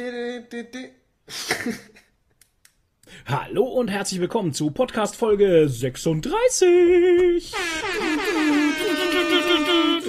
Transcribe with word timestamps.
Hallo 3.26 3.64
und 3.64 3.88
herzlich 3.88 4.18
willkommen 4.18 4.54
zu 4.54 4.70
Podcast 4.70 5.14
Folge 5.14 5.68
36. 5.68 7.52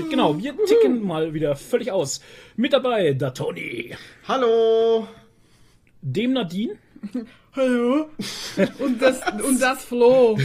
Genau, 0.09 0.40
wir 0.40 0.55
ticken 0.66 1.04
mal 1.04 1.34
wieder 1.34 1.58
völlig 1.58 1.91
aus. 1.91 2.22
Mit 2.55 2.72
dabei 2.72 3.12
der 3.12 3.34
Toni, 3.34 3.94
Hallo. 4.30 5.09
dem 6.02 6.31
Nadine. 6.34 6.78
Hallo? 7.53 8.05
Und 8.80 9.02
das, 9.02 9.20
und 9.44 9.62
das 9.62 9.84
Flo. 9.84 10.38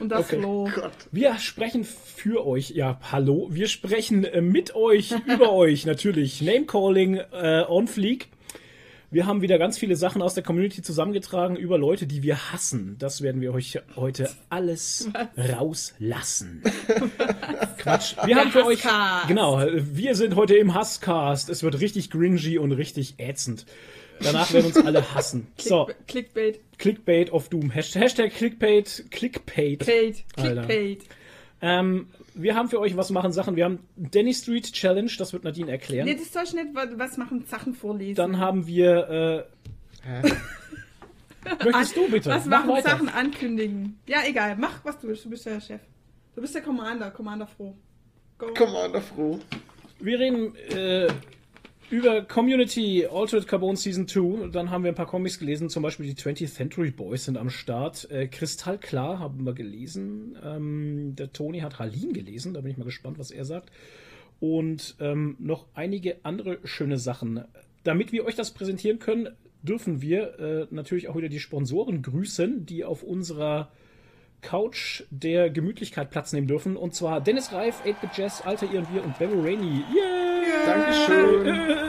Und 0.00 0.08
das 0.08 0.26
Okay. 0.26 0.40
Flo. 0.40 0.68
Gott. 0.74 0.90
Wir 1.12 1.38
sprechen 1.38 1.84
für 1.84 2.44
euch, 2.44 2.70
ja, 2.70 2.98
hallo, 3.12 3.46
wir 3.52 3.68
sprechen 3.68 4.24
äh, 4.24 4.40
mit 4.40 4.74
euch, 4.74 5.14
über 5.26 5.52
euch 5.52 5.86
natürlich. 5.86 6.42
Namecalling 6.42 7.18
äh, 7.18 7.64
on 7.68 7.86
fleek. 7.86 8.30
Wir 9.10 9.24
haben 9.24 9.40
wieder 9.40 9.58
ganz 9.58 9.78
viele 9.78 9.96
Sachen 9.96 10.20
aus 10.20 10.34
der 10.34 10.42
Community 10.42 10.82
zusammengetragen 10.82 11.56
über 11.56 11.78
Leute, 11.78 12.06
die 12.06 12.22
wir 12.22 12.52
hassen. 12.52 12.96
Das 12.98 13.22
werden 13.22 13.40
wir 13.40 13.54
euch 13.54 13.80
heute 13.96 14.28
alles 14.50 15.08
rauslassen. 15.36 16.62
Quatsch. 17.78 18.16
Wir 18.26 18.36
haben 18.36 18.50
für 18.50 18.66
euch, 18.66 18.82
genau, 19.26 19.62
wir 19.72 20.14
sind 20.14 20.36
heute 20.36 20.56
im 20.56 20.74
Hasscast. 20.74 21.48
Es 21.48 21.62
wird 21.62 21.80
richtig 21.80 22.10
gringy 22.10 22.58
und 22.58 22.72
richtig 22.72 23.14
ätzend. 23.16 23.64
Danach 24.20 24.52
werden 24.52 24.66
uns 24.66 24.76
alle 24.76 25.14
hassen. 25.14 25.46
So, 25.58 25.86
Click, 25.86 26.34
Clickbait. 26.34 26.60
Clickbait 26.78 27.32
of 27.32 27.48
Doom. 27.48 27.70
Hashtag, 27.70 28.02
Hashtag 28.02 28.32
Clickbait, 28.34 29.04
Clickbait. 29.10 29.86
Bait. 29.86 30.24
Alter. 30.36 30.66
Clickbait. 30.66 31.04
Ähm, 31.60 32.06
wir 32.34 32.54
haben 32.54 32.68
für 32.68 32.78
euch 32.80 32.96
was 32.96 33.10
machen 33.10 33.32
Sachen. 33.32 33.56
Wir 33.56 33.64
haben 33.64 33.80
Danny 33.96 34.32
Street 34.32 34.72
Challenge, 34.72 35.10
das 35.18 35.32
wird 35.32 35.44
Nadine 35.44 35.70
erklären. 35.72 36.06
Nee, 36.06 36.14
das 36.14 36.32
soll 36.32 36.44
ich 36.44 36.54
nicht 36.54 36.74
wa- 36.74 36.86
was 36.96 37.16
machen, 37.16 37.44
Sachen 37.46 37.74
vorlesen. 37.74 38.14
Dann 38.14 38.38
haben 38.38 38.66
wir. 38.66 39.44
Hä? 40.04 40.28
Äh, 40.28 41.64
möchtest 41.64 41.96
du 41.96 42.08
bitte? 42.10 42.30
was 42.30 42.44
Mach 42.46 42.64
machen, 42.64 42.70
weiter. 42.76 42.90
Sachen 42.90 43.08
ankündigen. 43.08 43.98
Ja, 44.06 44.18
egal. 44.26 44.56
Mach, 44.56 44.84
was 44.84 44.98
du 45.00 45.08
willst. 45.08 45.24
Du 45.24 45.30
bist 45.30 45.46
der 45.46 45.60
Chef. 45.60 45.80
Du 46.34 46.40
bist 46.40 46.54
der 46.54 46.62
Commander. 46.62 47.10
Commander 47.10 47.46
froh. 47.46 47.74
Go. 48.38 48.46
Commander 48.54 49.00
Froh. 49.00 49.40
Wir 49.98 50.18
reden 50.20 50.54
äh, 50.70 51.08
über 51.90 52.22
Community 52.22 53.06
Altered 53.06 53.46
Carbon 53.46 53.76
Season 53.76 54.06
2. 54.06 54.48
Dann 54.48 54.70
haben 54.70 54.84
wir 54.84 54.92
ein 54.92 54.94
paar 54.94 55.06
Comics 55.06 55.38
gelesen, 55.38 55.70
zum 55.70 55.82
Beispiel 55.82 56.06
die 56.06 56.14
20th 56.14 56.52
Century 56.52 56.90
Boys 56.90 57.24
sind 57.24 57.38
am 57.38 57.50
Start. 57.50 58.10
Äh, 58.10 58.28
Kristallklar 58.28 59.18
haben 59.18 59.44
wir 59.44 59.54
gelesen. 59.54 60.36
Ähm, 60.44 61.14
der 61.16 61.32
Toni 61.32 61.60
hat 61.60 61.78
Halin 61.78 62.12
gelesen, 62.12 62.52
da 62.54 62.60
bin 62.60 62.72
ich 62.72 62.76
mal 62.76 62.84
gespannt, 62.84 63.18
was 63.18 63.30
er 63.30 63.44
sagt. 63.44 63.70
Und 64.40 64.96
ähm, 65.00 65.36
noch 65.38 65.66
einige 65.74 66.24
andere 66.24 66.58
schöne 66.64 66.98
Sachen. 66.98 67.44
Damit 67.84 68.12
wir 68.12 68.26
euch 68.26 68.34
das 68.34 68.52
präsentieren 68.52 68.98
können, 68.98 69.30
dürfen 69.62 70.02
wir 70.02 70.38
äh, 70.38 70.66
natürlich 70.70 71.08
auch 71.08 71.16
wieder 71.16 71.28
die 71.28 71.40
Sponsoren 71.40 72.02
grüßen, 72.02 72.66
die 72.66 72.84
auf 72.84 73.02
unserer 73.02 73.72
Couch 74.40 75.02
der 75.10 75.50
Gemütlichkeit 75.50 76.10
Platz 76.10 76.32
nehmen 76.32 76.46
dürfen. 76.46 76.76
Und 76.76 76.94
zwar 76.94 77.20
Dennis 77.20 77.52
Reif, 77.52 77.82
8-Bit 77.84 78.10
Jazz, 78.16 78.42
Alter 78.44 78.66
Ihr 78.72 78.80
und 78.80 78.94
Wir 78.94 79.04
und 79.04 79.18
Bevo 79.18 79.40
Rainey. 79.40 79.84
Yeah! 79.94 80.66
Dankeschön. 80.66 81.78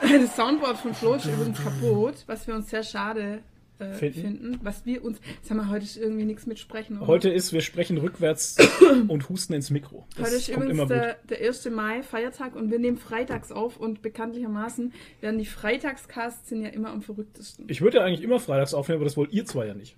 Das 0.00 0.36
Soundboard 0.36 0.78
von 0.78 0.94
Flo 0.94 1.14
ist 1.14 1.26
übrigens 1.26 1.62
kaputt, 1.62 2.14
was 2.26 2.46
wir 2.46 2.54
uns 2.54 2.70
sehr 2.70 2.82
schade 2.82 3.42
äh, 3.78 3.92
Finden? 3.92 4.20
finden. 4.20 4.60
Was 4.62 4.86
wir 4.86 5.04
uns. 5.04 5.20
Sag 5.42 5.56
mal, 5.56 5.68
heute 5.68 5.84
ist 5.84 5.96
irgendwie 5.96 6.24
nichts 6.24 6.46
mit 6.46 6.58
Sprechen. 6.58 6.98
Oder? 6.98 7.06
Heute 7.06 7.30
ist, 7.30 7.52
wir 7.52 7.60
sprechen 7.60 7.98
rückwärts 7.98 8.56
und 9.08 9.28
husten 9.28 9.52
ins 9.52 9.70
Mikro. 9.70 10.06
Das 10.16 10.28
Heute 10.28 10.36
ist 10.36 10.48
übrigens 10.48 10.88
der, 10.88 11.16
der 11.28 11.46
1. 11.46 11.70
Mai, 11.70 12.02
Feiertag, 12.02 12.56
und 12.56 12.70
wir 12.70 12.78
nehmen 12.78 12.96
freitags 12.96 13.52
auf 13.52 13.76
und 13.76 14.02
bekanntlichermaßen 14.02 14.92
werden 15.20 15.38
die 15.38 15.46
Freitagscasts 15.46 16.48
sind 16.48 16.62
ja 16.62 16.68
immer 16.68 16.90
am 16.90 17.02
verrücktesten. 17.02 17.66
Ich 17.68 17.80
würde 17.80 17.98
ja 17.98 18.04
eigentlich 18.04 18.22
immer 18.22 18.40
freitags 18.40 18.74
aufnehmen, 18.74 18.98
aber 18.98 19.04
das 19.04 19.16
wollt 19.16 19.32
ihr 19.32 19.44
zwei 19.44 19.66
ja 19.66 19.74
nicht. 19.74 19.96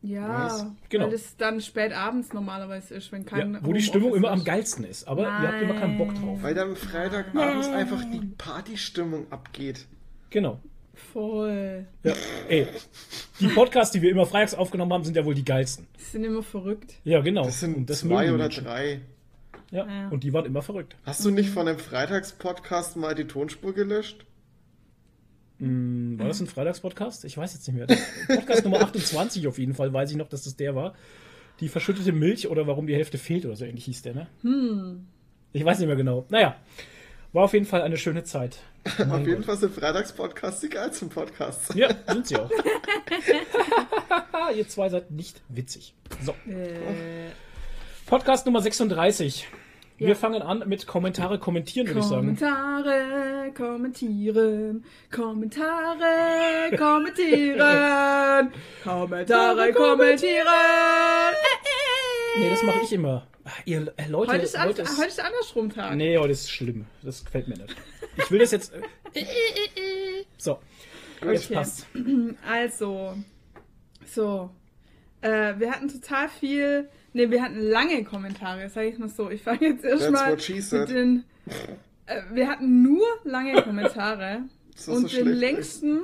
Ja, 0.00 0.44
Was? 0.46 0.66
Genau. 0.88 1.04
weil 1.06 1.10
das 1.12 1.36
dann 1.36 1.60
spät 1.60 1.92
abends 1.92 2.32
normalerweise 2.32 2.94
ist, 2.94 3.10
wenn 3.10 3.24
kein 3.26 3.54
Ja, 3.54 3.60
wo 3.62 3.72
die 3.72 3.82
Stimmung 3.82 4.14
immer 4.14 4.30
am 4.30 4.38
ist. 4.38 4.44
geilsten 4.44 4.84
ist. 4.84 5.08
Aber 5.08 5.22
ihr 5.22 5.48
habt 5.48 5.62
immer 5.62 5.74
keinen 5.74 5.98
Bock 5.98 6.14
drauf. 6.14 6.38
Weil 6.42 6.54
dann 6.54 6.76
Freitagabends 6.76 7.68
einfach 7.68 8.02
die 8.04 8.20
Partystimmung 8.38 9.26
abgeht. 9.30 9.86
Genau. 10.30 10.60
Voll. 11.12 11.86
Ja. 12.02 12.12
Ey, 12.48 12.66
die 13.40 13.48
Podcasts, 13.48 13.92
die 13.92 14.02
wir 14.02 14.10
immer 14.10 14.26
freitags 14.26 14.54
aufgenommen 14.54 14.92
haben, 14.92 15.04
sind 15.04 15.16
ja 15.16 15.24
wohl 15.24 15.34
die 15.34 15.44
geilsten. 15.44 15.86
Die 15.98 16.02
sind 16.02 16.24
immer 16.24 16.42
verrückt. 16.42 16.94
Ja, 17.04 17.20
genau. 17.20 17.44
Das 17.44 17.60
sind 17.60 17.76
Und 17.76 17.90
das 17.90 18.00
zwei 18.00 18.32
oder 18.32 18.48
drei. 18.48 19.00
Ja. 19.70 19.86
Ja. 19.86 20.08
Und 20.08 20.24
die 20.24 20.32
waren 20.32 20.44
immer 20.46 20.62
verrückt. 20.62 20.96
Hast 21.04 21.24
du 21.24 21.30
nicht 21.30 21.50
von 21.50 21.66
dem 21.66 21.78
Freitagspodcast 21.78 22.96
mal 22.96 23.14
die 23.14 23.26
Tonspur 23.26 23.74
gelöscht? 23.74 24.24
Hm, 25.58 26.18
War 26.18 26.28
das 26.28 26.40
ein 26.40 26.46
Freitagspodcast? 26.46 27.24
Ich 27.24 27.36
weiß 27.36 27.54
jetzt 27.54 27.66
nicht 27.68 27.76
mehr. 27.76 27.86
Podcast 28.28 28.64
Nummer 28.64 28.80
28 28.82 29.46
auf 29.48 29.58
jeden 29.58 29.74
Fall, 29.74 29.92
weiß 29.92 30.10
ich 30.10 30.16
noch, 30.16 30.28
dass 30.28 30.44
das 30.44 30.56
der 30.56 30.74
war. 30.74 30.94
Die 31.60 31.68
verschüttete 31.68 32.12
Milch 32.12 32.48
oder 32.48 32.66
warum 32.66 32.86
die 32.86 32.94
Hälfte 32.94 33.18
fehlt 33.18 33.44
oder 33.44 33.56
so 33.56 33.64
ähnlich 33.64 33.84
hieß 33.86 34.02
der, 34.02 34.14
ne? 34.14 34.26
Hm. 34.42 35.06
Ich 35.52 35.64
weiß 35.64 35.78
nicht 35.78 35.88
mehr 35.88 35.96
genau. 35.96 36.24
Naja, 36.28 36.56
war 37.32 37.44
auf 37.44 37.52
jeden 37.52 37.66
Fall 37.66 37.82
eine 37.82 37.96
schöne 37.96 38.22
Zeit. 38.22 38.58
Mein 38.98 39.10
Auf 39.10 39.18
jeden 39.20 39.36
Gott. 39.38 39.44
Fall 39.46 39.56
sind 39.56 39.74
Freitagspodcasts 39.74 40.60
die 40.60 40.68
geilsten 40.68 41.08
Podcasts. 41.08 41.74
Ja, 41.74 41.88
sind 42.06 42.26
sie 42.28 42.36
auch. 42.36 42.50
Ihr 44.56 44.68
zwei 44.68 44.88
seid 44.88 45.10
nicht 45.10 45.40
witzig. 45.48 45.94
So, 46.24 46.32
Äh, 46.50 47.30
Podcast 48.06 48.46
Nummer 48.46 48.62
36. 48.62 49.48
Wir 49.98 50.08
Ja. 50.10 50.14
fangen 50.14 50.42
an 50.42 50.62
mit 50.66 50.86
Kommentare 50.86 51.38
kommentieren, 51.40 51.88
würde 51.88 52.00
ich 52.00 52.06
sagen. 52.06 52.36
Kommentare, 52.36 53.52
kommentieren, 53.56 54.84
Kommentare, 55.10 56.76
kommentieren, 56.76 58.52
Kommentare, 58.84 59.72
kommentieren. 59.72 60.46
Nee, 62.38 62.50
das 62.50 62.62
mache 62.62 62.80
ich 62.84 62.92
immer. 62.92 63.26
Ihr 63.64 63.92
äh, 63.96 64.06
Leute, 64.08 64.32
Heute 64.32 64.44
ist, 64.44 64.56
an, 64.56 64.68
heute 64.68 64.82
ist 64.82 64.98
heute 64.98 65.08
ist 65.08 65.20
andersrum 65.20 65.70
Tag. 65.70 65.96
Nee, 65.96 66.16
heute 66.18 66.32
ist 66.32 66.50
schlimm. 66.50 66.84
Das 67.02 67.24
gefällt 67.24 67.48
mir 67.48 67.56
nicht. 67.56 67.74
Ich 68.18 68.30
will 68.30 68.38
das 68.38 68.52
jetzt. 68.52 68.72
äh, 69.14 69.24
So, 70.36 70.58
jetzt 71.24 71.46
Okay. 71.46 71.54
passt. 71.54 71.86
Also, 72.48 73.14
so. 74.06 74.50
Äh, 75.22 75.54
wir 75.58 75.72
hatten 75.72 75.88
total 75.88 76.28
viel. 76.28 76.88
Ne, 77.18 77.32
wir 77.32 77.42
hatten 77.42 77.60
lange 77.60 78.04
Kommentare, 78.04 78.68
sag 78.68 78.84
ich 78.84 78.96
mal 78.96 79.08
so. 79.08 79.28
Ich 79.28 79.42
fange 79.42 79.62
jetzt 79.70 79.84
erstmal 79.84 80.36
mit 80.36 80.88
den. 80.88 81.24
Äh, 82.06 82.22
wir 82.32 82.46
hatten 82.48 82.82
nur 82.82 83.04
lange 83.24 83.60
Kommentare. 83.60 84.42
Und 84.86 85.10
so 85.10 85.16
den 85.16 85.26
längsten. 85.26 86.02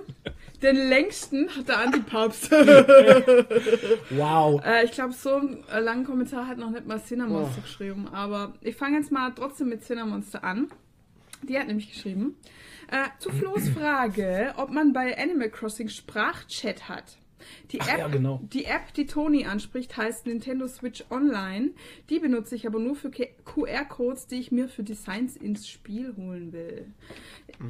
Den 0.60 0.74
längsten 0.74 1.48
hat 1.56 1.68
der 1.68 1.78
Antipapst. 1.78 2.50
Wow. 4.10 4.60
äh, 4.66 4.84
ich 4.84 4.90
glaube, 4.90 5.12
so 5.12 5.34
einen 5.36 5.62
äh, 5.72 5.78
langen 5.78 6.04
Kommentar 6.04 6.48
hat 6.48 6.58
noch 6.58 6.70
nicht 6.70 6.84
mal 6.84 7.00
Cinnamonster 7.00 7.58
Oh. 7.58 7.62
geschrieben. 7.62 8.08
Aber 8.12 8.54
ich 8.60 8.74
fange 8.74 8.98
jetzt 8.98 9.12
mal 9.12 9.30
trotzdem 9.36 9.68
mit 9.68 9.84
Cinnamonster 9.84 10.42
an. 10.42 10.68
Die 11.42 11.56
hat 11.56 11.68
nämlich 11.68 11.92
geschrieben. 11.92 12.34
Äh, 12.90 13.06
zu 13.20 13.30
Flo's 13.30 13.68
Frage, 13.78 14.52
ob 14.56 14.70
man 14.70 14.92
bei 14.92 15.16
Animal 15.16 15.50
Crossing 15.50 15.88
Sprachchat 15.88 16.88
hat. 16.88 17.18
Die 17.70 17.80
Ach 17.80 17.88
App, 17.88 17.98
ja, 17.98 18.08
genau. 18.08 18.40
die 18.52 18.64
App, 18.64 18.92
die 18.94 19.06
Toni 19.06 19.46
anspricht, 19.46 19.96
heißt 19.96 20.26
Nintendo 20.26 20.66
Switch 20.68 21.04
Online. 21.10 21.70
Die 22.10 22.18
benutze 22.18 22.54
ich 22.54 22.66
aber 22.66 22.78
nur 22.78 22.96
für 22.96 23.10
QR-Codes, 23.10 24.26
die 24.26 24.36
ich 24.36 24.52
mir 24.52 24.68
für 24.68 24.82
Designs 24.82 25.36
ins 25.36 25.68
Spiel 25.68 26.14
holen 26.16 26.52
will. 26.52 26.86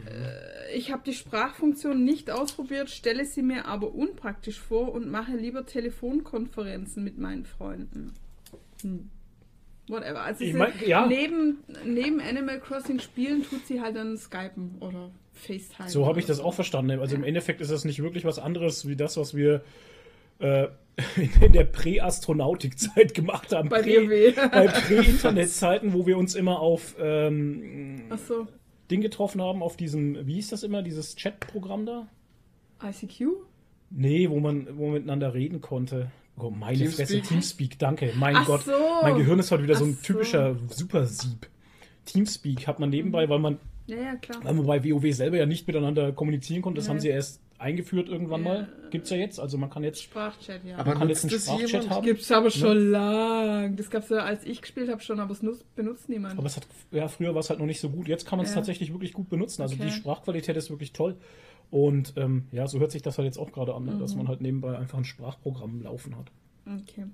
Äh, 0.06 0.76
ich 0.76 0.92
habe 0.92 1.02
die 1.04 1.14
Sprachfunktion 1.14 2.04
nicht 2.04 2.30
ausprobiert, 2.30 2.90
stelle 2.90 3.24
sie 3.24 3.42
mir 3.42 3.66
aber 3.66 3.94
unpraktisch 3.94 4.60
vor 4.60 4.92
und 4.92 5.10
mache 5.10 5.36
lieber 5.36 5.66
Telefonkonferenzen 5.66 7.04
mit 7.04 7.18
meinen 7.18 7.44
Freunden. 7.44 8.12
Hm. 8.82 9.10
Whatever. 9.88 10.22
Also 10.22 10.44
Ich 10.44 10.54
mein, 10.54 10.72
ja. 10.86 11.06
neben, 11.06 11.58
neben 11.84 12.20
Animal 12.20 12.58
Crossing 12.60 13.00
Spielen 13.00 13.42
tut 13.42 13.66
sie 13.66 13.80
halt 13.80 13.96
dann 13.96 14.16
Skypen 14.16 14.76
oder 14.80 15.10
FaceTime. 15.34 15.88
So 15.88 16.06
habe 16.06 16.20
ich 16.20 16.26
das 16.26 16.40
auch 16.40 16.54
verstanden. 16.54 16.98
Also 17.00 17.14
im 17.16 17.24
Endeffekt 17.24 17.60
ist 17.60 17.70
das 17.70 17.84
nicht 17.84 18.02
wirklich 18.02 18.24
was 18.24 18.38
anderes 18.38 18.88
wie 18.88 18.96
das, 18.96 19.16
was 19.16 19.34
wir 19.34 19.62
äh, 20.38 20.68
in 21.40 21.52
der 21.52 21.64
Prä-Astronautik-Zeit 21.64 23.14
gemacht 23.14 23.52
haben. 23.52 23.68
Bei 23.68 23.80
Prä- 23.82 24.08
WoW. 24.08 24.50
Bei 24.50 24.66
Prä-Internet-Zeiten, 24.68 25.92
wo 25.92 26.06
wir 26.06 26.16
uns 26.16 26.34
immer 26.34 26.60
auf 26.60 26.94
ähm, 27.00 28.04
Ach 28.10 28.18
so, 28.18 28.46
Ding 28.90 29.00
getroffen 29.00 29.40
haben, 29.42 29.62
auf 29.62 29.76
diesem, 29.76 30.26
wie 30.26 30.34
hieß 30.34 30.50
das 30.50 30.62
immer, 30.62 30.82
dieses 30.82 31.16
Chat-Programm 31.16 31.86
da? 31.86 32.06
ICQ? 32.82 33.28
Nee, 33.90 34.28
wo 34.30 34.40
man, 34.40 34.66
wo 34.76 34.84
man 34.86 34.94
miteinander 34.94 35.34
reden 35.34 35.60
konnte. 35.60 36.10
Oh, 36.36 36.50
meine 36.50 36.76
Teamspeak? 36.78 37.06
Fresse, 37.08 37.22
Teamspeak, 37.22 37.78
danke. 37.78 38.12
Mein 38.16 38.36
Ach 38.36 38.46
Gott, 38.46 38.64
so. 38.64 38.72
mein 39.02 39.16
Gehirn 39.16 39.38
ist 39.38 39.50
heute 39.50 39.62
wieder 39.62 39.76
so 39.76 39.84
ein 39.84 39.96
Ach 39.98 40.04
so. 40.04 40.12
typischer 40.12 40.56
Supersieb. 40.68 41.48
Teamspeak 42.06 42.66
hat 42.66 42.80
man 42.80 42.90
nebenbei, 42.90 43.28
weil 43.28 43.38
man, 43.38 43.58
Ja, 43.86 43.96
ja, 43.96 44.16
klar. 44.16 44.42
weil 44.42 44.54
man 44.54 44.66
bei 44.66 44.82
WoW 44.84 45.12
selber 45.14 45.36
ja 45.36 45.46
nicht 45.46 45.66
miteinander 45.66 46.12
kommunizieren 46.12 46.62
konnte. 46.62 46.78
Das 46.78 46.86
Ja. 46.86 46.92
haben 46.92 47.00
sie 47.00 47.08
erst 47.08 47.40
eingeführt 47.58 48.08
irgendwann 48.08 48.42
Ja. 48.44 48.48
mal. 48.48 48.68
Gibt's 48.90 49.10
ja 49.10 49.16
jetzt. 49.16 49.38
Also 49.38 49.58
man 49.58 49.70
kann 49.70 49.84
jetzt, 49.84 50.02
Sprachchat, 50.02 50.64
ja. 50.64 50.76
Aber 50.78 50.90
man 50.90 50.98
kann 51.00 51.08
jetzt 51.08 51.24
einen 51.24 51.32
das 51.32 51.44
Sprachchat 51.44 51.70
jemand? 51.70 51.90
haben. 51.90 52.04
Gibt's 52.06 52.30
aber 52.32 52.50
schon 52.50 52.90
lang. 52.90 53.76
Das 53.76 53.90
gab's 53.90 54.08
ja, 54.10 54.18
als 54.18 54.44
ich 54.44 54.60
gespielt 54.62 54.90
habe 54.90 55.00
schon, 55.02 55.20
aber 55.20 55.32
es 55.32 55.42
nutzt, 55.42 55.64
benutzt 55.76 56.08
niemand. 56.08 56.36
Aber 56.38 56.46
es 56.46 56.56
hat, 56.56 56.66
ja, 56.90 57.08
früher 57.08 57.34
war 57.34 57.40
es 57.40 57.50
halt 57.50 57.60
noch 57.60 57.66
nicht 57.66 57.80
so 57.80 57.88
gut. 57.90 58.08
Jetzt 58.08 58.26
kann 58.26 58.38
man 58.38 58.44
es 58.46 58.52
Ja. 58.52 58.56
tatsächlich 58.56 58.92
wirklich 58.92 59.12
gut 59.12 59.28
benutzen. 59.28 59.62
Also 59.62 59.74
Okay. 59.74 59.84
die 59.86 59.90
Sprachqualität 59.92 60.56
ist 60.56 60.70
wirklich 60.70 60.92
toll. 60.92 61.16
Und 61.70 62.12
ähm, 62.16 62.44
ja, 62.52 62.66
so 62.66 62.78
hört 62.80 62.90
sich 62.90 63.02
das 63.02 63.18
halt 63.18 63.26
jetzt 63.26 63.38
auch 63.38 63.50
gerade 63.52 63.74
an, 63.74 63.84
ne? 63.84 63.92
Mhm. 63.92 63.98
dass 64.00 64.14
man 64.14 64.28
halt 64.28 64.40
nebenbei 64.40 64.76
einfach 64.76 64.98
ein 64.98 65.04
Sprachprogramm 65.04 65.82
laufen 65.82 66.16
hat. 66.16 66.30
Okay. 66.66 67.04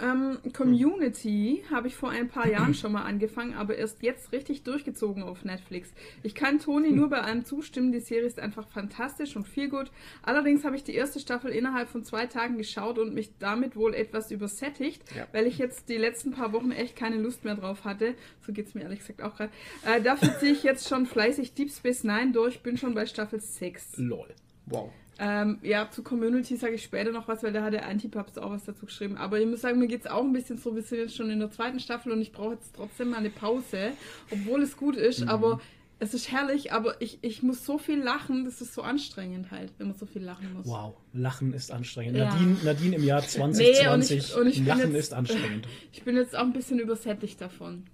Ähm, 0.00 0.38
Community 0.52 1.62
habe 1.70 1.88
ich 1.88 1.94
vor 1.96 2.10
ein 2.10 2.28
paar 2.28 2.48
Jahren 2.50 2.74
schon 2.74 2.92
mal 2.92 3.02
angefangen, 3.04 3.54
aber 3.54 3.76
erst 3.76 4.02
jetzt 4.02 4.32
richtig 4.32 4.62
durchgezogen 4.62 5.22
auf 5.22 5.44
Netflix. 5.44 5.90
Ich 6.22 6.34
kann 6.34 6.58
Toni 6.58 6.90
nur 6.92 7.10
bei 7.10 7.20
allem 7.20 7.44
zustimmen, 7.44 7.92
die 7.92 8.00
Serie 8.00 8.26
ist 8.26 8.38
einfach 8.38 8.66
fantastisch 8.68 9.36
und 9.36 9.46
viel 9.46 9.68
gut. 9.68 9.90
Allerdings 10.22 10.64
habe 10.64 10.76
ich 10.76 10.84
die 10.84 10.94
erste 10.94 11.20
Staffel 11.20 11.50
innerhalb 11.50 11.88
von 11.88 12.04
zwei 12.04 12.26
Tagen 12.26 12.56
geschaut 12.58 12.98
und 12.98 13.14
mich 13.14 13.30
damit 13.38 13.76
wohl 13.76 13.94
etwas 13.94 14.30
übersättigt, 14.30 15.02
Ja. 15.14 15.26
weil 15.32 15.46
ich 15.46 15.58
jetzt 15.58 15.88
die 15.88 15.96
letzten 15.96 16.30
paar 16.32 16.52
Wochen 16.52 16.70
echt 16.70 16.96
keine 16.96 17.16
Lust 17.16 17.44
mehr 17.44 17.54
drauf 17.56 17.84
hatte. 17.84 18.14
So 18.46 18.52
geht 18.52 18.66
es 18.68 18.74
mir 18.74 18.82
ehrlich 18.82 19.00
gesagt 19.00 19.22
auch 19.22 19.36
gerade. 19.36 19.52
Äh, 19.86 20.00
dafür 20.00 20.30
ziehe 20.40 20.52
ich 20.52 20.62
jetzt 20.62 20.88
schon 20.88 21.06
fleißig 21.06 21.54
Deep 21.54 21.70
Space 21.70 22.04
Nine 22.04 22.32
durch, 22.32 22.62
bin 22.62 22.76
schon 22.78 22.94
bei 22.94 23.06
Staffel 23.06 23.40
6. 23.40 23.98
Lol. 23.98 24.28
Wow. 24.66 24.90
Ähm, 25.22 25.58
ja, 25.62 25.90
zu 25.90 26.02
Community 26.02 26.56
sage 26.56 26.74
ich 26.76 26.82
später 26.82 27.12
noch 27.12 27.28
was, 27.28 27.42
weil 27.42 27.52
da 27.52 27.62
hat 27.62 27.74
der 27.74 27.86
Antipaps 27.86 28.38
auch 28.38 28.50
was 28.50 28.64
dazu 28.64 28.86
geschrieben. 28.86 29.18
Aber 29.18 29.38
ich 29.38 29.46
muss 29.46 29.60
sagen, 29.60 29.78
mir 29.78 29.86
geht 29.86 30.00
es 30.00 30.06
auch 30.06 30.24
ein 30.24 30.32
bisschen 30.32 30.56
so, 30.56 30.74
wir 30.74 30.82
sind 30.82 30.98
jetzt 30.98 31.14
schon 31.14 31.28
in 31.28 31.40
der 31.40 31.50
zweiten 31.50 31.78
Staffel 31.78 32.10
und 32.12 32.22
ich 32.22 32.32
brauche 32.32 32.54
jetzt 32.54 32.74
trotzdem 32.74 33.10
mal 33.10 33.18
eine 33.18 33.28
Pause, 33.28 33.90
obwohl 34.30 34.62
es 34.62 34.78
gut 34.78 34.96
ist, 34.96 35.28
aber 35.28 35.60
es 35.98 36.14
ist 36.14 36.32
herrlich, 36.32 36.72
aber 36.72 37.02
ich, 37.02 37.18
ich 37.20 37.42
muss 37.42 37.66
so 37.66 37.76
viel 37.76 37.98
lachen, 38.02 38.46
das 38.46 38.62
ist 38.62 38.72
so 38.72 38.80
anstrengend 38.80 39.50
halt, 39.50 39.70
wenn 39.76 39.88
man 39.88 39.96
so 39.98 40.06
viel 40.06 40.22
lachen 40.22 40.54
muss. 40.54 40.64
Wow, 40.66 40.94
Lachen 41.12 41.52
ist 41.52 41.70
anstrengend. 41.70 42.16
Ja. 42.16 42.30
Nadine, 42.32 42.56
Nadine 42.64 42.96
im 42.96 43.04
Jahr 43.04 43.20
2020, 43.20 44.36
und 44.36 44.46
ich 44.46 44.56
bin 44.56 44.66
Lachen 44.66 44.80
jetzt- 44.92 44.94
ist 45.08 45.12
anstrengend. 45.12 45.68
Ich 45.92 46.02
bin 46.02 46.16
jetzt 46.16 46.34
auch 46.34 46.40
ein 46.44 46.54
bisschen 46.54 46.78
übersättigt 46.78 47.38
davon. 47.42 47.84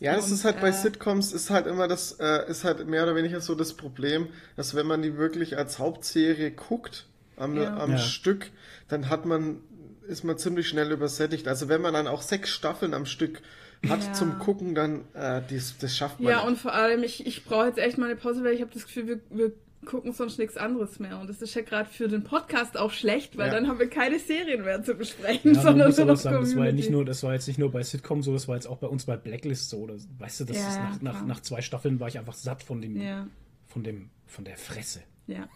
Ja, 0.00 0.16
das 0.16 0.26
Und, 0.26 0.34
ist 0.34 0.44
halt 0.44 0.60
bei 0.60 0.68
äh, 0.68 0.72
Sitcoms 0.72 1.32
ist 1.32 1.50
halt 1.50 1.66
immer 1.66 1.88
das, 1.88 2.12
äh, 2.20 2.48
ist 2.50 2.64
halt 2.64 2.86
mehr 2.86 3.04
oder 3.04 3.14
weniger 3.14 3.40
so 3.40 3.54
das 3.54 3.74
Problem, 3.74 4.28
dass 4.56 4.74
wenn 4.74 4.86
man 4.86 5.02
die 5.02 5.16
wirklich 5.16 5.56
als 5.56 5.78
Hauptserie 5.78 6.50
guckt 6.50 7.06
am, 7.36 7.56
Ja. 7.56 7.76
am 7.76 7.92
Ja. 7.92 7.98
Stück, 7.98 8.50
dann 8.88 9.08
hat 9.08 9.24
man, 9.24 9.60
ist 10.08 10.24
man 10.24 10.36
ziemlich 10.38 10.68
schnell 10.68 10.90
übersättigt. 10.92 11.48
Also 11.48 11.68
wenn 11.68 11.80
man 11.80 11.94
dann 11.94 12.06
auch 12.06 12.22
sechs 12.22 12.50
Staffeln 12.50 12.92
am 12.94 13.06
Stück 13.06 13.40
hat 13.88 14.02
Ja. 14.02 14.12
zum 14.12 14.38
Gucken, 14.38 14.74
dann 14.74 15.04
äh, 15.14 15.42
dies, 15.48 15.76
das 15.78 15.96
schafft 15.96 16.20
man 16.20 16.32
Ja, 16.32 16.38
nicht. 16.40 16.48
und 16.48 16.58
vor 16.58 16.72
allem, 16.74 17.02
ich, 17.02 17.26
ich 17.26 17.44
brauche 17.44 17.66
jetzt 17.66 17.78
echt 17.78 17.98
mal 17.98 18.06
eine 18.06 18.16
Pause, 18.16 18.42
weil 18.44 18.54
ich 18.54 18.60
habe 18.62 18.72
das 18.72 18.84
Gefühl, 18.86 19.06
wir, 19.06 19.20
wir 19.30 19.52
gucken 19.84 20.12
sonst 20.12 20.38
nichts 20.38 20.56
anderes 20.56 20.98
mehr. 20.98 21.18
Und 21.18 21.28
das 21.28 21.40
ist 21.42 21.54
ja 21.54 21.62
gerade 21.62 21.88
für 21.88 22.08
den 22.08 22.24
Podcast 22.24 22.76
auch 22.76 22.90
schlecht, 22.90 23.36
weil 23.36 23.48
Ja. 23.48 23.54
dann 23.54 23.68
haben 23.68 23.78
wir 23.78 23.88
keine 23.88 24.18
Serien 24.18 24.64
mehr 24.64 24.82
zu 24.82 24.94
besprechen, 24.94 25.54
Ja, 25.54 25.62
sondern 25.62 25.88
muss 25.88 25.96
nur 25.98 26.06
noch 26.06 26.16
sagen, 26.16 26.40
das 26.40 26.56
war 26.56 26.66
ja 26.66 26.72
nicht 26.72 26.90
nur, 26.90 27.04
das 27.04 27.22
war 27.22 27.32
jetzt 27.34 27.46
nicht 27.48 27.58
nur 27.58 27.70
bei 27.70 27.82
Sitcom 27.82 28.22
so, 28.22 28.32
das 28.32 28.48
war 28.48 28.54
jetzt 28.56 28.66
auch 28.66 28.78
bei 28.78 28.86
uns 28.86 29.04
bei 29.04 29.16
Blacklist 29.16 29.70
so. 29.70 29.86
Das, 29.86 30.06
weißt 30.18 30.40
du, 30.40 30.44
das 30.46 30.56
Ja, 30.56 30.78
nach, 30.90 31.00
nach, 31.02 31.24
nach 31.26 31.40
zwei 31.40 31.60
Staffeln 31.62 32.00
war 32.00 32.08
ich 32.08 32.18
einfach 32.18 32.34
satt 32.34 32.62
von 32.62 32.80
dem, 32.80 33.00
Ja, 33.00 33.26
von 33.66 33.82
dem, 33.84 34.10
von 34.26 34.44
der 34.44 34.56
Fresse. 34.56 35.02
ja. 35.26 35.48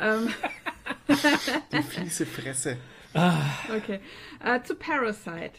ähm, 0.00 0.28
Die 1.72 1.82
fiese 1.82 2.26
Fresse. 2.26 2.76
okay. 3.14 4.00
Äh, 4.44 4.62
zu 4.62 4.74
Parasite. 4.74 5.52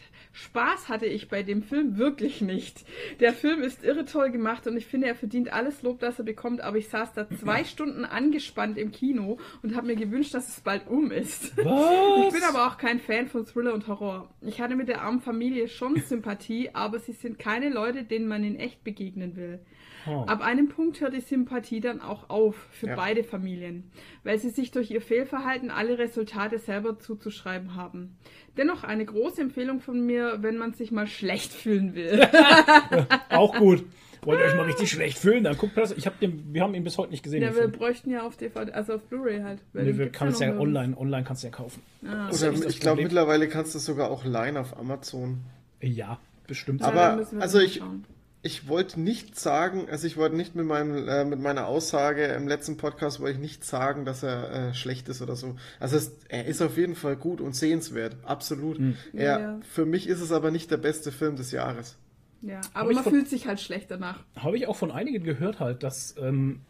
Spaß 0.44 0.88
hatte 0.88 1.06
ich 1.06 1.28
bei 1.28 1.42
dem 1.42 1.62
Film 1.62 1.98
wirklich 1.98 2.40
nicht. 2.40 2.84
Der 3.18 3.32
Film 3.32 3.60
ist 3.60 3.82
irre 3.82 4.04
toll 4.04 4.30
gemacht 4.30 4.68
und 4.68 4.76
ich 4.76 4.86
finde, 4.86 5.08
er 5.08 5.16
verdient 5.16 5.52
alles 5.52 5.82
Lob, 5.82 5.98
das 5.98 6.18
er 6.20 6.24
bekommt, 6.24 6.60
aber 6.60 6.76
ich 6.76 6.88
saß 6.88 7.12
da 7.12 7.28
zwei 7.28 7.64
Stunden 7.64 8.04
angespannt 8.04 8.78
im 8.78 8.92
Kino 8.92 9.38
und 9.62 9.74
habe 9.74 9.88
mir 9.88 9.96
gewünscht, 9.96 10.34
dass 10.34 10.48
es 10.48 10.60
bald 10.60 10.86
um 10.86 11.10
ist. 11.10 11.56
Was? 11.56 12.26
Ich 12.26 12.32
bin 12.32 12.42
aber 12.48 12.68
auch 12.68 12.78
kein 12.78 13.00
Fan 13.00 13.26
von 13.26 13.46
Thriller 13.46 13.74
und 13.74 13.88
Horror. 13.88 14.32
Ich 14.40 14.60
hatte 14.60 14.76
mit 14.76 14.88
der 14.88 15.02
armen 15.02 15.20
Familie 15.20 15.66
schon 15.66 15.96
Sympathie, 15.96 16.70
aber 16.72 17.00
sie 17.00 17.12
sind 17.12 17.40
keine 17.40 17.68
Leute, 17.68 18.04
denen 18.04 18.28
man 18.28 18.44
in 18.44 18.56
echt 18.56 18.84
begegnen 18.84 19.34
will. 19.34 19.58
Oh. 20.06 20.24
Ab 20.26 20.40
einem 20.40 20.68
Punkt 20.68 21.00
hört 21.00 21.12
die 21.14 21.20
Sympathie 21.20 21.80
dann 21.80 22.00
auch 22.00 22.30
auf 22.30 22.54
für 22.70 22.86
Ja. 22.88 22.96
beide 22.96 23.24
Familien, 23.24 23.90
weil 24.24 24.38
sie 24.38 24.50
sich 24.50 24.70
durch 24.70 24.90
ihr 24.90 25.00
Fehlverhalten 25.00 25.70
alle 25.70 25.98
Resultate 25.98 26.58
selber 26.58 26.98
zuzuschreiben 26.98 27.74
haben. 27.74 28.16
Dennoch 28.56 28.84
eine 28.84 29.04
große 29.04 29.40
Empfehlung 29.40 29.80
von 29.80 30.00
mir, 30.04 30.38
wenn 30.40 30.56
man 30.56 30.72
sich 30.74 30.90
mal 30.92 31.06
schlecht 31.06 31.52
fühlen 31.52 31.94
will. 31.94 32.26
Auch 33.30 33.54
gut. 33.56 33.84
Wollt 34.22 34.40
ihr 34.40 34.46
euch 34.46 34.56
mal 34.56 34.64
richtig 34.66 34.90
schlecht 34.90 35.16
fühlen? 35.18 35.44
Dann 35.44 35.56
guckt 35.56 35.76
das. 35.76 35.92
Ich 35.92 36.06
hab 36.06 36.18
den, 36.18 36.52
wir 36.52 36.62
haben 36.62 36.74
ihn 36.74 36.82
bis 36.84 36.98
heute 36.98 37.12
nicht 37.12 37.22
gesehen. 37.22 37.40
ja, 37.40 37.48
wir 37.54 37.62
Film. 37.62 37.72
bräuchten 37.72 38.10
ja 38.10 38.22
auf 38.26 38.36
DVD, 38.36 38.72
also 38.72 38.94
auf 38.94 39.02
Blu-ray 39.04 39.42
halt. 39.42 39.60
Nee, 39.72 39.84
wir 39.86 39.92
gibt's 40.06 40.18
kannst 40.18 40.40
ja 40.40 40.58
online, 40.58 40.96
online 40.98 41.22
kannst 41.24 41.44
du 41.44 41.46
ja 41.46 41.52
kaufen. 41.52 41.82
Ah. 42.04 42.28
Oder 42.30 42.52
ich 42.66 42.80
glaube 42.80 43.02
mittlerweile 43.02 43.48
kannst 43.48 43.74
du 43.76 43.78
sogar 43.78 44.10
auch 44.10 44.24
leihen 44.24 44.56
auf 44.56 44.76
Amazon. 44.76 45.38
Ja, 45.80 46.18
bestimmt. 46.48 46.80
Ja, 46.80 46.88
Aber, 46.88 46.96
dann 46.96 47.16
müssen 47.18 47.36
wir 47.38 47.42
also 47.42 47.60
ich- 47.60 47.76
schauen. 47.76 48.04
Ich 48.48 48.66
wollte 48.66 48.98
nicht 48.98 49.38
sagen, 49.38 49.88
also 49.90 50.06
ich 50.06 50.16
wollte 50.16 50.34
nicht 50.34 50.54
mit, 50.54 50.64
meinem, 50.64 51.06
äh, 51.06 51.22
mit 51.26 51.38
meiner 51.38 51.66
Aussage 51.66 52.24
im 52.28 52.48
letzten 52.48 52.78
Podcast, 52.78 53.20
wollte 53.20 53.34
ich 53.34 53.38
nicht 53.40 53.62
sagen, 53.62 54.06
dass 54.06 54.22
er 54.22 54.50
äh, 54.70 54.74
schlecht 54.74 55.10
ist 55.10 55.20
oder 55.20 55.36
so. 55.36 55.56
Also 55.78 55.98
es, 55.98 56.12
er 56.30 56.46
ist 56.46 56.62
auf 56.62 56.78
jeden 56.78 56.94
Fall 56.94 57.16
gut 57.16 57.42
und 57.42 57.54
sehenswert, 57.54 58.16
absolut. 58.22 58.80
Er, 59.12 59.38
Ja. 59.40 59.60
Für 59.70 59.84
mich 59.84 60.08
ist 60.08 60.22
es 60.22 60.32
aber 60.32 60.50
nicht 60.50 60.70
der 60.70 60.78
beste 60.78 61.12
Film 61.12 61.36
des 61.36 61.50
Jahres. 61.50 61.96
Ja, 62.40 62.62
Aber 62.72 62.90
man 62.94 63.02
von- 63.04 63.12
fühlt 63.12 63.28
sich 63.28 63.46
halt 63.46 63.60
schlecht 63.60 63.90
danach. 63.90 64.24
Habe 64.36 64.56
ich 64.56 64.66
auch 64.66 64.76
von 64.76 64.92
einigen 64.92 65.24
gehört 65.24 65.60
halt, 65.60 65.82
dass, 65.82 66.14
ähm, 66.18 66.60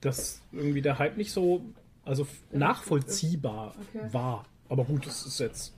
dass 0.00 0.40
irgendwie 0.52 0.80
der 0.80 0.98
Hype 0.98 1.18
nicht 1.18 1.32
so 1.32 1.66
also 2.02 2.26
nachvollziehbar 2.50 3.74
Okay. 3.94 4.06
war. 4.12 4.46
Aber 4.70 4.84
gut, 4.84 5.06
das 5.06 5.26
ist 5.26 5.38
jetzt. 5.40 5.74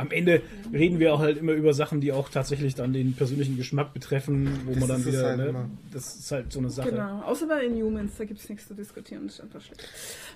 Am 0.00 0.10
Ende 0.10 0.42
reden 0.72 0.98
wir 0.98 1.18
halt 1.18 1.38
immer 1.38 1.52
über 1.52 1.74
Sachen, 1.74 2.00
die 2.00 2.12
auch 2.12 2.28
tatsächlich 2.28 2.74
dann 2.74 2.92
den 2.92 3.14
persönlichen 3.14 3.56
Geschmack 3.56 3.92
betreffen, 3.92 4.60
wo 4.64 4.70
Das 4.72 4.80
man 4.80 4.88
dann 4.88 5.06
wieder. 5.06 5.24
halt 5.24 5.38
ne, 5.38 5.70
das 5.92 6.16
ist 6.16 6.32
halt 6.32 6.52
so 6.52 6.58
eine 6.58 6.70
Sache. 6.70 6.90
Genau, 6.90 7.20
außer 7.22 7.46
bei 7.46 7.64
Inhumans, 7.64 8.12
da 8.18 8.24
gibt 8.24 8.40
es 8.40 8.48
nichts 8.48 8.66
zu 8.66 8.74
diskutieren, 8.74 9.26
das 9.26 9.34
ist 9.34 9.40
einfach 9.42 9.60
schlecht. 9.60 9.88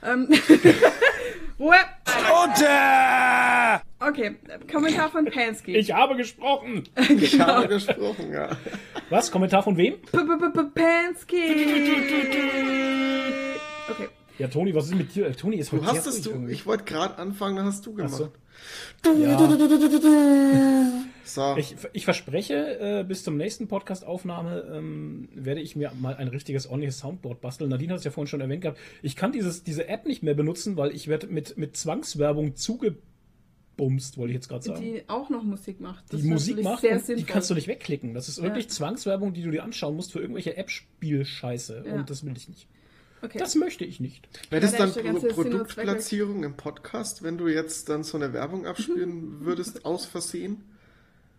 Ähm, 0.04 0.28
Ruhe! 1.58 1.76
Okay, 4.00 4.36
Kommentar 4.70 5.10
von 5.10 5.24
Pansky. 5.24 5.76
Ich 5.76 5.92
habe 5.92 6.16
gesprochen. 6.16 6.84
Ich 7.08 7.32
genau. 7.32 7.46
habe 7.46 7.68
gesprochen, 7.68 8.32
ja. 8.32 8.50
Was? 9.10 9.30
Kommentar 9.30 9.62
von 9.62 9.76
wem? 9.76 9.94
Pansky! 10.74 11.38
Okay. 13.88 14.08
Ja, 14.38 14.48
Toni, 14.48 14.74
was 14.74 14.86
ist 14.86 14.94
mit 14.96 15.14
dir? 15.14 15.26
Äh, 15.26 15.32
Toni 15.34 15.56
ist 15.56 15.70
Du 15.72 15.76
heute 15.76 15.86
hast 15.86 16.04
sehr 16.04 16.12
es, 16.12 16.22
du, 16.22 16.30
irgendwie. 16.30 16.52
ich 16.52 16.66
wollte 16.66 16.84
gerade 16.84 17.18
anfangen, 17.18 17.56
dann 17.56 17.66
hast 17.66 17.86
du 17.86 17.92
Ach 17.92 17.96
gemacht. 17.96 18.14
so. 18.14 18.32
Ja. 19.22 20.92
So, 21.24 21.56
Ich, 21.56 21.76
ich 21.92 22.04
verspreche, 22.04 23.00
äh, 23.00 23.04
bis 23.04 23.24
zum 23.24 23.36
nächsten 23.36 23.66
Podcast-Aufnahme 23.68 24.64
ähm, 24.72 25.28
werde 25.34 25.60
ich 25.60 25.74
mir 25.76 25.92
mal 25.98 26.14
ein 26.16 26.28
richtiges 26.28 26.66
ordentliches 26.66 26.98
Soundboard 26.98 27.40
basteln. 27.40 27.70
Nadine 27.70 27.92
hat 27.92 27.98
es 28.00 28.04
ja 28.04 28.10
vorhin 28.10 28.28
schon 28.28 28.40
erwähnt 28.40 28.62
gehabt. 28.62 28.78
Ich 29.02 29.16
kann 29.16 29.32
dieses, 29.32 29.64
diese 29.64 29.88
App 29.88 30.06
nicht 30.06 30.22
mehr 30.22 30.34
benutzen, 30.34 30.76
weil 30.76 30.94
ich 30.94 31.08
werde 31.08 31.28
mit, 31.28 31.56
mit 31.56 31.76
Zwangswerbung 31.76 32.56
zugebumst, 32.56 34.18
wollte 34.18 34.32
ich 34.32 34.34
jetzt 34.34 34.48
gerade 34.48 34.64
sagen. 34.64 34.80
Die, 34.82 34.92
Die 34.92 35.08
auch 35.08 35.30
noch 35.30 35.42
Musik 35.42 35.80
macht. 35.80 36.04
Das 36.12 36.20
ist 36.20 36.26
Musik 36.26 36.62
macht 36.62 36.82
sehr 36.82 36.96
und 36.96 37.08
die 37.18 37.24
kannst 37.24 37.48
du 37.50 37.54
nicht 37.54 37.68
wegklicken. 37.68 38.12
Das 38.14 38.28
ist 38.28 38.42
wirklich 38.42 38.64
Ja. 38.66 38.70
Zwangswerbung, 38.70 39.32
die 39.32 39.42
du 39.42 39.50
dir 39.50 39.64
anschauen 39.64 39.96
musst 39.96 40.12
für 40.12 40.20
irgendwelche 40.20 40.56
App-Spiel-Scheiße. 40.56 41.84
Ja. 41.86 41.94
Und 41.94 42.10
das 42.10 42.24
will 42.24 42.36
ich 42.36 42.48
nicht. 42.48 42.68
Okay. 43.24 43.38
Das 43.38 43.54
möchte 43.54 43.84
ich 43.84 44.00
nicht. 44.00 44.28
wäre 44.50 44.60
das 44.62 44.72
Ja, 44.78 44.86
dann 44.86 45.16
Pro 45.20 45.28
Produktplatzierung 45.28 46.44
im 46.44 46.54
Podcast, 46.56 47.22
wenn 47.22 47.38
du 47.38 47.48
jetzt 47.48 47.88
dann 47.88 48.02
so 48.04 48.16
eine 48.18 48.32
Werbung 48.32 48.66
abspielen 48.66 49.40
würdest, 49.44 49.84
aus 49.84 50.04
Versehen? 50.06 50.62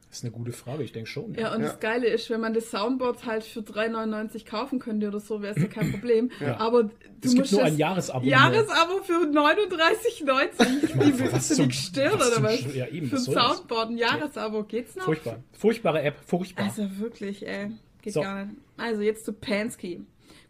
Das 0.09 0.19
ist 0.19 0.23
eine 0.23 0.31
gute 0.31 0.53
Frage, 0.53 0.81
ich 0.83 0.93
denke 0.93 1.09
schon. 1.09 1.33
Ja, 1.33 1.53
und 1.53 1.61
Ja. 1.61 1.67
das 1.67 1.79
Geile 1.81 2.07
ist, 2.07 2.29
wenn 2.29 2.39
man 2.39 2.53
das 2.53 2.71
Soundboard 2.71 3.25
halt 3.25 3.43
für 3.43 3.59
3,99 3.59 4.45
kaufen 4.45 4.79
könnte 4.79 5.09
oder 5.09 5.19
so, 5.19 5.41
wäre 5.41 5.53
es 5.55 5.61
ja 5.61 5.67
kein 5.67 5.91
Problem. 5.99 6.31
Ja. 6.39 6.57
Aber 6.57 6.83
du 6.83 6.91
es 7.21 7.31
gibt 7.31 7.37
musst 7.39 7.51
nur 7.51 7.63
ein 7.63 7.75
Jahresabo. 7.77 8.19
nur. 8.21 8.29
Jahresabo 8.29 9.03
für 9.03 9.27
39,90. 9.27 11.17
Wie 11.17 11.21
was 11.25 11.31
bist 11.33 11.51
du 11.51 11.55
zum- 11.55 11.67
gestört 11.67 12.19
was 12.19 12.31
oder 12.37 12.43
was? 12.43 12.73
Ja, 12.75 12.87
eben, 12.87 13.07
für 13.07 13.15
was 13.17 13.27
ein? 13.27 13.33
Soundboard 13.33 13.89
ein 13.89 13.97
Jahresabo 13.97 14.63
geht's 14.63 14.95
noch? 14.95 15.03
Furchtbar. 15.05 15.43
Furchtbare 15.51 16.01
App, 16.01 16.15
furchtbar. 16.25 16.65
Also 16.65 16.97
wirklich, 16.99 17.45
ey. 17.45 17.71
Geht 18.01 18.13
So. 18.13 18.21
gar 18.21 18.45
nicht. 18.45 18.55
Also 18.77 19.01
jetzt 19.01 19.25
zu 19.25 19.33
Pansky. 19.33 20.01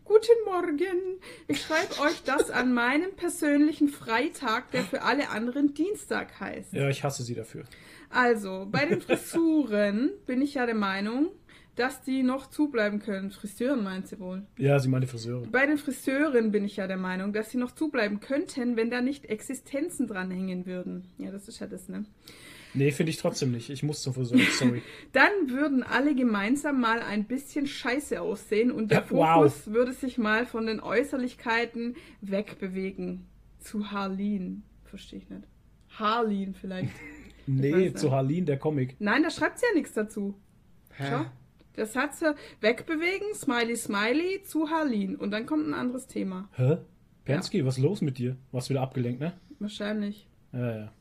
Guten 0.05 0.45
Morgen. 0.45 1.19
Ich 1.47 1.61
schreibe 1.61 1.99
euch 2.01 2.21
das 2.23 2.51
an 2.51 2.75
meinem 2.75 3.15
persönlichen 3.15 3.89
Freitag, 3.89 4.69
der 4.69 4.83
für 4.83 5.01
alle 5.01 5.29
anderen 5.29 5.73
Dienstag 5.73 6.39
heißt. 6.39 6.73
ja, 6.73 6.87
ich 6.89 7.03
hasse 7.03 7.23
sie 7.23 7.33
dafür. 7.33 7.63
Also, 8.11 8.67
bei 8.71 8.85
den 8.85 9.01
Frisuren 9.01 10.11
bin 10.27 10.43
ich 10.43 10.53
ja 10.53 10.67
der 10.67 10.75
Meinung, 10.75 11.29
dass 11.75 12.03
die 12.03 12.21
noch 12.21 12.47
zubleiben 12.51 12.99
können. 12.99 13.31
Friseuren 13.31 13.83
meint 13.83 14.07
sie 14.07 14.19
wohl. 14.19 14.43
Ja, 14.59 14.77
sie 14.77 14.89
meine 14.89 15.07
Friseure. 15.07 15.47
Bei 15.47 15.65
den 15.65 15.79
Friseuren 15.79 16.51
bin 16.51 16.65
ich 16.65 16.77
ja 16.77 16.85
der 16.85 16.97
Meinung, 16.97 17.33
dass 17.33 17.49
sie 17.49 17.57
noch 17.57 17.71
zubleiben 17.71 18.19
könnten, 18.19 18.77
wenn 18.77 18.91
da 18.91 19.01
nicht 19.01 19.25
Existenzen 19.25 20.05
dranhängen 20.05 20.67
würden. 20.67 21.11
Ja, 21.17 21.31
das 21.31 21.47
ist 21.47 21.59
ja 21.59 21.65
das, 21.67 21.89
ne? 21.89 22.05
Nee, 22.75 22.91
finde 22.91 23.09
ich 23.11 23.17
trotzdem 23.17 23.51
nicht. 23.51 23.69
Ich 23.69 23.83
muss 23.83 24.01
zum 24.01 24.13
Friseur, 24.13 24.39
sorry. 24.59 24.81
Dann 25.13 25.31
würden 25.49 25.81
alle 25.83 26.13
gemeinsam 26.15 26.81
mal 26.81 27.01
ein 27.01 27.25
bisschen 27.25 27.67
scheiße 27.67 28.21
aussehen 28.21 28.71
und 28.71 28.91
der 28.91 28.99
Ja, 28.99 29.05
wow. 29.11 29.33
Fokus 29.35 29.67
würde 29.73 29.93
sich 29.93 30.17
mal 30.17 30.45
von 30.45 30.65
den 30.67 30.79
Äußerlichkeiten 30.79 31.95
wegbewegen. 32.21 33.27
zu 33.59 33.91
Harleen. 33.91 34.63
Verstehe 34.83 35.19
ich 35.19 35.29
nicht. 35.29 35.47
Harleen 35.97 36.53
vielleicht. 36.53 36.89
Nee, 37.47 37.93
zu. 37.93 38.09
Harleen, 38.11 38.47
der 38.47 38.57
Comic. 38.57 38.95
Nein, 38.97 39.21
da 39.21 39.29
schreibt 39.29 39.59
sie 39.59 39.67
ja 39.67 39.75
nichts 39.75 39.93
dazu. 39.93 40.33
Hä? 40.97 41.03
Schau. 41.11 41.25
Der 41.75 41.85
Satz 41.85 42.23
wegbewegen, 42.59 43.35
smiley, 43.35 43.75
smiley, 43.75 44.41
zu 44.43 44.71
Harleen. 44.71 45.15
Und 45.15 45.29
dann 45.29 45.45
kommt 45.45 45.67
ein 45.67 45.75
anderes 45.75 46.07
Thema. 46.07 46.49
Hä? 46.55 46.77
Pensky, 47.23 47.63
was 47.63 47.77
ist 47.77 47.83
los 47.83 48.01
mit 48.01 48.17
dir? 48.17 48.35
Warst 48.51 48.71
wieder 48.71 48.81
abgelenkt, 48.81 49.19
ne? 49.19 49.33
Wahrscheinlich. 49.59 50.27
Ja, 50.53 50.75
ja. 50.75 50.91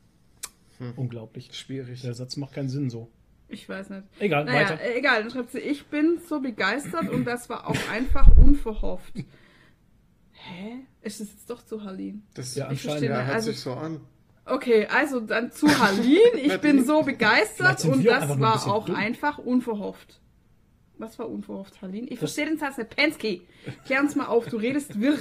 Hm. 0.79 0.93
Unglaublich. 0.95 1.49
Schwierig. 1.53 2.01
Der 2.01 2.13
Satz 2.13 2.35
macht 2.37 2.53
keinen 2.53 2.69
Sinn 2.69 2.89
so. 2.89 3.09
Ich 3.47 3.69
weiß 3.69 3.89
nicht. 3.91 4.03
Egal, 4.19 4.45
Naja, 4.45 4.69
weiter. 4.71 4.79
egal. 4.95 5.21
Dann 5.21 5.31
schreibt 5.31 5.51
sie, 5.51 5.59
ich 5.59 5.85
bin 5.85 6.19
so 6.27 6.39
begeistert 6.41 7.09
und 7.09 7.25
das 7.25 7.47
war 7.49 7.67
auch 7.67 7.89
einfach 7.91 8.35
unverhofft. 8.37 9.13
Hä? 10.31 10.79
Ist 11.01 11.21
es 11.21 11.31
jetzt 11.31 11.49
doch 11.49 11.63
zu 11.63 11.83
Harleen? 11.83 12.23
Das 12.33 12.55
Ja, 12.55 12.65
Ich 12.65 12.69
anscheinend. 12.71 12.81
verstehe 12.99 13.09
ja, 13.09 13.23
hört 13.25 13.35
Also, 13.35 13.51
sich 13.51 13.59
so 13.59 13.73
an. 13.73 14.01
okay, 14.45 14.87
also 14.87 15.19
dann 15.19 15.51
zu 15.51 15.67
Harleen. 15.67 16.17
Ich 16.35 16.59
bin 16.59 16.83
so 16.85 17.03
begeistert 17.03 17.85
und 17.85 18.05
das 18.05 18.39
war 18.39 18.67
auch 18.67 18.85
dumm. 18.87 18.95
einfach 18.95 19.37
unverhofft. 19.37 20.19
Was 20.97 21.19
war 21.19 21.29
unverhofft, 21.29 21.81
Harleen? 21.81 22.05
Ich 22.05 22.11
Das- 22.11 22.19
verstehe 22.19 22.45
den 22.45 22.57
Satz 22.57 22.77
nicht. 22.77 22.95
Pensky, 22.95 23.41
klär 23.85 24.01
uns 24.01 24.15
mal 24.15 24.25
auf. 24.27 24.47
Du 24.47 24.57
redest 24.57 24.99
wirr. 24.99 25.17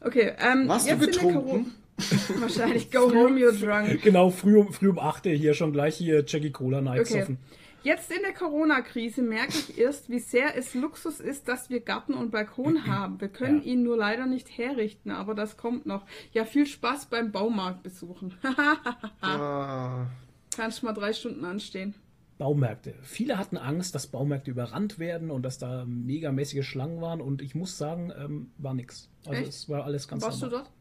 Okay, 0.00 0.32
ähm, 0.38 0.66
Warst 0.68 0.86
du 0.86 0.90
jetzt 0.92 1.02
in 1.02 1.12
der 1.12 1.18
betrunken? 1.40 1.74
Wahrscheinlich 2.40 2.90
go 2.90 3.10
home, 3.12 3.36
you're 3.38 3.52
drunk. 3.58 4.02
Genau, 4.02 4.30
früh 4.30 4.56
um, 4.58 4.72
früh 4.72 4.88
um 4.88 4.98
8 4.98 5.26
Uhr 5.26 5.32
hier 5.32 5.54
schon 5.54 5.72
gleich 5.72 5.96
hier 5.96 6.24
Jackie 6.26 6.50
Cola 6.52 6.80
Night 6.80 7.00
Okay. 7.00 7.36
Jetzt 7.82 8.12
in 8.12 8.18
der 8.22 8.34
Corona-Krise 8.34 9.22
merke 9.22 9.54
ich 9.54 9.78
erst, 9.78 10.10
wie 10.10 10.18
sehr 10.18 10.54
es 10.54 10.74
Luxus 10.74 11.18
ist, 11.18 11.48
dass 11.48 11.70
wir 11.70 11.80
Garten 11.80 12.12
und 12.12 12.30
Balkon 12.30 12.86
haben. 12.86 13.18
Wir 13.22 13.28
können 13.28 13.60
Ja. 13.62 13.64
ihn 13.72 13.82
nur 13.82 13.96
leider 13.96 14.26
nicht 14.26 14.58
herrichten, 14.58 15.10
aber 15.10 15.34
das 15.34 15.56
kommt 15.56 15.86
noch. 15.86 16.04
Ja, 16.32 16.44
viel 16.44 16.66
Spaß 16.66 17.06
beim 17.06 17.32
Baumarkt 17.32 17.82
besuchen. 17.82 18.34
Ah, 19.22 20.06
Kannst 20.54 20.82
mal 20.82 20.92
drei 20.92 21.12
Stunden 21.12 21.44
anstehen. 21.44 21.94
Baumärkte. 22.38 22.94
Viele 23.02 23.38
hatten 23.38 23.56
Angst, 23.58 23.94
dass 23.94 24.06
Baumärkte 24.06 24.50
überrannt 24.50 24.98
werden 24.98 25.30
und 25.30 25.42
dass 25.42 25.58
da 25.58 25.84
megamäßige 25.86 26.66
Schlangen 26.66 27.00
waren 27.00 27.20
und 27.20 27.42
ich 27.42 27.54
muss 27.54 27.76
sagen, 27.78 28.12
ähm, 28.18 28.50
war 28.58 28.72
nix. 28.74 29.08
Also 29.26 29.40
Echt? 29.40 29.48
es 29.50 29.68
war 29.68 29.84
alles 29.84 30.08
ganz 30.08 30.22
Warst 30.22 30.40
du 30.42 30.46
normal. 30.46 30.62
dort? 30.64 30.72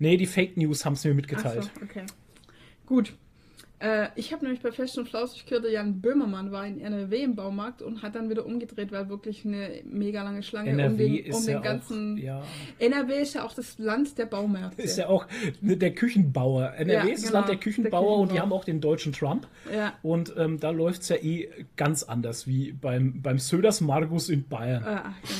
Nee, 0.00 0.16
die 0.16 0.26
Fake 0.26 0.56
News 0.56 0.84
haben 0.84 0.94
es 0.94 1.04
mir 1.04 1.14
mitgeteilt. 1.14 1.64
so, 1.64 1.70
okay. 1.82 2.04
Gut. 2.86 3.14
Äh, 3.80 4.08
ich 4.14 4.32
habe 4.32 4.44
nämlich 4.44 4.60
bei 4.62 4.68
und 4.70 5.08
Flauschig 5.08 5.46
gehört, 5.46 5.64
der 5.64 5.72
Jan 5.72 6.02
Böhmermann 6.02 6.52
war 6.52 6.66
in 6.66 6.80
NRW 6.80 7.22
im 7.22 7.34
Baumarkt 7.34 7.80
und 7.80 8.02
hat 8.02 8.14
dann 8.14 8.28
wieder 8.28 8.44
umgedreht, 8.44 8.92
weil 8.92 9.08
wirklich 9.08 9.44
eine 9.46 9.80
mega 9.84 10.22
lange 10.22 10.42
Schlange 10.42 10.72
um 10.72 10.78
NRW 10.78 11.16
den, 11.22 11.24
ist 11.26 11.36
um 11.36 11.46
den 11.46 11.52
ja 11.54 11.60
ganzen. 11.60 12.18
auch, 12.18 12.22
ja, 12.22 12.42
NRW 12.78 13.22
ist 13.22 13.34
ja 13.34 13.44
auch 13.44 13.54
das 13.54 13.78
Land 13.78 14.18
der 14.18 14.26
Baumärkte. 14.26 14.82
ist 14.82 14.98
ja 14.98 15.08
auch 15.08 15.26
ne, 15.62 15.78
der 15.78 15.94
Küchenbauer. 15.94 16.74
NRW 16.76 16.92
Ja, 16.92 17.02
ist 17.04 17.22
das 17.22 17.30
genau, 17.30 17.32
Land 17.38 17.48
der 17.48 17.54
der 17.56 17.60
Küchenbauer 17.62 18.18
und 18.18 18.28
die 18.28 18.32
Küchenbauer. 18.32 18.42
haben 18.42 18.52
auch 18.52 18.64
den 18.64 18.80
deutschen 18.82 19.12
Trump. 19.14 19.46
ja. 19.74 19.94
Und 20.02 20.34
ähm, 20.36 20.60
da 20.60 20.70
läuft 20.70 21.00
es 21.02 21.08
ja 21.08 21.16
eh 21.16 21.48
ganz 21.76 22.02
anders 22.02 22.46
wie 22.46 22.72
beim, 22.72 23.22
beim 23.22 23.38
Söders 23.38 23.80
Margus 23.80 24.28
in 24.28 24.46
Bayern. 24.46 24.84
Ah, 24.84 25.14
genau. 25.22 25.34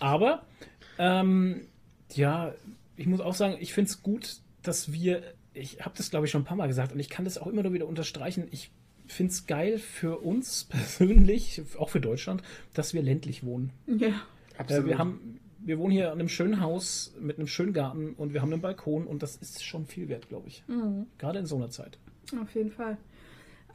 Aber, 0.00 0.42
ähm, 0.98 1.62
ja, 2.14 2.52
ich 2.98 3.06
muss 3.06 3.20
auch 3.20 3.34
sagen, 3.34 3.56
ich 3.60 3.72
finde 3.72 3.90
es 3.90 4.02
gut, 4.02 4.40
dass 4.62 4.92
wir, 4.92 5.22
ich 5.54 5.80
habe 5.80 5.94
das 5.96 6.10
glaube 6.10 6.26
ich 6.26 6.32
schon 6.32 6.42
ein 6.42 6.44
paar 6.44 6.56
Mal 6.56 6.66
gesagt 6.66 6.92
und 6.92 7.00
ich 7.00 7.08
kann 7.08 7.24
das 7.24 7.38
auch 7.38 7.46
immer 7.46 7.62
nur 7.62 7.72
wieder 7.72 7.86
unterstreichen, 7.86 8.48
ich 8.50 8.70
finde 9.06 9.32
es 9.32 9.46
geil 9.46 9.78
für 9.78 10.18
uns 10.18 10.64
persönlich, 10.68 11.62
auch 11.78 11.88
für 11.88 12.00
Deutschland, 12.00 12.42
dass 12.74 12.92
wir 12.92 13.02
ländlich 13.02 13.44
wohnen. 13.44 13.72
Ja. 13.86 14.08
Äh, 14.08 14.12
absolut. 14.58 14.86
wir, 14.86 14.98
haben, 14.98 15.40
wir 15.60 15.78
wohnen 15.78 15.92
hier 15.92 16.06
in 16.06 16.18
einem 16.18 16.28
schönen 16.28 16.60
Haus 16.60 17.14
mit 17.20 17.38
einem 17.38 17.46
schönen 17.46 17.72
Garten 17.72 18.14
und 18.14 18.34
wir 18.34 18.42
haben 18.42 18.52
einen 18.52 18.62
Balkon 18.62 19.06
und 19.06 19.22
das 19.22 19.36
ist 19.36 19.64
schon 19.64 19.86
viel 19.86 20.08
wert, 20.08 20.28
glaube 20.28 20.48
ich. 20.48 20.64
Mhm. 20.66 21.06
Gerade 21.18 21.38
in 21.38 21.46
so 21.46 21.56
einer 21.56 21.70
Zeit. 21.70 21.98
Auf 22.40 22.54
jeden 22.54 22.72
Fall. 22.72 22.98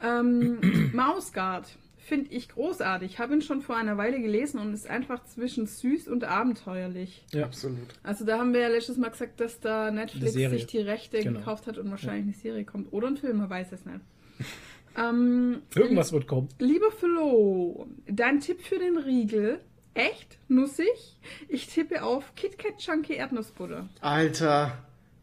Ähm, 0.02 0.90
Mausgard 0.92 1.78
finde 2.04 2.30
ich 2.32 2.48
großartig. 2.48 3.18
Habe 3.18 3.34
ihn 3.34 3.42
schon 3.42 3.60
vor 3.62 3.76
einer 3.76 3.96
Weile 3.96 4.20
gelesen 4.20 4.58
und 4.60 4.72
ist 4.74 4.86
einfach 4.88 5.24
zwischen 5.24 5.66
süß 5.66 6.08
und 6.08 6.24
abenteuerlich. 6.24 7.24
Ja. 7.32 7.44
Absolut. 7.44 7.78
Also 8.02 8.24
da 8.24 8.38
haben 8.38 8.52
wir 8.52 8.60
ja 8.60 8.68
letztes 8.68 8.96
Mal 8.96 9.10
gesagt, 9.10 9.40
dass 9.40 9.60
da 9.60 9.90
Netflix 9.90 10.32
sich 10.34 10.66
die 10.66 10.78
Rechte 10.78 11.20
Genau. 11.20 11.38
gekauft 11.40 11.66
hat 11.66 11.78
und 11.78 11.90
wahrscheinlich 11.90 12.24
eine 12.24 12.32
Serie 12.34 12.64
kommt. 12.64 12.92
Oder 12.92 13.08
ein 13.08 13.16
Film, 13.16 13.38
man 13.38 13.50
weiß 13.50 13.72
es 13.72 13.84
nicht. 13.84 14.00
ähm, 14.96 15.62
Irgendwas 15.74 16.12
wird 16.12 16.26
kommen. 16.26 16.48
Lieber 16.58 16.90
Flo, 16.90 17.86
dein 18.06 18.40
Tipp 18.40 18.62
für 18.62 18.78
den 18.78 18.96
Riegel. 18.98 19.60
Echt? 19.94 20.38
Nussig? 20.48 21.18
Ich 21.48 21.68
tippe 21.68 22.02
auf 22.02 22.34
KitKat 22.34 22.78
Chunky 22.78 23.14
Erdnussbutter. 23.14 23.88
Alter, 24.00 24.76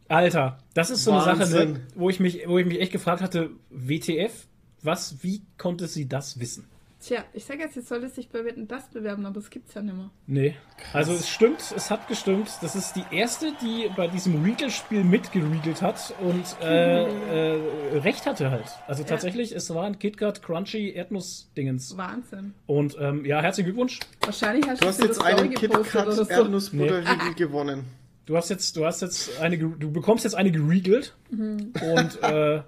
Alter, 0.08 0.58
das 0.74 0.90
ist 0.90 1.04
so 1.04 1.12
eine 1.12 1.24
Sache, 1.24 1.40
Wahnsinn. 1.40 1.74
ne, 1.74 1.88
wo 1.96 2.10
ich 2.10 2.20
mich, 2.22 2.48
wo 2.48 2.58
ich 2.58 2.66
mich 2.66 2.80
echt 2.80 2.92
gefragt 2.94 3.22
hatte, 3.22 3.50
WTF, 3.70 4.48
was, 4.82 5.24
wie 5.24 5.42
konnte 5.58 5.88
sie 5.88 6.08
das 6.08 6.40
wissen? 6.40 6.68
Tja, 7.04 7.24
ich 7.34 7.46
sage 7.46 7.62
jetzt, 7.62 7.76
jetzt 7.76 7.88
sollte 7.88 8.10
sich 8.10 8.30
bei 8.30 8.46
Wetten 8.46 8.68
das 8.68 8.88
bewerben, 8.90 9.26
aber 9.26 9.40
es 9.40 9.50
gibt's 9.50 9.74
ja 9.74 9.82
nicht 9.82 9.96
mehr. 9.96 10.12
Nee. 10.28 10.56
Also 10.94 11.14
es 11.14 11.28
stimmt, 11.28 11.74
es 11.76 11.90
hat 11.90 12.08
gestimmt. 12.08 12.50
Das 12.62 12.76
ist 12.76 12.94
die 12.96 13.04
erste, 13.12 13.54
die 13.62 13.90
bei 13.96 14.08
diesem 14.08 14.44
Regal-Spiel 14.44 15.04
mitgeregelt 15.04 15.82
hat 15.82 16.14
und 16.20 16.46
äh, 16.62 17.56
äh, 17.56 17.98
recht 17.98 18.28
hatte 18.28 18.52
halt. 18.52 18.66
Also 18.88 19.04
tatsächlich, 19.04 19.52
es 19.52 19.74
war 19.74 19.86
ein 19.86 19.98
KitKat 19.98 20.44
Crunchy 20.44 20.92
Erdnuss-Dingens. 20.92 21.98
Wahnsinn. 21.98 22.54
Und 22.68 22.96
ähm, 23.00 23.26
ja, 23.26 23.42
herzlichen 23.42 23.70
Glückwunsch. 23.70 24.00
Wahrscheinlich 24.24 24.68
hast 24.70 24.84
du 24.84 24.88
hast 24.88 25.02
jetzt 25.02 25.22
einen 25.24 25.50
gepostet 25.50 25.84
KitKat. 26.28 26.30
Erdnussbutterriegel 26.30 27.34
gewonnen. 27.36 27.86
Du 28.28 28.38
hast 28.38 28.50
jetzt, 28.50 28.78
du 28.78 28.86
hast 28.86 29.02
jetzt 29.02 29.42
eine, 29.42 29.58
du 29.58 29.92
bekommst 29.92 30.24
jetzt 30.24 30.36
eine 30.36 30.52
geregelt 30.52 31.16
Mhm. 31.32 31.74
und 31.82 32.22
äh, 32.24 32.62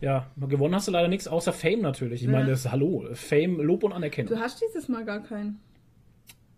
ja, 0.00 0.30
gewonnen 0.36 0.74
hast 0.74 0.88
du 0.88 0.92
leider 0.92 1.08
nichts, 1.08 1.28
außer 1.28 1.52
Fame 1.52 1.80
natürlich. 1.80 2.22
Ich 2.22 2.26
Ja. 2.28 2.32
meine, 2.32 2.50
das 2.50 2.60
ist 2.66 2.70
Hallo, 2.72 3.06
Fame, 3.14 3.60
Lob 3.60 3.84
und 3.84 3.92
Anerkennung. 3.92 4.32
Du 4.34 4.40
hast 4.40 4.60
dieses 4.62 4.88
Mal 4.88 5.04
gar 5.04 5.22
keinen. 5.22 5.60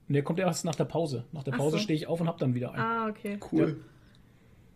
Der 0.09 0.23
kommt 0.23 0.39
erst 0.41 0.65
nach 0.65 0.75
der 0.75 0.85
Pause. 0.85 1.25
Nach 1.33 1.43
der 1.43 1.53
Pause 1.53 1.79
so. 1.79 1.83
stehe 1.83 1.97
ich 1.97 2.07
auf 2.07 2.21
und 2.21 2.29
hab 2.29 2.39
dann 2.39 2.55
wieder 2.55 2.73
einen. 2.73 2.83
Ah, 2.83 3.09
okay. 3.09 3.39
Cool. 3.51 3.81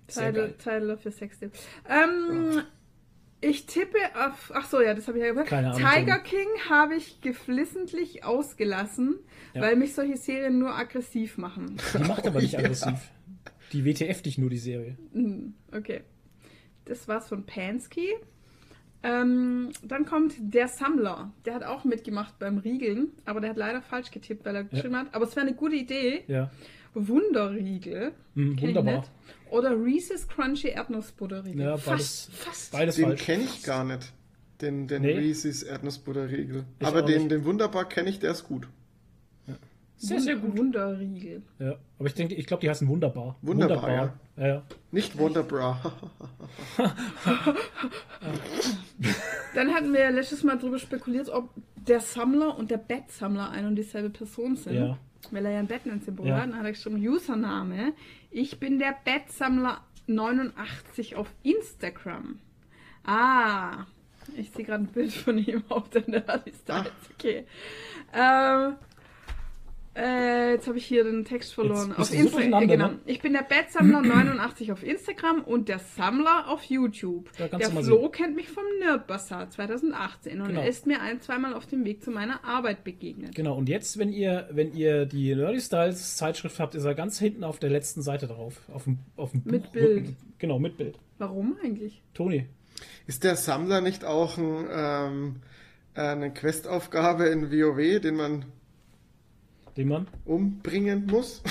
Sehr 0.08 0.32
Title. 0.32 0.56
Title 0.56 0.92
of 0.94 1.04
your 1.04 1.12
Sextape. 1.12 1.52
Ähm, 1.88 2.62
ich 3.42 3.66
tippe 3.66 3.98
auf. 4.14 4.50
Ach 4.54 4.66
so, 4.66 4.80
ja, 4.80 4.94
das 4.94 5.08
habe 5.08 5.18
ich 5.18 5.24
ja 5.24 5.30
gesagt. 5.30 5.48
Keine 5.48 5.72
Ahnung, 5.74 5.86
Tiger 5.90 6.18
King 6.20 6.46
habe 6.70 6.94
ich 6.94 7.20
geflissentlich 7.20 8.24
ausgelassen, 8.24 9.16
Ja. 9.52 9.62
weil 9.62 9.76
mich 9.76 9.94
solche 9.94 10.16
Serien 10.16 10.58
nur 10.58 10.74
aggressiv 10.74 11.36
machen. 11.38 11.76
Die 11.92 12.04
macht 12.04 12.26
aber 12.26 12.40
nicht 12.40 12.52
Ja. 12.54 12.60
aggressiv. 12.60 13.10
Die 13.72 13.84
WTF 13.84 14.22
dich 14.22 14.38
nur, 14.38 14.48
die 14.48 14.58
Serie. 14.58 14.96
Hm, 15.12 15.54
okay. 15.72 16.02
Das 16.86 17.08
war's 17.08 17.28
von 17.28 17.44
Pansky. 17.44 18.14
Ähm, 19.02 19.70
dann 19.82 20.04
kommt 20.06 20.34
der 20.38 20.68
Sammler. 20.68 21.32
Der 21.44 21.54
hat 21.54 21.62
auch 21.62 21.84
mitgemacht 21.84 22.38
beim 22.38 22.58
Riegeln, 22.58 23.08
aber 23.24 23.40
der 23.40 23.50
hat 23.50 23.56
leider 23.56 23.82
falsch 23.82 24.10
getippt, 24.10 24.44
weil 24.44 24.56
er 24.56 24.64
geschrieben 24.64 24.96
hat. 24.96 25.14
Aber 25.14 25.24
es 25.26 25.36
wäre 25.36 25.46
eine 25.46 25.54
gute 25.54 25.76
Idee. 25.76 26.24
Ja. 26.26 26.50
Wunderriegel. 26.94 28.12
Mhm, 28.34 28.60
wunderbar. 28.60 28.96
nicht. 28.98 29.10
Oder 29.50 29.70
Reese's 29.80 30.26
Crunchy 30.28 30.68
Erdnussbutterriegel. 30.68 31.60
Ja, 31.62 31.76
fast, 31.76 31.86
beides- 31.86 32.30
fast. 32.32 32.72
Beides 32.72 32.96
Den 32.96 33.14
kenne 33.16 33.44
ich 33.44 33.62
gar 33.62 33.84
nicht. 33.84 34.12
Den, 34.60 34.88
den 34.88 35.02
Nee. 35.02 35.12
Reese's 35.12 35.62
Erdnussbutterriegel. 35.62 36.64
Ich 36.80 36.86
Aber 36.86 37.02
den, 37.02 37.18
nicht. 37.22 37.30
den 37.30 37.44
Wunderbar 37.44 37.86
kenne 37.88 38.08
ich, 38.08 38.18
der 38.18 38.30
ist 38.32 38.44
gut. 38.44 38.66
Sehr, 39.98 40.20
sehr 40.20 40.36
gut. 40.36 40.56
Wunderriegel. 40.58 41.42
Ja. 41.58 41.74
Aber 41.98 42.06
ich 42.08 42.14
denke, 42.14 42.34
ich 42.34 42.46
glaube, 42.46 42.60
die 42.60 42.68
heißen 42.68 42.86
wunderbar. 42.86 43.36
Wunderbar, 43.42 43.90
Ja. 44.36 44.46
ja. 44.46 44.62
Nicht 44.92 45.18
Wonderbra. 45.18 45.92
Dann 49.54 49.72
hatten 49.74 49.92
wir 49.92 50.00
ja 50.00 50.10
letztes 50.10 50.42
Mal 50.44 50.58
darüber 50.58 50.78
spekuliert, 50.78 51.28
ob 51.30 51.50
der 51.76 52.00
Sammler 52.00 52.56
und 52.58 52.70
der 52.70 52.78
Bettsammler 52.78 53.50
ein 53.50 53.66
und 53.66 53.76
dieselbe 53.76 54.10
Person 54.10 54.56
sind. 54.56 54.74
Ja. 54.74 54.98
Weil 55.30 55.46
er 55.46 55.52
ja 55.52 55.58
ein 55.60 55.66
Bettnensymbol 55.66 56.26
Ja. 56.26 56.36
hat. 56.36 56.42
Dann 56.44 56.56
hat 56.58 56.64
er 56.64 56.72
geschrieben, 56.72 56.96
Username. 57.06 57.92
Ich 58.30 58.58
bin 58.60 58.78
der 58.78 58.94
Bettsammler 59.04 59.80
89 60.06 61.16
auf 61.16 61.28
Instagram. 61.42 62.38
Ah, 63.04 63.86
ich 64.36 64.50
sehe 64.50 64.64
gerade 64.64 64.84
ein 64.84 64.88
Bild 64.88 65.12
von 65.12 65.38
ihm 65.38 65.62
auf 65.68 65.88
der 65.90 66.02
Nerdliste. 66.08 66.74
Ah. 66.74 66.84
Okay. 67.14 67.46
Ähm, 68.12 68.74
äh, 69.96 70.52
jetzt 70.52 70.68
habe 70.68 70.76
ich 70.78 70.84
hier 70.84 71.04
den 71.04 71.24
Text 71.24 71.54
verloren. 71.54 71.92
Auf 71.96 72.10
du 72.10 72.28
so 72.28 72.36
genau. 72.36 72.60
ne? 72.60 72.98
Ich 73.06 73.20
bin 73.20 73.32
der 73.32 73.42
Bettsammler 73.42 74.02
89 74.02 74.72
auf 74.72 74.82
Instagram 74.82 75.42
und 75.42 75.68
der 75.68 75.78
Sammler 75.78 76.48
auf 76.48 76.64
YouTube. 76.64 77.30
Ja, 77.38 77.48
der 77.48 77.70
Flo 77.70 77.82
sehen. 77.82 78.12
kennt 78.12 78.36
mich 78.36 78.48
vom 78.48 78.64
Nerd 78.80 79.06
Bazaar 79.06 79.48
2018 79.48 80.40
und 80.40 80.48
Genau. 80.48 80.60
er 80.60 80.68
ist 80.68 80.86
mir 80.86 81.00
ein, 81.00 81.20
zweimal 81.20 81.54
auf 81.54 81.66
dem 81.66 81.84
Weg 81.84 82.02
zu 82.04 82.10
meiner 82.10 82.44
Arbeit 82.44 82.84
begegnet. 82.84 83.34
Genau, 83.34 83.56
und 83.56 83.68
jetzt, 83.68 83.98
wenn 83.98 84.12
ihr, 84.12 84.48
wenn 84.50 84.74
ihr 84.74 85.06
die 85.06 85.34
Nerdy 85.34 85.60
Styles 85.60 86.16
Zeitschrift 86.16 86.60
habt, 86.60 86.74
ist 86.74 86.84
er 86.84 86.94
ganz 86.94 87.18
hinten 87.18 87.42
auf 87.44 87.58
der 87.58 87.70
letzten 87.70 88.02
Seite 88.02 88.26
drauf. 88.26 88.60
Auf 88.72 88.84
dem, 88.84 88.98
auf 89.16 89.30
dem 89.32 89.42
Mit 89.44 89.72
Buchrücken. 89.72 90.04
Bild. 90.04 90.16
Genau, 90.38 90.58
mit 90.58 90.76
Bild. 90.76 90.98
Warum 91.18 91.56
eigentlich? 91.64 92.02
Toni. 92.12 92.46
Ist 93.06 93.24
der 93.24 93.36
Sammler 93.36 93.80
nicht 93.80 94.04
auch 94.04 94.36
ein, 94.36 94.66
ähm, 94.70 95.36
eine 95.94 96.30
Questaufgabe 96.32 97.26
in 97.28 97.50
WoW, 97.50 98.00
den 98.00 98.16
man 98.16 98.44
Den 99.76 99.88
Mann. 99.88 100.06
umbringen 100.24 101.06
muss? 101.06 101.42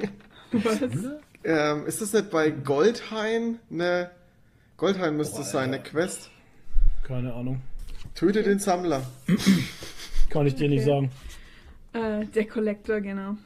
Was? 0.52 0.80
Ähm, 1.42 1.86
ist 1.86 2.00
das 2.00 2.12
nicht 2.12 2.30
bei 2.30 2.50
Goldhain 2.50 3.58
eine. 3.70 4.10
Goldhain 4.76 5.16
müsste 5.16 5.42
es 5.42 5.50
sein, 5.50 5.74
eine 5.74 5.82
Quest. 5.82 6.30
Keine 7.04 7.34
Ahnung. 7.34 7.60
Töte 8.14 8.42
den 8.42 8.58
Sammler. 8.58 9.02
Kann 10.30 10.46
ich 10.46 10.54
dir 10.54 10.68
nicht 10.68 10.84
sagen. 10.84 11.10
Äh, 11.92 12.24
der 12.26 12.46
Collector, 12.46 13.00
genau. 13.00 13.36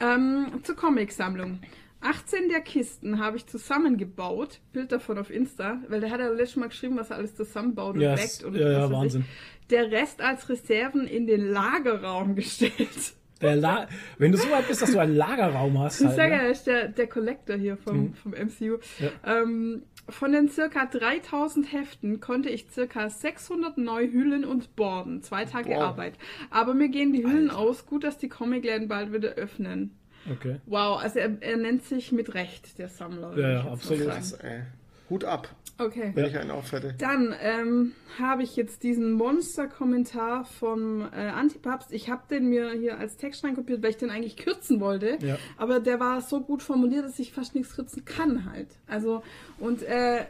Ähm, 0.00 0.60
zur 0.62 0.76
Comic-Sammlung. 0.76 1.60
18 2.00 2.48
der 2.48 2.60
Kisten 2.60 3.18
habe 3.18 3.36
ich 3.38 3.46
zusammengebaut. 3.46 4.60
Bild 4.72 4.92
davon 4.92 5.18
auf 5.18 5.30
Insta, 5.30 5.78
weil 5.88 6.00
der 6.00 6.10
hat 6.10 6.20
ja 6.20 6.28
letztes 6.28 6.56
Mal 6.56 6.68
geschrieben, 6.68 6.96
was 6.96 7.10
er 7.10 7.16
alles 7.16 7.34
zusammenbaut 7.34 7.96
und 7.96 8.00
Ja, 8.02 8.14
backt 8.14 8.44
und 8.44 8.54
ja, 8.54 8.70
ja, 8.70 8.82
was 8.82 8.82
weiß 8.82 8.90
ich. 8.90 8.96
Wahnsinn. 8.96 9.24
Der 9.70 9.90
Rest 9.90 10.20
als 10.22 10.48
Reserven 10.48 11.06
in 11.06 11.26
den 11.26 11.46
Lagerraum 11.50 12.34
gestellt. 12.36 13.14
Der 13.40 13.56
La 13.56 13.86
Wenn 14.18 14.32
du 14.32 14.38
so 14.38 14.50
weit 14.50 14.66
bist, 14.68 14.82
dass 14.82 14.90
du 14.92 14.98
einen 14.98 15.14
Lagerraum 15.16 15.78
hast, 15.78 16.00
Ich 16.00 16.06
halt, 16.08 16.16
sage 16.16 16.32
ja, 16.32 16.40
ist 16.48 16.66
der, 16.66 16.88
der 16.88 17.06
Collector 17.06 17.56
hier 17.56 17.76
vom, 17.76 17.96
Mhm. 17.98 18.14
vom 18.14 18.32
MCU. 18.32 18.78
Ja. 18.98 19.42
Ähm, 19.42 19.82
von 20.08 20.32
den 20.32 20.48
circa 20.48 20.86
3000 20.86 21.70
Heften 21.72 22.18
konnte 22.20 22.48
ich 22.48 22.66
circa 22.70 23.10
600 23.10 23.76
neu 23.78 24.10
hüllen 24.10 24.44
und 24.44 24.74
borden. 24.74 25.22
Zwei 25.22 25.44
Tage 25.44 25.70
Wow. 25.70 25.82
Arbeit. 25.82 26.14
Aber 26.50 26.72
mir 26.74 26.88
gehen 26.88 27.12
die 27.12 27.24
Hüllen 27.24 27.50
aus. 27.50 27.84
Gut, 27.86 28.04
dass 28.04 28.16
die 28.18 28.28
Comicläden 28.28 28.88
bald 28.88 29.12
wieder 29.12 29.30
öffnen. 29.34 29.94
Okay. 30.30 30.56
Wow, 30.66 31.00
also 31.00 31.18
er, 31.20 31.36
er 31.40 31.56
nennt 31.58 31.84
sich 31.84 32.10
mit 32.12 32.34
Recht 32.34 32.78
der 32.78 32.88
Sammler. 32.88 33.36
Ja, 33.38 33.58
ich 33.58 33.64
ja, 33.64 33.70
absolut. 33.72 34.06
Krass, 34.08 34.32
ey. 34.32 34.62
Hut 35.10 35.24
ab, 35.24 35.48
Okay. 35.78 36.10
wenn 36.14 36.26
ich 36.26 36.36
einen 36.36 36.50
aufhätte. 36.50 36.94
Dann 36.98 37.34
ähm, 37.40 37.92
habe 38.18 38.42
ich 38.42 38.56
jetzt 38.56 38.82
diesen 38.82 39.12
Monster-Kommentar 39.12 40.44
vom 40.44 41.02
äh, 41.12 41.28
Antipapst. 41.28 41.92
Ich 41.92 42.10
habe 42.10 42.22
den 42.30 42.48
mir 42.48 42.72
hier 42.72 42.98
als 42.98 43.16
Text 43.16 43.44
reinkopiert, 43.44 43.82
weil 43.82 43.90
ich 43.90 43.96
den 43.96 44.10
eigentlich 44.10 44.36
kürzen 44.36 44.80
wollte. 44.80 45.18
Ja. 45.20 45.38
Aber 45.56 45.80
der 45.80 46.00
war 46.00 46.20
so 46.20 46.40
gut 46.40 46.62
formuliert, 46.62 47.04
dass 47.04 47.18
ich 47.18 47.32
fast 47.32 47.54
nichts 47.54 47.74
kürzen 47.74 48.04
kann 48.04 48.50
halt. 48.50 48.68
Also, 48.86 49.22
und 49.58 49.82
äh, 49.82 50.26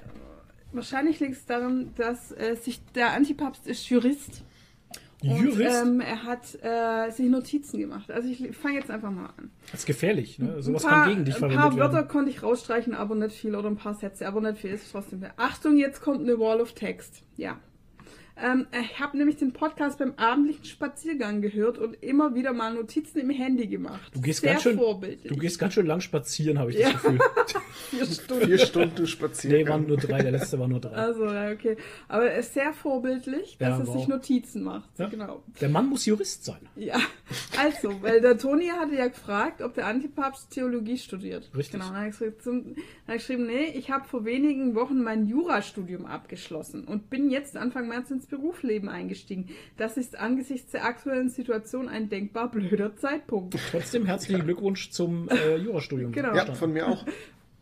wahrscheinlich 0.72 1.18
liegt 1.20 1.32
es 1.34 1.46
daran, 1.46 1.92
dass 1.96 2.32
äh, 2.32 2.56
sich 2.56 2.80
der 2.94 3.12
Antipapst 3.14 3.66
ist 3.66 3.88
Jurist. 3.88 4.42
Und, 5.22 5.42
Jurist? 5.42 5.82
Ähm, 5.82 6.00
er 6.00 6.22
hat 6.24 6.62
äh, 6.62 7.10
sich 7.10 7.28
Notizen 7.28 7.78
gemacht. 7.80 8.10
Also 8.10 8.28
ich 8.28 8.56
fange 8.56 8.76
jetzt 8.76 8.90
einfach 8.90 9.10
mal 9.10 9.26
an. 9.36 9.50
Das 9.72 9.80
ist 9.80 9.86
gefährlich, 9.86 10.38
ne? 10.38 10.62
Sowas 10.62 10.84
ein 10.84 10.90
paar, 10.90 11.04
kann 11.04 11.10
gegen 11.10 11.24
dich 11.24 11.34
Ein 11.34 11.38
verwendet 11.40 11.62
paar 11.62 11.76
Wörter 11.76 11.94
werden. 11.94 12.08
konnte 12.08 12.30
ich 12.30 12.42
rausstreichen, 12.42 12.94
aber 12.94 13.14
nicht 13.16 13.34
viel. 13.36 13.54
Oder 13.56 13.68
ein 13.68 13.76
paar 13.76 13.94
Sätze, 13.94 14.28
aber 14.28 14.40
nicht 14.40 14.58
viel. 14.58 14.70
Ist 14.70 14.92
trotzdem 14.92 15.20
viel. 15.20 15.30
Achtung, 15.36 15.76
jetzt 15.76 16.02
kommt 16.02 16.20
eine 16.20 16.38
Wall 16.38 16.60
of 16.60 16.72
Text. 16.74 17.22
Ja. 17.36 17.58
Ähm, 18.40 18.66
ich 18.80 19.00
habe 19.00 19.16
nämlich 19.18 19.36
den 19.36 19.52
Podcast 19.52 19.98
beim 19.98 20.14
abendlichen 20.16 20.64
Spaziergang 20.64 21.40
gehört 21.42 21.78
und 21.78 21.94
immer 22.02 22.34
wieder 22.34 22.52
mal 22.52 22.72
Notizen 22.74 23.18
im 23.18 23.30
Handy 23.30 23.66
gemacht. 23.66 24.12
Du 24.14 24.20
gehst 24.20 24.40
Sehr 24.42 24.52
ganz 24.52 24.62
schön, 24.62 24.78
vorbildlich. 24.78 25.32
du 25.32 25.38
gehst 25.38 25.58
ganz 25.58 25.74
schön 25.74 25.86
lang 25.86 26.00
spazieren, 26.00 26.58
habe 26.58 26.70
ich 26.70 26.78
Ja. 26.78 26.92
das 26.92 27.02
Gefühl. 27.02 27.18
Vier 27.90 28.04
Stunden. 28.06 28.44
Vier 28.46 28.58
Stunden 28.58 29.06
spazieren. 29.06 29.56
Nee, 29.62 29.68
waren 29.68 29.86
nur 29.86 29.96
drei, 29.96 30.20
der 30.22 30.32
letzte 30.32 30.58
war 30.58 30.68
nur 30.68 30.80
drei. 30.80 30.92
Also, 30.92 31.24
ja, 31.26 31.50
okay. 31.50 31.76
Aber 32.06 32.30
er 32.30 32.38
ist 32.38 32.52
sehr 32.54 32.72
vorbildlich, 32.72 33.56
dass 33.58 33.68
Ja, 33.68 33.78
er 33.78 33.86
wow. 33.86 33.96
sich 33.96 34.08
Notizen 34.08 34.62
macht. 34.62 34.88
Ja. 34.98 35.08
Genau. 35.08 35.42
Der 35.60 35.68
Mann 35.68 35.88
muss 35.88 36.04
Jurist 36.06 36.44
sein. 36.44 36.60
Ja, 36.76 36.98
also, 37.58 38.02
weil 38.02 38.20
der 38.20 38.36
Toni 38.38 38.66
hatte 38.68 38.94
ja 38.94 39.08
gefragt, 39.08 39.62
ob 39.62 39.74
der 39.74 39.86
Antipapst 39.86 40.50
Theologie 40.50 40.98
studiert. 40.98 41.50
Richtig. 41.56 41.72
Genau, 41.72 41.86
dann 41.86 41.96
habe 41.96 42.08
ich, 42.10 42.18
gesagt, 42.18 42.42
zum- 42.42 42.74
dann 42.74 42.84
hab 43.08 43.14
ich 43.16 43.26
geschrieben, 43.26 43.46
nee, 43.46 43.72
ich 43.74 43.90
habe 43.90 44.06
vor 44.06 44.24
wenigen 44.24 44.74
Wochen 44.74 45.02
mein 45.02 45.26
Jurastudium 45.26 46.04
abgeschlossen 46.06 46.84
und 46.84 47.10
bin 47.10 47.30
jetzt 47.30 47.56
Anfang 47.56 47.88
März 47.88 48.10
ins 48.10 48.27
Berufsleben 48.28 48.88
eingestiegen. 48.88 49.48
Das 49.76 49.96
ist 49.96 50.18
angesichts 50.18 50.72
der 50.72 50.84
aktuellen 50.84 51.30
Situation 51.30 51.88
ein 51.88 52.08
denkbar 52.08 52.50
blöder 52.50 52.96
Zeitpunkt. 52.96 53.56
Trotzdem 53.70 54.06
herzlichen 54.06 54.44
Glückwunsch 54.44 54.90
zum 54.90 55.28
äh, 55.28 55.56
Jurastudium. 55.56 56.12
Genau. 56.12 56.34
Ja, 56.34 56.44
von 56.54 56.72
mir 56.72 56.88
auch. 56.88 57.04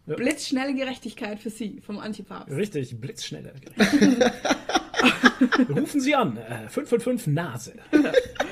Blitzschnelle 0.06 0.74
Gerechtigkeit 0.74 1.40
für 1.40 1.50
Sie 1.50 1.80
vom 1.80 1.98
Antipapst. 1.98 2.54
Richtig, 2.54 3.00
blitzschnelle. 3.00 3.54
Rufen 5.68 6.00
Sie 6.00 6.14
an, 6.14 6.36
äh, 6.36 6.68
555 6.68 7.32
Nase. 7.32 7.74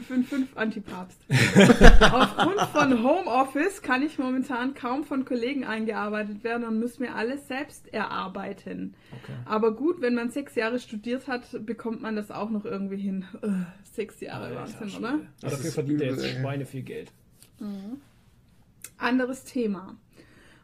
555 0.00 0.56
Antipapst. 0.56 1.20
Aufgrund 2.12 2.60
von 2.72 3.02
Homeoffice 3.02 3.82
kann 3.82 4.02
ich 4.02 4.18
momentan 4.18 4.74
kaum 4.74 5.04
von 5.04 5.24
Kollegen 5.24 5.64
eingearbeitet 5.64 6.42
werden 6.44 6.64
und 6.64 6.80
muss 6.80 6.98
mir 6.98 7.14
alles 7.14 7.48
selbst 7.48 7.92
erarbeiten. 7.92 8.94
Okay. 9.22 9.32
Aber 9.44 9.74
gut, 9.74 10.00
wenn 10.00 10.14
man 10.14 10.30
sechs 10.30 10.54
Jahre 10.54 10.78
studiert 10.78 11.28
hat, 11.28 11.64
bekommt 11.66 12.00
man 12.02 12.16
das 12.16 12.30
auch 12.30 12.50
noch 12.50 12.64
irgendwie 12.64 12.98
hin. 12.98 13.24
Äh, 13.42 13.48
sechs 13.92 14.20
Jahre 14.20 14.54
Wahnsinn, 14.54 14.96
oder? 14.98 15.10
Ja, 15.10 15.20
Das 15.42 15.52
dafür 15.52 15.66
ist 15.68 15.74
verdient 15.74 16.00
er 16.00 16.10
jetzt. 16.12 16.26
Schweine 16.28 16.64
viel 16.66 16.82
Geld. 16.82 17.12
Anderes 18.98 19.44
Thema. 19.44 19.96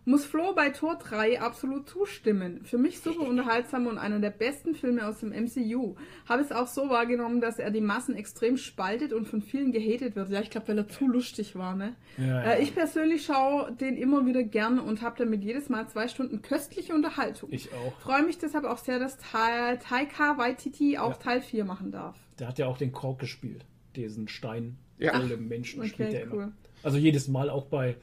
Muss 0.09 0.25
Flo 0.25 0.55
bei 0.55 0.71
Tor 0.71 0.97
3 0.97 1.39
absolut 1.43 1.87
zustimmen. 1.87 2.65
Für 2.65 2.79
mich 2.79 3.01
super 3.01 3.29
unterhaltsam 3.29 3.87
und 3.87 3.99
einer 3.99 4.21
der 4.21 4.31
besten 4.31 4.75
Filme 4.75 5.07
aus 5.07 5.21
dem 5.21 5.31
MCU. 5.31 5.97
Habe 6.27 6.41
es 6.41 6.51
auch 6.51 6.67
so 6.67 6.89
wahrgenommen, 6.89 7.43
dass 7.43 7.59
er 7.59 7.71
die 7.71 7.83
Massen 7.83 8.17
extrem 8.17 8.57
spaltet 8.57 9.13
und 9.13 9.29
von 9.29 9.43
vielen 9.43 9.71
gehatet 9.71 10.17
wird. 10.17 10.31
Ja, 10.31 10.41
ich 10.41 10.49
glaube, 10.49 10.69
weil 10.69 10.79
er 10.79 10.89
zu 10.89 11.07
lustig 11.09 11.57
war, 11.57 11.77
ne? 11.77 11.95
Ja, 12.17 12.25
ja. 12.27 12.43
Äh, 12.53 12.63
ich 12.63 12.75
persönlich 12.75 13.27
schaue 13.27 13.71
den 13.73 13.99
immer 13.99 14.25
wieder 14.25 14.43
gern 14.43 14.79
und 14.79 15.03
habe 15.03 15.17
damit 15.19 15.45
jedes 15.45 15.69
Mal 15.69 15.87
zwei 15.89 16.09
Stunden 16.09 16.41
köstliche 16.41 16.95
Unterhaltung. 16.95 17.51
Ich 17.53 17.71
auch. 17.75 18.01
freue 18.01 18.23
mich 18.23 18.39
deshalb 18.39 18.65
auch 18.65 18.79
sehr, 18.79 18.99
dass 18.99 19.19
Ta 19.19 19.77
Taika 19.77 20.39
Waititi 20.39 20.97
auch 20.97 21.11
Ja. 21.11 21.17
Teil 21.19 21.41
4 21.43 21.67
machen 21.67 21.91
darf. 21.93 22.17
Der 22.39 22.49
hat 22.49 22.59
ja 22.59 22.67
auch 22.67 22.79
den 22.79 22.93
Kork 22.93 23.19
gespielt. 23.19 23.67
Diesen 23.95 24.27
Stein. 24.29 24.79
Ja. 24.99 25.19
Menschen 25.39 25.85
spielt 25.85 26.09
Okay, 26.09 26.19
er 26.19 26.23
immer. 26.25 26.35
cool. 26.35 26.53
Also 26.83 26.97
jedes 26.97 27.29
Mal 27.29 27.51
auch 27.51 27.67
bei 27.67 27.97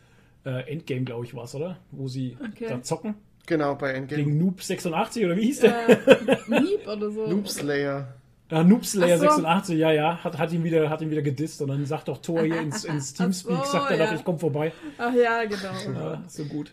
äh, 0.45 0.71
Endgame, 0.71 1.03
glaube 1.03 1.25
ich, 1.25 1.33
war 1.35 1.43
es, 1.45 1.55
oder? 1.55 1.77
Wo 1.91 2.07
sie 2.07 2.37
Okay. 2.51 2.67
da 2.69 2.81
zocken. 2.81 3.15
Genau, 3.47 3.75
bei 3.75 3.91
Endgame. 3.93 4.23
Gegen 4.23 4.37
Noob 4.37 4.61
86 4.61 5.23
oder 5.25 5.35
wie 5.37 5.43
hieß 5.45 5.59
der? 5.61 5.89
Äh, 6.07 6.37
Miep 6.47 6.87
oder 6.87 7.11
so. 7.11 7.27
Noob 7.27 7.47
Slayer. 7.47 8.15
Ja, 8.49 8.63
Noob 8.63 8.85
Slayer 8.85 9.17
so. 9.17 9.25
86, 9.25 9.77
ja, 9.77 9.91
ja, 9.91 10.23
hat, 10.23 10.37
hat 10.37 10.51
ihn 10.51 10.63
wieder, 10.63 10.89
hat 10.89 11.01
ihn 11.01 11.09
wieder 11.11 11.21
gedisst 11.23 11.61
und 11.61 11.67
dann 11.69 11.85
sagt 11.85 12.07
doch 12.07 12.19
Thor 12.19 12.43
hier 12.43 12.59
ins, 12.59 12.85
ins 12.85 13.13
Teamspeak, 13.13 13.57
so, 13.65 13.71
sagt 13.71 13.91
er 13.91 13.97
ja. 13.97 14.05
doch, 14.07 14.13
ich 14.15 14.23
komm 14.23 14.37
vorbei. 14.39 14.71
Ach 14.99 15.13
ja, 15.13 15.43
genau. 15.45 15.99
Ja, 15.99 16.23
so 16.27 16.45
gut. 16.45 16.71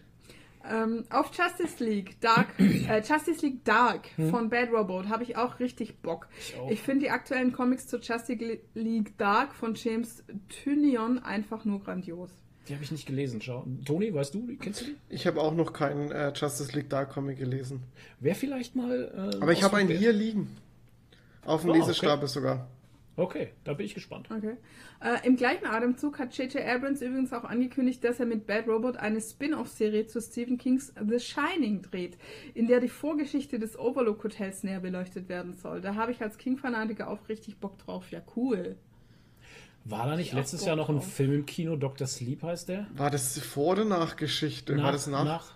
Ähm, 0.71 1.05
auf 1.11 1.31
Justice 1.37 1.83
League 1.85 2.21
Dark, 2.21 2.49
äh, 2.59 2.99
Justice 3.01 3.45
League 3.45 3.65
Dark 3.65 4.07
Hm. 4.17 4.31
von 4.31 4.49
Bad 4.49 4.71
Robot 4.71 5.09
habe 5.09 5.25
ich 5.25 5.37
auch 5.37 5.59
richtig 5.61 6.01
Bock. 6.03 6.29
Ich 6.39 6.57
auch. 6.57 6.71
Ich 6.71 6.81
finde 6.81 7.07
die 7.07 7.11
aktuellen 7.11 7.53
Comics 7.53 7.89
zur 7.89 8.01
Justice 8.01 8.59
League 8.75 9.19
Dark 9.19 9.55
von 9.55 9.75
James 9.75 10.23
Tynion 10.49 11.19
einfach 11.19 11.65
nur 11.65 11.83
grandios. 11.83 12.31
Die 12.69 12.75
habe 12.75 12.85
ich 12.85 12.93
nicht 12.93 13.07
gelesen, 13.07 13.41
schau. 13.43 13.67
Toni, 13.85 14.15
weißt 14.15 14.35
du, 14.35 14.57
kennst 14.61 14.83
du 14.83 14.85
die? 14.87 14.97
Ich 15.09 15.27
habe 15.27 15.41
auch 15.41 15.53
noch 15.55 15.73
keinen 15.73 16.13
äh, 16.13 16.33
Justice 16.35 16.73
League 16.77 16.89
Dark 16.91 17.11
Comic 17.11 17.39
gelesen. 17.39 17.83
Wäre 18.21 18.37
vielleicht 18.37 18.77
mal. 18.77 19.33
Äh, 19.35 19.37
Aber 19.43 19.53
ich 19.53 19.63
habe 19.65 19.77
einen 19.79 19.91
hier 19.91 20.13
liegen. 20.13 20.49
Auf 21.45 21.63
dem 21.63 21.71
Oh, 21.71 21.73
okay. 21.73 21.81
Lesestapel 21.81 22.29
sogar. 22.29 22.57
wert. 22.59 22.67
Okay, 23.15 23.49
da 23.65 23.75
bin 23.75 23.85
ich 23.85 23.95
gespannt. 23.95 24.29
Okay. 24.31 24.57
Äh, 25.03 25.27
Im 25.27 25.37
gleichen 25.37 25.67
Atemzug 25.67 26.19
hat 26.19 26.35
J.J. 26.39 26.65
Abrams 26.65 27.03
übrigens 27.03 27.33
auch 27.35 27.45
angekündigt, 27.45 28.03
dass 28.05 28.21
er 28.21 28.27
mit 28.27 28.47
Bad 28.47 28.67
Robot 28.69 28.97
eine 28.97 29.21
Spin-off-Serie 29.21 30.07
zu 30.07 30.21
Stephen 30.23 30.57
Kings 30.57 30.95
The 31.07 31.19
Shining 31.21 31.83
dreht, 31.83 32.17
in 32.55 32.69
der 32.69 32.81
die 32.81 32.89
Vorgeschichte 32.89 33.59
des 33.59 33.79
Overlook 33.79 34.25
Hotels 34.25 34.63
näher 34.63 34.81
beleuchtet 34.81 35.29
werden 35.29 35.53
soll. 35.53 35.83
Da 35.83 35.95
habe 35.95 36.13
ich 36.13 36.23
als 36.23 36.39
King-Fanatiker 36.39 37.11
auch 37.11 37.29
richtig 37.29 37.59
Bock 37.59 37.77
drauf. 37.79 38.11
Ja, 38.13 38.23
cool. 38.37 38.77
War 39.85 40.07
da 40.07 40.17
nicht 40.17 40.33
letztes 40.33 40.65
Jahr 40.65 40.77
noch 40.77 40.89
ein. 40.89 41.01
Film 41.01 41.33
im 41.33 41.47
Kino, 41.47 41.77
Dr. 41.77 42.07
Sleep 42.07 42.43
heißt 42.43 42.69
der? 42.69 42.87
War 42.95 43.11
das 43.11 43.39
vor 43.39 43.73
oder 43.73 43.85
nach 43.85 44.17
Geschichte? 44.17 44.77
War 44.81 44.93
das 44.93 45.07
nach? 45.07 45.53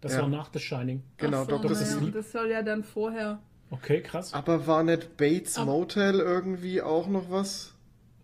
Das 0.00 0.14
Ja. 0.14 0.22
war 0.22 0.28
nach 0.28 0.50
The 0.52 0.58
Shining. 0.60 1.02
Genau, 1.18 1.44
so, 1.44 1.50
Dr. 1.50 1.70
naja, 1.72 1.84
Sleep. 1.84 2.14
Das 2.14 2.32
soll 2.32 2.50
ja 2.50 2.62
dann 2.62 2.84
vorher. 2.84 3.40
Okay, 3.70 4.00
krass. 4.02 4.32
Aber 4.32 4.66
war 4.66 4.82
nicht 4.82 5.16
Bates 5.16 5.56
Aber- 5.58 5.72
Motel 5.72 6.20
irgendwie 6.20 6.80
auch 6.80 7.08
noch 7.08 7.30
was? 7.30 7.74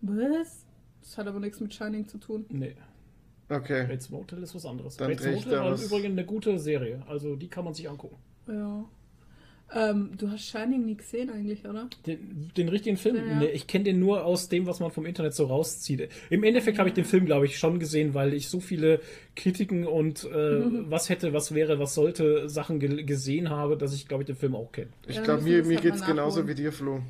Was? 0.01 0.65
Das 1.01 1.17
hat 1.17 1.27
aber 1.27 1.39
nichts 1.39 1.59
mit 1.59 1.73
Shining 1.73 2.07
zu 2.07 2.17
tun. 2.17 2.45
Nee, 2.49 2.75
Okay. 3.49 3.85
Bates 3.87 4.09
Motel 4.09 4.41
ist 4.41 4.55
was 4.55 4.65
anderes. 4.65 4.95
Dann 4.97 5.09
Bates 5.09 5.25
Motel 5.45 5.59
war 5.59 5.71
was. 5.71 5.83
übrigens 5.85 6.11
eine 6.13 6.25
gute 6.25 6.57
Serie. 6.57 7.03
Also 7.07 7.35
die 7.35 7.49
kann 7.49 7.65
man 7.65 7.73
sich 7.73 7.87
angucken. 7.89 8.15
Ja. 8.47 8.85
Ähm, 9.75 10.11
du 10.17 10.29
hast 10.29 10.45
Shining 10.45 10.85
nie 10.85 10.95
gesehen 10.95 11.31
eigentlich, 11.31 11.65
oder? 11.65 11.89
Den, 12.05 12.51
den 12.55 12.69
richtigen 12.69 12.97
Film? 12.97 13.15
Ja, 13.17 13.23
ja. 13.25 13.37
Nee, 13.39 13.49
ich 13.49 13.65
kenne 13.65 13.85
den 13.85 13.99
nur 13.99 14.23
aus 14.23 14.47
dem, 14.49 14.67
was 14.67 14.79
man 14.79 14.91
vom 14.91 15.05
Internet 15.05 15.33
so 15.33 15.45
rauszieht. 15.45 16.09
Im 16.29 16.43
Endeffekt 16.43 16.77
habe 16.77 16.89
ich 16.89 16.95
den 16.95 17.05
Film, 17.05 17.25
glaube 17.25 17.45
ich, 17.45 17.57
schon 17.57 17.79
gesehen, 17.79 18.13
weil 18.13 18.33
ich 18.33 18.49
so 18.49 18.59
viele 18.59 18.99
Kritiken 19.35 19.87
und 19.87 20.25
äh, 20.25 20.29
Mhm. 20.65 20.85
was 20.91 21.09
hätte, 21.09 21.33
was 21.33 21.53
wäre, 21.55 21.79
was 21.79 21.95
sollte 21.95 22.49
Sachen 22.49 22.79
ge 22.79 23.03
gesehen 23.03 23.49
habe, 23.49 23.77
dass 23.77 23.95
ich, 23.95 24.07
glaube 24.07 24.23
ich, 24.23 24.27
den 24.27 24.35
Film 24.35 24.55
auch 24.55 24.71
kenne. 24.71 24.89
Ich 25.07 25.15
Ja, 25.15 25.23
glaube, 25.23 25.43
mir, 25.43 25.63
mir 25.63 25.75
halt 25.75 25.83
geht's 25.83 26.01
mal 26.01 26.07
genauso 26.07 26.47
wie 26.47 26.55
dir, 26.55 26.71
Flo. 26.71 27.01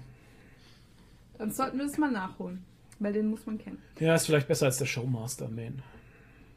Dann 1.38 1.52
sollten 1.52 1.78
wir 1.78 1.86
das 1.86 1.98
mal 1.98 2.12
nachholen. 2.12 2.64
Weil 3.00 3.14
den 3.14 3.28
muss 3.28 3.46
man 3.46 3.58
kennen. 3.58 3.82
Ja, 4.00 4.16
ist 4.16 4.26
vielleicht 4.28 4.48
besser 4.48 4.68
als 4.68 4.78
der 4.78 4.86
Showmaster, 4.86 5.50
man. 5.50 5.82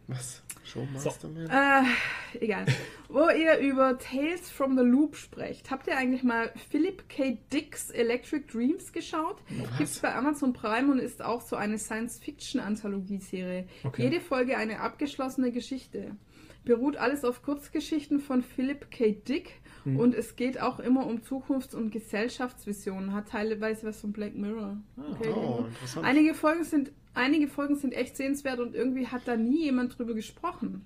Was? 0.07 0.42
Showmasterman? 0.66 1.48
Äh, 1.48 2.38
egal. 2.44 2.66
Wo 3.09 3.29
ihr 3.31 3.59
über 3.59 3.98
Tales 3.98 4.50
from 4.50 4.76
the 4.76 4.83
Loop 4.85 5.16
sprecht, 5.16 5.70
habt 5.70 5.87
ihr 5.87 5.96
eigentlich 5.96 6.22
mal 6.22 6.52
Philip 6.70 7.09
K. 7.09 7.38
Dicks 7.52 7.90
Electric 7.90 8.46
Dreams 8.52 8.92
geschaut? 8.92 9.37
Was? 9.48 9.79
Gibt's 9.79 9.98
bei 10.00 10.14
Amazon 10.14 10.52
Prime 10.52 10.90
und 10.92 10.98
ist 10.98 11.22
auch 11.22 11.40
so 11.40 11.57
eine 11.57 11.79
Science-Fiction-Anthologie-Serie. 11.79 13.66
Okay. 13.85 14.02
Jede 14.02 14.20
Folge 14.20 14.57
eine 14.57 14.81
abgeschlossene 14.81 15.52
Geschichte. 15.52 16.16
beruht 16.64 16.96
alles 16.96 17.24
auf 17.24 17.42
Kurzgeschichten 17.42 18.18
von 18.18 18.42
Philip 18.42 18.90
K. 18.90 19.12
Dick 19.12 19.52
Hm. 19.85 20.00
und 20.00 20.16
es 20.16 20.35
geht 20.35 20.61
auch 20.61 20.81
immer 20.81 21.07
um 21.07 21.22
Zukunfts- 21.22 21.76
und 21.76 21.92
Gesellschaftsvisionen. 21.92 23.12
Hat 23.14 23.29
teilweise 23.29 23.87
was 23.87 24.00
von 24.00 24.11
Black 24.12 24.35
Mirror. 24.35 24.79
Okay. 25.12 25.31
Oh, 25.33 25.64
interessant. 25.68 26.05
Einige 26.05 26.35
Folgen 26.35 26.64
sind 26.64 26.90
einige 27.16 27.48
Folgen 27.48 27.76
sind 27.76 27.92
echt 27.92 28.16
sehenswert 28.16 28.61
und 28.61 28.74
irgendwie 28.74 29.07
hat 29.07 29.22
da 29.26 29.37
nie 29.37 29.64
jemand 29.64 29.98
drüber 29.98 30.14
gesprochen. 30.14 30.85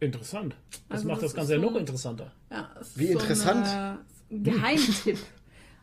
Interessant. 0.00 0.54
Das 0.88 0.98
Also 0.98 1.08
macht 1.08 1.22
das 1.22 1.32
das 1.32 1.34
Ganze 1.34 1.54
ja 1.54 1.60
so- 1.60 1.70
noch 1.70 1.76
interessanter. 1.78 2.32
Ja, 2.50 2.70
es 2.80 2.88
ist 2.88 2.98
Wie 2.98 3.06
interessant. 3.08 3.66
eine- 3.66 3.98
ein 4.30 4.42
Geheimtipp. 4.44 5.18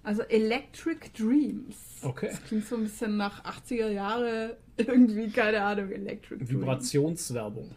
Also 0.03 0.21
Electric 0.23 1.09
Dreams. 1.17 1.75
Okay. 2.01 2.29
Das 2.31 2.43
klingt 2.45 2.65
so 2.65 2.75
ein 2.77 2.83
bisschen 2.83 3.17
nach 3.17 3.43
80er 3.43 3.89
Jahre 3.89 4.55
irgendwie, 4.77 5.29
keine 5.29 5.61
Ahnung, 5.61 5.91
Electric 5.91 6.37
Dreams. 6.45 6.49
Vibrationswerbung. 6.51 7.71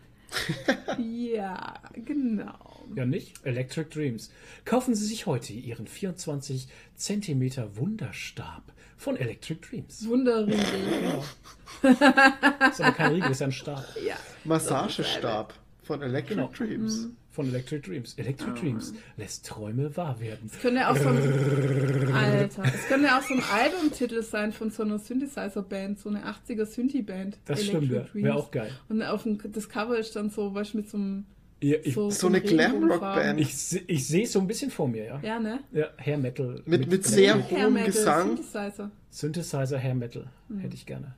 Ja, 0.99 1.75
genau. 1.95 2.85
Ja, 2.95 3.05
nicht? 3.05 3.45
Electric 3.45 3.91
Dreams. 3.91 4.31
Kaufen 4.65 4.95
Sie 4.95 5.05
sich 5.07 5.27
heute 5.27 5.53
Ihren 5.53 5.87
24 5.87 6.69
Zentimeter 6.95 7.77
Wunderstab 7.77 8.63
von 9.01 9.17
Electric 9.17 9.61
Dreams. 9.67 10.07
Wunderriegel. 10.07 10.59
Genau. 11.01 11.25
Das 12.61 12.75
ist 12.75 12.81
aber 12.83 12.93
kein 12.93 13.13
Riegel, 13.15 13.29
das 13.29 13.37
ist 13.37 13.41
ja 13.41 13.47
ein 13.47 13.53
Stab. 13.53 13.85
Ja. 14.07 14.17
Massagestab 14.45 15.55
von 15.83 16.03
Electric 16.03 16.35
Genau. 16.37 16.51
Dreams. 16.57 17.09
Von 17.31 17.47
Electric 17.49 17.81
Dreams. 17.89 18.15
Electric 18.19 18.61
Dreams 18.61 18.93
lässt 19.17 19.47
Träume 19.47 19.97
wahr 19.97 20.21
werden. 20.21 20.51
Könnte 20.61 20.87
auch 20.89 20.97
so 20.97 21.09
ein, 21.09 21.17
Alter, 22.15 22.65
es 22.65 22.87
könnte 22.89 23.17
auch 23.17 23.23
so 23.23 23.35
ein 23.35 23.43
Albumtitel 23.55 24.23
sein 24.23 24.53
von 24.53 24.71
so 24.71 24.83
einer 24.83 24.99
Synthesizer-Band, 24.99 25.99
so 26.01 26.09
eine 26.11 26.25
80er 26.27 26.67
Synthie-Band. 26.67 27.39
Das 27.47 27.65
stimmt, 27.65 27.91
ja. 27.91 28.05
Wäre 28.13 28.35
auch 28.35 28.51
geil. 28.51 28.73
Und 28.91 29.03
auf 29.03 29.23
dem, 29.23 29.39
das 29.53 29.69
Cover 29.69 29.97
ist 29.97 30.15
dann 30.17 30.29
so, 30.29 30.53
weißt 30.55 30.75
du, 30.75 30.79
mit 30.79 30.91
so 30.91 30.99
einem 30.99 31.25
Ja, 31.63 31.77
ich 31.83 31.95
so, 31.95 32.11
So 32.11 32.27
eine. 32.29 32.41
Glamrock-Band. 32.41 33.39
ich, 33.41 33.83
ich 33.87 34.07
sehe 34.07 34.25
es 34.25 34.33
so 34.33 34.41
ein 34.41 34.47
bisschen 34.47 34.71
vor 34.71 34.89
mir, 34.89 35.05
ja. 35.05 35.21
Ja, 35.23 35.39
ne? 35.39 35.61
Ja, 35.73 35.89
Hair 35.99 36.17
Metal. 36.19 36.63
Mit- 36.65 36.89
mit 36.91 37.05
sehr- 37.07 37.35
Electric- 37.35 37.51
Hair 37.57 37.65
hohem 37.67 37.73
Metal, 37.75 37.91
Gesang. 37.93 38.29
Synthesizer. 38.37 38.91
Synthesizer 39.11 39.79
Hair 39.79 39.95
Metal. 39.95 40.25
Mhm. 40.49 40.59
Hätte 40.61 40.75
ich 40.75 40.87
gerne. 40.87 41.15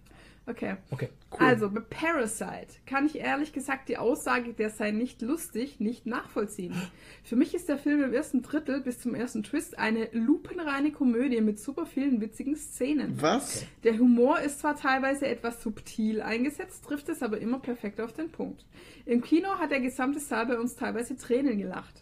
Okay. 0.47 0.77
Okay. 0.91 1.09
Also, 1.39 1.71
bei 1.71 1.81
Parasite 1.81 2.75
kann 2.85 3.07
ich 3.07 3.17
ehrlich 3.17 3.53
gesagt 3.53 3.89
die 3.89 3.97
Aussage, 3.97 4.53
der 4.55 4.71
sei 4.71 4.91
nicht 4.91 5.23
lustig, 5.23 5.79
nicht 5.79 6.05
nachvollziehen. 6.05 6.75
Für 7.23 7.37
mich 7.37 7.55
ist 7.55 7.69
der 7.69 7.79
Film 7.79 8.03
im 8.03 8.13
ersten 8.13 8.43
Drittel 8.43 8.81
bis 8.81 9.01
zum 9.01 9.15
ersten 9.15 9.45
Twist 9.45 9.79
eine 9.79 10.09
lupenreine 10.13 10.91
Komödie 10.91 11.41
mit 11.41 11.61
super 11.61 11.87
vielen 11.87 12.21
witzigen 12.21 12.57
Szenen. 12.57 13.21
Was? 13.23 13.65
Der 13.85 13.99
Humor 13.99 14.41
ist 14.41 14.61
zwar 14.61 14.77
teilweise 14.77 15.27
etwas 15.27 15.63
subtil 15.63 16.21
eingesetzt, 16.21 16.85
trifft 16.85 17.09
es 17.09 17.23
aber 17.23 17.39
immer 17.39 17.61
perfekt 17.61 18.01
auf 18.01 18.13
den 18.13 18.31
Punkt. 18.31 18.67
Im 19.07 19.23
Kino 19.23 19.49
hat 19.59 19.71
der 19.71 19.81
gesamte 19.81 20.19
Saal 20.19 20.47
bei 20.47 20.59
uns 20.59 20.75
teilweise 20.75 21.17
Tränen 21.17 21.59
gelacht. 21.59 22.02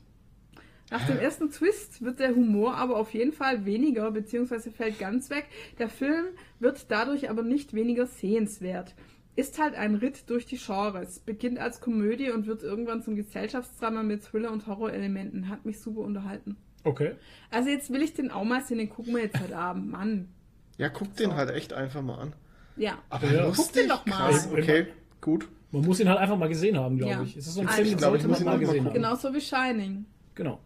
Nach 0.91 1.07
dem 1.07 1.19
ersten 1.19 1.51
Twist 1.51 2.03
wird 2.03 2.19
der 2.19 2.35
Humor 2.35 2.75
aber 2.77 2.97
auf 2.97 3.15
jeden 3.15 3.33
Fall 3.33 3.65
weniger 3.65 4.11
bzw. 4.11 4.71
fällt 4.71 4.99
ganz 4.99 5.31
weg. 5.31 5.47
Der 5.79 5.89
Film 5.89 6.27
wird 6.59 6.91
dadurch 6.91 7.31
aber 7.31 7.43
nicht 7.43 7.75
weniger 7.75 8.07
sehenswert. 8.07 8.95
Ist 9.37 9.61
halt 9.61 9.75
ein 9.77 9.95
Ritt 9.95 10.29
durch 10.29 10.47
die 10.47 10.59
Genres, 10.59 11.21
beginnt 11.21 11.59
als 11.61 11.81
Komödie 11.81 12.31
und 12.31 12.47
wird 12.47 12.63
irgendwann 12.65 13.03
zum 13.03 13.15
Gesellschaftsdrama 13.15 14.03
mit 14.03 14.23
Thriller- 14.25 14.51
und 14.53 14.67
Horrorelementen. 14.67 15.49
Hat 15.49 15.65
mich 15.65 15.81
super 15.81 16.01
unterhalten. 16.01 16.57
Okay. 16.83 17.13
Also 17.51 17.69
jetzt 17.71 17.93
will 17.93 18.03
ich 18.03 18.15
den 18.15 18.31
auch 18.31 18.45
mal 18.45 18.63
sehen, 18.63 18.79
den 18.79 18.89
gucken 18.91 19.15
wir 19.15 19.23
jetzt 19.23 19.41
heute 19.41 19.57
Abend. 19.57 19.91
Mann. 19.91 20.29
Ja, 20.79 20.89
guck 20.89 21.15
den 21.17 21.35
halt 21.37 21.51
echt 21.51 21.73
einfach 21.73 22.03
mal 22.03 22.19
an. 22.19 22.33
Ja. 22.77 22.99
Aber 23.11 23.27
Ja. 23.33 23.47
lustig, 23.47 23.65
Guck 23.67 23.73
den 23.75 23.89
doch 23.89 24.07
mal. 24.07 24.31
krass. 24.31 24.49
Okay, 24.51 24.87
gut. 25.21 25.49
Man 25.71 25.83
muss 25.83 26.01
ihn 26.01 26.09
halt 26.09 26.19
einfach 26.19 26.37
mal 26.37 26.49
gesehen 26.49 26.77
haben, 26.77 26.97
glaube 26.99 27.13
Ja. 27.13 27.23
ich. 27.23 27.37
Es 27.37 27.47
ist 27.47 27.55
so 27.55 27.61
ein 27.61 27.67
Also, 27.69 27.77
Film, 27.77 27.87
ich 27.89 27.95
den 27.95 28.01
sollte 28.01 28.27
muss 28.29 28.41
man 28.41 28.43
ihn 28.43 28.51
mal 28.53 28.59
gesehen 28.59 28.85
haben. 28.87 28.95
Genauso 28.95 29.33
wie 29.35 29.41
Shining. 29.41 30.05
Genau. 30.35 30.59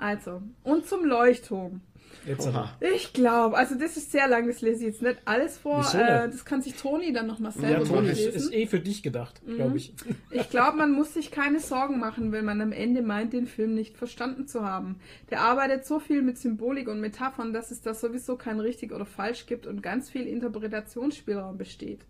Also, 0.00 0.42
und 0.64 0.86
zum 0.86 1.04
Leuchtturm. 1.04 1.80
Jetzt. 2.26 2.48
Ich 2.80 3.12
glaube, 3.12 3.56
also 3.56 3.74
das 3.74 3.96
ist 3.96 4.12
sehr 4.12 4.28
lang, 4.28 4.46
das 4.48 4.60
lese 4.60 4.80
ich 4.80 4.92
jetzt 4.92 5.02
nicht 5.02 5.18
alles 5.24 5.56
vor. 5.56 5.78
Wieso 5.80 5.98
Äh, 5.98 6.28
das 6.28 6.44
kann 6.44 6.60
sich 6.60 6.74
Toni 6.74 7.12
dann 7.12 7.26
nochmal 7.26 7.52
selber 7.52 7.84
Ja, 7.84 7.84
Toni, 7.84 8.08
ist, 8.08 8.20
ist 8.20 8.52
eh 8.52 8.66
für 8.66 8.80
dich 8.80 9.02
gedacht, 9.02 9.40
Mhm. 9.46 9.54
glaube 9.54 9.76
ich. 9.78 9.94
Ich 10.30 10.50
glaube, 10.50 10.76
man 10.76 10.92
muss 10.98 11.14
sich 11.14 11.30
keine 11.30 11.60
Sorgen 11.60 11.98
machen, 11.98 12.32
wenn 12.32 12.44
man 12.44 12.60
am 12.60 12.72
Ende 12.72 13.02
meint, 13.02 13.32
den 13.32 13.46
Film 13.46 13.74
nicht 13.74 13.96
verstanden 13.96 14.46
zu 14.46 14.62
haben. 14.64 14.96
Der 15.30 15.40
arbeitet 15.40 15.86
so 15.86 16.00
viel 16.00 16.20
mit 16.22 16.38
Symbolik 16.38 16.88
und 16.88 17.00
Metaphern, 17.00 17.52
dass 17.52 17.70
es 17.70 17.80
da 17.82 17.94
sowieso 17.94 18.36
kein 18.36 18.60
richtig 18.60 18.92
oder 18.92 19.06
falsch 19.06 19.46
gibt 19.46 19.66
und 19.66 19.82
ganz 19.82 20.10
viel 20.10 20.26
Interpretationsspielraum 20.26 21.56
besteht. 21.56 22.00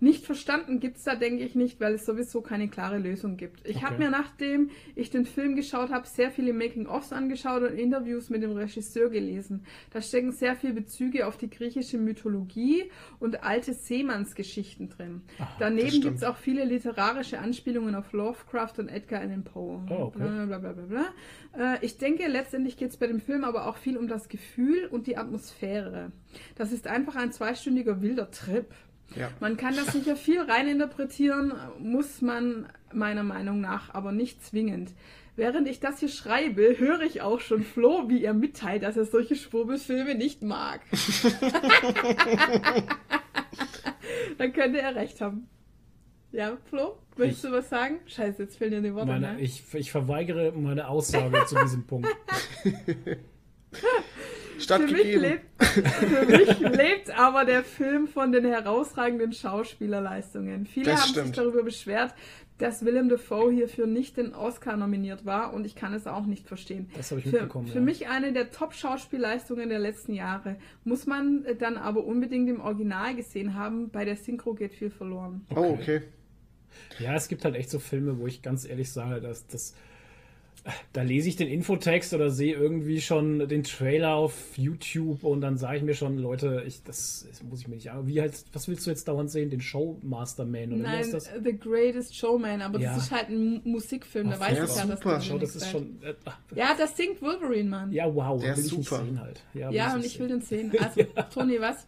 Nicht 0.00 0.24
verstanden 0.24 0.80
gibt's 0.80 1.04
da, 1.04 1.14
denke 1.16 1.42
ich, 1.44 1.54
nicht, 1.54 1.80
weil 1.80 1.94
es 1.94 2.06
sowieso 2.06 2.40
keine 2.40 2.68
klare 2.68 2.98
Lösung 2.98 3.36
gibt. 3.36 3.66
Ich 3.66 3.76
Okay. 3.78 3.84
habe 3.86 3.98
mir, 3.98 4.10
nachdem 4.10 4.70
ich 4.94 5.10
den 5.10 5.24
Film 5.26 5.56
geschaut 5.56 5.90
habe, 5.90 6.06
sehr 6.06 6.30
viele 6.30 6.52
Making-ofs 6.52 7.12
angeschaut 7.12 7.62
und 7.62 7.76
Interviews 7.78 8.30
mit 8.30 8.42
dem 8.42 8.52
Regisseur 8.52 9.10
gelesen. 9.10 9.64
Da 9.92 10.00
stecken 10.00 10.32
sehr 10.32 10.54
viele 10.56 10.74
Bezüge 10.74 11.26
auf 11.26 11.36
die 11.36 11.50
griechische 11.50 11.98
Mythologie 11.98 12.84
und 13.18 13.42
alte 13.42 13.74
Seemannsgeschichten 13.74 14.88
drin. 14.88 15.22
das 15.38 15.48
Daneben 15.58 16.00
gibt's 16.00 16.22
auch 16.22 16.36
viele 16.36 16.64
literarische 16.64 17.38
Anspielungen 17.38 17.94
auf 17.94 18.12
Lovecraft 18.12 18.74
und 18.78 18.88
Edgar 18.88 19.20
Allan 19.20 19.44
Poe. 19.44 19.82
Oh, 19.90 20.04
okay. 20.04 20.18
Bla, 20.46 20.58
bla, 20.58 20.72
bla. 20.72 21.04
Äh, 21.56 21.84
ich 21.84 21.98
denke, 21.98 22.26
letztendlich 22.28 22.76
geht's 22.76 22.96
bei 22.96 23.06
dem 23.06 23.20
Film 23.20 23.44
aber 23.44 23.66
auch 23.66 23.76
viel 23.76 23.96
um 23.96 24.08
das 24.08 24.28
Gefühl 24.28 24.86
und 24.90 25.06
die 25.06 25.16
Atmosphäre. 25.16 26.12
Das 26.56 26.72
ist 26.72 26.86
einfach 26.86 27.16
ein 27.16 27.32
zweistündiger 27.32 28.00
wilder 28.02 28.30
Trip. 28.30 28.66
Ja. 29.16 29.30
Man 29.40 29.56
kann 29.56 29.74
da 29.74 29.82
sicher 29.90 30.16
viel 30.16 30.40
reininterpretieren, 30.40 31.52
muss 31.78 32.20
man 32.20 32.68
meiner 32.92 33.22
Meinung 33.22 33.60
nach 33.60 33.94
aber 33.94 34.12
nicht 34.12 34.44
zwingend. 34.44 34.92
Während 35.36 35.68
ich 35.68 35.78
das 35.78 36.00
hier 36.00 36.08
schreibe, 36.08 36.78
höre 36.78 37.02
ich 37.02 37.22
auch 37.22 37.40
schon 37.40 37.62
Flo, 37.62 38.08
wie 38.08 38.24
er 38.24 38.34
mitteilt, 38.34 38.82
dass 38.82 38.96
er 38.96 39.04
solche 39.04 39.36
Schwurbelfilme 39.36 40.16
nicht 40.16 40.42
mag. 40.42 40.80
Dann 44.38 44.52
könnte 44.52 44.80
er 44.80 44.96
recht 44.96 45.20
haben. 45.20 45.48
Ja, 46.32 46.58
Flo, 46.68 46.98
möchtest 47.16 47.44
du 47.44 47.52
was 47.52 47.70
sagen? 47.70 48.00
Scheiße, 48.06 48.42
jetzt 48.42 48.58
fehlen 48.58 48.72
dir 48.72 48.82
die 48.82 48.92
Worte. 48.94 49.06
Meine, 49.06 49.34
ne? 49.34 49.40
ich, 49.40 49.62
ich 49.74 49.92
verweigere 49.92 50.52
meine 50.52 50.88
Aussage 50.88 51.44
zu 51.46 51.54
diesem 51.62 51.86
Punkt. 51.86 52.08
Für 54.66 54.78
mich, 54.78 54.88
Stattgegeben. 54.88 55.20
lebt, 55.22 55.64
für 55.64 56.26
mich 56.26 56.58
lebt 56.60 57.18
aber 57.18 57.44
der 57.44 57.62
Film 57.64 58.08
von 58.08 58.32
den 58.32 58.44
herausragenden 58.44 59.32
Schauspielerleistungen. 59.32 60.66
Viele 60.66 60.86
Das 60.86 61.00
haben 61.02 61.08
sich 61.08 61.16
stimmt. 61.18 61.38
darüber 61.38 61.62
beschwert, 61.62 62.14
dass 62.58 62.84
Willem 62.84 63.08
Dafoe 63.08 63.52
hierfür 63.52 63.86
nicht 63.86 64.16
den 64.16 64.34
Oscar 64.34 64.76
nominiert 64.76 65.24
war 65.24 65.54
und 65.54 65.64
ich 65.64 65.76
kann 65.76 65.94
es 65.94 66.06
auch 66.08 66.26
nicht 66.26 66.46
verstehen. 66.48 66.90
Das 66.96 67.10
habe 67.12 67.20
ich 67.20 67.26
Für, 67.26 67.32
mitbekommen. 67.36 67.68
für 67.68 67.78
ja. 67.78 67.84
mich 67.84 68.08
eine 68.08 68.32
der 68.32 68.50
Top-Schauspielleistungen 68.50 69.68
der 69.68 69.78
letzten 69.78 70.12
Jahre. 70.12 70.56
Muss 70.84 71.06
man 71.06 71.44
äh, 71.44 71.54
dann 71.54 71.76
aber 71.76 72.04
unbedingt 72.04 72.48
im 72.48 72.60
Original 72.60 73.14
gesehen 73.14 73.54
haben. 73.54 73.90
Bei 73.90 74.04
der 74.04 74.16
Synchro 74.16 74.54
geht 74.54 74.74
viel 74.74 74.90
verloren. 74.90 75.46
Oh, 75.54 75.76
okay. 75.80 76.02
Ja, 76.98 77.14
es 77.14 77.28
gibt 77.28 77.44
halt 77.44 77.54
echt 77.54 77.70
so 77.70 77.78
Filme, 77.78 78.18
wo 78.18 78.26
ich 78.26 78.42
ganz 78.42 78.64
ehrlich 78.68 78.90
sage, 78.92 79.20
dass 79.20 79.46
das. 79.46 79.74
Da 80.92 81.02
lese 81.02 81.28
ich 81.28 81.36
den 81.36 81.48
Infotext 81.48 82.12
oder 82.12 82.30
sehe 82.30 82.54
irgendwie 82.54 83.00
schon 83.00 83.48
den 83.48 83.62
Trailer 83.64 84.14
auf 84.14 84.34
YouTube 84.58 85.24
und 85.24 85.40
dann 85.40 85.56
sage 85.56 85.78
ich 85.78 85.82
mir 85.82 85.94
schon, 85.94 86.18
Leute, 86.18 86.62
ich, 86.66 86.82
das, 86.82 87.26
das 87.30 87.42
muss 87.42 87.60
ich 87.60 87.68
mir 87.68 87.76
nicht 87.76 87.90
an. 87.90 88.06
Wie 88.06 88.20
halt, 88.20 88.34
was 88.52 88.68
willst 88.68 88.84
du 88.86 88.90
jetzt 88.90 89.08
dauernd 89.08 89.30
sehen? 89.30 89.48
Den 89.50 89.60
Showmaster 89.60 90.44
Man 90.44 90.68
oder 90.72 90.76
wie 90.78 90.82
Nein, 90.82 90.96
heißt 90.98 91.14
das? 91.14 91.30
The 91.42 91.56
Greatest 91.58 92.14
Showman, 92.16 92.60
aber 92.60 92.78
Ja. 92.80 92.94
das 92.94 93.04
ist 93.04 93.10
halt 93.12 93.28
ein 93.30 93.54
Mu- 93.54 93.60
Musikfilm, 93.64 94.28
da 94.30 94.36
Ach, 94.36 94.40
weiß 94.40 94.54
der 94.56 94.64
ich 94.64 94.76
ja, 94.76 94.84
dass 94.86 94.98
super. 95.00 95.14
da 95.14 95.20
Schau, 95.22 95.38
das 95.38 95.56
ist 95.56 95.70
schon. 95.70 96.02
Äh, 96.02 96.14
Ja, 96.54 96.74
das 96.76 96.96
singt 96.96 97.22
Wolverine, 97.22 97.68
Mann. 97.70 97.92
ja, 97.92 98.14
wow, 98.14 98.40
Der 98.40 98.56
will 98.56 98.64
ist 98.64 98.72
ich 98.72 98.78
nicht 98.78 98.88
super. 98.88 99.04
sehen 99.04 99.20
halt. 99.20 99.40
Ja, 99.54 99.70
Ja, 99.70 99.94
und 99.94 100.04
ich 100.04 100.18
will 100.18 100.28
den 100.28 100.42
sehen. 100.42 100.72
Also, 100.78 101.02
Toni, 101.34 101.60
was? 101.60 101.86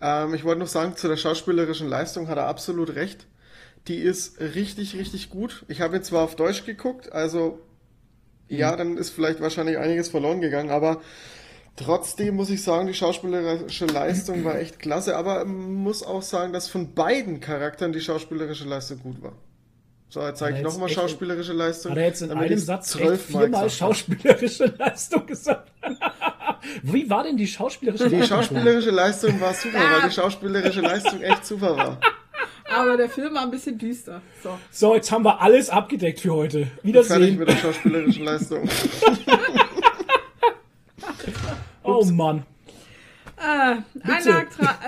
Ähm, 0.00 0.34
ich 0.34 0.44
wollte 0.44 0.60
noch 0.60 0.66
sagen, 0.68 0.96
zu 0.96 1.06
der 1.08 1.16
schauspielerischen 1.16 1.88
Leistung 1.88 2.28
hat 2.28 2.38
er 2.38 2.46
absolut 2.46 2.94
recht. 2.94 3.26
Die 3.86 3.96
ist 3.98 4.40
richtig, 4.40 4.96
richtig 4.96 5.30
gut. 5.30 5.64
Ich 5.68 5.80
habe 5.80 5.96
jetzt 5.96 6.08
zwar 6.08 6.22
auf 6.24 6.36
Deutsch 6.36 6.64
geguckt, 6.66 7.12
also 7.12 7.60
ja, 8.48 8.74
dann 8.76 8.96
ist 8.96 9.10
vielleicht 9.10 9.40
wahrscheinlich 9.40 9.78
einiges 9.78 10.08
verloren 10.08 10.40
gegangen, 10.40 10.70
aber 10.70 11.00
trotzdem 11.76 12.36
muss 12.36 12.50
ich 12.50 12.62
sagen, 12.62 12.86
die 12.86 12.94
schauspielerische 12.94 13.86
Leistung 13.86 14.44
war 14.44 14.58
echt 14.58 14.78
klasse, 14.78 15.16
aber 15.16 15.44
muss 15.44 16.02
auch 16.02 16.22
sagen, 16.22 16.52
dass 16.52 16.68
von 16.68 16.94
beiden 16.94 17.40
Charakteren 17.40 17.92
die 17.92 18.00
schauspielerische 18.00 18.64
Leistung 18.66 19.00
gut 19.00 19.22
war. 19.22 19.32
So, 20.10 20.22
jetzt 20.26 20.38
zeige 20.38 20.56
ich 20.56 20.62
nochmal 20.64 20.88
schauspielerische 20.88 21.52
Leistung. 21.52 21.92
Hat 21.92 21.98
er 21.98 22.04
jetzt 22.06 22.22
in 22.22 22.32
einem 22.32 22.58
Satz 22.58 22.96
viermal 22.96 23.68
schauspielerische 23.68 24.64
Leistung 24.78 25.26
gesagt? 25.26 25.70
Wie 26.82 27.08
war 27.10 27.24
denn 27.24 27.36
die 27.36 27.46
schauspielerische 27.46 28.08
Die 28.08 28.16
Leistung? 28.16 28.38
schauspielerische 28.38 28.90
Leistung 28.90 29.38
war 29.40 29.52
super, 29.52 29.78
weil 29.78 30.08
die 30.08 30.14
schauspielerische 30.14 30.80
Leistung 30.80 31.20
echt 31.20 31.44
super 31.44 31.76
war. 31.76 32.00
Aber 32.74 32.96
der 32.96 33.08
Film 33.08 33.34
war 33.34 33.42
ein 33.42 33.50
bisschen 33.50 33.78
düster. 33.78 34.20
So. 34.42 34.58
So, 34.70 34.94
jetzt 34.94 35.10
haben 35.10 35.24
wir 35.24 35.40
alles 35.40 35.70
abgedeckt 35.70 36.20
für 36.20 36.34
heute. 36.34 36.58
Fertig 36.66 36.84
Wiedersehen. 36.84 37.38
mit 37.38 37.48
der 37.48 37.56
schauspielerischen 37.56 38.24
Leistung. 38.24 38.68
Oh 41.84 42.04
Mann. 42.04 42.44
Äh, 43.40 43.76
ein 44.02 44.24
Nachtrag, 44.24 44.78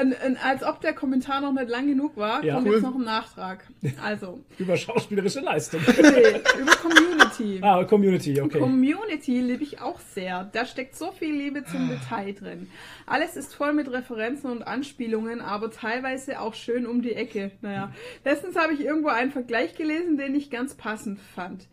als 0.45 0.63
ob 0.65 0.81
der 0.81 0.93
Kommentar 0.93 1.41
noch 1.41 1.53
nicht 1.53 1.69
lang 1.69 1.87
genug 1.87 2.17
war, 2.17 2.43
Ja. 2.45 2.55
kommt 2.55 2.67
Cool. 2.67 2.75
jetzt 2.75 2.83
noch 2.83 2.95
ein 2.95 3.05
Nachtrag. 3.05 3.65
Also, 4.05 4.41
Über 4.59 4.77
schauspielerische 4.77 5.41
Leistung. 5.41 5.81
nee, 5.87 6.41
über 6.61 6.73
Community. 6.77 7.61
ah, 7.63 7.85
Community, 7.85 8.41
okay. 8.41 8.59
Community 8.59 9.41
liebe 9.41 9.63
ich 9.63 9.81
auch 9.81 10.01
sehr. 10.01 10.49
Da 10.53 10.67
steckt 10.67 10.97
so 10.97 11.13
viel 11.13 11.35
Liebe 11.35 11.65
zum 11.65 11.91
Ah. 11.91 11.95
Detail 11.95 12.33
drin. 12.35 12.71
Alles 13.07 13.37
ist 13.37 13.55
voll 13.55 13.73
mit 13.73 13.91
Referenzen 13.91 14.51
und 14.51 14.63
Anspielungen, 14.67 15.41
aber 15.41 15.71
teilweise 15.71 16.41
auch 16.41 16.55
schön 16.55 16.87
um 16.87 17.03
die 17.03 17.15
Ecke. 17.15 17.53
Naja, 17.63 17.93
letztens 18.25 18.57
habe 18.57 18.73
ich 18.73 18.81
irgendwo 18.81 19.09
einen 19.09 19.31
Vergleich 19.31 19.75
gelesen, 19.77 20.17
den 20.17 20.35
ich 20.35 20.51
ganz 20.51 20.75
passend 20.75 21.21
fand. 21.35 21.67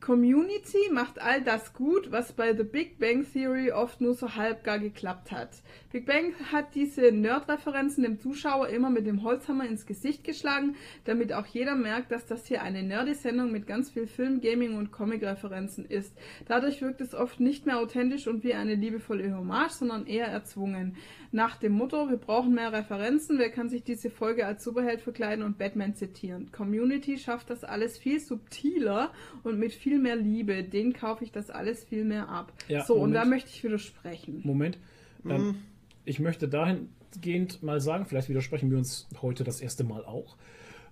Community 0.00 0.90
macht 0.92 1.20
all 1.20 1.42
das 1.42 1.72
gut, 1.72 2.10
was 2.12 2.32
bei 2.32 2.54
The 2.56 2.62
Big 2.62 2.98
Bang 2.98 3.26
Theory 3.30 3.72
oft 3.72 4.00
nur 4.00 4.14
so 4.14 4.34
halbgar 4.34 4.78
geklappt 4.78 5.32
hat. 5.32 5.50
Big 5.92 6.06
Bang 6.06 6.34
hat 6.52 6.74
diese 6.74 7.12
Nerd-Referenzen 7.12 8.04
dem 8.04 8.18
Zuschauer 8.18 8.68
immer 8.68 8.90
mit 8.90 9.06
dem 9.06 9.22
Holzhammer 9.22 9.66
ins 9.66 9.86
Gesicht 9.86 10.24
geschlagen, 10.24 10.76
damit 11.04 11.32
auch 11.32 11.46
jeder 11.46 11.74
merkt, 11.74 12.12
dass 12.12 12.26
das 12.26 12.46
hier 12.46 12.62
eine 12.62 12.82
nerdy-Sendung 12.82 13.50
mit 13.50 13.66
ganz 13.66 13.90
viel 13.90 14.06
Film, 14.06 14.40
Gaming 14.40 14.76
und 14.76 14.92
Comic-Referenzen 14.92 15.84
ist. 15.84 16.12
Dadurch 16.46 16.80
wirkt 16.80 17.00
es 17.00 17.14
oft 17.14 17.40
nicht 17.40 17.66
mehr 17.66 17.78
authentisch 17.78 18.26
und 18.26 18.44
wie 18.44 18.54
eine 18.54 18.74
liebevolle 18.74 19.36
Hommage, 19.36 19.72
sondern 19.72 20.06
eher 20.06 20.26
erzwungen. 20.26 20.96
Nach 21.30 21.56
dem 21.56 21.72
Motto, 21.72 22.08
wir 22.08 22.16
brauchen 22.16 22.54
mehr 22.54 22.72
Referenzen, 22.72 23.38
wer 23.38 23.50
kann 23.50 23.68
sich 23.68 23.82
diese 23.84 24.08
Folge 24.08 24.46
als 24.46 24.64
Superheld 24.64 25.02
verkleiden 25.02 25.44
und 25.44 25.58
Batman 25.58 25.94
zitieren? 25.94 26.50
Community 26.52 27.18
schafft 27.18 27.50
das 27.50 27.64
alles 27.64 27.98
viel 27.98 28.18
subtiler 28.18 29.12
und 29.42 29.58
mit 29.58 29.72
viel 29.74 29.98
mehr 29.98 30.16
Liebe. 30.16 30.64
Den 30.64 30.94
kaufe 30.94 31.24
ich 31.24 31.30
das 31.32 31.50
alles 31.50 31.84
viel 31.84 32.04
mehr 32.04 32.28
ab. 32.30 32.52
Ja, 32.68 32.84
so, 32.84 32.94
und 32.94 33.00
Moment. 33.10 33.16
da 33.16 33.24
möchte 33.26 33.50
ich 33.50 33.62
widersprechen. 33.62 34.40
Moment. 34.44 34.78
Ähm, 35.28 35.42
Mhm. 35.48 35.54
ich 36.06 36.18
möchte 36.18 36.48
dahingehend 36.48 37.62
mal 37.62 37.80
sagen, 37.80 38.06
vielleicht 38.06 38.28
widersprechen 38.30 38.70
wir 38.70 38.78
uns 38.78 39.06
heute 39.20 39.44
das 39.44 39.60
erste 39.60 39.84
Mal 39.84 40.04
auch. 40.06 40.36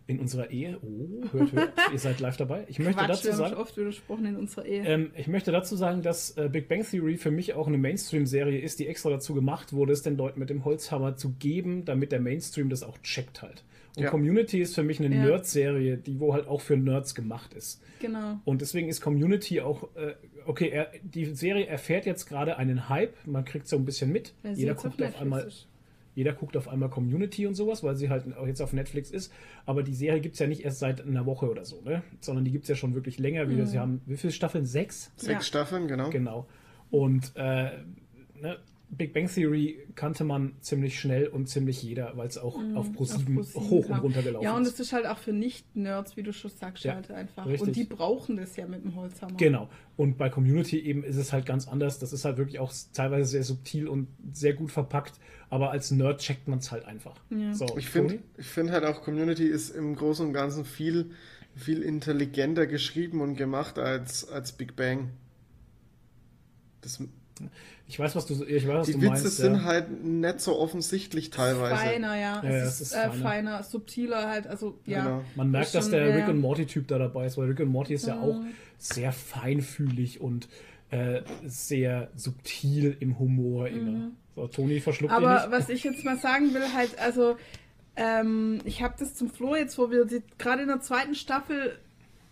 In 0.09 0.21
unserer 0.21 0.51
Ehe. 0.53 0.79
Oh, 0.83 1.25
hört, 1.33 1.53
hört. 1.53 1.73
ihr 1.93 1.99
seid 1.99 2.21
live 2.21 2.37
dabei. 2.37 2.65
Ich 2.69 2.79
möchte 2.79 2.95
Quatsch, 2.95 3.09
dazu 3.09 3.25
wir 3.25 3.33
haben 3.33 3.39
sagen. 3.39 3.51
schon 3.55 3.61
oft 3.61 3.77
widersprochen 3.77 4.27
in 4.27 4.37
unserer 4.37 4.65
Ehe. 4.65 4.85
Ähm, 4.85 5.11
ich 5.17 5.27
möchte 5.27 5.51
dazu 5.51 5.75
sagen, 5.75 6.03
dass 6.03 6.31
äh, 6.37 6.49
Big 6.49 6.69
Bang 6.69 6.85
Theory 6.89 7.17
für 7.17 7.33
mich 7.33 7.55
auch 7.55 7.67
eine 7.67 7.77
Mainstream-Serie 7.79 8.61
ist, 8.61 8.79
die 8.79 8.87
extra 8.87 9.11
dazu 9.11 9.35
gemacht 9.35 9.73
wurde, 9.73 9.93
es 9.93 10.03
den 10.03 10.17
Leuten 10.17 10.39
mit 10.39 10.49
dem 10.49 10.65
Holzhammer 10.65 11.17
zu 11.17 11.31
geben, 11.41 11.85
damit 11.85 12.13
der 12.13 12.21
Mainstream 12.21 12.69
das 12.71 12.85
auch 12.85 12.99
checkt 12.99 13.43
halt. 13.43 13.65
Und 13.97 14.05
Ja. 14.05 14.11
Community 14.11 14.61
ist 14.61 14.75
für 14.77 14.83
mich 14.85 15.01
eine 15.01 15.13
Ja. 15.15 15.25
Nerd-Serie, 15.25 15.97
die 15.97 16.21
wo 16.21 16.35
halt 16.35 16.47
auch 16.47 16.61
für 16.61 16.77
Nerds 16.77 17.15
gemacht 17.17 17.53
ist. 17.55 17.83
genau. 17.99 18.39
Und 18.45 18.61
deswegen 18.61 18.89
ist 18.89 19.01
Community 19.01 19.61
auch, 19.61 19.89
äh, 19.97 20.15
okay, 20.45 20.69
er, 20.69 20.93
die 21.03 21.25
Serie 21.35 21.67
erfährt 21.67 22.07
jetzt 22.07 22.27
gerade 22.27 22.59
einen 22.59 22.89
Hype, 22.89 23.15
man 23.27 23.45
kriegt 23.45 23.67
so 23.67 23.75
ein 23.77 23.85
bisschen 23.85 24.13
mit. 24.13 24.35
Sie 24.45 24.61
Jeder 24.61 24.75
guckt 24.75 24.87
auf 24.87 24.99
Netflix 24.99 25.21
einmal, 25.23 25.47
ist. 25.49 25.67
Jeder 26.17 26.33
guckt 26.33 26.57
auf 26.57 26.67
einmal 26.67 26.89
Community 26.91 27.47
und 27.47 27.55
sowas, 27.55 27.85
weil 27.85 27.95
sie 27.95 28.09
halt 28.11 28.37
auch 28.37 28.47
jetzt 28.49 28.61
auf 28.61 28.73
Netflix 28.73 29.11
ist. 29.13 29.33
Aber 29.67 29.85
die 29.85 29.95
Serie 29.95 30.21
gibt 30.21 30.35
es 30.35 30.41
ja 30.41 30.49
nicht 30.49 30.65
erst 30.65 30.81
seit 30.81 31.01
einer 31.07 31.27
Woche 31.27 31.49
oder 31.49 31.65
so, 31.65 31.81
ne? 31.83 32.03
Sondern 32.21 32.45
die 32.45 32.51
gibt 32.51 32.65
es 32.65 32.69
ja 32.69 32.75
schon 32.75 32.95
wirklich 32.95 33.19
länger. 33.21 33.49
Wie 33.49 33.55
Mhm. 33.55 33.67
Sie 33.67 33.79
haben, 33.79 34.01
wie 34.07 34.17
viele 34.17 34.33
Staffeln? 34.33 34.67
Sechs? 34.67 35.13
Sechs 35.17 35.29
Ja. 35.33 35.41
Staffeln, 35.43 35.87
genau. 35.87 36.11
Genau. 36.11 36.47
Und 36.91 37.33
äh, 37.37 37.71
ne, 38.41 38.59
Big 38.89 39.13
Bang 39.13 39.27
Theory 39.29 39.79
kannte 39.97 40.23
man 40.23 40.55
ziemlich 40.61 40.99
schnell 41.01 41.27
und 41.27 41.49
ziemlich 41.49 41.83
jeder, 41.83 42.17
weil 42.17 42.29
es 42.29 42.39
auch 42.39 42.57
Mhm. 42.59 42.77
Auf 42.77 42.93
ProSieben 42.93 43.37
hoch 43.43 43.89
und 43.89 43.99
runter 43.99 44.23
gelaufen 44.23 44.45
Ja, 44.45 44.57
und 44.57 44.63
ist. 44.63 44.75
es 44.75 44.81
ist 44.81 44.93
halt 44.93 45.07
auch 45.07 45.19
für 45.19 45.33
Nicht-Nerds, 45.33 46.17
wie 46.17 46.23
du 46.23 46.33
schon 46.33 46.53
sagst, 46.53 46.85
Ja, 46.85 46.95
halt 46.95 47.11
einfach. 47.11 47.47
richtig. 47.47 47.67
Und 47.69 47.77
die 47.77 47.85
brauchen 47.85 48.37
das 48.37 48.55
ja 48.57 48.67
mit 48.67 48.85
dem 48.85 48.95
Holzhammer. 48.95 49.37
Genau. 49.37 49.69
Und 49.97 50.17
bei 50.19 50.31
Community 50.31 50.79
eben 50.79 51.03
ist 51.03 51.17
es 51.17 51.33
halt 51.33 51.47
ganz 51.47 51.67
anders. 51.67 51.99
Das 51.99 52.13
ist 52.13 52.25
halt 52.25 52.37
wirklich 52.37 52.61
auch 52.61 52.73
teilweise 52.93 53.29
sehr 53.29 53.43
subtil 53.43 53.89
und 53.89 54.07
sehr 54.33 54.55
gut 54.55 54.71
verpackt. 54.71 55.19
Aber 55.51 55.73
als 55.73 55.91
Nerd 55.91 56.21
checkt 56.21 56.47
man 56.47 56.61
es 56.61 56.71
halt 56.71 56.85
einfach. 56.85 57.17
Ja. 57.31 57.53
So, 57.55 57.67
Ich 57.77 57.89
finde 57.89 58.21
find 58.39 58.71
halt 58.71 58.85
auch, 58.85 59.03
Community 59.03 59.47
ist 59.47 59.71
im 59.71 59.97
Großen 59.97 60.25
und 60.27 60.33
Ganzen 60.33 60.65
viel, 60.65 61.11
viel 61.57 61.83
intelligenter 61.83 62.67
geschrieben 62.69 63.21
und 63.21 63.35
gemacht 63.35 63.79
als, 63.81 64.29
als 64.29 64.53
Big 64.53 64.77
Bang. 64.77 65.11
Das, 66.83 67.03
Ich 67.89 67.99
weiß, 67.99 68.17
was 68.17 68.27
du, 68.27 68.43
ich 68.45 68.67
weiß, 68.67 68.75
was 68.79 68.87
die 68.87 68.93
du 68.95 69.01
Witze 69.03 69.09
meinst. 69.25 69.37
sind 69.37 69.55
ja. 69.57 69.63
halt 69.63 70.05
nicht 70.05 70.41
so 70.41 70.59
offensichtlich 70.59 71.31
teilweise. 71.31 71.77
Feiner, 71.77 72.17
ja. 72.17 72.43
Ja, 72.43 72.51
ja, 72.51 72.57
es 72.65 72.81
ist, 72.81 72.93
äh, 72.93 73.09
feiner. 73.11 73.23
feiner, 73.23 73.63
subtiler 73.63 74.29
halt, 74.29 74.47
also 74.47 74.79
ja. 74.87 75.05
Genau. 75.05 75.25
Man 75.37 75.51
merkt, 75.51 75.67
Ist 75.67 75.75
dass 75.77 75.85
schon, 75.85 75.93
der 75.93 76.09
ja. 76.09 76.17
Rick 76.17 76.29
und 76.29 76.41
Morty-Typ 76.41 76.89
da 76.89 76.99
dabei 76.99 77.27
ist, 77.27 77.37
weil 77.39 77.47
Rick 77.49 77.61
und 77.61 77.69
Morty 77.69 77.95
ist 77.95 78.07
ja 78.07 78.17
Mhm. 78.17 78.23
auch 78.23 78.41
sehr 78.79 79.13
feinfühlig 79.13 80.21
und 80.21 80.49
äh, 80.91 81.23
sehr 81.45 82.09
subtil 82.17 82.97
im 83.01 83.19
Humor 83.19 83.69
immer. 83.69 84.11
So, 84.35 84.47
Toni 84.49 84.81
verschluckt 84.81 85.13
ihn 85.13 85.19
Mhm. 85.21 85.25
Aber 85.27 85.41
nicht. 85.49 85.51
was 85.53 85.69
ich 85.69 85.85
jetzt 85.85 86.05
mal 86.05 86.17
sagen 86.19 86.55
will, 86.55 86.73
halt, 86.75 86.99
also, 86.99 87.37
ähm, 87.97 88.59
ich 88.65 88.83
habe 88.83 88.95
das 88.99 89.15
zum 89.15 89.31
Flo 89.31 89.57
jetzt, 89.57 89.79
wo 89.79 89.91
wir 89.91 90.05
die- 90.05 90.23
gerade 90.39 90.63
in 90.63 90.69
der 90.69 90.81
zweiten 90.81 91.15
Staffel 91.15 91.79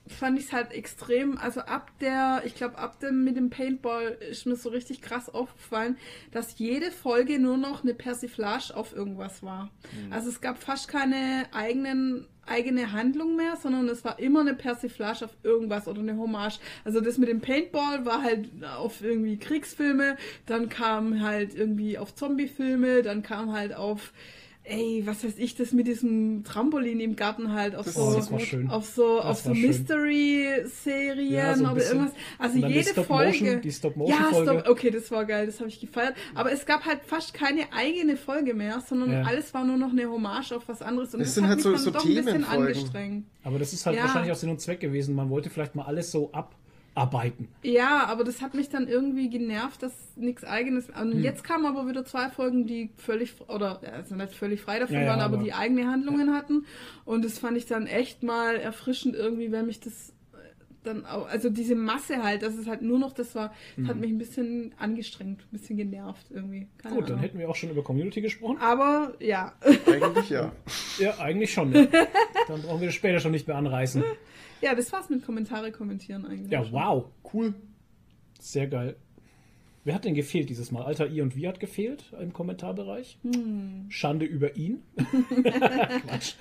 fand 0.06 0.38
ich 0.38 0.46
es 0.46 0.52
halt 0.52 0.72
extrem, 0.72 1.38
also 1.38 1.60
ab 1.60 1.90
der, 2.00 2.42
ich 2.44 2.54
glaube, 2.54 2.78
ab 2.78 3.00
dem 3.00 3.24
mit 3.24 3.36
dem 3.36 3.50
Paintball 3.50 4.18
ist 4.30 4.46
mir 4.46 4.56
so 4.56 4.68
richtig 4.68 5.00
krass 5.00 5.32
aufgefallen, 5.32 5.96
dass 6.30 6.58
jede 6.58 6.90
Folge 6.90 7.38
nur 7.38 7.56
noch 7.56 7.82
eine 7.82 7.94
Persiflage 7.94 8.74
auf 8.74 8.94
irgendwas 8.94 9.42
war. 9.42 9.70
Also 10.10 10.28
es 10.28 10.40
gab 10.40 10.62
fast 10.62 10.88
keine 10.88 11.46
eigenen 11.52 12.26
eigene 12.46 12.92
Handlung 12.92 13.36
mehr, 13.36 13.56
sondern 13.56 13.88
es 13.88 14.04
war 14.04 14.18
immer 14.18 14.40
eine 14.40 14.52
Persiflage 14.52 15.24
auf 15.24 15.34
irgendwas 15.42 15.88
oder 15.88 16.00
eine 16.00 16.18
Hommage. 16.18 16.58
Also 16.84 17.00
das 17.00 17.16
mit 17.16 17.30
dem 17.30 17.40
Paintball 17.40 18.04
war 18.04 18.22
halt 18.22 18.48
auf 18.76 19.02
irgendwie 19.02 19.38
Kriegsfilme, 19.38 20.16
dann 20.44 20.68
kam 20.68 21.22
halt 21.22 21.54
irgendwie 21.54 21.96
auf 21.96 22.14
Zombiefilme, 22.14 23.02
dann 23.02 23.22
kam 23.22 23.52
halt 23.52 23.74
auf 23.74 24.12
ey, 24.64 25.02
was 25.04 25.22
weiß 25.24 25.34
ich, 25.38 25.54
das 25.56 25.72
mit 25.72 25.86
diesem 25.86 26.42
Trampolin 26.44 26.98
im 27.00 27.16
Garten 27.16 27.52
halt 27.52 27.74
auf 27.76 27.84
Das- 27.84 27.94
so 27.94 28.00
Oh, 28.02 28.14
das 28.14 28.32
war 28.32 28.40
schön. 28.40 28.70
auf 28.70 28.86
so 28.86 29.16
Das 29.18 29.26
auf 29.26 29.40
so. 29.42 29.54
Mystery-Serien 29.54 31.32
Ja, 31.32 31.54
so 31.56 31.64
oder 31.64 31.84
irgendwas. 31.86 32.12
Also 32.38 32.58
jede 32.58 32.82
Stop-Motion- 32.90 33.06
Folge. 33.06 33.60
die 33.60 33.68
ja, 33.68 33.74
Stop-Motion-Folge. 33.74 34.60
Stop, 34.60 34.68
okay, 34.68 34.90
das 34.90 35.10
war 35.10 35.24
geil, 35.24 35.46
das 35.46 35.60
habe 35.60 35.68
ich 35.68 35.80
gefeiert. 35.80 36.14
Aber 36.34 36.52
es 36.52 36.66
gab 36.66 36.84
halt 36.86 37.00
fast 37.04 37.34
keine 37.34 37.72
eigene 37.72 38.16
Folge 38.16 38.54
mehr, 38.54 38.80
sondern 38.86 39.12
Ja. 39.12 39.22
alles 39.22 39.52
war 39.54 39.64
nur 39.64 39.76
noch 39.76 39.90
eine 39.90 40.08
Hommage 40.10 40.52
auf 40.52 40.68
was 40.68 40.82
anderes. 40.82 41.14
Und 41.14 41.20
Es 41.20 41.28
das 41.28 41.34
sind 41.36 41.44
hat 41.44 41.50
halt 41.50 41.56
mich 41.58 41.64
so- 41.64 41.72
dann 41.72 41.80
so 41.80 41.90
doch 41.90 42.04
ein 42.04 42.08
bisschen 42.14 42.26
Themenfolgen. 42.26 42.66
angestrengt. 42.66 43.26
Aber 43.42 43.58
das 43.58 43.72
ist 43.72 43.86
halt 43.86 43.96
Ja. 43.96 44.04
wahrscheinlich 44.04 44.32
auch 44.32 44.36
Sinn 44.36 44.50
und 44.50 44.60
Zweck 44.60 44.80
gewesen. 44.80 45.14
Man 45.14 45.30
wollte 45.30 45.50
vielleicht 45.50 45.74
mal 45.74 45.84
alles 45.84 46.10
so 46.10 46.30
abarbeiten. 46.94 47.48
Ja, 47.62 48.06
aber 48.06 48.22
das 48.24 48.40
hat 48.40 48.54
mich 48.54 48.68
dann 48.68 48.86
irgendwie 48.88 49.28
genervt, 49.28 49.82
dass 49.82 49.92
nichts 50.16 50.44
eigenes. 50.44 50.88
Und 50.90 51.12
Hm. 51.14 51.22
jetzt 51.22 51.42
kamen 51.44 51.66
aber 51.66 51.88
wieder 51.88 52.04
zwei 52.04 52.28
Folgen, 52.28 52.66
die 52.66 52.90
völlig 52.96 53.34
oder 53.48 53.80
also 53.92 54.14
nicht 54.14 54.32
völlig 54.34 54.60
frei 54.60 54.78
davon 54.78 54.94
Ja, 54.96 55.02
ja, 55.02 55.08
waren, 55.08 55.20
aber, 55.20 55.34
aber- 55.36 55.44
die 55.44 55.52
eigene 55.52 55.86
Handlungen 55.90 56.32
hatten. 56.34 56.66
Und 57.04 57.24
das 57.24 57.38
fand 57.38 57.56
ich 57.56 57.66
dann 57.66 57.86
echt 57.86 58.22
mal 58.22 58.56
erfrischend 58.56 59.14
irgendwie, 59.16 59.50
wenn 59.50 59.66
mich 59.66 59.80
das 59.80 60.12
dann 60.84 61.06
auch, 61.06 61.26
also 61.30 61.48
diese 61.48 61.74
Masse 61.74 62.22
halt, 62.22 62.42
dass 62.42 62.54
es 62.56 62.66
halt 62.66 62.82
nur 62.82 62.98
noch 62.98 63.14
das 63.14 63.34
war, 63.34 63.54
das 63.78 63.88
hat 63.88 63.96
mich 63.96 64.10
ein 64.10 64.18
bisschen 64.18 64.74
angestrengt, 64.78 65.40
ein 65.40 65.58
bisschen 65.58 65.78
genervt 65.78 66.26
irgendwie. 66.30 66.68
Keine 66.76 66.94
Hm. 66.96 67.00
Gut, 67.00 67.08
dann 67.08 67.12
Ahnung. 67.16 67.22
hätten 67.22 67.38
wir 67.38 67.48
auch 67.48 67.56
schon 67.56 67.70
über 67.70 67.82
Community 67.82 68.20
gesprochen. 68.20 68.58
aber 68.60 69.14
ja, 69.18 69.54
Eigentlich 69.90 70.28
ja. 70.28 70.52
Ja, 70.98 71.18
eigentlich 71.18 71.52
schon. 71.54 71.72
Ja. 71.72 71.86
Dann 72.48 72.60
brauchen 72.60 72.80
wir 72.80 72.88
das 72.88 72.94
später 72.94 73.18
schon 73.18 73.32
nicht 73.32 73.48
mehr 73.48 73.56
anreißen. 73.56 74.04
Ja, 74.60 74.74
das 74.74 74.92
war's 74.92 75.08
mit 75.10 75.24
Kommentare 75.24 75.72
kommentieren 75.72 76.26
eigentlich. 76.26 76.50
Ja, 76.50 76.70
wow. 76.72 77.06
Cool. 77.32 77.54
Sehr 78.40 78.66
geil. 78.66 78.96
Wer 79.86 79.94
hat 79.94 80.06
denn 80.06 80.14
gefehlt 80.14 80.48
dieses 80.48 80.72
Mal? 80.72 80.82
Alter 80.82 81.08
I 81.10 81.20
und 81.20 81.36
wie 81.36 81.46
hat 81.46 81.60
gefehlt 81.60 82.04
im 82.18 82.32
Kommentarbereich? 82.32 83.18
Hm. 83.22 83.84
Schande 83.90 84.24
über 84.24 84.56
ihn. 84.56 84.82
Quatsch. 86.06 86.34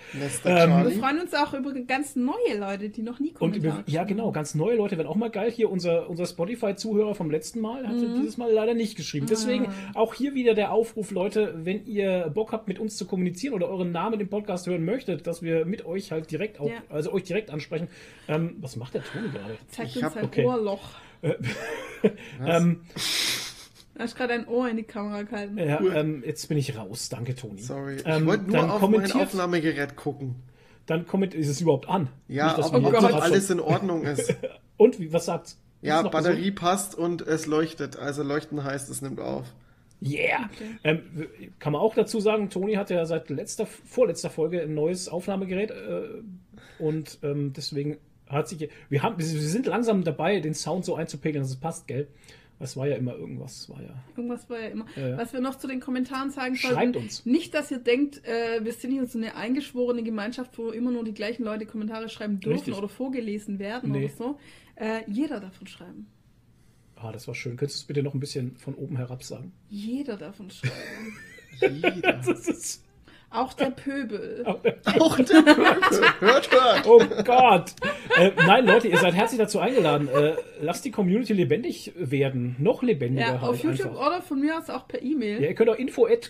Ähm, 0.45 0.86
Wir 0.86 0.91
freuen 0.91 1.19
uns 1.19 1.34
auch 1.34 1.53
über 1.53 1.73
ganz 1.73 2.15
neue 2.15 2.58
Leute, 2.58 2.89
die 2.89 3.01
noch 3.01 3.19
nie 3.19 3.29
Und 3.32 3.36
Kommentare 3.53 3.82
über, 3.82 3.89
ja, 3.89 4.03
genau, 4.06 4.32
ganz 4.32 4.56
neue 4.56 4.75
Leute 4.77 4.97
werden 4.97 5.08
auch 5.08 5.15
mal 5.15 5.29
geil. 5.29 5.51
Hier 5.51 5.69
unser, 5.69 6.10
unser 6.10 6.25
Spotify-Zuhörer 6.25 7.15
vom 7.15 7.29
letzten 7.32 7.60
Mal 7.60 7.86
hat 7.88 7.95
Mhm. 7.95 8.15
dieses 8.15 8.38
Mal 8.38 8.51
leider 8.51 8.73
nicht 8.73 8.95
geschrieben. 8.95 9.27
Deswegen 9.29 9.65
Ah. 9.67 9.71
auch 9.95 10.13
hier 10.13 10.34
wieder 10.36 10.53
der 10.53 10.71
Aufruf, 10.71 11.12
Leute, 11.12 11.53
wenn 11.63 11.86
ihr 11.86 12.32
Bock 12.34 12.53
habt, 12.53 12.67
mit 12.69 12.79
uns 12.79 12.95
zu 12.95 13.06
kommunizieren 13.06 13.53
oder 13.53 13.67
euren 13.67 13.91
Namen 13.91 14.19
im 14.21 14.29
Podcast 14.29 14.67
hören 14.67 14.86
möchtet, 14.86 15.27
dass 15.27 15.41
wir 15.41 15.65
mit 15.65 15.86
euch 15.86 16.12
halt 16.12 16.32
direkt 16.32 16.60
auch, 16.62 16.69
Ja. 16.69 16.75
also 16.89 17.12
euch 17.12 17.23
direkt 17.23 17.49
ansprechen. 17.49 17.88
Ähm, 18.27 18.56
was 18.62 18.77
macht 18.77 18.93
der 18.93 19.03
Toni 19.03 19.27
gerade? 19.29 19.58
Zeigt 19.67 19.89
Ich 19.89 19.95
uns 19.97 20.06
hab- 20.06 20.13
sein 20.13 20.23
okay. 20.25 20.45
Ohrloch. 20.45 20.82
Ähm, 22.45 22.81
Da 23.95 24.03
hast 24.03 24.15
gerade 24.15 24.33
ein 24.33 24.47
Ohr 24.47 24.67
in 24.69 24.77
die 24.77 24.83
Kamera 24.83 25.21
gehalten. 25.21 25.57
ja, 25.57 25.79
Cool. 25.81 25.93
ähm, 25.95 26.23
jetzt 26.25 26.47
bin 26.49 26.57
ich 26.57 26.75
raus. 26.77 27.09
Danke, 27.09 27.36
Toni. 27.36 27.62
Sorry. 27.62 27.95
Ich 27.97 28.05
Ähm, 28.05 28.25
wollte 28.25 28.45
nur 28.45 28.57
dann 28.57 28.69
auf 28.69 28.81
mein 28.89 29.12
Aufnahmegerät 29.12 29.95
gucken. 29.95 30.36
Dann 30.86 31.07
kommentiert, 31.07 31.41
ist 31.41 31.49
es 31.49 31.62
überhaupt 31.62 31.88
an? 31.88 32.09
Ja, 32.27 32.57
Nicht, 32.57 32.73
ob, 32.73 32.83
ob 32.83 33.03
alles 33.21 33.49
in 33.49 33.59
Ordnung 33.59 34.03
ist. 34.03 34.36
Und 34.77 34.99
wie, 34.99 35.13
was 35.13 35.25
sagt's? 35.25 35.51
Ist 35.81 35.88
Ja, 35.88 36.01
Batterie 36.01 36.51
passt 36.51 36.95
und 36.95 37.21
es 37.21 37.45
leuchtet. 37.45 37.97
Also 37.97 38.23
leuchten 38.23 38.63
heißt, 38.63 38.89
es 38.89 39.01
nimmt 39.01 39.19
auf. 39.19 39.45
Yeah! 40.01 40.49
Okay. 40.53 40.69
Ähm, 40.83 41.27
kann 41.59 41.71
man 41.73 41.81
auch 41.81 41.93
dazu 41.93 42.19
sagen, 42.19 42.49
Toni 42.49 42.73
hat 42.73 42.89
ja 42.89 43.05
seit 43.05 43.29
letzter, 43.29 43.65
vorletzter 43.65 44.29
Folge 44.29 44.62
ein 44.62 44.73
neues 44.73 45.07
Aufnahmegerät 45.07 45.71
äh, 45.71 46.07
und 46.79 47.19
ähm, 47.23 47.53
deswegen 47.55 47.97
hat 48.27 48.47
sich. 48.47 48.69
Wir, 48.89 49.03
haben, 49.03 49.17
wir 49.17 49.25
sind 49.25 49.65
langsam 49.65 50.03
dabei, 50.03 50.39
den 50.39 50.53
Sound 50.53 50.86
so 50.86 50.95
einzupegeln, 50.95 51.43
dass 51.43 51.51
es 51.51 51.57
passt, 51.59 51.88
gell? 51.88 52.07
Es 52.59 52.77
war 52.77 52.88
ja 52.88 52.95
immer 52.95 53.15
irgendwas, 53.15 53.67
war 53.69 53.81
ja. 53.81 53.93
Irgendwas 54.15 54.49
war 54.49 54.59
ja 54.59 54.67
immer. 54.67 54.86
Ja, 54.95 55.09
ja. 55.09 55.17
Was 55.17 55.33
wir 55.33 55.41
noch 55.41 55.55
zu 55.57 55.67
den 55.67 55.79
Kommentaren 55.81 56.29
sagen 56.29 56.55
Schreibt 56.55 56.75
sollten. 56.93 56.97
uns. 56.99 57.25
Nicht, 57.25 57.53
dass 57.53 57.71
ihr 57.71 57.79
denkt, 57.79 58.23
äh, 58.25 58.63
wir 58.63 58.71
sind 58.71 58.91
hier 58.91 59.05
so 59.05 59.17
eine 59.17 59.36
eingeschworene 59.36 60.03
Gemeinschaft, 60.03 60.57
wo 60.57 60.69
immer 60.69 60.91
nur 60.91 61.03
die 61.03 61.13
gleichen 61.13 61.43
Leute 61.43 61.65
Kommentare 61.65 62.07
schreiben 62.09 62.39
dürfen 62.39 62.57
Richtig. 62.59 62.75
oder 62.77 62.88
vorgelesen 62.88 63.59
werden 63.59 63.91
Nee. 63.91 64.05
oder 64.05 64.13
so. 64.13 64.39
Äh, 64.75 65.01
jeder 65.07 65.39
davon 65.41 65.67
schreiben. 65.67 66.07
Ah, 66.95 67.12
das 67.12 67.27
war 67.27 67.36
schön. 67.36 67.57
Könntest 67.57 67.79
du 67.79 67.83
es 67.83 67.88
bitte 67.88 68.01
noch 68.03 68.13
ein 68.13 68.19
bisschen 68.21 68.55
von 68.55 68.75
oben 68.75 68.95
herab 68.95 69.23
sagen? 69.23 69.51
Jeder 69.69 70.15
davon 70.15 70.49
schreiben. 70.51 70.71
Jeder. 71.59 72.13
Das 72.13 72.47
ist. 72.47 72.83
Auch 73.43 73.54
der 73.54 73.72
Pöbel. 73.72 74.43
Auch 74.46 74.62
der 74.62 74.72
Pöbel. 75.41 75.65
Hört, 76.19 76.52
hört. 76.52 76.86
Oh 76.88 77.02
Gott! 77.24 77.74
äh, 78.17 78.32
nein, 78.46 78.65
Leute, 78.65 78.88
ihr 78.88 78.98
seid 78.98 79.13
herzlich 79.15 79.39
dazu 79.39 79.60
eingeladen. 79.60 80.08
Äh, 80.08 80.34
lasst 80.62 80.86
die 80.86 80.91
Community 80.91 81.34
lebendig 81.34 81.93
werden. 81.96 82.56
Noch 82.60 82.84
lebendiger 82.84 83.26
Ja, 83.28 83.41
halt 83.41 83.50
auf 83.50 83.63
YouTube 83.63 83.88
einfach. 83.88 84.08
oder 84.08 84.22
von 84.22 84.39
mir 84.39 84.58
aus 84.58 84.69
auch 84.69 84.88
per 84.88 85.02
E-Mail. 85.02 85.41
Ja, 85.41 85.50
ihr 85.50 85.56
könnt 85.56 85.69
auch 85.69 85.78
info 85.78 86.06
at 86.06 86.30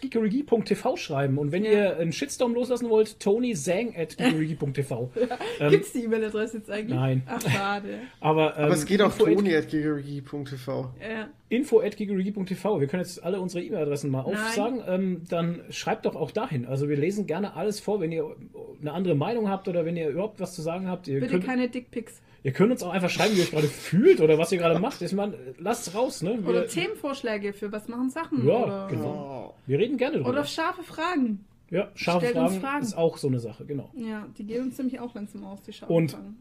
schreiben. 0.97 1.37
Und 1.37 1.51
wenn 1.51 1.63
Ja. 1.65 1.71
ihr 1.71 1.97
einen 1.97 2.13
Shitstorm 2.13 2.53
loslassen 2.53 2.89
wollt, 2.89 3.19
tonyzang 3.19 3.93
at 3.97 4.17
geekerigi.tv. 4.17 5.11
ähm, 5.59 5.69
Gibt's 5.71 5.91
die 5.91 6.03
E-Mail-Adresse 6.05 6.57
jetzt 6.57 6.71
eigentlich? 6.71 6.97
Nein. 6.97 7.23
Ach, 7.27 7.41
schade. 7.41 7.99
aber, 8.21 8.57
ähm, 8.57 8.63
Aber 8.65 8.73
es 8.73 8.85
geht 8.85 9.01
auf 9.01 9.19
info 9.19 9.29
at- 9.29 9.35
toni.gigerigi.tv. 9.37 10.91
Ja. 11.01 11.27
info 11.49 11.79
at. 11.81 11.99
Wir 11.99 12.87
können 12.87 13.03
jetzt 13.03 13.23
alle 13.23 13.39
unsere 13.39 13.63
E-Mail-Adressen 13.63 14.09
mal 14.09 14.23
Nein. 14.25 14.35
aufsagen. 14.35 14.81
Ähm, 14.87 15.21
dann 15.29 15.61
schreibt 15.69 16.05
doch 16.05 16.15
auch 16.15 16.31
dahin. 16.31 16.65
Also 16.65 16.89
wir 16.89 16.92
lesen 16.97 17.27
gerne 17.27 17.55
alles 17.55 17.79
vor, 17.79 17.99
wenn 18.01 18.11
ihr 18.11 18.35
eine 18.81 18.91
andere 18.91 19.15
Meinung 19.15 19.49
habt 19.49 19.67
oder 19.67 19.85
wenn 19.85 19.95
ihr 19.97 20.09
überhaupt 20.09 20.39
was 20.39 20.53
zu 20.55 20.61
sagen 20.61 20.87
habt. 20.87 21.07
Ihr 21.07 21.19
Bitte 21.19 21.33
könnt, 21.33 21.45
keine 21.45 21.69
Dickpics. 21.69 22.21
ihr 22.43 22.51
könnt 22.51 22.71
uns 22.71 22.83
auch 22.83 22.91
einfach 22.91 23.09
schreiben, 23.09 23.33
wie 23.33 23.37
ihr 23.39 23.43
euch 23.43 23.51
gerade 23.51 23.67
fühlt 23.67 24.19
oder 24.21 24.37
was 24.37 24.51
ihr 24.51 24.57
gerade 24.57 24.79
macht. 24.79 25.01
Ich 25.01 25.13
meine, 25.13 25.35
lasst 25.59 25.93
raus, 25.95 26.21
ne? 26.21 26.37
Wir, 26.41 26.49
Oder 26.49 26.67
Themenvorschläge 26.67 27.53
für 27.53 27.71
was 27.71 27.87
machen 27.87 28.09
Sachen. 28.09 28.45
Ja, 28.47 28.63
oder, 28.63 28.87
genau. 28.89 29.55
wir 29.65 29.79
reden 29.79 29.97
gerne 29.97 30.17
drüber. 30.17 30.29
oder 30.29 30.45
scharfe 30.45 30.83
Fragen. 30.83 31.45
ja, 31.69 31.89
scharfe 31.95 32.27
Fragen, 32.27 32.59
Fragen. 32.61 32.83
ist 32.83 32.97
auch 32.97 33.17
so 33.17 33.27
eine 33.27 33.39
Sache, 33.39 33.65
genau. 33.65 33.89
Ja, 33.95 34.27
die 34.37 34.45
gehen 34.45 34.63
uns 34.63 34.77
nämlich 34.77 34.99
auch 34.99 35.13
langsam 35.15 35.43
aus, 35.45 35.61
die 35.61 35.73
scharfen 35.73 35.95
Und- 35.95 36.11
Fragen. 36.11 36.37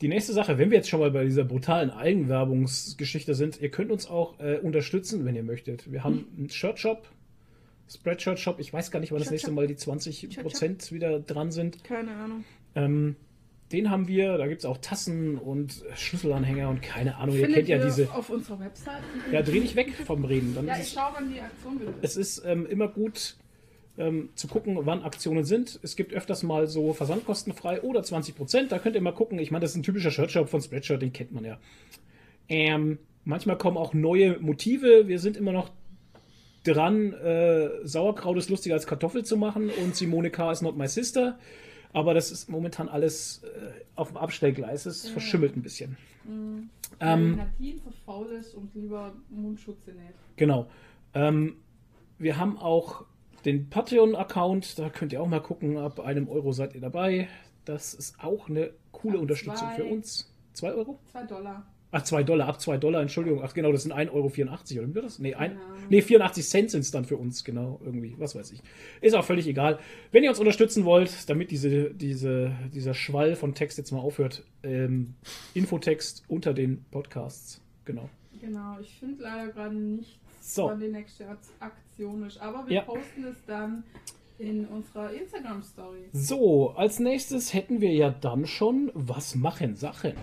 Die 0.00 0.08
nächste 0.08 0.32
Sache, 0.32 0.58
wenn 0.58 0.70
wir 0.72 0.78
jetzt 0.78 0.88
schon 0.88 0.98
mal 0.98 1.12
bei 1.12 1.22
dieser 1.24 1.44
brutalen 1.44 1.90
Eigenwerbungsgeschichte 1.90 3.34
sind, 3.36 3.60
ihr 3.60 3.70
könnt 3.70 3.90
uns 3.92 4.08
auch 4.08 4.38
äh, 4.40 4.58
unterstützen, 4.58 5.24
wenn 5.24 5.36
ihr 5.36 5.44
möchtet. 5.44 5.92
Wir 5.92 6.02
haben 6.02 6.26
einen 6.36 6.50
Shirt-Shop, 6.50 7.06
Spreadshirt-Shop. 7.90 8.58
Ich 8.58 8.72
weiß 8.72 8.90
gar 8.90 9.00
nicht, 9.00 9.12
wann 9.12 9.18
das 9.20 9.30
nächste. 9.30 9.50
Mal 9.50 9.66
die 9.66 9.76
20% 9.76 10.92
wieder 10.92 11.20
dran 11.20 11.50
sind. 11.50 11.84
Keine 11.84 12.12
Ahnung. 12.12 12.44
Ähm, 12.74 13.16
den 13.70 13.90
haben 13.90 14.06
wir, 14.06 14.36
da 14.36 14.46
gibt 14.46 14.60
es 14.60 14.64
auch 14.66 14.78
Tassen 14.78 15.38
und 15.38 15.82
Schlüsselanhänger 15.94 16.68
und 16.68 16.82
keine 16.82 17.16
Ahnung. 17.16 17.34
ihr 17.36 17.42
Findet 17.46 17.54
kennt 17.66 17.68
ja 17.68 17.76
ihr 17.78 17.84
diese. 17.84 18.12
auf 18.12 18.28
unserer 18.30 18.60
Website. 18.60 19.02
Ja, 19.32 19.42
dreh 19.42 19.60
dich 19.60 19.74
weg 19.76 19.92
vom 20.06 20.24
Reden. 20.24 20.54
Dann 20.54 20.66
Ja, 20.66 20.74
ich 20.74 20.82
es, 20.82 20.92
schaue, 20.92 21.10
wann 21.14 21.32
die 21.32 21.40
Aktion 21.40 21.80
wieder 21.80 21.90
ist. 21.90 21.96
es 22.02 22.16
ist 22.38 22.44
ähm, 22.44 22.66
immer 22.66 22.88
gut 22.88 23.36
ähm, 23.98 24.28
zu 24.34 24.46
gucken, 24.48 24.76
wann 24.82 25.02
Aktionen 25.02 25.44
sind. 25.44 25.80
Es 25.82 25.96
gibt 25.96 26.12
öfters 26.12 26.42
mal 26.42 26.66
so 26.66 26.92
versandkostenfrei 26.92 27.80
oder 27.82 28.00
20%. 28.00 28.68
Da 28.68 28.78
könnt 28.78 28.94
ihr 28.94 29.02
mal 29.02 29.12
gucken. 29.12 29.38
Ich 29.38 29.50
meine, 29.50 29.62
das 29.62 29.70
ist 29.72 29.76
ein 29.78 29.82
typischer 29.82 30.10
Shirtshop 30.10 30.48
von 30.50 30.60
Spreadshirt, 30.60 31.00
den 31.00 31.12
kennt 31.14 31.32
man 31.32 31.44
ja. 31.44 31.58
Ähm, 32.48 32.98
manchmal 33.24 33.56
kommen 33.56 33.78
auch 33.78 33.94
neue 33.94 34.38
Motive. 34.38 35.08
Wir 35.08 35.18
sind 35.18 35.36
immer 35.38 35.52
noch 35.52 35.70
dran, 36.64 37.12
äh, 37.12 37.70
Sauerkraut 37.86 38.36
ist 38.36 38.50
lustiger 38.50 38.74
als 38.74 38.86
Kartoffel 38.86 39.24
zu 39.24 39.36
machen 39.36 39.70
und 39.82 39.96
Simone 39.96 40.30
K. 40.30 40.50
is 40.52 40.62
not 40.62 40.76
my 40.76 40.88
sister. 40.88 41.38
Aber 41.92 42.14
das 42.14 42.30
ist 42.30 42.48
momentan 42.48 42.88
alles 42.88 43.42
äh, 43.44 43.84
auf 43.96 44.08
dem 44.08 44.16
Abstellgleis. 44.16 44.86
Es 44.86 45.08
verschimmelt 45.08 45.56
ein 45.56 45.62
bisschen. 45.62 45.96
Mhm. 46.24 46.70
Ähm, 47.00 47.36
Nadine 47.36 47.80
ist 48.38 48.54
und 48.54 48.74
lieber 48.74 49.12
Mundschutze 49.28 49.92
näht. 49.92 50.14
Genau. 50.36 50.68
Ähm, 51.14 51.56
wir 52.18 52.38
haben 52.38 52.58
auch 52.58 53.04
den 53.44 53.68
Patreon-Account, 53.68 54.78
da 54.78 54.88
könnt 54.88 55.12
ihr 55.12 55.20
auch 55.20 55.26
mal 55.28 55.40
gucken, 55.40 55.76
ab 55.76 56.00
einem 56.00 56.28
Euro 56.28 56.52
seid 56.52 56.74
ihr 56.74 56.80
dabei. 56.80 57.28
Das 57.64 57.92
ist 57.94 58.22
auch 58.22 58.48
eine 58.48 58.70
coole 58.92 59.16
Ab 59.16 59.22
Unterstützung 59.22 59.68
zwei. 59.68 59.74
für 59.74 59.84
uns. 59.84 60.32
Zwei 60.52 60.72
Euro? 60.72 60.98
Zwei 61.10 61.24
Dollar. 61.24 61.66
Ach, 61.94 62.02
zwei 62.02 62.22
Dollar, 62.22 62.48
ab 62.48 62.60
zwei 62.60 62.78
Dollar, 62.78 63.02
Entschuldigung. 63.02 63.42
Ach 63.44 63.52
genau, 63.52 63.70
das 63.70 63.82
sind 63.82 63.92
1,84 63.92 64.10
Euro, 64.12 64.26
oder 64.26 64.88
wie 64.88 64.94
wird 64.94 65.04
das? 65.04 65.18
Nee, 65.18 65.34
ein, 65.34 65.52
Ahnung. 65.52 65.62
nee 65.90 66.00
84 66.00 66.44
Cent 66.48 66.70
sind 66.70 66.80
es 66.80 66.90
dann 66.90 67.04
für 67.04 67.18
uns, 67.18 67.44
genau, 67.44 67.80
irgendwie, 67.84 68.14
was 68.18 68.34
weiß 68.34 68.50
ich. 68.52 68.62
Ist 69.02 69.14
auch 69.14 69.24
völlig 69.24 69.46
egal. 69.46 69.78
Wenn 70.10 70.24
ihr 70.24 70.30
uns 70.30 70.38
unterstützen 70.40 70.84
wollt, 70.86 71.28
damit 71.28 71.50
diese, 71.50 71.90
diese, 71.94 72.52
dieser 72.72 72.94
Schwall 72.94 73.36
von 73.36 73.54
Text 73.54 73.76
jetzt 73.76 73.92
mal 73.92 74.00
aufhört, 74.00 74.42
ähm, 74.62 75.14
Infotext 75.52 76.24
unter 76.28 76.54
den 76.54 76.84
Podcasts, 76.90 77.60
genau. 77.84 78.08
Genau, 78.40 78.78
ich 78.80 78.90
finde 78.98 79.22
leider 79.22 79.52
gerade 79.52 79.74
nichts, 79.76 80.18
So. 80.40 80.64
wann 80.68 80.80
die 80.80 80.88
nächste 80.88 81.28
Ak- 81.28 81.38
Aktion 81.60 82.24
ist. 82.26 82.38
Aber 82.40 82.66
wir 82.66 82.74
Ja. 82.76 82.82
posten 82.82 83.24
es 83.30 83.36
dann 83.46 83.84
in 84.42 84.66
unserer 84.66 85.12
Instagram-Story. 85.12 86.08
So, 86.12 86.70
als 86.76 86.98
nächstes 86.98 87.54
hätten 87.54 87.80
wir 87.80 87.92
ja 87.92 88.10
dann 88.10 88.46
schon 88.46 88.90
Was 88.94 89.34
machen 89.36 89.76
Sachen? 89.76 90.14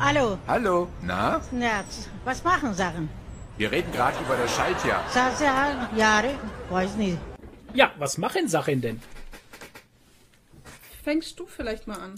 Hallo, 0.00 0.36
Hallo, 0.48 0.88
na? 1.02 1.40
na, 1.52 1.84
was 2.24 2.42
machen 2.42 2.74
Sachen? 2.74 3.08
Wir 3.56 3.70
reden 3.70 3.92
gerade 3.92 4.16
über 4.24 4.36
das 4.36 4.54
Schaltjahr. 4.56 5.04
Sasa, 5.10 5.88
Jahre, 5.96 6.30
weiß 6.70 6.96
nicht. 6.96 7.18
Ja, 7.72 7.92
was 7.98 8.18
machen 8.18 8.48
Sachen 8.48 8.80
denn? 8.80 9.00
Fängst 11.04 11.38
du 11.38 11.46
vielleicht 11.46 11.86
mal 11.86 11.98
an? 11.98 12.14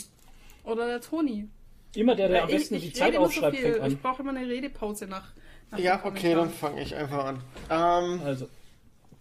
Oder 0.64 0.86
der 0.86 1.00
Toni? 1.00 1.48
Immer 1.94 2.14
der, 2.14 2.28
der 2.28 2.36
Weil 2.38 2.42
am 2.44 2.48
besten 2.48 2.74
die 2.76 2.86
rede 2.86 2.98
Zeit 2.98 3.14
immer 3.14 3.26
aufschreibt, 3.26 3.56
viel. 3.56 3.72
fängt 3.74 3.86
Ich 3.88 3.94
an. 3.94 3.98
brauche 3.98 4.22
immer 4.22 4.30
eine 4.34 4.48
Redepause 4.48 5.06
nach. 5.06 5.32
nach 5.70 5.78
Ja, 5.78 6.00
okay, 6.04 6.34
dann 6.34 6.48
fange 6.50 6.80
ich 6.82 6.94
einfach 6.96 7.24
an. 7.26 7.42
Ähm, 7.68 8.20
Also, 8.24 8.46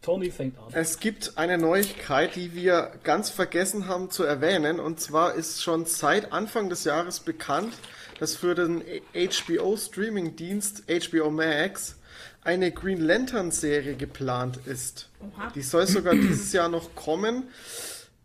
Tony 0.02 0.32
fängt 0.32 0.58
an. 0.58 0.66
Es 0.74 1.00
gibt 1.00 1.38
eine 1.38 1.58
Neuigkeit, 1.60 2.36
die 2.36 2.56
wir 2.56 2.92
ganz 3.04 3.30
vergessen 3.30 3.88
haben 3.88 4.10
zu 4.10 4.24
erwähnen. 4.24 4.80
Und 4.80 5.00
zwar 5.00 5.36
ist 5.36 5.62
schon 5.62 5.86
seit 5.86 6.32
Anfang 6.34 6.70
des 6.70 6.86
Jahres 6.86 7.20
bekannt, 7.20 7.74
dass 8.20 8.36
für 8.36 8.56
den 8.56 8.84
HBO-Streaming-Dienst 9.14 10.86
HBO 10.88 11.30
Max 11.30 11.98
eine 12.44 12.72
Green 12.72 13.00
Lantern-Serie 13.00 13.96
geplant 13.96 14.60
ist. 14.66 15.10
Oha. 15.20 15.52
Die 15.54 15.62
soll 15.62 15.86
sogar 15.86 16.16
dieses 16.16 16.52
Jahr 16.52 16.70
noch 16.70 16.96
kommen. 16.96 17.50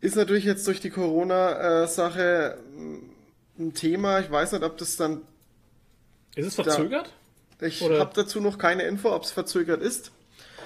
Ist 0.00 0.16
natürlich 0.16 0.44
jetzt 0.44 0.66
durch 0.66 0.80
die 0.80 0.90
Corona-Sache 0.90 2.58
mm, 2.74 2.96
ein 3.58 3.74
Thema. 3.74 4.20
Ich 4.20 4.30
weiß 4.30 4.52
nicht, 4.52 4.64
ob 4.64 4.78
das 4.78 4.96
dann. 4.96 5.22
Ist 6.34 6.46
es 6.46 6.54
verzögert? 6.54 7.12
Ich 7.60 7.82
Oder- 7.82 8.00
habe 8.00 8.12
dazu 8.14 8.40
noch 8.40 8.56
keine 8.58 8.84
Info, 8.84 9.14
ob 9.14 9.24
es 9.24 9.30
verzögert 9.30 9.82
ist. 9.82 10.12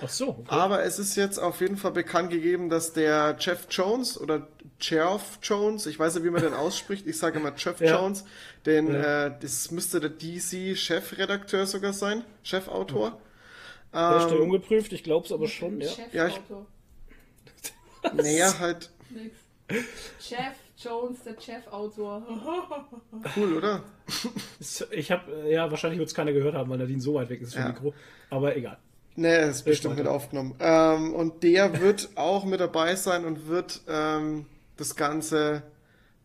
Ach 0.02 0.08
so, 0.08 0.28
okay. 0.30 0.44
Aber 0.48 0.82
es 0.82 0.98
ist 0.98 1.16
jetzt 1.16 1.38
auf 1.38 1.60
jeden 1.60 1.76
Fall 1.76 1.92
bekannt 1.92 2.30
gegeben, 2.30 2.68
dass 2.70 2.92
der 2.92 3.36
Jeff 3.38 3.66
Jones 3.70 4.18
oder 4.20 4.48
Geoff 4.78 5.38
Jones, 5.42 5.86
ich 5.86 5.98
weiß 5.98 6.14
nicht, 6.14 6.24
wie 6.24 6.30
man 6.30 6.42
den 6.42 6.54
ausspricht, 6.54 7.06
ich 7.06 7.18
sage 7.18 7.38
immer 7.38 7.52
Jeff 7.56 7.80
Ja. 7.80 7.98
Jones, 8.00 8.24
den, 8.66 8.92
Ja. 8.94 9.26
äh, 9.26 9.32
das 9.40 9.70
müsste 9.70 10.00
der 10.00 10.10
DC-Chefredakteur 10.10 11.66
sogar 11.66 11.92
sein, 11.92 12.24
Chefautor. 12.42 13.20
Der 13.92 14.16
ist 14.18 14.22
Ähm, 14.24 14.28
der 14.30 14.40
ungeprüft, 14.40 14.92
ich 14.92 15.02
glaube 15.02 15.26
es 15.26 15.32
aber 15.32 15.48
schon, 15.48 15.80
ja. 15.80 15.90
Ja, 16.12 16.26
ich- 16.28 16.34
Chefautor. 16.34 16.66
naja, 18.14 18.58
halt 18.58 18.90
Nix. 19.10 19.36
Chef 20.20 20.54
Jones, 20.78 21.18
der 21.24 21.38
Chefautor. 21.40 22.22
cool, 23.36 23.56
oder? 23.58 23.82
Ich 24.90 25.10
habe, 25.12 25.48
ja, 25.50 25.70
wahrscheinlich 25.70 25.98
wird 25.98 26.08
es 26.08 26.14
keiner 26.14 26.32
gehört 26.32 26.54
haben, 26.54 26.70
weil 26.70 26.78
Nadine 26.78 27.00
so 27.00 27.14
weit 27.14 27.28
weg 27.28 27.40
ist 27.42 27.52
vom 27.54 27.62
Ja. 27.62 27.68
Mikro. 27.68 27.92
Aber 28.30 28.56
egal. 28.56 28.78
Nee, 29.16 29.48
ist 29.48 29.64
bestimmt 29.64 29.96
mit 29.96 30.06
aufgenommen. 30.06 30.54
Ähm, 30.60 31.12
und 31.14 31.42
der 31.42 31.80
wird 31.80 32.10
auch 32.14 32.44
mit 32.44 32.60
dabei 32.60 32.94
sein 32.96 33.24
und 33.24 33.46
wird 33.48 33.80
ähm, 33.88 34.46
das 34.76 34.96
Ganze 34.96 35.62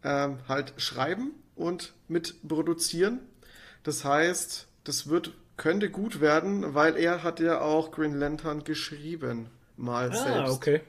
ähm, 0.04 0.38
halt 0.48 0.74
schreiben 0.78 1.32
und 1.56 1.94
mit 2.08 2.36
produzieren. 2.48 3.20
Das 3.84 4.06
heißt, 4.06 4.68
das 4.84 5.10
wird, 5.10 5.34
könnte 5.58 5.90
gut 5.90 6.22
werden, 6.22 6.74
weil 6.74 6.96
er 6.96 7.24
hat 7.24 7.40
ja 7.40 7.62
auch 7.62 7.92
Green 7.92 8.14
Lantern 8.14 8.64
geschrieben. 8.64 9.50
Mal 9.78 10.12
Ah, 10.12 10.16
selbst. 10.16 10.54
okay. 10.54 10.82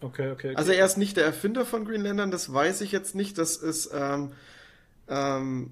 Okay, 0.00 0.30
okay. 0.30 0.48
okay. 0.50 0.56
Also 0.56 0.72
er 0.72 0.84
ist 0.84 0.98
nicht 0.98 1.16
der 1.16 1.24
Erfinder 1.24 1.64
von 1.64 1.84
Green 1.86 2.02
Lantern, 2.02 2.30
das 2.30 2.52
weiß 2.52 2.82
ich 2.82 2.92
jetzt 2.92 3.14
nicht. 3.14 3.38
Das 3.38 3.56
ist 3.56 3.90
ähm, 3.94 4.32
ähm, 5.08 5.70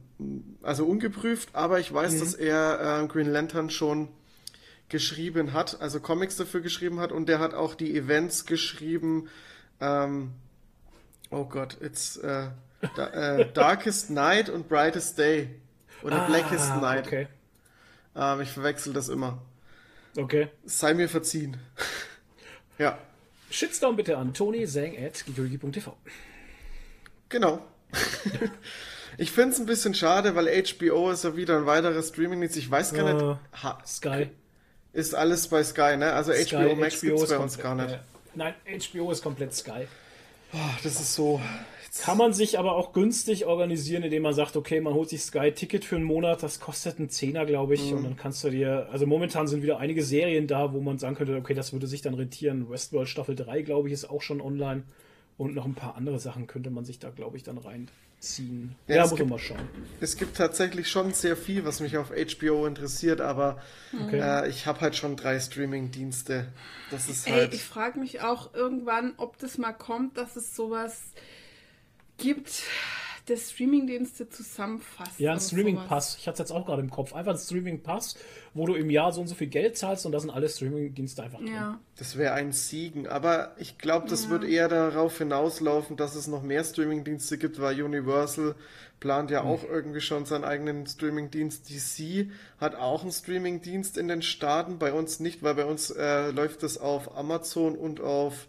also 0.62 0.87
ungeprüft, 0.87 1.51
aber 1.55 1.80
ich 1.80 1.93
weiß, 1.93 2.18
dass 2.18 2.35
er 2.35 3.03
äh, 3.03 3.07
Green 3.09 3.30
Lantern 3.30 3.68
schon 3.68 4.09
geschrieben 4.93 5.53
hat, 5.53 5.80
also 5.80 5.99
Comics 5.99 6.36
dafür 6.36 6.61
geschrieben 6.61 7.01
hat 7.01 7.11
und 7.11 7.26
der 7.28 7.40
hat 7.40 7.55
auch 7.55 7.74
die 7.74 7.97
Events 7.97 8.47
geschrieben. 8.47 9.28
Ähm, 9.80 10.32
oh 11.30 11.45
Gott, 11.47 11.78
it's 11.80 12.16
äh, 12.18 12.49
da, 12.95 13.07
äh, 13.09 13.51
Darkest 13.55 14.11
Night 14.11 14.49
und 14.49 14.68
Brightest 14.68 15.18
Day 15.18 15.51
oder 16.03 16.26
Blackest 16.26 16.70
ah, 16.70 16.80
Night. 16.80 17.07
Okay. 17.07 17.26
Ähm, 18.14 18.40
ich 18.43 18.51
verwechsel 18.51 18.93
das 18.93 19.09
immer. 19.09 19.43
Okay. 20.16 20.49
Sei 20.64 20.95
mir 20.95 21.09
verziehen. 21.09 21.57
ja, 22.78 22.99
Shitstorm 23.51 23.97
bitte 23.97 24.18
an 24.18 24.34
Tony 24.34 24.66
Zang 24.66 24.97
at 24.97 25.24
gigurigi.tv. 25.26 25.97
genau. 27.28 27.64
Ich 29.18 29.30
finde 29.30 29.51
es 29.51 29.61
ein 29.61 29.66
bisschen 29.66 29.93
schade, 29.93 30.34
weil 30.34 30.47
HBO 30.47 31.11
ist 31.11 31.24
ja 31.24 31.36
wieder 31.36 31.59
ein 31.59 31.66
weiteres 31.66 32.09
Streaming-Dienst. 32.09 32.57
Ich 32.57 32.70
weiß 32.70 32.95
gar 32.95 33.07
Äh, 33.07 33.12
nicht. 33.12 33.62
Ha, 33.62 33.78
Sky. 33.86 34.30
Ist 34.93 35.14
alles 35.14 35.49
bei 35.49 35.62
Sky, 35.64 35.97
ne? 35.97 36.12
Also 36.12 36.32
Sky, 36.32 36.57
HBO 36.57 36.76
Max 36.76 37.01
HBO 37.01 37.07
gibt's 37.16 37.28
bei 37.30 37.38
uns 37.38 37.59
komplett- 37.59 37.62
gar 37.62 37.74
nicht. 37.86 37.95
äh, 37.95 37.99
Nein, 38.34 38.55
HBO 38.66 39.11
ist 39.11 39.22
komplett 39.22 39.55
Sky. 39.55 39.86
Ach, 40.55 40.80
das 40.82 40.95
ist 41.01 41.14
so. 41.14 41.40
Kann 42.03 42.16
man 42.16 42.32
sich 42.32 42.59
aber 42.59 42.74
auch 42.76 42.95
günstig 42.95 43.45
organisieren, 43.45 44.03
indem 44.03 44.22
man 44.22 44.32
sagt, 44.32 44.57
okay, 44.57 44.80
man 44.80 44.95
holt 44.95 45.11
sich 45.11 45.20
Sky-Ticket 45.22 45.84
für 45.84 45.97
einen 45.97 46.07
Monat, 46.07 46.43
das 46.43 46.59
kostet 46.59 46.99
einen 46.99 47.11
Zehner, 47.11 47.45
glaube 47.45 47.74
ich, 47.74 47.93
und 47.93 48.03
dann 48.05 48.16
kannst 48.16 48.43
du 48.45 48.49
dir, 48.49 48.88
also 48.90 49.07
momentan 49.07 49.47
sind 49.47 49.62
wieder 49.62 49.78
einige 49.78 50.03
Serien 50.03 50.47
da, 50.47 50.72
wo 50.72 50.80
man 50.80 50.99
sagen 50.99 51.16
könnte, 51.16 51.36
okay, 51.36 51.53
das 51.53 51.74
würde 51.74 51.86
sich 51.86 52.01
dann 52.01 52.14
rentieren. 52.14 52.70
Westworld 52.70 53.09
Staffel 53.11 53.34
3, 53.36 53.61
glaube 53.61 53.88
ich, 53.88 53.93
ist 53.95 54.07
auch 54.09 54.22
schon 54.22 54.40
online 54.40 54.84
und 55.36 55.55
noch 55.55 55.66
ein 55.66 55.74
paar 55.74 55.95
andere 55.97 56.18
Sachen 56.18 56.47
könnte 56.47 56.70
man 56.70 56.86
sich 56.86 56.99
da, 56.99 57.11
glaube 57.11 57.36
ich, 57.36 57.43
dann 57.43 57.59
reinziehen. 58.23 58.75
Ja, 58.87 58.97
Ja, 58.97 59.05
es 59.05 59.11
muss 59.11 59.18
gibt- 59.18 59.31
man 59.31 59.39
mal 59.39 59.45
schauen. 59.45 59.68
Es 60.01 60.16
gibt 60.16 60.37
tatsächlich 60.37 60.89
schon 60.91 61.12
sehr 61.12 61.37
viel, 61.37 61.64
was 61.64 61.81
mich 61.81 61.97
auf 61.97 62.11
HBO 62.11 62.66
interessiert, 62.66 63.20
aber 63.20 63.61
Okay. 64.07 64.20
äh, 64.20 64.49
ich 64.49 64.66
habe 64.66 64.81
halt 64.81 64.97
schon 64.97 65.16
drei 65.16 65.39
Streaming-Dienste. 65.41 66.47
Das 66.91 67.09
ist 67.09 67.27
Ey, 67.27 67.33
halt. 67.33 67.55
ich 67.55 67.62
frage 67.64 67.99
mich 67.99 68.20
auch 68.23 68.55
irgendwann, 68.55 69.14
ob 69.16 69.39
das 69.39 69.59
mal 69.59 69.73
kommt, 69.73 70.16
dass 70.16 70.37
es 70.37 70.55
sowas 70.55 71.01
gibt, 72.18 72.62
der 73.29 73.37
Streamingdienste 73.37 74.29
zusammenfasst. 74.29 75.18
Ja, 75.20 75.33
ein 75.33 75.41
Streaming-Pass. 75.41 76.16
Ich 76.18 76.27
hatte 76.27 76.43
es 76.43 76.49
jetzt 76.51 76.53
auch 76.53 76.66
gerade 76.66 76.83
im 76.83 76.91
Kopf. 76.91 77.14
Einfach 77.14 77.33
ein 77.33 77.39
Streaming-Pass, 77.39 78.16
wo 78.55 78.66
du 78.66 78.75
im 78.75 78.91
Jahr 78.91 79.12
so 79.12 79.20
und 79.20 79.29
so 79.29 79.35
viel 79.35 79.47
Geld 79.47 79.77
zahlst 79.77 80.07
und 80.07 80.12
da 80.12 80.18
sind 80.18 80.31
alle 80.31 80.49
Streaming-Dienste 80.49 81.23
einfach 81.23 81.39
drin. 81.39 81.55
Ja. 81.55 81.79
Das 81.97 82.18
wäre 82.18 82.35
ein 82.35 82.53
Siegen, 82.53 83.07
aber 83.07 83.55
ich 83.59 83.79
glaube, 83.79 84.09
das 84.09 84.29
wird 84.29 84.45
eher 84.45 84.68
darauf 84.68 85.18
hinauslaufen, 85.18 85.97
dass 85.97 86.16
es 86.16 86.27
noch 86.27 86.43
mehr 86.43 86.64
Streamingdienste 86.64 87.39
gibt, 87.39 87.61
weil 87.61 87.81
Universal 87.81 88.57
plant 88.99 89.31
ja 89.31 89.43
auch 89.43 89.64
irgendwie 89.64 90.01
schon 90.01 90.27
seinen 90.27 90.45
eigenen 90.45 90.87
Streamingdienst. 90.87 91.68
DC 91.70 92.31
hat 92.59 92.75
auch 92.77 93.03
einen 93.03 93.12
Streamingdienst 93.12 93.99
in 93.99 94.09
den 94.09 94.23
Staaten, 94.23 94.79
bei 94.79 94.93
uns 94.93 95.20
nicht, 95.20 95.43
weil 95.43 95.55
bei 95.55 95.64
uns 95.64 95.91
äh, 95.91 96.31
läuft 96.31 96.62
das 96.62 96.79
auf 96.79 97.16
Amazon 97.16 97.77
und 97.77 98.01
auf 98.01 98.47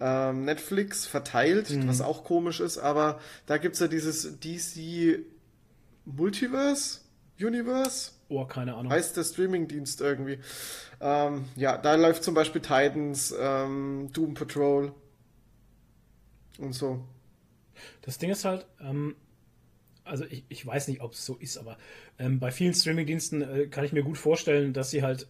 ähm, 0.00 0.44
Netflix 0.44 1.06
verteilt, 1.06 1.68
was 1.86 2.00
auch 2.00 2.24
komisch 2.24 2.60
ist, 2.60 2.78
aber 2.78 3.18
da 3.46 3.58
gibt 3.58 3.74
es 3.74 3.80
ja 3.80 3.88
dieses 3.88 4.38
DC 4.40 5.20
Multiverse, 6.04 7.00
Universe, 7.40 8.12
Oh, 8.28 8.44
keine 8.44 8.74
Ahnung. 8.74 8.90
heißt 8.92 9.16
der 9.16 9.24
Streamingdienst 9.24 10.00
irgendwie. 10.00 10.38
Ähm, 11.00 11.44
ja, 11.56 11.78
da 11.78 11.94
läuft 11.94 12.24
zum 12.24 12.34
Beispiel 12.34 12.60
Titans, 12.60 13.34
ähm, 13.38 14.10
Doom 14.12 14.34
Patrol 14.34 14.92
und 16.58 16.72
so. 16.72 17.04
Das 18.02 18.18
Ding 18.18 18.30
ist 18.30 18.44
halt, 18.44 18.66
ähm, 18.80 19.14
also 20.04 20.24
ich, 20.24 20.44
ich 20.48 20.66
weiß 20.66 20.88
nicht, 20.88 21.00
ob 21.02 21.12
es 21.12 21.24
so 21.26 21.36
ist, 21.36 21.58
aber 21.58 21.76
ähm, 22.18 22.38
bei 22.38 22.50
vielen 22.50 22.74
Streamingdiensten 22.74 23.42
äh, 23.42 23.66
kann 23.66 23.84
ich 23.84 23.92
mir 23.92 24.02
gut 24.02 24.18
vorstellen, 24.18 24.72
dass 24.72 24.90
sie 24.90 25.02
halt 25.02 25.26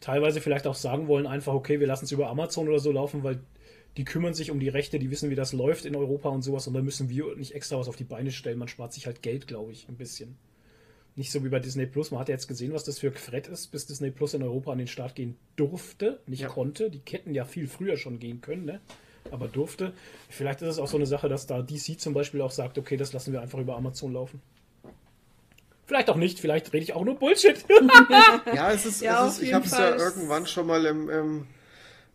teilweise 0.00 0.40
vielleicht 0.40 0.66
auch 0.66 0.74
sagen 0.74 1.06
wollen, 1.08 1.26
einfach, 1.26 1.52
okay, 1.54 1.80
wir 1.80 1.86
lassen 1.86 2.06
es 2.06 2.12
über 2.12 2.28
Amazon 2.28 2.68
oder 2.68 2.78
so 2.80 2.90
laufen, 2.92 3.22
weil 3.22 3.40
die 3.96 4.04
kümmern 4.04 4.34
sich 4.34 4.50
um 4.50 4.58
die 4.60 4.68
Rechte, 4.68 4.98
die 4.98 5.10
wissen, 5.10 5.30
wie 5.30 5.34
das 5.34 5.52
läuft 5.52 5.84
in 5.84 5.94
Europa 5.96 6.28
und 6.30 6.42
sowas 6.42 6.66
und 6.66 6.74
da 6.74 6.80
müssen 6.80 7.10
wir 7.10 7.36
nicht 7.36 7.54
extra 7.54 7.78
was 7.78 7.88
auf 7.88 7.96
die 7.96 8.04
Beine 8.04 8.30
stellen. 8.30 8.58
Man 8.58 8.68
spart 8.68 8.92
sich 8.92 9.06
halt 9.06 9.22
Geld, 9.22 9.46
glaube 9.46 9.72
ich, 9.72 9.88
ein 9.88 9.96
bisschen. 9.96 10.36
Nicht 11.14 11.30
so 11.30 11.44
wie 11.44 11.50
bei 11.50 11.60
Disney 11.60 11.84
Plus. 11.84 12.10
Man 12.10 12.20
hat 12.20 12.30
ja 12.30 12.34
jetzt 12.34 12.48
gesehen, 12.48 12.72
was 12.72 12.84
das 12.84 12.98
für 12.98 13.10
Quret 13.10 13.46
ist, 13.48 13.66
bis 13.66 13.86
Disney 13.86 14.10
Plus 14.10 14.32
in 14.32 14.42
Europa 14.42 14.72
an 14.72 14.78
den 14.78 14.86
Start 14.86 15.14
gehen 15.14 15.36
durfte, 15.56 16.20
nicht 16.26 16.40
Ja. 16.40 16.48
konnte. 16.48 16.90
Die 16.90 17.02
hätten 17.10 17.34
ja 17.34 17.44
viel 17.44 17.68
früher 17.68 17.98
schon 17.98 18.18
gehen 18.18 18.40
können, 18.40 18.64
ne? 18.64 18.80
aber 19.30 19.46
durfte. 19.46 19.92
Vielleicht 20.30 20.62
ist 20.62 20.68
es 20.68 20.78
auch 20.78 20.88
so 20.88 20.96
eine 20.96 21.06
Sache, 21.06 21.28
dass 21.28 21.46
da 21.46 21.60
DC 21.62 22.00
zum 22.00 22.14
Beispiel 22.14 22.40
auch 22.40 22.50
sagt, 22.50 22.78
okay, 22.78 22.96
das 22.96 23.12
lassen 23.12 23.32
wir 23.32 23.42
einfach 23.42 23.58
über 23.58 23.76
Amazon 23.76 24.12
laufen. 24.14 24.40
Vielleicht 25.86 26.08
auch 26.10 26.16
nicht, 26.16 26.40
vielleicht 26.40 26.72
rede 26.72 26.84
ich 26.84 26.94
auch 26.94 27.04
nur 27.04 27.16
Bullshit. 27.18 27.62
Ja, 28.54 28.72
es 28.72 28.86
ist, 28.86 29.02
Ja, 29.02 29.26
es 29.26 29.34
ist 29.34 29.42
ich 29.42 29.52
habe 29.52 29.66
es 29.66 29.72
ja 29.72 29.94
irgendwann 29.96 30.46
schon 30.46 30.66
mal 30.66 30.84
im, 30.86 31.10
im, 31.10 31.46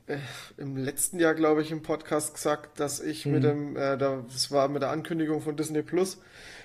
äh, 0.08 0.18
im 0.58 0.76
letzten 0.78 1.20
Jahr, 1.20 1.36
glaube 1.36 1.62
ich, 1.62 1.72
im 1.72 1.82
Podcast 1.84 2.34
gesagt, 2.34 2.80
dass 2.80 3.00
ich 3.00 3.26
mit 3.26 3.44
dem, 3.44 3.76
äh, 3.76 3.98
da, 3.98 4.24
das 4.28 4.52
war 4.52 4.68
mit 4.68 4.82
der 4.82 4.90
Ankündigung 4.92 5.42
von 5.42 5.56
Disney 5.56 5.84
Plus, 5.84 6.20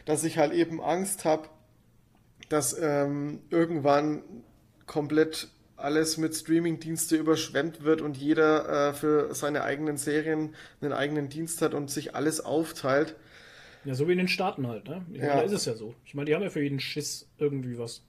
dass 0.04 0.24
ich 0.24 0.38
halt 0.38 0.52
eben 0.52 0.80
Angst 0.80 1.24
habe, 1.24 1.48
dass 2.48 2.76
ähm, 2.78 3.40
irgendwann 3.50 4.22
komplett 4.86 5.48
alles 5.76 6.16
mit 6.18 6.34
Streaming-Dienste 6.34 7.16
überschwemmt 7.16 7.82
wird 7.82 8.00
und 8.02 8.16
jeder 8.16 8.90
äh, 8.90 8.94
für 8.94 9.34
seine 9.34 9.64
eigenen 9.64 9.96
Serien 9.96 10.54
einen 10.80 10.92
eigenen 10.92 11.28
Dienst 11.28 11.60
hat 11.62 11.74
und 11.74 11.90
sich 11.90 12.14
alles 12.14 12.40
aufteilt. 12.40 13.16
ja, 13.84 13.94
so 13.94 14.06
wie 14.06 14.12
in 14.12 14.18
den 14.18 14.28
Staaten 14.28 14.68
halt, 14.68 14.86
ne? 14.88 15.04
Ich 15.10 15.18
meine, 15.18 15.28
Ja. 15.28 15.36
da 15.38 15.42
ist 15.42 15.52
es 15.52 15.64
ja 15.64 15.74
so. 15.74 15.94
Ich 16.04 16.14
meine, 16.14 16.26
die 16.26 16.34
haben 16.34 16.42
ja 16.42 16.50
für 16.50 16.62
jeden 16.62 16.78
Schiss 16.78 17.28
irgendwie 17.38 17.78
was. 17.78 18.02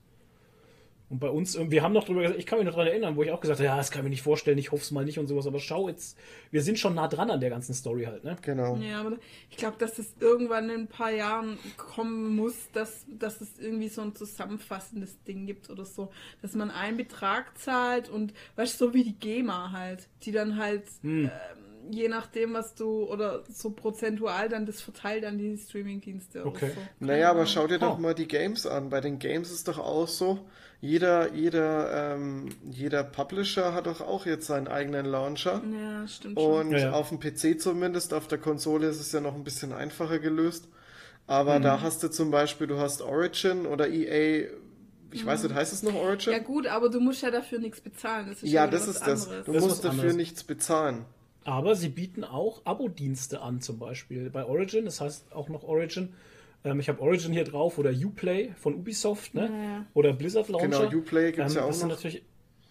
Und 1.14 1.20
bei 1.20 1.30
uns, 1.30 1.56
wir 1.70 1.84
haben 1.84 1.94
noch 1.94 2.06
drüber 2.06 2.24
gesagt, 2.24 2.40
ich 2.40 2.48
kann 2.48 2.58
mich 2.58 2.66
noch 2.66 2.74
daran 2.74 2.88
erinnern, 2.88 3.16
wo 3.16 3.22
ich 3.22 3.30
auch 3.30 3.40
gesagt 3.40 3.60
habe, 3.60 3.68
ja, 3.68 3.78
das 3.78 3.92
kann 3.92 4.00
ich 4.00 4.04
mir 4.06 4.10
nicht 4.10 4.24
vorstellen, 4.24 4.58
ich 4.58 4.72
hoffe 4.72 4.82
es 4.82 4.90
mal 4.90 5.06
nicht 5.06 5.20
und 5.20 5.28
sowas, 5.28 5.46
aber 5.46 5.60
schau 5.60 5.88
jetzt, 5.88 6.18
wir 6.50 6.64
sind 6.64 6.80
schon 6.80 6.96
nah 6.96 7.08
dran 7.08 7.30
an 7.30 7.40
der 7.40 7.52
ganzen 7.52 7.76
Story 7.76 8.06
halt, 8.06 8.24
ne? 8.24 8.36
Genau. 8.42 8.78
Ja, 8.78 9.02
aber 9.02 9.18
ich 9.52 9.58
glaube, 9.58 9.78
dass 9.78 10.00
es 10.00 10.16
irgendwann 10.20 10.72
in 10.72 10.82
ein 10.82 10.88
paar 10.88 11.12
Jahren 11.12 11.60
kommen 11.78 12.36
muss, 12.36 12.56
dass, 12.74 13.06
dass 13.08 13.42
es 13.42 13.60
irgendwie 13.60 13.90
so 13.90 14.02
ein 14.02 14.16
zusammenfassendes 14.16 15.22
Ding 15.24 15.46
gibt 15.46 15.70
oder 15.70 15.86
so. 15.86 16.10
Dass 16.42 16.56
man 16.56 16.72
einen 16.72 16.98
Betrag 16.98 17.60
zahlt 17.60 18.10
und, 18.10 18.34
weißt 18.56 18.82
du, 18.82 18.86
so 18.88 18.94
wie 18.96 19.04
die 19.04 19.14
GEMA 19.14 19.72
halt, 19.72 20.08
die 20.24 20.32
dann 20.32 20.58
halt, 20.58 20.86
Hm. 21.04 21.26
ähm, 21.26 21.32
je 21.92 22.08
nachdem, 22.08 22.54
was 22.56 22.74
du, 22.74 23.04
oder 23.04 23.44
so 23.52 23.70
prozentual 23.70 24.50
dann 24.50 24.66
das 24.66 24.82
verteilt 24.82 25.26
an 25.26 25.38
die 25.38 25.56
Streamingdienste 25.58 26.44
Okay. 26.44 26.66
oder 26.66 26.74
so. 26.74 26.82
Naja, 27.02 27.30
aber 27.30 27.46
schau 27.46 27.68
dir 27.68 27.78
doch 27.78 27.98
Oh. 28.00 28.02
mal 28.02 28.16
die 28.16 28.28
Games 28.28 28.66
an. 28.66 28.90
Bei 28.90 29.00
den 29.00 29.20
Games 29.20 29.52
ist 29.52 29.68
doch 29.68 29.78
auch 29.78 30.08
so, 30.08 30.40
jeder, 30.84 31.34
jeder, 31.34 32.14
ähm, 32.16 32.50
jeder 32.70 33.06
Publisher 33.06 33.74
hat 33.74 33.86
doch 33.88 34.02
auch 34.02 34.26
jetzt 34.26 34.48
seinen 34.48 34.68
eigenen 34.68 35.06
Launcher. 35.06 35.62
Ja, 35.72 36.06
stimmt 36.08 36.38
schon. 36.38 36.68
Und 36.68 36.72
Ja, 36.74 36.78
ja. 36.80 36.92
auf 36.92 37.08
dem 37.08 37.20
PC 37.22 37.58
zumindest, 37.62 38.14
auf 38.14 38.28
der 38.28 38.38
Konsole 38.38 38.88
ist 38.88 39.00
es 39.00 39.14
ja 39.14 39.22
noch 39.22 39.34
ein 39.34 39.46
bisschen 39.46 39.72
einfacher 39.72 40.20
gelöst. 40.20 40.68
Aber 41.26 41.58
Mhm. 41.58 41.64
da 41.64 41.80
hast 41.82 42.04
du 42.04 42.10
zum 42.10 42.32
Beispiel, 42.32 42.68
du 42.68 42.80
hast 42.80 43.02
Origin 43.02 43.66
oder 43.66 43.88
EA, 43.88 44.50
ich 45.12 45.26
weiß 45.26 45.44
nicht, 45.44 45.56
heißt 45.56 45.72
es 45.72 45.84
noch 45.84 45.94
Origin? 45.96 46.34
Ja 46.34 46.40
gut, 46.40 46.68
aber 46.68 46.90
du 46.90 47.00
musst 47.00 47.22
ja 47.22 47.32
dafür 47.32 47.60
nichts 47.60 47.80
bezahlen. 47.80 48.26
Das 48.28 48.44
ist 48.44 48.52
Ja, 48.52 48.68
das 48.68 48.90
ist 48.90 49.08
das. 49.08 49.28
anderes. 49.28 49.46
Du 49.46 49.54
Das 49.54 49.64
musst 49.64 49.86
dafür 49.86 50.00
anderes. 50.02 50.16
nichts 50.18 50.44
bezahlen. 50.44 51.06
Aber 51.46 51.76
sie 51.76 51.88
bieten 51.90 52.26
auch 52.26 52.62
Abo-Dienste 52.66 53.42
an, 53.42 53.62
zum 53.62 53.80
Beispiel 53.80 54.30
bei 54.30 54.44
Origin. 54.46 54.84
Das 54.84 55.00
heißt 55.00 55.32
auch 55.34 55.48
noch 55.48 55.64
Origin. 55.64 56.14
Ähm, 56.64 56.80
ich 56.80 56.90
habe 56.90 57.02
Origin 57.02 57.34
hier 57.34 57.44
drauf 57.44 57.78
oder 57.78 57.92
Uplay 57.92 58.52
von 58.58 58.76
Ubisoft, 58.76 59.34
ne? 59.34 59.50
Ja, 59.52 59.64
ja. 59.64 59.86
Oder 59.94 60.14
Blizzard 60.14 60.50
Launcher. 60.50 60.88
Genau, 60.88 60.98
Uplay 60.98 61.32
gibt's 61.32 61.54
ähm, 61.54 61.58
ja 61.58 61.64
auch 61.64 61.68
das 61.68 61.80
sind 61.80 61.90
noch. 61.90 61.96
natürlich, 61.96 62.24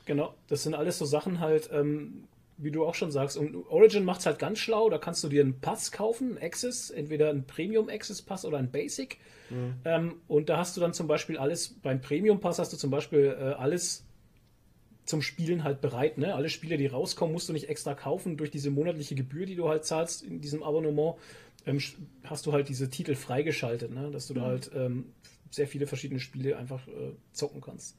genau, 0.05 0.35
das 0.49 0.63
sind 0.63 0.75
alles 0.75 0.99
so 0.99 1.05
Sachen 1.05 1.41
halt, 1.41 1.71
ähm, 1.73 2.25
wie 2.57 2.71
du 2.71 2.87
auch 2.87 2.95
schon 2.95 3.11
sagst. 3.11 3.37
Und 3.37 3.55
Origin 3.69 4.05
macht's 4.05 4.27
halt 4.27 4.39
ganz 4.39 4.59
schlau. 4.59 4.89
Da 4.89 4.99
kannst 4.99 5.23
du 5.25 5.29
dir 5.29 5.43
einen 5.43 5.61
Pass 5.61 5.93
kaufen, 5.93 6.37
einen 6.37 6.43
Access, 6.43 6.91
entweder 6.91 7.31
einen 7.31 7.45
Premium 7.45 7.89
Access 7.89 8.23
Pass 8.23 8.45
oder 8.45 8.59
einen 8.59 8.71
Basic. 8.71 9.19
Mhm. 9.51 9.75
Ähm, 9.85 10.15
und 10.29 10.49
da 10.49 10.59
hast 10.59 10.77
du 10.77 10.81
dann 10.81 10.95
zum 10.95 11.07
Beispiel 11.07 11.39
alles, 11.39 11.75
beim 11.83 12.01
Premium 12.01 12.41
Pass 12.41 12.59
hast 12.59 12.73
du 12.73 12.77
zum 12.77 12.91
Beispiel 12.91 13.37
äh, 13.39 13.55
alles 13.55 14.05
zum 15.05 15.21
Spielen 15.21 15.65
halt 15.65 15.81
bereit. 15.81 16.19
Ne? 16.19 16.35
Alle 16.35 16.49
Spiele, 16.49 16.77
die 16.77 16.87
rauskommen, 16.87 17.33
musst 17.33 17.49
du 17.49 17.53
nicht 17.53 17.69
extra 17.69 17.95
kaufen. 17.95 18.37
Durch 18.37 18.51
diese 18.51 18.71
monatliche 18.71 19.15
Gebühr, 19.15 19.47
die 19.47 19.57
du 19.57 19.69
halt 19.69 19.85
zahlst 19.85 20.23
in 20.23 20.41
diesem 20.41 20.63
Abonnement, 20.63 21.17
ähm, 21.67 21.81
hast 22.25 22.47
du 22.47 22.53
halt 22.53 22.69
diese 22.69 22.91
Titel 22.91 23.15
freigeschaltet, 23.15 23.93
ne? 23.93 24.11
dass 24.11 24.27
du 24.27 24.35
da 24.35 24.43
halt 24.43 24.71
ähm, 24.75 25.13
sehr 25.51 25.67
viele 25.69 25.87
verschiedene 25.87 26.21
Spiele 26.21 26.57
einfach 26.57 26.87
äh, 26.89 27.13
zocken 27.33 27.61
kannst. 27.61 27.97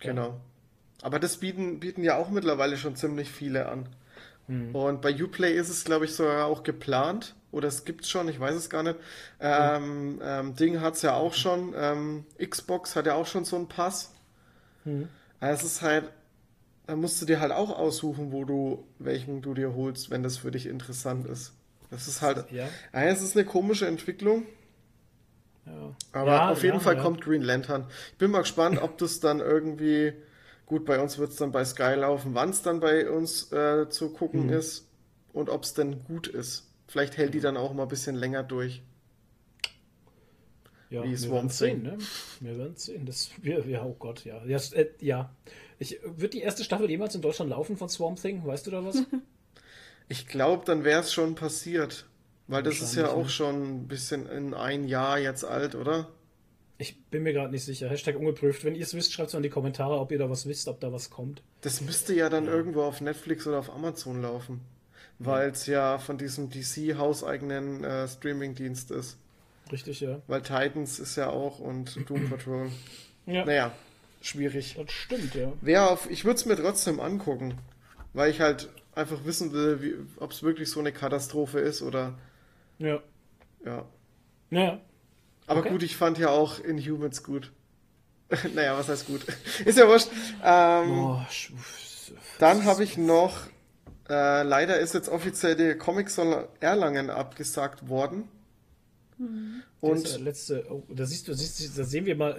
Genau. 0.00 0.40
Aber 1.02 1.18
das 1.18 1.38
bieten, 1.38 1.80
bieten 1.80 2.02
ja 2.02 2.16
auch 2.16 2.30
mittlerweile 2.30 2.76
schon 2.76 2.96
ziemlich 2.96 3.30
viele 3.30 3.68
an. 3.68 3.88
Hm. 4.46 4.74
Und 4.74 5.00
bei 5.00 5.14
Uplay 5.14 5.54
ist 5.54 5.68
es, 5.68 5.84
glaube 5.84 6.04
ich, 6.04 6.14
sogar 6.14 6.46
auch 6.46 6.62
geplant. 6.62 7.34
Oder 7.50 7.68
es 7.68 7.84
gibt's 7.84 8.10
schon, 8.10 8.28
ich 8.28 8.40
weiß 8.40 8.54
es 8.54 8.68
gar 8.68 8.82
nicht. 8.82 8.96
Ähm, 9.40 10.20
ähm, 10.22 10.56
Ding 10.56 10.80
hat's 10.80 11.02
ja 11.02 11.14
auch 11.14 11.34
schon. 11.34 11.72
Ähm, 11.76 12.24
Xbox 12.38 12.96
hat 12.96 13.06
ja 13.06 13.14
auch 13.14 13.26
schon 13.26 13.44
so 13.44 13.56
einen 13.56 13.68
Pass. 13.68 14.12
Hm. 14.84 15.08
Also 15.40 15.66
es 15.66 15.72
ist 15.74 15.82
halt, 15.82 16.10
da 16.86 16.96
musst 16.96 17.20
du 17.22 17.26
dir 17.26 17.40
halt 17.40 17.52
auch 17.52 17.70
aussuchen, 17.70 18.32
wo 18.32 18.44
du, 18.44 18.86
welchen 18.98 19.40
du 19.40 19.54
dir 19.54 19.74
holst, 19.74 20.10
wenn 20.10 20.22
das 20.22 20.38
für 20.38 20.50
dich 20.50 20.66
interessant 20.66 21.26
ist. 21.26 21.52
Das 21.90 22.08
ist 22.08 22.22
halt, 22.22 22.50
Ja. 22.50 22.68
ja, 22.92 23.02
es 23.04 23.22
ist 23.22 23.36
eine 23.36 23.44
komische 23.46 23.86
Entwicklung. 23.86 24.44
Ja. 25.66 25.96
Aber 26.12 26.30
Ja, 26.32 26.50
auf 26.50 26.62
jeden 26.62 26.74
ja, 26.76 26.80
Fall 26.80 26.96
ja. 26.96 27.02
kommt 27.02 27.20
Green 27.22 27.42
Lantern. 27.42 27.86
Ich 28.12 28.18
bin 28.18 28.30
mal 28.30 28.40
gespannt, 28.40 28.80
ob 28.82 28.98
das 28.98 29.20
dann 29.20 29.40
irgendwie, 29.40 30.12
gut, 30.66 30.84
bei 30.84 31.00
uns 31.00 31.18
wird 31.18 31.30
es 31.30 31.36
dann 31.36 31.52
bei 31.52 31.64
Sky 31.64 31.94
laufen, 31.94 32.34
wann 32.34 32.50
es 32.50 32.62
dann 32.62 32.80
bei 32.80 33.08
uns 33.08 33.50
äh, 33.52 33.88
zu 33.88 34.10
gucken 34.10 34.44
Mhm. 34.46 34.52
ist 34.52 34.86
und 35.32 35.48
ob 35.50 35.62
es 35.64 35.74
denn 35.74 36.04
gut 36.04 36.26
ist. 36.26 36.68
Vielleicht 36.88 37.16
hält 37.16 37.32
die 37.34 37.40
dann 37.40 37.56
auch 37.56 37.72
mal 37.72 37.84
ein 37.84 37.88
bisschen 37.88 38.14
länger 38.14 38.42
durch. 38.42 38.82
Ja, 40.90 41.02
Wie 41.02 41.18
wir 41.20 41.30
werden 41.30 41.48
sehen, 41.48 41.82
Thing. 41.82 41.92
ne? 41.92 41.98
Wir 42.40 42.58
werden 42.58 42.76
sehen. 42.76 43.06
Das, 43.06 43.30
wir, 43.40 43.66
ja, 43.66 43.84
oh 43.84 43.96
Gott, 43.98 44.24
ja. 44.24 44.44
Ja, 44.44 44.58
äh, 44.72 44.86
ja. 45.00 45.34
Ich, 45.78 45.98
wird 46.04 46.34
die 46.34 46.40
erste 46.42 46.62
Staffel 46.62 46.88
jemals 46.88 47.14
in 47.14 47.22
Deutschland 47.22 47.50
laufen 47.50 47.76
von 47.76 47.88
Swamp 47.88 48.20
Thing? 48.20 48.44
Weißt 48.46 48.66
du 48.66 48.70
da 48.70 48.84
was? 48.84 48.96
Ich 50.08 50.26
glaube, 50.26 50.64
dann 50.64 50.84
wäre 50.84 51.00
es 51.00 51.12
schon 51.12 51.34
passiert. 51.34 52.06
Weil 52.46 52.62
das 52.62 52.82
ist 52.82 52.94
ja 52.94 53.08
auch 53.08 53.30
schon 53.30 53.62
ein 53.84 53.88
bisschen 53.88 54.28
in 54.28 54.52
ein 54.52 54.84
Jahr 54.86 55.18
jetzt 55.18 55.44
alt, 55.46 55.74
oder? 55.74 56.08
Ich 56.76 57.02
bin 57.06 57.22
mir 57.22 57.32
gerade 57.32 57.50
nicht 57.50 57.64
sicher. 57.64 57.88
Hashtag 57.88 58.16
ungeprüft. 58.16 58.64
Wenn 58.64 58.74
ihr 58.74 58.82
es 58.82 58.92
wisst, 58.92 59.12
schreibt 59.14 59.28
es 59.28 59.34
in 59.34 59.42
die 59.42 59.48
Kommentare, 59.48 59.98
ob 59.98 60.12
ihr 60.12 60.18
da 60.18 60.28
was 60.28 60.46
wisst, 60.46 60.68
ob 60.68 60.78
da 60.80 60.92
was 60.92 61.08
kommt. 61.08 61.42
Das 61.62 61.80
müsste 61.80 62.14
ja 62.14 62.28
dann 62.28 62.46
irgendwo 62.46 62.82
auf 62.82 63.00
Netflix 63.00 63.46
oder 63.46 63.58
auf 63.58 63.70
Amazon 63.70 64.20
laufen. 64.20 64.60
Weil 65.18 65.50
es 65.50 65.66
ja 65.66 65.98
von 65.98 66.18
diesem 66.18 66.50
DC 66.50 66.98
hauseigenen 66.98 67.82
äh, 67.82 68.06
Streaming-Dienst 68.08 68.90
ist. 68.90 69.16
Richtig, 69.72 70.00
ja. 70.00 70.20
Weil 70.26 70.42
Titans 70.42 70.98
ist 70.98 71.16
ja 71.16 71.30
auch 71.30 71.60
und 71.60 71.98
Doom 72.10 72.28
Patrol. 72.28 72.68
Ja, 73.24 73.46
Naja, 73.46 73.72
schwierig. 74.20 74.74
das 74.76 74.92
stimmt, 74.92 75.34
ja. 75.34 75.50
Wer 75.62 75.90
auf, 75.90 76.10
ich 76.10 76.26
würde 76.26 76.36
es 76.36 76.44
mir 76.44 76.56
trotzdem 76.56 77.00
angucken, 77.00 77.54
weil 78.12 78.30
ich 78.30 78.40
halt 78.42 78.68
einfach 78.96 79.24
wissen 79.24 79.52
will, 79.52 80.06
ob 80.18 80.32
es 80.32 80.42
wirklich 80.42 80.70
so 80.70 80.80
eine 80.80 80.92
Katastrophe 80.92 81.58
ist 81.60 81.82
oder 81.82 82.18
Ja. 82.78 83.00
ja. 83.64 83.84
Naja. 84.50 84.80
Aber 85.46 85.60
Okay. 85.60 85.70
gut, 85.70 85.82
ich 85.82 85.96
fand 85.96 86.18
ja 86.18 86.28
auch 86.30 86.58
Inhumans 86.60 87.22
gut. 87.22 87.52
naja, 88.54 88.76
was 88.78 88.88
heißt 88.88 89.06
gut? 89.06 89.24
ist 89.64 89.78
ja 89.78 89.86
wurscht. 89.86 90.08
Ähm, 90.42 90.88
Boah, 90.88 91.26
Dann 92.38 92.64
habe 92.64 92.82
ich 92.84 92.96
noch, 92.96 93.46
äh, 94.08 94.42
leider 94.42 94.78
ist 94.78 94.94
jetzt 94.94 95.08
offiziell 95.08 95.56
der 95.56 95.76
Comic 95.78 96.08
Soll 96.10 96.48
Erlangen 96.60 97.10
abgesagt 97.10 97.88
worden. 97.88 98.28
Und 99.18 99.60
Und 99.80 100.20
letzte, 100.20 100.66
oh, 100.70 100.82
da 100.88 101.06
siehst 101.06 101.28
du, 101.28 101.34
siehst, 101.34 101.78
da 101.78 101.84
sehen 101.84 102.04
wir 102.04 102.16
mal, 102.16 102.34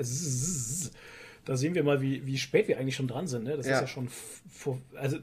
da 1.45 1.55
sehen 1.55 1.73
wir 1.75 1.83
mal, 1.83 2.01
wie, 2.01 2.25
wie 2.25 2.37
spät 2.37 2.67
wir 2.67 2.79
eigentlich 2.79 2.95
schon 2.95 3.07
dran 3.07 3.27
sind. 3.27 3.43
Ne? 3.45 3.55
Das 3.55 3.65
Ja. 3.67 3.75
ist 3.75 3.81
ja 3.81 3.87
schon 3.87 4.09
vor, 4.51 4.79
also 4.95 5.17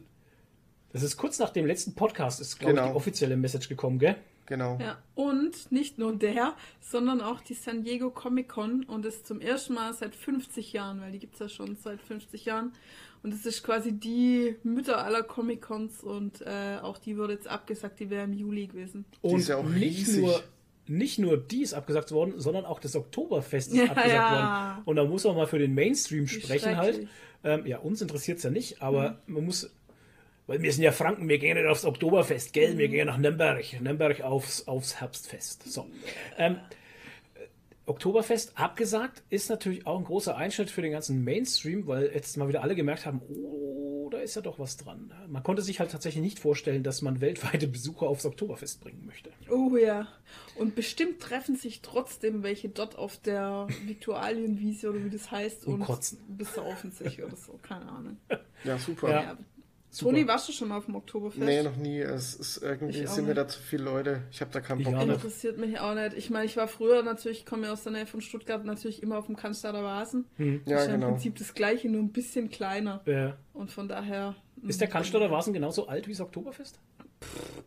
das 0.93 1.03
ist 1.03 1.17
kurz 1.17 1.39
nach 1.39 1.51
dem 1.51 1.67
letzten 1.67 1.95
Podcast, 1.95 2.41
ist 2.41 2.59
glaube 2.59 2.73
ich 2.75 2.79
Genau. 2.79 2.91
die 2.91 2.97
offizielle 2.97 3.37
Message 3.37 3.69
gekommen, 3.69 3.99
gell? 3.99 4.17
genau. 4.47 4.79
Ja, 4.81 4.99
und 5.15 5.71
nicht 5.73 5.99
nur 5.99 6.15
der, 6.15 6.55
sondern 6.81 7.21
auch 7.21 7.41
die 7.41 7.55
San 7.55 7.85
Diego 7.85 8.11
Comic 8.11 8.49
Con 8.49 8.85
und 8.85 9.05
das 9.05 9.23
zum 9.25 9.41
ersten 9.41 9.75
Mal 9.75 9.95
seit 9.95 10.15
50 10.15 10.73
Jahren, 10.73 11.01
weil 11.01 11.13
die 11.13 11.19
gibt 11.21 11.35
es 11.35 11.41
ja 11.41 11.49
schon 11.49 11.77
seit 11.77 12.01
50 12.03 12.45
Jahren. 12.45 12.73
Und 13.23 13.33
es 13.33 13.47
ist 13.47 13.63
quasi 13.63 13.93
die 13.93 14.57
Mütter 14.65 14.99
aller 15.05 15.23
Comic 15.23 15.63
Cons 15.63 16.03
und 16.03 16.41
äh, 16.43 16.79
auch 16.83 16.99
die 16.99 17.17
wurde 17.17 17.35
jetzt 17.35 17.47
abgesagt, 17.47 18.01
die 18.01 18.11
wäre 18.11 18.25
im 18.25 18.33
Juli 18.33 18.67
gewesen. 18.67 19.05
Und 19.23 19.39
ist 19.39 19.49
ja 19.49 19.57
auch 19.59 19.63
nicht 19.65 20.01
riesig. 20.01 20.21
nur 20.23 20.43
nicht 20.89 21.21
nur 21.21 21.37
die 21.37 21.63
ist 21.63 21.75
abgesagt 21.75 22.11
worden, 22.11 22.35
sondern 22.39 22.65
auch 22.65 22.81
das 22.81 22.97
Oktoberfest 22.97 23.71
ist 23.71 23.77
Ja, 23.79 23.85
abgesagt 23.85 24.13
ja. 24.13 24.31
worden. 24.75 24.83
Und 24.85 24.97
da 24.97 25.05
muss 25.05 25.23
man 25.23 25.37
mal 25.37 25.47
für 25.47 25.61
den 25.61 25.73
Mainstream 25.75 26.27
sprechen 26.27 26.77
halt. 26.77 27.07
Ähm, 27.45 27.65
ja, 27.67 27.79
uns 27.79 28.03
interessiert 28.03 28.39
es 28.39 28.45
ja 28.45 28.51
nicht, 28.51 28.83
aber 28.83 29.19
Mhm. 29.27 29.35
man 29.35 29.45
muss, 29.47 29.71
weil 30.47 30.63
wir 30.63 30.73
sind 30.73 30.83
ja 30.83 30.93
Franken, 30.93 31.29
wir 31.29 31.39
gehen 31.39 31.57
nicht 31.57 31.67
aufs 31.67 31.85
Oktoberfest, 31.85 32.53
gell? 32.53 32.79
Wir 32.79 32.89
gehen 32.89 33.07
nach 33.07 33.19
Nürnberg, 33.19 33.65
Nürnberg 33.81 34.21
aufs, 34.23 34.67
aufs 34.67 35.01
Herbstfest. 35.01 35.71
So. 35.71 35.87
Ähm, 36.37 36.59
Oktoberfest 37.85 38.57
abgesagt 38.57 39.23
ist 39.29 39.51
natürlich 39.51 39.87
auch 39.87 39.99
ein 39.99 40.05
großer 40.05 40.37
Einschnitt 40.37 40.71
für 40.71 40.83
den 40.83 40.93
ganzen 40.93 41.25
Mainstream, 41.25 41.87
weil 41.87 42.13
jetzt 42.15 42.37
mal 42.37 42.47
wieder 42.49 42.63
alle 42.63 42.77
gemerkt 42.77 43.07
haben, 43.07 43.21
oh, 43.29 44.09
da 44.11 44.19
ist 44.19 44.37
ja 44.37 44.43
doch 44.43 44.59
was 44.61 44.77
dran. 44.77 45.13
Man 45.29 45.43
konnte 45.43 45.63
sich 45.63 45.81
halt 45.81 45.91
tatsächlich 45.91 46.23
nicht 46.23 46.39
vorstellen, 46.39 46.85
dass 46.85 47.03
man 47.03 47.21
weltweite 47.21 47.67
Besucher 47.67 48.07
aufs 48.07 48.25
Oktoberfest 48.25 48.81
bringen 48.81 49.05
möchte. 49.05 49.31
Oh 49.51 49.77
ja. 49.77 50.07
Und 50.55 50.77
bestimmt 50.77 51.21
treffen 51.21 51.57
sich 51.57 51.83
trotzdem 51.83 52.45
welche 52.45 52.69
dort 52.69 52.97
auf 52.97 53.17
der 53.17 53.67
Viktualienwiese 53.85 54.91
oder 54.91 55.05
wie 55.05 55.11
das 55.11 55.31
heißt 55.31 55.67
Und 55.67 55.75
und, 55.75 55.85
kotzen. 55.85 56.19
besaufen 56.29 56.93
sich 56.93 57.23
oder 57.23 57.37
so. 57.37 57.59
Keine 57.63 57.89
Ahnung. 57.91 58.17
Ja, 58.65 58.79
super. 58.79 59.11
Ja. 59.11 59.39
Ja. 59.93 59.99
Super. 59.99 60.11
Toni, 60.13 60.27
warst 60.27 60.49
du 60.49 60.53
schon 60.53 60.69
mal 60.69 60.79
auf 60.79 60.87
dem 60.87 60.97
Oktoberfest? 60.97 61.43
Nee, 61.45 61.63
noch 61.63 61.77
nie. 61.77 61.99
Es 62.01 62.35
ist 62.35 62.57
irgendwie, 62.63 63.07
sind 63.07 63.27
mir 63.27 63.35
da 63.35 63.47
zu 63.47 63.61
viele 63.61 63.85
Leute. 63.85 64.23
Ich 64.31 64.41
habe 64.41 64.51
da 64.51 64.61
keinen 64.63 64.83
Bock 64.83 64.95
drauf. 64.95 65.05
nicht. 65.05 65.15
Interessiert 65.17 65.59
mich 65.59 65.79
auch 65.81 65.95
nicht. 65.95 66.15
Ich 66.17 66.31
meine, 66.31 66.47
ich 66.47 66.57
war 66.57 66.67
früher 66.67 67.03
natürlich, 67.03 67.41
ich 67.41 67.47
komme 67.47 67.67
ja 67.67 67.73
aus 67.75 67.83
der 67.83 67.93
Nähe 67.93 68.07
von 68.07 68.23
Stuttgart, 68.23 68.65
natürlich 68.65 69.03
immer 69.03 69.19
auf 69.19 69.27
dem 69.27 69.37
Cannstatter 69.37 69.83
Vasen. 69.85 70.25
Ja, 70.39 70.47
ist 70.47 70.67
ja 70.67 70.85
im 70.87 70.91
genau. 70.93 71.09
Prinzip 71.13 71.37
das 71.37 71.53
gleiche, 71.53 71.91
nur 71.91 72.01
ein 72.03 72.11
bisschen 72.11 72.49
kleiner. 72.49 73.03
Äh, 73.07 73.33
Und 73.53 73.71
von 73.71 73.87
daher. 73.87 74.35
ist 74.67 74.81
der 74.81 74.89
Cannstatter 74.89 75.31
Vasen 75.31 75.53
genauso 75.53 75.87
alt 75.89 76.07
wie 76.09 76.13
das 76.13 76.21
Oktoberfest? 76.23 76.81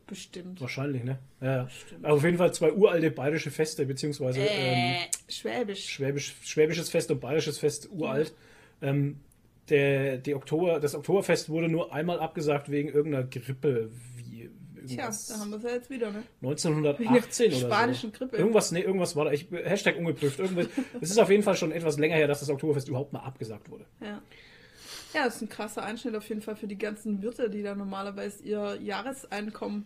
Bestimmt. 0.08 0.60
Wahrscheinlich, 0.62 1.04
ne? 1.04 1.20
Ja. 1.42 1.68
Aber 2.04 2.14
auf 2.16 2.24
jeden 2.24 2.38
Fall 2.38 2.54
zwei 2.54 2.72
uralte 2.74 3.10
bayerische 3.12 3.52
Feste, 3.52 3.86
beziehungsweise 3.86 4.40
ähm, 4.40 4.96
Äh, 4.96 5.32
Schwäbisch. 5.32 5.86
Schwäbisch, 5.90 6.36
Schwäbisches 6.44 6.90
Fest 6.90 7.10
und 7.12 7.20
Bayerisches 7.22 7.58
Fest 7.58 7.90
uralt. 7.92 8.34
Ähm, 8.82 9.20
der, 9.70 10.18
die 10.18 10.36
Oktober, 10.36 10.80
das 10.80 10.95
Oktoberfest 10.95 11.49
wurde 11.49 11.70
nur 11.70 11.93
einmal 11.93 12.20
abgesagt 12.20 12.70
wegen 12.70 12.89
irgendeiner 12.89 13.26
Grippe, 13.26 13.91
wie 14.16 14.49
Tja, 14.88 15.09
da 15.30 15.39
haben 15.39 15.49
wir 15.49 15.57
es 15.57 15.63
ja 15.63 15.70
jetzt 15.72 15.89
wieder, 15.89 16.11
ne? 16.11 16.24
1918 16.43 17.47
oder 17.47 17.57
Spanischen 17.57 18.11
so. 18.11 18.18
Grippe. 18.20 18.38
Irgendwas, 18.38 18.72
nee, 18.72 18.82
irgendwas 18.82 19.16
war 19.16 19.26
da. 19.26 19.32
Ich, 19.32 19.47
Hashtag 19.49 19.97
ungeprüft. 19.97 20.39
Irgendwas. 20.39 20.68
Es 21.01 21.09
ist 21.09 21.18
auf 21.18 21.30
jeden 21.32 21.41
Fall 21.41 21.55
schon 21.55 21.72
etwas 21.72 21.97
länger 21.97 22.16
her, 22.16 22.28
dass 22.28 22.41
das 22.41 22.49
Oktoberfest 22.49 22.88
überhaupt 22.88 23.11
mal 23.11 23.22
abgesagt 23.22 23.70
wurde. 23.70 23.86
Ja. 23.99 24.22
Ja, 25.13 25.26
das 25.26 25.38
ist 25.38 25.41
ein 25.43 25.49
krasser 25.49 25.82
Einschnitt 25.84 26.13
auf 26.16 26.28
jeden 26.28 26.41
Fall 26.41 26.55
für 26.55 26.68
die 26.68 26.78
ganzen 26.78 27.22
Wirte, 27.22 27.49
die 27.49 27.63
da 27.63 27.74
normalerweise 27.74 28.43
ihr 28.43 28.78
Jahreseinkommen 28.82 29.86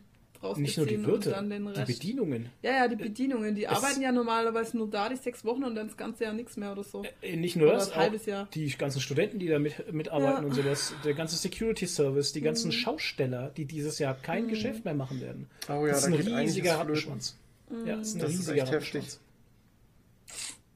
Nicht 0.55 0.77
nur 0.77 0.85
die 0.85 1.05
Wirte, 1.05 1.31
dann 1.31 1.49
den 1.49 1.65
die. 1.73 1.83
Bedienungen. 1.93 2.49
ja, 2.61 2.71
ja, 2.71 2.87
die 2.87 2.95
Bedienungen, 2.95 3.55
die 3.55 3.65
es- 3.65 3.69
arbeiten 3.71 4.01
ja 4.01 4.11
normalerweise 4.11 4.77
nur 4.77 4.89
da 4.89 5.09
die 5.09 5.17
sechs 5.17 5.43
Wochen 5.43 5.63
und 5.65 5.75
dann 5.75 5.87
das 5.87 5.97
ganze 5.97 6.23
Jahr 6.23 6.33
nichts 6.33 6.55
mehr 6.55 6.71
oder 6.71 6.83
so. 6.83 7.03
Äh, 7.21 7.35
Nicht 7.35 7.55
nur 7.57 7.67
Oder 7.67 7.77
das, 7.77 7.95
halbes 7.95 8.25
Jahr. 8.25 8.47
die 8.53 8.69
ganzen 8.69 9.01
Studenten, 9.01 9.37
die 9.39 9.47
da 9.47 9.59
mit, 9.59 9.91
mitarbeiten 9.93 10.43
Ja. 10.43 10.47
und 10.47 10.53
sowas, 10.55 10.93
der 11.03 11.13
ganze 11.13 11.35
Security 11.35 11.85
Service, 11.87 12.31
die 12.31 12.39
Mhm. 12.39 12.45
ganzen 12.45 12.71
Schausteller, 12.71 13.49
die 13.57 13.65
dieses 13.65 13.99
Jahr 13.99 14.13
kein 14.13 14.47
Geschäft 14.47 14.85
mehr 14.85 14.93
machen 14.93 15.19
werden. 15.19 15.47
Oh 15.67 15.85
ja, 15.85 15.93
das 15.93 15.99
ist 15.99 16.05
ein 16.05 16.13
riesiger. 16.13 16.75
Rattenschwanz. 16.79 17.35
Ja, 17.85 17.97
das 17.97 18.07
ist 18.07 18.15
ein 18.15 18.19
Das 18.21 18.31
ist 18.31 18.39
riesiger 18.39 18.63
echt 18.63 18.71
heftig. 18.71 18.93
Rattenschwanz. 18.95 19.19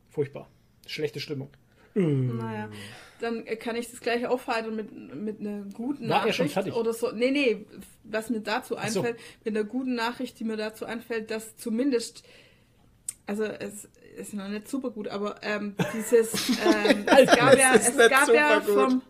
Furchtbar. 0.10 0.50
Schlechte 0.86 1.20
Stimmung. 1.20 1.50
Naja, 1.96 2.70
dann 3.24 3.46
kann 3.60 3.76
ich 3.76 3.90
das 3.90 4.02
gleich 4.02 4.28
aufhalten 4.28 4.76
mit, 4.76 4.92
mit 5.16 5.40
einer 5.40 5.66
guten 5.74 6.10
War 6.10 6.20
Nachricht 6.20 6.38
schon 6.38 6.50
fertig? 6.50 6.76
oder 6.76 6.94
so. 6.94 7.12
Nee, 7.12 7.32
nee, 7.32 7.66
was 8.04 8.30
mir 8.30 8.42
dazu 8.42 8.76
so. 8.76 8.80
einfällt, 8.80 9.18
mit 9.44 9.56
einer 9.56 9.66
guten 9.66 9.96
Nachricht, 9.96 10.40
die 10.40 10.44
mir 10.44 10.58
dazu 10.58 10.86
einfällt, 10.86 11.32
dass 11.32 11.56
zumindest, 11.56 12.24
also 13.26 13.46
es 13.46 13.88
ist 14.18 14.34
noch 14.34 14.48
nicht 14.48 14.68
super 14.68 14.92
gut, 14.92 15.08
aber 15.08 15.38
ähm, 15.42 15.76
dieses, 15.94 16.50
ähm, 16.86 17.06
es 17.06 17.36
gab 17.36 17.58
ja, 17.58 17.74
Es 17.76 17.98
gab 17.98 18.28
ja 18.34 18.62
vom, 18.62 19.02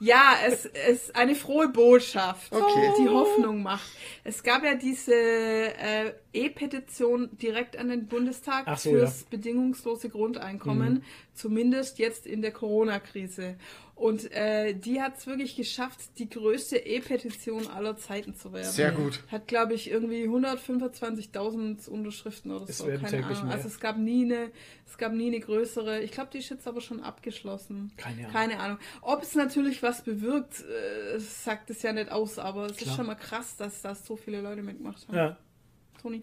ja, 0.00 0.34
es 0.46 0.64
ist 0.64 1.16
eine 1.16 1.34
frohe 1.34 1.68
Botschaft, 1.68 2.52
Okay. 2.52 2.92
die 3.00 3.08
Hoffnung 3.08 3.62
macht. 3.62 3.88
Es 4.24 4.42
gab 4.42 4.62
ja 4.64 4.74
diese 4.74 5.14
äh, 5.14 6.12
E-Petition 6.32 7.30
direkt 7.38 7.76
an 7.76 7.88
den 7.88 8.06
Bundestag 8.06 8.78
so, 8.78 8.90
fürs 8.90 9.24
bedingungslose 9.24 10.08
Grundeinkommen, 10.08 11.02
zumindest 11.34 11.98
jetzt 11.98 12.26
in 12.26 12.42
der 12.42 12.52
Corona-Krise. 12.52 13.56
Und 13.98 14.30
äh, 14.30 14.74
die 14.74 15.02
hat 15.02 15.18
es 15.18 15.26
wirklich 15.26 15.56
geschafft, 15.56 15.98
die 16.18 16.30
größte 16.30 16.76
E-Petition 16.76 17.66
aller 17.66 17.96
Zeiten 17.96 18.36
zu 18.36 18.52
werden. 18.52 18.70
Sehr 18.70 18.92
gut. 18.92 19.24
Hat, 19.26 19.48
glaube 19.48 19.74
ich, 19.74 19.90
irgendwie 19.90 20.24
125.000 20.28 21.88
Unterschriften 21.88 22.52
oder 22.52 22.68
Es 22.68 22.78
so. 22.78 22.86
Keine 22.86 23.00
täglich 23.02 23.38
Ahnung. 23.38 23.46
mehr. 23.46 23.56
Also 23.56 23.66
es 23.66 23.80
gab 23.80 23.98
nie 23.98 24.24
eine, 24.24 24.50
es 24.86 24.98
gab 24.98 25.12
nie 25.12 25.26
eine 25.26 25.40
größere. 25.40 26.00
Ich 26.02 26.12
glaube, 26.12 26.30
die 26.32 26.38
ist 26.38 26.48
jetzt 26.48 26.68
aber 26.68 26.80
schon 26.80 27.02
abgeschlossen. 27.02 27.92
Keine 27.96 28.20
Ahnung. 28.20 28.32
Keine 28.32 28.60
Ahnung. 28.60 28.78
Ob 29.00 29.22
es 29.22 29.34
natürlich 29.34 29.82
was 29.82 30.02
bewirkt, 30.02 30.60
äh, 30.64 31.18
sagt 31.18 31.70
es 31.70 31.82
ja 31.82 31.92
nicht 31.92 32.12
aus, 32.12 32.38
aber 32.38 32.66
es 32.66 32.76
Klar. 32.76 32.90
ist 32.90 32.96
schon 32.96 33.06
mal 33.06 33.16
krass, 33.16 33.56
dass 33.56 33.82
da 33.82 33.96
so 33.96 34.14
viele 34.14 34.40
Leute 34.40 34.62
mitgemacht 34.62 35.08
haben. 35.08 35.16
Ja. 35.16 35.36
Toni. 36.00 36.22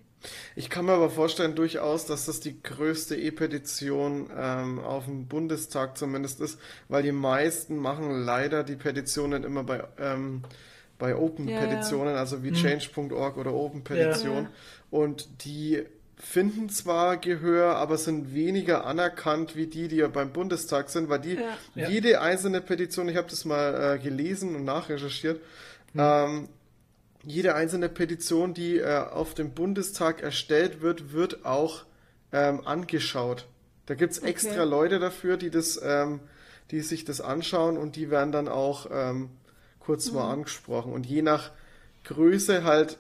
Ich 0.56 0.70
kann 0.70 0.86
mir 0.86 0.94
aber 0.94 1.10
vorstellen, 1.10 1.56
durchaus, 1.56 2.06
dass 2.06 2.26
das 2.26 2.40
die 2.40 2.62
größte 2.62 3.16
E-Petition 3.16 4.30
ähm, 4.36 4.80
auf 4.80 5.06
dem 5.06 5.28
Bundestag 5.28 5.98
zumindest 5.98 6.40
ist, 6.42 6.60
weil 6.90 7.04
die 7.04 7.12
meisten 7.12 7.78
machen 7.78 8.24
leider 8.24 8.64
die 8.64 8.76
Petitionen 8.76 9.44
immer 9.44 9.64
bei, 9.64 9.84
ähm, 10.00 10.44
bei 10.98 11.16
Open-Petitionen, 11.16 12.16
also 12.16 12.44
wie 12.44 12.52
change.org 12.52 13.38
oder 13.38 13.54
Open-Petition. 13.54 14.44
Ja. 14.44 14.50
Und 14.92 15.44
die 15.46 15.84
finden 16.18 16.70
zwar 16.70 17.18
Gehör, 17.18 17.76
aber 17.76 17.98
sind 17.98 18.34
weniger 18.34 18.86
anerkannt 18.86 19.56
wie 19.56 19.68
die, 19.68 19.88
die 19.88 19.98
ja 19.98 20.08
beim 20.08 20.32
Bundestag 20.32 20.90
sind, 20.90 21.10
weil 21.10 21.20
die 21.20 21.36
Ja. 21.36 21.58
Ja. 21.76 21.90
jede 21.90 22.22
einzelne 22.22 22.62
Petition, 22.62 23.10
ich 23.10 23.18
habe 23.18 23.30
das 23.30 23.46
mal 23.46 23.96
äh, 23.96 24.00
gelesen 24.00 24.56
und 24.56 24.64
nachrecherchiert, 24.64 25.42
ähm, 25.98 26.48
jede 27.26 27.56
einzelne 27.56 27.90
Petition, 27.90 28.54
die 28.54 28.78
äh, 28.78 28.98
auf 28.98 29.34
dem 29.34 29.52
Bundestag 29.54 30.22
erstellt 30.22 30.82
wird, 30.82 31.12
wird 31.14 31.46
auch 31.46 31.86
ähm, 32.32 32.66
angeschaut. 32.66 33.48
Da 33.86 33.96
gibt's 33.96 34.20
Okay. 34.20 34.30
extra 34.30 34.64
Leute 34.64 35.00
dafür, 35.00 35.38
die 35.38 35.50
das, 35.50 35.80
ähm, 35.84 36.20
die 36.72 36.82
sich 36.82 37.06
das 37.06 37.22
anschauen 37.22 37.78
und 37.78 37.96
die 37.96 38.10
werden 38.10 38.32
dann 38.32 38.48
auch 38.48 38.88
ähm, 38.92 39.30
kurz 39.80 40.10
Mhm. 40.10 40.16
mal 40.16 40.32
angesprochen. 40.32 40.92
Und 40.94 41.06
je 41.06 41.22
nach 41.22 41.52
Größe 42.04 42.64
halt 42.64 42.98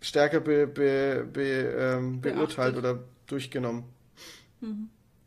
stärker 0.00 0.40
be, 0.40 0.66
be, 0.66 1.26
be, 1.32 1.42
ähm, 1.78 2.20
beurteilt 2.20 2.76
oder 2.76 3.00
durchgenommen. 3.26 3.84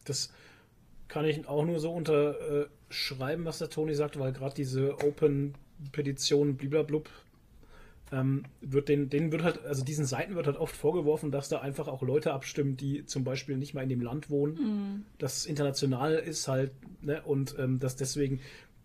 Das 0.06 0.32
kann 1.08 1.26
ich 1.26 1.48
auch 1.48 1.66
nur 1.66 1.80
so 1.80 1.92
unterschreiben, 1.92 3.46
was 3.46 3.60
der 3.60 3.70
Toni 3.70 3.96
sagt, 3.96 4.20
weil 4.20 4.34
gerade 4.34 4.54
diese 4.56 4.98
Open-Petition, 5.04 6.58
bliblablub, 6.58 7.10
ähm, 8.12 8.44
wird 8.62 8.90
den, 8.90 9.10
denen 9.10 9.32
wird 9.32 9.44
halt, 9.44 9.66
also 9.66 9.84
diesen 9.84 10.06
Seiten 10.06 10.36
wird 10.36 10.48
halt 10.48 10.58
oft 10.58 10.76
vorgeworfen, 10.76 11.32
dass 11.32 11.50
da 11.50 11.60
einfach 11.60 11.88
auch 11.88 12.02
Leute 12.02 12.34
abstimmen, 12.34 12.78
die 12.78 13.06
zum 13.06 13.24
Beispiel 13.24 13.58
nicht 13.58 13.74
mal 13.74 13.84
in 13.84 13.90
dem 13.90 14.02
Land 14.02 14.30
wohnen. 14.30 15.06
Das 15.18 15.46
international 15.46 16.16
ist 16.16 16.48
halt, 16.48 16.72
ne, 17.02 17.22
und 17.24 17.56
ähm, 17.60 17.80
dass 17.80 17.96
deswegen 17.96 18.40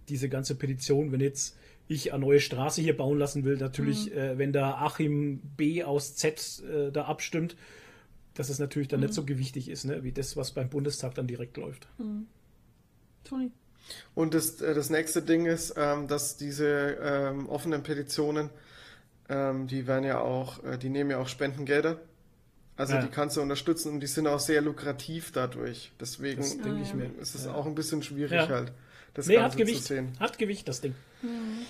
diese 0.09 0.29
ganze 0.29 0.55
Petition, 0.57 1.13
wenn 1.13 1.21
jetzt 1.21 1.57
ich 1.89 2.13
eine 2.13 2.25
neue 2.25 2.41
Straße 2.41 2.81
hier 2.81 2.97
bauen 2.97 3.19
lassen 3.19 3.45
will, 3.45 3.57
natürlich, 3.57 4.15
äh, 4.15 4.39
wenn 4.39 4.53
da 4.53 4.75
Achim 4.75 5.41
B 5.57 5.85
aus 5.85 6.17
Z 6.17 6.63
äh, 6.65 6.91
da 6.91 7.05
abstimmt, 7.05 7.57
dass 8.35 8.49
es 8.49 8.59
natürlich 8.59 8.89
dann 8.89 9.01
nicht 9.01 9.15
so 9.15 9.25
gewichtig 9.25 9.69
ist, 9.69 9.85
ne, 9.85 10.03
wie 10.03 10.13
das, 10.13 10.37
was 10.37 10.53
beim 10.53 10.69
Bundestag 10.69 11.15
dann 11.15 11.27
direkt 11.27 11.57
läuft. 11.57 11.87
Toni. 13.25 13.51
Und 14.15 14.35
das, 14.35 14.61
äh, 14.61 14.75
das 14.75 14.91
nächste 14.91 15.23
Ding 15.23 15.47
ist, 15.47 15.75
ähm, 15.77 16.09
dass 16.09 16.37
diese 16.37 16.99
ähm, 17.03 17.49
offenen 17.49 17.83
Petitionen, 17.83 18.51
ähm, 19.33 19.67
die 19.67 19.87
werden 19.87 20.05
ja 20.05 20.21
auch, 20.21 20.63
äh, 20.65 20.77
die 20.79 20.89
nehmen 20.91 21.11
ja 21.11 21.19
auch 21.19 21.29
Spendengelder. 21.29 21.99
Also 22.77 22.95
Ja. 22.95 23.03
die 23.03 23.09
kannst 23.09 23.37
du 23.37 23.43
unterstützen 23.43 23.93
und 23.93 24.01
die 24.01 24.07
sind 24.07 24.27
auch 24.27 24.41
sehr 24.41 24.61
lukrativ 24.63 25.31
dadurch. 25.33 25.93
Deswegen 26.01 26.41
Das 26.43 26.59
denke 26.59 26.81
ich 26.83 26.95
mir. 26.95 27.11
ist 27.21 27.35
es 27.35 27.45
Ja. 27.47 27.55
auch 27.55 27.67
ein 27.67 27.75
bisschen 27.75 28.03
schwierig 28.03 28.33
Ja. 28.33 28.49
halt, 28.49 28.73
das 29.15 29.27
Nee, 29.27 29.37
hat 29.37 29.43
Ganze 29.43 29.57
zu 29.59 29.65
Gewicht. 29.65 29.85
sehen. 29.85 30.13
Hat 30.21 30.39
Gewicht, 30.39 30.69
das 30.69 30.81
Ding. 30.81 30.95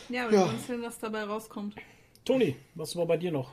Ja, 0.09 0.31
wir 0.31 0.39
Ja. 0.39 0.51
sehen, 0.67 0.83
was 0.83 0.99
dabei 0.99 1.25
rauskommt. 1.25 1.75
Toni, 2.25 2.57
was 2.75 2.95
war 2.97 3.07
bei 3.07 3.17
dir 3.17 3.33
noch? 3.33 3.53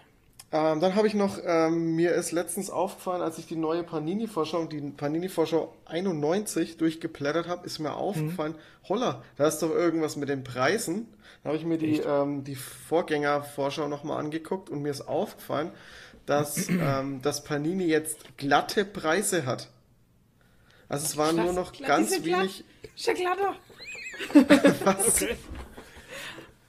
Ähm, 0.52 0.80
dann 0.80 0.96
habe 0.96 1.06
ich 1.08 1.14
noch, 1.14 1.38
ähm, 1.44 1.96
mir 1.96 2.14
ist 2.14 2.32
letztens 2.32 2.70
aufgefallen, 2.72 3.22
als 3.22 3.38
ich 3.38 3.46
die 3.46 3.56
neue 3.56 3.84
Panini-Vorschau, 3.84 4.66
die 4.66 4.82
Panini-Vorschau 4.82 5.76
91 5.86 6.78
durchgeblättert 6.78 7.48
habe, 7.48 7.66
ist 7.68 7.78
mir 7.80 7.94
aufgefallen, 7.94 8.56
holla, 8.88 9.24
da 9.38 9.48
ist 9.48 9.60
doch 9.60 9.70
irgendwas 9.72 10.16
mit 10.16 10.30
den 10.30 10.44
Preisen. 10.44 11.08
Da 11.44 11.50
habe 11.50 11.58
ich 11.58 11.64
mir 11.66 11.78
die, 11.78 12.00
ähm, 12.00 12.44
die 12.44 12.56
Vorgänger-Vorschau 12.56 13.88
nochmal 13.88 14.20
angeguckt 14.20 14.70
und 14.70 14.82
mir 14.82 14.92
ist 14.92 15.02
aufgefallen, 15.08 15.72
dass 16.26 16.68
ähm, 16.70 17.22
das 17.22 17.44
Panini 17.44 17.86
jetzt 17.86 18.38
glatte 18.38 18.84
Preise 18.86 19.46
hat. 19.46 19.70
Also 20.90 21.06
es 21.06 21.18
waren 21.18 21.36
nur 21.36 21.54
noch 21.54 21.72
ganz 21.80 22.24
wenig. 22.24 22.64
Schokolade. 22.96 23.56
Was? 24.84 25.22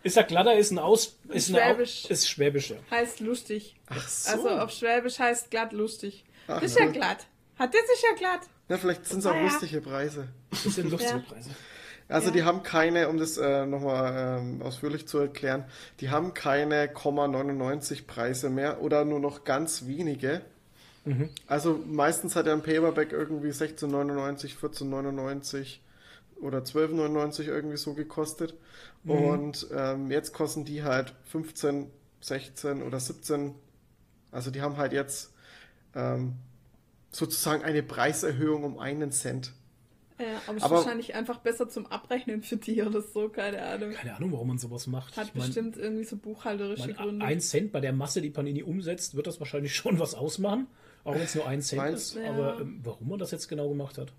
Ist 0.02 0.16
ja 0.16 0.22
glatter, 0.28 0.56
ist 0.56 0.70
ein 0.70 0.78
Aus. 0.78 1.16
Ist, 1.28 1.48
eine 1.48 1.58
Au- 1.62 1.74
Schwäbisch. 1.74 2.04
ist 2.06 2.28
Schwäbisch, 2.28 2.70
ja. 2.70 2.76
Heißt 2.90 3.20
lustig. 3.20 3.76
Ach 3.88 4.06
so. 4.08 4.30
Also 4.32 4.48
auf 4.50 4.70
Schwäbisch 4.70 5.18
heißt 5.18 5.50
glatt 5.50 5.72
lustig. 5.72 6.24
Ach, 6.46 6.60
das 6.60 6.72
ist 6.72 6.78
ja 6.78 6.86
glatt. 6.86 7.26
Hat 7.58 7.74
das 7.74 7.82
ist 7.82 8.04
ja 8.08 8.14
glatt. 8.16 8.40
Na, 8.68 8.78
vielleicht 8.78 9.04
sind 9.06 9.18
es 9.18 9.26
auch 9.26 9.32
Ah, 9.32 9.36
ja. 9.36 9.42
lustige 9.42 9.80
Preise. 9.80 10.28
Das 10.50 10.62
sind 10.62 10.90
lustige 10.90 11.12
Ja. 11.12 11.18
Preise. 11.18 11.50
Also 12.10 12.28
Ja. 12.28 12.32
die 12.34 12.42
haben 12.44 12.62
keine, 12.62 13.08
um 13.08 13.18
das 13.18 13.38
äh, 13.38 13.64
nochmal 13.66 14.38
ähm, 14.40 14.62
ausführlich 14.62 15.06
zu 15.06 15.18
erklären, 15.18 15.64
die 16.00 16.10
haben 16.10 16.34
keine 16.34 16.86
0,99 16.88 18.06
Preise 18.06 18.50
mehr 18.50 18.82
oder 18.82 19.04
nur 19.04 19.20
noch 19.20 19.44
ganz 19.44 19.86
wenige. 19.86 20.42
Also 21.46 21.80
meistens 21.86 22.36
hat 22.36 22.46
ja 22.46 22.52
ein 22.52 22.62
Paperback 22.62 23.12
irgendwie 23.12 23.48
16,99, 23.48 24.58
14,99 24.58 25.78
oder 26.42 26.58
12,99 26.58 27.44
irgendwie 27.46 27.76
so 27.78 27.94
gekostet. 27.94 28.54
Und 29.06 29.66
ähm, 29.74 30.10
jetzt 30.10 30.34
kosten 30.34 30.64
die 30.64 30.82
halt 30.82 31.14
15, 31.24 31.90
16 32.20 32.82
oder 32.82 33.00
17. 33.00 33.54
Also 34.30 34.50
die 34.50 34.60
haben 34.60 34.76
halt 34.76 34.92
jetzt 34.92 35.32
ähm, 35.94 36.34
sozusagen 37.10 37.62
eine 37.64 37.82
Preiserhöhung 37.82 38.64
um 38.64 38.78
einen 38.78 39.10
Cent. 39.10 39.52
Ja, 40.20 40.40
aber 40.46 40.56
ist 40.58 40.62
Aber- 40.62 40.76
wahrscheinlich 40.76 41.14
einfach 41.14 41.38
besser 41.38 41.68
zum 41.68 41.86
Abrechnen 41.86 42.42
für 42.42 42.56
die 42.56 42.82
oder 42.82 43.00
so, 43.00 43.28
keine 43.30 43.62
Ahnung. 43.62 43.92
Keine 43.92 44.14
Ahnung, 44.16 44.32
warum 44.32 44.48
man 44.48 44.58
sowas 44.58 44.86
macht. 44.86 45.16
Hat 45.16 45.28
Ich 45.28 45.34
mein, 45.34 45.46
bestimmt 45.46 45.76
irgendwie 45.78 46.04
so 46.04 46.16
buchhalterische 46.16 46.88
mein, 46.88 46.96
Gründe. 46.96 47.24
ein 47.26 47.40
Cent 47.40 47.72
bei 47.72 47.80
der 47.80 47.92
Masse, 47.92 48.20
die 48.20 48.30
Panini 48.30 48.62
umsetzt, 48.62 49.14
wird 49.16 49.26
das 49.26 49.40
wahrscheinlich 49.40 49.74
schon 49.74 49.98
was 49.98 50.14
ausmachen. 50.14 50.66
Auch 51.04 51.14
wenn 51.14 51.22
es 51.22 51.34
nur 51.34 51.46
ein 51.48 51.62
Cent 51.62 51.80
Meinst- 51.82 52.16
ist. 52.16 52.22
Ja. 52.22 52.30
Aber 52.30 52.60
ähm, 52.60 52.80
warum 52.82 53.08
man 53.08 53.18
das 53.18 53.30
jetzt 53.30 53.48
genau 53.48 53.68
gemacht 53.68 53.96
hat, 53.98 54.12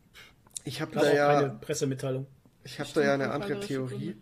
Ich 0.63 0.81
habe 0.81 0.91
da 0.93 1.01
auch 1.01 1.13
ja, 1.13 1.33
keine 1.41 1.49
Pressemitteilung. 1.61 2.25
ich 2.63 2.79
habe 2.79 2.89
da 2.93 3.01
ja 3.03 3.13
eine 3.13 3.29
andere 3.31 3.59
Theorie. 3.59 3.97
Gründe. 3.97 4.17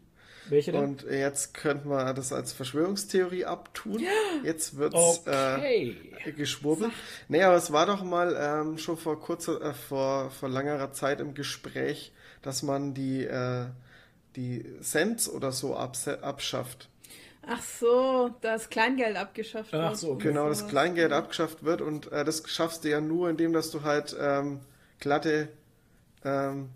Welche 0.49 0.71
denn? 0.71 0.83
Und 0.83 1.03
jetzt 1.03 1.53
könnte 1.53 1.87
man 1.87 2.15
das 2.15 2.33
als 2.33 2.53
Verschwörungstheorie 2.53 3.45
abtun. 3.45 4.01
Jetzt 4.43 4.77
wird's 4.77 4.95
okay. 5.25 5.95
äh, 6.25 6.31
geschwurbelt. 6.31 6.91
Nee, 7.27 7.43
aber 7.43 7.55
es 7.55 7.71
war 7.71 7.85
doch 7.85 8.03
mal 8.03 8.35
ähm, 8.39 8.77
schon 8.77 8.97
vor 8.97 9.19
kurzer, 9.19 9.61
äh, 9.61 9.73
vor, 9.73 10.31
vor 10.31 10.49
langerer 10.49 10.91
Zeit 10.91 11.19
im 11.19 11.33
Gespräch, 11.33 12.11
dass 12.41 12.63
man 12.63 12.93
die, 12.93 13.25
äh, 13.25 13.65
die 14.35 14.65
Cents 14.81 15.29
oder 15.29 15.51
so 15.51 15.75
abschafft. 15.75 16.89
Ach 17.47 17.61
so, 17.61 18.29
da 18.41 18.55
ist 18.55 18.69
Kleingeld 18.69 19.15
abgeschafft 19.15 19.73
Ach 19.73 19.89
wird 19.89 19.97
so, 19.97 20.11
und 20.11 20.21
Genau, 20.21 20.49
das. 20.49 20.67
Kleingeld 20.67 21.11
abgeschafft 21.11 21.63
wird 21.63 21.81
und 21.81 22.11
äh, 22.11 22.23
das 22.23 22.43
schaffst 22.47 22.83
du 22.83 22.89
ja 22.89 23.01
nur, 23.01 23.29
indem 23.29 23.53
dass 23.53 23.71
du 23.71 23.81
halt 23.83 24.15
ähm, 24.19 24.59
glatte 24.99 25.49
ähm, 26.23 26.69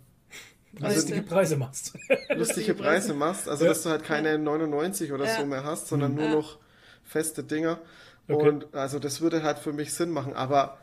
also 0.82 0.96
lustige 0.96 1.22
Preise 1.24 1.56
machst. 1.58 1.94
lustige 2.36 2.74
Preise 2.74 3.14
machst, 3.14 3.48
also 3.50 3.64
Ja. 3.66 3.70
dass 3.70 3.84
du 3.84 3.90
halt 3.90 4.04
keine 4.04 4.38
99 4.40 5.12
oder 5.12 5.26
Ja. 5.26 5.38
so 5.40 5.46
mehr 5.46 5.64
hast, 5.64 5.88
sondern 5.88 6.16
nur 6.16 6.26
Ja. 6.26 6.32
noch 6.36 6.58
feste 7.04 7.44
Dinger. 7.44 7.80
Okay. 8.28 8.48
Und 8.50 8.74
also 8.74 9.00
das 9.00 9.22
würde 9.22 9.44
halt 9.44 9.60
für 9.60 9.74
mich 9.74 9.94
Sinn 9.94 10.10
machen, 10.10 10.34
aber 10.34 10.78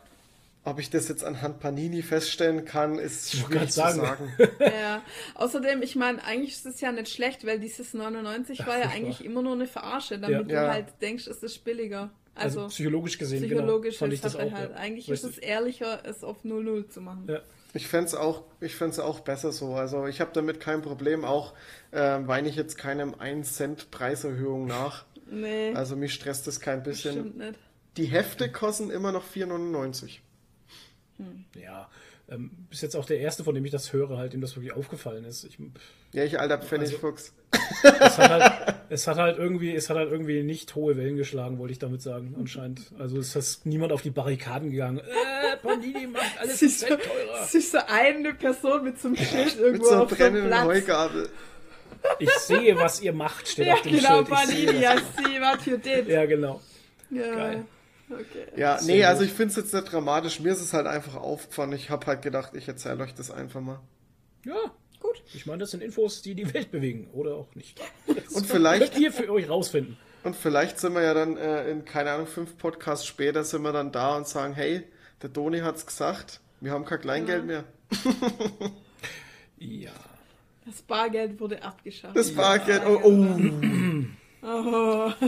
ob 0.62 0.78
ich 0.78 0.90
das 0.90 1.08
jetzt 1.08 1.24
anhand 1.24 1.58
Panini 1.58 2.02
feststellen 2.02 2.66
kann, 2.66 2.98
ist 2.98 3.32
schwierig 3.32 3.70
zu 3.70 3.80
grad 3.80 3.94
sagen. 3.96 4.00
sagen. 4.36 4.48
Ja, 4.60 5.00
außerdem, 5.34 5.80
ich 5.82 5.96
meine, 5.96 6.22
eigentlich 6.22 6.52
ist 6.52 6.66
es 6.66 6.80
ja 6.82 6.92
nicht 6.92 7.08
schlecht, 7.08 7.46
weil 7.46 7.58
dieses 7.58 7.94
99 7.94 8.66
war 8.66 8.78
ja 8.78 8.90
eigentlich 8.90 9.24
immer 9.24 9.40
nur 9.40 9.54
eine 9.54 9.66
Verarsche, 9.66 10.18
damit 10.18 10.50
Ja. 10.50 10.62
du 10.62 10.66
Ja. 10.66 10.72
halt 10.72 10.86
denkst, 11.00 11.26
es 11.28 11.42
ist 11.42 11.64
billiger. 11.64 12.10
Also, 12.34 12.60
Also, 12.60 12.68
psychologisch 12.74 13.16
gesehen, 13.18 13.40
psychologisch 13.42 13.94
genau, 13.94 13.98
fand 14.00 14.12
ich 14.12 14.20
das 14.20 14.34
halt 14.36 14.48
auch. 14.52 14.56
halt. 14.56 14.70
ja. 14.72 14.76
Eigentlich 14.76 15.10
Richtig. 15.10 15.30
ist 15.30 15.36
es 15.36 15.42
ehrlicher, 15.42 16.00
es 16.04 16.22
auf 16.22 16.44
0-0 16.44 16.88
zu 16.88 17.00
machen. 17.00 17.24
Ja. 17.26 17.40
Ich 17.72 17.86
fände 17.88 18.06
es 18.06 18.14
auch, 18.14 18.44
ich 18.60 18.74
fänd's 18.74 18.98
auch 18.98 19.20
besser 19.20 19.52
so. 19.52 19.74
Also 19.74 20.06
ich 20.06 20.20
habe 20.20 20.30
damit 20.34 20.60
kein 20.60 20.82
Problem, 20.82 21.24
auch 21.24 21.54
ähm, 21.92 22.26
weine 22.26 22.48
ich 22.48 22.56
jetzt 22.56 22.76
keinem 22.76 23.14
1 23.14 23.54
Cent 23.54 23.90
Preiserhöhung 23.90 24.66
nach. 24.66 25.04
Nee, 25.30 25.72
Also 25.74 25.94
mich 25.94 26.12
stresst 26.14 26.46
das 26.48 26.58
kein 26.60 26.82
bisschen. 26.82 27.12
stimmt 27.12 27.38
nicht. 27.38 27.58
Die 27.96 28.06
Hefte 28.06 28.50
kosten 28.50 28.90
immer 28.90 29.12
noch 29.12 29.24
4,99. 29.24 30.18
Ja, 31.54 31.88
ähm, 32.30 32.50
bist 32.68 32.82
jetzt 32.82 32.96
auch 32.96 33.04
der 33.04 33.18
Erste, 33.20 33.44
von 33.44 33.54
dem 33.54 33.64
ich 33.64 33.70
das 33.72 33.92
höre, 33.92 34.16
halt, 34.16 34.32
dem 34.32 34.40
das 34.40 34.56
wirklich 34.56 34.72
aufgefallen 34.72 35.24
ist. 35.24 35.44
Ich, 35.44 35.58
Ja, 36.12 36.24
ich 36.24 36.38
alter 36.38 36.58
Pfennigfuchs. 36.58 37.34
es, 37.82 38.18
hat 38.18 38.30
halt, 38.30 38.74
es 38.88 39.06
hat 39.06 39.16
halt 39.18 39.38
irgendwie, 39.38 39.74
es 39.74 39.90
hat 39.90 39.96
halt 39.96 40.10
irgendwie 40.12 40.42
nicht 40.42 40.74
hohe 40.74 40.96
Wellen 40.96 41.16
geschlagen, 41.16 41.58
wollte 41.58 41.72
ich 41.72 41.78
damit 41.78 42.02
sagen, 42.02 42.34
anscheinend. 42.38 42.92
Also 42.98 43.18
es 43.18 43.34
ist 43.34 43.66
niemand 43.66 43.92
auf 43.92 44.02
die 44.02 44.10
Barrikaden 44.10 44.70
gegangen. 44.70 44.98
Äh, 44.98 45.56
Panini 45.62 46.06
macht 46.06 46.38
alles 46.38 46.54
Es 46.54 46.62
ist, 46.62 46.86
teurer. 46.88 47.00
es 47.42 47.54
ist 47.54 47.72
so 47.72 47.78
eine 47.86 48.34
Person 48.34 48.84
mit 48.84 49.00
so 49.00 49.08
einem 49.08 49.16
Schild 49.16 49.46
Mit 49.46 49.56
irgendwo 49.58 49.84
so 49.84 49.94
auf 49.96 50.10
so 50.10 50.16
einem 50.24 50.32
brennenden 50.32 50.46
Platz. 50.48 50.64
Heugabel. 50.66 51.28
Ich 52.18 52.30
sehe, 52.30 52.76
was 52.76 53.02
ihr 53.02 53.12
macht, 53.12 53.46
steht 53.48 53.66
Ja, 53.66 53.74
auf 53.74 53.82
dem 53.82 53.96
genau, 53.96 54.24
Schild. 54.24 54.28
Ich 54.30 54.56
sehe 54.56 54.66
Panini. 54.66 54.84
I 54.84 54.98
see 55.16 55.40
what 55.40 55.66
you 55.66 55.76
did. 55.76 56.08
Ja, 56.08 56.24
genau. 56.26 56.60
Ja. 57.10 57.34
Geil. 57.34 57.64
Okay. 58.10 58.46
Ja, 58.56 58.78
Sehr 58.78 58.86
nee, 58.94 59.00
gut. 59.00 59.08
also 59.08 59.22
ich 59.22 59.32
finde 59.32 59.50
es 59.50 59.56
jetzt 59.56 59.72
nicht 59.74 59.92
dramatisch. 59.92 60.40
Mir 60.40 60.52
ist 60.52 60.60
es 60.60 60.72
halt 60.72 60.86
einfach 60.86 61.14
aufgefallen. 61.14 61.72
Ich 61.72 61.90
habe 61.90 62.06
halt 62.06 62.22
gedacht, 62.22 62.54
ich 62.54 62.66
erzähle 62.66 63.02
euch 63.04 63.14
das 63.14 63.30
einfach 63.30 63.60
mal. 63.60 63.80
Ja, 64.44 64.56
Gut. 64.98 65.22
ich 65.32 65.46
meine, 65.46 65.58
das 65.58 65.70
sind 65.70 65.82
Infos, 65.82 66.20
die 66.22 66.34
die 66.34 66.52
Welt 66.52 66.70
bewegen. 66.70 67.08
Oder 67.12 67.34
auch 67.36 67.54
nicht. 67.54 67.80
Das 68.06 68.34
Und 68.34 68.46
vielleicht- 68.46 68.92
Könnt 68.92 69.02
ihr 69.04 69.12
für 69.12 69.30
euch 69.30 69.48
rausfinden. 69.48 69.96
Und 70.24 70.36
vielleicht 70.36 70.78
sind 70.80 70.92
wir 70.94 71.02
ja 71.02 71.14
dann 71.14 71.36
äh, 71.36 71.70
in, 71.70 71.84
keine 71.84 72.10
Ahnung, 72.10 72.26
fünf 72.26 72.58
Podcasts 72.58 73.06
später 73.06 73.42
sind 73.44 73.62
wir 73.62 73.72
dann 73.72 73.90
da 73.92 74.16
und 74.16 74.26
sagen, 74.28 74.52
hey, 74.54 74.82
der 75.22 75.30
Doni 75.30 75.60
hat's 75.60 75.86
gesagt, 75.86 76.40
wir 76.60 76.72
haben 76.72 76.84
kein 76.84 77.00
Kleingeld 77.00 77.46
mehr. 77.46 77.64
Ja. 79.58 79.90
Das 80.64 80.80
Bargeld 80.82 81.38
wurde 81.40 81.62
abgeschafft. 81.62 82.16
Das 82.16 82.34
Bargeld, 82.34 82.82
oh, 82.86 83.00
oh. 83.04 83.36
Oh. 84.42 85.12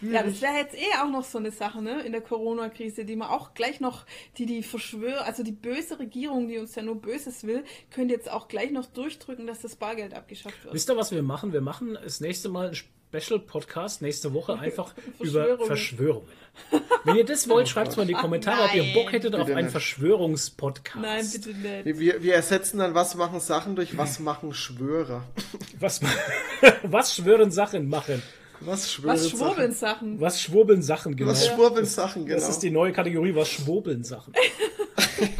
ja, 0.00 0.22
das 0.22 0.40
wäre 0.40 0.54
jetzt 0.56 0.74
eh 0.74 0.96
auch 1.02 1.10
noch 1.10 1.24
so 1.24 1.38
eine 1.38 1.50
Sache, 1.50 1.82
ne, 1.82 2.02
in 2.02 2.12
der 2.12 2.20
Corona-Krise, 2.20 3.04
die 3.04 3.16
man 3.16 3.28
auch 3.28 3.54
gleich 3.54 3.80
noch, 3.80 4.06
die 4.38 4.46
die 4.46 4.62
Verschwör, 4.62 5.24
also 5.24 5.42
die 5.42 5.52
böse 5.52 5.98
Regierung, 5.98 6.48
die 6.48 6.58
uns 6.58 6.74
ja 6.74 6.82
nur 6.82 7.00
Böses 7.00 7.44
will, 7.44 7.64
könnte 7.90 8.14
jetzt 8.14 8.30
auch 8.30 8.48
gleich 8.48 8.70
noch 8.70 8.86
durchdrücken, 8.86 9.46
dass 9.46 9.60
das 9.60 9.76
Bargeld 9.76 10.14
abgeschafft 10.14 10.64
wird. 10.64 10.74
Wisst 10.74 10.88
ihr, 10.90 10.96
was 10.96 11.12
wir 11.12 11.22
machen? 11.22 11.52
Wir 11.52 11.60
machen 11.60 11.98
das 12.02 12.20
nächste 12.20 12.48
Mal 12.48 12.68
ein 12.68 12.74
Special-Podcast, 13.12 14.02
nächste 14.02 14.32
Woche 14.34 14.58
einfach 14.58 14.94
über 15.18 15.58
Verschwörungen. 15.58 16.28
Wenn 17.04 17.16
ihr 17.16 17.24
das 17.24 17.48
wollt, 17.48 17.68
schreibt 17.68 17.88
es 17.88 17.96
mal 17.96 18.02
in 18.02 18.08
die 18.08 18.14
Kommentare, 18.14 18.64
ob 18.64 18.74
ihr 18.74 18.82
nein. 18.82 18.94
Bock 18.94 19.12
hättet 19.12 19.34
auf 19.34 19.46
Bitte 19.46 19.56
einen 19.56 19.66
nicht. 19.66 19.72
Verschwörungspodcast. 19.72 21.00
Nein, 21.00 21.26
bitte 21.32 21.54
nicht. 21.54 21.98
Wir, 21.98 22.22
wir 22.22 22.34
ersetzen 22.34 22.78
dann, 22.78 22.94
was 22.94 23.14
machen 23.14 23.40
Sachen 23.40 23.76
durch 23.76 23.96
was 23.96 24.20
machen 24.20 24.52
Schwörer. 24.52 25.24
Was, 25.78 26.00
was 26.82 27.14
schwören 27.14 27.50
Sachen 27.50 27.88
machen? 27.88 28.22
Was 28.60 28.92
schwören 28.92 29.14
Was 29.14 29.30
schwurbeln 29.30 29.72
Sachen? 29.72 29.98
Sachen? 30.16 30.20
Was 30.20 30.42
schwurbeln 30.42 30.82
Sachen, 30.82 31.16
genau. 31.16 31.30
Was 31.30 31.46
schwurbeln 31.46 31.86
Sachen, 31.86 32.26
genau. 32.26 32.36
Das 32.38 32.48
ist 32.48 32.58
die 32.60 32.70
neue 32.70 32.92
Kategorie, 32.92 33.34
was 33.34 33.48
schwurbeln 33.48 34.04
Sachen. 34.04 34.34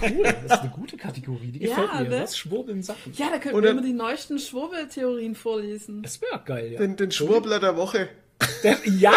Cool, 0.03 0.23
das 0.25 0.59
ist 0.59 0.61
eine 0.61 0.71
gute 0.71 0.97
Kategorie, 0.99 1.53
die 1.53 1.59
gefällt 1.61 1.89
Ja, 1.95 2.01
mir. 2.03 2.09
ne? 2.11 2.23
Was 2.23 2.37
schwurbeln 2.37 2.83
Sachen? 2.83 3.15
Ja, 3.15 3.31
da 3.31 3.39
könnten 3.39 3.57
Und 3.57 3.63
wir 3.63 3.69
dann- 3.71 3.79
immer 3.79 3.87
die 3.87 3.95
neuesten 3.95 4.39
Schwurbeltheorien 4.39 5.35
vorlesen. 5.35 6.03
Das 6.03 6.21
wäre 6.21 6.39
geil, 6.45 6.73
ja. 6.73 6.79
den, 6.79 6.97
den 6.97 7.11
Schwurbler 7.11 7.59
der 7.61 7.77
Woche. 7.79 8.09
Der, 8.63 8.77
ja, 8.85 9.13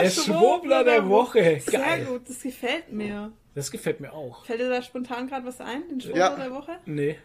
der 0.00 0.10
Schwurbler 0.10 0.82
der 0.82 1.08
Woche. 1.08 1.60
Sehr 1.64 1.78
Geil. 1.80 2.04
gut, 2.04 2.28
das 2.28 2.40
gefällt 2.42 2.90
mir. 2.92 3.32
Das 3.54 3.70
gefällt 3.70 4.00
mir 4.00 4.12
auch. 4.12 4.44
Fällt 4.44 4.60
dir 4.60 4.68
da 4.70 4.82
spontan 4.82 5.28
gerade 5.28 5.46
was 5.46 5.60
ein, 5.60 5.88
den 5.88 6.00
Schwurbler 6.00 6.20
Ja. 6.30 6.36
der 6.36 6.50
Woche? 6.52 6.72
Nee. 6.86 7.16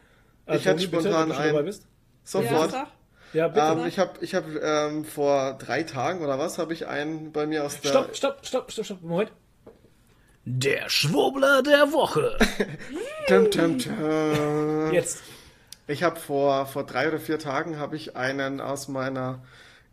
Ich 0.48 0.54
hatte 0.68 0.78
Toni, 0.78 0.88
bitte, 0.88 1.02
spontan 1.04 1.34
schon 1.34 1.42
einen. 1.58 1.74
Sofort. 2.24 2.74
Ja. 2.74 2.88
Ja, 3.34 3.48
bitte. 3.48 3.66
ähm, 3.66 3.86
ich 3.86 4.00
habe 4.00 4.12
ich 4.22 4.36
hab, 4.36 4.46
ähm, 4.62 5.06
vor 5.06 5.54
drei 5.54 5.84
Tagen 5.84 6.22
oder 6.22 6.38
was, 6.38 6.58
habe 6.58 6.74
ich 6.74 6.88
einen 6.88 7.32
bei 7.32 7.46
mir 7.46 7.64
aus 7.64 7.80
der... 7.80 7.90
stopp, 7.90 8.16
stopp, 8.16 8.46
stopp, 8.46 8.72
stopp, 8.72 8.86
stopp. 8.86 9.02
Moment. 9.02 9.32
Der 10.44 10.90
Schwurbler 10.90 11.62
der 11.62 11.94
Woche. 11.94 12.38
Tum, 13.28 13.52
tum, 13.52 13.78
tum. 13.78 14.92
Jetzt. 14.92 15.22
Ich 15.88 16.04
habe 16.04 16.20
vor, 16.20 16.66
vor 16.66 16.86
drei 16.86 17.08
oder 17.10 17.20
vier 17.20 17.38
Tagen 17.38 17.78
habe 17.78 17.96
ich 17.96 18.16
einen 18.16 18.60
aus 18.60 18.88
meiner 18.88 19.44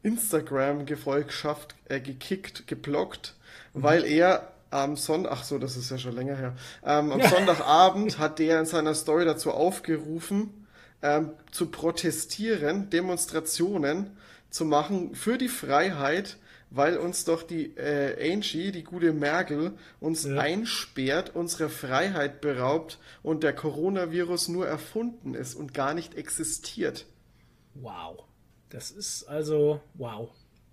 Instagram-Gefolgschaft 0.02 1.74
äh, 1.88 2.00
gekickt, 2.00 2.66
geblockt, 2.66 3.34
weil 3.74 4.04
er 4.04 4.52
am 4.70 4.96
Sonntag, 4.96 5.32
ach 5.32 5.44
so, 5.44 5.58
das 5.58 5.76
ist 5.76 5.90
ja 5.90 5.98
schon 5.98 6.14
länger 6.14 6.36
her, 6.36 6.54
ähm, 6.84 7.12
am 7.12 7.22
Sonntagabend 7.28 8.18
hat 8.18 8.38
der 8.38 8.60
in 8.60 8.66
seiner 8.66 8.94
Story 8.94 9.24
dazu 9.24 9.50
aufgerufen, 9.50 10.57
ähm, 11.02 11.30
zu 11.50 11.66
protestieren, 11.70 12.90
Demonstrationen 12.90 14.16
zu 14.50 14.64
machen 14.64 15.14
für 15.14 15.38
die 15.38 15.48
Freiheit, 15.48 16.38
weil 16.70 16.98
uns 16.98 17.24
doch 17.24 17.42
die 17.42 17.76
äh, 17.76 18.32
Angie, 18.32 18.72
die 18.72 18.82
gute 18.84 19.12
Merkel, 19.12 19.72
uns 20.00 20.24
Ja. 20.24 20.38
einsperrt, 20.38 21.34
unsere 21.34 21.68
Freiheit 21.70 22.40
beraubt 22.40 22.98
und 23.22 23.42
der 23.42 23.54
Coronavirus 23.54 24.48
nur 24.48 24.66
erfunden 24.66 25.34
ist 25.34 25.54
und 25.54 25.72
gar 25.72 25.94
nicht 25.94 26.14
existiert. 26.14 27.06
Wow. 27.74 28.24
Das 28.70 28.90
ist 28.90 29.24
also, 29.24 29.80
wow. 29.94 30.28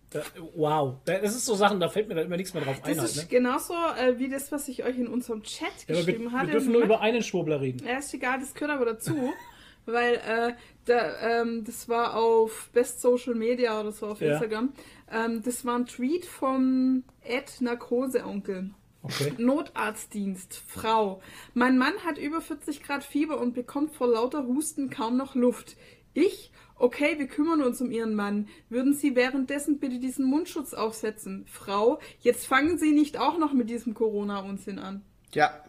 Da, 0.10 0.22
wow. 0.56 0.96
Das 1.06 1.36
ist 1.36 1.46
so 1.46 1.56
Sachen, 1.56 1.80
da 1.80 1.88
fällt 1.90 2.08
mir 2.10 2.16
da 2.16 2.22
immer 2.22 2.38
nichts 2.38 2.54
mehr 2.54 2.64
drauf 2.64 2.78
ein. 2.84 2.90
Das 2.90 3.00
Halt, 3.00 3.10
ist 3.12 3.16
ne? 3.18 3.26
genauso 3.30 3.74
äh, 3.74 4.18
wie 4.20 4.30
das, 4.30 4.52
was 4.52 4.68
ich 4.68 4.84
euch 4.84 4.98
in 4.98 5.08
unserem 5.08 5.44
Chat 5.44 5.68
ja, 5.88 5.90
wir, 5.90 5.96
geschrieben 5.98 6.26
wir 6.26 6.32
hatte. 6.34 6.52
dürfen 6.52 6.72
nur 6.74 6.84
über 6.84 7.00
einen 7.02 7.24
Schwurbler 7.24 7.62
reden. 7.62 7.86
Ja, 7.88 8.00
ist 8.00 8.14
egal, 8.14 8.40
das 8.40 8.54
gehört 8.54 8.72
aber 8.72 8.86
dazu. 8.86 9.16
weil 9.86 10.16
äh, 10.16 10.54
da, 10.86 11.42
ähm, 11.42 11.64
das 11.64 11.88
war 11.90 12.16
auf 12.16 12.70
Best 12.74 13.02
Social 13.02 13.36
Media 13.36 13.80
oder 13.80 13.92
so 13.92 14.08
auf 14.08 14.22
Ja. 14.22 14.34
Instagram. 14.34 14.74
Ähm, 15.12 15.42
das 15.44 15.66
war 15.66 15.78
ein 15.78 15.86
Tweet 15.86 16.26
vom 16.26 17.04
Ed 17.24 17.62
Narkoseonkel. 17.62 18.72
Okay. 19.04 19.34
Notarztdienst, 19.38 20.56
Frau. 20.68 21.22
Mein 21.54 21.78
Mann 21.78 21.94
hat 22.04 22.18
über 22.18 22.42
40 22.42 22.82
Grad 22.82 23.04
Fieber 23.04 23.40
und 23.40 23.54
bekommt 23.54 23.94
vor 23.94 24.08
lauter 24.08 24.48
Husten 24.48 24.90
kaum 24.90 25.16
noch 25.16 25.36
Luft. 25.36 25.78
Ich? 26.14 26.52
Okay, 26.78 27.20
wir 27.20 27.28
kümmern 27.28 27.62
uns 27.62 27.80
um 27.82 27.92
Ihren 27.92 28.16
Mann. 28.16 28.48
Würden 28.70 28.94
Sie 28.94 29.16
währenddessen 29.16 29.80
bitte 29.80 30.00
diesen 30.00 30.26
Mundschutz 30.26 30.74
aufsetzen? 30.74 31.46
Frau, 31.48 32.00
jetzt 32.20 32.48
fangen 32.48 32.78
Sie 32.80 32.92
nicht 32.94 33.18
auch 33.20 33.38
noch 33.38 33.54
mit 33.54 33.70
diesem 33.70 33.94
Corona-Unsinn 33.94 34.80
an. 34.80 35.04
Ja, 35.34 35.64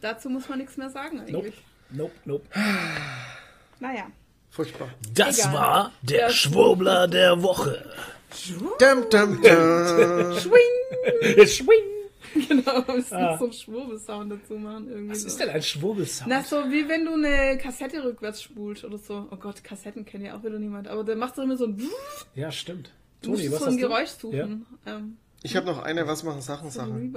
Dazu 0.00 0.30
muss 0.30 0.48
man 0.48 0.58
nichts 0.58 0.76
mehr 0.76 0.90
sagen 0.90 1.18
eigentlich. 1.18 1.32
Nope, 1.32 1.52
nope. 1.90 2.42
Naja. 3.80 4.06
furchtbar. 4.50 4.88
Das 5.14 5.38
Egal. 5.40 5.52
war 5.52 5.92
der 6.02 6.18
Der 6.26 6.30
Schwurbler 6.30 7.06
der 7.08 7.42
Woche. 7.42 7.84
Dum, 8.80 9.04
dum, 9.10 9.40
dum. 9.42 9.42
Schwing! 10.38 11.46
Schwing. 11.46 12.46
Genau, 12.48 12.86
wir 12.86 12.94
müssen 12.96 13.14
Ah. 13.16 13.38
so 13.38 13.44
einen 13.44 13.52
Schwurbelsound 13.52 14.32
dazu 14.32 14.54
machen. 14.58 14.88
Irgendwie 14.88 15.10
Was 15.12 15.22
so. 15.22 15.28
ist 15.28 15.40
denn 15.40 15.48
ein 15.48 15.62
Schwurbelsound? 15.62 16.28
Na, 16.30 16.42
so 16.42 16.56
wie 16.70 16.88
wenn 16.88 17.04
du 17.06 17.14
eine 17.14 17.56
Kassette 17.58 18.04
rückwärts 18.04 18.42
spulst 18.42 18.84
oder 18.84 18.98
so. 18.98 19.26
Oh 19.30 19.36
Gott, 19.36 19.64
Kassetten 19.64 20.04
kennt 20.04 20.24
ja 20.24 20.36
auch 20.36 20.42
wieder 20.44 20.58
niemand. 20.58 20.88
Aber 20.88 21.04
der 21.04 21.16
macht 21.16 21.38
doch 21.38 21.42
immer 21.44 21.56
so 21.56 21.66
ein. 21.66 21.80
Ja, 22.34 22.50
stimmt. 22.52 22.90
Du 23.22 23.30
musst 23.30 23.42
Toni, 23.42 23.52
was 23.52 23.60
so 23.60 23.66
hast 23.66 23.72
ein 23.74 23.78
du? 23.80 23.88
Geräusch 23.88 24.08
Ja. 24.10 24.16
suchen. 24.20 24.66
Ähm, 24.86 25.16
Ich 25.42 25.56
habe 25.56 25.66
noch 25.66 25.78
eine, 25.82 26.06
was 26.06 26.22
machen 26.22 26.42
Sachen, 26.42 26.70
Sachen. 26.70 27.14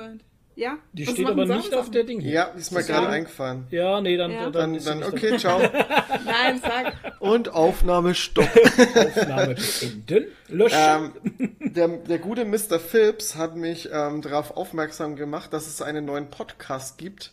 Ja? 0.55 0.77
Die 0.93 1.05
steht 1.05 1.25
aber 1.27 1.47
Sachen, 1.47 1.59
nicht 1.61 1.73
auf 1.73 1.89
der 1.91 2.03
Ding 2.03 2.19
hier. 2.19 2.31
Ja, 2.31 2.43
ist 2.45 2.71
mir 2.71 2.83
gerade 2.83 3.07
eingefallen. 3.07 3.67
Ja, 3.71 4.01
nee, 4.01 4.17
dann, 4.17 4.31
Ja. 4.31 4.49
dann, 4.49 4.73
Dann, 4.73 4.83
dann 5.01 5.03
okay, 5.03 5.37
ciao. 5.37 5.59
Nein, 6.25 6.61
sag. 6.61 6.93
Und 7.19 7.49
Aufnahme 7.49 8.13
stopp. 8.13 8.49
Aufnahme 8.95 9.55
beenden. 9.55 10.25
Löschen. 10.49 11.13
ähm, 11.39 11.55
der, 11.59 11.87
der 11.87 12.19
gute 12.19 12.45
Mr. 12.45 12.79
Phillips 12.79 13.35
hat 13.35 13.55
mich 13.55 13.89
ähm, 13.91 14.21
darauf 14.21 14.55
aufmerksam 14.57 15.15
gemacht, 15.15 15.53
dass 15.53 15.67
es 15.67 15.81
einen 15.81 16.05
neuen 16.05 16.29
Podcast 16.29 16.97
gibt. 16.97 17.31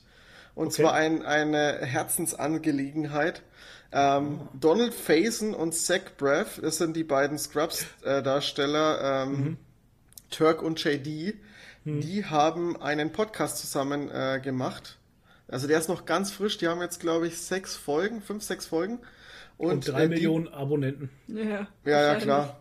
Und 0.55 0.69
Okay. 0.69 0.83
zwar 0.83 0.95
ein, 0.95 1.25
eine 1.25 1.79
Herzensangelegenheit. 1.83 3.43
Ähm, 3.91 4.41
Donald 4.61 4.93
Faison 4.93 5.55
und 5.55 5.75
Zach 5.75 6.01
Braff, 6.19 6.61
das 6.63 6.79
sind 6.79 6.95
die 6.97 7.05
beiden 7.05 7.39
Scrubs-Darsteller, 7.39 9.23
ähm, 9.25 9.57
Turk 10.31 10.63
und 10.63 10.83
JD, 10.83 11.35
die 12.01 12.25
haben 12.25 12.81
einen 12.81 13.13
Podcast 13.13 13.59
zusammen 13.59 14.11
äh, 14.11 14.41
gemacht. 14.43 14.99
Also 15.49 15.67
der 15.67 15.79
ist 15.79 15.89
noch 15.89 16.05
ganz 16.05 16.31
frisch, 16.31 16.59
die 16.59 16.69
haben 16.69 16.81
jetzt, 16.81 17.01
glaube 17.01 17.27
ich, 17.27 17.39
sechs 17.41 17.75
Folgen, 17.77 18.21
fünf, 18.21 18.43
sechs 18.43 18.67
Folgen. 18.67 18.99
und 19.57 19.89
drei 19.89 20.05
äh, 20.05 20.09
die- 20.09 20.15
Millionen 20.15 20.49
Abonnenten. 20.49 21.11
Ja, 21.27 21.67
ja, 21.85 22.03
ja, 22.13 22.15
klar. 22.17 22.61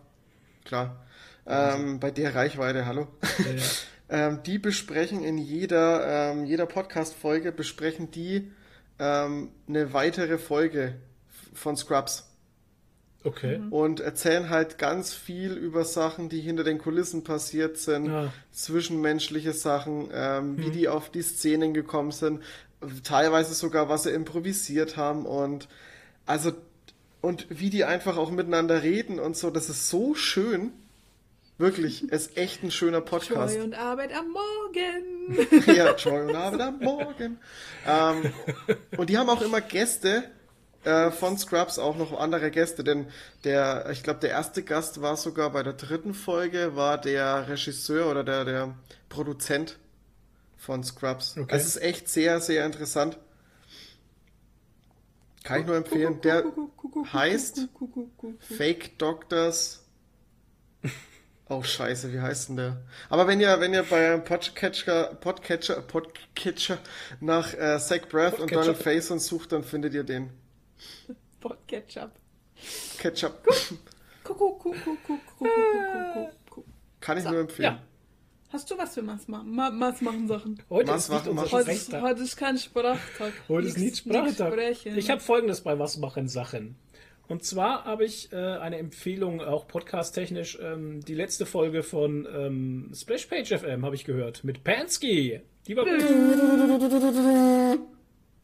Klar. 0.64 1.04
Ähm, 1.46 1.98
bei 2.00 2.10
der 2.10 2.34
Reichweite, 2.34 2.84
hallo. 2.86 3.08
Ja, 3.38 3.52
ja. 3.52 3.62
ähm, 4.28 4.42
die 4.44 4.58
besprechen 4.58 5.22
in 5.24 5.38
jeder, 5.38 6.30
ähm, 6.32 6.44
jeder 6.44 6.66
Podcast-Folge, 6.66 7.52
besprechen 7.52 8.10
die 8.10 8.50
ähm, 8.98 9.50
eine 9.68 9.92
weitere 9.92 10.38
Folge 10.38 10.94
von 11.54 11.76
Scrubs 11.76 12.27
Okay. 13.24 13.60
und 13.70 13.98
erzählen 14.00 14.48
halt 14.48 14.78
ganz 14.78 15.12
viel 15.12 15.52
über 15.54 15.84
Sachen, 15.84 16.28
die 16.28 16.40
hinter 16.40 16.62
den 16.64 16.78
Kulissen 16.78 17.24
passiert 17.24 17.76
sind, 17.76 18.08
Ah. 18.10 18.32
zwischenmenschliche 18.52 19.52
Sachen, 19.52 20.08
ähm, 20.14 20.52
Mhm. 20.52 20.58
wie 20.58 20.70
die 20.70 20.88
auf 20.88 21.10
die 21.10 21.22
Szenen 21.22 21.74
gekommen 21.74 22.12
sind, 22.12 22.42
teilweise 23.02 23.54
sogar, 23.54 23.88
was 23.88 24.04
sie 24.04 24.10
improvisiert 24.10 24.96
haben 24.96 25.26
und 25.26 25.68
also 26.26 26.52
und 27.20 27.46
wie 27.50 27.70
die 27.70 27.84
einfach 27.84 28.16
auch 28.16 28.30
miteinander 28.30 28.84
reden 28.84 29.18
und 29.18 29.36
so, 29.36 29.50
das 29.50 29.68
ist 29.68 29.88
so 29.90 30.14
schön. 30.14 30.70
Wirklich, 31.58 32.04
es 32.12 32.28
ist 32.28 32.36
echt 32.36 32.62
ein 32.62 32.70
schöner 32.70 33.00
Podcast. 33.00 33.56
Joy 33.56 33.64
und 33.64 33.74
Arbeit 33.74 34.12
am 34.16 34.26
Morgen. 34.30 35.66
ja, 35.76 35.96
Joy 35.96 36.28
und 36.28 36.36
Arbeit 36.36 36.60
am 36.60 36.78
Morgen. 36.78 37.38
Ähm, 37.84 38.32
und 38.96 39.10
die 39.10 39.18
haben 39.18 39.28
auch 39.28 39.42
immer 39.42 39.60
Gäste 39.60 40.22
äh, 40.88 41.10
von 41.10 41.36
Scrubs, 41.36 41.78
auch 41.78 41.96
noch 41.96 42.18
andere 42.18 42.50
Gäste, 42.50 42.82
denn 42.82 43.08
der, 43.44 43.90
ich 43.90 44.02
glaube, 44.02 44.20
der 44.20 44.30
erste 44.30 44.62
Gast 44.62 45.02
war 45.02 45.18
sogar 45.18 45.50
bei 45.50 45.62
der 45.62 45.74
dritten 45.74 46.14
Folge, 46.14 46.76
war 46.76 46.98
der 46.98 47.46
Regisseur 47.46 48.10
oder 48.10 48.24
der, 48.24 48.46
der 48.46 48.74
Produzent 49.10 49.78
von 50.56 50.82
Scrubs. 50.82 51.36
Okay. 51.36 51.54
Es 51.54 51.66
ist 51.66 51.82
echt 51.82 52.08
sehr, 52.08 52.40
sehr 52.40 52.64
interessant. 52.64 53.18
Kann 55.44 55.60
ich 55.60 55.66
nur 55.66 55.76
empfehlen. 55.76 56.20
Der 56.22 56.44
heißt 57.12 57.68
Fake 58.40 58.98
Doctors. 58.98 59.84
Oh 61.50 61.62
scheiße, 61.62 62.12
wie 62.12 62.20
heißt 62.20 62.50
denn 62.50 62.56
der? 62.56 62.82
Aber 63.08 63.26
wenn 63.26 63.40
ihr, 63.40 63.58
wenn 63.58 63.72
ihr 63.72 63.82
bei 63.82 64.18
Podcatcher, 64.18 65.14
Podcatcher, 65.18 65.80
Podcatcher 65.80 66.76
nach 67.20 67.54
äh, 67.54 67.78
Zach 67.78 68.02
und 68.02 68.10
Podcatcher. 68.10 68.46
Donald 68.48 68.76
Faison 68.76 69.18
sucht, 69.18 69.52
dann 69.52 69.64
findet 69.64 69.94
ihr 69.94 70.04
den. 70.04 70.28
Ketchup. 71.66 72.10
Ketchup. 72.98 73.46
Kuckuck, 74.24 74.58
kuckuck, 74.58 74.84
kuckuck, 74.84 75.20
kuckuck, 75.38 76.30
kuckuck. 76.46 76.64
Kann 77.00 77.18
ich 77.18 77.24
nur 77.24 77.40
empfehlen. 77.40 77.74
Ja. 77.74 77.82
Hast 78.50 78.70
du 78.70 78.78
was 78.78 78.94
für 78.94 79.02
Maß 79.02 79.28
machen? 79.28 79.54
Ma 79.54 79.70
Maß 79.70 80.00
machen 80.00 80.26
Sachen. 80.26 80.62
Heute 80.70 80.90
Was 80.90 81.04
ist 81.04 81.12
nicht 81.12 81.28
unser 81.28 81.50
Heute 81.50 82.02
heute 82.02 82.22
ist 82.22 82.36
kein 82.36 82.56
Sprachtag. 82.56 83.32
Heute 83.46 83.68
ist 83.68 83.78
nicht 83.78 83.98
Sprachtag. 83.98 84.54
Ich 84.84 85.10
habe 85.10 85.20
folgendes 85.20 85.60
bei 85.60 85.78
Was 85.78 85.98
machen 85.98 86.28
Sachen. 86.28 86.76
Und 87.28 87.44
zwar 87.44 87.84
habe 87.84 88.06
ich 88.06 88.32
äh, 88.32 88.36
eine 88.36 88.78
Empfehlung, 88.78 89.42
auch 89.42 89.68
podcast-technisch, 89.68 90.58
ähm, 90.62 91.04
die 91.04 91.14
letzte 91.14 91.44
Folge 91.44 91.82
von 91.82 92.26
ähm, 92.34 92.90
Splashpage 92.94 93.52
FM 93.52 93.84
habe 93.84 93.94
ich 93.94 94.04
gehört, 94.04 94.44
mit 94.44 94.64
Pansky. 94.64 95.42
Die 95.66 95.76
war 95.76 95.84
gut. 95.84 96.00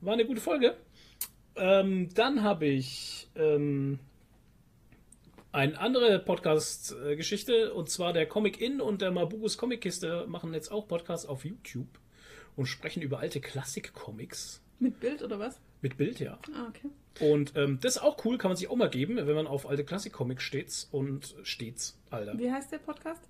War 0.03 0.12
eine 0.12 0.26
gute 0.26 0.43
Folge. 0.43 0.76
Ähm, 1.57 2.09
dann 2.15 2.43
habe 2.43 2.67
ich 2.67 3.29
ähm, 3.37 3.99
eine 5.53 5.79
andere 5.79 6.19
Podcast-Geschichte, 6.19 7.73
und 7.75 7.89
zwar 7.91 8.13
der 8.13 8.27
Comic 8.27 8.61
In 8.61 8.81
und 8.81 9.03
der 9.03 9.11
Mabugus 9.13 9.57
Comic-Kiste 9.57 10.27
machen 10.29 10.53
jetzt 10.53 10.73
auch 10.73 10.89
Podcasts 10.89 11.27
auf 11.27 11.45
YouTube 11.45 11.87
und 12.57 12.67
sprechen 12.67 13.03
über 13.03 13.21
alte 13.21 13.41
Klassik-Comics. 13.41 14.61
Mit 14.81 14.99
Bild 15.01 15.23
oder 15.23 15.39
was? 15.39 15.61
Mit 15.81 15.97
Bild, 15.97 16.19
ja. 16.19 16.39
Ah, 16.55 16.67
okay. 16.69 16.89
Und 17.33 17.53
ähm, 17.57 17.79
das 17.81 17.97
ist 17.97 18.03
auch 18.03 18.25
cool, 18.25 18.39
kann 18.39 18.49
man 18.51 18.57
sich 18.57 18.69
auch 18.69 18.75
mal 18.77 18.91
geben, 18.91 19.17
wenn 19.17 19.35
man 19.37 19.47
auf 19.47 19.69
alte 19.69 19.85
Klassik-Comics 19.85 20.43
steht 20.43 20.89
und 20.91 21.37
stets, 21.45 21.97
Alter. 22.11 22.37
Wie 22.37 22.51
heißt 22.51 22.73
der 22.73 22.79
Podcast? 22.79 23.23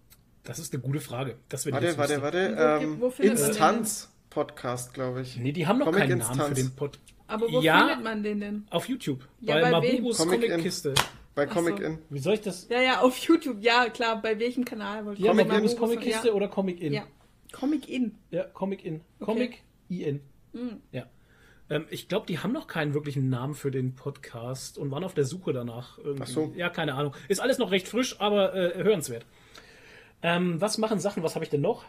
Das 0.45 0.59
ist 0.59 0.73
eine 0.73 0.83
gute 0.83 1.01
Frage. 1.01 1.37
Das 1.51 1.67
wird 1.67 1.75
Warte, 1.75 1.87
jetzt 1.89 1.99
warte, 1.99 2.23
warte. 2.23 2.57
Wo- 3.01 3.13
Ähm, 3.19 3.31
Instanz-Podcast, 3.31 4.95
glaube 4.95 5.21
ich. 5.23 5.37
Nee, 5.37 5.53
die 5.53 5.67
haben 5.67 5.79
noch 5.79 5.87
Comic 5.87 6.01
keinen 6.01 6.19
Namen 6.19 6.35
für 6.35 6.47
Instanz. 6.49 6.59
den 6.59 6.77
Pod. 6.77 6.99
Aber 7.27 7.51
wo 7.51 7.61
Ja. 7.61 7.79
findet 7.87 8.05
man 8.05 8.23
den 8.23 8.41
denn? 8.41 8.67
Auf 8.71 8.89
YouTube. 8.89 9.27
Ja, 9.41 9.55
bei 9.55 9.63
bei? 9.63 9.71
Mabubus 9.71 10.19
Comic 10.19 10.43
Comic-Kiste. 10.43 10.95
Bei 11.35 11.47
Comic 11.47 11.79
so. 11.79 11.83
In. 11.85 11.99
Wie 12.11 12.19
soll 12.19 12.35
ich 12.35 12.43
das? 12.43 12.69
Ja, 12.69 12.81
ja, 12.81 13.01
auf 13.01 13.17
YouTube, 13.19 13.59
ja, 13.61 13.89
klar. 13.89 14.21
Bei 14.23 14.39
welchem 14.39 14.65
Kanal 14.65 15.05
wollte 15.07 15.21
ich 15.21 15.25
Ja, 15.27 15.33
Comic 15.33 15.53
In. 15.53 15.65
ist 15.65 15.79
Comic-Kiste 15.79 16.29
Ja. 16.29 16.35
oder 16.35 16.49
Comic 16.49 16.81
In. 16.81 16.93
Ja. 16.93 17.05
Comic 17.53 17.89
In. 17.89 18.15
Ja, 18.31 18.45
Comic 18.45 18.85
In. 18.85 19.01
Okay. 19.21 19.25
Comic 19.33 19.63
IN. 19.89 20.21
Mhm. 20.53 20.81
Ja. 20.93 21.07
Ähm, 21.71 21.87
ich 21.91 22.09
glaube, 22.09 22.27
die 22.27 22.39
haben 22.41 22.53
noch 22.53 22.67
keinen 22.67 22.93
wirklichen 22.95 23.31
Namen 23.31 23.55
für 23.55 23.71
den 23.71 23.95
Podcast 23.95 24.77
und 24.77 24.91
waren 24.91 25.03
auf 25.03 25.15
der 25.15 25.25
Suche 25.25 25.53
danach. 25.53 25.99
Irgendwie. 25.99 26.23
Ach 26.23 26.29
so. 26.29 26.53
Ja, 26.57 26.69
keine 26.69 26.95
Ahnung. 26.95 27.15
Ist 27.29 27.41
alles 27.41 27.59
noch 27.59 27.71
recht 27.71 27.89
frisch, 27.89 28.21
aber 28.21 28.55
äh, 28.55 28.85
hörenswert. 28.85 29.25
Ähm, 30.23 30.61
was 30.61 30.79
machen 30.79 31.01
Sachen? 31.01 31.23
Was 31.23 31.35
habe 31.35 31.45
ich 31.45 31.51
denn 31.51 31.63
noch? 31.63 31.85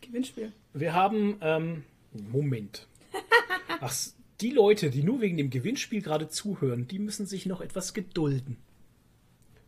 Gewinnspiel. 0.00 0.52
Wir 0.74 0.92
haben. 0.92 1.38
Ähm, 1.40 1.84
Moment. 2.12 2.88
Ach, 3.80 3.94
die 4.40 4.50
Leute, 4.50 4.90
die 4.90 5.02
nur 5.02 5.20
wegen 5.20 5.36
dem 5.36 5.50
Gewinnspiel 5.50 6.02
gerade 6.02 6.28
zuhören, 6.28 6.88
die 6.88 6.98
müssen 6.98 7.26
sich 7.26 7.46
noch 7.46 7.60
etwas 7.60 7.94
gedulden. 7.94 8.56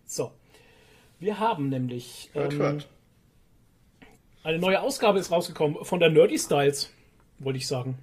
So. 0.04 0.32
Wir 1.20 1.38
haben 1.38 1.68
nämlich. 1.68 2.30
Hört, 2.32 2.52
ähm, 2.52 2.58
hört. 2.58 2.88
eine 4.42 4.58
neue 4.58 4.80
Ausgabe 4.80 5.18
ist 5.18 5.30
rausgekommen 5.30 5.84
von 5.84 6.00
der 6.00 6.10
Nerdy 6.10 6.38
Styles, 6.38 6.90
wollte 7.38 7.58
ich 7.58 7.66
sagen. 7.66 7.98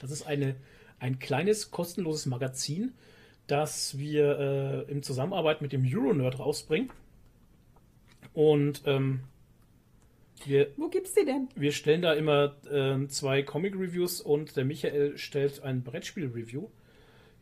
Das 0.00 0.10
ist 0.10 0.26
eine, 0.26 0.56
ein 0.98 1.18
kleines 1.18 1.70
kostenloses 1.70 2.26
Magazin, 2.26 2.92
das 3.46 3.98
wir 3.98 4.38
äh, 4.38 4.90
in 4.90 5.02
Zusammenarbeit 5.02 5.60
mit 5.60 5.72
dem 5.72 5.84
Euronerd 5.84 6.38
rausbringen. 6.38 6.90
Und 8.32 8.82
ähm, 8.86 9.20
wir, 10.44 10.68
Wo 10.76 10.88
gibt's 10.88 11.14
die 11.14 11.24
denn? 11.24 11.48
wir 11.54 11.72
stellen 11.72 12.02
da 12.02 12.12
immer 12.12 12.56
ähm, 12.70 13.08
zwei 13.08 13.42
Comic-Reviews 13.42 14.20
und 14.20 14.56
der 14.56 14.64
Michael 14.64 15.16
stellt 15.16 15.62
ein 15.62 15.82
Brettspiel-Review 15.82 16.68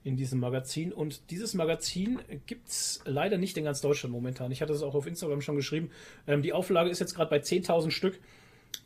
in 0.04 0.16
diesem 0.16 0.40
Magazin. 0.40 0.92
Und 0.92 1.30
dieses 1.30 1.54
Magazin 1.54 2.20
gibt 2.46 2.68
es 2.68 3.00
leider 3.04 3.38
nicht 3.38 3.56
in 3.56 3.64
ganz 3.64 3.80
Deutschland 3.80 4.12
momentan. 4.12 4.50
Ich 4.52 4.62
hatte 4.62 4.72
es 4.72 4.82
auch 4.82 4.94
auf 4.94 5.06
Instagram 5.06 5.40
schon 5.40 5.56
geschrieben. 5.56 5.90
Ähm, 6.26 6.42
die 6.42 6.52
Auflage 6.52 6.90
ist 6.90 7.00
jetzt 7.00 7.14
gerade 7.14 7.30
bei 7.30 7.38
10.000 7.38 7.90
Stück 7.90 8.18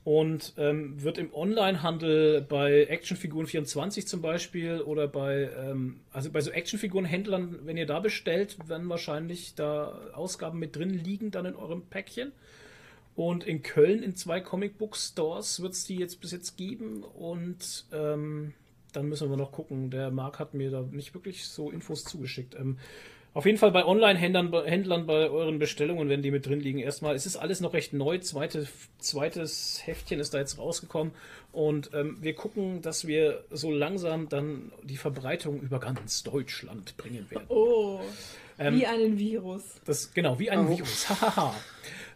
und 0.05 0.55
ähm, 0.57 1.03
wird 1.03 1.19
im 1.19 1.33
Onlinehandel 1.35 2.41
bei 2.43 2.85
Actionfiguren 2.85 3.47
24 3.47 4.07
zum 4.07 4.21
Beispiel 4.21 4.81
oder 4.81 5.09
bei, 5.09 5.51
ähm, 5.57 6.01
also 6.13 6.31
bei 6.31 6.41
so 6.41 6.51
Actionfigurenhändlern, 6.51 7.61
wenn 7.65 7.77
ihr 7.77 7.87
da 7.87 8.01
bestellt, 8.01 8.57
werden 8.69 8.89
wahrscheinlich 8.89 9.55
da 9.55 9.99
Ausgaben 10.13 10.59
mit 10.59 10.77
drin 10.77 10.91
liegen 10.91 11.31
dann 11.31 11.47
in 11.47 11.57
eurem 11.57 11.83
Päckchen. 11.83 12.33
Und 13.17 13.45
in 13.45 13.63
Köln 13.63 14.03
in 14.03 14.15
zwei 14.15 14.41
Comicbook-Stores 14.41 15.63
wird 15.63 15.73
es 15.73 15.85
die 15.85 15.97
jetzt 15.97 16.21
bis 16.21 16.33
jetzt 16.33 16.57
geben. 16.57 17.03
Und 17.03 17.87
ähm, 17.93 18.53
dann 18.93 19.09
müssen 19.09 19.31
wir 19.31 19.37
noch 19.39 19.53
gucken. 19.53 19.91
Der 19.91 20.11
Marc 20.11 20.39
hat 20.39 20.53
mir 20.55 20.71
da 20.71 20.83
nicht 20.83 21.15
wirklich 21.15 21.47
so 21.47 21.71
Infos 21.71 22.05
zugeschickt. 22.05 22.55
Ähm, 22.55 22.79
auf 23.33 23.45
jeden 23.45 23.59
Fall 23.59 23.71
bei 23.71 23.85
Online-Händlern 23.85 24.65
Händlern 24.65 25.07
bei 25.07 25.29
euren 25.29 25.59
Bestellungen, 25.59 26.09
wenn 26.09 26.23
die 26.23 26.31
mit 26.31 26.47
drin 26.47 26.61
liegen, 26.61 26.79
erstmal. 26.79 27.15
Es 27.15 27.27
ist 27.27 27.37
alles 27.37 27.61
noch 27.61 27.75
recht 27.75 27.93
neu. 27.93 28.19
Zweite, 28.19 28.67
zweites 28.99 29.81
Heftchen 29.87 30.21
ist 30.21 30.33
da 30.33 30.39
jetzt 30.39 30.59
rausgekommen. 30.59 31.13
Und 31.53 31.91
ähm, 31.95 32.19
wir 32.21 32.35
gucken, 32.35 32.81
dass 32.83 33.07
wir 33.07 33.45
so 33.51 33.71
langsam 33.71 34.29
dann 34.29 34.73
die 34.85 34.97
Verbreitung 34.97 35.61
über 35.61 35.81
ganz 35.81 36.23
Deutschland 36.23 36.97
bringen 36.99 37.31
werden. 37.31 37.47
Oh. 37.49 38.01
Ähm, 38.59 38.79
wie 38.79 38.87
einen 38.87 39.19
Virus. 39.19 39.63
Das, 39.85 40.13
genau, 40.15 40.39
wie 40.39 40.51
ein 40.51 40.67
Oh. 40.67 40.71
Virus. 40.71 41.09
Hahaha. 41.11 41.55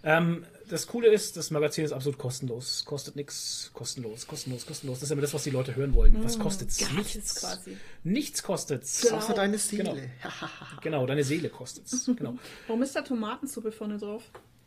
ähm, 0.05 0.45
das 0.71 0.87
Coole 0.87 1.09
ist, 1.09 1.37
das 1.37 1.51
Magazin 1.51 1.85
ist 1.85 1.93
absolut 1.93 2.18
kostenlos. 2.18 2.85
Kostet 2.85 3.16
nichts. 3.16 3.71
Kostenlos, 3.75 4.27
kostenlos, 4.27 4.66
kostenlos. 4.66 4.99
Das 5.01 5.09
ist 5.09 5.12
immer 5.12 5.23
das, 5.23 5.35
was 5.35 5.43
die 5.45 5.51
Leute 5.51 5.75
hören 5.77 5.95
wollen. 5.95 6.23
Was 6.25 6.39
kostet's? 6.39 6.79
Gratis 6.79 7.14
Nichts. 7.14 7.35
quasi. 7.41 7.77
Nichts 8.05 8.43
kostet's. 8.43 9.03
Genau. 9.03 9.16
Außer 9.16 9.35
deine 9.35 9.59
Seele. 9.59 9.85
Genau. 9.85 9.97
Genau, 10.83 11.07
deine 11.07 11.25
Seele 11.25 11.49
kostet's. 11.51 12.07
Genau. 12.07 12.37
Warum 12.66 12.83
ist 12.83 12.97
da 12.97 13.03
Tomatensuppe 13.03 13.71
vorne 13.73 13.99
drauf? 13.99 14.23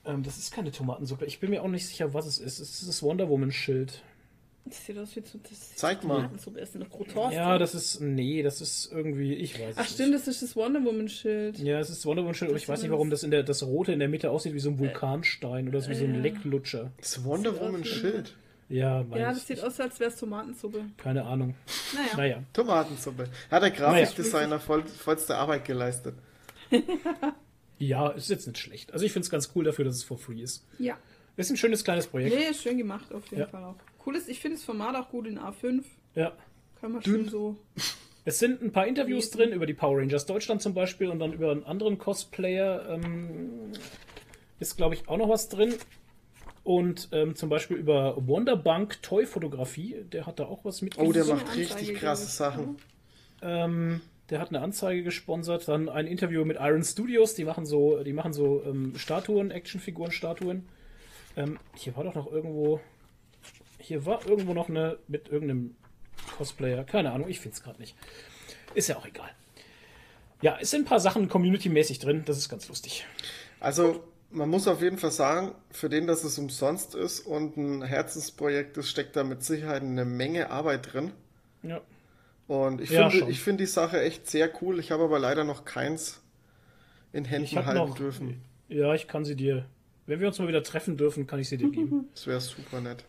Ähm, 0.05 0.21
das 0.23 0.37
ist 0.37 0.51
keine 0.53 0.71
Tomatensuppe. 0.71 1.25
Ich 1.25 1.39
bin 1.39 1.49
mir 1.49 1.63
auch 1.63 1.67
nicht 1.67 1.87
sicher, 1.87 2.13
was 2.13 2.25
es 2.25 2.37
ist. 2.39 2.59
Es 2.59 2.81
ist 2.81 2.87
das 2.87 3.01
Wonder 3.01 3.29
Woman-Schild. 3.29 4.03
Das 4.65 4.85
sieht 4.85 4.97
aus 4.97 5.13
wie 5.15 5.23
zu, 5.23 5.37
das 5.39 5.75
Zeig 5.75 6.03
mal. 6.05 6.15
Tomatensuppe. 6.15 6.59
Das 6.59 6.69
ist 6.69 6.75
eine 6.75 6.85
Croutons. 6.85 7.33
Ja, 7.33 7.57
das 7.57 7.75
ist. 7.75 7.99
Nee, 7.99 8.43
das 8.43 8.61
ist 8.61 8.91
irgendwie. 8.93 9.33
Ich 9.33 9.59
weiß 9.59 9.71
es 9.71 9.77
Ach 9.77 9.85
stimmt, 9.87 10.13
das 10.13 10.27
ist 10.27 10.41
das 10.41 10.55
Wonder 10.55 10.83
Woman 10.85 11.09
Schild. 11.09 11.57
Ja, 11.59 11.79
es 11.79 11.89
ist 11.89 12.05
Wonder 12.05 12.23
Woman-Schild, 12.23 12.49
aber 12.49 12.55
Das 12.55 12.63
ich 12.63 12.69
weiß 12.69 12.81
nicht, 12.81 12.91
warum 12.91 13.09
das 13.09 13.23
in 13.23 13.31
der 13.31 13.43
das 13.43 13.61
Rote 13.63 13.91
in 13.91 13.99
der 13.99 14.07
Mitte 14.07 14.31
aussieht 14.31 14.53
wie 14.53 14.59
so 14.59 14.69
ein 14.69 14.79
Vulkanstein 14.79 15.67
oder 15.67 15.81
so 15.81 15.89
wie 15.89 15.95
so 15.95 16.05
ein 16.05 16.15
äh. 16.15 16.19
Lecklutscher. 16.19 16.91
Das 16.97 17.23
Wonder 17.25 17.59
Woman 17.59 17.83
Schild. 17.83 18.35
Ja, 18.69 19.01
Ja, 19.11 19.33
das 19.33 19.45
sieht 19.45 19.61
aus, 19.61 19.77
als 19.81 19.99
wäre 19.99 20.09
es 20.09 20.15
Tomatensuppe. 20.15 20.85
Keine 20.97 21.25
Ahnung. 21.25 21.55
Naja. 21.93 22.17
Naja. 22.17 22.43
Tomatensuppe. 22.53 23.27
Hat 23.51 23.61
der 23.61 23.71
Grafikdesigner 23.71 24.59
voll, 24.59 24.83
vollste 24.85 25.35
Arbeit 25.35 25.65
geleistet. 25.65 26.15
Ja, 27.79 28.09
ist 28.09 28.29
jetzt 28.29 28.47
nicht 28.47 28.59
schlecht. 28.59 28.93
Also 28.93 29.03
ich 29.05 29.11
finde 29.11 29.25
es 29.25 29.29
ganz 29.29 29.51
cool 29.55 29.65
dafür, 29.65 29.83
dass 29.83 29.95
es 29.95 30.03
for 30.03 30.17
free 30.17 30.41
ist. 30.41 30.63
Ja. 30.79 30.97
Ist 31.35 31.49
ein 31.49 31.57
schönes 31.57 31.83
kleines 31.83 32.07
Projekt. 32.07 32.33
Nee, 32.33 32.45
ist 32.51 32.61
schön 32.63 32.77
gemacht 32.77 33.11
auf 33.13 33.25
jeden 33.27 33.41
Ja. 33.41 33.47
Fall 33.47 33.63
auch. 33.63 33.75
Cool 34.05 34.15
ist, 34.15 34.29
ich 34.29 34.39
finde 34.39 34.57
das 34.57 34.65
Format 34.65 34.95
auch 34.95 35.09
gut 35.09 35.27
in 35.27 35.39
A5. 35.39 35.83
Ja. 36.15 36.33
Kann 36.79 36.91
man 36.93 37.01
Dünn. 37.01 37.15
schön 37.15 37.29
so. 37.29 37.57
Es 38.25 38.39
sind 38.39 38.61
ein 38.61 38.71
paar 38.71 38.87
Interviews 38.87 39.31
drin 39.31 39.51
über 39.51 39.65
die 39.65 39.73
Power 39.73 39.97
Rangers 39.99 40.25
Deutschland 40.25 40.61
zum 40.61 40.73
Beispiel 40.73 41.09
und 41.09 41.19
dann 41.19 41.33
über 41.33 41.51
einen 41.51 41.65
anderen 41.65 41.97
Cosplayer 41.97 42.87
ähm, 42.89 43.73
ist, 44.59 44.77
glaube 44.77 44.95
ich, 44.95 45.09
auch 45.09 45.17
noch 45.17 45.27
was 45.27 45.49
drin. 45.49 45.73
Und 46.63 47.09
ähm, 47.11 47.35
zum 47.35 47.49
Beispiel 47.49 47.75
über 47.75 48.15
Wonderbank 48.25 49.01
Toy-Fotografie, 49.01 50.05
der 50.09 50.25
hat 50.25 50.39
da 50.39 50.45
auch 50.45 50.63
was 50.63 50.81
mit. 50.81 50.97
Oh, 50.97 51.11
der 51.11 51.25
macht 51.25 51.53
richtig 51.53 51.95
krasse. 51.95 52.27
Sachen. 52.27 52.77
Ähm, 53.41 53.99
der 54.29 54.39
hat 54.39 54.49
eine 54.49 54.61
Anzeige 54.61 55.03
gesponsert, 55.03 55.67
dann 55.67 55.89
ein 55.89 56.07
Interview 56.07 56.45
mit 56.45 56.57
Iron 56.61 56.83
Studios, 56.83 57.35
die 57.35 57.43
machen 57.43 57.65
so, 57.65 58.01
die 58.03 58.13
machen 58.13 58.31
so 58.31 58.63
ähm, 58.65 58.93
Statuen, 58.95 59.51
Actionfiguren-Statuen. 59.51 60.65
Ähm, 61.35 61.59
hier 61.75 61.95
war 61.97 62.05
doch 62.05 62.15
noch 62.15 62.31
irgendwo, 62.31 62.79
hier 63.83 64.05
war 64.05 64.25
irgendwo 64.25 64.53
noch 64.53 64.69
eine 64.69 64.97
mit 65.07 65.29
irgendeinem 65.29 65.75
Cosplayer, 66.37 66.83
keine 66.83 67.11
Ahnung, 67.11 67.27
ich 67.29 67.39
finde 67.39 67.55
es 67.55 67.63
gerade 67.63 67.79
nicht. 67.79 67.95
Ist 68.73 68.87
ja 68.87 68.97
auch 68.97 69.05
egal. 69.05 69.29
Ja, 70.41 70.57
es 70.59 70.71
sind 70.71 70.81
ein 70.81 70.85
paar 70.85 70.99
Sachen 70.99 71.29
community-mäßig 71.29 71.99
drin, 71.99 72.23
das 72.25 72.37
ist 72.37 72.49
ganz 72.49 72.67
lustig. 72.67 73.05
Also, 73.59 74.03
man 74.31 74.49
muss 74.49 74.67
auf 74.67 74.81
jeden 74.81 74.97
Fall 74.97 75.11
sagen, 75.11 75.53
für 75.71 75.89
den, 75.89 76.07
dass 76.07 76.23
es 76.23 76.37
umsonst 76.37 76.95
ist 76.95 77.21
und 77.21 77.55
ein 77.55 77.83
Herzensprojekt 77.83 78.77
ist, 78.77 78.89
steckt 78.89 79.15
da 79.15 79.23
mit 79.23 79.43
Sicherheit 79.43 79.83
eine 79.83 80.05
Menge 80.05 80.49
Arbeit 80.49 80.93
drin. 80.93 81.11
Ja. 81.61 81.81
Und 82.47 82.81
ich 82.81 82.89
Ja, 82.89 83.09
finde, 83.09 83.25
schon. 83.25 83.31
ich 83.31 83.39
finde 83.41 83.63
die 83.63 83.69
Sache 83.69 84.01
echt 84.01 84.29
sehr 84.29 84.51
cool. 84.61 84.79
Ich 84.79 84.91
habe 84.91 85.03
aber 85.03 85.17
leider 85.19 85.43
noch 85.43 85.63
keins 85.65 86.19
in 87.13 87.25
Händen 87.25 87.65
halten 87.65 87.77
noch, 87.77 87.95
dürfen. 87.97 88.41
ja, 88.67 88.93
ich 88.93 89.07
kann 89.07 89.23
sie 89.23 89.35
dir, 89.35 89.65
wenn 90.07 90.19
wir 90.19 90.27
uns 90.27 90.39
mal 90.39 90.47
wieder 90.47 90.63
treffen 90.63 90.97
dürfen, 90.97 91.25
kann 91.27 91.39
ich 91.39 91.47
sie 91.47 91.57
dir 91.57 91.69
geben. 91.69 92.09
Das 92.13 92.27
wäre 92.27 92.41
super 92.41 92.81
nett. 92.81 93.05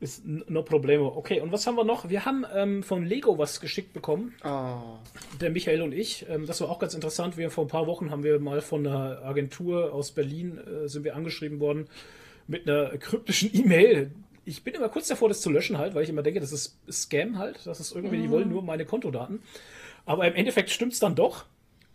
Ist 0.00 0.22
no 0.26 0.62
problemo. 0.62 1.12
Okay, 1.16 1.40
und 1.40 1.52
was 1.52 1.66
haben 1.66 1.76
wir 1.76 1.84
noch? 1.84 2.08
Wir 2.08 2.24
haben 2.24 2.44
ähm, 2.52 2.82
von 2.82 3.06
Lego 3.06 3.38
was 3.38 3.60
geschickt 3.60 3.92
bekommen. 3.92 4.34
Ah, 4.42 4.82
Der 5.40 5.50
Michael 5.50 5.82
und 5.82 5.92
ich, 5.92 6.26
ähm, 6.28 6.46
das 6.46 6.60
war 6.60 6.68
auch 6.68 6.78
ganz 6.78 6.94
interessant. 6.94 7.36
Wir 7.36 7.50
vor 7.50 7.64
ein 7.64 7.68
paar 7.68 7.86
Wochen 7.86 8.10
haben 8.10 8.22
wir 8.24 8.38
mal 8.40 8.60
von 8.60 8.86
einer 8.86 9.22
Agentur 9.24 9.94
aus 9.94 10.10
Berlin 10.12 10.58
äh, 10.58 10.88
sind 10.88 11.04
wir 11.04 11.14
angeschrieben 11.16 11.60
worden 11.60 11.86
mit 12.48 12.68
einer 12.68 12.88
kryptischen 12.98 13.50
E-Mail. 13.54 14.10
Ich 14.44 14.62
bin 14.62 14.74
immer 14.74 14.90
kurz 14.90 15.08
davor, 15.08 15.28
das 15.28 15.40
zu 15.40 15.48
löschen 15.48 15.78
halt, 15.78 15.94
weil 15.94 16.02
ich 16.02 16.10
immer 16.10 16.22
denke, 16.22 16.40
das 16.40 16.52
ist 16.52 16.76
Scam 16.90 17.38
halt. 17.38 17.60
Das 17.64 17.80
ist 17.80 17.94
irgendwie, 17.94 18.18
die 18.20 18.28
wollen 18.30 18.50
nur 18.50 18.62
meine 18.62 18.84
Kontodaten. 18.84 19.42
Aber 20.04 20.26
im 20.26 20.34
Endeffekt 20.34 20.68
stimmt's 20.70 20.98
dann 20.98 21.14
doch. 21.14 21.46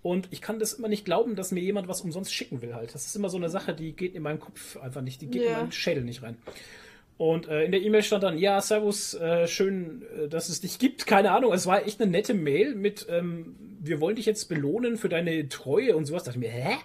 Und 0.02 0.30
ich 0.32 0.42
kann 0.42 0.58
das 0.58 0.74
immer 0.74 0.88
nicht 0.88 1.04
glauben, 1.06 1.36
dass 1.36 1.52
mir 1.52 1.60
jemand 1.60 1.88
was 1.90 2.02
umsonst 2.02 2.34
schicken 2.34 2.62
will 2.64 2.74
halt. 2.74 2.96
Das 2.96 3.06
ist 3.06 3.16
immer 3.16 3.30
so 3.30 3.38
eine 3.38 3.50
Sache, 3.50 3.76
die 3.76 3.92
geht 3.92 4.16
in 4.16 4.24
meinen 4.24 4.40
Kopf 4.40 4.78
einfach 4.78 5.02
nicht. 5.02 5.22
Die 5.22 5.28
geht 5.28 5.44
in 5.44 5.52
Ja. 5.52 5.58
meinen 5.60 5.72
Schädel 5.74 6.04
nicht 6.04 6.24
rein. 6.24 6.38
Und 7.20 7.50
äh, 7.50 7.66
in 7.66 7.74
der 7.74 7.82
E-Mail 7.82 8.02
stand 8.02 8.24
dann, 8.24 8.38
ja, 8.38 8.62
Servus, 8.62 9.14
äh, 9.14 9.46
schön, 9.46 10.06
äh, 10.18 10.30
dass 10.30 10.48
es 10.48 10.62
dich 10.62 10.80
gibt. 10.80 11.06
Keine 11.06 11.32
Ahnung, 11.32 11.52
es 11.52 11.68
war 11.68 11.86
echt 11.86 12.02
eine 12.02 12.10
nette 12.10 12.34
Mail 12.34 12.76
mit, 12.76 13.08
ähm, 13.10 13.58
wir 13.82 14.00
wollen 14.00 14.16
dich 14.16 14.26
jetzt 14.26 14.48
belohnen 14.48 14.96
für 14.96 15.10
deine 15.10 15.50
Treue 15.50 15.98
und 15.98 16.06
sowas. 16.06 16.24
Da 16.24 16.32
dachte 16.32 16.46
ich 16.46 16.50
mir, 16.50 16.58
hä? 16.58 16.78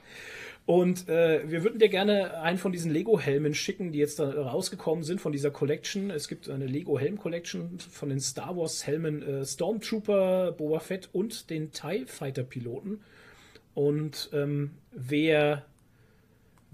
Und 0.67 1.09
äh, 1.09 1.49
wir 1.49 1.63
würden 1.63 1.79
dir 1.79 1.89
gerne 1.89 2.41
einen 2.41 2.59
von 2.59 2.73
diesen 2.73 2.91
Lego-Helmen 2.91 3.55
schicken, 3.55 3.93
die 3.93 4.01
jetzt 4.01 4.19
da 4.19 4.29
rausgekommen 4.29 5.05
sind 5.05 5.21
von 5.21 5.31
dieser 5.31 5.53
Collection. 5.53 6.11
Es 6.11 6.27
gibt 6.27 6.51
eine 6.51 6.67
Lego-Helm-Collection 6.67 7.79
von 7.79 8.09
den 8.09 8.19
Star 8.19 8.57
Wars-Helmen 8.57 9.23
äh, 9.23 9.45
Stormtrooper, 9.45 10.51
Boba 10.51 10.81
Fett 10.81 11.11
und 11.13 11.49
den 11.49 11.71
TIE 11.71 12.07
Fighter-Piloten. 12.07 13.03
Und 13.75 14.31
ähm, 14.33 14.73
wer 14.91 15.65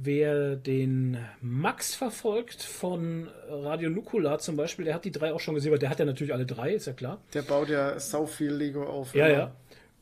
Wer 0.02 0.56
den 0.56 1.18
Max 1.42 1.94
verfolgt 1.94 2.62
von 2.62 3.28
Radio 3.48 3.90
Nukula 3.90 4.38
zum 4.38 4.56
Beispiel, 4.56 4.86
der 4.86 4.94
hat 4.94 5.04
die 5.04 5.12
drei 5.12 5.32
auch 5.32 5.40
schon 5.40 5.54
gesehen, 5.54 5.72
weil 5.72 5.78
der 5.78 5.90
hat 5.90 5.98
ja 5.98 6.06
natürlich 6.06 6.32
alle 6.32 6.46
drei, 6.46 6.72
ist 6.72 6.86
ja 6.86 6.94
klar. 6.94 7.20
der 7.34 7.42
baut 7.42 7.68
ja 7.68 7.98
sau 8.00 8.24
viel 8.24 8.52
Lego 8.52 8.84
auf. 8.84 9.14
Ja, 9.14 9.26
immer. 9.26 9.38
ja. 9.38 9.56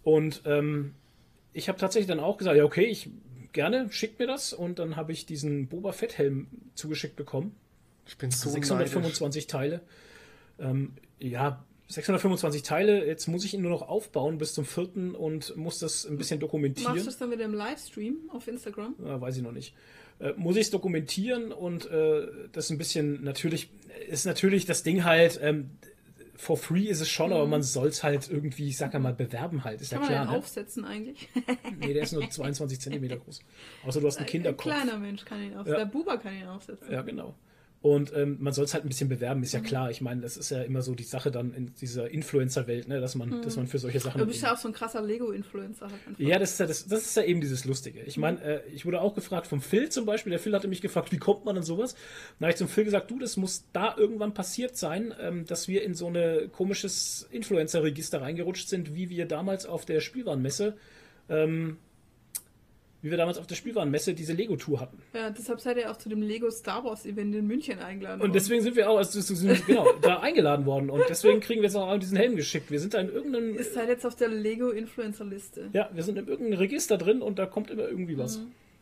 Und 0.04 0.42
ähm, 0.44 0.94
ich 1.52 1.68
habe 1.68 1.78
tatsächlich 1.78 2.06
dann 2.06 2.20
auch 2.20 2.38
gesagt, 2.38 2.56
ja, 2.56 2.64
okay, 2.64 2.84
ich 2.84 3.10
gerne, 3.52 3.88
schickt 3.90 4.18
mir 4.18 4.26
das. 4.26 4.52
Und 4.52 4.78
dann 4.78 4.96
habe 4.96 5.12
ich 5.12 5.26
diesen 5.26 5.66
Boba 5.66 5.92
Fett-Helm 5.92 6.46
zugeschickt 6.74 7.16
bekommen. 7.16 7.56
Ich 8.06 8.16
bin 8.16 8.30
so 8.30 8.48
neidisch. 8.50 8.68
625 8.68 9.46
Teile. 9.48 9.80
Ähm, 10.58 10.92
ja, 11.18 11.64
625 11.88 12.62
Teile, 12.62 13.06
jetzt 13.06 13.26
muss 13.28 13.44
ich 13.44 13.54
ihn 13.54 13.62
nur 13.62 13.70
noch 13.70 13.82
aufbauen 13.88 14.38
bis 14.38 14.52
zum 14.54 14.64
vierten 14.66 15.14
und 15.14 15.56
muss 15.56 15.78
das 15.78 16.04
ein 16.06 16.18
bisschen 16.18 16.38
dokumentieren. 16.38 16.92
Machst 16.92 17.06
du 17.06 17.10
es 17.10 17.18
dann 17.18 17.30
mit 17.30 17.40
dem 17.40 17.54
Livestream 17.54 18.16
auf 18.30 18.46
Instagram? 18.46 18.94
Ja, 19.04 19.20
weiß 19.20 19.36
ich 19.38 19.42
noch 19.42 19.52
nicht. 19.52 19.74
Äh, 20.20 20.32
muss 20.36 20.56
ich 20.56 20.62
es 20.62 20.70
dokumentieren 20.70 21.50
und 21.52 21.90
äh, 21.90 22.26
das 22.52 22.68
ein 22.70 22.76
bisschen 22.78 23.22
natürlich 23.24 23.70
ist 24.08 24.26
natürlich 24.26 24.66
das 24.66 24.82
Ding 24.82 25.04
halt 25.04 25.38
ähm, 25.42 25.70
for 26.36 26.56
free 26.56 26.84
ist 26.88 27.00
es 27.00 27.08
schon, 27.08 27.32
aber 27.32 27.46
man 27.46 27.62
soll 27.62 27.88
es 27.88 28.02
halt 28.04 28.30
irgendwie, 28.30 28.68
ich 28.68 28.76
sag 28.76 28.92
mal, 29.00 29.12
bewerben 29.14 29.64
halt. 29.64 29.80
Ist 29.80 29.90
Kann 29.90 30.02
ja 30.02 30.06
man 30.06 30.08
klar. 30.12 30.24
den 30.26 30.30
Ne? 30.32 30.38
aufsetzen 30.38 30.84
eigentlich? 30.84 31.28
Nee, 31.80 31.94
der 31.94 32.02
ist 32.02 32.12
nur 32.12 32.28
22 32.28 32.80
Zentimeter 32.80 33.16
groß. 33.16 33.40
Außer 33.86 34.00
du 34.00 34.06
hast 34.06 34.18
einen 34.18 34.26
Ein 34.26 34.30
Kinderkopf. 34.30 34.62
kleiner 34.62 34.98
Mensch 34.98 35.24
kann 35.24 35.42
ihn 35.42 35.54
aufsetzen. 35.54 35.72
Ja. 35.72 35.78
Der 35.84 35.90
Buber 35.90 36.18
kann 36.18 36.34
ihn 36.36 36.46
aufsetzen. 36.46 36.92
Ja, 36.92 37.02
genau. 37.02 37.34
Und 37.80 38.12
ähm, 38.12 38.38
man 38.40 38.52
soll 38.52 38.64
es 38.64 38.74
halt 38.74 38.84
ein 38.84 38.88
bisschen 38.88 39.08
bewerben, 39.08 39.40
ist 39.44 39.52
ja 39.52 39.60
klar. 39.60 39.88
Ich 39.88 40.00
meine, 40.00 40.20
das 40.20 40.36
ist 40.36 40.50
ja 40.50 40.62
immer 40.62 40.82
so 40.82 40.96
die 40.96 41.04
Sache 41.04 41.30
dann 41.30 41.54
in 41.54 41.74
dieser 41.74 42.10
Influencer-Welt, 42.10 42.88
ne, 42.88 43.00
dass 43.00 43.14
man, 43.14 43.40
dass 43.42 43.56
man 43.56 43.68
für 43.68 43.78
solche 43.78 44.00
Sachen. 44.00 44.18
Du 44.18 44.26
bist 44.26 44.42
ja 44.42 44.52
auch 44.52 44.58
so 44.58 44.66
ein 44.66 44.74
krasser 44.74 45.00
Lego-Influencer. 45.00 45.86
Halt. 45.86 46.18
Ja, 46.18 46.40
das 46.40 46.52
ist 46.52 46.60
ja, 46.60 46.66
das, 46.66 46.88
das 46.88 47.04
ist 47.04 47.16
ja 47.16 47.22
eben 47.22 47.40
dieses 47.40 47.64
Lustige. 47.64 48.00
Ich 48.00 48.16
meine, 48.16 48.42
äh, 48.42 48.60
ich 48.74 48.84
wurde 48.84 49.00
auch 49.00 49.14
gefragt 49.14 49.46
vom 49.46 49.60
Phil 49.60 49.90
zum 49.90 50.06
Beispiel. 50.06 50.30
Der 50.30 50.40
Phil 50.40 50.54
hatte 50.54 50.66
mich 50.66 50.80
gefragt, 50.80 51.12
wie 51.12 51.18
kommt 51.18 51.44
man 51.44 51.56
an 51.56 51.62
sowas? 51.62 51.94
Dann 52.38 52.46
habe 52.46 52.50
ich 52.50 52.56
zum 52.56 52.68
Phil 52.68 52.84
gesagt, 52.84 53.12
du, 53.12 53.20
das 53.20 53.36
muss 53.36 53.64
da 53.72 53.96
irgendwann 53.96 54.34
passiert 54.34 54.76
sein, 54.76 55.14
ähm, 55.20 55.46
dass 55.46 55.68
wir 55.68 55.84
in 55.84 55.94
so 55.94 56.08
eine 56.08 56.48
komisches 56.48 57.28
Influencer-Register 57.30 58.20
reingerutscht 58.20 58.68
sind, 58.68 58.96
wie 58.96 59.08
wir 59.08 59.26
damals 59.26 59.66
auf 59.66 59.84
der 59.84 60.00
Spielwarenmesse, 60.00 60.76
ähm, 61.28 61.76
wie 63.00 63.10
wir 63.10 63.16
damals 63.16 63.38
auf 63.38 63.46
der 63.46 63.54
Spielwarenmesse 63.54 64.12
diese 64.14 64.32
Lego-Tour 64.32 64.80
hatten. 64.80 65.00
Ja, 65.14 65.30
deshalb 65.30 65.60
seid 65.60 65.76
ihr 65.76 65.90
auch 65.90 65.96
zu 65.96 66.08
dem 66.08 66.20
Lego 66.20 66.50
Star 66.50 66.84
Wars 66.84 67.06
Event 67.06 67.34
in 67.34 67.46
München 67.46 67.78
eingeladen. 67.78 68.16
Und 68.16 68.20
worden. 68.28 68.32
deswegen 68.32 68.62
sind 68.62 68.74
wir 68.76 68.90
auch, 68.90 68.96
also 68.98 69.20
sind, 69.20 69.66
genau, 69.66 69.86
da 70.02 70.20
eingeladen 70.20 70.66
worden. 70.66 70.90
Und 70.90 71.04
deswegen 71.08 71.40
kriegen 71.40 71.60
wir 71.60 71.68
jetzt 71.68 71.76
auch 71.76 71.96
diesen 71.98 72.16
Helm 72.16 72.34
geschickt. 72.36 72.70
Wir 72.70 72.80
sind 72.80 72.94
da 72.94 73.00
in 73.00 73.08
irgendeinem, 73.08 73.54
Ihr 73.54 73.64
seid 73.64 73.88
jetzt 73.88 74.04
auf 74.04 74.16
der 74.16 74.28
Lego-Influencer-Liste. 74.28 75.70
ja, 75.72 75.88
wir 75.92 76.02
sind 76.02 76.18
in 76.18 76.26
irgendeinem 76.26 76.58
Register 76.58 76.98
drin 76.98 77.22
und 77.22 77.38
da 77.38 77.46
kommt 77.46 77.70
immer 77.70 77.88
irgendwie 77.88 78.18
was. 78.18 78.40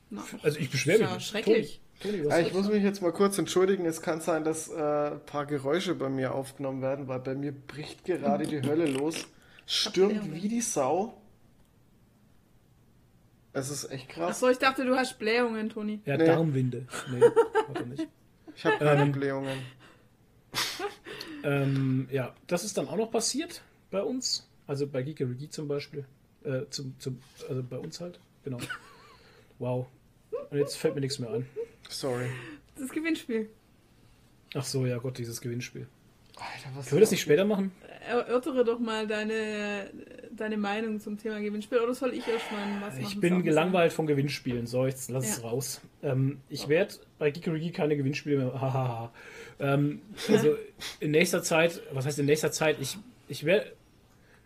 Na, 0.09 0.25
Also 0.43 0.59
ich 0.59 0.71
beschwere 0.71 0.99
mich. 0.99 1.09
Ja, 1.09 1.15
nicht. 1.17 1.27
schrecklich. 1.27 1.81
Toni, 2.01 2.15
Toni, 2.15 2.27
was 2.27 2.33
Ja, 2.39 2.47
ich 2.47 2.55
muss 2.55 2.69
mich 2.69 2.83
jetzt 2.83 3.03
mal 3.03 3.13
kurz 3.13 3.37
entschuldigen. 3.39 3.85
Es 3.87 4.01
kann 4.01 4.21
sein, 4.21 4.45
dass 4.45 4.69
äh, 4.69 4.75
ein 4.75 5.21
paar 5.27 5.47
Geräusche 5.47 5.95
bei 5.95 6.09
mir 6.09 6.35
aufgenommen 6.35 6.81
werden, 6.81 7.09
weil 7.09 7.19
bei 7.19 7.35
mir 7.35 7.53
bricht 7.53 8.05
gerade 8.05 8.47
die 8.47 8.63
Hölle 8.63 8.87
los. 8.87 9.27
Stürmt 9.67 10.33
wie 10.33 10.49
die 10.49 10.61
Sau. 10.61 11.15
Es 13.59 13.71
ist 13.71 13.91
echt 13.91 14.11
krass. 14.11 14.31
Achso, 14.37 14.49
ich 14.51 14.59
dachte, 14.59 14.85
du 14.85 14.95
hast 14.97 15.19
Blähungen, 15.19 15.71
Toni. 15.71 16.01
Ja, 16.05 16.17
Nee. 16.19 16.27
Darmwinde. 16.27 16.87
Nee, 17.11 17.21
hat 17.23 17.75
er 17.75 17.87
nicht. 17.87 18.07
Ich 18.55 18.65
habe 18.67 18.77
keine 18.79 19.03
Ähm, 19.03 19.13
Blähungen. 19.13 19.59
Ähm, 21.43 22.09
ja, 22.11 22.35
das 22.47 22.65
ist 22.65 22.77
dann 22.77 22.89
auch 22.89 22.97
noch 22.97 23.11
passiert 23.11 23.63
bei 23.91 24.03
uns. 24.03 24.49
Also 24.67 24.87
bei 24.87 25.03
Geekerigi 25.03 25.49
zum 25.49 25.69
Beispiel. 25.69 26.05
Äh, 26.45 26.63
zum, 26.71 26.99
zum, 26.99 27.19
also 27.49 27.63
bei 27.63 27.79
uns 27.79 28.01
halt. 28.01 28.19
Genau. 28.45 28.59
Wow. 29.59 29.87
Und 30.51 30.59
jetzt 30.59 30.77
fällt 30.77 30.95
mir 30.95 31.01
nichts 31.01 31.19
mehr 31.19 31.31
ein. 31.31 31.47
Sorry. 31.89 32.27
Das 32.79 32.91
Gewinnspiel. 32.91 33.49
Ach 34.55 34.65
so, 34.65 34.87
ja 34.87 34.99
Gott, 34.99 35.19
dieses 35.19 35.41
Gewinnspiel. 35.41 35.87
Alter, 36.37 36.71
was 36.77 36.87
Können 36.87 36.99
wir 36.99 37.01
das 37.01 37.11
nicht 37.11 37.23
später 37.23 37.45
machen? 37.45 37.73
Erörtere 38.07 38.65
doch 38.65 38.79
mal 38.79 39.07
deine, 39.07 39.91
deine 40.31 40.57
Meinung 40.57 41.01
zum 41.01 41.19
Thema 41.19 41.41
Gewinnspiel. 41.41 41.79
Oder 41.79 41.95
soll 41.95 42.13
ich 42.15 42.27
erst 42.27 42.51
mal 42.53 42.61
was 42.81 42.95
machen? 42.95 43.07
Ich 43.09 43.21
bin 43.21 43.43
gelangweilt 43.43 43.93
vom 43.93 44.07
Gewinnspielen. 44.07 44.67
So, 44.67 44.87
jetzt 44.87 45.11
lass 45.11 45.29
es 45.29 45.39
Ja. 45.43 45.49
raus. 45.49 45.81
Ähm, 46.03 46.41
ich 46.49 46.69
werde 46.69 46.95
bei 47.19 47.31
Geekerigi 47.31 47.73
keine 47.73 47.97
Gewinnspiele 47.97 48.37
mehr. 48.39 48.53
Hahaha. 48.61 49.13
ähm, 49.59 50.01
also 50.29 50.57
in 51.01 51.11
nächster 51.11 51.43
Zeit, 51.43 51.81
was 51.93 52.07
heißt 52.07 52.19
in 52.19 52.27
nächster 52.27 52.53
Zeit? 52.53 52.77
Ich, 52.81 52.99
ich 53.29 53.45
werde. 53.45 53.73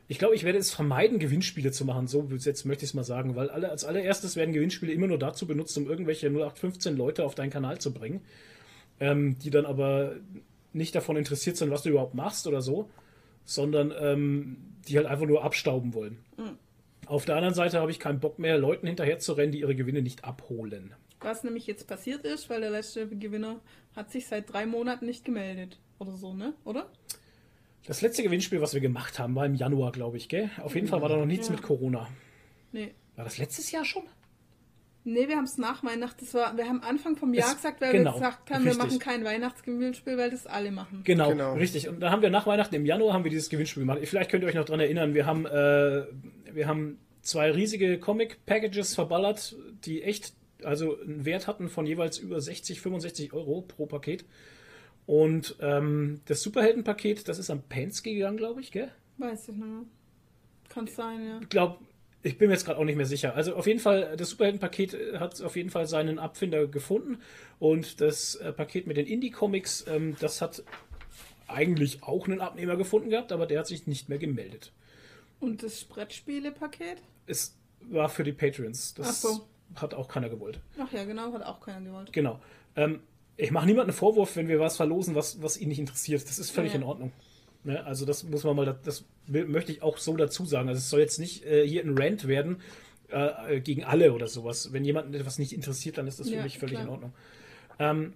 Ich 0.09 0.19
glaube, 0.19 0.35
ich 0.35 0.43
werde 0.43 0.59
es 0.59 0.73
vermeiden, 0.73 1.21
Gewinnspiele 1.21 1.71
zu 1.71 1.85
machen. 1.85 2.09
So 2.09 2.29
jetzt 2.31 2.65
möchte 2.67 2.85
ich 2.85 2.91
es 2.91 2.95
mal 2.95 3.05
sagen, 3.05 3.37
weil 3.37 3.49
alle, 3.49 3.71
als 3.71 3.85
allererstes 3.85 4.35
werden 4.35 4.53
Gewinnspiele 4.53 4.93
immer 4.93 5.07
nur 5.07 5.19
dazu 5.21 5.47
benutzt, 5.47 5.79
um 5.79 5.89
irgendwelche 5.89 6.27
0815 6.27 6.97
Leute 6.97 7.25
auf 7.25 7.37
deinen 7.37 7.51
Kanal 7.51 7.79
zu 7.79 7.93
bringen, 7.95 8.21
ähm, 8.99 9.39
die 9.39 9.51
dann 9.51 9.67
aber 9.67 10.17
nicht 10.73 10.97
davon 10.97 11.17
interessiert 11.17 11.57
sind, 11.57 11.71
was 11.71 11.83
du 11.83 11.91
überhaupt 11.91 12.15
machst 12.15 12.49
oder 12.49 12.61
so, 12.61 12.89
sondern 13.51 13.93
ähm, 13.99 14.57
die 14.89 14.97
halt 14.97 15.07
einfach 15.07 15.27
nur 15.27 15.43
abstauben 15.45 15.93
wollen. 15.95 16.19
Auf 17.07 17.25
der 17.25 17.35
anderen 17.37 17.55
Seite 17.55 17.81
habe 17.81 17.91
ich 17.91 17.99
keinen 17.99 18.21
Bock 18.21 18.39
mehr, 18.39 18.57
Leuten 18.59 18.87
hinterher 18.87 19.19
zu 19.19 19.33
rennen, 19.33 19.51
die 19.53 19.61
ihre 19.61 19.75
Gewinne 19.75 20.03
nicht 20.03 20.25
abholen. 20.25 20.95
Was 21.21 21.43
nämlich 21.45 21.67
jetzt 21.67 21.87
passiert 21.89 22.25
ist, 22.25 22.49
weil 22.49 22.61
der 22.61 22.71
letzte 22.71 23.07
Gewinner 23.09 23.61
hat 23.97 24.11
sich 24.11 24.27
seit 24.29 24.53
drei 24.53 24.65
Monaten 24.67 25.05
nicht 25.07 25.25
gemeldet. 25.25 25.79
Oder 25.99 26.17
so, 26.17 26.33
ne? 26.33 26.55
Oder? 26.65 26.89
Das 27.87 28.01
letzte 28.01 28.23
Gewinnspiel, 28.23 28.61
was 28.61 28.73
wir 28.73 28.81
gemacht 28.81 29.19
haben, 29.19 29.35
war 29.35 29.45
im 29.47 29.55
Januar, 29.55 29.91
glaube 29.93 30.17
ich, 30.17 30.29
gell? 30.29 30.51
Auf 30.63 30.75
jeden 30.77 30.87
Fall 30.87 31.03
war 31.03 31.09
da 31.09 31.17
noch 31.17 31.27
nichts 31.27 31.49
Ja. 31.49 31.55
mit 31.55 31.63
Corona. 31.63 32.09
Nee. 32.73 32.95
War 33.17 33.25
das 33.25 33.37
letztes 33.39 33.71
Jahr 33.73 33.85
schon? 33.85 34.05
Nee, 35.05 35.29
wir 35.29 35.37
haben 35.37 35.45
es 35.45 35.57
nach 35.57 35.83
Weihnachten. 35.83 36.19
Das 36.21 36.35
war, 36.35 36.57
wir 36.57 36.67
haben 36.69 36.83
Anfang 36.83 37.17
vom 37.17 37.33
Jahr 37.33 37.49
Es- 37.49 37.57
gesagt, 37.57 37.81
weil 37.81 37.93
genau, 37.93 38.11
wir 38.13 38.19
gesagt 38.21 38.51
haben, 38.51 38.65
wir 38.65 38.73
richtig. 38.73 38.87
machen 38.87 38.99
kein 38.99 39.25
Weihnachtsgewinnspiel, 39.25 40.19
weil 40.19 40.31
das 40.31 40.47
alle 40.47 40.71
machen. 40.71 41.01
Genau, 41.05 41.31
Genau. 41.31 41.55
richtig. 41.55 41.89
Und 41.89 42.01
da 42.01 42.11
haben 42.11 42.21
wir 42.23 42.29
nach 42.31 42.47
Weihnachten 42.47 42.75
im 42.75 42.85
Januar 42.85 43.15
haben 43.15 43.25
wir 43.25 43.31
dieses 43.31 43.49
Gewinnspiel 43.49 43.83
gemacht. 43.83 43.99
Vielleicht 44.05 44.31
könnt 44.31 44.43
ihr 44.45 44.49
euch 44.49 44.55
noch 44.55 44.67
dran 44.67 44.81
erinnern. 44.81 45.15
Wir 45.15 45.25
haben, 45.25 45.47
äh, 45.47 46.05
wir 46.53 46.67
haben 46.67 46.99
zwei 47.23 47.51
riesige 47.51 47.99
Comic-Packages 47.99 48.95
verballert, 48.95 49.57
die 49.87 50.03
echt, 50.03 50.35
also 50.65 50.99
einen 51.01 51.25
Wert 51.25 51.47
hatten 51.47 51.71
von 51.71 51.87
jeweils 51.87 52.19
über 52.19 52.41
60, 52.41 52.81
65 52.83 53.33
Euro 53.33 53.63
pro 53.63 53.87
Paket. 53.87 54.27
Und 55.07 55.57
ähm, 55.61 56.21
das 56.27 56.43
Superheldenpaket, 56.43 57.27
das 57.27 57.39
ist 57.39 57.49
am 57.51 57.63
Penske 57.63 58.13
gegangen, 58.13 58.37
glaube 58.37 58.61
ich, 58.61 58.71
gell? 58.71 58.93
Weiß 59.17 59.49
ich 59.49 59.55
nicht 59.57 59.67
mehr. 59.67 59.83
Kann 60.69 60.87
sein, 60.87 61.27
ja. 61.27 61.39
Ich 61.41 61.49
glaube, 61.49 61.79
ich 62.23 62.39
bin 62.39 62.49
mir 62.49 62.55
jetzt 62.55 62.65
gerade 62.67 62.79
auch 62.79 62.85
nicht 62.85 62.97
mehr 62.97 63.07
sicher. 63.07 63.35
Also 63.35 63.55
auf 63.55 63.67
jeden 63.67 63.81
Fall, 63.81 64.17
das 64.17 64.31
Superheldenpaket 64.31 64.95
äh, 64.95 65.19
hat 65.19 65.41
auf 65.43 65.57
jeden 65.57 65.71
Fall 65.71 65.87
seinen 65.87 66.19
Abfinder 66.19 66.67
gefunden. 66.67 67.19
Und 67.59 68.01
das 68.01 68.35
äh, 68.37 68.53
Paket 68.53 68.87
mit 68.87 68.97
den 68.97 69.07
Indie-Comics, 69.07 69.87
ähm, 69.89 70.17
das 70.21 70.41
hat 70.43 70.63
eigentlich 71.49 72.03
auch 72.03 72.27
einen 72.29 72.41
Abnehmer 72.41 72.77
gefunden 72.77 73.11
gehabt, 73.11 73.33
aber 73.33 73.47
der 73.47 73.61
hat 73.61 73.67
sich 73.67 73.87
nicht 73.87 74.09
mehr 74.09 74.19
gemeldet. 74.19 74.73
Und 75.41 75.63
das 75.63 75.85
Brettspiele-Paket? 75.85 76.99
Es 77.27 77.57
war 77.81 78.09
für 78.09 78.25
die 78.25 78.33
Patreons. 78.33 78.95
Das 78.95 79.09
Ach 79.09 79.13
so. 79.13 79.41
hat 79.77 79.95
auch 79.95 80.07
keiner 80.09 80.29
gewollt. 80.29 80.61
Ach 80.79 80.93
ja, 80.93 81.05
genau, 81.05 81.33
hat 81.33 81.43
auch 81.43 81.61
keiner 81.61 81.81
gewollt. 81.81 82.13
Genau. 82.13 82.41
Ähm, 82.77 83.01
ich 83.37 83.51
mache 83.51 83.65
niemandem 83.67 83.91
einen 83.91 83.97
Vorwurf, 83.99 84.37
wenn 84.37 84.49
wir 84.49 84.61
was 84.61 84.77
verlosen, 84.77 85.15
was, 85.15 85.43
was 85.43 85.57
ihn 85.57 85.69
nicht 85.69 85.79
interessiert. 85.79 86.23
Das 86.29 86.39
ist 86.39 86.51
völlig 86.51 86.73
Ja. 86.73 86.79
in 86.79 86.85
Ordnung. 86.85 87.13
Ne? 87.65 87.85
Also 87.85 88.07
das 88.07 88.25
muss 88.25 88.45
man 88.45 88.57
mal, 88.57 88.67
das, 88.67 88.77
das 88.83 89.05
möchte 89.27 89.73
ich 89.73 89.83
auch 89.83 89.99
so 89.99 90.17
dazu 90.17 90.45
sagen. 90.45 90.69
Also 90.69 90.79
es 90.79 90.91
soll 90.91 91.01
jetzt 91.01 91.19
nicht 91.19 91.45
äh, 91.45 91.67
hier 91.67 91.85
ein 91.85 91.97
Rant 91.97 92.27
werden 92.27 92.61
äh, 93.11 93.57
äh, 93.57 93.61
gegen 93.61 93.85
alle 93.85 94.13
oder 94.13 94.29
sowas. 94.29 94.73
Wenn 94.73 94.85
jemanden 94.85 95.15
etwas 95.15 95.39
nicht 95.39 95.53
interessiert, 95.53 95.99
dann 95.99 96.07
ist 96.07 96.21
das 96.21 96.29
für 96.29 96.37
Ja, 96.37 96.43
mich 96.43 96.59
völlig 96.59 96.75
klar. 96.75 96.85
in 96.85 96.91
Ordnung. 96.91 97.13
Ähm, 97.79 98.15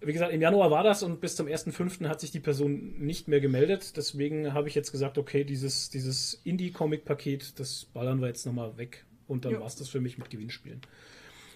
wie 0.00 0.12
gesagt, 0.12 0.32
im 0.32 0.40
Januar 0.40 0.70
war 0.70 0.84
das 0.84 1.02
und 1.02 1.20
bis 1.20 1.36
zum 1.36 1.46
1.5. 1.46 2.06
hat 2.08 2.20
sich 2.20 2.30
die 2.30 2.40
Person 2.40 2.98
nicht 2.98 3.28
mehr 3.28 3.40
gemeldet. 3.40 3.96
Deswegen 3.96 4.52
habe 4.52 4.68
ich 4.68 4.74
jetzt 4.74 4.92
gesagt, 4.92 5.16
okay, 5.18 5.42
dieses, 5.42 5.90
dieses 5.90 6.40
Indie-Comic-Paket, 6.44 7.58
das 7.58 7.86
ballern 7.86 8.20
wir 8.20 8.28
jetzt 8.28 8.44
nochmal 8.46 8.76
weg. 8.76 9.04
Und 9.26 9.44
dann 9.44 9.58
war 9.58 9.66
es 9.66 9.74
das 9.74 9.88
für 9.88 10.00
mich 10.00 10.18
mit 10.18 10.30
Gewinnspielen. 10.30 10.80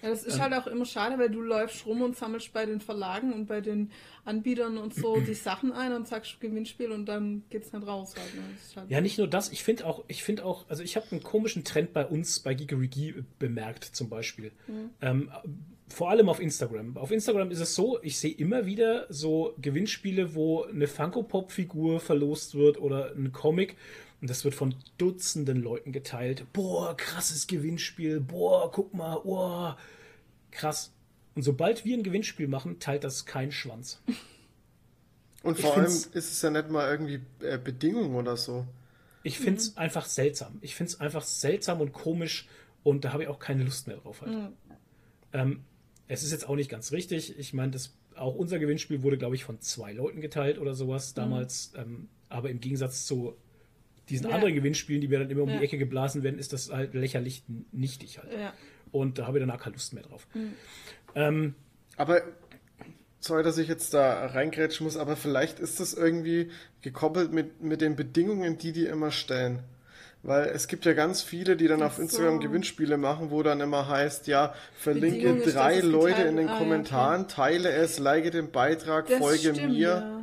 Ja, 0.02 0.10
das 0.10 0.24
ist 0.24 0.36
Ähm. 0.36 0.42
halt 0.42 0.54
auch 0.54 0.66
immer 0.66 0.84
schade, 0.84 1.18
weil 1.18 1.30
du 1.30 1.40
läufst 1.40 1.84
rum 1.86 2.02
und 2.02 2.16
sammelst 2.16 2.52
bei 2.52 2.66
den 2.66 2.80
Verlagen 2.80 3.32
und 3.32 3.46
bei 3.46 3.60
den 3.60 3.90
Anbietern 4.24 4.78
und 4.78 4.94
so 4.94 5.20
die 5.20 5.34
Sachen 5.34 5.72
ein 5.72 5.92
und 5.92 6.08
sagst 6.08 6.40
Gewinnspiel 6.40 6.90
und 6.92 7.06
dann 7.06 7.42
geht's 7.50 7.72
nicht 7.72 7.86
raus. 7.86 8.14
Halt, 8.16 8.34
ne? 8.34 8.42
halt 8.76 8.90
Ja, 8.90 9.00
nicht 9.00 9.18
nur 9.18 9.28
das, 9.28 9.50
ich 9.50 9.62
finde 9.62 9.86
auch, 9.86 10.04
ich 10.08 10.22
finde 10.22 10.44
auch, 10.44 10.64
also 10.68 10.82
ich 10.82 10.96
habe 10.96 11.06
einen 11.10 11.22
komischen 11.22 11.64
Trend 11.64 11.92
bei 11.92 12.06
uns 12.06 12.40
bei 12.40 12.54
Geekerigi 12.54 13.14
bemerkt, 13.38 13.84
zum 13.84 14.08
Beispiel. 14.08 14.52
Ähm, 15.00 15.30
vor 15.88 16.10
allem 16.10 16.28
auf 16.28 16.40
Instagram. 16.40 16.96
Auf 16.96 17.10
Instagram 17.10 17.50
ist 17.50 17.60
es 17.60 17.74
so, 17.74 17.98
ich 18.02 18.18
sehe 18.18 18.32
immer 18.32 18.64
wieder 18.64 19.06
so 19.08 19.54
Gewinnspiele, 19.60 20.34
wo 20.34 20.62
eine 20.62 20.86
Funko-Pop-Figur 20.86 21.98
verlost 22.00 22.54
wird 22.54 22.80
oder 22.80 23.12
ein 23.16 23.32
Comic. 23.32 23.76
Und 24.20 24.28
das 24.28 24.44
wird 24.44 24.54
von 24.54 24.74
Dutzenden 24.98 25.62
Leuten 25.62 25.92
geteilt. 25.92 26.52
Boah, 26.52 26.96
krasses 26.96 27.46
Gewinnspiel. 27.46 28.20
Boah, 28.20 28.70
guck 28.70 28.92
mal. 28.92 29.20
Boah, 29.20 29.78
krass. 30.50 30.92
Und 31.34 31.42
sobald 31.42 31.84
wir 31.84 31.96
ein 31.96 32.02
Gewinnspiel 32.02 32.48
machen, 32.48 32.80
teilt 32.80 33.04
das 33.04 33.24
kein 33.24 33.52
Schwanz. 33.52 34.02
Und 35.42 35.58
Ich 35.58 35.64
vor 35.64 35.74
allem 35.74 35.86
ist 35.86 36.14
es 36.14 36.42
ja 36.42 36.50
nicht 36.50 36.68
mal 36.68 36.90
irgendwie 36.90 37.20
äh, 37.40 37.56
Bedingung 37.56 38.14
oder 38.14 38.36
so. 38.36 38.66
Ich 39.22 39.38
finde 39.38 39.60
es 39.60 39.76
einfach 39.76 40.04
seltsam. 40.04 40.58
Ich 40.60 40.74
finde 40.74 40.92
es 40.92 41.00
einfach 41.00 41.22
seltsam 41.22 41.80
und 41.80 41.92
komisch 41.92 42.46
und 42.82 43.04
da 43.04 43.12
habe 43.12 43.22
ich 43.22 43.28
auch 43.28 43.38
keine 43.38 43.64
Lust 43.64 43.86
mehr 43.86 43.96
drauf 43.96 44.22
halt. 44.22 44.52
Ähm, 45.32 45.64
es 46.08 46.22
ist 46.22 46.32
jetzt 46.32 46.48
auch 46.48 46.56
nicht 46.56 46.70
ganz 46.70 46.92
richtig. 46.92 47.38
Ich 47.38 47.52
meine, 47.52 47.74
auch 48.16 48.34
unser 48.34 48.58
Gewinnspiel 48.58 49.02
wurde, 49.02 49.18
glaube 49.18 49.34
ich, 49.34 49.44
von 49.44 49.60
zwei 49.60 49.92
Leuten 49.92 50.20
geteilt 50.20 50.58
oder 50.58 50.74
sowas 50.74 51.14
damals. 51.14 51.72
Ähm, 51.76 52.08
aber 52.28 52.50
im 52.50 52.60
Gegensatz 52.60 53.06
zu 53.06 53.36
diesen 54.10 54.28
Ja. 54.28 54.34
anderen 54.34 54.54
Gewinnspielen, 54.54 55.00
die 55.00 55.08
mir 55.08 55.18
dann 55.20 55.30
immer 55.30 55.42
um 55.42 55.48
Ja. 55.48 55.58
die 55.58 55.64
Ecke 55.64 55.78
geblasen 55.78 56.22
werden, 56.22 56.38
ist 56.38 56.52
das 56.52 56.70
halt 56.70 56.94
lächerlich 56.94 57.42
nichtig 57.72 58.18
halt. 58.18 58.32
Ja. 58.32 58.52
Und 58.92 59.18
da 59.18 59.26
habe 59.26 59.38
ich 59.38 59.42
danach 59.42 59.60
keine 59.60 59.74
Lust 59.74 59.92
mehr 59.94 60.02
drauf. 60.02 60.26
Ähm, 61.14 61.54
Aber 61.96 62.22
sorry, 63.20 63.42
dass 63.42 63.58
ich 63.58 63.68
jetzt 63.68 63.92
da 63.94 64.26
reingrätschen 64.26 64.84
muss, 64.84 64.96
aber 64.96 65.16
vielleicht 65.16 65.58
ist 65.60 65.80
das 65.80 65.92
irgendwie 65.94 66.50
gekoppelt 66.82 67.32
mit, 67.32 67.62
mit 67.62 67.80
den 67.80 67.94
Bedingungen, 67.96 68.58
die 68.58 68.72
die 68.72 68.86
immer 68.86 69.10
stellen. 69.10 69.60
Weil 70.22 70.46
es 70.48 70.68
gibt 70.68 70.84
ja 70.84 70.92
ganz 70.92 71.22
viele, 71.22 71.56
die 71.56 71.66
dann 71.66 71.80
Ach 71.82 71.86
auf 71.86 71.98
Instagram 71.98 72.34
so. 72.34 72.40
Gewinnspiele 72.40 72.98
machen, 72.98 73.30
wo 73.30 73.42
dann 73.42 73.60
immer 73.60 73.88
heißt, 73.88 74.26
ja, 74.26 74.54
verlinke 74.78 75.32
Bedingung 75.32 75.42
drei 75.50 75.80
Leute 75.80 76.08
geteilt- 76.16 76.28
in 76.30 76.36
den 76.36 76.48
Ah, 76.48 76.52
ja, 76.52 76.58
Kommentaren, 76.58 77.28
teile 77.28 77.70
es, 77.70 77.98
like 77.98 78.30
den 78.30 78.50
Beitrag, 78.50 79.06
Das 79.08 79.18
folge 79.18 79.54
stimmt, 79.54 79.72
mir. 79.72 80.19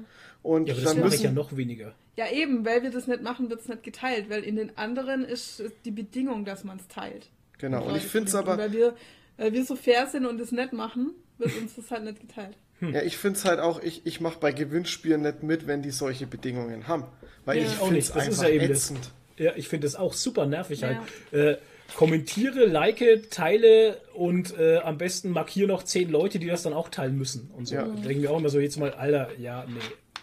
Und 0.47 0.67
Ja, 0.67 0.73
aber 0.75 0.81
das 0.83 0.93
dann 0.93 1.03
mache 1.03 1.15
ich 1.15 1.21
ja 1.23 1.29
müssen, 1.31 1.35
noch 1.35 1.57
weniger. 1.57 1.93
Ja, 2.15 2.31
eben, 2.31 2.65
weil 2.65 2.81
wir 2.83 2.89
das 2.89 3.05
nicht 3.07 3.21
machen, 3.21 3.49
wird 3.49 3.59
es 3.61 3.67
nicht 3.67 3.83
geteilt, 3.83 4.29
weil 4.29 4.43
in 4.43 4.55
den 4.55 4.77
anderen 4.77 5.25
ist 5.25 5.61
die 5.83 5.91
Bedingung, 5.91 6.45
dass 6.45 6.63
man 6.63 6.77
es 6.77 6.87
teilt. 6.87 7.27
genau. 7.57 7.81
Und 7.81 7.87
Leute 7.89 7.97
ich 7.99 8.05
finde 8.05 8.29
es 8.29 8.35
aber, 8.35 8.57
Weil 8.57 8.71
wir, 8.71 8.95
weil 9.37 9.51
wir 9.53 9.65
so 9.65 9.75
fair 9.75 10.07
sind 10.07 10.25
und 10.25 10.39
es 10.39 10.51
nicht 10.53 10.71
machen, 10.73 11.11
wird 11.37 11.55
uns 11.57 11.75
das 11.75 11.91
halt 11.91 12.05
nicht 12.05 12.21
geteilt. 12.21 12.55
ja, 12.81 13.01
ich 13.01 13.17
finde 13.17 13.37
es 13.39 13.45
halt 13.45 13.59
auch, 13.59 13.81
ich, 13.81 14.05
ich 14.05 14.21
mache 14.21 14.39
bei 14.39 14.51
Gewinnspielen 14.53 15.21
nicht 15.21 15.43
mit, 15.43 15.67
wenn 15.67 15.81
die 15.81 15.91
solche 15.91 16.27
Bedingungen 16.27 16.87
haben. 16.87 17.03
Weil 17.45 17.57
Ja. 17.57 17.63
ich 17.63 17.69
finde 17.71 17.93
nicht. 17.95 18.07
es 18.07 18.13
Das 18.13 18.27
ist 18.27 18.39
einfach 18.39 18.49
ja 18.49 18.55
eben 18.55 18.67
das. 18.69 18.77
ätzend. 18.91 19.11
Ja, 19.37 19.51
ich 19.55 19.67
finde 19.67 19.85
das 19.85 19.95
auch 19.95 20.13
super 20.13 20.45
nervig 20.45 20.79
Ja. 20.81 20.87
halt. 20.87 21.33
Äh, 21.33 21.57
kommentiere, 21.95 22.65
like, 22.65 23.29
teile 23.31 23.97
und 24.13 24.57
äh, 24.57 24.77
am 24.77 24.97
besten 24.97 25.29
markiere 25.31 25.67
noch 25.67 25.83
zehn 25.83 26.09
Leute, 26.09 26.37
die 26.39 26.47
das 26.47 26.63
dann 26.63 26.73
auch 26.73 26.89
teilen 26.89 27.17
müssen 27.17 27.49
und 27.55 27.67
so. 27.67 27.75
Ja. 27.75 27.83
Da 27.83 27.89
denke 27.93 28.11
ich 28.11 28.17
mir 28.19 28.31
auch 28.31 28.39
immer 28.39 28.49
so, 28.49 28.59
jetzt 28.59 28.77
mal, 28.77 28.91
Alter, 28.91 29.29
ja, 29.39 29.65
nee, 29.67 29.79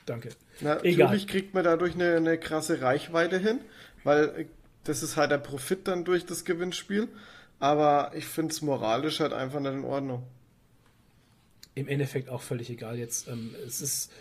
danke. 0.07 0.31
Na, 0.61 0.83
Egal. 0.85 1.07
Natürlich 1.07 1.27
kriegt 1.27 1.55
man 1.55 1.65
dadurch 1.65 1.95
eine, 1.95 2.17
eine 2.17 2.39
krasse 2.39 2.81
Reichweite 2.81 3.39
hin, 3.39 3.61
weil 4.05 4.25
äh, 4.37 4.45
das 4.85 5.03
ist 5.03 5.17
halt 5.17 5.31
der 5.31 5.39
Profit 5.39 5.89
dann 5.89 6.05
durch 6.05 6.27
das 6.27 6.45
Gewinnspiel. 6.45 7.09
Aber 7.61 8.13
ich 8.15 8.27
finde 8.27 8.53
es 8.53 8.61
moralisch 8.63 9.21
halt 9.21 9.33
einfach 9.33 9.61
nicht 9.61 9.73
in 9.73 9.85
Ordnung. 9.85 10.23
Im 11.75 11.89
Endeffekt 11.89 12.29
auch 12.29 12.43
völlig 12.43 12.71
egal 12.71 12.99
jetzt. 12.99 13.29
Ähm, 13.29 13.55
es 13.67 13.81
ist. 13.81 14.13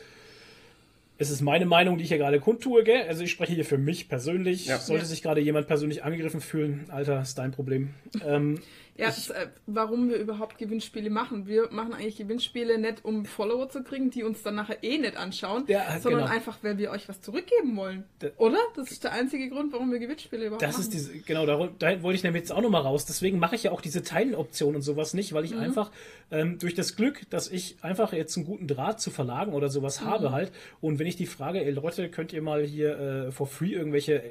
Es 1.20 1.30
ist 1.30 1.42
meine 1.42 1.66
Meinung, 1.68 1.98
die 1.98 2.04
ich 2.04 2.10
hier 2.10 2.18
gerade 2.18 2.40
kundtue, 2.40 2.84
gell? 2.84 3.04
Also 3.08 3.24
ich 3.24 3.30
spreche 3.32 3.54
hier 3.54 3.66
für 3.66 3.78
mich 3.78 4.10
persönlich. 4.10 4.66
Ja. 4.66 4.80
Sollte 4.80 5.04
Ja. 5.04 5.08
sich 5.08 5.22
gerade 5.22 5.42
jemand 5.42 5.68
persönlich 5.68 6.04
angegriffen 6.04 6.42
fühlen, 6.42 6.86
Alter, 6.90 7.22
ist 7.22 7.38
dein 7.38 7.52
Problem. 7.52 7.94
Ähm, 8.26 8.60
Ja, 8.96 9.10
Ich- 9.10 9.16
das, 9.16 9.30
äh, 9.32 9.48
warum 9.66 10.10
wir 10.10 10.18
überhaupt 10.18 10.60
Gewinnspiele 10.60 11.10
machen. 11.10 11.48
Wir 11.48 11.70
machen 11.72 11.94
eigentlich 11.94 12.18
Gewinnspiele 12.18 12.78
nicht, 12.78 13.04
um 13.04 13.26
Follower 13.26 13.68
zu 13.68 13.82
kriegen, 13.84 14.12
die 14.12 14.22
uns 14.24 14.44
dann 14.44 14.54
nachher 14.54 14.84
eh 14.84 15.00
nicht 15.00 15.18
anschauen, 15.18 15.64
Ja, 15.68 16.00
sondern 16.00 16.22
genau. 16.26 16.34
einfach, 16.34 16.60
weil 16.62 16.78
wir 16.78 16.91
euch 16.91 17.10
was 17.10 17.20
zurückgeben 17.22 17.76
wollen. 17.76 18.04
Da- 18.20 18.30
Oder? 18.38 18.60
Das 18.76 18.91
ist 18.91 19.04
der 19.04 19.14
einzige 19.14 19.50
Grund, 19.50 19.74
warum 19.74 19.91
wir 19.91 19.98
Gewinnspiele 19.98 20.44
überhaupt 20.46 20.62
Das 20.62 20.74
machen. 20.74 20.82
ist 20.82 20.94
diese, 20.94 21.18
genau, 21.22 21.48
da, 21.48 21.70
da 21.80 22.04
wollte 22.04 22.18
ich 22.18 22.24
nämlich 22.24 22.41
jetzt 22.44 22.52
auch 22.52 22.62
nochmal 22.62 22.84
raus. 22.84 23.06
Deswegen 23.06 23.39
mache 23.39 23.56
ich 23.56 23.64
ja 23.64 23.72
auch 23.72 23.82
diese 23.82 24.04
Teilenoption 24.04 24.76
und 24.76 24.84
sowas 24.84 25.16
nicht, 25.16 25.34
weil 25.34 25.46
ich 25.46 25.56
einfach 25.56 25.89
ähm, 26.30 26.60
durch 26.60 26.76
das 26.76 26.96
Glück, 26.96 27.22
dass 27.32 27.50
ich 27.50 27.78
einfach 27.82 28.14
jetzt 28.14 28.38
einen 28.38 28.46
guten 28.46 28.68
Draht 28.68 29.02
zu 29.02 29.10
Verlagen 29.10 29.54
oder 29.54 29.70
sowas 29.70 30.02
habe 30.02 30.32
halt. 30.32 30.52
Und 30.82 31.00
wenn 31.00 31.08
ich 31.08 31.16
die 31.16 31.26
Frage, 31.28 31.64
ey 31.64 31.72
Leute, 31.72 32.10
könnt 32.10 32.32
ihr 32.32 32.41
mal 32.44 32.64
hier 32.64 33.00
äh, 33.28 33.32
for 33.32 33.48
free 33.48 33.74
irgendwelche 33.74 34.22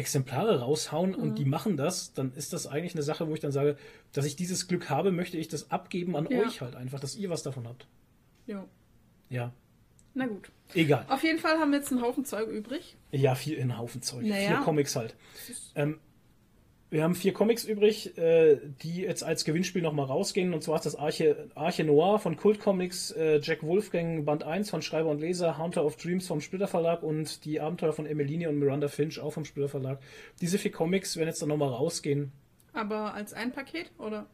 Exemplare 0.00 0.60
raushauen 0.60 1.14
und 1.14 1.36
die 1.38 1.44
machen 1.44 1.76
das, 1.76 2.12
dann 2.14 2.32
ist 2.34 2.52
das 2.54 2.66
eigentlich 2.66 2.94
eine 2.94 3.02
Sache, 3.02 3.28
wo 3.28 3.34
ich 3.34 3.40
dann 3.40 3.52
sage, 3.52 3.76
dass 4.12 4.24
ich 4.24 4.34
dieses 4.34 4.66
Glück 4.66 4.88
habe, 4.90 5.12
möchte 5.12 5.36
ich 5.36 5.46
das 5.48 5.70
abgeben 5.70 6.16
an 6.16 6.26
Ja. 6.30 6.40
euch 6.40 6.60
halt 6.62 6.74
einfach, 6.74 6.98
dass 6.98 7.14
ihr 7.16 7.28
was 7.30 7.42
davon 7.42 7.68
habt. 7.68 7.86
Jo. 8.46 8.64
Ja, 9.28 9.52
Na 10.14 10.26
gut. 10.26 10.50
egal. 10.74 11.04
Auf 11.08 11.22
jeden 11.22 11.38
Fall 11.38 11.58
haben 11.58 11.70
wir 11.70 11.78
jetzt 11.78 11.92
einen 11.92 12.02
Haufen 12.02 12.24
Zeug 12.24 12.48
übrig. 12.48 12.96
Ja, 13.12 13.34
vier 13.34 13.58
in 13.58 13.76
Haufen 13.78 14.02
Zeug. 14.02 14.24
Naja. 14.24 14.48
Vier 14.48 14.56
Comics 14.64 14.96
halt. 14.96 15.14
Ähm, 15.74 16.00
wir 16.90 17.02
haben 17.04 17.14
vier 17.14 17.32
Comics 17.32 17.64
übrig, 17.64 18.18
äh, 18.18 18.58
die 18.82 19.02
jetzt 19.02 19.22
als 19.22 19.44
Gewinnspiel 19.44 19.80
nochmal 19.80 20.06
rausgehen. 20.06 20.52
Und 20.52 20.62
zwar 20.62 20.76
ist 20.76 20.86
das 20.86 20.96
Arche, 20.96 21.48
Arche 21.54 21.84
Noir 21.84 22.18
von 22.18 22.36
Kult 22.36 22.58
Comics, 22.60 23.12
äh, 23.12 23.38
Jack 23.40 23.62
Wolfgang 23.62 24.24
Band 24.26 24.42
1 24.44 24.70
von 24.70 24.82
Schreiber 24.82 25.08
und 25.10 25.20
Leser, 25.20 25.56
Hunter 25.58 25.84
of 25.84 25.96
Dreams 25.96 26.26
vom 26.26 26.40
Splitter 26.40 26.66
Verlag 26.66 27.02
und 27.02 27.44
die 27.44 27.60
Abenteuer 27.60 27.92
von 27.92 28.06
Emmeline 28.06 28.48
und 28.48 28.58
Miranda 28.58 28.88
Finch 28.88 29.20
auch 29.20 29.30
vom 29.32 29.44
Splitter 29.44 29.68
Verlag. 29.68 30.00
Diese 30.40 30.58
vier 30.58 30.72
Comics 30.72 31.16
werden 31.16 31.28
jetzt 31.28 31.40
dann 31.40 31.48
nochmal 31.48 31.68
rausgehen. 31.70 32.32
Aber 32.72 33.14
als 33.14 33.32
ein 33.34 33.52
Paket 33.52 33.90
oder 33.98 34.26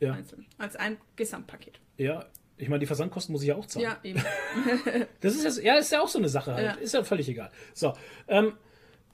Ja, 0.00 0.12
einzeln? 0.12 0.46
Als 0.58 0.76
ein 0.76 0.96
Gesamtpaket. 1.16 1.80
ja. 1.96 2.24
Ich 2.60 2.68
meine, 2.68 2.80
die 2.80 2.86
Versandkosten 2.86 3.32
muss 3.32 3.42
ich 3.42 3.48
ja 3.50 3.54
auch 3.54 3.66
zahlen. 3.66 3.84
Ja, 3.84 3.98
eben. 4.02 4.20
Das 5.20 5.36
ist, 5.36 5.62
ja, 5.62 5.76
ist 5.76 5.92
ja 5.92 6.00
auch 6.02 6.08
so 6.08 6.18
eine 6.18 6.28
Sache 6.28 6.54
halt. 6.54 6.66
Ja. 6.66 6.72
Ist 6.72 6.92
ja 6.92 7.04
völlig 7.04 7.28
egal. 7.28 7.50
So, 7.72 7.92
ähm, 8.26 8.54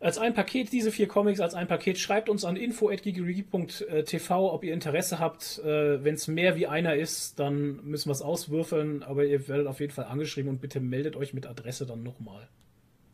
als 0.05 0.18
ein 0.18 0.34
Paket, 0.34 0.72
diese 0.72 0.92
vier 0.92 1.09
Comics 1.09 1.40
als 1.40 1.55
ein 1.55 1.66
Paket, 1.66 1.98
schreibt 1.98 2.28
uns 2.28 2.44
an 2.44 2.57
info.gigerigi.tv, 2.57 4.52
ob 4.52 4.64
ihr 4.64 4.72
Interesse 4.74 5.18
habt. 5.18 5.59
Äh, 5.64 6.02
Wenn 6.05 6.14
es 6.14 6.28
mehr 6.28 6.57
wie 6.57 6.66
einer 6.66 6.94
ist, 6.96 7.38
dann 7.38 7.84
müssen 7.84 8.09
wir 8.09 8.12
es 8.12 8.22
auswürfeln, 8.22 9.02
aber 9.02 9.24
ihr 9.24 9.48
werdet 9.48 9.66
auf 9.66 9.80
jeden 9.80 9.92
Fall 9.92 10.05
angeschrieben 10.07 10.50
und 10.50 10.61
bitte 10.61 10.80
meldet 10.80 11.16
euch 11.16 11.34
mit 11.34 11.46
Adresse 11.46 11.86
dann 11.86 12.02
nochmal. 12.02 12.48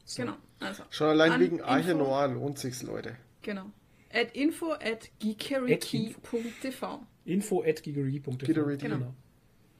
So. 0.04 0.22
Genau. 0.22 0.34
Also. 0.58 0.82
Schon 0.90 1.08
allein 1.08 1.38
wegen 1.40 1.60
Arche 1.60 1.92
Info- 1.92 2.04
Noir 2.04 2.28
lohnt 2.28 2.58
sich's, 2.58 2.82
Leute. 2.82 3.16
Genau. 3.42 3.66
At 4.12 4.34
info 4.34 4.72
at 4.72 5.08
geekeriki.tv. 5.20 7.00
Info.gigerigi.tv. 7.24 8.46
Gigerigi. 8.46 8.82
Genau. 8.88 8.96
Gi- 8.98 9.04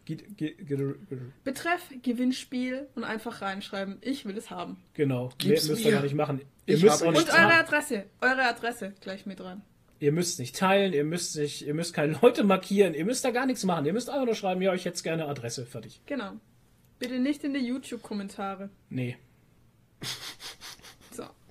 gi- 0.05 0.16
gi- 0.16 0.55
gi- 0.64 0.96
Betreff 1.44 1.82
Gewinnspiel 2.03 2.88
und 2.94 3.05
einfach 3.05 3.42
reinschreiben, 3.42 3.98
ich 4.01 4.24
will 4.26 4.36
es 4.36 4.51
haben. 4.51 4.76
Genau. 4.94 5.24
Mehr 5.26 5.34
Gib's 5.38 5.68
müsst 5.68 5.84
ihr 5.84 5.92
gar 5.92 6.03
nicht 6.03 6.14
machen. 6.14 6.40
Ihr 6.66 6.76
Ich 6.76 6.82
müsst 6.82 7.03
auch 7.03 7.07
Und 7.09 7.14
nicht 7.14 7.28
eure 7.28 7.36
teilen. 7.36 7.61
Adresse. 7.61 8.05
Eure 8.20 8.42
Adresse 8.42 8.94
gleich 9.01 9.26
mit 9.26 9.40
rein. 9.40 9.62
Ihr 9.98 10.12
müsst 10.12 10.38
nicht 10.38 10.57
teilen, 10.57 10.92
ihr 10.94 11.05
müsst 11.05 11.36
nicht, 11.36 11.62
ihr 11.66 11.74
müsst 11.74 11.92
keine 11.92 12.18
Leute 12.22 12.42
markieren, 12.42 12.94
ihr 12.94 13.05
müsst 13.05 13.22
da 13.24 13.30
gar 13.32 13.44
nichts 13.46 13.64
machen. 13.64 13.84
Ihr 13.84 13.92
müsst 13.92 14.09
einfach 14.09 14.24
nur 14.24 14.34
schreiben, 14.34 14.62
ja, 14.62 14.72
ich 14.74 14.84
hätte 14.86 15.03
gerne 15.03 15.26
Adresse, 15.26 15.66
fertig. 15.66 16.01
Genau. 16.07 16.32
Bitte 16.98 17.18
nicht 17.18 17.44
in 17.44 17.53
die 17.55 17.61
YouTube-Kommentare. 17.61 18.70
Nee. 18.88 19.16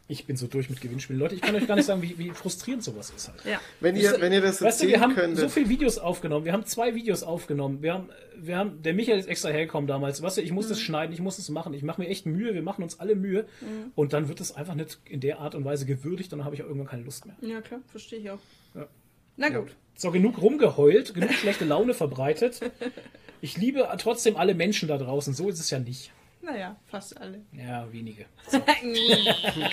ich 0.10 0.26
bin 0.26 0.36
so 0.36 0.48
durch 0.48 0.70
mit 0.70 0.82
Gewinnspielen. 0.82 1.20
Leute, 1.20 1.36
ich 1.36 1.42
kann 1.42 1.56
euch 1.56 1.68
gar 1.68 1.76
nicht 1.76 1.86
sagen, 1.86 2.02
wie, 2.02 2.18
wie 2.18 2.32
frustrierend 2.32 2.84
sowas 2.84 3.14
ist 3.16 3.30
halt. 3.30 3.46
Ja. 3.46 3.62
Wenn 3.80 3.96
ihr, 3.96 4.20
wenn 4.20 4.34
ihr 4.34 4.42
das 4.42 4.62
Weißt 4.62 4.82
du, 4.84 4.88
wir 4.88 5.00
haben 5.00 5.14
könntet. 5.14 5.40
so 5.40 5.48
viele 5.50 5.70
Videos 5.70 6.00
aufgenommen. 6.00 6.46
Wir 6.46 6.52
haben 6.52 6.66
zwei 6.66 6.96
Videos 6.96 7.22
aufgenommen. 7.24 7.82
Wir 7.84 7.94
haben, 7.94 8.10
wir 8.36 8.58
haben, 8.58 8.82
der 8.82 8.94
Michael 8.96 9.20
ist 9.20 9.28
extra 9.28 9.50
hergekommen 9.50 9.88
damals. 9.88 10.22
Weißt 10.22 10.38
du, 10.38 10.42
ich 10.42 10.52
muss 10.52 10.66
Mhm. 10.66 10.70
das 10.70 10.82
schneiden, 10.82 11.14
ich 11.14 11.22
muss 11.22 11.38
das 11.38 11.48
machen. 11.50 11.74
Ich 11.76 11.84
mache 11.84 12.02
mir 12.02 12.08
echt 12.08 12.26
Mühe. 12.26 12.54
Wir 12.56 12.64
machen 12.64 12.82
uns 12.84 13.00
alle 13.00 13.16
Mühe. 13.16 13.46
Mhm. 13.62 13.92
Und 13.96 14.12
dann 14.14 14.28
wird 14.28 14.42
es 14.42 14.52
einfach 14.56 14.74
nicht 14.76 14.98
in 15.06 15.20
der 15.22 15.40
Art 15.40 15.54
und 15.56 15.64
Weise 15.64 15.86
gewürdigt. 15.86 16.34
Und 16.34 16.40
dann 16.40 16.46
habe 16.46 16.56
ich 16.56 16.64
auch 16.64 16.68
irgendwann 16.68 16.88
keine 16.90 17.04
Lust 17.04 17.26
mehr. 17.28 17.36
Ja, 17.42 17.62
klar. 17.62 17.80
Verstehe 17.92 18.20
ich 18.20 18.32
auch. 18.32 18.40
Ja. 18.76 18.88
Na 19.38 19.50
gut. 19.50 19.76
So, 19.96 20.10
genug 20.12 20.42
rumgeheult, 20.42 21.14
genug 21.14 21.32
schlechte 21.34 21.66
Laune 21.66 21.94
verbreitet. 21.94 22.60
Ich 23.42 23.58
liebe 23.58 23.88
trotzdem 24.00 24.38
alle 24.38 24.56
Menschen 24.56 24.88
da 24.90 24.98
draußen. 24.98 25.34
So 25.34 25.50
ist 25.50 25.60
es 25.60 25.70
ja 25.70 25.78
nicht. 25.80 26.12
Naja, 26.42 26.78
fast 26.86 27.20
alle. 27.20 27.42
Ja, 27.52 27.92
wenige. 27.92 28.26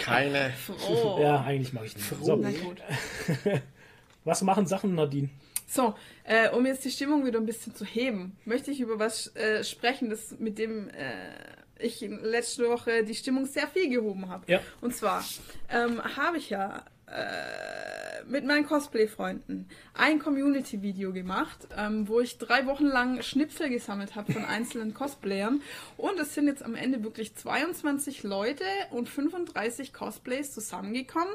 Keine. 0.01 0.53
oh. 0.89 1.19
Ja, 1.21 1.43
eigentlich 1.43 1.73
mache 1.73 1.87
ich 1.87 1.97
nicht. 1.97 2.09
So, 2.23 2.37
Na 2.37 2.51
gut. 2.51 2.83
was 4.25 4.43
machen 4.43 4.67
Sachen, 4.67 4.95
Nadine? 4.95 5.31
So, 5.69 5.95
äh, 6.25 6.49
um 6.51 6.65
jetzt 6.67 6.85
die 6.85 6.91
Stimmung 6.91 7.25
wieder 7.25 7.39
ein 7.39 7.47
bisschen 7.47 7.75
zu 7.75 7.85
heben, 7.85 8.37
möchte 8.45 8.71
ich 8.71 8.81
über 8.81 8.99
was 8.99 9.35
äh, 9.37 9.65
sprechen, 9.65 10.11
das 10.11 10.39
mit 10.39 10.59
dem 10.59 10.89
äh, 10.91 11.33
ich 11.79 12.01
letzte 12.01 12.69
Woche 12.69 13.05
die 13.05 13.15
Stimmung 13.15 13.47
sehr 13.47 13.67
viel 13.69 13.91
gehoben 13.91 14.29
habe. 14.29 14.51
Ja. 14.51 14.61
Und 14.81 14.95
zwar 14.95 15.25
ähm, 15.69 16.03
habe 16.17 16.39
ich 16.39 16.51
ja 16.51 16.85
äh, 17.07 18.06
mit 18.27 18.45
meinen 18.45 18.67
Cosplay-Freunden 18.67 19.69
ein 19.95 20.19
Community-Video 20.19 21.13
gemacht, 21.13 21.69
ähm, 21.77 22.09
wo 22.09 22.21
ich 22.21 22.39
drei 22.39 22.67
Wochen 22.67 22.87
lang 22.87 23.23
Schnipsel 23.23 23.69
gesammelt 23.69 24.15
habe 24.15 24.33
von 24.33 24.45
einzelnen 24.45 24.95
Cosplayern. 24.95 25.63
Und 25.97 26.19
es 26.19 26.35
sind 26.35 26.47
jetzt 26.47 26.63
am 26.63 26.75
Ende 26.75 27.03
wirklich 27.03 27.35
22 27.35 28.23
Leute 28.23 28.65
und 28.91 29.09
35 29.09 29.93
Cosplays 29.93 30.53
zusammengekommen. 30.53 31.35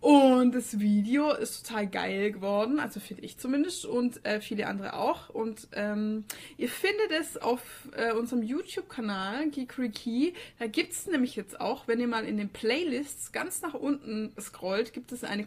Und 0.00 0.54
das 0.54 0.78
Video 0.78 1.32
ist 1.32 1.66
total 1.66 1.86
geil 1.86 2.32
geworden, 2.32 2.80
also 2.80 3.00
finde 3.00 3.22
ich 3.22 3.38
zumindest 3.38 3.86
und 3.86 4.24
äh, 4.24 4.40
viele 4.40 4.66
andere 4.66 4.94
auch. 4.94 5.30
Und 5.30 5.68
ähm, 5.72 6.24
ihr 6.56 6.68
findet 6.68 7.10
es 7.10 7.36
auf 7.36 7.60
äh, 7.96 8.12
unserem 8.12 8.42
YouTube-Kanal 8.42 9.50
Geekriki. 9.50 10.34
Da 10.58 10.66
gibt 10.66 10.92
es 10.92 11.06
nämlich 11.06 11.36
jetzt 11.36 11.60
auch, 11.60 11.88
wenn 11.88 12.00
ihr 12.00 12.08
mal 12.08 12.24
in 12.24 12.36
den 12.36 12.48
Playlists 12.48 13.32
ganz 13.32 13.62
nach 13.62 13.74
unten 13.74 14.32
scrollt, 14.40 14.92
gibt 14.92 15.12
es 15.12 15.24
eine 15.24 15.44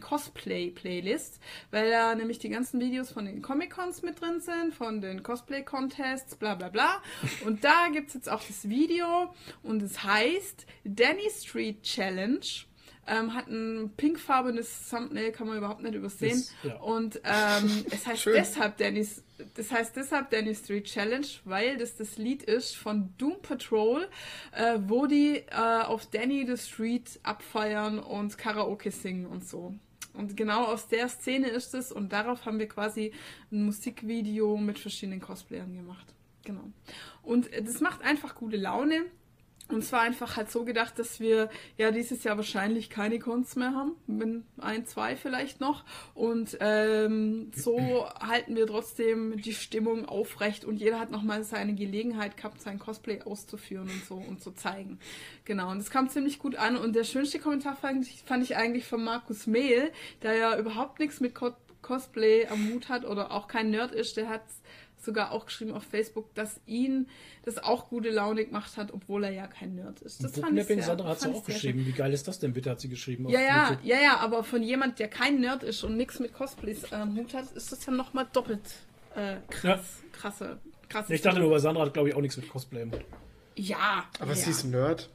Cosplay-Playlist, 0.72 1.40
weil 1.70 1.90
da 1.90 2.14
nämlich 2.14 2.38
die 2.38 2.48
ganzen 2.48 2.80
Videos 2.80 3.10
von 3.10 3.24
den 3.24 3.42
Comic-Cons 3.42 4.02
mit 4.02 4.20
drin 4.20 4.40
sind, 4.40 4.74
von 4.74 5.00
den 5.00 5.22
Cosplay-Contests, 5.22 6.36
bla 6.36 6.54
bla 6.54 6.68
bla. 6.68 7.02
Und 7.44 7.64
da 7.64 7.88
gibt 7.92 8.08
es 8.08 8.14
jetzt 8.14 8.28
auch 8.28 8.42
das 8.44 8.68
Video 8.68 9.34
und 9.62 9.82
es 9.82 10.02
heißt 10.04 10.66
Danny 10.84 11.28
Street 11.30 11.82
Challenge. 11.82 12.40
Ähm, 13.10 13.32
hat 13.32 13.46
ein 13.48 13.94
pinkfarbenes 13.96 14.90
Thumbnail, 14.90 15.32
kann 15.32 15.46
man 15.48 15.56
überhaupt 15.56 15.82
nicht 15.82 15.94
übersehen. 15.94 16.44
Das- 16.62 16.72
ja. 16.72 16.76
Und 16.80 17.16
ähm, 17.24 17.84
es 17.90 18.06
heißt 18.06 18.26
deshalb 18.26 18.76
Danny's, 18.76 19.24
das 19.54 19.70
heißt 19.72 19.96
deshalb 19.96 20.28
Danny 20.28 20.54
Street 20.54 20.84
Challenge, 20.84 21.26
weil 21.44 21.78
das 21.78 21.96
das 21.96 22.18
Lied 22.18 22.42
ist 22.42 22.76
von 22.76 23.14
Doom 23.16 23.40
Patrol, 23.40 24.06
äh, 24.52 24.78
wo 24.88 25.06
die 25.06 25.36
äh, 25.38 25.54
auf 25.86 26.04
Danny 26.10 26.44
the 26.46 26.58
Street 26.58 27.18
abfeiern 27.22 27.98
und 27.98 28.36
Karaoke 28.36 28.90
singen 28.90 29.24
und 29.24 29.48
so. 29.48 29.74
Und 30.14 30.36
genau 30.36 30.64
aus 30.64 30.88
der 30.88 31.08
Szene 31.08 31.48
ist 31.48 31.74
es 31.74 31.92
und 31.92 32.12
darauf 32.12 32.44
haben 32.44 32.58
wir 32.58 32.68
quasi 32.68 33.12
ein 33.52 33.64
Musikvideo 33.64 34.56
mit 34.56 34.78
verschiedenen 34.78 35.20
Cosplayern 35.20 35.74
gemacht. 35.74 36.14
Genau. 36.44 36.64
Und 37.22 37.52
äh, 37.52 37.62
das 37.62 37.80
macht 37.80 38.02
einfach 38.02 38.34
gute 38.34 38.56
Laune. 38.56 39.04
Und 39.70 39.84
zwar 39.84 40.00
einfach 40.00 40.36
halt 40.36 40.50
so 40.50 40.64
gedacht, 40.64 40.98
dass 40.98 41.20
wir 41.20 41.50
ja 41.76 41.90
dieses 41.90 42.24
Jahr 42.24 42.38
wahrscheinlich 42.38 42.88
keine 42.88 43.18
Cons 43.18 43.54
mehr 43.54 43.74
haben, 43.74 43.96
wenn 44.06 44.46
ein, 44.58 44.86
zwei 44.86 45.14
vielleicht 45.14 45.60
noch. 45.60 45.84
Und 46.14 46.56
ähm, 46.60 47.50
so 47.54 48.08
halten 48.18 48.56
wir 48.56 48.66
trotzdem 48.66 49.36
die 49.42 49.52
Stimmung 49.52 50.06
aufrecht 50.06 50.64
und 50.64 50.78
jeder 50.78 50.98
hat 50.98 51.10
nochmal 51.10 51.44
seine 51.44 51.74
Gelegenheit 51.74 52.38
gehabt, 52.38 52.62
sein 52.62 52.78
Cosplay 52.78 53.22
auszuführen 53.22 53.90
und 53.90 54.04
so 54.06 54.14
und 54.14 54.42
zu 54.42 54.52
zeigen. 54.52 54.98
Genau, 55.44 55.70
und 55.70 55.78
das 55.78 55.90
kam 55.90 56.08
ziemlich 56.08 56.38
gut 56.38 56.56
an. 56.56 56.76
Und 56.76 56.96
der 56.96 57.04
schönste 57.04 57.38
Kommentar 57.38 57.76
fand 57.76 58.06
ich, 58.06 58.22
fand 58.22 58.42
ich 58.44 58.56
eigentlich 58.56 58.86
von 58.86 59.04
Markus 59.04 59.46
Mehl, 59.46 59.92
der 60.22 60.34
ja 60.34 60.58
überhaupt 60.58 60.98
nichts 60.98 61.20
mit 61.20 61.34
Co 61.34 61.52
Cosplay 61.80 62.46
am 62.48 62.70
Hut 62.70 62.88
hat 62.88 63.04
oder 63.04 63.30
auch 63.30 63.46
kein 63.46 63.70
Nerd 63.70 63.92
ist, 63.92 64.16
der 64.16 64.28
hat 64.28 64.42
sogar 65.04 65.32
auch 65.32 65.46
geschrieben 65.46 65.72
auf 65.72 65.82
Facebook, 65.84 66.34
dass 66.34 66.60
ihn 66.66 67.08
das 67.44 67.58
auch 67.58 67.88
gute 67.88 68.10
Laune 68.10 68.44
gemacht 68.44 68.76
hat, 68.76 68.92
obwohl 68.92 69.24
er 69.24 69.30
ja 69.32 69.46
kein 69.46 69.74
Nerd 69.74 70.00
ist. 70.00 70.22
Das 70.22 70.38
fand 70.38 70.58
ich 70.58 70.66
sehr, 70.66 70.82
Sandra 70.82 71.08
hat 71.08 71.20
sie 71.20 71.28
auch 71.28 71.44
geschrieben. 71.44 71.86
Wie 71.86 71.92
geil 71.92 72.12
ist 72.12 72.26
das 72.28 72.38
denn 72.38 72.52
bitte, 72.52 72.70
hat 72.70 72.80
sie 72.80 72.88
geschrieben. 72.88 73.26
auf 73.26 73.32
Ja, 73.32 73.40
ja, 73.40 73.68
YouTube. 73.70 73.84
ja, 73.84 73.96
ja, 74.02 74.16
aber 74.18 74.44
von 74.44 74.62
jemand, 74.62 74.98
der 74.98 75.08
kein 75.08 75.40
Nerd 75.40 75.62
ist 75.62 75.84
und 75.84 75.96
nichts 75.96 76.20
mit 76.20 76.32
Cosplays 76.32 76.92
am 76.92 77.16
Hut 77.16 77.34
hat, 77.34 77.50
ist 77.52 77.72
das 77.72 77.84
ja 77.86 77.92
nochmal 77.92 78.26
doppelt 78.32 78.60
äh, 79.14 79.36
krass, 79.50 80.02
krasse, 80.12 80.58
krasse. 80.88 81.14
Ich 81.14 81.22
dachte 81.22 81.40
nur, 81.40 81.50
weil 81.50 81.60
Sandra 81.60 81.84
hat, 81.86 81.94
glaube 81.94 82.08
ich, 82.10 82.14
auch 82.14 82.20
nichts 82.20 82.36
mit 82.36 82.48
Cosplay 82.48 82.82
im 82.82 82.92
Hut. 82.92 83.04
Ja, 83.56 84.04
Aber 84.20 84.30
ja. 84.30 84.36
sie 84.36 84.50
ist 84.50 84.64
ein 84.64 84.70
Nerd. 84.70 85.10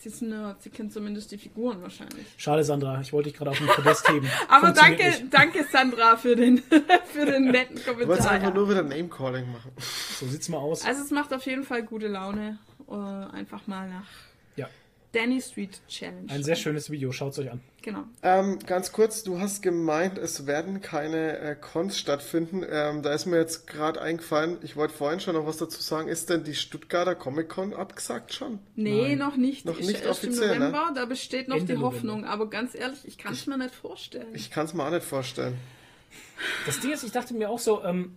Sie 0.00 0.08
ist 0.08 0.22
Nerd, 0.22 0.62
sie 0.62 0.70
kennt 0.70 0.92
zumindest 0.92 1.30
die 1.30 1.38
Figuren 1.38 1.80
wahrscheinlich. 1.82 2.26
Schade, 2.36 2.64
Sandra. 2.64 3.00
Ich 3.00 3.12
wollte 3.12 3.28
dich 3.28 3.38
gerade 3.38 3.50
auf 3.50 3.58
den 3.58 3.66
Podest 3.68 4.08
heben. 4.08 4.28
Aber 4.48 4.72
danke, 4.72 5.04
nicht. 5.04 5.24
danke 5.30 5.64
Sandra 5.70 6.16
für 6.16 6.34
den, 6.36 6.58
für 7.12 7.26
den 7.26 7.50
netten 7.50 7.76
Du 7.76 7.86
wolltest 7.86 8.06
Kommentar. 8.06 8.30
einfach 8.32 8.48
Ja. 8.48 8.54
nur 8.54 8.70
wieder 8.70 8.82
Name-Calling 8.82 9.50
machen. 9.52 9.72
So 10.18 10.26
sieht's 10.26 10.48
mal 10.48 10.58
aus. 10.58 10.84
Also 10.84 11.02
es 11.02 11.10
macht 11.10 11.32
auf 11.34 11.44
jeden 11.46 11.64
Fall 11.64 11.82
gute 11.82 12.08
Laune, 12.08 12.58
äh, 12.88 12.94
einfach 12.94 13.66
mal 13.66 13.88
nach 13.88 14.06
Danny 15.12 15.40
Street 15.40 15.80
Challenge. 15.88 16.30
ein 16.30 16.44
sehr 16.44 16.54
schönes 16.54 16.90
Video. 16.90 17.10
Schaut's 17.10 17.38
euch 17.38 17.50
an. 17.50 17.60
Genau. 17.82 18.04
Ähm, 18.22 18.58
ganz 18.64 18.92
kurz, 18.92 19.24
du 19.24 19.40
hast 19.40 19.62
gemeint, 19.62 20.18
es 20.18 20.46
werden 20.46 20.80
keine 20.80 21.38
äh, 21.38 21.56
Cons 21.56 21.98
stattfinden. 21.98 22.64
Ähm, 22.68 23.02
da 23.02 23.12
ist 23.12 23.26
mir 23.26 23.38
jetzt 23.38 23.66
gerade 23.66 24.00
eingefallen, 24.00 24.58
ich 24.62 24.76
wollte 24.76 24.94
vorhin 24.94 25.18
schon 25.18 25.34
noch 25.34 25.46
was 25.46 25.56
dazu 25.56 25.80
sagen. 25.80 26.08
Ist 26.08 26.30
denn 26.30 26.44
die 26.44 26.54
Stuttgarter 26.54 27.14
Comic-Con 27.14 27.72
abgesagt 27.74 28.34
schon? 28.34 28.58
Nee, 28.76 29.08
Nein. 29.08 29.18
noch 29.18 29.36
nicht. 29.36 29.64
Noch 29.64 29.78
Ist 29.78 29.86
nicht 29.88 30.04
erst 30.04 30.24
offiziell, 30.24 30.52
im 30.52 30.58
ne? 30.58 30.68
November, 30.70 30.92
da 30.94 31.04
besteht 31.06 31.48
noch 31.48 31.56
Ende 31.56 31.74
die 31.74 31.78
November. 31.78 31.96
Hoffnung. 31.96 32.24
Aber 32.24 32.48
ganz 32.50 32.74
ehrlich, 32.74 33.00
ich 33.04 33.18
kann 33.18 33.32
es 33.32 33.46
mir 33.46 33.58
nicht 33.58 33.74
vorstellen. 33.74 34.28
Ich 34.34 34.50
kann 34.50 34.66
es 34.66 34.74
mir 34.74 34.84
auch 34.84 34.90
nicht 34.90 35.04
vorstellen. 35.04 35.56
Das 36.66 36.80
Ding 36.80 36.92
ist, 36.92 37.02
ich 37.02 37.12
dachte 37.12 37.34
mir 37.34 37.50
auch 37.50 37.58
so, 37.58 37.82
ähm, 37.82 38.16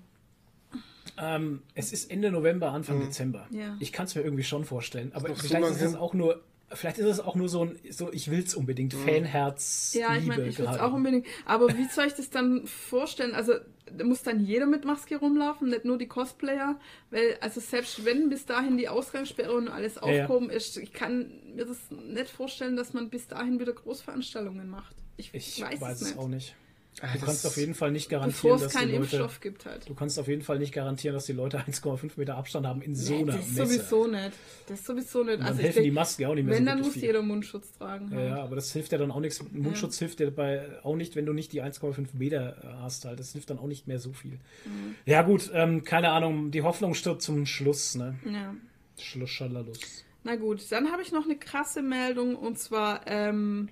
ähm, 1.17 1.61
es 1.75 1.93
ist 1.93 2.09
Ende 2.11 2.31
November, 2.31 2.71
Anfang 2.71 2.99
Dezember. 2.99 3.47
Ja. 3.51 3.75
Ich 3.79 3.91
kann 3.91 4.05
es 4.05 4.15
mir 4.15 4.21
irgendwie 4.21 4.43
schon 4.43 4.65
vorstellen. 4.65 5.11
Aber 5.13 5.29
so 5.29 5.35
vielleicht 5.35 5.53
lang 5.53 5.63
ist 5.71 5.81
es 5.81 5.95
auch 5.95 6.13
nur, 6.13 6.41
vielleicht 6.75 6.97
ist 6.97 7.05
es 7.05 7.19
auch 7.19 7.35
nur 7.35 7.49
so 7.49 7.65
ein, 7.65 7.79
so 7.89 8.11
ich 8.11 8.29
will's 8.31 8.55
unbedingt, 8.55 8.93
Fanherz, 8.93 9.93
Ja, 9.93 10.13
ich 10.15 10.23
Liebe 10.23 10.35
meine, 10.35 10.47
ich 10.49 10.57
will 10.59 10.65
es 10.65 10.71
gerade. 10.71 10.83
auch 10.83 10.93
unbedingt. 10.93 11.25
Aber 11.45 11.69
wie 11.77 11.85
soll 11.87 12.05
ich 12.07 12.13
das 12.13 12.29
dann 12.29 12.65
vorstellen? 12.67 13.33
Also, 13.35 13.53
da 13.95 14.03
muss 14.05 14.23
dann 14.23 14.43
jeder 14.43 14.65
mit 14.65 14.85
Maske 14.85 15.17
rumlaufen, 15.17 15.69
nicht 15.69 15.85
nur 15.85 15.97
die 15.97 16.07
Cosplayer. 16.07 16.79
Weil, 17.11 17.37
also 17.41 17.59
selbst 17.59 18.05
wenn 18.05 18.29
bis 18.29 18.45
dahin 18.45 18.77
die 18.77 18.87
Ausgangssperre 18.89 19.53
und 19.53 19.67
alles 19.67 19.95
Ja, 19.95 20.09
ja. 20.11 20.21
aufgehoben 20.23 20.49
ist, 20.49 20.77
ich 20.77 20.93
kann 20.93 21.31
mir 21.55 21.65
das 21.65 21.77
nicht 21.91 22.29
vorstellen, 22.29 22.75
dass 22.75 22.93
man 22.93 23.09
bis 23.09 23.27
dahin 23.27 23.59
wieder 23.59 23.73
Großveranstaltungen 23.73 24.69
macht. 24.69 24.95
Ich, 25.17 25.33
Ich 25.33 25.61
weiß, 25.61 25.79
weiß, 25.81 26.01
es 26.01 26.11
es 26.11 26.17
auch 26.17 26.27
nicht. 26.27 26.55
Ah, 27.01 27.07
Du 27.13 27.25
kannst 27.25 27.45
auf 27.45 27.57
jeden 27.57 27.73
Fall 27.73 27.91
nicht 27.91 28.07
garantieren, 28.09 28.59
dass 28.59 28.73
die 28.73 28.85
Leute, 28.85 29.19
halt. 29.65 29.89
du 29.89 29.93
kannst 29.95 30.19
auf 30.19 30.27
jeden 30.27 30.41
Fall 30.43 30.59
nicht 30.59 30.73
garantieren, 30.73 31.13
dass 31.15 31.25
die 31.25 31.33
Leute 31.33 31.57
1,5 31.67 32.11
Meter 32.17 32.37
Abstand 32.37 32.65
haben 32.67 32.81
in 32.81 32.95
so 32.95 33.13
Nee, 33.13 33.21
einer 33.23 33.31
das 33.33 33.47
ist 33.47 33.57
Messe. 33.57 33.73
sowieso 33.73 34.07
nicht. 34.07 34.31
Das 34.67 34.79
ist 34.79 34.85
sowieso 34.85 35.23
nicht. 35.23 35.33
Und 35.33 35.39
dann 35.39 35.47
Also 35.47 35.61
helfen 35.61 35.77
die 35.79 35.83
denk, 35.85 35.93
Masken 35.95 36.25
auch 36.25 36.35
nicht 36.35 36.45
mehr 36.45 36.55
wenn, 36.55 36.63
so 36.63 36.69
dann 36.69 36.79
muss 36.81 36.93
viel. 36.93 37.03
jeder 37.03 37.21
Mundschutz 37.21 37.71
tragen. 37.73 38.09
Ja, 38.11 38.17
Halt. 38.17 38.29
ja, 38.29 38.43
aber 38.43 38.55
das 38.55 38.71
hilft 38.71 38.91
ja 38.91 38.97
dann 38.97 39.11
auch 39.11 39.19
nichts. 39.19 39.43
Mundschutz 39.51 39.97
hilft 39.99 40.19
dir 40.19 40.25
dabei 40.25 40.67
auch 40.83 40.95
nicht, 40.95 41.15
wenn 41.15 41.25
du 41.25 41.33
nicht 41.33 41.51
die 41.51 41.61
1,5 41.63 42.07
Meter 42.13 42.57
äh, 42.63 42.81
hast. 42.81 43.05
Halt. 43.05 43.19
Das 43.19 43.31
hilft 43.33 43.49
dann 43.49 43.59
auch 43.59 43.67
nicht 43.67 43.87
mehr 43.87 43.99
so 43.99 44.13
viel. 44.13 44.33
Mhm. 44.65 44.95
Ja, 45.05 45.23
gut, 45.23 45.49
ähm, 45.53 45.83
keine 45.83 46.11
Ahnung. 46.11 46.51
Die 46.51 46.61
Hoffnung 46.61 46.93
stirbt 46.93 47.21
zum 47.21 47.45
Schluss. 47.45 47.95
Ne? 47.95 48.15
ja. 48.31 48.53
Schluss, 48.99 49.31
Schalalus. 49.31 49.79
Na 50.23 50.35
gut, 50.35 50.61
dann 50.71 50.91
habe 50.91 51.01
ich 51.01 51.11
noch 51.11 51.25
eine 51.25 51.35
krasse 51.35 51.81
Meldung 51.81 52.35
und 52.35 52.57
zwar, 52.59 53.01
ähm, 53.07 53.69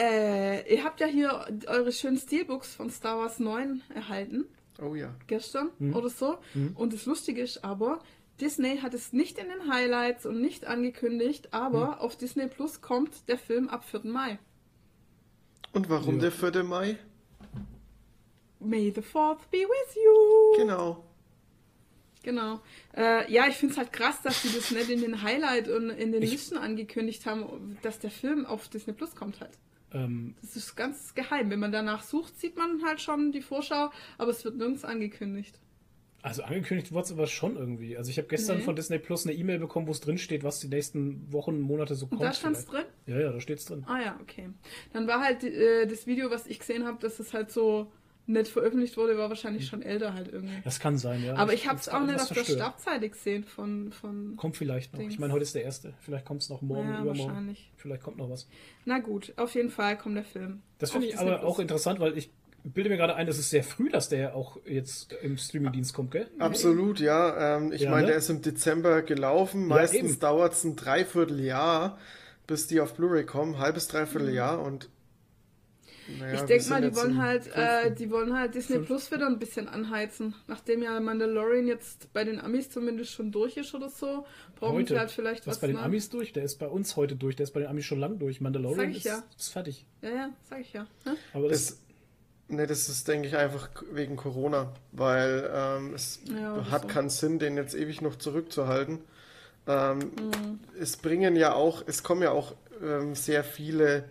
äh, 0.00 0.74
ihr 0.74 0.82
habt 0.84 1.00
ja 1.00 1.06
hier 1.06 1.46
eure 1.66 1.92
schönen 1.92 2.16
Steelbooks 2.16 2.74
von 2.74 2.88
Star 2.90 3.18
Wars 3.18 3.38
9 3.38 3.82
erhalten, 3.94 4.46
Oh 4.80 4.94
ja. 4.94 5.14
gestern 5.26 5.70
Mhm. 5.78 5.94
oder 5.94 6.08
so. 6.08 6.38
Und 6.74 6.92
das 6.94 7.04
Lustige 7.06 7.42
ist 7.42 7.62
aber, 7.64 8.00
Disney 8.40 8.78
hat 8.78 8.94
es 8.94 9.12
nicht 9.12 9.36
in 9.38 9.48
den 9.48 9.70
Highlights 9.70 10.24
und 10.24 10.40
nicht 10.40 10.66
angekündigt, 10.66 11.52
aber 11.52 11.86
Mhm. 11.88 11.94
auf 11.98 12.16
Disney 12.16 12.46
Plus 12.48 12.80
kommt 12.80 13.28
der 13.28 13.36
Film 13.38 13.68
ab 13.68 13.84
4. 13.84 14.10
Mai. 14.10 14.38
Und 15.72 15.90
warum 15.90 16.14
Ja. 16.16 16.22
der 16.22 16.32
4. 16.32 16.64
Mai? 16.64 16.96
May 18.58 18.92
the 18.94 19.02
4th 19.02 19.50
be 19.50 19.58
with 19.58 19.94
you. 19.96 20.56
Genau. 20.64 21.04
Genau. 22.22 22.60
Äh, 22.94 23.32
ja, 23.32 23.46
ich 23.48 23.56
finde 23.56 23.72
es 23.72 23.78
halt 23.78 23.92
krass, 23.92 24.20
dass 24.22 24.42
sie 24.42 24.52
das 24.54 24.70
nicht 24.70 24.90
in 24.90 25.00
den 25.00 25.22
Highlight 25.22 25.68
und 25.68 25.88
in 25.90 26.12
den 26.12 26.22
Ich- 26.22 26.32
Listen 26.32 26.58
angekündigt 26.58 27.24
haben, 27.24 27.78
dass 27.82 27.98
der 27.98 28.10
Film 28.10 28.44
auf 28.44 28.68
Disney 28.68 28.92
Plus 28.92 29.14
kommt 29.16 29.40
halt. 29.40 29.56
Ähm, 29.92 30.34
Das 30.40 30.56
ist 30.56 30.76
ganz 30.76 31.14
geheim. 31.14 31.50
Wenn 31.50 31.60
man 31.60 31.72
danach 31.72 32.02
sucht, 32.02 32.38
sieht 32.38 32.56
man 32.56 32.82
halt 32.84 33.00
schon 33.00 33.32
die 33.32 33.42
Vorschau, 33.42 33.90
aber 34.18 34.30
es 34.30 34.44
wird 34.44 34.56
nirgends 34.56 34.84
angekündigt. 34.84 35.58
also 36.22 36.42
angekündigt 36.42 36.92
wurde 36.92 37.04
es 37.06 37.12
aber 37.12 37.26
schon 37.26 37.56
irgendwie. 37.56 37.96
Also 37.96 38.10
ich 38.10 38.18
habe 38.18 38.28
gestern 38.28 38.58
Nee. 38.58 38.62
von 38.64 38.76
Disney 38.76 38.98
Plus 38.98 39.26
eine 39.26 39.34
E-Mail 39.34 39.58
bekommen, 39.58 39.86
wo 39.86 39.90
es 39.92 40.00
drin 40.00 40.18
steht, 40.18 40.44
was 40.44 40.60
die 40.60 40.68
nächsten 40.68 41.32
Wochen, 41.32 41.60
Monate 41.60 41.94
so 41.94 42.04
Und 42.04 42.10
kommt. 42.10 42.22
da 42.22 42.32
stand 42.34 42.56
es 42.56 42.66
drin? 42.66 42.84
Ja, 43.06 43.18
ja, 43.18 43.32
da 43.32 43.40
steht's 43.40 43.64
drin. 43.64 43.84
Ah 43.86 44.00
ja, 44.00 44.18
okay. 44.20 44.50
Dann 44.92 45.06
war 45.06 45.20
halt 45.20 45.42
äh, 45.44 45.86
das 45.86 46.06
Video, 46.06 46.30
was 46.30 46.46
ich 46.46 46.58
gesehen 46.58 46.84
habe, 46.84 46.98
dass 47.00 47.18
es 47.20 47.32
halt 47.32 47.50
so 47.50 47.90
nicht 48.30 48.48
veröffentlicht 48.48 48.96
wurde, 48.96 49.18
war 49.18 49.28
wahrscheinlich 49.28 49.66
schon 49.66 49.82
älter 49.82 50.14
halt 50.14 50.32
irgendwie. 50.32 50.54
Das 50.64 50.80
kann 50.80 50.98
sein, 50.98 51.24
ja. 51.24 51.34
aber 51.36 51.52
ich 51.52 51.68
habe 51.68 51.78
es 51.78 51.86
hab's 51.86 51.96
auch 51.96 52.06
nicht 52.06 52.20
auf 52.20 52.28
der. 52.28 52.44
Startseite 52.44 53.08
gesehen 53.08 53.44
von, 53.44 53.92
von... 53.92 54.36
Kommt 54.36 54.56
vielleicht 54.56 54.92
noch. 54.92 55.00
Dings. 55.00 55.14
Ich 55.14 55.18
meine, 55.18 55.32
heute 55.32 55.42
ist 55.42 55.54
der 55.54 55.64
erste. 55.64 55.94
Vielleicht 56.00 56.24
kommt 56.24 56.42
es 56.42 56.48
noch 56.48 56.62
morgen, 56.62 56.88
Ja, 56.88 57.02
übermorgen. 57.02 57.18
wahrscheinlich. 57.28 57.70
Vielleicht 57.76 58.02
kommt 58.02 58.18
noch 58.18 58.30
was. 58.30 58.46
Na 58.84 58.98
gut, 58.98 59.32
auf 59.36 59.54
jeden 59.54 59.70
Fall 59.70 59.96
kommt 59.98 60.16
der 60.16 60.24
Film. 60.24 60.62
Das 60.78 60.90
finde 60.90 61.06
ich 61.06 61.12
Disney 61.12 61.28
aber 61.28 61.38
Plus. 61.38 61.50
auch 61.50 61.58
interessant, 61.58 62.00
weil 62.00 62.16
ich 62.16 62.30
bilde 62.62 62.90
mir 62.90 62.96
gerade 62.96 63.14
ein, 63.14 63.26
es 63.28 63.38
ist 63.38 63.50
sehr 63.50 63.64
früh, 63.64 63.88
dass 63.88 64.08
der 64.08 64.34
auch 64.34 64.58
jetzt 64.66 65.12
im 65.22 65.38
Streamingdienst 65.38 65.94
kommt, 65.94 66.10
gell? 66.10 66.28
Absolut, 66.38 67.00
ja. 67.00 67.56
Ähm, 67.56 67.72
ich 67.72 67.82
Ja, 67.82 67.90
meine, 67.90 68.02
ne? 68.02 68.08
der 68.08 68.16
ist 68.18 68.28
im 68.28 68.42
Dezember 68.42 69.02
gelaufen. 69.02 69.66
Meistens 69.66 70.10
eben. 70.12 70.20
dauert 70.20 70.52
es 70.52 70.64
ein 70.64 70.76
Dreivierteljahr, 70.76 71.98
bis 72.46 72.66
die 72.66 72.80
auf 72.80 72.94
Blu-ray 72.94 73.24
kommen. 73.24 73.58
Halbes 73.58 73.88
Dreivierteljahr 73.88 74.60
und. 74.60 74.88
Naja, 76.18 76.34
ich 76.34 76.40
denke 76.42 76.68
mal, 76.70 76.80
die 76.82 76.94
wollen 76.96 77.22
halt, 77.22 77.46
äh, 77.54 77.94
die 77.94 78.10
wollen 78.10 78.36
halt 78.36 78.54
Disney 78.54 78.76
Fünf. 78.76 78.86
Plus 78.88 79.10
wieder 79.12 79.26
ein 79.26 79.38
bisschen 79.38 79.68
anheizen. 79.68 80.34
Nachdem 80.46 80.82
ja 80.82 80.98
Mandalorian 81.00 81.66
jetzt 81.66 82.12
bei 82.12 82.24
den 82.24 82.40
Amis 82.40 82.70
zumindest 82.70 83.12
schon 83.12 83.30
durch 83.32 83.56
ist 83.56 83.74
oder 83.74 83.88
so, 83.88 84.26
brauchen 84.56 84.76
Heute. 84.78 84.94
sie 84.94 84.98
halt 84.98 85.10
vielleicht 85.10 85.46
Was 85.46 85.56
was. 85.56 85.60
bei 85.60 85.66
den 85.68 85.76
ne? 85.76 85.82
Amis 85.82 86.08
durch? 86.10 86.32
Der 86.32 86.42
ist 86.44 86.56
bei 86.56 86.66
uns 86.66 86.96
heute 86.96 87.16
durch. 87.16 87.36
Der 87.36 87.44
ist 87.44 87.52
bei 87.52 87.60
den 87.60 87.68
Amis 87.68 87.84
schon 87.84 88.00
lang 88.00 88.18
durch. 88.18 88.40
Mandalorian 88.40 88.78
Sag 88.78 88.90
ich 88.90 88.96
ist, 88.98 89.04
ja. 89.04 89.22
ist 89.38 89.52
fertig. 89.52 89.86
Ja, 90.02 90.10
ja, 90.10 90.30
sag 90.48 90.60
ich 90.60 90.72
ja. 90.72 90.86
Ne? 91.04 91.16
Aber 91.34 91.48
das, 91.48 91.66
Das, 91.68 91.78
ne, 92.48 92.66
das 92.66 92.88
ist, 92.88 93.06
denke 93.08 93.28
ich, 93.28 93.36
einfach 93.36 93.68
wegen 93.92 94.16
Corona, 94.16 94.72
weil 94.92 95.48
ähm, 95.54 95.94
es 95.94 96.20
Ja, 96.24 96.70
hat 96.70 96.82
so. 96.82 96.88
keinen 96.88 97.08
Sinn, 97.10 97.38
den 97.38 97.56
jetzt 97.56 97.74
ewig 97.74 98.00
noch 98.02 98.16
zurückzuhalten. 98.16 99.00
Ähm, 99.66 99.98
Mhm. 99.98 100.58
Es 100.80 100.96
bringen 100.96 101.36
ja 101.36 101.52
auch, 101.54 101.82
es 101.86 102.02
kommen 102.02 102.22
ja 102.22 102.30
auch 102.32 102.54
ähm, 102.82 103.14
sehr 103.14 103.44
viele, 103.44 104.04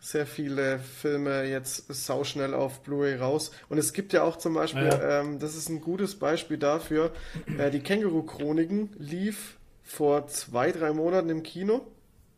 sehr 0.00 0.26
viele 0.26 0.78
Filme 0.78 1.44
jetzt 1.44 1.84
sauschnell 1.92 2.54
auf 2.54 2.80
Blu-ray 2.80 3.16
raus. 3.16 3.50
Und 3.68 3.76
es 3.78 3.92
gibt 3.92 4.12
ja 4.14 4.22
auch 4.22 4.36
zum 4.36 4.54
Beispiel, 4.54 4.86
Ja. 4.86 5.20
ähm, 5.20 5.38
das 5.38 5.54
ist 5.54 5.68
ein 5.68 5.80
gutes 5.80 6.18
Beispiel 6.18 6.56
dafür, 6.56 7.12
äh, 7.58 7.70
die 7.70 7.80
Känguru-Chroniken 7.80 8.90
lief 8.98 9.58
vor 9.82 10.26
zwei, 10.28 10.72
drei 10.72 10.92
Monaten 10.92 11.28
im 11.28 11.42
Kino. 11.42 11.86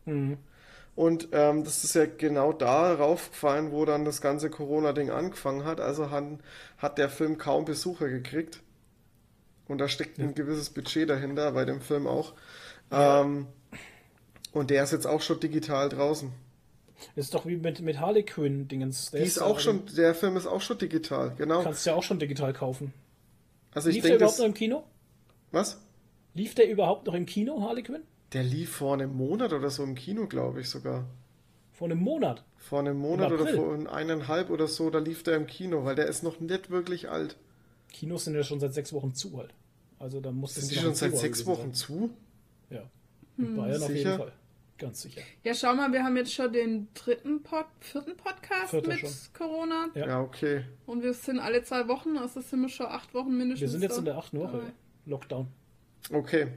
Mhm. 0.05 0.37
Und 0.95 1.29
ähm, 1.31 1.63
das 1.63 1.83
ist 1.83 1.95
ja 1.95 2.05
genau 2.05 2.53
da 2.53 2.93
raufgefallen, 2.93 3.71
wo 3.71 3.85
dann 3.85 4.05
das 4.05 4.21
ganze 4.21 4.49
Corona-Ding 4.49 5.09
angefangen 5.09 5.63
hat. 5.63 5.79
Also 5.79 6.11
hat, 6.11 6.25
hat 6.77 6.97
der 6.97 7.09
Film 7.09 7.37
kaum 7.37 7.65
Besucher 7.65 8.09
gekriegt. 8.09 8.59
Und 9.67 9.77
da 9.79 9.87
steckt 9.87 10.19
ein 10.19 10.35
gewisses 10.35 10.69
Budget 10.69 11.09
dahinter, 11.09 11.53
bei 11.53 11.63
dem 11.63 11.79
Film 11.81 12.05
auch. 12.05 12.33
Ähm, 12.91 13.47
und 14.51 14.69
der 14.69 14.83
ist 14.83 14.91
jetzt 14.91 15.07
auch 15.07 15.21
schon 15.21 15.39
digital 15.39 15.87
draußen. 15.89 16.31
Ist 17.15 17.33
doch 17.33 17.45
wie 17.45 17.57
mit, 17.57 17.81
mit 17.81 17.99
Harley 17.99 18.23
Quinn 18.23 18.67
Dingens. 18.67 19.11
Der 19.11 19.21
Die 19.21 19.27
ist 19.27 19.39
auch 19.39 19.59
schon, 19.59 19.83
der 19.97 20.15
Film 20.15 20.37
ist 20.37 20.47
auch 20.47 20.61
schon 20.61 20.77
digital, 20.77 21.33
genau. 21.37 21.63
Kannst 21.63 21.85
du 21.85 21.91
ja 21.91 21.95
auch 21.95 22.03
schon 22.03 22.19
digital 22.19 22.53
kaufen. 22.53 22.93
Also 23.73 23.89
ich 23.89 23.95
Lief 23.95 24.05
der 24.05 24.15
überhaupt 24.15 24.33
das, 24.33 24.39
noch 24.39 24.45
im 24.45 24.53
Kino? 24.53 24.83
was? 25.51 25.79
Lief 26.33 26.55
der 26.55 26.69
überhaupt 26.69 27.05
noch 27.05 27.13
im 27.13 27.25
Kino, 27.25 27.61
Harley 27.61 27.83
Quinn? 27.83 28.01
Der 28.33 28.43
lief 28.43 28.71
vor 28.71 28.93
einem 28.93 29.15
Monat 29.15 29.53
oder 29.53 29.69
so 29.69 29.83
im 29.83 29.95
Kino, 29.95 30.27
glaube 30.27 30.61
ich 30.61 30.69
sogar. 30.69 31.05
Vor 31.71 31.87
einem 31.89 31.99
Monat. 31.99 32.43
Vor 32.57 32.79
einem 32.79 32.97
Monat 32.97 33.31
oder 33.31 33.47
vor 33.47 33.91
eineinhalb 33.91 34.49
oder 34.49 34.67
so, 34.67 34.89
da 34.89 34.99
lief 34.99 35.23
der 35.23 35.35
im 35.35 35.47
Kino, 35.47 35.85
weil 35.85 35.95
der 35.95 36.07
ist 36.07 36.23
noch 36.23 36.39
nicht 36.39 36.69
wirklich 36.69 37.09
alt. 37.09 37.35
Kinos 37.91 38.25
sind 38.25 38.35
ja 38.35 38.43
schon 38.43 38.59
seit 38.59 38.73
sechs 38.73 38.93
Wochen 38.93 39.13
zu 39.13 39.37
halt. 39.37 39.53
Also 39.99 40.19
da 40.19 40.31
muss 40.31 40.55
Sind 40.55 40.71
die 40.71 40.75
schon 40.75 40.95
seit 40.95 41.15
sechs 41.17 41.45
Wochen 41.45 41.73
zu? 41.73 42.09
Ja. 42.69 42.83
In 43.37 43.55
Bayern 43.55 43.81
auf 43.81 43.87
Sicher? 43.87 43.97
jeden 43.97 44.17
Fall. 44.17 44.33
Ganz 44.83 45.01
sicher. 45.01 45.21
Ja, 45.43 45.53
schau 45.53 45.73
mal, 45.75 45.91
wir 45.93 46.03
haben 46.03 46.17
jetzt 46.17 46.33
schon 46.33 46.51
den 46.51 46.87
dritten 46.93 47.41
Pod, 47.41 47.65
vierten 47.79 48.15
Podcast 48.17 48.71
Vierter 48.71 48.89
mit 48.89 48.99
schon. 48.99 49.09
Corona. 49.37 49.87
Ja. 49.95 50.07
Ja, 50.07 50.21
okay. 50.21 50.65
Und 50.85 51.03
wir 51.03 51.13
sind 51.13 51.39
alle 51.39 51.63
zwei 51.63 51.87
Wochen, 51.87 52.17
also 52.17 52.41
sind 52.41 52.61
wir 52.61 52.69
schon 52.69 52.87
acht 52.87 53.13
Wochen 53.13 53.37
mindestens. 53.37 53.61
Wir 53.61 53.69
sind 53.69 53.81
jetzt 53.81 53.97
in 53.97 54.05
der 54.05 54.17
achten 54.17 54.39
Woche. 54.39 54.51
dabei. 54.57 54.71
Lockdown. 55.05 55.47
Okay. 56.11 56.47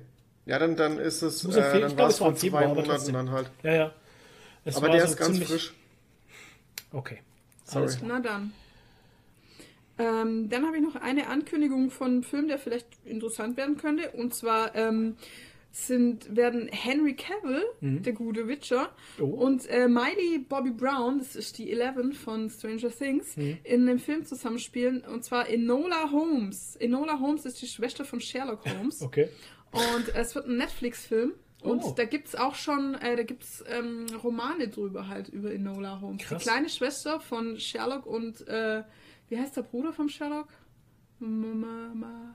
Ja, 0.45 0.59
dann, 0.59 0.77
dann 0.77 0.99
ist 0.99 1.23
es, 1.23 1.45
äh, 1.45 1.49
ich 1.49 1.55
dann 1.55 1.79
glaub, 1.79 1.99
war 1.99 2.09
es 2.09 2.21
war 2.21 2.29
vor 2.29 2.35
zwei 2.37 2.41
Februar, 2.47 2.63
aber 2.65 2.71
Monaten 2.75 2.91
trotzdem. 2.91 3.15
dann 3.15 3.31
halt. 3.31 3.51
Ja, 3.63 3.73
ja. 3.75 3.93
Es 4.65 4.77
Aber 4.77 4.87
war 4.89 4.93
der 4.93 5.07
so 5.07 5.13
ist 5.13 5.17
ganz 5.19 5.31
ziemlich- 5.33 5.49
frisch. 5.49 5.75
Okay. 6.93 7.19
Sorry. 7.65 7.83
Alles 7.85 7.97
klar. 7.99 8.09
Na 8.09 8.21
dann. 8.21 8.53
Ähm, 9.99 10.49
dann 10.51 10.67
habe 10.67 10.77
ich 10.77 10.83
noch 10.83 10.97
eine 10.97 11.29
Ankündigung 11.29 11.91
von 11.91 12.09
einem 12.09 12.23
Film, 12.23 12.49
der 12.49 12.59
vielleicht 12.59 12.87
interessant 13.05 13.57
werden 13.57 13.77
könnte. 13.79 14.11
Und 14.11 14.35
zwar 14.35 14.75
ähm, 14.75 15.17
sind, 15.79 16.35
werden 16.35 16.69
Henry 16.69 17.15
Cavill, 17.15 17.63
der 17.83 18.13
gute 18.15 18.49
Witcher, 18.49 18.89
Oh. 19.21 19.25
und 19.27 19.67
äh, 19.69 19.89
Miley 19.89 20.39
Bobby 20.49 20.71
Brown, 20.71 21.19
das 21.19 21.37
ist 21.37 21.59
die 21.59 21.71
Eleven 21.71 22.15
von 22.15 22.49
Stranger 22.49 22.89
Things, 22.91 23.37
in 23.37 23.61
einem 23.83 23.99
Film 23.99 24.25
zusammenspielen. 24.25 25.03
Und 25.03 25.23
zwar 25.25 25.49
Enola 25.51 26.11
Holmes. 26.13 26.77
Enola 26.77 27.21
Holmes 27.21 27.45
ist 27.45 27.61
die 27.61 27.67
Schwester 27.67 28.05
von 28.07 28.21
Sherlock 28.21 28.65
Holmes. 28.65 29.01
Okay. 29.07 29.29
Und 29.73 30.15
es 30.15 30.35
wird 30.35 30.47
ein 30.47 30.57
Netflix-Film. 30.57 31.35
Und 31.63 31.83
Oh. 31.85 31.93
da 31.95 32.05
gibt 32.05 32.29
es 32.29 32.35
auch 32.37 32.55
schon, 32.55 32.95
äh, 32.95 33.15
da 33.17 33.23
gibt 33.25 33.43
es 33.43 33.63
ähm, 33.69 34.07
Romane 34.25 34.69
drüber 34.69 35.09
halt, 35.09 35.29
über 35.29 35.53
Enola 35.53 36.01
Holmes. 36.01 36.23
Krass. 36.23 36.43
Die 36.43 36.49
kleine 36.49 36.69
Schwester 36.71 37.21
von 37.21 37.59
Sherlock 37.61 38.07
und, 38.07 38.47
äh, 38.49 38.83
wie 39.29 39.39
heißt 39.39 39.57
der 39.57 39.63
Bruder 39.63 39.93
von 39.93 40.09
Sherlock? 40.09 40.49
Mama, 41.19 41.93
ma, 41.95 42.35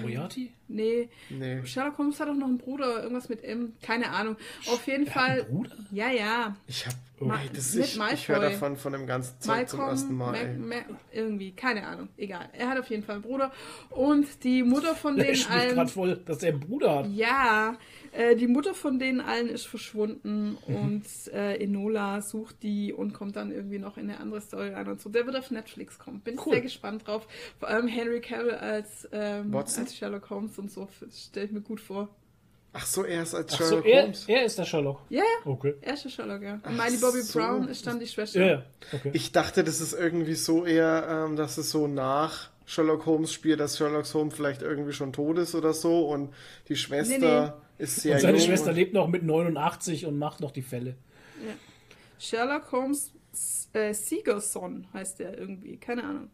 Moriarty? 0.00 0.52
nee, 0.68 1.08
Nee. 1.28 1.64
Sherlock 1.66 1.98
Holmes 1.98 2.18
hat 2.20 2.28
auch 2.28 2.34
noch 2.34 2.46
einen 2.46 2.58
Bruder, 2.58 3.02
irgendwas 3.02 3.28
mit 3.28 3.42
M, 3.44 3.72
keine 3.82 4.10
Ahnung. 4.10 4.36
Auf 4.70 4.86
jeden 4.86 5.06
Fall, 5.06 5.44
Bruder? 5.44 5.70
ja, 5.90 6.10
ja. 6.10 6.56
Ich 6.66 6.86
hab. 6.86 6.94
Ma- 7.20 7.40
ey, 7.40 7.50
das, 7.54 7.74
mit 7.74 7.84
ich 7.84 8.00
ich 8.14 8.28
höre 8.28 8.40
davon 8.40 8.76
von 8.76 8.92
dem 8.92 9.06
ganzen 9.06 9.38
Zeug 9.40 9.68
zum 9.68 9.78
ersten 9.80 10.16
Malcolm, 10.16 10.66
Mal. 10.68 10.68
Mac, 10.68 10.84
ey. 10.84 10.88
Mac, 10.92 10.98
irgendwie, 11.12 11.52
keine 11.52 11.86
Ahnung, 11.86 12.08
egal. 12.16 12.48
Er 12.52 12.68
hat 12.68 12.78
auf 12.78 12.88
jeden 12.90 13.04
Fall 13.04 13.16
einen 13.16 13.22
Bruder. 13.22 13.52
Und 13.90 14.42
die 14.42 14.62
Mutter 14.64 14.96
von 14.96 15.14
Der 15.16 15.26
denen 15.26 15.34
ist 15.36 15.48
mich 15.48 15.56
allen. 15.56 15.74
gerade 15.76 15.90
voll, 15.90 16.16
dass 16.26 16.42
er 16.42 16.50
einen 16.50 16.60
Bruder 16.60 16.96
hat. 16.96 17.06
Ja, 17.10 17.76
äh, 18.12 18.36
die 18.36 18.46
Mutter 18.46 18.74
von 18.74 18.98
denen 18.98 19.20
allen 19.20 19.48
ist 19.48 19.66
verschwunden 19.66 20.58
Mhm. 20.66 20.76
und 20.76 21.04
äh, 21.32 21.56
Enola 21.62 22.20
sucht 22.20 22.62
die 22.62 22.92
und 22.92 23.12
kommt 23.12 23.36
dann 23.36 23.50
irgendwie 23.52 23.78
noch 23.78 23.96
in 23.96 24.10
eine 24.10 24.20
andere 24.20 24.40
Story 24.40 24.68
rein 24.70 24.86
und 24.88 25.00
so. 25.00 25.10
Der 25.10 25.26
wird 25.26 25.36
auf 25.36 25.50
Netflix 25.50 25.98
kommen. 25.98 26.20
Bin 26.20 26.38
Cool. 26.38 26.52
sehr 26.54 26.60
gespannt 26.62 27.06
drauf. 27.06 27.26
Vor 27.58 27.68
allem 27.68 27.88
Henry 27.88 28.20
Cavill 28.20 28.52
als, 28.54 29.08
ähm, 29.12 29.54
als 29.54 29.96
Sherlock 29.96 30.28
Holmes 30.30 30.58
und 30.58 30.70
so 30.70 30.88
stelle 31.10 31.46
ich 31.46 31.52
mir 31.52 31.60
gut 31.62 31.80
vor. 31.80 32.08
Ach 32.74 32.86
so, 32.86 33.04
er 33.04 33.22
ist 33.22 33.34
als 33.34 33.52
Ach 33.52 33.58
so, 33.58 33.64
Sherlock 33.66 33.84
er, 33.86 34.02
Holmes. 34.02 34.24
er 34.28 34.44
ist 34.46 34.58
der 34.58 34.64
Sherlock. 34.64 35.00
Ja, 35.10 35.18
ja, 35.22 35.50
Okay. 35.50 35.74
er 35.82 35.92
ist 35.94 36.04
der 36.04 36.08
Sherlock, 36.10 36.42
ja. 36.42 36.54
Und 36.54 36.76
Miley 36.76 36.96
Bobby 36.98 37.20
so. 37.20 37.38
Brown 37.38 37.68
ist 37.68 37.86
dann 37.86 38.00
die 38.00 38.06
Schwester. 38.06 38.40
Ja, 38.40 38.46
ja. 38.46 38.62
Okay. 38.92 39.10
Ich 39.12 39.30
dachte, 39.32 39.62
das 39.62 39.80
ist 39.82 39.92
irgendwie 39.92 40.34
so 40.34 40.64
eher, 40.64 41.06
ähm, 41.28 41.36
dass 41.36 41.58
es 41.58 41.70
so 41.70 41.86
nach 41.86 42.48
Sherlock 42.64 43.04
Holmes 43.04 43.30
spielt, 43.32 43.60
dass 43.60 43.76
Sherlock 43.76 44.06
Holmes 44.14 44.34
vielleicht 44.34 44.62
irgendwie 44.62 44.92
schon 44.94 45.12
tot 45.12 45.36
ist 45.36 45.54
oder 45.54 45.74
so 45.74 46.08
und 46.08 46.32
die 46.68 46.76
Schwester 46.76 47.60
ist 47.78 47.96
sehr 47.96 48.14
und 48.16 48.20
seine 48.20 48.38
jung. 48.38 48.46
Schwester 48.46 48.70
und- 48.70 48.76
lebt 48.76 48.94
noch 48.94 49.08
mit 49.08 49.22
89 49.22 50.06
und 50.06 50.18
macht 50.18 50.40
noch 50.40 50.50
die 50.50 50.62
Fälle. 50.62 50.96
Sherlock 52.18 52.70
Holmes 52.72 53.12
äh, 53.72 53.92
Siegerson 53.94 54.86
heißt 54.92 55.18
der 55.18 55.36
irgendwie, 55.38 55.76
keine 55.78 56.04
Ahnung. 56.04 56.30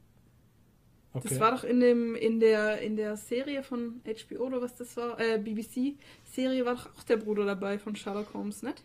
Okay. 1.15 1.29
Das 1.31 1.41
war 1.41 1.53
doch 1.53 1.65
in 1.65 1.81
dem 1.81 2.15
in 2.15 2.39
der 2.41 2.81
in 2.83 2.97
der 2.97 3.17
Serie 3.17 3.63
von 3.63 4.03
HBO 4.05 4.45
oder 4.45 4.61
was 4.61 4.77
das 4.77 4.95
war, 4.99 5.19
äh, 5.19 5.39
BBC 5.39 5.95
Serie 6.25 6.67
war 6.67 6.75
doch 6.75 6.95
auch 6.95 7.03
der 7.05 7.17
Bruder 7.17 7.47
dabei 7.47 7.79
von 7.79 7.97
Sherlock 7.97 8.35
Holmes, 8.35 8.63
nicht? 8.63 8.83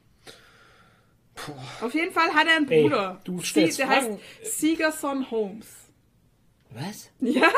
Auf 1.81 1.93
jeden 1.93 2.13
Fall 2.13 2.29
hat 2.33 2.47
er 2.47 2.57
einen 2.57 2.69
Ey, 2.69 2.83
Bruder. 2.83 3.19
du 3.23 3.41
stellst 3.41 3.79
der 3.79 3.87
Fragen. 3.87 4.19
heißt 4.41 4.59
Siegerson 4.59 5.29
Holmes. 5.31 5.67
Was? 6.69 7.09
Ja, 7.19 7.49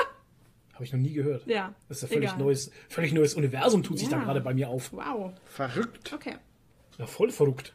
Habe 0.75 0.83
ich 0.83 0.91
noch 0.93 0.99
nie 0.99 1.13
gehört. 1.13 1.47
ja. 1.47 1.73
Das 1.87 1.97
ist 1.97 2.03
ein 2.03 2.09
völlig 2.09 2.29
Egal. 2.29 2.39
neues, 2.39 2.71
völlig 2.89 3.13
neues 3.13 3.33
Universum 3.33 3.81
tut 3.81 3.97
sich 3.97 4.09
Ja. 4.11 4.19
da 4.19 4.23
gerade 4.25 4.41
bei 4.41 4.53
mir 4.53 4.69
auf. 4.69 4.91
Wow. 4.93 5.31
Verrückt. 5.45 6.13
Okay. 6.13 6.35
Ja, 6.97 7.07
voll 7.07 7.31
verrückt. 7.31 7.73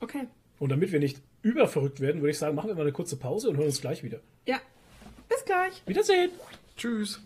Okay. 0.00 0.26
Und 0.58 0.68
damit 0.70 0.92
wir 0.92 1.00
nicht 1.00 1.20
überverrückt 1.42 2.00
werden, 2.00 2.20
würde 2.20 2.30
ich 2.30 2.38
sagen, 2.38 2.54
machen 2.54 2.68
wir 2.68 2.74
mal 2.74 2.82
eine 2.82 2.92
kurze 2.92 3.16
Pause 3.16 3.48
und 3.48 3.56
hören 3.56 3.66
uns 3.66 3.80
gleich 3.80 4.02
wieder. 4.02 4.20
Ja. 4.46 4.60
Bis 5.28 5.44
gleich. 5.44 5.82
Wiedersehen! 5.86 6.30
Tschüss. 6.76 7.20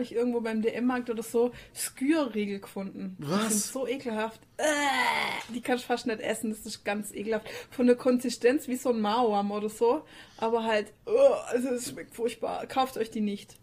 Neulich 0.00 0.14
irgendwo 0.14 0.40
beim 0.40 0.62
DM-Markt 0.62 1.10
oder 1.10 1.22
so 1.22 1.52
Skürriegel 1.74 2.60
gefunden. 2.60 3.16
Die 3.20 3.28
Was? 3.28 3.48
sind 3.50 3.72
so 3.72 3.86
ekelhaft. 3.86 4.40
Äh, 4.56 4.64
die 5.54 5.60
kannst 5.60 5.84
du 5.84 5.88
fast 5.88 6.06
nicht 6.06 6.20
essen, 6.20 6.50
das 6.50 6.64
ist 6.64 6.84
ganz 6.84 7.12
ekelhaft. 7.12 7.48
Von 7.70 7.86
der 7.86 7.96
Konsistenz 7.96 8.66
wie 8.66 8.76
so 8.76 8.90
ein 8.90 9.00
Mauam 9.00 9.50
oder 9.50 9.68
so. 9.68 10.02
Aber 10.38 10.64
halt, 10.64 10.92
uh, 11.06 11.34
also 11.48 11.68
es 11.68 11.90
schmeckt 11.90 12.14
furchtbar. 12.14 12.66
Kauft 12.66 12.96
euch 12.96 13.10
die 13.10 13.20
nicht. 13.20 13.56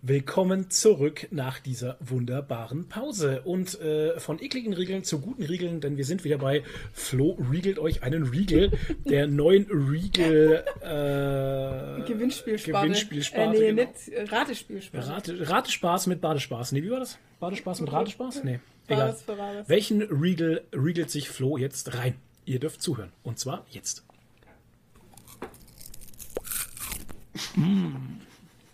Willkommen 0.00 0.70
zurück 0.70 1.26
nach 1.32 1.58
dieser 1.58 1.96
wunderbaren 1.98 2.88
Pause. 2.88 3.42
Und 3.44 3.80
äh, 3.80 4.20
von 4.20 4.40
ekligen 4.40 4.72
Riegeln 4.72 5.02
zu 5.02 5.20
guten 5.20 5.42
Riegeln, 5.42 5.80
denn 5.80 5.96
wir 5.96 6.04
sind 6.04 6.22
wieder 6.22 6.38
bei 6.38 6.62
Flo 6.92 7.36
riegelt 7.50 7.80
euch 7.80 8.04
einen 8.04 8.22
Riegel, 8.22 8.70
der 9.06 9.26
neuen 9.26 9.66
Riegel 9.66 10.64
äh, 10.82 12.06
Gewinnspielsparte. 12.06 12.86
Gewinnspielsparte, 12.86 13.56
Äh, 13.56 13.72
nee, 13.72 13.82
genau. 13.82 13.90
nicht 13.90 14.08
äh, 14.08 14.22
Ratespielsparte. 14.22 15.08
Rate, 15.10 15.50
Ratespaß 15.50 16.06
mit 16.06 16.20
Badespaß. 16.20 16.70
Nee, 16.72 16.84
wie 16.84 16.90
war 16.92 17.00
das? 17.00 17.18
Badespaß 17.40 17.80
mit 17.80 17.92
Ratespaß? 17.92 18.44
Nee, 18.44 18.60
egal. 18.86 19.16
Bades. 19.26 19.68
Welchen 19.68 20.02
Riegel 20.02 20.62
riegelt 20.72 21.10
sich 21.10 21.28
Flo 21.28 21.56
jetzt 21.58 21.96
rein? 21.96 22.14
Ihr 22.44 22.60
dürft 22.60 22.82
zuhören. 22.82 23.10
Und 23.24 23.40
zwar 23.40 23.66
jetzt. 23.70 24.04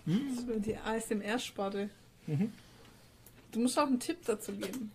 Das 0.06 0.46
wird 0.46 0.66
Die 0.66 0.76
ASMR-Sparte. 0.76 1.90
Mhm. 2.26 2.52
Du 3.52 3.60
musst 3.60 3.78
auch 3.78 3.86
einen 3.86 4.00
Tipp 4.00 4.18
dazu 4.24 4.52
geben. 4.52 4.90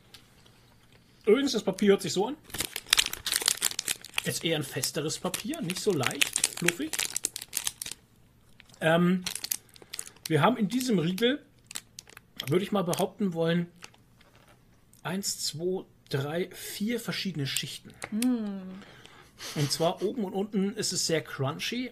Übrigens, 1.25 1.53
das 1.53 1.63
Papier 1.63 1.91
hört 1.91 2.01
sich 2.01 2.13
so 2.13 2.27
an. 2.27 2.35
Ist 4.25 4.43
eher 4.43 4.57
ein 4.57 4.63
festeres 4.63 5.17
Papier, 5.17 5.61
nicht 5.61 5.79
so 5.79 5.91
leicht, 5.91 6.57
fluffig. 6.57 6.91
Ähm, 8.81 9.23
wir 10.27 10.41
haben 10.41 10.57
in 10.57 10.67
diesem 10.67 10.99
Riegel, 10.99 11.43
würde 12.47 12.63
ich 12.63 12.71
mal 12.71 12.83
behaupten 12.83 13.33
wollen, 13.33 13.67
eins, 15.03 15.39
zwei, 15.39 15.85
drei, 16.09 16.49
vier 16.51 16.99
verschiedene 16.99 17.47
Schichten. 17.47 17.93
Und 19.55 19.71
zwar 19.71 20.01
oben 20.01 20.23
und 20.23 20.33
unten 20.33 20.75
ist 20.75 20.93
es 20.93 21.07
sehr 21.07 21.21
crunchy. 21.21 21.91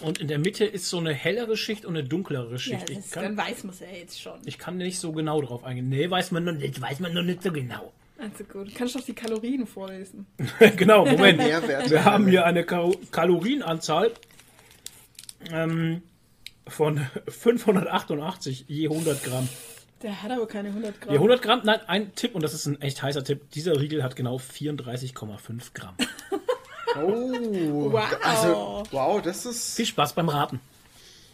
Und 0.00 0.18
in 0.18 0.26
der 0.28 0.38
Mitte 0.38 0.64
ist 0.64 0.88
so 0.88 0.98
eine 0.98 1.12
hellere 1.12 1.56
Schicht 1.56 1.84
und 1.84 1.96
eine 1.96 2.06
dunklere 2.06 2.52
Ja, 2.52 2.58
Schicht. 2.58 2.88
das, 2.88 3.06
ich, 3.06 3.10
kann, 3.10 3.22
dann 3.24 3.36
weiß 3.36 3.64
man 3.64 3.74
es 3.74 3.80
ja 3.80 3.86
jetzt 3.88 4.20
schon. 4.20 4.40
ich 4.44 4.58
kann 4.58 4.76
nicht 4.78 4.98
so 4.98 5.12
genau 5.12 5.40
drauf 5.42 5.64
eingehen. 5.64 5.88
Nee, 5.88 6.10
weiß 6.10 6.30
man 6.32 6.44
noch 6.44 6.52
nicht, 6.54 6.80
weiß 6.80 7.00
man 7.00 7.12
noch 7.14 7.22
nicht 7.22 7.42
so 7.42 7.52
genau. 7.52 7.92
Also 8.18 8.44
gut, 8.44 8.68
du 8.68 8.72
kannst 8.72 8.94
doch 8.94 9.00
die 9.04 9.14
Kalorien 9.14 9.66
vorlesen. 9.66 10.26
genau, 10.76 11.04
Moment. 11.04 11.38
Wir 11.90 12.04
haben 12.04 12.26
hier 12.26 12.44
eine 12.46 12.64
Kal 12.64 12.92
Kalorienanzahl 13.10 14.12
ähm, 15.50 16.02
von 16.66 16.98
588 17.28 18.64
je 18.68 18.88
100 18.88 19.22
Gramm. 19.24 19.48
Der 20.02 20.20
hat 20.22 20.30
aber 20.32 20.46
keine 20.48 20.68
100 20.68 21.00
Gramm. 21.00 21.12
Je 21.12 21.16
100 21.18 21.42
Gramm, 21.42 21.60
nein, 21.64 21.80
ein 21.86 22.14
Tipp, 22.14 22.34
und 22.34 22.42
das 22.42 22.54
ist 22.54 22.66
ein 22.66 22.80
echt 22.80 23.02
heißer 23.02 23.22
Tipp. 23.22 23.50
Dieser 23.52 23.80
Riegel 23.80 24.02
hat 24.02 24.16
genau 24.16 24.36
34,5 24.36 25.74
Gramm. 25.74 25.94
Oh, 26.96 27.92
Wow. 27.92 28.04
Also, 28.22 28.82
wow, 28.90 29.22
das 29.22 29.46
ist. 29.46 29.76
Viel 29.76 29.86
Spaß 29.86 30.12
beim 30.12 30.28
Raten. 30.28 30.60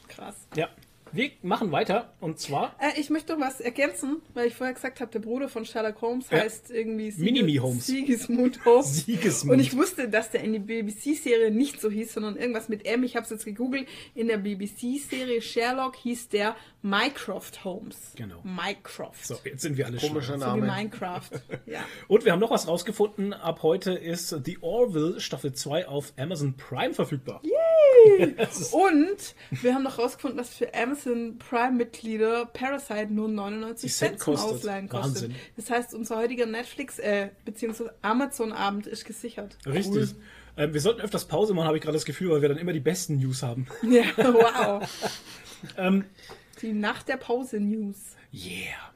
Krass. 0.09 0.35
Ja, 0.55 0.69
wir 1.13 1.31
machen 1.43 1.73
weiter, 1.73 2.13
und 2.21 2.39
zwar 2.39 2.75
Äh, 2.81 2.99
ich 3.01 3.11
möchte 3.11 3.33
noch 3.35 3.41
was 3.41 3.61
ergänzen, 3.61 4.17
weil 4.35 4.47
ich 4.49 4.55
vorher 4.55 4.75
gesagt 4.75 5.01
habe, 5.01 5.11
der 5.11 5.19
Bruder 5.21 5.49
von 5.49 5.65
Sherlock 5.65 6.01
Holmes 6.03 6.31
Ja. 6.31 6.39
heißt 6.39 6.71
irgendwie 6.71 7.13
Minimi 7.17 7.57
Holmes. 7.57 7.87
Sigismund 7.87 8.65
Holmes. 8.65 9.05
Sigismund. 9.07 9.55
Und 9.55 9.61
ich 9.61 9.77
wusste, 9.77 10.09
dass 10.09 10.31
der 10.31 10.43
in 10.45 10.53
die 10.53 10.59
BBC-Serie 10.59 11.51
nicht 11.51 11.81
so 11.81 11.91
hieß, 11.91 12.15
sondern 12.15 12.37
irgendwas 12.37 12.69
mit 12.69 12.87
M. 12.87 13.03
Ich 13.05 13.17
habe 13.17 13.25
es 13.25 13.31
jetzt 13.31 13.45
gegoogelt. 13.45 13.87
In 14.15 14.29
der 14.29 14.39
BBC-Serie 14.39 15.41
Sherlock 15.43 15.97
hieß 15.97 16.29
der 16.29 16.57
Mycroft 16.83 17.65
Holmes. 17.65 18.13
Genau. 18.17 18.41
Mycroft. 18.45 19.27
So, 19.27 19.37
jetzt 19.45 19.63
sind 19.63 19.77
wir 19.77 19.87
alle 19.87 19.99
Komischer 19.99 20.37
schlau. 20.37 20.51
So 20.51 20.57
wie 20.57 20.61
Name. 20.61 20.67
Minecraft. 20.73 21.31
Ja. 21.67 21.81
Und 22.07 22.25
wir 22.25 22.33
haben 22.33 22.39
noch 22.41 22.51
was 22.51 22.67
rausgefunden. 22.67 23.33
Ab 23.35 23.63
heute 23.63 23.93
ist 23.93 24.35
The 24.45 24.59
Orville 24.63 25.21
Staffel 25.21 25.53
2 25.53 25.87
auf 25.89 26.13
Amazon 26.17 26.55
Prime 26.57 26.95
verfügbar. 26.95 27.43
Und 28.73 29.35
wir 29.63 29.75
haben 29.75 29.83
noch 29.83 29.99
rausgefunden, 29.99 30.39
dass 30.39 30.55
für 30.55 30.73
Amazon 30.75 30.98
Prime-Mitglieder 31.39 32.47
Parasite 32.47 33.13
nur 33.13 33.29
99 33.29 33.91
Die 33.91 33.95
Cent 33.97 34.21
zum 34.21 34.35
kostet. 34.35 34.53
Ausleihen 34.55 34.89
kostet. 34.89 35.15
Wahnsinn. 35.31 35.35
Das 35.57 35.71
heißt, 35.71 35.95
unser 35.95 36.17
heutiger 36.17 36.47
Netflix, 36.47 36.99
äh, 36.99 37.29
beziehungsweise 37.45 37.95
Amazon-Abend 38.03 38.87
ist 38.87 39.05
gesichert. 39.05 39.57
Richtig. 39.67 40.15
Ähm, 40.57 40.75
wir 40.75 40.81
sollten 40.81 41.01
öfters 41.01 41.27
Pause 41.27 41.55
machen, 41.55 41.67
habe 41.69 41.77
ich 41.77 41.83
gerade 41.83 41.97
das 41.97 42.05
Gefühl, 42.05 42.31
weil 42.31 42.43
wir 42.43 42.49
dann 42.49 42.59
immer 42.59 42.73
die 42.73 42.81
besten 42.81 43.17
News 43.19 43.43
haben. 43.43 43.67
Ja, 43.83 44.03
wow. 44.17 44.89
ähm, 45.77 46.05
Die 46.63 46.73
Nacht 46.73 47.09
der 47.09 47.17
Pause-News. 47.17 47.97
yeah. 48.33 48.93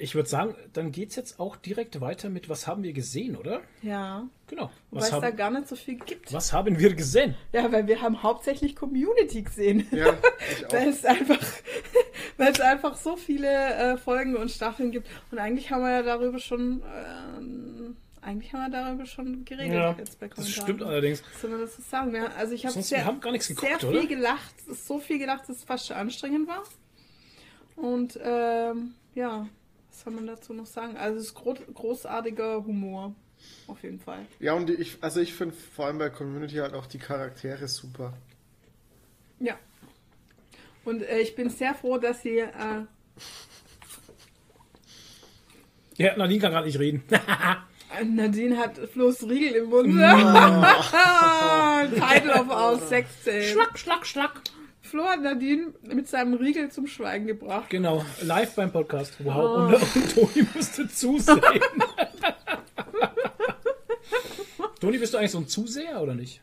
Ich 0.00 0.14
würde 0.14 0.28
sagen, 0.28 0.54
dann 0.72 0.92
geht's 0.92 1.16
jetzt 1.16 1.40
auch 1.40 1.56
direkt 1.56 2.00
weiter 2.00 2.28
mit 2.28 2.48
Was 2.48 2.68
haben 2.68 2.84
wir 2.84 2.92
gesehen, 2.92 3.36
oder? 3.36 3.62
Ja. 3.82 4.28
Genau. 4.46 4.70
Weil 4.92 5.02
es 5.02 5.10
da 5.10 5.30
gar 5.30 5.50
nicht 5.50 5.66
so 5.66 5.74
viel 5.74 5.96
gibt. 5.96 6.32
was 6.32 6.52
haben 6.52 6.78
wir 6.78 6.94
gesehen? 6.94 7.34
Ja, 7.52 7.70
weil 7.72 7.86
wir 7.88 8.00
haben 8.00 8.22
hauptsächlich 8.22 8.76
Community 8.76 9.42
gesehen. 9.42 9.88
Ja, 9.90 10.14
ich 10.52 10.66
auch. 10.66 10.72
Weil 10.72 10.88
es 10.88 11.04
einfach, 11.04 11.40
weil 12.36 12.52
es 12.52 12.60
einfach 12.60 12.96
so 12.96 13.16
viele 13.16 13.48
äh, 13.48 13.96
Folgen 13.98 14.36
und 14.36 14.52
Staffeln 14.52 14.92
gibt. 14.92 15.08
Und 15.32 15.38
eigentlich 15.38 15.72
haben 15.72 15.82
wir 15.82 15.90
ja 15.90 16.02
darüber 16.02 16.38
schon, 16.38 16.80
ähm, 17.36 17.96
eigentlich 18.22 18.52
haben 18.52 18.70
wir 18.70 18.70
darüber 18.70 19.04
schon 19.04 19.44
geredet 19.44 19.74
Ja, 19.74 19.96
jetzt 19.98 20.20
bei 20.20 20.28
das 20.28 20.48
stimmt 20.48 20.82
allerdings. 20.82 21.24
Man 21.42 21.58
das 21.58 21.76
sagen? 21.90 22.14
Ja, 22.14 22.26
also 22.38 22.54
ich 22.54 22.64
habe 22.64 22.74
Sonst, 22.74 22.88
sehr, 22.88 22.98
wir 22.98 23.04
haben 23.04 23.20
gar 23.20 23.32
nichts 23.32 23.48
sehr 23.48 23.56
geguckt, 23.56 23.80
viel 23.80 23.88
oder? 23.88 24.06
gelacht, 24.06 24.54
so 24.86 25.00
viel 25.00 25.18
gelacht, 25.18 25.48
dass 25.48 25.56
es 25.56 25.64
fast 25.64 25.88
schon 25.88 25.96
anstrengend 25.96 26.46
war. 26.46 26.62
Und 27.74 28.18
ähm, 28.22 28.94
ja, 29.14 29.48
soll 30.08 30.16
man 30.16 30.26
dazu 30.26 30.54
noch 30.54 30.66
sagen? 30.66 30.96
Also 30.96 31.18
es 31.18 31.26
ist 31.26 31.34
gro 31.34 31.54
großartiger 31.74 32.64
Humor, 32.64 33.14
auf 33.66 33.82
jeden 33.82 34.00
Fall. 34.00 34.24
Ja, 34.40 34.54
und 34.54 34.70
ich, 34.70 34.96
also 35.02 35.20
ich 35.20 35.34
finde 35.34 35.54
vor 35.54 35.84
allem 35.86 35.98
bei 35.98 36.08
Community 36.08 36.56
halt 36.56 36.72
auch 36.72 36.86
die 36.86 36.98
Charaktere 36.98 37.68
super. 37.68 38.14
Ja. 39.38 39.58
Und 40.84 41.02
äh, 41.02 41.18
ich 41.18 41.34
bin 41.34 41.50
sehr 41.50 41.74
froh, 41.74 41.98
dass 41.98 42.22
sie 42.22 42.38
äh, 42.38 42.86
Ja, 45.96 46.16
Nadine 46.16 46.40
kann 46.40 46.52
gerade 46.52 46.66
nicht 46.66 46.78
reden. 46.78 47.02
Nadine 48.04 48.56
hat 48.56 48.78
Flo's 48.92 49.22
Riegel 49.24 49.56
im 49.56 49.68
Mund. 49.68 49.88
Title 51.94 52.32
of 52.32 52.48
our 52.48 52.78
sex 52.78 53.10
tape. 53.24 53.42
schlag, 53.42 53.78
schlag, 53.78 54.06
schlag. 54.06 54.40
Flo 54.88 55.04
hat 55.04 55.22
Nadine 55.22 55.74
mit 55.82 56.08
seinem 56.08 56.34
Riegel 56.34 56.70
zum 56.70 56.86
Schweigen 56.86 57.26
gebracht. 57.26 57.68
Genau, 57.68 58.04
live 58.22 58.54
beim 58.54 58.72
Podcast. 58.72 59.12
Wow. 59.18 59.36
Oh. 59.36 59.54
Und, 59.66 59.74
und 59.74 60.14
Toni 60.14 60.46
musste 60.54 60.88
zusehen. 60.88 61.40
Toni, 64.80 64.98
bist 64.98 65.12
du 65.12 65.18
eigentlich 65.18 65.32
so 65.32 65.38
ein 65.38 65.48
Zuseher 65.48 66.00
oder 66.00 66.14
nicht? 66.14 66.40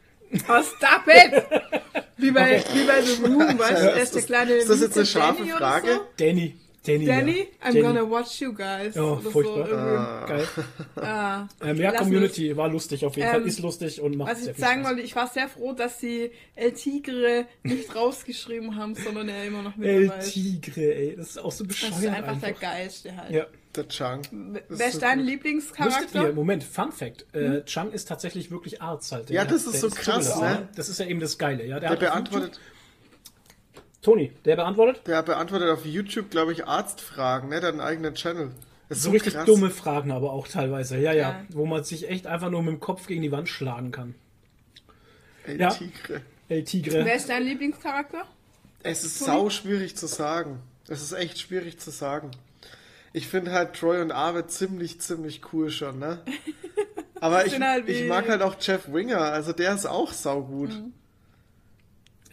Oh, 0.47 0.61
stop 0.61 1.07
it! 1.07 1.43
Wie 2.17 2.31
bei, 2.31 2.63
wie 2.73 2.83
bei 2.83 3.01
The 3.01 3.23
Room, 3.23 3.57
weißt 3.57 3.83
du, 3.83 3.91
er 3.91 4.01
ist 4.01 4.15
der 4.15 4.21
kleine. 4.21 4.53
Ist 4.53 4.69
das 4.69 4.81
jetzt 4.81 4.97
eine 4.97 5.05
scharfe 5.05 5.43
Danny 5.43 5.51
Frage? 5.51 5.93
So? 5.93 6.01
Danny. 6.17 6.55
Danny. 6.85 7.05
Danny, 7.05 7.37
ja. 7.39 7.45
I'm 7.67 7.73
Danny. 7.73 7.81
gonna 7.81 8.09
watch 8.09 8.39
you 8.41 8.53
guys. 8.53 8.97
Oh, 8.97 9.17
furchtbar. 9.17 9.67
So 9.67 9.73
irgendwie. 9.73 10.27
Geil. 10.27 10.47
Ah. 10.97 11.47
Ähm, 11.61 11.77
ja, 11.77 11.91
Lass 11.91 12.01
Community 12.01 12.55
war 12.55 12.69
lustig 12.69 13.05
auf 13.05 13.15
jeden 13.17 13.27
Ähm, 13.27 13.33
Fall. 13.35 13.47
Ist 13.47 13.59
lustig 13.59 14.01
und 14.01 14.15
macht 14.17 14.31
Was 14.31 14.39
sehr 14.43 14.51
ich 14.51 14.55
viel 14.55 14.65
sagen 14.65 14.81
Spaß. 14.81 14.89
wollte, 14.91 15.01
ich 15.03 15.15
war 15.15 15.27
sehr 15.27 15.47
froh, 15.49 15.73
dass 15.73 15.99
sie 15.99 16.31
El 16.55 16.71
Tigre 16.73 17.45
nicht 17.63 17.93
rausgeschrieben 17.95 18.75
haben, 18.75 18.95
sondern 18.95 19.27
er 19.29 19.45
immer 19.45 19.61
noch 19.61 19.75
mit 19.75 19.87
El 19.89 20.07
dabei 20.07 20.19
ist. 20.19 20.31
Tigre, 20.33 20.81
ey. 20.95 21.15
Das 21.17 21.29
ist 21.31 21.37
auch 21.39 21.51
so 21.51 21.65
bescheuert 21.65 21.93
Das 21.93 21.99
ist 22.03 22.07
einfach, 22.07 22.27
einfach. 22.29 22.41
der 22.41 22.53
Geilste 22.53 23.15
halt. 23.17 23.31
Ja. 23.31 23.45
Der 23.75 23.89
Chang. 23.89 24.21
Wer 24.69 24.87
ist 24.87 25.01
dein 25.01 25.19
Lieblingscharakter? 25.19 26.27
ihr, 26.27 26.33
Moment, 26.33 26.63
Fun 26.63 26.93
Fact, 26.93 27.25
äh, 27.35 27.61
Chang 27.65 27.91
ist 27.91 28.07
tatsächlich 28.07 28.49
wirklich 28.49 28.81
Arzt 28.81 29.11
halt. 29.11 29.29
Ja, 29.29 29.43
das 29.43 29.65
ist 29.65 29.81
so 29.81 29.89
krass, 29.89 30.31
zugelassen. 30.33 30.61
ne? 30.61 30.69
Das 30.77 30.87
ist 30.87 30.97
ja 30.99 31.05
eben 31.07 31.19
das 31.19 31.37
Geile, 31.37 31.65
ja. 31.65 31.79
Der, 31.81 31.89
Der 31.89 31.97
beantwortet, 31.97 32.53
YouTube- 32.55 32.74
Toni, 34.05 34.31
der 34.45 34.55
beantwortet? 34.55 35.01
der 35.07 35.23
beantwortet 35.23 35.69
auf 35.69 35.85
YouTube, 35.85 36.29
glaube 36.29 36.51
ich, 36.53 36.65
Arztfragen, 36.67 37.49
ne? 37.49 37.59
Der 37.59 37.69
hat 37.69 37.73
einen 37.73 37.81
eigenen 37.81 38.13
Channel. 38.15 38.51
Das 38.87 38.99
ist 38.99 39.03
So 39.03 39.09
so 39.09 39.13
richtig 39.13 39.33
krass. 39.33 39.45
dumme 39.45 39.71
Fragen 39.71 40.11
aber 40.11 40.31
auch 40.31 40.47
teilweise, 40.47 40.97
ja, 40.97 41.11
ja. 41.11 41.29
Ja. 41.31 41.41
Wo 41.49 41.65
man 41.65 41.83
sich 41.83 42.07
echt 42.07 42.27
einfach 42.27 42.51
nur 42.51 42.61
mit 42.61 42.73
dem 42.73 42.79
Kopf 42.79 43.07
gegen 43.07 43.23
die 43.23 43.31
Wand 43.31 43.49
schlagen 43.49 43.91
kann. 43.91 44.13
El 45.45 45.59
Ja. 45.59 45.69
Tigre. 45.71 46.21
El 46.49 46.63
Tigre. 46.63 47.03
Wer 47.03 47.15
ist 47.15 47.29
dein 47.29 47.43
Lieblingscharakter? 47.43 48.25
Es 48.83 49.03
ist 49.03 49.17
sau 49.19 49.49
schwierig 49.49 49.95
zu 49.97 50.05
sagen. 50.05 50.59
Es 50.87 51.01
ist 51.01 51.13
echt 51.13 51.39
schwierig 51.39 51.79
zu 51.79 51.89
sagen. 51.89 52.29
Ich 53.11 53.27
finde 53.27 53.53
halt 53.53 53.73
Troy 53.73 54.01
und 54.01 54.11
Arvid 54.11 54.51
ziemlich, 54.51 55.01
ziemlich 55.01 55.41
cool 55.51 55.71
schon, 55.71 55.97
ne? 55.97 56.19
Aber 57.21 57.45
ich, 57.47 57.59
halt 57.59 57.89
ich 57.89 58.07
mag 58.07 58.29
halt 58.29 58.43
auch 58.43 58.55
Jeff 58.59 58.91
Winger, 58.93 59.19
also 59.19 59.51
der 59.51 59.73
ist 59.73 59.87
auch 59.87 60.11
saugut. 60.13 60.69
Mhm. 60.69 60.93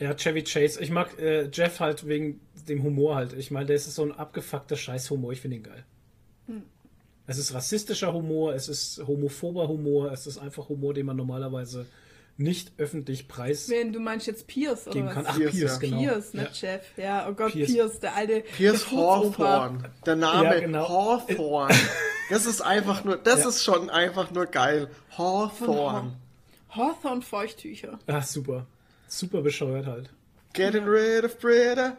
Ja, 0.03 0.15
Chevy 0.15 0.43
Chase. 0.43 0.81
Ich 0.83 0.91
mag 0.91 1.19
äh, 1.19 1.49
Jeff 1.53 1.79
halt 1.81 2.07
wegen 2.09 2.41
dem 2.69 2.83
Humor 2.83 3.15
halt. 3.17 3.33
Ich 3.35 3.51
meine, 3.51 3.67
der 3.67 3.77
ist 3.77 3.93
so 3.95 4.03
ein 4.03 4.13
abgefuckter 4.13 4.77
Scheißhumor. 4.77 5.33
Ich 5.33 5.41
finde 5.41 5.59
ihn 5.59 5.63
geil. 5.63 5.85
Hm. 6.47 6.63
Es 7.27 7.39
ist 7.39 7.55
rassistischer 7.55 8.13
Humor, 8.13 8.53
es 8.55 8.69
ist 8.69 9.01
homophober 9.07 9.69
Humor, 9.69 10.11
es 10.11 10.27
ist 10.27 10.39
einfach 10.39 10.69
Humor, 10.69 10.93
den 10.93 11.07
man 11.07 11.17
normalerweise 11.17 11.87
nicht 12.37 12.73
öffentlich 12.79 13.29
preis 13.29 13.69
Wen, 13.69 13.93
du 13.93 14.01
meinst 14.01 14.27
jetzt 14.27 14.47
Pierce 14.49 14.89
oder 14.89 15.05
was? 15.07 15.15
kann. 15.15 15.27
Ach, 15.29 15.37
Pierce, 15.37 15.53
Pierce, 15.53 15.73
ja. 15.75 15.79
genau. 15.79 15.99
Pierce, 16.01 16.35
nicht 16.35 16.63
Ja. 16.63 16.69
Jeff. 16.75 16.83
Ja, 16.97 17.29
oh 17.29 17.35
Gott, 17.35 17.53
Pierce. 17.53 17.73
Pierce, 17.73 18.01
der 18.01 18.17
alte. 18.17 18.41
Pierce. 18.57 18.91
Hawthorne. 18.91 19.91
Der 20.05 20.17
Name 20.17 20.45
Ja, 20.55 20.61
genau. 20.61 20.89
Hawthorne. 20.89 21.75
Das 22.31 22.47
ist 22.47 22.61
einfach 22.63 23.05
nur, 23.05 23.19
das 23.19 23.43
Ja. 23.45 23.49
ist 23.51 23.63
schon 23.63 23.89
einfach 23.91 24.31
nur 24.33 24.47
geil. 24.47 24.89
Hawthorne. 25.17 26.17
Hawthorne 26.71 27.23
Feuchttücher. 27.23 27.99
Ah, 28.07 28.23
super. 28.23 28.67
Super 29.15 29.43
bescheuert 29.43 29.87
halt. 29.87 30.11
Getting 30.55 30.85
rid 30.85 31.25
of 31.25 31.39
Britta. 31.39 31.97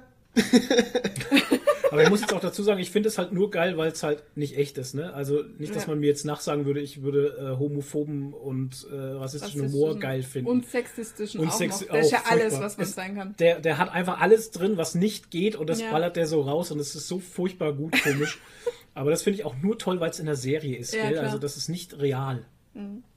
Aber 1.91 2.01
ich 2.01 2.09
muss 2.09 2.21
jetzt 2.21 2.33
auch 2.33 2.39
dazu 2.39 2.63
sagen, 2.63 2.79
ich 2.79 2.89
finde 2.89 3.09
es 3.09 3.19
halt 3.19 3.31
nur 3.33 3.51
geil, 3.51 3.77
weil 3.77 3.91
es 3.91 4.01
halt 4.01 4.23
nicht 4.35 4.57
echt 4.57 4.79
ist. 4.79 4.95
Ne? 4.95 5.13
Also 5.13 5.43
nicht, 5.59 5.75
dass 5.75 5.83
Ja. 5.83 5.89
man 5.89 5.99
mir 5.99 6.07
jetzt 6.07 6.25
nachsagen 6.25 6.65
würde, 6.65 6.79
ich 6.81 7.03
würde 7.03 7.37
äh, 7.53 7.59
homophoben 7.59 8.33
und 8.33 8.87
äh, 8.91 8.95
rassistischen 8.95 9.71
Humor 9.71 9.99
geil 9.99 10.23
finden. 10.23 10.49
Und 10.49 10.65
sexistischen 10.67 11.39
Und 11.41 11.49
auch 11.49 11.53
Sex- 11.53 11.81
noch. 11.81 11.89
Das 11.89 12.07
ist 12.07 12.11
ja 12.13 12.19
auch 12.21 12.31
alles, 12.31 12.43
furchtbar. 12.45 12.61
was 12.65 12.77
man 12.77 12.83
Es- 12.87 12.95
sein 12.95 13.15
kann. 13.15 13.35
Der, 13.37 13.59
der 13.59 13.77
hat 13.77 13.91
einfach 13.91 14.19
alles 14.21 14.49
drin, 14.49 14.75
was 14.77 14.95
nicht 14.95 15.29
geht 15.29 15.55
und 15.55 15.69
das 15.69 15.81
Ja. 15.81 15.91
ballert 15.91 16.15
der 16.15 16.25
so 16.25 16.41
raus 16.41 16.71
und 16.71 16.79
es 16.79 16.95
ist 16.95 17.07
so 17.07 17.19
furchtbar 17.19 17.73
gut 17.73 17.93
komisch. 18.01 18.39
Aber 18.95 19.11
das 19.11 19.21
finde 19.21 19.39
ich 19.39 19.45
auch 19.45 19.55
nur 19.61 19.77
toll, 19.77 19.99
weil 19.99 20.09
es 20.09 20.19
in 20.19 20.25
der 20.25 20.35
Serie 20.35 20.77
ist. 20.77 20.95
Ja. 20.95 21.03
Also 21.21 21.37
das 21.37 21.57
ist 21.57 21.69
nicht 21.69 21.99
real. 21.99 22.43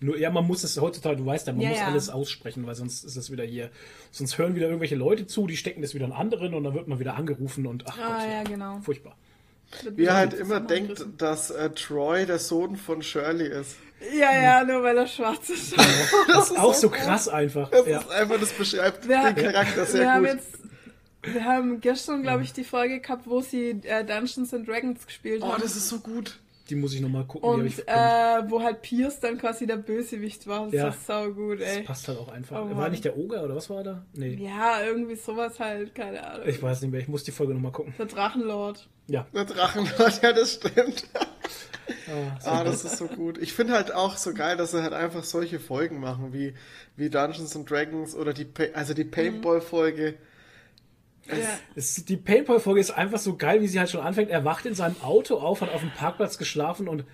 Nur, 0.00 0.18
ja, 0.18 0.30
man 0.30 0.46
muss 0.46 0.64
es 0.64 0.78
heutzutage, 0.80 1.16
du 1.16 1.24
weißt 1.24 1.46
ja, 1.46 1.52
man 1.54 1.62
Ja, 1.62 1.70
muss 1.70 1.78
ja. 1.78 1.86
alles 1.86 2.10
aussprechen, 2.10 2.66
weil 2.66 2.74
sonst 2.74 3.04
ist 3.04 3.16
es 3.16 3.30
wieder 3.30 3.44
hier. 3.44 3.70
Sonst 4.10 4.36
hören 4.36 4.54
wieder 4.54 4.66
irgendwelche 4.66 4.96
Leute 4.96 5.26
zu, 5.26 5.46
die 5.46 5.56
stecken 5.56 5.80
das 5.82 5.94
wieder 5.94 6.04
an 6.04 6.12
anderen 6.12 6.52
und 6.54 6.64
dann 6.64 6.74
wird 6.74 6.88
man 6.88 6.98
wieder 6.98 7.14
angerufen 7.16 7.66
und 7.66 7.84
ach 7.88 7.98
Ah, 7.98 8.18
Gott, 8.20 8.28
ja, 8.30 8.42
genau. 8.42 8.80
furchtbar. 8.80 9.16
Wie 9.96 10.04
er 10.04 10.14
halt 10.14 10.34
immer 10.34 10.60
denkt, 10.60 10.90
angerissen. 11.00 11.16
dass 11.16 11.50
äh, 11.50 11.70
Troy 11.70 12.26
der 12.26 12.38
Sohn 12.38 12.76
von 12.76 13.02
Shirley 13.02 13.48
ist. 13.48 13.76
Ja, 14.14 14.30
ja, 14.40 14.62
nur 14.64 14.82
weil 14.82 14.96
er 14.98 15.06
schwarz 15.06 15.48
ist. 15.48 15.74
Das 16.28 16.50
ist 16.50 16.58
Auch 16.58 16.74
so 16.74 16.90
krass 16.90 17.26
einfach. 17.28 17.70
Das 17.70 17.86
Ja. 17.86 18.00
ist 18.00 18.10
einfach, 18.10 18.38
das 18.38 18.52
beschreibt 18.52 19.08
Wir, 19.08 19.32
den 19.32 19.36
Charakter 19.44 19.76
wir 19.78 19.86
sehr 19.86 20.12
haben 20.12 20.24
gut. 20.26 20.34
jetzt, 20.34 20.58
wir 21.32 21.44
haben 21.44 21.80
gestern, 21.80 22.22
glaube 22.22 22.42
ich, 22.44 22.52
die 22.52 22.62
Folge 22.62 23.00
gehabt, 23.00 23.26
wo 23.26 23.40
sie 23.40 23.70
äh, 23.84 24.04
Dungeons 24.04 24.52
and 24.54 24.68
Dragons 24.68 25.04
gespielt 25.06 25.42
Oh, 25.42 25.52
haben. 25.52 25.62
das 25.62 25.74
ist 25.76 25.88
so 25.88 25.98
gut. 25.98 26.38
Die 26.68 26.74
muss 26.74 26.92
ich 26.94 27.00
nochmal 27.00 27.24
gucken. 27.24 27.48
die 27.48 27.60
hab 27.60 27.66
ich 27.66 27.78
Und 27.78 27.86
äh, 27.88 28.50
wo 28.50 28.60
halt 28.62 28.82
Pierce 28.82 29.20
dann 29.20 29.38
quasi 29.38 29.66
der 29.66 29.76
Bösewicht 29.76 30.46
war. 30.46 30.64
Das 30.66 30.74
Ja. 30.74 30.88
ist 30.88 31.06
sau 31.06 31.30
gut, 31.30 31.60
das 31.60 31.68
ey. 31.68 31.82
passt 31.84 32.08
halt 32.08 32.18
auch 32.18 32.28
einfach. 32.28 32.64
Oh 32.64 32.76
war 32.76 32.88
nicht 32.88 33.04
der 33.04 33.16
Oger 33.16 33.44
oder 33.44 33.54
was 33.54 33.70
war 33.70 33.84
da? 33.84 34.04
Nee. 34.14 34.34
Ja, 34.34 34.82
irgendwie 34.84 35.14
sowas 35.14 35.60
halt, 35.60 35.94
keine 35.94 36.26
Ahnung. 36.26 36.48
Ich 36.48 36.60
weiß 36.62 36.82
nicht 36.82 36.90
mehr, 36.90 37.00
ich 37.00 37.08
muss 37.08 37.22
die 37.24 37.30
Folge 37.30 37.54
nochmal 37.54 37.72
gucken. 37.72 37.94
Der 37.98 38.06
Drachenlord. 38.06 38.88
Ja. 39.08 39.26
Der 39.34 39.44
Drachenlord, 39.44 40.20
ja, 40.22 40.32
das 40.32 40.54
stimmt. 40.54 41.06
Ah, 42.08 42.38
Ah, 42.44 42.64
das 42.64 42.84
ist 42.84 42.96
so 42.96 43.06
gut. 43.06 43.38
Ich 43.38 43.52
finde 43.52 43.74
halt 43.74 43.94
auch 43.94 44.16
so 44.16 44.34
geil, 44.34 44.56
dass 44.56 44.72
sie 44.72 44.82
halt 44.82 44.92
einfach 44.92 45.22
solche 45.22 45.60
Folgen 45.60 46.00
machen, 46.00 46.32
wie, 46.32 46.54
wie 46.96 47.10
Dungeons 47.10 47.54
and 47.54 47.70
Dragons 47.70 48.16
oder 48.16 48.32
die, 48.32 48.46
also 48.74 48.92
die 48.94 49.04
Paintball-Folge. 49.04 50.14
Ja. 51.28 51.58
Es, 51.74 52.04
die 52.04 52.16
Paintball-Folge 52.16 52.80
ist 52.80 52.90
einfach 52.90 53.18
so 53.18 53.36
geil, 53.36 53.60
wie 53.62 53.68
sie 53.68 53.78
halt 53.78 53.90
schon 53.90 54.00
anfängt. 54.00 54.30
Er 54.30 54.44
wacht 54.44 54.66
in 54.66 54.74
seinem 54.74 54.96
Auto 55.02 55.36
auf, 55.38 55.60
hat 55.60 55.72
auf 55.72 55.80
dem 55.80 55.90
Parkplatz 55.90 56.38
geschlafen 56.38 56.88
und, 56.88 57.04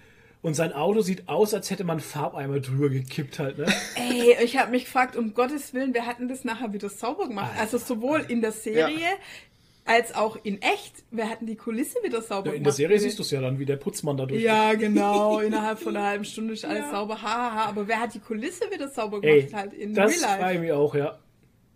und 0.42 0.54
sein 0.54 0.72
Auto 0.72 1.00
sieht 1.00 1.28
aus, 1.28 1.54
als 1.54 1.70
hätte 1.70 1.84
man 1.84 2.00
Farbeimer 2.00 2.60
drüber 2.60 2.88
gekippt 2.88 3.38
halt, 3.38 3.58
ne? 3.58 3.66
Ey, 3.94 4.36
ich 4.44 4.58
habe 4.58 4.70
mich 4.70 4.84
gefragt, 4.84 5.16
um 5.16 5.34
Gottes 5.34 5.72
Willen, 5.74 5.94
wir 5.94 6.06
hatten 6.06 6.28
das 6.28 6.44
nachher 6.44 6.72
wieder 6.72 6.88
sauber 6.88 7.28
gemacht. 7.28 7.52
Also 7.58 7.78
sowohl 7.78 8.24
in 8.28 8.40
der 8.42 8.52
Serie 8.52 9.06
als 9.84 10.14
auch 10.14 10.38
in 10.44 10.62
echt. 10.62 11.02
Wir 11.10 11.28
hatten 11.28 11.46
die 11.46 11.56
Kulisse 11.56 11.98
wieder 12.04 12.22
sauber 12.22 12.50
In 12.50 12.62
gemacht. 12.62 12.66
der 12.66 12.72
Serie 12.72 12.98
siehst 12.98 13.18
du 13.18 13.22
es 13.22 13.30
ja 13.30 13.40
dann, 13.40 13.58
wie 13.58 13.64
der 13.64 13.76
Putzmann 13.76 14.16
da 14.16 14.26
durch. 14.26 14.42
Ja, 14.42 14.74
genau. 14.74 15.38
Innerhalb 15.40 15.80
von 15.80 15.96
einer 15.96 16.06
halben 16.06 16.24
Stunde 16.24 16.54
ist 16.54 16.64
alles 16.64 16.90
sauber. 16.90 17.20
Hahaha. 17.20 17.52
Ha, 17.52 17.64
ha. 17.64 17.68
Aber 17.68 17.88
wer 17.88 18.00
hat 18.00 18.14
die 18.14 18.20
Kulisse 18.20 18.70
wieder 18.70 18.88
sauber 18.88 19.20
gemacht? 19.20 19.48
Ey, 19.48 19.50
halt 19.50 19.72
in 19.72 19.94
das 19.94 20.22
Real 20.22 20.40
Life. 20.40 20.54
ich 20.54 20.60
mich 20.60 20.72
auch, 20.72 20.94
ja. 20.94 21.18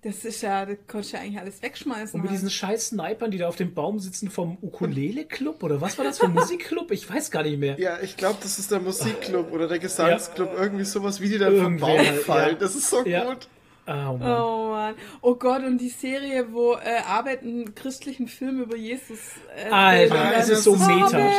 Das 0.06 0.24
ist 0.24 0.40
ja, 0.42 0.64
das 0.64 0.76
konntest 0.86 1.12
du 1.12 1.16
ja 1.16 1.22
eigentlich 1.24 1.40
alles 1.40 1.60
wegschmeißen. 1.62 2.14
Und 2.14 2.22
mit 2.22 2.30
halt. 2.30 2.38
diesen 2.38 2.50
scheiß 2.50 2.88
Snipern, 2.88 3.30
die 3.32 3.38
da 3.38 3.48
auf 3.48 3.56
dem 3.56 3.74
Baum 3.74 3.98
sitzen 3.98 4.30
vom 4.30 4.56
Ukulele-Club 4.62 5.62
oder 5.64 5.80
was 5.80 5.98
war 5.98 6.04
das 6.04 6.18
für 6.18 6.26
ein 6.26 6.32
Musikclub? 6.34 6.90
Ich 6.92 7.10
weiß 7.12 7.30
gar 7.30 7.42
nicht 7.42 7.58
mehr. 7.58 7.78
Ja, 7.80 7.98
ich 8.00 8.16
glaube, 8.16 8.38
das 8.40 8.58
ist 8.60 8.70
der 8.70 8.78
Musikclub 8.80 9.52
oder 9.52 9.66
der 9.66 9.78
Gesangsclub, 9.80 10.50
irgendwie 10.56 10.84
sowas, 10.84 11.20
wie 11.20 11.28
die 11.28 11.38
dann 11.38 11.56
vom 11.60 11.78
Irgendwer 11.78 12.12
Baum 12.12 12.14
fallen. 12.20 12.52
ja. 12.52 12.58
Das 12.60 12.76
ist 12.76 12.88
so 12.88 13.04
Ja. 13.04 13.24
gut. 13.24 13.48
Ah, 13.88 14.10
oh 14.10 14.16
Mann. 14.16 14.40
Oh 14.42 14.68
Mann. 14.70 14.94
Oh 15.22 15.34
Gott, 15.36 15.62
und 15.64 15.78
die 15.78 15.88
Serie, 15.90 16.46
wo 16.52 16.74
äh, 16.74 16.98
Arbeit 17.06 17.42
einen 17.42 17.74
christlichen 17.74 18.26
Film 18.28 18.60
über 18.62 18.76
Jesus. 18.76 19.18
Äh, 19.56 19.70
Alter, 19.70 20.32
es 20.38 20.48
ist 20.48 20.64
so 20.64 20.74
meta. 20.76 21.30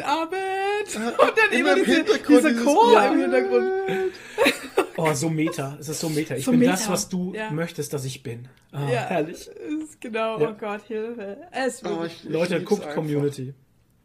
Arbeit, 0.00 0.96
Arbeit. 0.96 1.18
Und 1.18 1.38
dann 1.38 1.58
Immer 1.58 1.72
immer 1.72 1.76
im 1.78 1.84
diese, 1.84 2.04
dieses- 2.04 2.64
Chor 2.64 2.92
Ja. 2.94 3.06
im 3.12 3.18
Hintergrund. 3.20 3.72
Oh, 4.96 5.12
so 5.14 5.30
meta. 5.30 5.76
Es 5.80 5.88
ist 5.88 6.00
so 6.00 6.08
meta. 6.10 6.36
Ich 6.36 6.44
So 6.44 6.50
bin 6.50 6.60
meta. 6.60 6.72
das, 6.72 6.88
was 6.88 7.08
du 7.08 7.32
Ja. 7.34 7.50
möchtest, 7.50 7.92
dass 7.94 8.04
ich 8.04 8.22
bin. 8.22 8.46
Ah, 8.72 8.82
Ja, 8.90 9.00
herrlich. 9.06 9.48
Ist 9.48 10.00
genau, 10.00 10.38
Ja. 10.38 10.50
oh 10.50 10.54
Gott, 10.58 10.82
Hilfe. 10.86 11.38
Es 11.50 11.82
Oh, 11.84 12.04
ich, 12.04 12.24
ich 12.24 12.30
Leute, 12.30 12.56
lieb's 12.58 12.68
guckt 12.68 12.82
einfach. 12.82 12.94
Community. 12.96 13.54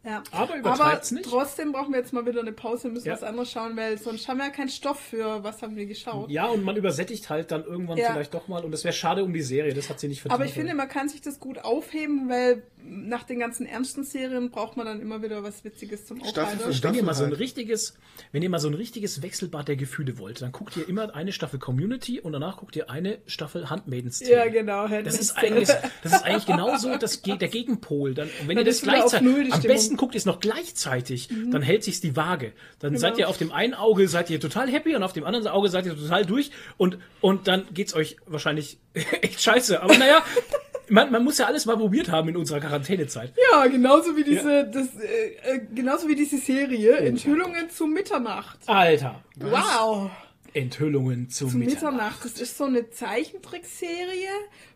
Ja. 0.08 0.22
Aber 0.32 0.56
übertreibt's 0.56 1.10
Aber 1.10 1.20
nicht. 1.20 1.28
trotzdem 1.30 1.72
brauchen 1.72 1.92
wir 1.92 2.00
jetzt 2.00 2.14
mal 2.14 2.24
wieder 2.24 2.40
eine 2.40 2.52
Pause, 2.52 2.88
müssen 2.88 3.06
Ja. 3.08 3.12
was 3.12 3.22
anderes 3.22 3.50
schauen, 3.50 3.76
weil 3.76 3.98
sonst 3.98 4.26
haben 4.26 4.38
wir 4.38 4.46
ja 4.46 4.50
keinen 4.50 4.70
Stoff 4.70 4.98
für, 4.98 5.44
was 5.44 5.60
haben 5.60 5.76
wir 5.76 5.84
geschaut. 5.84 6.30
Ja, 6.30 6.46
und 6.46 6.64
man 6.64 6.76
übersättigt 6.76 7.28
halt 7.28 7.50
dann 7.50 7.64
irgendwann 7.64 7.98
Ja. 7.98 8.12
vielleicht 8.12 8.32
doch 8.32 8.48
mal. 8.48 8.64
Und 8.64 8.72
das 8.72 8.84
wäre 8.84 8.94
schade 8.94 9.22
um 9.22 9.34
die 9.34 9.42
Serie. 9.42 9.74
Das 9.74 9.90
hat 9.90 10.00
sie 10.00 10.08
nicht 10.08 10.22
verdient. 10.22 10.34
Aber 10.40 10.46
ich 10.48 10.54
finde, 10.54 10.74
man 10.74 10.88
kann 10.88 11.10
sich 11.10 11.20
das 11.20 11.38
gut 11.40 11.58
aufheben, 11.58 12.28
weil 12.30 12.62
nach 12.82 13.24
den 13.24 13.38
ganzen 13.40 13.66
ernsten 13.66 14.04
Serien 14.04 14.50
braucht 14.50 14.76
man 14.78 14.86
dann 14.86 15.00
immer 15.02 15.22
wieder 15.22 15.42
was 15.42 15.62
Witziges 15.64 16.06
zum 16.06 16.24
Staffel 16.24 16.56
Aufhalten. 16.58 16.82
wenn 16.84 16.94
ihr 16.94 17.02
mal 17.02 17.12
so 17.12 17.24
ein 17.24 17.30
halt. 17.30 17.40
richtiges, 17.40 17.98
wenn 18.32 18.40
ihr 18.42 18.48
mal 18.48 18.60
so 18.60 18.68
ein 18.68 18.74
richtiges 18.74 19.20
Wechselbad 19.20 19.68
der 19.68 19.76
Gefühle 19.76 20.16
wollt, 20.16 20.40
dann 20.40 20.52
guckt 20.52 20.76
ihr 20.76 20.88
immer 20.88 21.14
eine 21.14 21.32
Staffel 21.32 21.58
Community 21.58 22.18
und 22.20 22.32
danach 22.32 22.56
guckt 22.58 22.76
ihr 22.76 22.88
eine 22.88 23.18
Staffel 23.26 23.68
Handmaidens 23.68 24.20
Tale. 24.20 24.30
Ja, 24.32 24.48
genau. 24.48 24.88
Das 24.88 25.18
ist 25.18 25.36
eigentlich, 25.36 25.68
das 26.02 26.12
ist 26.12 26.24
eigentlich 26.24 26.46
genauso 26.46 26.96
das, 26.96 27.20
der 27.20 27.36
Gegenpol. 27.48 28.14
Dann, 28.14 28.28
und 28.40 28.48
wenn 28.48 28.56
Dann 28.56 28.64
ihr 28.64 28.70
das 28.72 28.80
gleichzeitig, 28.80 29.52
am 29.52 29.62
besten 29.62 29.96
guckt 29.98 30.14
ihr 30.14 30.18
es 30.18 30.24
noch 30.24 30.40
gleichzeitig, 30.40 31.28
dann 31.50 31.60
hält 31.60 31.84
sich's 31.84 32.00
die 32.00 32.16
Waage. 32.16 32.52
Dann 32.78 32.92
Genau. 32.92 33.00
seid 33.00 33.18
ihr 33.18 33.28
auf 33.28 33.36
dem 33.36 33.52
einen 33.52 33.74
Auge 33.74 34.08
seid 34.08 34.30
ihr 34.30 34.40
total 34.40 34.68
happy 34.70 34.96
und 34.96 35.02
auf 35.02 35.12
dem 35.12 35.24
anderen 35.24 35.46
Auge 35.48 35.68
seid 35.68 35.84
ihr 35.84 35.94
total 35.94 36.24
durch 36.24 36.50
und, 36.78 36.96
und 37.20 37.46
dann 37.48 37.66
geht's 37.74 37.94
euch 37.94 38.16
wahrscheinlich 38.26 38.78
echt 38.94 39.42
scheiße. 39.42 39.82
Aber 39.82 39.98
naja, 39.98 40.22
man, 40.88 41.12
man 41.12 41.22
muss 41.22 41.36
ja 41.38 41.46
alles 41.46 41.66
mal 41.66 41.76
probiert 41.76 42.10
haben 42.10 42.28
in 42.30 42.36
unserer 42.38 42.60
Quarantänezeit. 42.60 43.34
Ja, 43.52 43.66
genauso 43.66 44.16
wie 44.16 44.24
diese, 44.24 44.66
das, 44.72 44.86
äh, 44.96 45.56
äh, 45.56 45.60
genauso 45.74 46.08
wie 46.08 46.14
diese 46.14 46.38
Serie 46.38 46.96
Enthüllungen 46.96 47.68
zu 47.68 47.86
Mitternacht. 47.86 48.58
Alter, 48.66 49.22
Wow. 49.36 50.10
Enthüllungen 50.58 51.30
zu, 51.30 51.48
Zu 51.48 51.56
Mitternacht. 51.56 51.82
Mitternacht. 51.92 52.24
Das 52.24 52.40
ist 52.40 52.56
so 52.58 52.64
eine 52.64 52.90
Zeichentrickserie 52.90 54.28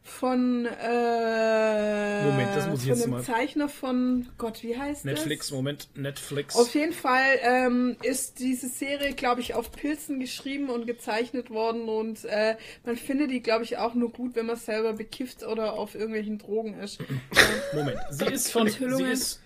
von 0.03 0.67
äh, 0.67 2.25
Moment, 2.25 2.57
das 2.57 2.69
muss 2.69 2.81
ich 2.83 2.89
von 2.89 2.97
jetzt 2.97 3.05
dem 3.05 3.11
mal- 3.13 3.23
Zeichner 3.23 3.69
von 3.69 4.29
Gott, 4.39 4.63
wie 4.63 4.77
heißt 4.77 5.05
Netflix, 5.05 5.49
das? 5.49 5.55
Moment, 5.57 5.89
Netflix. 5.95 6.57
Auf 6.57 6.75
jeden 6.75 6.93
Fall 6.93 7.39
ähm, 7.43 7.97
ist 8.03 8.39
diese 8.41 8.69
Serie, 8.69 9.13
glaube 9.15 9.41
ich, 9.41 9.55
auf 9.55 9.71
Pilzen 9.73 10.19
geschrieben 10.21 10.71
und 10.71 10.87
gezeichnet 10.87 11.51
worden 11.51 11.89
und 11.89 12.25
äh, 12.25 12.57
man 12.85 12.97
findet 12.97 13.31
die, 13.31 13.41
glaube 13.43 13.65
ich, 13.65 13.79
auch 13.79 13.95
nur 13.95 14.11
gut, 14.11 14.35
wenn 14.35 14.47
man 14.47 14.57
selber 14.57 14.93
bekifft 14.95 15.45
oder 15.45 15.75
auf 15.75 15.95
irgendwelchen 15.95 16.39
Drogen 16.39 16.75
ist. 16.81 16.99
Moment, 17.75 17.99
sie 18.11 18.27
ist 18.27 18.51
von, 18.51 18.69
sie 18.69 19.05
ist, 19.05 19.41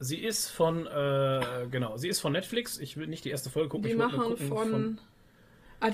sie 0.00 0.18
ist 0.18 0.48
von, 0.50 0.86
äh, 0.86 1.66
genau, 1.70 1.96
sie 1.96 2.08
ist 2.08 2.20
von 2.20 2.32
Netflix. 2.32 2.78
Ich 2.78 2.96
will 2.96 3.06
nicht 3.06 3.24
die 3.24 3.30
erste 3.30 3.48
Folge 3.50 3.70
gucken. 3.70 3.84
Die 3.86 3.92
ich 3.92 3.96
machen 3.96 4.20
gucken, 4.20 4.48
von, 4.48 4.74
Ad- 4.74 4.98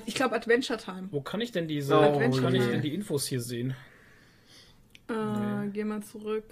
ich 0.07 0.15
glaube, 0.15 0.35
Adventure 0.37 0.79
Time. 0.79 1.09
Wo 1.11 1.21
kann 1.21 1.41
ich 1.41 1.53
denn 1.53 1.69
diese, 1.69 1.97
Oh, 1.99 2.19
kann 2.19 2.55
ich 2.55 2.63
denn 2.67 2.83
die 2.83 2.95
Infos 2.95 3.27
hier 3.27 3.41
sehen? 3.41 3.75
Äh, 5.09 5.69
Geh 5.73 5.85
mal 5.85 6.03
zurück. 6.03 6.45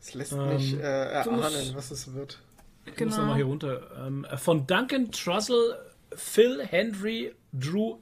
Es 0.00 0.14
lässt 0.14 0.32
Ähm, 0.32 0.48
mich 0.54 0.74
äh, 0.74 1.22
du 1.24 1.30
musst- 1.30 1.54
erahnen, 1.54 1.72
was 1.74 1.90
es 1.90 2.12
wird. 2.14 2.40
Ich 2.84 2.90
muss 2.90 2.96
Genau. 2.98 3.16
nochmal 3.18 3.36
hier 3.36 3.46
runter. 3.46 3.90
Ähm, 4.06 4.26
von 4.36 4.66
Duncan 4.66 5.10
Trussell, 5.10 5.76
Phil 6.14 6.62
Henry, 6.66 7.34
Drew 7.52 7.96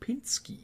Pinsky. 0.00 0.58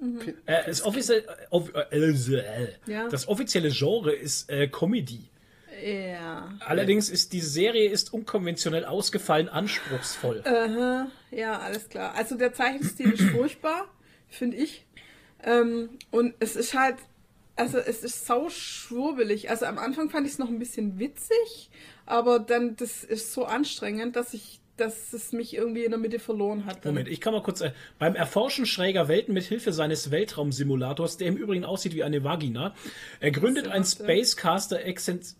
Mhm. 0.00 0.20
Äh, 0.46 0.64
das, 0.66 0.82
offizielle, 0.84 1.24
off, 1.50 1.72
äh, 1.74 1.96
äh, 1.96 2.68
Ja. 2.86 3.08
das 3.08 3.26
offizielle 3.26 3.70
Genre 3.70 4.12
ist 4.12 4.50
äh, 4.50 4.68
Comedy. 4.68 5.30
Ja. 5.84 6.48
Allerdings 6.60 7.10
ist 7.10 7.34
die 7.34 7.42
Serie 7.42 7.90
ist 7.90 8.14
unkonventionell 8.14 8.86
ausgefallen, 8.86 9.50
anspruchsvoll. 9.50 10.42
Aha, 10.46 11.08
ja, 11.30 11.58
alles 11.58 11.90
klar. 11.90 12.14
Also 12.14 12.36
der 12.36 12.54
Zeichenstil 12.54 13.12
ist 13.12 13.22
furchtbar, 13.36 13.86
finde 14.28 14.56
ich. 14.56 14.86
Ähm, 15.42 15.90
und 16.10 16.34
es 16.40 16.56
ist 16.56 16.72
halt, 16.72 16.96
also 17.56 17.76
es 17.76 18.02
ist 18.02 18.24
sau 18.24 18.48
schwurbelig. 18.48 19.50
Also 19.50 19.66
am 19.66 19.76
Anfang 19.76 20.08
fand 20.08 20.26
ich 20.26 20.32
es 20.32 20.38
noch 20.38 20.48
ein 20.48 20.58
bisschen 20.58 20.98
witzig, 20.98 21.70
aber 22.06 22.38
dann 22.38 22.76
das 22.76 23.04
ist 23.04 23.34
so 23.34 23.44
anstrengend, 23.44 24.16
dass 24.16 24.32
ich, 24.32 24.60
dass 24.76 25.12
es 25.12 25.32
mich 25.32 25.54
irgendwie 25.54 25.84
in 25.84 25.90
der 25.90 26.00
Mitte 26.00 26.18
verloren 26.18 26.66
hat. 26.66 26.84
Moment, 26.84 27.08
ich 27.08 27.20
kann 27.20 27.32
mal 27.32 27.42
kurz. 27.42 27.60
Äh, 27.60 27.72
beim 27.98 28.14
Erforschen 28.16 28.66
schräger 28.66 29.08
Welten 29.08 29.32
mit 29.32 29.44
Hilfe 29.44 29.72
seines 29.72 30.10
Weltraumsimulators, 30.10 31.16
der 31.16 31.28
im 31.28 31.36
Übrigen 31.36 31.64
aussieht 31.64 31.94
wie 31.94 32.02
eine 32.02 32.24
Vagina, 32.24 32.74
ergründet 33.20 33.68
ein 33.68 33.82
er. 33.82 33.86
Spacecaster 33.86 34.80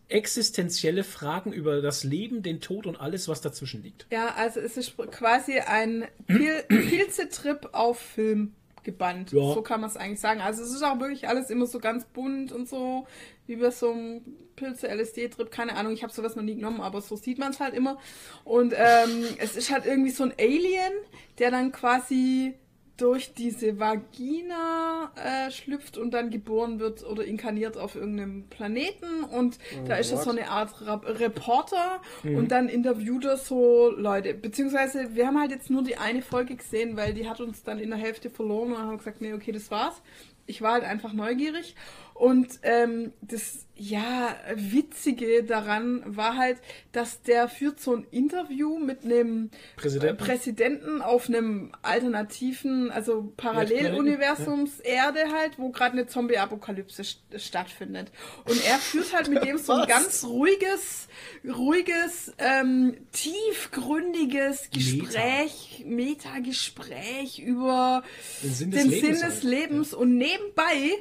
existenzielle 0.09 1.05
Fragen 1.05 1.53
über 1.53 1.83
das 1.83 2.05
Leben, 2.05 2.43
den 2.43 2.61
Tod 2.61 2.87
und 2.87 2.97
alles, 3.01 3.29
was 3.29 3.41
dazwischen 3.41 3.83
liegt. 3.83 4.07
Ja, 4.13 4.35
also 4.37 4.61
es 4.61 4.77
ist 4.77 4.97
quasi 4.97 5.59
ein 5.59 6.07
Pil 6.27 6.63
Pilzetrip 6.69 7.71
auf 7.73 7.99
Film. 7.99 8.53
gebannt. 8.85 9.33
Ja. 9.33 9.55
So 9.55 9.63
kann 9.63 9.81
man 9.81 9.91
es 9.91 9.97
eigentlich 9.97 10.21
sagen. 10.21 10.41
Also 10.41 10.63
es 10.63 10.71
ist 10.73 10.83
auch 10.83 11.01
wirklich 11.01 11.27
alles 11.27 11.51
immer 11.51 11.67
so 11.67 11.79
ganz 11.81 12.05
bunt 12.05 12.53
und 12.53 12.69
so, 12.69 13.07
wie 13.47 13.57
bei 13.57 13.71
so 13.71 13.91
einem 13.91 14.23
Pilze-LSD-Trip. 14.57 15.51
Keine 15.51 15.77
Ahnung, 15.77 15.93
ich 15.93 16.03
habe 16.03 16.13
sowas 16.13 16.37
noch 16.37 16.43
nie 16.43 16.57
genommen, 16.57 16.81
aber 16.81 17.01
so 17.01 17.17
sieht 17.17 17.39
man 17.39 17.51
es 17.51 17.61
halt 17.61 17.75
immer. 17.75 17.99
Und 18.45 18.73
ähm, 18.77 19.25
es 19.39 19.57
ist 19.57 19.71
halt 19.71 19.87
irgendwie 19.87 20.11
so 20.11 20.25
ein 20.25 20.33
Alien, 20.39 20.93
der 21.39 21.51
dann 21.51 21.73
quasi 21.73 22.55
durch 22.97 23.35
diese 23.35 23.81
Vagina 23.81 25.11
äh, 25.17 25.51
schlüpft 25.51 25.99
und 25.99 26.13
dann 26.13 26.31
geboren 26.31 26.79
wird 26.79 27.05
oder 27.05 27.25
inkarniert 27.25 27.77
auf 27.77 27.97
irgendeinem 27.97 28.45
Planeten 28.49 29.25
und 29.25 29.59
da 29.87 29.97
ist 29.97 30.13
er 30.13 30.19
so 30.19 30.31
eine 30.31 30.49
Art 30.49 30.75
Reporter 30.81 32.01
und 32.23 32.53
dann 32.53 32.69
interviewt 32.69 33.25
er 33.25 33.37
so 33.37 33.91
Leute. 33.91 34.33
Beziehungsweise 34.35 35.15
wir 35.17 35.27
haben 35.27 35.41
halt 35.41 35.51
jetzt 35.51 35.71
nur 35.71 35.83
die 35.83 35.97
eine 35.97 36.23
Folge 36.23 36.55
gesehen, 36.55 36.97
weil 36.97 37.15
die 37.15 37.29
hat 37.29 37.41
uns 37.41 37.65
dann 37.65 37.81
in 37.81 37.91
der 37.91 37.99
Hälfte 37.99 38.31
verloren 38.31 38.73
und 38.73 38.79
haben 38.79 38.99
gesagt, 38.99 39.21
nee, 39.21 39.33
okay, 39.33 39.51
das 39.51 39.71
war's. 39.73 40.01
Ich 40.47 40.63
war 40.63 40.75
halt 40.75 40.85
einfach 40.85 41.13
neugierig 41.15 41.75
und 42.15 42.61
ähm, 42.63 43.13
das 43.23 43.67
ja 43.77 44.37
Witzige 44.55 45.43
daran 45.43 46.03
war 46.07 46.37
halt, 46.37 46.59
dass 46.93 47.23
der 47.23 47.49
führt 47.49 47.81
so 47.81 47.97
ein 47.97 48.07
Interview 48.13 48.79
mit 48.79 49.05
einem 49.05 49.51
Präsidenten. 49.75 50.17
Präsidenten 50.17 51.03
auf 51.03 51.29
einem 51.29 51.73
alternativen, 51.83 52.93
also 52.93 53.33
Paralleluniversums 53.37 54.79
Erde 54.79 55.33
halt, 55.33 55.59
wo 55.59 55.71
gerade 55.71 55.95
eine 55.95 56.07
Zombie-Apokalypse 56.07 57.03
st 57.03 57.21
stattfindet. 57.37 58.13
Und 58.45 58.65
er 58.65 58.79
führt 58.79 59.13
halt 59.13 59.29
mit 59.29 59.45
dem 59.45 59.59
so 59.59 59.73
ein 59.73 59.89
ganz 59.89 60.23
ruhiges, 60.23 61.09
ruhiges, 61.45 62.33
ähm, 62.39 62.97
tiefgründiges 63.11 64.71
Gespräch, 64.71 65.83
Meta-Gespräch 65.85 67.41
über 67.41 68.05
Den 68.41 68.53
Sinn 68.53 68.71
des 68.71 68.83
den 68.83 68.91
Lebens 68.91 69.19
Sinn 69.21 69.29
des 69.29 69.35
halt. 69.35 69.43
Lebens 69.43 69.95
und 69.95 70.17
nebenbei 70.17 70.93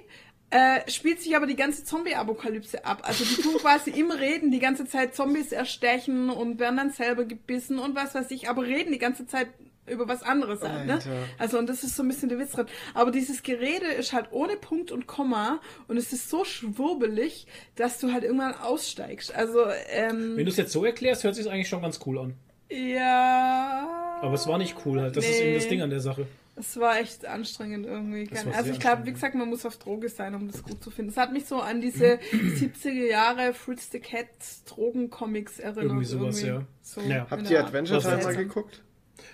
äh, 0.53 0.89
spielt 0.91 1.19
sich 1.21 1.35
aber 1.35 1.47
die 1.47 1.55
ganze 1.55 1.83
Zombie-Apokalypse 1.83 2.85
ab. 2.85 3.01
Also 3.03 3.25
die 3.25 3.41
tun 3.41 3.55
quasi 3.57 3.89
im 3.89 4.11
Reden 4.11 4.51
die 4.51 4.59
ganze 4.59 4.85
Zeit 4.85 5.15
Zombies 5.15 5.51
erstechen 5.51 6.29
und 6.29 6.59
werden 6.59 6.77
dann 6.77 6.91
selber 6.91 7.25
gebissen 7.25 7.79
und 7.79 7.95
was 7.95 8.13
weiß 8.13 8.29
ich, 8.31 8.47
aber 8.49 8.63
reden 8.63 8.91
die 8.91 8.99
ganze 8.99 9.25
Zeit 9.25 9.47
über 9.85 10.07
was 10.07 10.23
anderes 10.23 10.61
halt, 10.61 10.85
ne? 10.85 10.99
Also 11.37 11.57
und 11.57 11.67
das 11.67 11.83
ist 11.83 11.97
so 11.97 12.03
ein 12.03 12.07
bisschen 12.07 12.29
der 12.29 12.39
Witz 12.39 12.51
dran. 12.53 12.67
Aber 12.93 13.11
dieses 13.11 13.43
Gerede 13.43 13.87
ist 13.87 14.13
halt 14.13 14.27
ohne 14.31 14.55
Punkt 14.55 14.91
und 14.91 15.07
Komma 15.07 15.59
und 15.89 15.97
es 15.97 16.13
ist 16.13 16.29
so 16.29 16.45
schwurbelig, 16.45 17.47
dass 17.75 17.99
du 17.99 18.13
halt 18.13 18.23
irgendwann 18.23 18.53
aussteigst. 18.55 19.35
Also, 19.35 19.65
ähm, 19.89 20.37
Wenn 20.37 20.45
du 20.45 20.51
es 20.51 20.57
jetzt 20.57 20.71
so 20.71 20.85
erklärst, 20.85 21.25
hört 21.25 21.35
sich 21.35 21.49
eigentlich 21.51 21.67
schon 21.67 21.81
ganz 21.81 21.99
cool 22.05 22.17
an. 22.19 22.33
ja. 22.69 24.19
Aber 24.21 24.33
es 24.35 24.47
war 24.47 24.57
nicht 24.57 24.75
cool 24.85 25.01
halt. 25.01 25.17
Das 25.17 25.25
ist 25.25 25.39
Nee. 25.39 25.47
eben 25.47 25.55
das 25.55 25.67
Ding 25.67 25.81
an 25.81 25.89
der 25.89 25.99
Sache. 25.99 26.27
Es 26.55 26.77
war 26.77 26.99
echt 26.99 27.25
anstrengend 27.25 27.87
irgendwie. 27.87 28.29
Also 28.53 28.69
ich 28.69 28.79
glaube, 28.79 29.05
wie 29.05 29.11
gesagt, 29.13 29.33
man 29.33 29.49
muss 29.49 29.65
auf 29.65 29.77
Droge 29.77 30.07
sein, 30.07 30.35
um 30.35 30.47
das 30.47 30.61
gut 30.63 30.83
zu 30.83 30.91
finden. 30.91 31.09
Es 31.09 31.17
hat 31.17 31.33
mich 31.33 31.45
so 31.45 31.59
an 31.59 31.81
diese 31.81 32.19
70er 32.31 33.07
Jahre 33.09 33.53
Fritz 33.53 33.89
the 33.91 33.99
Cat 33.99 34.27
Drogencomics 34.67 35.59
erinnert. 35.59 35.85
Irgendwie 35.85 36.05
sowas, 36.05 36.41
ja. 36.43 36.63
So 36.83 37.01
Ja. 37.01 37.25
Habt 37.29 37.49
ihr. 37.49 37.59
Adventure 37.65 37.99
Time 38.01 38.23
mal 38.23 38.35
geguckt? 38.35 38.83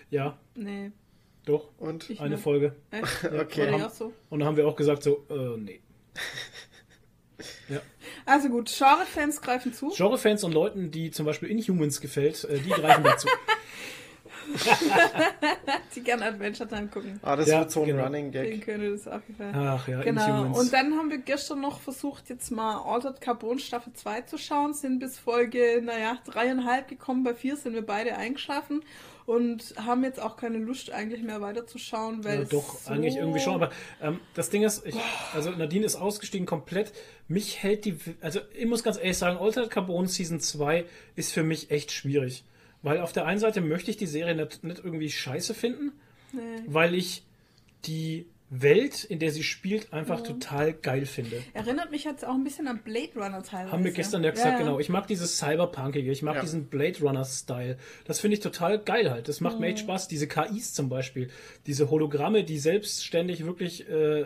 Ja, 0.10 0.38
Nee. 0.56 0.92
doch. 1.46 1.70
Und? 1.78 2.10
Ich 2.10 2.22
Eine 2.22 2.36
nicht. 2.36 2.44
Folge. 2.44 2.76
Echt? 2.92 3.24
Okay. 3.34 3.74
Oder 3.74 3.88
auch 3.88 3.92
so. 3.92 4.14
Und 4.30 4.40
dann 4.40 4.48
haben 4.48 4.58
wir 4.58 4.68
auch 4.68 4.76
gesagt 4.76 5.04
so, 5.04 5.26
äh, 5.30 5.58
nee. 5.58 5.82
Also 8.26 8.50
gut, 8.50 8.70
Genre-Fans 8.76 9.42
greifen 9.42 9.74
zu. 9.74 9.90
Genre-Fans 9.90 10.44
und 10.44 10.54
Leuten, 10.54 10.92
die 10.92 11.10
zum 11.12 11.26
Beispiel 11.26 11.50
Inhumans 11.50 12.00
gefällt, 12.02 12.44
äh, 12.46 12.60
die 12.60 12.70
greifen 12.70 13.04
dazu. 13.04 13.28
die 15.96 16.02
gerne 16.02 16.26
Adventure 16.26 16.68
Time 16.68 16.88
gucken. 16.88 17.20
Ah, 17.24 17.36
das 17.36 17.48
Ja, 17.48 17.60
wird 17.60 17.72
so 17.72 17.82
ein 17.82 17.88
genau. 17.88 18.04
Running 18.04 18.32
Gag. 18.32 18.62
könnte 18.62 18.92
das 18.92 19.08
auch 19.08 19.26
gefallen. 19.26 19.56
Ach 19.56 19.88
ja, 19.88 20.02
Genau. 20.02 20.26
Inhumans. 20.26 20.60
Und 20.60 20.74
dann 20.74 20.94
haben 20.98 21.10
wir 21.10 21.20
gestern 21.20 21.62
noch 21.62 21.80
versucht, 21.80 22.30
jetzt 22.30 22.52
mal 22.52 22.78
Altered 22.82 23.22
Carbon 23.22 23.60
Staffel 23.60 23.94
2 23.94 24.22
zu 24.22 24.38
schauen, 24.38 24.74
sind 24.74 25.00
bis 25.00 25.18
Folge, 25.18 25.82
naja, 25.84 26.18
dreieinhalb 26.26 26.88
gekommen. 26.88 27.24
Bei 27.24 27.34
vier 27.34 27.56
sind 27.58 27.74
wir 27.74 27.86
beide 27.86 28.16
eingeschlafen 28.16 28.82
und 29.26 29.76
haben 29.78 30.04
jetzt 30.04 30.20
auch 30.20 30.38
keine 30.38 30.58
Lust 30.58 30.92
eigentlich 30.92 31.22
mehr 31.22 31.40
weiterzuschauen, 31.42 32.24
weil 32.24 32.40
Ja, 32.40 32.46
doch, 32.46 32.80
so 32.80 32.92
eigentlich 32.92 33.16
irgendwie 33.16 33.40
schon. 33.40 33.54
Aber 33.54 33.70
ähm, 34.02 34.20
das 34.34 34.50
Ding 34.50 34.64
ist, 34.64 34.86
ich, 34.86 34.96
also 35.34 35.52
Nadine 35.52 35.86
ist 35.86 35.96
ausgestiegen 35.96 36.48
komplett. 36.48 36.92
Mich 37.28 37.62
hält 37.62 37.86
die, 37.86 37.98
also 38.22 38.40
ich 38.58 38.66
muss 38.66 38.84
ganz 38.84 38.98
ehrlich 38.98 39.18
sagen, 39.18 39.38
Altered 39.38 39.70
Carbon 39.70 40.08
Season 40.08 40.40
2 40.40 40.86
ist 41.16 41.32
für 41.32 41.44
mich 41.44 41.70
echt 41.70 41.92
schwierig. 41.92 42.44
Weil 42.82 43.00
auf 43.02 43.12
der 43.12 43.26
einen 43.26 43.40
Seite 43.40 43.62
möchte 43.62 43.92
ich 43.92 43.98
die 43.98 44.06
Serie 44.08 44.36
nicht, 44.36 44.64
nicht 44.64 44.80
irgendwie 44.84 45.10
scheiße 45.10 45.54
finden, 45.54 45.92
Nee. 46.32 46.42
weil 46.68 46.94
ich 46.96 47.24
die 47.86 48.28
Welt, 48.52 49.04
in 49.04 49.20
der 49.20 49.32
sie 49.32 49.44
spielt, 49.44 49.94
einfach 49.94 50.22
total 50.22 50.74
geil 50.74 51.06
finde. 51.06 51.44
Erinnert 51.54 51.92
mich 51.92 52.04
jetzt 52.04 52.26
auch 52.26 52.34
ein 52.34 52.44
bisschen 52.44 52.68
an 52.68 52.80
Blade 52.84 53.12
Runner 53.16 53.44
teilweise. 53.44 53.72
Haben 53.72 53.84
wir 53.84 53.92
gestern 53.92 54.24
ja 54.24 54.32
gesagt, 54.32 54.58
genau. 54.58 54.80
Ich 54.80 54.90
mag 54.90 55.06
dieses 55.08 55.38
Cyberpunkige, 55.38 56.12
ich 56.12 56.24
mag 56.24 56.36
Ja. 56.36 56.42
diesen 56.42 56.66
Blade 56.66 57.00
Runner-Style. 57.00 57.78
Das 58.06 58.20
finde 58.20 58.34
ich 58.36 58.40
total 58.40 58.80
geil 58.80 59.12
halt. 59.12 59.28
Das 59.28 59.40
macht 59.40 59.56
Mhm. 59.56 59.62
mir 59.62 59.68
echt 59.68 59.80
Spaß. 59.80 60.08
Diese 60.08 60.28
KIs 60.28 60.74
zum 60.74 60.90
Beispiel, 60.90 61.30
diese 61.68 61.92
Hologramme, 61.92 62.44
die 62.44 62.58
selbstständig 62.58 63.46
wirklich 63.46 63.88
äh, 63.88 64.26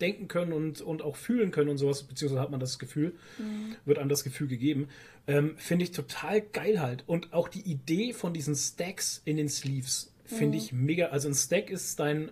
denken 0.00 0.26
können 0.26 0.52
und, 0.52 0.80
und 0.80 1.02
auch 1.02 1.14
fühlen 1.16 1.52
können 1.52 1.70
und 1.70 1.78
sowas, 1.78 2.02
beziehungsweise 2.02 2.40
hat 2.42 2.50
man 2.50 2.58
das 2.60 2.78
Gefühl, 2.80 3.14
Mhm. 3.38 3.76
wird 3.84 3.98
einem 3.98 4.08
das 4.08 4.24
Gefühl 4.24 4.48
gegeben, 4.48 4.88
ähm, 5.28 5.54
finde 5.56 5.84
ich 5.84 5.92
total 5.92 6.40
geil 6.40 6.80
halt. 6.80 7.04
Und 7.06 7.32
auch 7.32 7.48
die 7.48 7.62
Idee 7.62 8.12
von 8.12 8.34
diesen 8.34 8.56
Stacks 8.56 9.22
in 9.24 9.36
den 9.36 9.48
Sleeves 9.48 10.12
Mhm. 10.30 10.34
finde 10.36 10.58
ich 10.58 10.72
mega. 10.72 11.06
Also 11.06 11.28
ein 11.28 11.34
Stack 11.34 11.70
ist 11.70 12.00
dein 12.00 12.30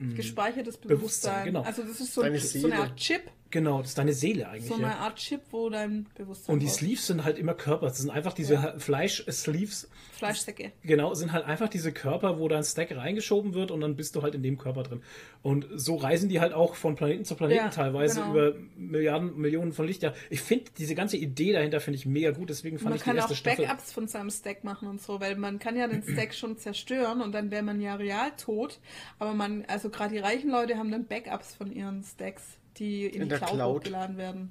Gespeichertes 0.00 0.78
Bewusstsein, 0.78 0.98
Bewusstsein. 0.98 1.44
genau. 1.44 1.62
Also 1.62 1.82
das 1.82 2.00
ist 2.00 2.14
so, 2.14 2.22
Deine 2.22 2.38
so 2.38 2.58
eine 2.58 2.62
Seele. 2.62 2.76
Art 2.76 2.96
Chip, 2.96 3.30
Genau, 3.50 3.80
das 3.80 3.90
ist 3.90 3.98
deine 3.98 4.12
Seele 4.12 4.48
eigentlich. 4.48 4.68
so 4.68 4.74
eine 4.74 4.84
ja. 4.84 4.98
Art 4.98 5.16
Chip, 5.16 5.40
wo 5.50 5.68
dein 5.70 6.06
Bewusstsein 6.14 6.52
Und 6.52 6.60
die 6.60 6.68
Sleeves 6.68 7.06
sind 7.06 7.24
halt 7.24 7.38
immer 7.38 7.54
Körper. 7.54 7.86
Das 7.86 7.98
sind 7.98 8.10
einfach 8.10 8.32
diese 8.32 8.76
Fleisch-Sleeves. 8.78 9.88
Fleischsäcke. 10.12 10.72
Genau, 10.82 11.14
sind 11.14 11.32
halt 11.32 11.46
einfach 11.46 11.68
diese 11.68 11.92
Körper, 11.92 12.38
wo 12.38 12.46
dein 12.46 12.62
Stack 12.62 12.94
reingeschoben 12.94 13.54
wird 13.54 13.70
und 13.70 13.80
dann 13.80 13.96
bist 13.96 14.14
du 14.14 14.22
halt 14.22 14.34
in 14.34 14.42
dem 14.42 14.58
Körper 14.58 14.82
drin. 14.82 15.02
Und 15.42 15.66
so 15.74 15.96
reisen 15.96 16.28
die 16.28 16.40
halt 16.40 16.52
auch 16.52 16.74
von 16.74 16.94
Planeten 16.94 17.24
zu 17.24 17.34
Planeten 17.34 17.64
Ja, 17.64 17.68
teilweise 17.70 18.20
genau. 18.20 18.32
über 18.32 18.54
Milliarden, 18.76 19.36
Millionen 19.36 19.72
von 19.72 19.86
Lichtjahren. 19.86 20.16
Ich 20.28 20.42
finde 20.42 20.66
diese 20.78 20.94
ganze 20.94 21.16
Idee 21.16 21.52
dahinter 21.52 21.80
finde 21.80 21.98
ich 21.98 22.06
mega 22.06 22.30
gut, 22.30 22.50
deswegen 22.50 22.78
fand 22.78 22.90
Man 22.90 22.96
ich 22.96 23.02
die 23.02 23.06
kann 23.06 23.16
erste 23.16 23.32
auch 23.32 23.36
Staffel. 23.36 23.66
Backups 23.66 23.92
von 23.92 24.06
seinem 24.06 24.30
Stack 24.30 24.62
machen 24.62 24.86
und 24.88 25.00
so, 25.00 25.20
weil 25.20 25.36
man 25.36 25.58
kann 25.58 25.76
ja 25.76 25.88
den 25.88 26.02
Stack 26.02 26.34
schon 26.34 26.58
zerstören 26.58 27.22
und 27.22 27.32
dann 27.32 27.50
wäre 27.50 27.62
man 27.62 27.80
ja 27.80 27.94
real 27.94 28.30
tot. 28.36 28.78
Aber 29.18 29.34
man, 29.34 29.64
also 29.66 29.88
gerade 29.88 30.14
die 30.14 30.20
reichen 30.20 30.50
Leute 30.50 30.76
haben 30.76 30.90
dann 30.90 31.06
Backups 31.06 31.54
von 31.54 31.72
ihren 31.72 32.04
Stacks, 32.04 32.42
die 32.80 33.06
in, 33.06 33.14
In 33.14 33.22
die 33.22 33.28
der 33.28 33.38
Cloud, 33.38 33.50
Cloud. 33.52 33.76
hochgeladen 33.76 34.16
werden. 34.16 34.50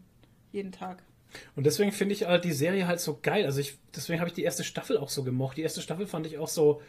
Jeden 0.53 0.71
Tag. 0.71 1.03
Und 1.57 1.65
deswegen 1.65 1.91
finde 1.91 2.13
ich 2.15 2.25
halt 2.25 2.43
die 2.45 2.53
Serie 2.53 2.87
halt 2.87 2.99
so 3.01 3.19
geil. 3.21 3.45
Also 3.45 3.59
ich, 3.59 3.77
deswegen 3.95 4.19
habe 4.19 4.29
ich 4.29 4.33
die 4.35 4.43
erste 4.43 4.63
Staffel 4.63 4.97
auch 4.97 5.09
so 5.09 5.23
gemocht. 5.23 5.57
Die 5.57 5.61
erste 5.61 5.81
Staffel 5.81 6.07
fand 6.07 6.25
ich 6.25 6.37
auch 6.39 6.47
so, 6.47 6.81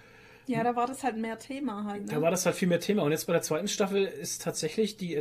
Ja, 0.47 0.65
da 0.65 0.75
war 0.75 0.87
das 0.87 1.03
halt 1.05 1.19
mehr 1.19 1.39
Thema 1.39 1.85
halt. 1.85 2.07
Ne? 2.07 2.13
da 2.15 2.23
war 2.23 2.31
das 2.31 2.47
halt 2.47 2.57
viel 2.57 2.67
mehr 2.69 2.81
Thema. 2.81 3.03
Und 3.03 3.11
jetzt 3.13 3.27
bei 3.27 3.35
der 3.35 3.43
zweiten 3.43 3.69
Staffel 3.69 4.05
ist 4.07 4.41
tatsächlich 4.43 4.97
die 4.97 5.15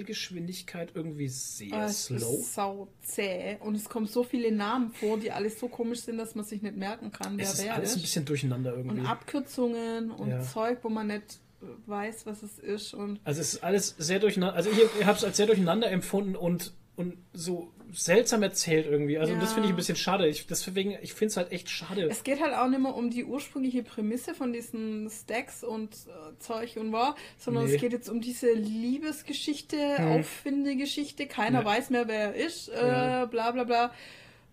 Erzählgeschwindigkeit 0.00 0.90
irgendwie 0.94 1.28
sehr 1.28 1.84
es 1.86 2.06
slow. 2.06 2.16
ist 2.40 2.54
sau 2.54 2.88
zäh 3.02 3.56
und 3.60 3.74
es 3.74 3.88
kommen 3.88 4.06
so 4.06 4.22
viele 4.24 4.50
Namen 4.52 4.90
vor, 4.92 5.18
die 5.18 5.30
alle 5.30 5.50
so 5.50 5.68
komisch 5.68 6.00
sind, 6.00 6.18
dass 6.18 6.34
man 6.34 6.44
sich 6.44 6.62
nicht 6.62 6.76
merken 6.76 7.12
kann, 7.12 7.38
wer 7.38 7.44
Es 7.46 7.54
ist 7.54 7.64
wer 7.64 7.74
alles 7.74 7.92
ein 7.92 7.96
ist. 7.96 8.02
bisschen 8.02 8.24
durcheinander 8.24 8.74
irgendwie. 8.76 9.00
Und 9.00 9.06
Abkürzungen 9.06 10.10
und 10.10 10.30
Ja. 10.30 10.40
Zeug, 10.42 10.78
wo 10.82 10.88
man 10.88 11.06
nicht 11.08 11.22
äh, 11.22 11.45
weiß, 11.86 12.26
was 12.26 12.42
es 12.42 12.58
ist. 12.58 12.94
Und 12.94 13.20
Also 13.24 13.40
es 13.40 13.54
ist 13.54 13.64
alles 13.64 13.94
sehr 13.98 14.18
durcheinander. 14.18 14.54
Also 14.56 14.70
ich, 14.70 14.78
ich 15.00 15.04
habe 15.06 15.16
es 15.18 15.24
als 15.24 15.36
sehr 15.36 15.46
durcheinander 15.46 15.90
empfunden 15.90 16.36
und, 16.36 16.72
und 16.96 17.16
so 17.32 17.72
seltsam 17.92 18.42
erzählt 18.42 18.86
irgendwie. 18.86 19.16
Also 19.18 19.32
Ja. 19.32 19.38
das 19.40 19.52
finde 19.52 19.68
ich 19.68 19.72
ein 19.72 19.76
bisschen 19.76 19.96
schade. 19.96 20.26
Ich, 20.28 20.46
deswegen, 20.46 20.96
ich 21.02 21.12
finde 21.14 21.26
es 21.30 21.36
halt 21.36 21.52
echt 21.52 21.70
schade. 21.70 22.08
es 22.10 22.24
geht 22.24 22.40
halt 22.42 22.54
auch 22.54 22.68
nicht 22.68 22.80
mehr 22.82 22.94
um 22.94 23.10
die 23.10 23.24
ursprüngliche 23.24 23.82
Prämisse 23.84 24.34
von 24.34 24.52
diesen 24.52 25.08
Stacks 25.08 25.62
und 25.64 25.92
äh, 25.94 26.38
Zeug 26.40 26.76
und 26.76 26.92
war, 26.92 27.14
sondern 27.38 27.64
Nee. 27.64 27.70
Hm. 27.70 27.74
es 27.76 27.80
geht 27.80 27.92
jetzt 27.92 28.08
um 28.08 28.20
diese 28.20 28.52
Liebesgeschichte, 28.52 29.76
Auffindegeschichte. 30.00 31.26
Keiner 31.26 31.60
Ja. 31.60 31.64
weiß 31.64 31.90
mehr, 31.90 32.08
wer 32.08 32.34
er 32.34 32.46
ist, 32.46 32.68
äh, 32.68 32.86
Ja. 32.86 33.24
bla 33.26 33.50
bla 33.52 33.64
bla. 33.64 33.92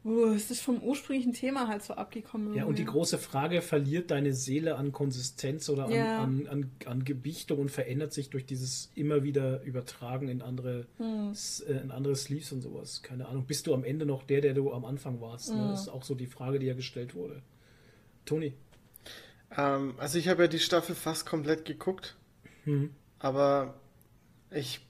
Uh, 0.06 0.34
es 0.34 0.52
ist 0.52 0.62
vom 0.62 0.80
ursprünglichen 0.84 1.32
Thema 1.32 1.70
halt 1.70 1.82
so 1.82 1.94
abgekommen. 1.94 2.54
ja, 2.56 2.66
und 2.66 2.78
die 2.78 2.84
große 2.84 3.18
Frage, 3.18 3.62
verliert 3.62 4.12
deine 4.12 4.34
Seele 4.34 4.76
an 4.76 4.92
Konsistenz 4.92 5.70
oder 5.70 5.86
an, 5.86 5.92
Ja. 5.92 6.22
an, 6.22 6.48
an, 6.48 6.72
an 6.86 7.06
Gewichtung 7.06 7.60
und 7.60 7.72
verändert 7.72 8.12
sich 8.12 8.30
durch 8.30 8.46
dieses 8.46 8.92
immer 8.96 9.24
wieder 9.24 9.62
Übertragen 9.64 10.28
in 10.28 10.42
andere, 10.42 10.88
Hm. 10.98 11.32
äh, 11.68 11.72
in 11.82 11.92
andere 11.92 12.18
Sleeves 12.18 12.52
und 12.52 12.62
sowas? 12.62 13.02
Keine 13.02 13.28
Ahnung. 13.28 13.46
Bist 13.46 13.66
du 13.68 13.74
am 13.74 13.86
Ende 13.86 14.06
noch 14.06 14.24
der, 14.24 14.42
der 14.42 14.54
du 14.54 14.74
am 14.74 14.84
Anfang 14.84 15.22
warst? 15.22 15.50
Hm. 15.52 15.58
Ne? 15.58 15.68
Das 15.70 15.84
ist 15.84 15.88
auch 15.90 16.04
so 16.04 16.16
die 16.16 16.28
Frage, 16.28 16.60
die 16.60 16.66
ja 16.66 16.74
gestellt 16.74 17.16
wurde. 17.16 17.42
Toni? 18.26 18.54
Ähm, 19.56 19.94
also 20.00 20.18
ich 20.18 20.28
habe 20.28 20.44
ja 20.44 20.48
die 20.50 20.60
Staffel 20.60 20.96
fast 20.96 21.26
komplett 21.26 21.64
geguckt. 21.64 22.18
Mhm. 22.66 22.90
Aber 23.20 23.76
ich, 24.52 24.82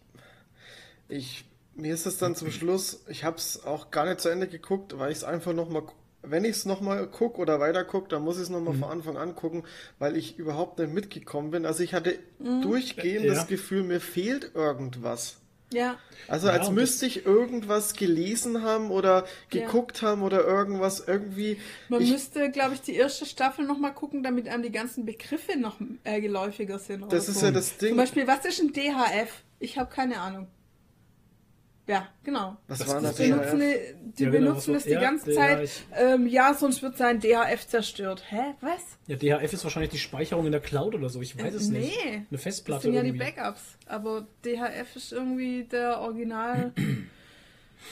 ich, 1.08 1.46
mir 1.76 1.94
ist 1.94 2.06
es 2.06 2.18
dann 2.18 2.36
zum 2.36 2.52
Schluss, 2.52 3.04
ich 3.08 3.24
habe 3.24 3.38
es 3.38 3.64
auch 3.66 3.92
gar 3.92 4.06
nicht 4.06 4.22
zu 4.22 4.30
Ende 4.30 4.48
geguckt, 4.48 4.98
weil 4.98 5.12
ich 5.12 5.18
es 5.20 5.24
einfach 5.24 5.54
nochmal 5.54 5.84
wenn 6.24 6.46
ich 6.46 6.52
es 6.52 6.66
nochmal 6.66 7.06
gucke 7.08 7.40
oder 7.40 7.60
weiter 7.60 7.84
gucke, 7.84 8.08
dann 8.08 8.24
muss 8.24 8.38
ich 8.38 8.44
es 8.44 8.50
nochmal 8.50 8.74
von 8.76 8.90
Anfang 8.90 9.18
an 9.18 9.36
gucken, 9.36 9.64
weil 10.00 10.16
ich 10.16 10.40
überhaupt 10.40 10.80
nicht 10.80 10.94
mitgekommen 10.94 11.52
bin. 11.52 11.66
Also 11.66 11.84
ich 11.84 11.94
hatte 11.94 12.18
durchgehend 12.40 13.26
Ja. 13.26 13.34
das 13.34 13.48
Gefühl, 13.48 13.84
mir 13.84 14.00
fehlt 14.00 14.52
irgendwas. 14.56 15.38
Ja. 15.74 15.98
Also 16.28 16.48
Ja, 16.48 16.54
als 16.54 16.70
müsste 16.70 17.06
ich 17.06 17.26
irgendwas 17.26 17.94
gelesen 17.94 18.62
haben 18.62 18.90
oder 18.92 19.26
geguckt 19.50 20.02
haben 20.02 20.22
oder 20.22 20.46
irgendwas 20.46 21.04
irgendwie. 21.06 21.58
Man 21.90 22.02
ich, 22.02 22.12
müsste, 22.12 22.50
glaube 22.52 22.76
ich, 22.76 22.82
die 22.82 22.96
erste 22.96 23.26
Staffel 23.26 23.66
nochmal 23.66 23.94
gucken, 23.94 24.24
damit 24.24 24.48
einem 24.48 24.64
die 24.64 24.72
ganzen 24.72 25.06
Begriffe 25.06 25.58
noch 25.58 25.78
äh, 26.04 26.22
geläufiger 26.22 26.80
sind. 26.80 27.12
das 27.12 27.28
ist 27.28 27.40
so. 27.40 27.48
ja 27.48 27.52
das 27.52 27.78
Ding. 27.78 27.90
Zum 27.90 27.98
Beispiel, 27.98 28.28
was 28.28 28.46
ist 28.46 28.62
ein 28.62 28.72
DHF? 28.72 29.44
Ich 29.60 29.78
habe 29.78 29.94
keine 29.94 30.20
Ahnung. 30.20 30.48
Ja, 31.86 32.08
genau. 32.24 32.56
was 32.68 32.80
das- 32.80 32.88
war 32.88 33.02
das 33.02 33.16
Die 33.18 33.30
das? 33.30 33.40
benutzen, 33.52 33.60
die, 33.60 34.14
die 34.18 34.24
Ja, 34.24 34.30
genau, 34.30 34.46
benutzen 34.52 34.72
so- 34.72 34.76
es 34.78 34.84
die 34.86 34.92
ja, 34.92 35.02
ganze 35.02 35.34
ja, 35.34 35.38
Zeit. 35.42 35.70
ähm, 35.98 36.28
ja, 36.28 36.54
sonst 36.54 36.82
wird 36.82 36.96
sein 36.98 37.20
DHF 37.20 37.68
zerstört. 37.68 38.24
Hä? 38.30 38.54
Was? 38.62 38.82
Ja, 39.08 39.18
DHF 39.18 39.52
ist 39.52 39.64
wahrscheinlich 39.66 39.92
die 39.92 39.98
Speicherung 39.98 40.46
in 40.46 40.54
der 40.54 40.62
Cloud 40.62 40.96
oder 40.96 41.10
so. 41.10 41.22
Ich 41.22 41.38
weiß 41.38 41.54
es 41.56 41.68
nee. 41.68 41.80
nicht. 41.80 42.06
Eine 42.06 42.26
Das 42.32 42.42
Festplatte 42.44 42.84
sind 42.84 42.94
ja 42.94 43.02
die 43.02 43.10
irgendwie. 43.10 43.26
Backups. 43.34 43.62
Aber 43.86 44.26
DHF 44.46 44.96
ist 44.96 45.12
irgendwie 45.12 45.66
der 45.66 46.00
Original. 46.00 46.72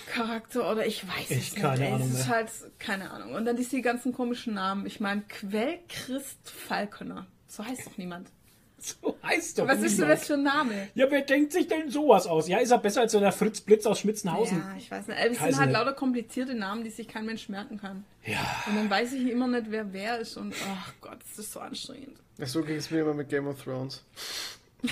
Charakter 0.08 0.72
oder 0.72 0.86
ich 0.86 1.06
weiß 1.06 1.32
Echt 1.32 1.32
es 1.32 1.52
nicht. 1.54 1.56
keine. 1.62 1.88
Ahnung 1.88 2.10
Es 2.14 2.20
ist 2.22 2.30
halt 2.30 2.50
keine 2.80 3.12
Ahnung. 3.12 3.34
Und 3.34 3.44
dann 3.46 3.58
diese 3.58 3.82
ganzen 3.82 4.14
komischen 4.14 4.54
Namen. 4.54 4.86
Ich 4.86 5.00
meine, 5.02 5.22
Quellchrist 5.28 6.50
Falconer. 6.50 7.28
So 7.48 7.66
heißt 7.66 7.88
doch 7.88 7.98
niemand. 7.98 8.30
So 9.02 9.16
heißt 9.24 9.60
doch 9.60 9.68
Was 9.68 9.78
ist 9.82 9.98
denn 10.00 10.06
niemand. 10.06 10.20
das 10.22 10.28
für 10.28 10.34
ein 10.34 10.44
Name? 10.44 10.88
Ja, 10.96 11.06
wer 11.12 11.22
denkt 11.22 11.54
sich 11.54 11.68
denn 11.68 11.90
sowas 11.92 12.26
aus? 12.26 12.48
Ja, 12.48 12.58
ist 12.58 12.72
er 12.72 12.80
besser 12.80 13.02
als 13.02 13.12
so 13.12 13.20
der 13.20 13.32
Fritz 13.32 13.62
Blitz 13.62 13.86
aus 13.86 14.00
Schmitzenhausen? 14.00 14.58
Ja, 14.58 14.76
ich 14.78 14.90
weiß 14.90 15.08
nicht. 15.08 15.18
Es 15.20 15.24
sind 15.38 15.42
Weiß 15.42 15.58
halt 15.58 15.68
nicht. 15.70 15.78
lauter 15.78 15.94
komplizierte 15.94 16.56
Namen, 16.56 16.84
die 16.84 16.90
sich 16.90 17.08
kein 17.08 17.26
Mensch 17.26 17.48
merken 17.48 17.78
kann. 17.80 18.04
Ja. 18.26 18.40
Und 18.68 18.76
dann 18.76 18.90
weiß 18.90 19.14
ich 19.14 19.30
immer 19.30 19.48
nicht, 19.48 19.68
wer 19.70 19.94
wer 19.94 20.18
ist. 20.20 20.36
Und 20.38 20.56
ach 20.74 20.94
Gott, 21.00 21.20
das 21.30 21.38
ist 21.46 21.54
so 21.54 21.60
anstrengend. 21.60 22.18
Ja, 22.40 22.48
so 22.48 22.64
ging 22.64 22.78
es 22.78 22.90
mir 22.90 23.02
immer 23.02 23.14
mit 23.14 23.30
Game 23.30 23.48
of 23.48 23.62
Thrones. 23.64 24.04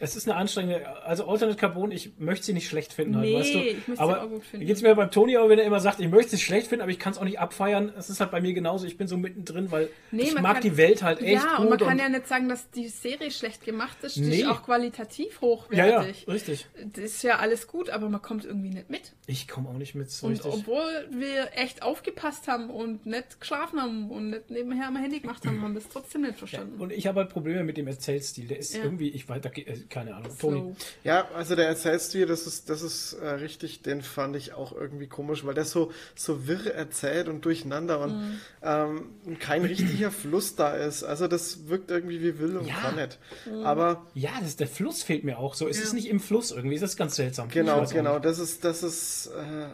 Es 0.00 0.14
ist 0.16 0.28
eine 0.28 0.36
anstrengende, 0.38 0.86
also 1.04 1.26
Alternate 1.26 1.58
Carbon, 1.58 1.90
ich 1.90 2.12
möchte 2.18 2.46
sie 2.46 2.52
nicht 2.52 2.68
schlecht 2.68 2.92
finden, 2.92 3.16
halt, 3.16 3.26
Nee, 3.28 3.34
weißt 3.36 3.54
du? 3.54 3.58
ich 3.58 3.74
möchte 3.74 3.92
sie 3.94 3.98
aber 3.98 4.22
auch 4.22 4.28
gut 4.28 4.44
finden. 4.44 4.66
geht's 4.66 4.82
mir 4.82 4.94
beim 4.94 5.10
Toni 5.10 5.36
auch, 5.38 5.48
wenn 5.48 5.58
er 5.58 5.64
immer 5.64 5.80
sagt, 5.80 6.00
ich 6.00 6.08
möchte 6.08 6.30
sie 6.36 6.38
schlecht 6.42 6.68
finden, 6.68 6.82
aber 6.82 6.90
ich 6.92 6.98
kann 6.98 7.12
es 7.12 7.18
auch 7.18 7.24
nicht 7.24 7.40
abfeiern. 7.40 7.92
Es 7.98 8.08
ist 8.10 8.20
halt 8.20 8.30
bei 8.30 8.40
mir 8.40 8.52
genauso, 8.52 8.86
ich 8.86 8.96
bin 8.96 9.08
so 9.08 9.16
mittendrin, 9.16 9.70
weil 9.70 9.88
Nee, 10.10 10.22
ich 10.24 10.34
mag 10.40 10.54
kann- 10.54 10.62
die 10.62 10.76
Welt 10.76 11.02
halt 11.02 11.20
echt 11.20 11.42
ja, 11.42 11.56
gut. 11.56 11.60
und 11.64 11.68
man 11.70 11.78
kann 11.78 11.98
ja 11.98 12.08
nicht 12.08 12.28
sagen, 12.28 12.48
dass 12.48 12.70
die 12.70 12.88
Serie 12.88 13.30
schlecht 13.30 13.64
gemacht 13.64 13.96
ist. 14.02 14.16
Die 14.16 14.20
Nee. 14.20 14.36
ist 14.42 14.46
auch 14.48 14.62
qualitativ 14.62 15.40
ja, 15.42 15.86
ja, 15.86 15.98
hochwertig. 16.00 16.26
richtig. 16.28 16.66
Das 16.94 17.04
ist 17.04 17.22
ja 17.22 17.38
alles 17.38 17.66
gut, 17.66 17.90
aber 17.90 18.08
man 18.08 18.22
kommt 18.22 18.44
irgendwie 18.44 18.70
nicht 18.70 18.90
mit. 18.90 19.12
Ich 19.26 19.48
komme 19.48 19.68
auch 19.68 19.74
nicht 19.78 19.94
mit 19.94 20.10
so 20.10 20.26
Und 20.26 20.34
richtig. 20.34 20.52
obwohl 20.52 21.08
wir 21.10 21.48
echt 21.56 21.82
aufgepasst 21.82 22.46
haben 22.48 22.70
und 22.70 23.04
nicht 23.06 23.40
geschlafen 23.40 23.80
haben 23.80 24.10
und 24.10 24.30
nicht 24.30 24.50
nebenher 24.50 24.86
am 24.88 24.96
Handy 24.96 25.20
gemacht 25.20 25.44
haben, 25.46 25.60
haben 25.62 25.74
wir 25.74 25.80
es 25.80 25.88
trotzdem 25.88 26.22
nicht 26.22 26.38
verstanden. 26.38 26.80
Und 26.80 26.92
ich 26.92 27.06
habe 27.06 27.20
halt 27.20 27.30
Probleme 27.30 27.64
mit 27.64 27.76
dem 27.76 27.86
Erzählstil. 27.88 28.46
Der 28.46 28.58
ist 28.58 28.74
Ja. 28.74 28.84
irgendwie, 28.84 29.08
ich 29.08 29.28
weiter, 29.28 29.50
äh, 29.56 29.76
keine 29.90 30.14
Ahnung. 30.14 30.36
Toni. 30.38 30.74
Ja, 31.04 31.28
also 31.34 31.56
der 31.56 31.66
Erzählstil, 31.68 32.26
das 32.26 32.46
ist, 32.46 32.68
das 32.70 32.82
ist 32.82 33.14
äh, 33.14 33.26
richtig, 33.28 33.82
den 33.82 34.02
fand 34.02 34.36
ich 34.36 34.52
auch 34.52 34.72
irgendwie 34.72 35.06
komisch, 35.06 35.44
weil 35.46 35.54
der 35.54 35.64
so, 35.64 35.92
so 36.14 36.46
wirr 36.46 36.74
erzählt 36.74 37.28
und 37.28 37.44
durcheinander 37.44 38.00
und 38.00 38.16
Mhm. 38.18 38.40
ähm, 38.62 39.10
kein 39.40 39.64
richtiger 39.64 40.10
Fluss 40.10 40.54
da 40.56 40.74
ist. 40.74 41.04
Also 41.04 41.28
das 41.28 41.68
wirkt 41.68 41.90
irgendwie 41.90 42.20
wie 42.22 42.38
wild 42.38 42.56
und 42.56 42.66
Ja. 42.66 42.90
nicht. 42.92 43.18
Mhm. 43.46 43.64
Aber 43.64 44.06
Ja, 44.14 44.30
das, 44.40 44.56
der 44.56 44.68
Fluss 44.68 45.02
fehlt 45.02 45.24
mir 45.24 45.38
auch 45.38 45.54
so. 45.54 45.68
Es 45.68 45.78
Ja. 45.78 45.84
ist 45.84 45.92
nicht 45.94 46.08
im 46.08 46.20
Fluss 46.20 46.50
irgendwie. 46.50 46.78
Das 46.78 46.90
ist 46.90 46.96
ganz 46.96 47.16
seltsam. 47.16 47.48
Genau, 47.48 47.84
genau, 47.86 48.18
das 48.18 48.38
ist, 48.38 48.64
das 48.64 48.82
ist, 48.82 49.26
äh, 49.28 49.68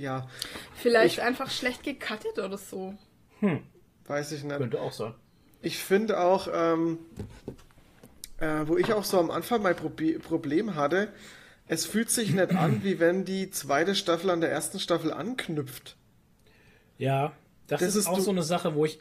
ja, 0.00 0.28
Vielleicht 0.76 1.18
Ich- 1.18 1.22
einfach 1.22 1.50
schlecht 1.50 1.82
gecuttet 1.82 2.38
oder 2.38 2.58
so. 2.58 2.94
weiß 4.06 4.32
ich 4.32 4.44
nicht. 4.44 4.56
Könnte 4.56 4.80
auch 4.80 4.92
sein. 4.92 5.14
Ich 5.62 5.78
finde 5.78 6.20
auch, 6.20 6.48
ähm, 6.52 6.98
äh, 8.44 8.68
wo 8.68 8.76
ich 8.76 8.92
auch 8.92 9.04
so 9.04 9.18
am 9.18 9.30
Anfang 9.30 9.62
mein 9.62 9.76
Probi 9.76 10.18
Problem 10.18 10.74
hatte, 10.74 11.08
es 11.66 11.86
fühlt 11.86 12.10
sich 12.10 12.30
nicht 12.32 12.50
an, 12.54 12.82
wie 12.84 13.00
wenn 13.00 13.24
die 13.24 13.50
zweite 13.50 13.94
Staffel 13.94 14.30
an 14.30 14.40
der 14.40 14.50
ersten 14.50 14.78
Staffel 14.78 15.12
anknüpft. 15.12 15.96
Ja, 16.98 17.32
das, 17.66 17.80
Das 17.80 17.88
ist, 17.90 17.96
ist 17.96 18.06
auch 18.08 18.16
du- 18.16 18.22
so 18.22 18.30
eine 18.30 18.42
Sache, 18.42 18.74
wo 18.74 18.84
ich. 18.84 18.98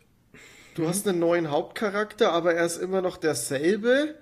Du 0.75 0.87
hast 0.87 1.07
einen 1.07 1.19
neuen 1.19 1.51
Hauptcharakter, 1.51 2.31
aber 2.31 2.55
er 2.55 2.65
ist 2.65 2.77
immer 2.77 3.01
noch 3.01 3.17
derselbe, 3.17 4.15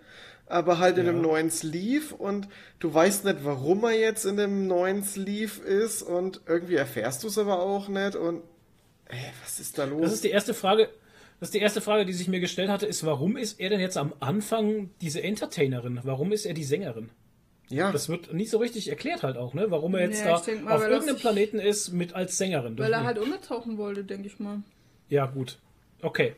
aber 0.47 0.79
halt 0.79 0.97
in 0.97 1.05
Ja. 1.05 1.11
einem 1.11 1.21
neuen 1.21 1.49
Sleeve 1.49 2.13
und 2.15 2.49
du 2.79 2.93
weißt 2.93 3.23
nicht, 3.23 3.45
warum 3.45 3.85
er 3.85 3.97
jetzt 3.97 4.25
in 4.25 4.35
dem 4.35 4.67
neuen 4.67 5.03
Sleeve 5.03 5.61
ist 5.61 6.01
und 6.01 6.41
irgendwie 6.47 6.75
erfährst 6.75 7.23
du 7.23 7.27
es 7.27 7.37
aber 7.37 7.59
auch 7.59 7.87
nicht 7.87 8.15
und 8.17 8.43
ey, 9.07 9.17
was 9.43 9.59
ist 9.61 9.77
da 9.77 9.85
los? 9.85 10.01
Das 10.01 10.13
ist 10.13 10.23
die 10.25 10.31
erste 10.31 10.53
Frage. 10.53 10.89
Das 11.41 11.47
ist 11.49 11.53
die 11.55 11.59
erste 11.59 11.81
Frage, 11.81 12.05
die 12.05 12.13
sich 12.13 12.27
mir 12.27 12.39
gestellt 12.39 12.69
hatte, 12.69 12.85
ist, 12.85 13.03
warum 13.05 13.35
ist 13.35 13.59
er 13.59 13.69
denn 13.71 13.79
jetzt 13.79 13.97
am 13.97 14.13
Anfang 14.19 14.91
diese 15.01 15.21
Entertainerin? 15.23 15.99
Warum 16.03 16.31
ist 16.31 16.45
er 16.45 16.53
die 16.53 16.63
Sängerin? 16.63 17.09
ja, 17.67 17.91
Das 17.91 18.09
wird 18.09 18.31
nicht 18.33 18.51
so 18.51 18.59
richtig 18.59 18.89
erklärt 18.89 19.23
halt 19.23 19.37
auch, 19.37 19.53
ne? 19.55 19.65
Warum 19.71 19.95
er 19.95 20.01
jetzt 20.01 20.23
Ja, 20.23 20.39
da 20.39 20.61
mal, 20.61 20.75
auf 20.75 20.83
er 20.83 20.89
irgendeinem 20.91 21.17
Planeten 21.17 21.57
ist 21.59 21.91
mit 21.93 22.13
als 22.13 22.37
Sängerin. 22.37 22.77
Weil 22.77 22.93
er 22.93 23.03
halt 23.03 23.17
untertauchen 23.17 23.77
wollte, 23.77 24.03
denke 24.03 24.27
ich 24.27 24.39
mal. 24.39 24.61
ja, 25.09 25.25
gut. 25.25 25.57
Okay. 26.03 26.35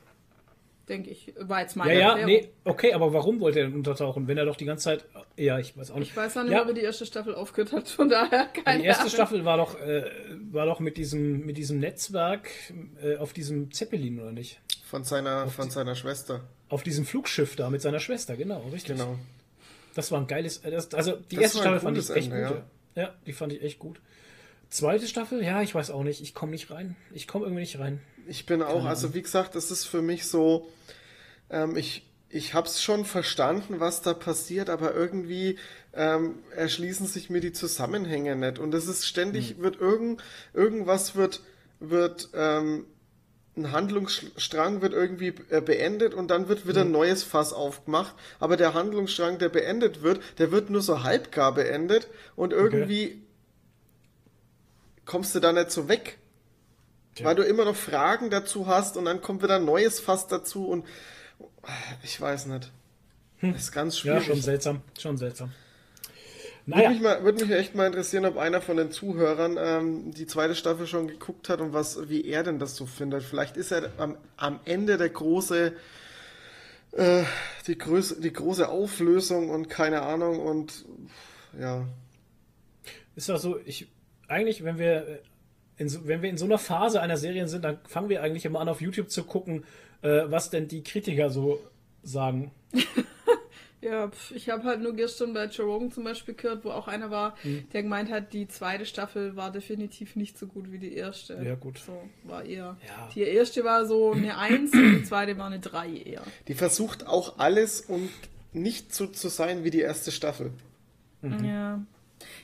Denke 0.88 1.10
ich. 1.12 1.34
War 1.40 1.62
jetzt 1.62 1.76
Ja, 1.76 1.84
meine 1.84 2.00
ja, 2.00 2.10
Erklärung. 2.18 2.32
nee, 2.46 2.50
okay, 2.66 2.94
aber 2.94 3.14
warum 3.14 3.40
wollte 3.40 3.60
er 3.60 3.66
denn 3.68 3.76
untertauchen, 3.76 4.28
wenn 4.28 4.38
er 4.38 4.46
doch 4.46 4.58
die 4.58 4.66
ganze 4.66 4.84
Zeit. 4.86 5.06
Ja, 5.38 5.58
ich 5.60 5.76
weiß 5.78 5.92
auch 5.92 5.96
nicht. 5.98 6.10
Ich 6.12 6.16
weiß 6.18 6.38
auch 6.38 6.44
nicht, 6.44 6.52
ja, 6.52 6.64
mehr, 6.66 6.74
wie 6.76 6.80
die 6.80 6.86
erste 6.86 7.06
Staffel 7.06 7.36
aufgehört 7.36 7.72
hat, 7.74 7.88
von 7.90 8.10
daher 8.10 8.46
keine 8.48 8.80
Die 8.82 8.86
erste 8.86 9.04
Ahnung. 9.04 9.14
Staffel 9.14 9.46
war 9.46 9.58
doch, 9.58 9.80
äh, 9.80 10.04
war 10.52 10.66
doch 10.66 10.80
mit 10.82 10.98
diesem, 10.98 11.46
mit 11.46 11.58
diesem 11.58 11.80
Netzwerk 11.80 12.50
äh, 13.02 13.16
auf 13.18 13.34
diesem 13.34 13.72
Zeppelin, 13.72 14.20
oder 14.20 14.32
nicht? 14.34 14.62
Von 14.84 15.04
seiner, 15.04 15.48
von 15.48 15.70
seiner 15.70 15.96
Schwester. 15.96 16.42
Auf 16.70 16.84
diesem 16.84 17.06
Flugschiff 17.06 17.56
da 17.56 17.70
mit 17.70 17.82
seiner 17.82 18.00
Schwester, 18.00 18.36
genau, 18.36 18.62
richtig. 18.72 18.98
Genau. 18.98 19.18
Das 19.96 20.12
war 20.12 20.20
ein 20.20 20.28
geiles. 20.28 20.58
äh, 20.60 20.72
Das, 20.72 20.94
also 20.94 21.14
die 21.32 21.36
Das 21.36 21.44
erste 21.44 21.60
Staffel 21.60 21.80
fand 21.80 21.98
ich 21.98 22.10
echt 22.10 22.32
Ende, 22.32 22.48
gut. 22.48 22.64
Ja. 22.96 23.04
ja, 23.04 23.14
die 23.26 23.34
fand 23.34 23.54
ich 23.54 23.62
echt 23.64 23.80
gut. 23.80 24.00
Zweite 24.70 25.08
Staffel, 25.08 25.44
ja, 25.44 25.62
ich 25.62 25.76
weiß 25.76 25.92
auch 25.92 26.04
nicht. 26.04 26.22
Ich 26.22 26.34
komme 26.34 26.52
nicht 26.52 26.72
rein. 26.72 26.96
Ich 27.14 27.28
komme 27.28 27.46
irgendwie 27.46 27.62
nicht 27.62 27.78
rein. 27.80 28.02
Ich 28.28 28.46
bin 28.46 28.62
auch, 28.64 28.86
also 28.86 29.14
wie 29.14 29.22
gesagt, 29.22 29.54
das 29.56 29.70
ist 29.70 29.86
für 29.86 30.02
mich 30.02 30.26
so, 30.26 30.68
ähm, 31.52 31.78
ich, 31.78 32.08
ich 32.30 32.56
habe 32.56 32.68
es 32.68 32.82
schon 32.82 33.06
verstanden, 33.06 33.80
was 33.80 34.02
da 34.02 34.16
passiert, 34.16 34.70
aber 34.72 34.96
irgendwie 34.96 35.60
ähm, 35.94 36.40
erschließen 36.56 37.06
sich 37.06 37.30
mir 37.30 37.40
die 37.42 37.52
Zusammenhänge 37.52 38.36
nicht. 38.36 38.58
Und 38.58 38.74
es 38.74 38.88
ist 38.88 39.06
ständig, 39.06 39.60
wird 39.60 39.80
irgend, 39.80 40.24
irgendwas 40.54 41.16
wird, 41.16 41.42
wird, 41.80 42.30
ähm, 42.34 42.88
ein 43.56 43.72
Handlungsstrang 43.72 44.82
wird 44.82 44.94
irgendwie 44.94 45.34
äh, 45.50 45.62
beendet 45.62 46.14
und 46.14 46.30
dann 46.30 46.48
wird 46.48 46.68
wieder 46.68 46.82
ein 46.82 46.92
neues 46.92 47.24
Fass 47.24 47.54
aufgemacht. 47.54 48.16
Aber 48.40 48.58
der 48.58 48.74
Handlungsstrang, 48.74 49.38
der 49.38 49.50
beendet 49.50 50.02
wird, 50.02 50.22
der 50.40 50.52
wird 50.52 50.70
nur 50.72 50.82
so 50.82 51.04
halbgar 51.04 51.54
beendet 51.54 52.08
und 52.36 52.52
irgendwie 52.52 53.22
kommst 55.06 55.36
du 55.36 55.40
da 55.40 55.52
nicht 55.52 55.72
so 55.72 55.88
weg. 55.88 56.18
Weil 57.22 57.36
du 57.36 57.44
immer 57.44 57.64
noch 57.66 57.76
Fragen 57.76 58.32
dazu 58.32 58.66
hast 58.66 58.98
und 58.98 59.06
dann 59.06 59.22
kommt 59.22 59.44
wieder 59.44 59.58
ein 59.58 59.66
neues 59.66 60.00
Fass 60.00 60.28
dazu 60.28 60.68
und 60.68 60.84
ich 62.02 62.20
weiß 62.20 62.48
nicht. 62.48 62.72
Das 63.42 63.62
ist 63.64 63.72
ganz 63.72 64.02
Ja, 64.02 64.14
schwierig. 64.20 64.26
schon 64.26 64.42
seltsam. 64.42 64.82
Schon 64.98 65.18
seltsam. 65.18 65.52
Würde 66.66 66.80
Naja, 66.80 66.90
mich, 66.92 67.02
mal, 67.02 67.24
würde 67.24 67.46
mich 67.46 67.54
echt 67.54 67.76
mal 67.76 67.88
interessieren, 67.88 68.26
ob 68.26 68.38
einer 68.38 68.62
von 68.62 68.78
den 68.78 68.92
Zuhörern 68.92 69.58
ähm, 69.60 70.12
die 70.14 70.26
zweite 70.26 70.56
Staffel 70.56 70.88
schon 70.88 71.08
geguckt 71.08 71.50
hat 71.50 71.60
und 71.60 71.74
was, 71.74 72.10
wie 72.10 72.26
er 72.26 72.44
denn 72.44 72.58
das 72.58 72.78
so 72.78 72.86
findet. 72.86 73.24
Vielleicht 73.24 73.58
ist 73.58 73.72
er 73.72 73.92
am, 73.98 74.18
am 74.38 74.62
Ende 74.64 74.98
der 74.98 75.10
große, 75.10 75.74
äh, 76.94 77.24
die, 77.68 77.78
Größe, 77.78 78.22
die 78.22 78.32
große 78.32 78.70
Auflösung 78.70 79.50
und 79.50 79.70
keine 79.70 80.04
Ahnung 80.04 80.40
und 80.40 80.86
ja. 81.60 81.86
ist 83.16 83.28
doch 83.28 83.40
so, 83.40 83.60
ich, 83.66 83.90
eigentlich, 84.30 84.64
wenn 84.64 84.78
wir, 84.78 85.08
äh, 85.08 85.20
in 85.76 85.90
so, 85.90 86.08
wenn 86.08 86.22
wir 86.22 86.30
in 86.30 86.38
so 86.38 86.46
einer 86.46 86.60
Phase 86.60 87.02
einer 87.02 87.18
Serie 87.18 87.46
sind, 87.50 87.66
dann 87.66 87.80
fangen 87.88 88.08
wir 88.08 88.24
eigentlich 88.24 88.46
immer 88.46 88.62
an, 88.62 88.70
auf 88.70 88.80
YouTube 88.80 89.12
zu 89.12 89.26
gucken, 89.26 89.66
äh, 90.02 90.22
was 90.28 90.50
denn 90.50 90.70
die 90.70 90.84
Kritiker 90.84 91.30
so 91.30 91.60
sagen. 92.04 92.52
Ja, 93.84 94.08
pf, 94.08 94.32
ich 94.32 94.50
habe 94.50 94.64
halt 94.64 94.82
nur 94.82 94.94
gestern 94.96 95.34
bei 95.34 95.46
Joe 95.46 95.66
Rogan 95.66 95.92
zum 95.92 96.04
Beispiel 96.06 96.34
gehört, 96.36 96.64
wo 96.64 96.70
auch 96.72 96.88
einer 96.88 97.12
war, 97.12 97.36
Hm. 97.42 97.66
der 97.74 97.84
gemeint 97.84 98.10
hat, 98.12 98.32
die 98.34 98.48
zweite 98.48 98.86
Staffel 98.86 99.36
war 99.36 99.52
definitiv 99.52 100.16
nicht 100.16 100.38
so 100.40 100.48
gut 100.48 100.72
wie 100.72 100.80
die 100.80 100.94
erste. 100.96 101.34
Ja, 101.44 101.56
gut. 101.56 101.80
So, 101.80 102.02
war 102.24 102.46
eher. 102.46 102.78
Ja. 102.88 103.10
Die 103.14 103.22
erste 103.24 103.64
war 103.64 103.86
so 103.86 104.12
eine 104.14 104.38
1 104.38 104.72
und 104.74 104.92
die 105.00 105.04
zweite 105.04 105.38
war 105.38 105.48
eine 105.48 105.60
3 105.60 105.90
eher. 105.92 106.22
Die 106.48 106.54
versucht 106.54 107.08
auch 107.08 107.40
alles 107.40 107.82
und 107.82 108.10
nicht 108.54 108.94
so 108.94 109.08
zu 109.08 109.28
sein 109.30 109.64
wie 109.64 109.70
die 109.72 109.82
erste 109.82 110.12
Staffel. 110.12 110.52
Mhm. 111.22 111.44
Ja. 111.44 111.82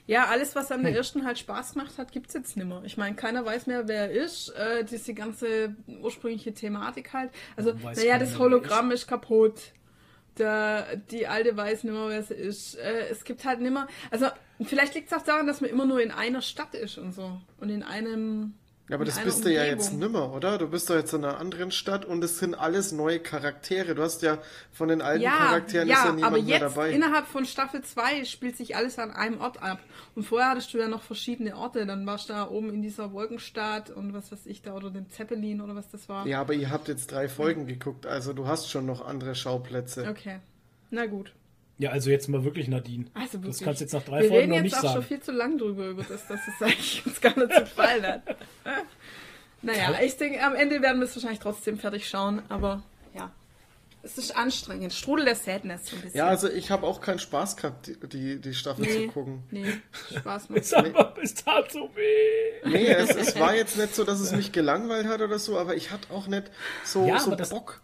Ja, 0.08 0.26
alles, 0.26 0.56
was 0.56 0.70
Hm. 0.72 0.78
an 0.78 0.84
der 0.84 0.96
ersten 0.96 1.26
halt 1.26 1.38
Spaß 1.40 1.74
gemacht 1.74 1.98
hat, 1.98 2.12
gibt's 2.12 2.34
jetzt 2.34 2.58
nicht 2.58 2.66
mehr. 2.68 2.82
Ich 2.84 2.98
meine, 2.98 3.16
keiner 3.16 3.46
weiß 3.46 3.68
mehr, 3.68 3.88
wer 3.88 4.10
er 4.10 4.12
ist. 4.12 4.50
Äh, 4.50 4.84
diese 4.84 5.14
ganze 5.14 5.76
ursprüngliche 6.02 6.54
Thematik 6.54 7.14
halt. 7.14 7.30
Also, 7.56 7.74
naja, 7.74 8.18
das 8.18 8.38
Hologramm 8.40 8.92
ist 8.92 9.08
kaputt. 9.08 9.72
Der, 10.40 10.96
die 10.96 11.28
alte 11.28 11.56
weiß 11.56 11.84
nicht 11.84 11.94
mehr, 11.94 12.08
wer 12.08 12.24
sie 12.24 12.34
ist. 12.34 12.76
Äh, 12.76 13.10
es 13.10 13.24
gibt 13.24 13.46
halt 13.46 13.62
nicht 13.62 13.72
mehr. 13.72 13.88
Also, 14.10 14.28
vielleicht 14.64 14.96
liegt 14.96 15.12
es 15.12 15.18
auch 15.18 15.24
daran, 15.24 15.48
dass 15.48 15.62
man 15.62 15.70
immer 15.70 15.86
nur 15.86 16.02
in 16.02 16.12
einer 16.12 16.42
Stadt 16.42 16.74
ist 16.76 16.98
und 16.98 17.14
so. 17.14 17.40
Und 17.60 17.70
in 17.70 17.84
einem 17.84 18.56
Ja, 18.90 18.96
aber 18.96 19.06
das 19.06 19.20
bist 19.20 19.46
du 19.46 19.54
ja 19.54 19.64
jetzt 19.64 19.92
Umgebung. 19.94 20.14
nimmer, 20.14 20.34
oder? 20.34 20.58
Du 20.58 20.68
bist 20.68 20.90
doch 20.90 20.96
jetzt 20.96 21.14
in 21.14 21.24
einer 21.24 21.38
anderen 21.38 21.72
Stadt 21.72 22.06
und 22.06 22.24
es 22.24 22.40
sind 22.40 22.56
alles 22.56 22.92
neue 22.92 23.20
Charaktere. 23.20 23.94
Du 23.94 24.02
hast 24.02 24.24
ja 24.24 24.40
von 24.72 24.88
den 24.90 25.02
alten 25.04 25.22
Ja, 25.22 25.38
Charakteren 25.38 25.88
ist 25.88 25.94
ja, 25.94 26.06
ja 26.06 26.12
niemand 26.12 26.34
aber 26.34 26.42
mehr 26.44 26.60
jetzt 26.60 26.76
dabei. 26.76 26.90
innerhalb 26.92 27.28
von 27.28 27.46
Staffel 27.46 27.84
2 27.84 28.26
spielt 28.26 28.58
sich 28.58 28.76
alles 28.76 28.98
an 28.98 29.12
einem 29.12 29.40
Ort 29.42 29.62
ab. 29.62 29.80
Und 30.16 30.24
vorher 30.24 30.50
hattest 30.50 30.74
du 30.74 30.80
ja 30.80 30.88
noch 30.88 31.04
verschiedene 31.04 31.56
Orte. 31.56 31.86
Dann 31.86 32.06
warst 32.08 32.30
du 32.30 32.34
da 32.34 32.50
oben 32.50 32.74
in 32.74 32.82
dieser 32.82 33.14
Wolkenstadt 33.14 33.92
und 33.92 34.14
was 34.14 34.32
weiß 34.32 34.48
ich 34.48 34.64
da 34.64 34.74
oder 34.74 34.90
dem 34.90 35.08
Zeppelin 35.12 35.62
oder 35.62 35.76
was 35.76 35.88
das 35.90 36.10
war. 36.10 36.26
Ja, 36.26 36.42
aber 36.42 36.54
ihr 36.56 36.72
habt 36.72 36.88
jetzt 36.88 37.12
drei 37.12 37.30
Folgen 37.30 37.68
geguckt, 37.68 38.08
also 38.08 38.34
du 38.34 38.48
hast 38.48 38.70
schon 38.72 38.88
noch 38.88 39.06
andere 39.06 39.36
Schauplätze. 39.36 40.08
Okay. 40.10 40.40
Na 40.90 41.06
gut. 41.06 41.32
Ja, 41.80 41.92
also 41.92 42.10
jetzt 42.10 42.28
mal 42.28 42.44
wirklich 42.44 42.68
Nadine. 42.68 43.06
Also 43.14 43.34
wirklich. 43.42 43.58
Das 43.58 43.62
kannst 43.62 43.80
du 43.80 43.86
jetzt 43.86 43.94
nach 43.94 44.04
drei 44.04 44.22
Wir 44.22 44.28
Folgen 44.28 44.36
reden 44.36 44.50
noch 44.50 44.56
jetzt 44.58 44.64
nicht 44.66 44.76
auch 44.76 44.82
schon 44.82 44.92
sagen. 44.92 45.06
viel 45.06 45.20
zu 45.22 45.32
lang 45.32 45.58
drüber, 45.58 45.88
über 45.88 46.04
das, 46.04 46.28
dass 46.28 46.42
es 46.46 46.62
eigentlich 46.62 47.06
uns 47.06 47.22
gar 47.22 47.38
nicht 47.38 47.54
so 47.54 47.60
gefallen 47.62 48.06
hat. 48.06 48.22
naja, 49.62 49.98
ich 50.04 50.18
denke, 50.18 50.44
am 50.44 50.56
Ende 50.56 50.82
werden 50.82 51.00
wir 51.00 51.06
es 51.06 51.16
wahrscheinlich 51.16 51.40
trotzdem 51.40 51.80
fertig 51.80 52.08
schauen, 52.08 52.42
aber 52.50 52.84
ja. 53.16 53.32
Es 54.02 54.18
ist 54.18 54.36
anstrengend. 54.36 54.94
Strudel 54.94 55.26
der 55.26 55.36
Sadness 55.36 55.88
so 55.88 55.96
ein 55.96 56.02
bisschen. 56.02 56.18
Ja, 56.18 56.28
also 56.28 56.50
ich 56.50 56.72
habe 56.72 56.86
auch 56.88 57.02
keinen 57.02 57.20
Spaß 57.20 57.58
gehabt, 57.58 57.88
die, 57.88 57.98
die, 58.08 58.42
die 58.42 58.54
Staffel 58.54 58.86
nee, 58.86 59.08
zu 59.08 59.08
gucken. 59.08 59.44
nee, 59.52 59.66
Spaß 60.18 60.50
macht. 60.50 60.62
Es, 60.62 60.74
aber, 60.74 61.14
tat 61.46 61.72
so 61.72 61.90
weh. 61.96 62.70
Nee, 62.70 62.88
es, 62.88 63.14
es 63.16 63.40
war 63.40 63.56
jetzt 63.56 63.78
nicht 63.78 63.96
so, 63.96 64.06
dass 64.06 64.20
es 64.22 64.32
mich 64.32 64.52
gelangweilt 64.54 65.06
hat 65.08 65.22
oder 65.22 65.38
so, 65.38 65.58
aber 65.58 65.76
ich 65.76 65.92
hatte 65.92 66.14
auch 66.14 66.28
nicht 66.28 66.50
so, 66.86 67.06
Ja, 67.08 67.20
so 67.20 67.36
Bock. 67.36 67.82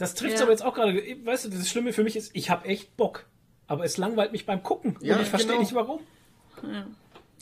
Das 0.00 0.14
trifft 0.14 0.36
Ja. 0.36 0.42
aber 0.42 0.50
jetzt 0.52 0.64
auch 0.64 0.74
gerade. 0.74 0.94
Weißt 1.24 1.44
du, 1.44 1.48
das 1.50 1.68
Schlimme 1.68 1.92
für 1.92 2.02
mich 2.04 2.16
ist, 2.16 2.30
ich 2.34 2.50
habe 2.50 2.66
echt 2.66 2.96
Bock. 2.96 3.26
Aber 3.66 3.84
es 3.84 3.96
langweilt 3.98 4.32
mich 4.32 4.46
beim 4.46 4.62
Gucken. 4.62 4.96
Ja, 5.00 5.14
und 5.16 5.22
ich 5.22 5.28
verstehe 5.28 5.52
genau. 5.52 5.60
nicht 5.62 5.74
warum. 5.74 6.00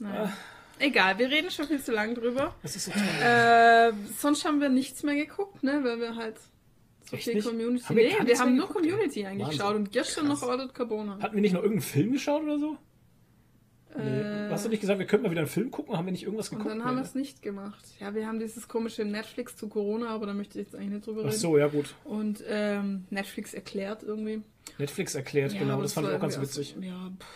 Naja. 0.00 0.32
Egal, 0.80 1.18
wir 1.18 1.28
reden 1.30 1.50
schon 1.50 1.66
viel 1.66 1.82
zu 1.82 1.92
lang 1.92 2.14
drüber. 2.14 2.54
Das 2.62 2.76
ist 2.76 2.84
so 2.84 2.90
toll. 2.92 3.02
Äh, 3.22 3.92
sonst 4.16 4.44
haben 4.44 4.60
wir 4.60 4.68
nichts 4.68 5.02
mehr 5.02 5.16
geguckt, 5.16 5.62
ne? 5.64 5.80
Weil 5.82 5.98
wir 6.00 6.14
halt 6.16 6.36
so 7.10 7.16
Echt 7.16 7.24
viel 7.24 7.34
nicht? 7.36 7.48
Community. 7.48 7.84
Haben 7.84 7.96
wir 7.96 8.04
nee, 8.20 8.26
wir 8.26 8.38
haben 8.38 8.56
nur 8.56 8.68
geguckt? 8.68 8.84
Community 8.86 9.26
eigentlich 9.26 9.46
Wahnsinn. 9.46 9.58
geschaut 9.58 9.76
und 9.76 9.92
gestern 9.92 10.26
Krass. 10.26 10.40
noch 10.42 10.48
Ordered 10.48 10.74
Carbona. 10.74 11.18
Hatten 11.20 11.34
wir 11.34 11.40
nicht 11.40 11.52
noch 11.52 11.62
irgendeinen 11.62 11.88
Film 11.88 12.12
geschaut 12.12 12.42
oder 12.42 12.58
so? 12.58 12.76
Nee. 13.96 14.20
Äh, 14.20 14.50
Hast 14.50 14.64
du 14.64 14.68
nicht 14.68 14.80
gesagt, 14.80 14.98
wir 14.98 15.06
könnten 15.06 15.24
mal 15.24 15.30
wieder 15.30 15.40
einen 15.40 15.48
Film 15.48 15.70
gucken? 15.70 15.96
Haben 15.96 16.06
wir 16.06 16.12
nicht 16.12 16.24
irgendwas 16.24 16.48
Und 16.50 16.58
geguckt? 16.58 16.74
dann 16.74 16.84
haben 16.84 16.96
wir 16.96 17.02
es 17.04 17.14
nicht 17.14 17.42
gemacht. 17.42 17.84
Ja, 18.00 18.14
wir 18.14 18.26
haben 18.26 18.38
dieses 18.38 18.68
komische 18.68 19.04
Netflix 19.04 19.56
zu 19.56 19.68
Corona, 19.68 20.08
aber 20.10 20.26
da 20.26 20.34
möchte 20.34 20.58
ich 20.58 20.66
jetzt 20.66 20.74
eigentlich 20.74 20.90
nicht 20.90 21.06
drüber 21.06 21.22
Ach 21.22 21.28
reden. 21.28 21.38
so, 21.38 21.56
ja 21.58 21.68
gut. 21.68 21.94
Und 22.04 22.44
ähm, 22.46 23.04
Netflix 23.10 23.54
erklärt 23.54 24.02
irgendwie. 24.02 24.42
Netflix 24.78 25.14
erklärt, 25.14 25.52
Ja, 25.52 25.60
genau. 25.60 25.74
aber 25.74 25.82
Das 25.82 25.94
fand 25.94 26.08
ich 26.08 26.14
auch 26.14 26.20
ganz 26.20 26.40
witzig. 26.40 26.74
so- 26.76 26.82
ja, 26.84 27.10
pff. 27.18 27.26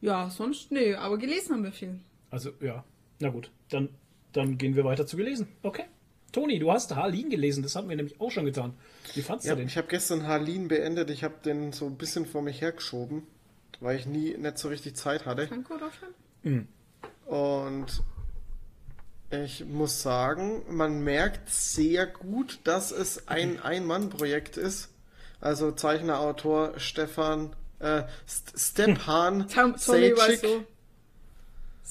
ja, 0.00 0.30
sonst, 0.30 0.70
nee, 0.72 0.94
aber 0.94 1.18
gelesen 1.18 1.54
haben 1.54 1.64
wir 1.64 1.72
viel. 1.72 1.98
Also, 2.30 2.50
ja. 2.60 2.84
Na 3.20 3.30
gut. 3.30 3.50
Dann, 3.70 3.88
dann 4.32 4.58
gehen 4.58 4.76
wir 4.76 4.84
weiter 4.84 5.06
zu 5.06 5.16
gelesen. 5.16 5.48
Okay. 5.62 5.84
Toni, 6.32 6.58
du 6.58 6.70
hast 6.70 6.94
Harlin 6.94 7.30
gelesen. 7.30 7.62
Das 7.62 7.74
hatten 7.74 7.88
wir 7.88 7.96
nämlich 7.96 8.20
auch 8.20 8.30
schon 8.30 8.44
getan. 8.44 8.74
Wie 9.14 9.22
fandst 9.22 9.46
Ja, 9.46 9.54
du 9.54 9.60
den? 9.62 9.68
ich 9.68 9.76
habe 9.78 9.88
gestern 9.88 10.26
Harlin 10.26 10.68
beendet. 10.68 11.10
Ich 11.10 11.24
habe 11.24 11.34
den 11.44 11.72
so 11.72 11.86
ein 11.86 11.96
bisschen 11.96 12.26
vor 12.26 12.42
mich 12.42 12.60
hergeschoben, 12.60 13.22
weil 13.80 13.96
ich 13.98 14.06
nie 14.06 14.36
nicht 14.36 14.58
so 14.58 14.68
richtig 14.68 14.96
Zeit 14.96 15.26
hatte. 15.26 15.46
Franco 15.46 15.74
Deutschland? 15.76 16.66
Und 17.26 18.02
ich 19.30 19.64
muss 19.66 20.02
sagen, 20.02 20.62
man 20.70 21.02
merkt 21.04 21.50
sehr 21.50 22.06
gut, 22.06 22.60
dass 22.64 22.90
es 22.92 23.28
ein 23.28 23.60
Ein-Mann-Projekt 23.62 24.56
ist. 24.56 24.88
Also 25.40 25.70
Zeichner, 25.72 26.18
Autor 26.20 26.78
Stefan 26.78 27.54
äh, 27.80 28.02
St 28.28 28.52
Stepan 28.58 29.46
Sajcik. 29.76 30.40
so. 30.40 30.64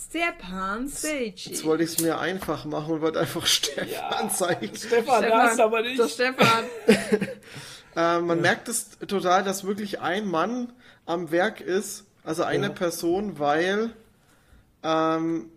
Stepan 0.10 0.84
Jetzt 0.86 1.02
Sajcik. 1.02 1.64
wollte 1.66 1.84
ich 1.84 1.92
es 1.92 2.02
mir 2.02 2.20
einfach 2.20 2.66
machen 2.66 2.96
und 2.96 3.02
wollte 3.02 3.20
einfach 3.20 3.46
Stefan 3.48 4.30
zeigen. 4.32 4.76
Stefan, 4.76 5.22
der 5.22 5.38
hast 5.38 5.60
aber 5.60 5.82
nicht. 5.82 6.00
Der 6.00 6.08
Stefan. 6.08 6.66
Äh, 7.96 8.20
man 8.20 8.42
merkt 8.42 8.68
es 8.68 8.92
total, 9.08 9.44
dass 9.44 9.64
wirklich 9.64 10.00
ein 10.02 10.28
Mann 10.28 10.72
am 11.08 11.32
Werk 11.32 11.62
ist, 11.62 12.06
also 12.24 12.44
eine 12.44 12.68
Ja. 12.68 12.74
Person, 12.74 13.40
weil 13.40 13.92
ähm, 14.84 15.50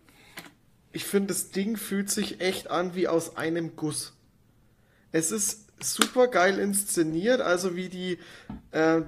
ich 0.93 1.05
finde, 1.05 1.29
das 1.29 1.51
Ding 1.51 1.77
fühlt 1.77 2.11
sich 2.11 2.41
echt 2.41 2.71
an 2.71 2.95
wie 2.95 3.09
aus 3.09 3.37
einem 3.37 3.77
Guss. 3.77 4.13
Es 5.13 5.31
ist 5.31 5.67
super 5.83 6.29
geil 6.29 6.59
inszeniert, 6.59 7.41
also 7.41 7.77
wie 7.77 7.89
die, 7.89 8.19
äh, 8.71 9.03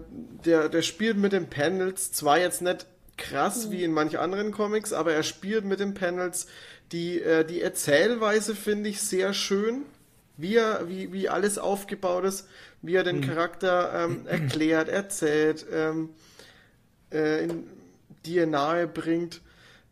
der, 0.45 0.69
der 0.69 0.83
spielt 0.83 1.17
mit 1.17 1.33
den 1.33 1.49
Panels, 1.49 2.13
zwar 2.13 2.39
jetzt 2.39 2.63
nicht 2.63 2.87
krass 3.17 3.71
wie 3.71 3.85
in 3.85 3.93
manch 3.93 4.19
anderen 4.19 4.53
Comics, 4.53 4.93
aber 4.93 5.13
er 5.13 5.23
spielt 5.23 5.65
mit 5.65 5.81
den 5.81 5.95
Panels. 5.95 6.47
Die, 6.93 7.21
äh, 7.21 7.45
die 7.45 7.61
Erzählweise 7.61 8.55
finde 8.55 8.89
ich 8.91 9.01
sehr 9.01 9.33
schön, 9.33 9.83
wie, 10.37 10.57
er, 10.57 10.89
wie, 10.89 11.13
wie 11.13 11.29
alles 11.29 11.59
aufgebaut 11.59 12.25
ist, 12.25 12.49
wie 12.81 12.95
er 12.95 13.05
den 13.05 13.21
Charakter 13.21 14.05
ähm, 14.05 14.27
erklärt, 14.27 14.89
erzählt, 14.89 15.67
ähm, 15.73 16.11
äh, 17.13 17.45
in, 17.45 17.67
dir 18.25 18.47
nahe 18.47 18.87
bringt. 18.87 19.41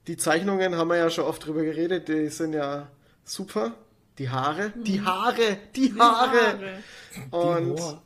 Die 0.06 0.16
Zeichnungen 0.16 0.76
haben 0.76 0.88
wir 0.88 0.96
ja 0.96 1.10
schon 1.10 1.24
oft 1.24 1.44
drüber 1.44 1.62
geredet, 1.62 2.08
die 2.08 2.28
sind 2.28 2.52
ja 2.52 2.88
super. 3.24 3.74
Die 4.18 4.28
Haare, 4.28 4.72
die 4.76 5.00
Haare, 5.00 5.56
die 5.74 5.94
Haare. 5.98 6.82
Und 7.30 7.76
Boah. 7.76 8.02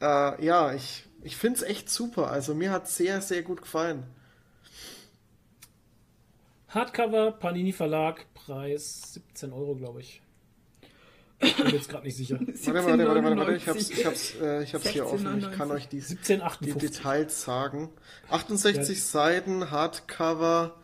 äh, 0.00 0.44
ja, 0.44 0.74
ich, 0.74 1.04
ich 1.22 1.36
finde 1.36 1.58
es 1.58 1.62
echt 1.62 1.90
super. 1.90 2.30
Also 2.30 2.54
mir 2.54 2.72
hat 2.72 2.88
sehr, 2.88 3.20
sehr 3.20 3.42
gut 3.42 3.62
gefallen. 3.62 4.04
Hardcover, 6.68 7.32
Panini 7.32 7.72
Verlag, 7.72 8.26
Preis 8.34 9.14
17 9.14 9.52
Euro, 9.52 9.76
glaube 9.76 10.00
ich. 10.00 10.20
Ich 11.38 11.56
bin 11.56 11.68
jetzt 11.68 11.88
gerade 11.88 12.04
nicht 12.04 12.16
sicher. 12.16 12.38
Warte, 12.40 12.74
warte, 12.74 13.06
warte, 13.06 13.24
warte, 13.24 13.36
warte. 13.36 13.56
Ich 13.56 13.68
hab's, 13.68 13.90
ich 13.90 14.06
hab's, 14.06 14.34
äh, 14.40 14.62
ich 14.62 14.74
hab's 14.74 14.88
hier 14.88 15.06
offen. 15.06 15.38
Ich 15.38 15.50
kann 15.52 15.70
16,99. 15.70 15.74
euch 15.74 15.88
die, 15.88 16.00
die 16.00 16.72
17,58. 16.72 16.78
Details 16.78 17.42
sagen. 17.42 17.90
68 18.30 19.04
Seiten, 19.04 19.70
Hardcover. 19.70 20.76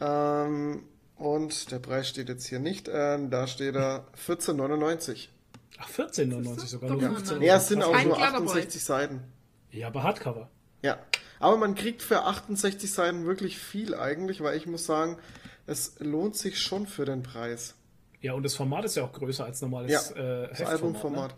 Ähm, 0.00 0.84
und 1.16 1.70
der 1.70 1.78
Preis 1.78 2.08
steht 2.08 2.28
jetzt 2.28 2.46
hier 2.46 2.58
nicht. 2.58 2.88
Ähm, 2.92 3.30
da 3.30 3.46
steht 3.46 3.74
er 3.74 4.06
14,99. 4.26 5.28
Ach, 5.78 5.88
14,99 5.88 6.66
sogar. 6.66 6.90
Nur 6.90 7.00
Doch, 7.00 7.08
15 7.08 7.24
nein. 7.24 7.34
Euro. 7.34 7.44
Ja, 7.44 7.56
es 7.56 7.68
sind 7.68 7.82
auch 7.82 8.04
nur 8.04 8.16
Klatterboy. 8.16 8.46
68 8.46 8.84
Seiten. 8.84 9.20
Ja, 9.70 9.88
aber 9.88 10.02
Hardcover. 10.02 10.50
Ja, 10.82 10.98
aber 11.38 11.56
man 11.56 11.74
kriegt 11.74 12.02
für 12.02 12.22
68 12.24 12.92
Seiten 12.92 13.24
wirklich 13.24 13.58
viel 13.58 13.94
eigentlich, 13.94 14.42
weil 14.42 14.56
ich 14.56 14.66
muss 14.66 14.84
sagen, 14.84 15.18
es 15.66 15.94
lohnt 15.98 16.36
sich 16.36 16.60
schon 16.60 16.86
für 16.86 17.04
den 17.04 17.22
Preis. 17.22 17.74
Ja, 18.22 18.34
und 18.34 18.44
das 18.44 18.54
Format 18.54 18.84
ist 18.84 18.94
ja 18.94 19.04
auch 19.04 19.12
größer 19.12 19.44
als 19.44 19.60
normales 19.60 19.90
Ja, 19.90 19.98
äh, 20.16 20.48
Das 20.48 20.60
Heftformat, 20.60 20.70
Albumformat. 20.70 21.30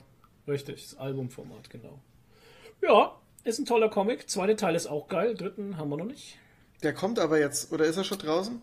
Ne? 0.46 0.52
Richtig, 0.52 0.84
das 0.84 0.98
Albumformat, 0.98 1.70
genau. 1.70 1.98
Ja, 2.82 3.18
ist 3.44 3.58
ein 3.58 3.64
toller 3.64 3.88
Comic. 3.88 4.28
Zweite 4.28 4.54
Teil 4.54 4.74
ist 4.74 4.86
auch 4.86 5.08
geil. 5.08 5.34
Dritten 5.34 5.78
haben 5.78 5.88
wir 5.88 5.96
noch 5.96 6.04
nicht. 6.04 6.38
Der 6.82 6.92
kommt 6.92 7.18
aber 7.18 7.38
jetzt, 7.38 7.72
oder 7.72 7.86
ist 7.86 7.96
er 7.96 8.04
schon 8.04 8.18
draußen? 8.18 8.60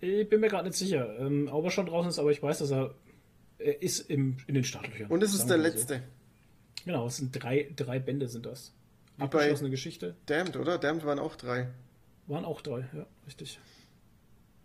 Ich 0.00 0.28
bin 0.28 0.40
mir 0.40 0.48
gerade 0.48 0.68
nicht 0.68 0.78
sicher, 0.78 1.18
ähm, 1.18 1.48
ob 1.52 1.64
er 1.64 1.70
schon 1.70 1.86
draußen 1.86 2.08
ist, 2.08 2.18
aber 2.18 2.30
ich 2.30 2.42
weiß, 2.42 2.60
dass 2.60 2.70
er, 2.70 2.94
er 3.58 3.82
ist 3.82 4.00
im, 4.00 4.38
in 4.46 4.54
den 4.54 4.64
Startlöchern. 4.64 5.10
Und 5.10 5.22
es 5.22 5.34
ist 5.34 5.46
der 5.48 5.58
so. 5.58 5.62
letzte. 5.62 6.02
Genau, 6.84 7.06
es 7.06 7.16
sind 7.16 7.32
drei, 7.32 7.70
drei 7.76 7.98
Bände 7.98 8.28
sind 8.28 8.46
das. 8.46 8.72
Wie 9.16 9.24
Abgeschlossene 9.24 9.68
Geschichte. 9.68 10.14
Damned, 10.26 10.56
oder? 10.56 10.78
Damned 10.78 11.04
waren 11.04 11.18
auch 11.18 11.36
drei. 11.36 11.68
Waren 12.28 12.44
auch 12.44 12.62
drei, 12.62 12.86
ja, 12.94 13.06
richtig. 13.26 13.58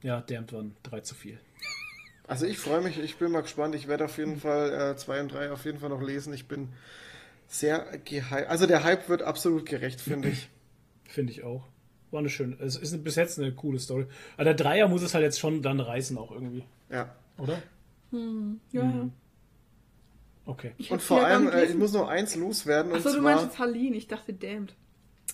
Ja, 0.03 0.21
Damned 0.21 0.53
waren 0.53 0.75
drei 0.83 1.01
zu 1.01 1.15
viel. 1.15 1.39
Also 2.27 2.45
ich 2.45 2.57
freue 2.57 2.81
mich, 2.81 2.99
ich 2.99 3.17
bin 3.17 3.31
mal 3.31 3.41
gespannt. 3.41 3.75
Ich 3.75 3.87
werde 3.87 4.05
auf 4.05 4.17
jeden 4.17 4.37
Fall 4.39 4.91
äh, 4.93 4.95
zwei 4.97 5.19
und 5.21 5.31
drei 5.31 5.51
auf 5.51 5.65
jeden 5.65 5.79
Fall 5.79 5.89
noch 5.89 6.01
lesen. 6.01 6.33
Ich 6.33 6.47
bin 6.47 6.69
sehr 7.47 7.85
gehypt. 8.05 8.47
Also 8.47 8.65
der 8.65 8.83
Hype 8.83 9.09
wird 9.09 9.21
absolut 9.21 9.65
gerecht, 9.65 9.99
finde 10.01 10.29
ich. 10.29 10.49
Finde 11.07 11.31
ich 11.33 11.43
auch. 11.43 11.63
War 12.11 12.19
eine 12.19 12.29
schöne, 12.29 12.55
es 12.59 12.75
ist 12.75 13.03
bis 13.03 13.15
jetzt 13.15 13.39
eine 13.39 13.51
coole 13.53 13.79
Story. 13.79 14.05
Aber 14.35 14.43
der 14.45 14.53
Dreier 14.53 14.87
muss 14.87 15.01
es 15.01 15.13
halt 15.13 15.23
jetzt 15.23 15.39
schon 15.39 15.61
dann 15.61 15.79
reißen 15.79 16.17
auch 16.17 16.31
irgendwie, 16.31 16.63
Ja. 16.89 17.13
oder? 17.37 17.61
Ja, 18.11 18.83
ja. 18.83 19.09
Okay. 20.45 20.71
Ich 20.77 20.91
Und 20.91 21.01
vor 21.01 21.25
allem, 21.25 21.47
äh, 21.49 21.65
ich 21.65 21.75
muss 21.75 21.93
noch 21.93 22.07
eins 22.07 22.35
loswerden. 22.35 22.91
Und 22.91 22.97
Achso, 22.97 23.09
du 23.09 23.15
zwar. 23.15 23.23
meinst 23.23 23.45
jetzt 23.45 23.59
Harleen. 23.59 23.93
Ich 23.93 24.07
dachte 24.07 24.33
Damned. 24.33 24.75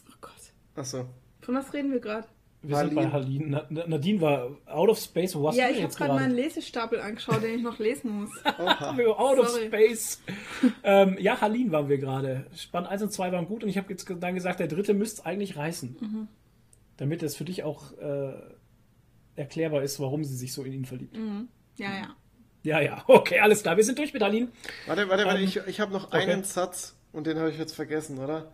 Oh 0.09 0.13
Gott. 0.21 0.31
Achso. 0.75 1.05
Von 1.41 1.55
was 1.55 1.73
reden 1.73 1.91
wir 1.91 1.99
gerade? 1.99 2.27
Wir 2.61 2.75
sind 2.75 2.93
bei 2.95 3.09
Halin. 3.09 3.49
Na- 3.51 3.65
Na- 3.69 3.87
Nadine 3.87 4.19
war 4.19 4.49
out 4.65 4.89
of 4.89 4.99
space. 4.99 5.33
Wo 5.35 5.43
warst 5.43 5.57
Ja, 5.57 5.67
du 5.69 5.75
ich 5.75 5.81
habe 5.83 5.93
gerade 5.93 6.13
meinen 6.13 6.35
Lesestapel 6.35 6.99
angeschaut, 6.99 7.41
den 7.41 7.55
ich 7.55 7.61
noch 7.63 7.79
lesen 7.79 8.11
muss. 8.21 8.31
Out 8.45 9.39
of 9.39 9.47
Sorry. 9.47 9.67
space. 9.67 10.21
ähm, 10.83 11.15
ja, 11.19 11.39
Halin 11.39 11.71
waren 11.71 11.87
wir 11.87 11.97
gerade. 11.97 12.45
Spann 12.55 12.85
1 12.85 13.01
und 13.03 13.13
2 13.13 13.31
waren 13.31 13.45
gut 13.47 13.63
und 13.63 13.69
ich 13.69 13.77
habe 13.77 13.89
jetzt 13.89 14.05
dann 14.19 14.35
gesagt, 14.35 14.59
der 14.59 14.67
dritte 14.67 14.93
müsste 14.93 15.25
eigentlich 15.25 15.55
reißen. 15.55 15.95
Mhm. 16.01 16.27
Damit 16.97 17.23
es 17.23 17.37
für 17.37 17.45
dich 17.45 17.63
auch 17.63 17.93
äh, 17.97 18.33
erklärbar 19.37 19.81
ist, 19.83 19.99
warum 20.01 20.25
sie 20.25 20.35
sich 20.35 20.51
so 20.51 20.63
in 20.63 20.73
ihn 20.73 20.85
verliebt. 20.85 21.15
Mhm. 21.15 21.47
Ja, 21.77 21.93
ja. 21.93 22.15
Ja, 22.63 22.81
ja, 22.81 23.03
okay, 23.07 23.39
alles 23.39 23.61
klar. 23.61 23.77
Wir 23.77 23.85
sind 23.85 23.97
durch 23.97 24.11
mit 24.13 24.21
Halin. 24.21 24.49
Warte, 24.85 25.07
warte, 25.07 25.23
warte, 25.25 25.39
Ähm, 25.39 25.45
ich, 25.45 25.55
ich 25.65 25.79
habe 25.79 25.93
noch 25.93 26.07
okay. 26.07 26.17
einen 26.29 26.43
Satz 26.43 26.93
und 27.13 27.25
den 27.25 27.37
habe 27.39 27.49
ich 27.51 27.57
jetzt 27.57 27.73
vergessen, 27.73 28.17
oder? 28.19 28.51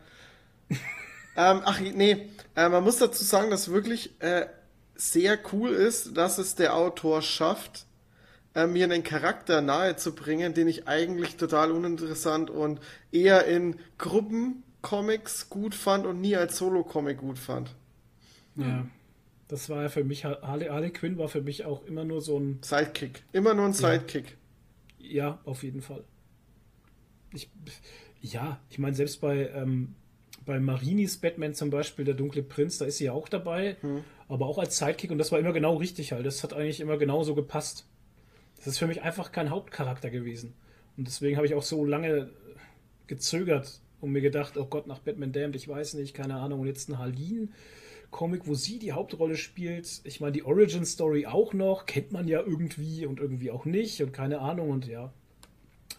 Ähm, 1.35 1.61
ach 1.63 1.79
nee, 1.79 2.29
äh, 2.55 2.69
man 2.69 2.83
muss 2.83 2.97
dazu 2.97 3.23
sagen, 3.23 3.49
dass 3.49 3.69
wirklich 3.69 4.19
äh, 4.21 4.47
sehr 4.95 5.37
cool 5.51 5.71
ist, 5.71 6.15
dass 6.15 6.37
es 6.37 6.55
der 6.55 6.75
Autor 6.75 7.21
schafft, 7.21 7.85
äh, 8.53 8.67
mir 8.67 8.85
einen 8.85 9.03
Charakter 9.03 9.61
nahe 9.61 9.97
zu 9.97 10.15
bringen, 10.15 10.53
den 10.53 10.67
ich 10.67 10.87
eigentlich 10.87 11.35
total 11.35 11.71
uninteressant 11.71 12.49
und 12.49 12.79
eher 13.11 13.45
in 13.45 13.75
Gruppencomics 13.97 15.49
gut 15.49 15.75
fand 15.75 16.05
und 16.05 16.21
nie 16.21 16.35
als 16.35 16.57
Solo-Comic 16.57 17.17
gut 17.17 17.37
fand. 17.37 17.75
Ja. 18.55 18.87
Das 19.47 19.69
war 19.69 19.83
ja 19.83 19.89
für 19.89 20.03
mich, 20.03 20.25
Harley, 20.25 20.67
Harley 20.67 20.89
Quinn 20.89 21.17
war 21.17 21.27
für 21.27 21.41
mich 21.41 21.65
auch 21.65 21.85
immer 21.85 22.03
nur 22.03 22.21
so 22.21 22.39
ein, 22.39 22.59
Sidekick. 22.63 23.23
Immer 23.31 23.53
nur 23.53 23.65
ein 23.65 23.73
Sidekick. 23.73 24.37
ja, 24.97 25.39
auf 25.43 25.61
jeden 25.61 25.81
Fall. 25.81 26.03
Ich, 27.31 27.49
ja, 28.21 28.59
ich 28.69 28.79
meine, 28.79 28.95
selbst 28.95 29.21
bei, 29.21 29.49
ähm, 29.49 29.95
bei 30.45 30.59
Marinis 30.59 31.17
Batman 31.17 31.53
zum 31.53 31.69
Beispiel, 31.69 32.05
der 32.05 32.13
dunkle 32.13 32.43
Prinz, 32.43 32.77
da 32.77 32.85
ist 32.85 32.97
sie 32.97 33.05
ja 33.05 33.13
auch 33.13 33.27
dabei, 33.27 33.77
aber 34.27 34.45
auch 34.45 34.57
als 34.57 34.77
Sidekick 34.77 35.11
und 35.11 35.17
das 35.17 35.31
war 35.31 35.39
immer 35.39 35.53
genau 35.53 35.75
richtig 35.75 36.11
halt. 36.11 36.25
Das 36.25 36.43
hat 36.43 36.53
eigentlich 36.53 36.79
immer 36.79 36.97
genauso 36.97 37.35
gepasst. 37.35 37.87
Das 38.57 38.67
ist 38.67 38.79
für 38.79 38.87
mich 38.87 39.01
einfach 39.01 39.31
kein 39.31 39.49
Hauptcharakter 39.49 40.09
gewesen. 40.09 40.53
Und 40.97 41.07
deswegen 41.07 41.35
habe 41.35 41.45
ich 41.45 41.55
auch 41.55 41.63
so 41.63 41.85
lange 41.85 42.29
gezögert 43.07 43.81
und 44.01 44.11
mir 44.11 44.21
gedacht, 44.21 44.57
oh 44.57 44.65
Gott, 44.65 44.87
nach 44.87 44.99
Batman 44.99 45.31
Damned, 45.31 45.55
ich 45.55 45.67
weiß 45.67 45.95
nicht, 45.95 46.13
keine 46.13 46.35
Ahnung, 46.35 46.61
und 46.61 46.67
jetzt 46.67 46.89
ein 46.89 46.97
Harleen. 46.97 47.53
Comic, 48.11 48.47
wo 48.47 48.53
sie 48.53 48.79
die 48.79 48.93
Hauptrolle 48.93 49.35
spielt. 49.35 50.01
Ich 50.05 50.21
meine, 50.21 50.31
die 50.31 50.43
Origin 50.43 50.85
Story 50.85 51.25
auch 51.25 51.53
noch, 51.53 51.85
kennt 51.85 52.11
man 52.13 52.27
ja 52.27 52.39
irgendwie 52.39 53.05
und 53.05 53.19
irgendwie 53.19 53.51
auch 53.51 53.65
nicht 53.65 54.01
und 54.01 54.13
keine 54.13 54.39
Ahnung 54.39 54.69
und 54.69 54.87
ja. 54.87 55.11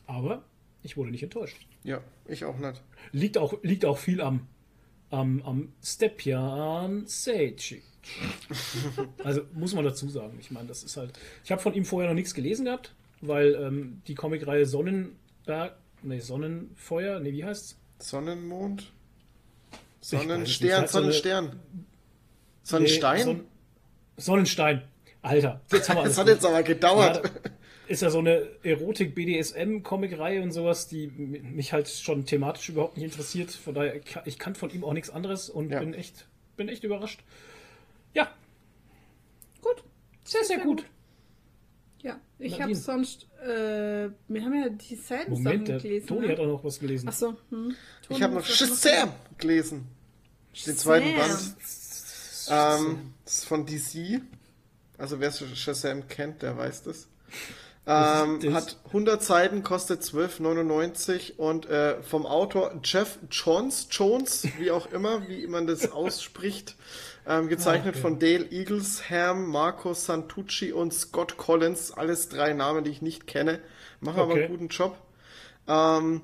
Aber 0.06 0.44
ich 0.82 0.97
wurde 0.97 1.10
nicht 1.10 1.24
enttäuscht. 1.24 1.66
Ja, 1.86 2.00
ich 2.26 2.44
auch 2.44 2.58
nicht. 2.58 2.82
Liegt 3.12 3.38
auch, 3.38 3.62
liegt 3.62 3.84
auch 3.84 3.96
viel 3.96 4.20
am, 4.20 4.48
am, 5.10 5.40
am 5.42 5.72
Stepjan 5.82 7.06
Sejic. 7.06 7.84
Also 9.22 9.42
muss 9.52 9.72
man 9.72 9.84
dazu 9.84 10.08
sagen. 10.08 10.36
Ich 10.40 10.50
meine, 10.50 10.66
das 10.66 10.82
ist 10.82 10.96
halt. 10.96 11.12
Ich 11.44 11.52
habe 11.52 11.62
von 11.62 11.74
ihm 11.74 11.84
vorher 11.84 12.10
noch 12.10 12.16
nichts 12.16 12.34
gelesen 12.34 12.64
gehabt, 12.64 12.92
weil 13.20 13.54
ähm, 13.54 14.02
die 14.08 14.16
Comicreihe 14.16 14.66
Sonnenberg, 14.66 15.76
nee, 16.02 16.18
Sonnenfeuer, 16.18 17.20
nee, 17.20 17.32
wie 17.32 17.44
heißt's? 17.44 17.78
Sonnenmond? 18.00 18.92
Sonnenstern, 20.00 20.88
Sonnenstern. 20.88 21.60
Sonnenstein? 22.64 23.16
Nee, 23.16 23.24
Son 23.24 23.44
Sonnenstein. 24.16 24.82
Alter, 25.22 25.60
alles 25.70 25.86
das 25.88 26.18
hat 26.18 26.26
jetzt 26.26 26.44
aber 26.44 26.62
gedauert. 26.64 27.24
Ja, 27.24 27.50
ist 27.88 28.02
ja 28.02 28.10
so 28.10 28.18
eine 28.18 28.48
Erotik-BDSM-Comic-Reihe 28.62 30.42
und 30.42 30.52
sowas, 30.52 30.88
die 30.88 31.06
mich 31.08 31.72
halt 31.72 31.88
schon 31.88 32.24
thematisch 32.26 32.68
überhaupt 32.68 32.96
nicht 32.96 33.04
interessiert. 33.06 33.50
Von 33.50 33.74
daher, 33.74 33.96
ich- 33.96 34.16
ich 34.24 34.38
kann 34.38 34.54
von 34.54 34.70
ihm 34.70 34.84
auch 34.84 34.92
nichts 34.92 35.10
anderes 35.10 35.48
und 35.50 35.70
Ja. 35.70 35.80
bin 35.80 35.94
echt, 35.94 36.26
bin 36.56 36.68
echt 36.68 36.84
überrascht. 36.84 37.20
Ja, 38.14 38.30
Gut. 39.60 39.82
sehr, 40.24 40.44
sehr 40.44 40.58
gut. 40.58 40.84
Ja, 42.02 42.20
ich 42.38 42.60
habe 42.60 42.74
sonst, 42.74 43.26
äh, 43.42 44.08
wir 44.28 44.44
haben 44.44 44.54
ja 44.54 44.68
die 44.68 44.94
selben 44.96 45.32
Moment, 45.32 45.66
Sachen 45.66 45.82
gelesen. 45.82 46.06
Toni 46.06 46.26
ne? 46.26 46.32
hat 46.32 46.40
auch 46.40 46.46
noch 46.46 46.64
was 46.64 46.78
gelesen. 46.78 47.08
Achso, 47.08 47.36
hm. 47.50 47.74
Ich 48.08 48.22
habe 48.22 48.34
noch 48.34 48.44
Shazam 48.44 49.12
gelesen. 49.38 49.88
Den 50.66 50.76
zweiten. 50.76 51.14
Band. 51.16 51.56
Ähm, 52.48 53.12
das 53.24 53.38
ist 53.38 53.44
von 53.46 53.66
DC. 53.66 54.20
Also 54.98 55.18
wer 55.20 55.32
Shazam 55.32 56.06
kennt, 56.08 56.42
der 56.42 56.56
weiß 56.56 56.84
das. 56.84 57.08
Ähm, 57.88 58.52
hat 58.52 58.78
100 58.86 59.22
Seiten, 59.22 59.62
kostet 59.62 60.02
12,99 60.02 61.36
und 61.36 61.66
äh, 61.66 62.02
vom 62.02 62.26
Autor 62.26 62.80
Jeff 62.82 63.18
Jones, 63.30 63.86
Jones, 63.92 64.48
wie 64.58 64.72
auch 64.72 64.90
immer, 64.92 65.28
wie 65.28 65.46
man 65.46 65.66
das 65.68 65.92
ausspricht, 65.92 66.74
ähm, 67.28 67.48
gezeichnet 67.48 67.94
Ah, 67.94 67.98
okay. 67.98 68.00
von 68.00 68.18
Dale 68.18 68.46
Eaglesham, 68.50 69.46
Marco 69.46 69.94
Santucci 69.94 70.72
und 70.72 70.92
Scott 70.94 71.36
Collins, 71.36 71.92
alles 71.92 72.28
drei 72.28 72.52
Namen, 72.54 72.82
die 72.84 72.90
ich 72.90 73.02
nicht 73.02 73.26
kenne, 73.28 73.60
machen 74.00 74.20
aber 74.20 74.32
Okay. 74.32 74.42
einen 74.44 74.48
guten 74.48 74.68
Job. 74.68 74.96
Ähm, 75.68 76.22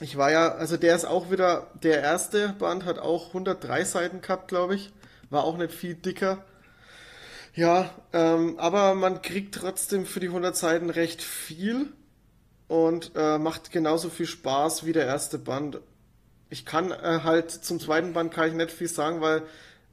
ich 0.00 0.16
war 0.16 0.30
ja, 0.30 0.48
also 0.54 0.76
der 0.76 0.96
ist 0.96 1.04
auch 1.04 1.30
wieder, 1.30 1.70
der 1.82 2.02
erste 2.02 2.48
Band 2.58 2.84
hat 2.84 2.98
auch 2.98 3.28
103 3.28 3.84
Seiten 3.84 4.20
gehabt, 4.20 4.48
glaube 4.48 4.74
ich. 4.74 4.92
War 5.30 5.44
auch 5.44 5.56
nicht 5.56 5.72
viel 5.72 5.94
dicker. 5.94 6.44
Ja, 7.54 7.94
ähm, 8.12 8.58
aber 8.58 8.94
man 8.94 9.22
kriegt 9.22 9.54
trotzdem 9.54 10.06
für 10.06 10.18
die 10.18 10.26
100 10.28 10.56
Seiten 10.56 10.90
recht 10.90 11.22
viel 11.22 11.92
und 12.66 13.12
äh, 13.14 13.38
macht 13.38 13.70
genauso 13.70 14.10
viel 14.10 14.26
Spaß 14.26 14.84
wie 14.86 14.92
der 14.92 15.06
erste 15.06 15.38
Band. 15.38 15.80
Ich 16.50 16.66
kann 16.66 16.90
äh, 16.90 17.20
halt 17.22 17.50
zum 17.52 17.78
zweiten 17.78 18.12
Band 18.12 18.32
kann 18.32 18.48
ich 18.48 18.54
nicht 18.54 18.72
viel 18.72 18.88
sagen, 18.88 19.20
weil 19.20 19.42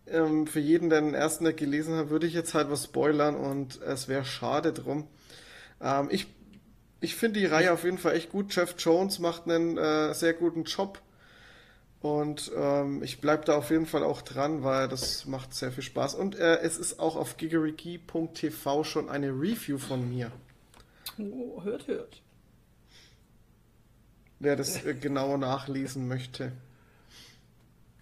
ähm, 0.07 0.47
für 0.47 0.59
jeden, 0.59 0.89
der 0.89 1.01
den 1.01 1.13
ersten 1.13 1.43
nicht 1.43 1.57
gelesen 1.57 1.95
hat, 1.95 2.09
würde 2.09 2.25
ich 2.25 2.33
jetzt 2.33 2.55
halt 2.55 2.71
was 2.71 2.85
spoilern 2.85 3.35
und 3.35 3.79
es 3.81 4.07
wäre 4.07 4.25
schade 4.25 4.73
drum. 4.73 5.07
Ähm, 5.81 6.07
ich 6.11 6.27
ich 6.99 7.15
finde 7.15 7.39
die 7.39 7.47
Reihe 7.47 7.73
auf 7.73 7.83
jeden 7.83 7.97
Fall 7.97 8.15
echt 8.15 8.29
gut. 8.29 8.55
Jeff 8.55 8.75
Jones 8.77 9.19
macht 9.19 9.47
einen 9.47 9.77
äh, 9.77 10.13
sehr 10.13 10.33
guten 10.33 10.63
Job. 10.63 11.01
Und 12.01 12.51
ähm, 12.55 13.03
ich 13.03 13.21
bleibe 13.21 13.45
da 13.45 13.55
auf 13.55 13.69
jeden 13.69 13.85
Fall 13.85 14.03
auch 14.03 14.21
dran, 14.23 14.63
weil 14.63 14.87
das 14.87 15.25
macht 15.27 15.53
sehr 15.53 15.71
viel 15.71 15.83
Spaß. 15.83 16.15
Und 16.15 16.35
äh, 16.35 16.59
es 16.61 16.77
ist 16.77 16.99
auch 16.99 17.15
auf 17.15 17.37
gigeriki.tv 17.37 18.83
schon 18.83 19.07
eine 19.09 19.29
Review 19.29 19.77
von 19.77 20.09
mir. 20.09 20.31
Oh, 21.19 21.61
hört, 21.63 21.87
hört. 21.87 22.21
Wer 24.39 24.55
das 24.55 24.83
äh, 24.83 24.95
genauer 24.95 25.37
nachlesen 25.37 26.07
möchte. 26.07 26.53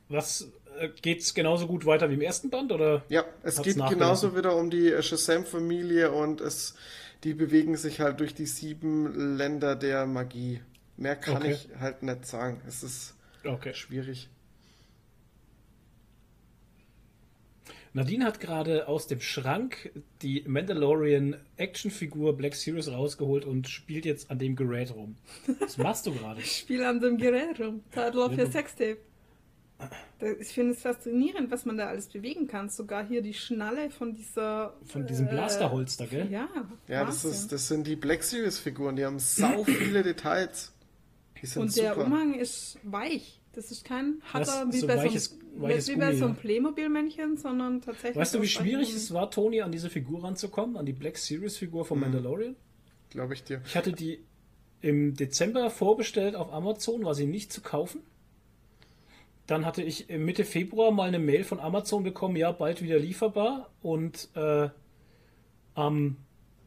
Was 0.07 0.47
äh, 0.79 0.87
geht's 1.01 1.33
genauso 1.33 1.67
gut 1.67 1.85
weiter 1.85 2.09
wie 2.09 2.13
im 2.13 2.21
ersten 2.21 2.49
Band 2.49 2.71
oder? 2.71 3.03
Ja, 3.09 3.25
es 3.43 3.61
geht 3.61 3.75
genauso 3.89 4.35
wieder 4.35 4.55
um 4.55 4.69
die 4.69 4.91
äh, 4.93 5.03
Shazam-Familie 5.03 6.11
und 6.11 6.39
es, 6.39 6.75
die 7.25 7.33
bewegen 7.33 7.75
sich 7.75 7.99
halt 7.99 8.21
durch 8.21 8.33
die 8.33 8.45
sieben 8.45 9.35
Länder 9.37 9.75
der 9.75 10.05
Magie. 10.05 10.61
Mehr 10.95 11.17
kann 11.17 11.37
Okay. 11.37 11.51
ich 11.51 11.69
halt 11.79 12.01
nicht 12.03 12.25
sagen. 12.25 12.61
Es 12.65 12.81
ist 12.83 13.15
Okay. 13.43 13.73
schwierig. 13.73 14.29
Nadine 17.93 18.23
hat 18.25 18.39
gerade 18.39 18.87
aus 18.87 19.07
dem 19.07 19.19
Schrank 19.19 19.91
die 20.21 20.43
Mandalorian 20.47 21.35
Actionfigur 21.57 22.37
Black 22.37 22.53
Series 22.55 22.91
rausgeholt 22.91 23.45
und 23.45 23.67
spielt 23.67 24.05
jetzt 24.05 24.29
an 24.29 24.37
dem 24.37 24.55
Gerät 24.55 24.93
rum. 24.93 25.17
Was 25.59 25.77
machst 25.77 26.05
du 26.05 26.13
gerade? 26.13 26.41
Spiel 26.45 26.83
an 26.83 26.99
dem 26.99 27.17
Gerät 27.17 27.59
rum. 27.59 27.83
Title 27.91 28.21
of 28.21 28.37
your 28.37 28.45
Sextape. 28.45 28.99
Ich 30.41 30.49
finde 30.49 30.73
es 30.73 30.81
faszinierend, 30.81 31.51
was 31.51 31.65
man 31.65 31.77
da 31.77 31.87
alles 31.87 32.07
bewegen 32.07 32.47
kann. 32.47 32.69
Sogar 32.69 33.07
hier 33.07 33.21
die 33.21 33.33
Schnalle 33.33 33.89
von 33.89 34.13
dieser. 34.13 34.73
Von 34.83 35.07
diesem 35.07 35.27
äh, 35.27 35.29
Blasterholster, 35.29 36.05
gell? 36.05 36.27
Ja, 36.29 36.49
Ja, 36.87 37.05
das, 37.05 37.23
ist, 37.23 37.51
das 37.53 37.69
sind 37.69 37.87
die 37.87 37.95
Black 37.95 38.23
Series-Figuren, 38.23 38.97
die 38.97 39.05
haben 39.05 39.19
sau 39.19 39.63
viele 39.63 40.03
Details. 40.03 40.73
Die 41.41 41.45
sind 41.45 41.61
Und 41.61 41.75
der 41.77 41.93
super. 41.93 42.05
Umhang 42.05 42.33
ist 42.33 42.77
weich. 42.83 43.39
Das 43.53 43.71
ist 43.71 43.83
kein 43.83 44.21
harter 44.31 44.67
wie, 44.71 44.77
So 44.77 44.87
bei, 44.87 44.97
weiches- 44.97 45.25
so, 45.25 45.61
weiches 45.61 45.87
wie 45.89 45.95
bei 45.95 46.15
so 46.15 46.25
einem. 46.25 46.35
Playmobil-Männchen, 46.35 47.37
sondern 47.37 47.81
tatsächlich. 47.81 48.15
Weißt 48.17 48.35
du, 48.35 48.41
wie 48.41 48.47
schwierig 48.47 48.93
es 48.93 49.11
war, 49.13 49.31
Tony, 49.31 49.61
an 49.61 49.71
diese 49.71 49.89
Figur 49.89 50.23
ranzukommen, 50.23 50.77
an 50.77 50.85
die 50.85 50.93
Black 50.93 51.17
Series 51.17 51.57
Figur 51.57 51.83
Mhm. 51.83 51.87
von 51.87 51.99
Mandalorian? 51.99 52.55
Glaube 53.09 53.33
ich 53.33 53.43
dir. 53.43 53.61
Ich 53.65 53.75
hatte 53.75 53.91
die 53.91 54.23
im 54.81 55.15
Dezember 55.15 55.69
vorbestellt 55.71 56.35
auf 56.35 56.53
Amazon, 56.53 57.03
war 57.03 57.15
sie 57.15 57.25
nicht 57.25 57.51
zu 57.51 57.61
kaufen. 57.61 58.01
Dann 59.47 59.65
hatte 59.65 59.81
ich 59.81 60.07
Mitte 60.09 60.45
Februar 60.45 60.91
mal 60.91 61.07
eine 61.07 61.17
Mail 61.19 61.43
von 61.43 61.59
Amazon 61.59 62.03
bekommen, 62.03 62.35
ja, 62.35 62.51
bald 62.51 62.83
wieder 62.83 62.99
lieferbar. 62.99 63.71
Und 63.81 64.29
äh, 64.35 64.69
am 65.73 66.17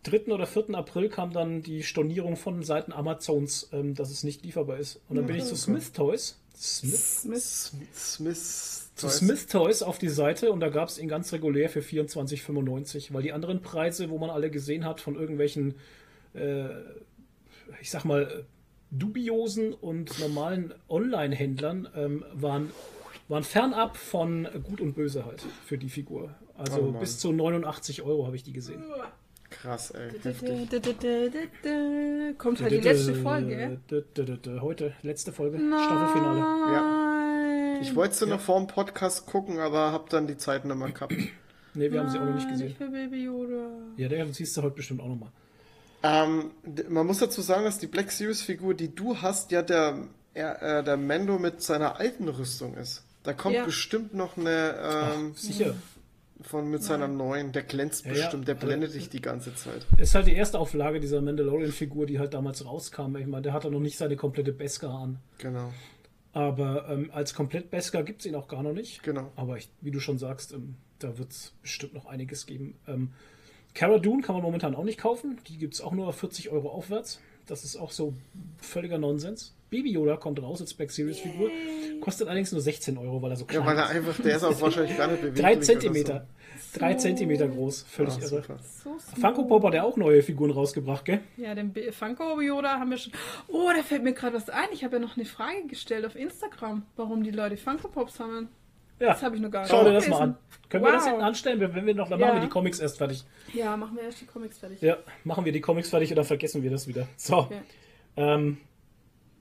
3. 0.05 0.33
oder 0.33 0.47
4. 0.47 0.74
April 0.74 1.09
kam 1.09 1.33
dann 1.33 1.62
die 1.62 1.83
Stornierung 1.83 2.37
von 2.37 2.62
Seiten 2.62 2.93
Amazons, 2.93 3.69
ähm, 3.73 3.95
dass 3.95 4.11
es 4.11 4.24
nicht 4.24 4.45
lieferbar 4.45 4.79
ist. 4.79 5.01
Und 5.09 5.16
dann 5.16 5.27
bin 5.27 5.37
ich 5.37 5.45
zu 5.45 5.57
Smith 5.57 5.93
Toys. 5.93 6.39
Smith? 6.57 7.23
Smith. 7.23 7.73
Smith. 7.95 8.91
Zu 8.95 9.09
Smith 9.09 9.47
Toys 9.47 9.83
auf 9.83 9.99
die 9.99 10.09
Seite 10.09 10.53
und 10.53 10.61
da 10.61 10.69
gab 10.69 10.89
es 10.89 10.99
ihn 10.99 11.09
ganz 11.09 11.33
regulär 11.33 11.70
für 11.70 11.81
24,95, 11.81 13.12
weil 13.12 13.23
die 13.23 13.33
anderen 13.33 13.62
Preise, 13.62 14.11
wo 14.11 14.19
man 14.19 14.31
alle 14.31 14.51
gesehen 14.51 14.85
hat, 14.85 15.01
von 15.01 15.15
irgendwelchen, 15.16 15.74
äh, 16.35 16.66
ich 17.81 17.91
sag 17.91 18.05
mal, 18.05 18.45
dubiosen 18.91 19.73
und 19.73 20.19
normalen 20.20 20.74
Online-Händlern, 20.89 21.89
ähm, 21.97 22.24
waren, 22.35 22.70
waren 23.29 23.43
fernab 23.45 23.97
von 23.97 24.47
Gut 24.62 24.81
und 24.81 24.95
Böse 24.95 25.24
halt 25.24 25.43
für 25.65 25.79
die 25.79 25.89
Figur. 25.89 26.35
Also 26.55 26.93
Oh 26.95 26.99
bis 26.99 27.19
zu 27.19 27.33
89 27.33 28.03
Euro 28.03 28.27
habe 28.27 28.37
ich 28.37 28.43
die 28.43 28.53
gesehen. 28.53 28.85
Krass, 29.61 29.91
ey. 29.93 30.11
Heftig. 30.23 30.69
Kommt 32.39 32.61
halt 32.61 32.73
die 32.73 32.77
letzte 32.79 33.15
Folge. 33.15 33.79
Heute, 34.61 34.93
letzte 35.03 35.33
Folge, 35.33 35.59
Staffelfinale. 35.59 36.39
Ja. 36.73 37.81
Ich 37.81 37.95
wollte 37.95 38.15
sie 38.15 38.27
noch 38.27 38.41
vor 38.41 38.59
dem 38.59 38.66
Podcast 38.66 39.27
gucken, 39.27 39.59
aber 39.59 39.93
hab 39.93 40.09
dann 40.11 40.27
die 40.27 40.37
Zeit 40.37 40.65
nicht 40.65 40.77
mehr 40.77 40.91
gehabt. 40.91 41.12
Ne, 41.74 41.91
wir 41.91 42.01
haben 42.01 42.11
sie 42.11 42.19
auch 42.19 42.24
noch 42.24 42.35
nicht 42.35 42.49
gesehen. 42.49 42.66
Nicht 42.69 42.79
für 42.79 42.89
Baby 42.89 43.24
Yoda. 43.24 43.69
Ja, 43.97 44.09
der 44.09 44.27
siehst 44.33 44.57
du 44.57 44.62
heute 44.62 44.77
bestimmt 44.77 45.01
auch 45.01 45.09
nochmal. 45.09 45.31
Ähm, 46.03 46.51
man 46.89 47.07
muss 47.07 47.19
dazu 47.19 47.41
sagen, 47.41 47.65
dass 47.65 47.79
die 47.79 47.87
Black 47.87 48.11
Series 48.11 48.43
Figur, 48.43 48.74
die 48.74 48.95
du 48.95 49.16
hast, 49.23 49.53
ja 49.53 49.62
der, 49.62 49.97
er, 50.35 50.81
äh, 50.81 50.85
der 50.85 50.97
Mendo 50.97 51.39
mit 51.39 51.62
seiner 51.62 51.99
alten 51.99 52.29
Rüstung 52.29 52.74
ist. 52.77 53.05
Da 53.23 53.33
kommt 53.33 53.55
Ja. 53.55 53.65
bestimmt 53.65 54.12
noch 54.15 54.37
eine, 54.37 54.74
ähm, 55.15 55.35
Sicher. 55.35 55.74
Von 56.43 56.69
mit 56.70 56.82
seiner 56.82 57.09
neuen. 57.09 57.52
Der 57.52 57.62
glänzt 57.62 58.05
Ja, 58.06 58.12
bestimmt, 58.12 58.48
der 58.48 58.55
Also- 58.56 58.66
blendet 58.66 58.94
dich 58.94 59.09
die 59.09 59.20
ganze 59.20 59.55
Zeit. 59.55 59.86
Ist 59.98 60.14
halt 60.14 60.27
die 60.27 60.35
erste 60.35 60.59
Auflage 60.59 61.01
dieser 61.01 61.20
Mandalorian-Figur, 61.23 62.06
die 62.06 62.19
halt 62.19 62.35
damals 62.35 62.64
rauskam. 62.64 63.16
Ich 63.16 63.27
meine, 63.27 63.43
der 63.43 63.52
hatte 63.52 63.70
noch 63.70 63.81
nicht 63.81 63.97
seine 63.98 64.16
komplette 64.16 64.52
Beskar 64.52 64.94
an. 64.94 65.19
Genau. 65.39 65.73
Aber 66.32 66.89
ähm, 66.89 67.10
als 67.12 67.35
komplett 67.35 67.70
Beskar 67.70 68.02
gibt 68.05 68.20
es 68.20 68.27
ihn 68.27 68.35
auch 68.35 68.48
gar 68.48 68.62
noch 68.62 68.73
nicht. 68.73 69.02
Genau. 69.02 69.31
Aber 69.36 69.56
ich, 69.59 69.69
wie 69.81 69.90
du 69.90 70.01
schon 70.01 70.19
sagst, 70.19 70.52
ähm, 70.52 70.77
da 70.98 71.19
wird 71.19 71.31
es 71.31 71.52
bestimmt 71.60 71.94
noch 71.94 72.06
einiges 72.06 72.47
geben. 72.47 72.74
Ähm, 72.89 73.10
Cara 73.74 73.98
Dune 73.98 74.23
kann 74.23 74.35
man 74.35 74.43
momentan 74.43 74.74
auch 74.74 74.85
nicht 74.85 74.98
kaufen. 74.98 75.39
Die 75.48 75.59
gibt 75.59 75.74
es 75.74 75.81
auch 75.81 75.93
nur 75.93 76.06
auf 76.09 76.16
40 76.16 76.51
Euro 76.51 76.70
aufwärts. 76.70 77.20
Das 77.47 77.64
ist 77.64 77.77
auch 77.77 77.90
so 77.90 78.14
völliger 78.59 78.98
Nonsens. 78.98 79.55
Baby 79.73 79.93
Yoda 79.93 80.16
kommt 80.16 80.40
raus 80.43 80.61
als 80.61 80.74
Back 80.74 80.90
Series 80.93 81.19
Figur. 81.19 81.51
Kostet 82.01 82.28
allerdings 82.28 82.53
nur 82.53 82.61
16 82.61 82.97
Euro, 82.99 83.20
weil 83.23 83.31
er 83.31 83.36
so 83.36 83.44
klein 83.47 83.62
Ja, 83.62 83.66
weil 83.66 83.77
er 83.78 83.85
ist. 83.86 83.90
einfach, 83.97 84.23
der 84.23 84.36
ist 84.36 84.44
auch 84.44 84.61
wahrscheinlich 84.61 84.97
gar 84.97 85.09
nicht 85.09 85.20
beweglich. 85.23 85.43
Drei 85.43 85.53
oder 85.55 85.61
Zentimeter. 85.62 86.27
Drei 86.74 86.93
So. 86.93 86.99
Zentimeter 87.01 87.49
groß. 87.49 87.82
Völlig 87.89 88.12
So. 88.15 88.19
Ah, 88.20 88.23
irre. 88.23 88.43
super. 88.43 88.59
So. 88.62 89.20
Funko 89.20 89.44
Pop 89.44 89.65
hat 89.65 89.74
ja 89.74 89.82
auch 89.82 89.97
neue 89.97 90.23
Figuren 90.23 90.51
rausgebracht, 90.51 91.05
gell? 91.07 91.20
Ja, 91.36 91.55
den 91.55 91.73
B- 91.73 91.90
Funko 91.90 92.40
Yoda 92.40 92.78
haben 92.78 92.90
wir 92.90 92.99
schon. 92.99 93.12
Oh, 93.49 93.70
da 93.74 93.82
fällt 93.82 94.05
mir 94.05 94.12
gerade 94.12 94.36
was 94.36 94.49
ein. 94.51 94.69
Ich 94.73 94.85
habe 94.85 94.97
ja 94.97 95.01
noch 95.01 95.16
eine 95.16 95.24
Frage 95.27 95.66
gestellt 95.66 96.05
auf 96.07 96.16
Instagram, 96.16 96.82
warum 96.97 97.24
die 97.24 97.31
Leute 97.31 97.57
Funko 97.57 97.89
Pops 97.89 98.16
sammeln. 98.16 98.49
Ja. 99.01 99.09
Das 99.09 99.23
habe 99.23 99.36
ich 99.36 99.43
noch 99.43 99.51
gar 99.51 99.62
nicht 99.62 99.70
Schau 99.70 99.82
dir 99.85 99.93
das 99.94 100.07
mal 100.09 100.20
an. 100.20 100.36
Können 100.69 100.85
wir 100.85 100.93
das 100.93 101.03
Wow. 101.05 101.09
hinten 101.11 101.24
anstellen? 101.24 101.61
Wenn 101.74 101.86
wir 101.86 101.94
noch, 101.94 102.09
dann 102.09 102.20
Ja. 102.20 102.27
machen 102.27 102.36
wir 102.36 102.43
die 102.43 102.49
Comics 102.53 102.78
erst 102.78 102.99
fertig. 102.99 103.24
Ja, 103.53 103.77
machen 103.77 103.97
wir 103.97 104.05
erst 104.05 104.20
die 104.20 104.27
Comics 104.27 104.59
fertig. 104.59 104.81
Ja, 104.81 104.99
machen 105.24 105.44
wir 105.44 105.53
die 105.53 105.61
Comics 105.61 105.89
fertig 105.90 106.15
dann 106.15 106.24
vergessen 106.24 106.62
wir 106.62 106.70
das 106.70 106.86
wieder. 106.86 107.09
So. 107.16 107.39
Okay. 107.39 107.61
Ähm, 108.16 108.59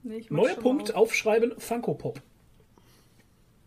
Nee, 0.02 0.16
ich 0.16 0.30
neuer 0.30 0.56
Punkt, 0.56 0.90
auf. 0.94 1.02
aufschreiben, 1.02 1.52
Funko 1.58 1.94
Pop. 1.94 2.20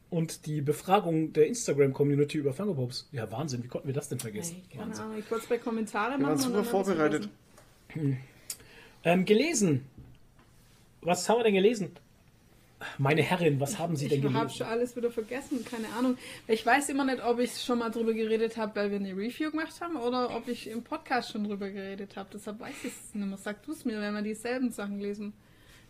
Und 0.10 0.46
die 0.46 0.62
Befragung 0.62 1.34
der 1.34 1.48
Instagram-Community 1.48 2.38
über 2.38 2.54
Funko 2.54 2.74
Pops. 2.76 3.08
Ja, 3.12 3.30
Wahnsinn, 3.32 3.64
wie 3.64 3.68
konnten 3.68 3.88
wir 3.88 3.94
das 3.96 4.08
denn 4.10 4.20
vergessen? 4.20 4.62
Ey, 4.70 4.78
keine 4.78 4.90
Wahnsinn. 4.90 5.06
Ahnung, 5.06 5.18
ich 5.20 5.32
wollte 5.32 5.44
es 5.44 5.50
bei 5.50 5.58
Kommentare 5.58 6.12
Wir 6.12 6.18
machen. 6.20 6.40
waren 6.40 6.54
und 6.54 6.54
super 6.54 6.64
vorbereitet. 6.64 7.30
vergessen. 7.90 8.18
Ähm, 9.04 9.26
gelesen. 9.26 9.86
Was 11.02 11.28
haben 11.30 11.40
wir 11.40 11.44
denn 11.44 11.54
gelesen? 11.56 11.92
Meine 12.98 13.22
Herrin, 13.22 13.60
was 13.60 13.80
haben 13.80 13.96
Sie 13.96 14.08
denn 14.08 14.20
Ich 14.20 14.26
habe 14.26 14.34
gelesen? 14.40 14.58
schon 14.58 14.68
alles 14.68 14.96
wieder 14.96 15.10
vergessen, 15.10 15.64
keine 15.66 15.88
Ahnung. 15.98 16.18
Ich 16.48 16.66
weiß 16.66 16.90
immer 16.90 17.06
nicht, 17.06 17.24
ob 17.24 17.40
ich 17.40 17.62
schon 17.62 17.80
mal 17.80 17.90
drüber 17.90 18.14
geredet 18.14 18.58
habe, 18.58 18.76
weil 18.76 18.92
wir 18.92 18.98
eine 19.00 19.12
Review 19.16 19.50
gemacht 19.52 19.80
haben, 19.82 19.96
oder 19.96 20.36
ob 20.36 20.48
ich 20.48 20.68
im 20.70 20.84
Podcast 20.84 21.32
schon 21.32 21.46
drüber 21.46 21.70
geredet 21.70 22.16
habe. 22.16 22.30
Deshalb 22.34 22.60
weiß 22.60 22.76
ich 22.84 22.92
es 22.94 23.16
nicht 23.16 23.28
mehr. 23.28 23.38
Sag 23.38 23.64
du 23.64 23.72
es 23.72 23.86
mir, 23.86 24.00
wenn 24.02 24.14
wir 24.14 24.22
dieselben 24.22 24.72
Sachen 24.72 25.00
lesen. 25.00 25.34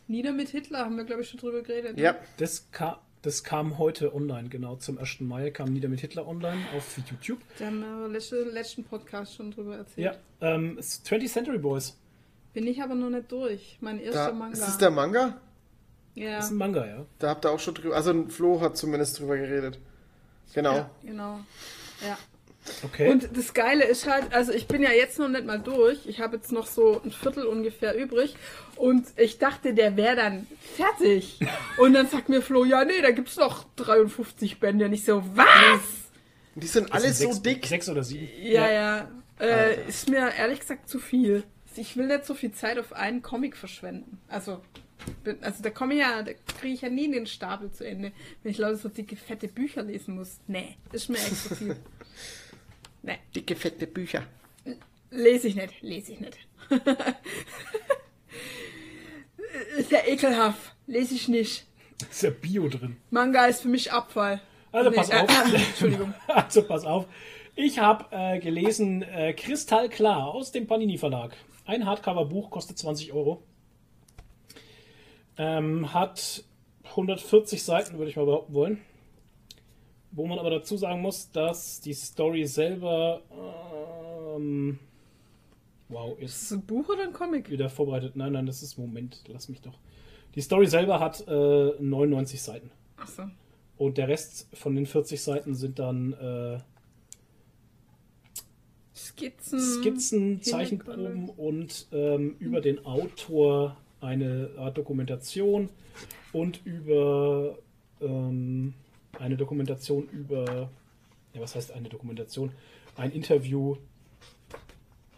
Nieder 0.08 0.32
mit 0.34 0.50
Hitler 0.50 0.80
haben 0.80 0.98
wir, 0.98 1.04
glaube 1.04 1.22
ich, 1.22 1.30
schon 1.30 1.40
drüber 1.40 1.62
geredet. 1.62 1.98
Ja, 2.00 2.16
Das, 2.38 2.70
ka 2.72 3.00
das 3.22 3.44
kam 3.44 3.80
heute 3.80 4.14
online, 4.14 4.50
genau. 4.50 4.76
Zum 4.76 5.00
1. 5.00 5.22
Mai 5.22 5.50
kam 5.50 5.74
Nieder 5.74 5.90
mit 5.90 6.00
Hitler 6.00 6.28
online 6.28 6.62
auf 6.78 6.96
YouTube. 6.98 7.40
Da 7.58 7.66
haben 7.66 7.80
wir 7.80 8.08
letzten, 8.08 8.52
letzten 8.52 8.84
Podcast 8.84 9.34
schon 9.36 9.50
drüber 9.52 9.78
erzählt. 9.78 10.16
Ja, 10.42 10.48
ähm, 10.48 10.78
es 10.78 10.98
ist 10.98 11.08
20th 11.08 11.30
Century 11.32 11.58
Boys. 11.58 11.98
Bin 12.54 12.68
ich 12.68 12.82
aber 12.82 12.94
noch 12.94 13.10
nicht 13.10 13.32
durch. 13.32 13.78
Mein 13.82 14.00
erster 14.00 14.28
da, 14.28 14.34
Manga. 14.34 14.54
ist 14.54 14.62
das 14.62 14.78
der 14.78 14.92
Manga? 14.92 15.42
ja. 16.14 16.36
Das 16.38 16.46
ist 16.46 16.52
ein 16.52 16.58
Manga, 16.58 16.86
ja. 16.86 17.06
Da 17.20 17.30
habt 17.30 17.46
ihr 17.46 17.52
auch 17.52 17.60
schon 17.60 17.74
drüber, 17.74 17.96
also 17.96 18.28
Flo 18.30 18.62
hat 18.62 18.78
zumindest 18.78 19.20
drüber 19.20 19.38
geredet. 19.38 19.80
Genau. 20.54 20.76
ja, 20.76 20.90
genau. 21.04 21.40
Ja. 22.06 22.18
Okay. 22.84 23.10
Und 23.12 23.30
das 23.38 23.54
Geile 23.54 23.84
ist 23.86 24.08
halt, 24.08 24.34
also 24.34 24.52
ich 24.52 24.68
bin 24.68 24.82
ja 24.82 24.92
jetzt 24.92 25.20
noch 25.20 25.30
nicht 25.30 25.46
mal 25.46 25.60
durch. 25.60 26.00
Ich 26.08 26.20
habe 26.20 26.38
jetzt 26.38 26.52
noch 26.52 26.66
so 26.68 27.02
ein 27.04 27.12
Viertel 27.12 27.46
ungefähr 27.46 27.96
übrig. 27.96 28.36
Und 28.76 29.06
ich 29.18 29.38
dachte, 29.38 29.74
der 29.74 29.96
wäre 29.98 30.16
dann 30.16 30.48
fertig. 30.76 31.40
Und 31.78 31.94
dann 31.94 32.08
sagt 32.08 32.30
mir 32.30 32.42
Flo, 32.42 32.66
ja, 32.66 32.84
nee, 32.84 33.02
da 33.02 33.12
gibt's 33.12 33.38
noch 33.38 33.66
53 33.76 34.60
Bände. 34.60 34.86
Und 34.86 34.94
ich 34.94 35.06
so, 35.06 35.24
was? 35.36 35.82
Und 36.56 36.64
die 36.64 36.68
sind 36.68 36.92
alle 36.92 37.12
so 37.14 37.26
sechs, 37.32 37.42
dick. 37.42 37.66
Sechs 37.68 37.88
oder 37.90 38.04
sieben. 38.04 38.28
Ja, 38.42 38.72
ja. 38.72 39.08
Äh, 39.40 39.88
ist 39.88 40.10
mir 40.10 40.32
ehrlich 40.36 40.60
gesagt 40.62 40.90
zu 40.90 40.98
viel. 41.00 41.44
Ich 41.76 41.98
will 41.98 42.08
nicht 42.08 42.26
so 42.26 42.34
viel 42.34 42.52
Zeit 42.54 42.80
auf 42.80 42.94
einen 42.94 43.22
Comic 43.22 43.58
verschwenden. 43.58 44.18
Also, 44.30 44.62
bin- 45.26 45.44
also 45.44 45.62
da 45.62 45.70
komme 45.70 45.94
ich 45.96 46.00
ja, 46.00 46.24
da 46.24 46.32
kriege 46.60 46.74
ich 46.74 46.82
ja 46.82 46.90
nie 46.90 47.12
den 47.12 47.28
Stapel 47.28 47.70
zu 47.72 47.86
Ende, 47.86 48.14
wenn 48.42 48.52
ich 48.52 48.58
lauter 48.58 48.78
so 48.78 48.88
dicke, 48.90 49.18
fette 49.18 49.50
Bücher 49.50 49.84
lesen 49.84 50.16
muss. 50.16 50.40
Nee, 50.48 50.78
ist 50.94 51.10
mir 51.10 51.18
echt 51.18 51.36
zu 51.50 51.56
viel. 51.56 51.76
Nee. 53.06 53.20
Dicke, 53.36 53.56
fette 53.56 53.86
Bücher. 53.86 54.24
Lese 55.12 55.48
ich 55.48 55.56
nicht, 55.56 55.82
lese 55.82 56.14
ich 56.14 56.20
nicht. 56.20 56.38
ist 59.78 59.92
ja 59.92 60.00
ekelhaft, 60.08 60.76
lese 60.88 61.14
ich 61.14 61.28
nicht. 61.28 61.68
Ist 62.10 62.24
ja 62.24 62.32
Bio 62.32 62.68
drin. 62.68 62.98
Manga 63.12 63.46
ist 63.46 63.62
für 63.62 63.68
mich 63.68 63.92
Abfall. 63.92 64.42
Also 64.72 64.90
Nee, 64.90 64.96
pass 64.96 65.10
äh, 65.12 65.18
auf. 65.18 65.54
äh, 65.54 65.56
Entschuldigung. 65.70 66.14
Also 66.28 66.64
pass 66.64 66.84
auf. 66.84 67.06
Ich 67.56 67.78
habe 67.78 68.06
äh, 68.10 68.40
gelesen 68.40 69.04
äh, 69.04 69.34
Kristallklar 69.34 70.26
aus 70.34 70.52
dem 70.52 70.66
Panini 70.66 70.98
Verlag. 70.98 71.38
Ein 71.66 71.86
Hardcover-Buch 71.86 72.50
kostet 72.50 72.80
20 72.80 73.14
Euro. 73.14 73.44
Ähm, 75.38 75.94
hat 75.94 76.44
140 76.86 77.62
Seiten, 77.64 78.00
würde 78.00 78.10
ich 78.10 78.18
mal 78.18 78.26
behaupten 78.26 78.54
wollen. 78.56 78.82
Wo 80.16 80.26
man 80.26 80.40
aber 80.40 80.50
dazu 80.50 80.78
sagen 80.78 81.02
muss, 81.02 81.30
dass 81.32 81.82
die 81.82 81.94
Story 81.94 82.46
selber. 82.46 83.22
Ähm, 84.36 84.80
wow, 85.90 86.18
Ist 86.20 86.32
ist 86.36 86.52
das 86.52 86.58
ein 86.60 86.66
Buch 86.66 86.88
oder 86.88 87.04
ein 87.04 87.12
Comic? 87.12 87.50
wieder 87.50 87.70
vorbereitet. 87.70 88.16
Nein, 88.16 88.32
nein, 88.32 88.46
das 88.46 88.64
ist 88.64 88.78
Moment, 88.78 89.22
lass 89.28 89.50
mich 89.50 89.62
doch. 89.62 89.78
Die 90.34 90.42
Story 90.42 90.68
selber 90.68 91.00
hat 91.02 91.26
äh, 91.28 91.72
99 91.80 92.42
Seiten. 92.42 92.72
Achso. 92.98 93.24
Und 93.78 93.98
der 93.98 94.08
Rest 94.08 94.48
von 94.54 94.74
den 94.76 94.86
40 94.86 95.22
Seiten 95.22 95.54
sind 95.54 95.80
dann 95.80 96.14
äh, 96.14 96.60
Skizzen. 98.96 99.60
Skizzen, 99.60 100.42
Zeichenproben 100.42 101.28
und 101.30 101.88
ähm, 101.92 102.38
über 102.40 102.62
den 102.62 102.86
Autor 102.86 103.76
eine 104.00 104.52
Art 104.58 104.78
Dokumentation 104.78 105.70
und 106.32 106.66
über 106.66 107.58
ähm, 108.00 108.74
eine 109.20 109.38
Dokumentation 109.38 110.08
über, 110.10 110.70
ja, 111.34 111.42
was 111.42 111.56
heißt 111.56 111.72
eine 111.72 111.90
Dokumentation? 111.90 112.52
Ein 112.96 113.12
Interview 113.12 113.78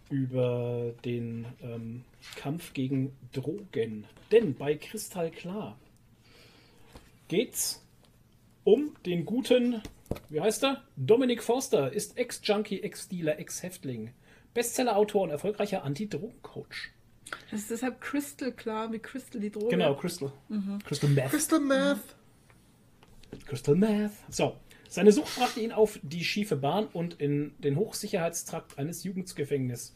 über 0.10 0.94
den 1.04 1.46
ähm, 1.62 2.04
Kampf 2.36 2.74
gegen 2.74 3.14
Drogen. 3.34 4.06
Denn 4.32 4.56
bei 4.56 4.76
Kristallklar 4.76 5.78
geht's 7.28 7.84
um 8.64 8.96
den 9.06 9.26
guten, 9.26 9.82
wie 10.30 10.42
heißt 10.42 10.64
er? 10.64 10.84
Dominic 10.96 11.44
Forster 11.44 11.92
ist 11.92 12.18
Ex-Junkie, 12.18 12.82
Ex-Dealer, 12.82 13.40
Ex-Häftling, 13.40 14.12
Bestseller-Autor 14.54 15.24
und 15.24 15.30
erfolgreicher 15.30 15.84
Anti-Drogen-Coach. 15.84 16.94
Das 17.52 17.62
ist 17.62 17.72
deshalb 17.72 18.02
Crystal 18.02 18.52
klar, 18.52 18.92
wie 18.92 19.00
Crystal 19.00 19.42
die 19.42 19.52
Droge. 19.52 19.68
Genau, 19.68 19.96
Crystal. 19.96 20.32
Crystal 20.86 21.10
Meth. 21.10 21.30
Crystal 21.30 21.60
Meth. 21.60 22.17
Crystal 23.46 23.76
Meth. 23.76 24.12
So. 24.30 24.56
Seine 24.90 25.12
Sucht 25.12 25.36
brachte 25.36 25.60
ihn 25.60 25.74
auf 25.74 26.00
die 26.02 26.24
schiefe 26.24 26.56
Bahn 26.56 26.88
und 26.88 27.20
in 27.20 27.54
den 27.60 27.76
Hochsicherheitstrakt 27.76 28.80
eines 28.80 29.04
Jugendgefängnisses. 29.04 29.94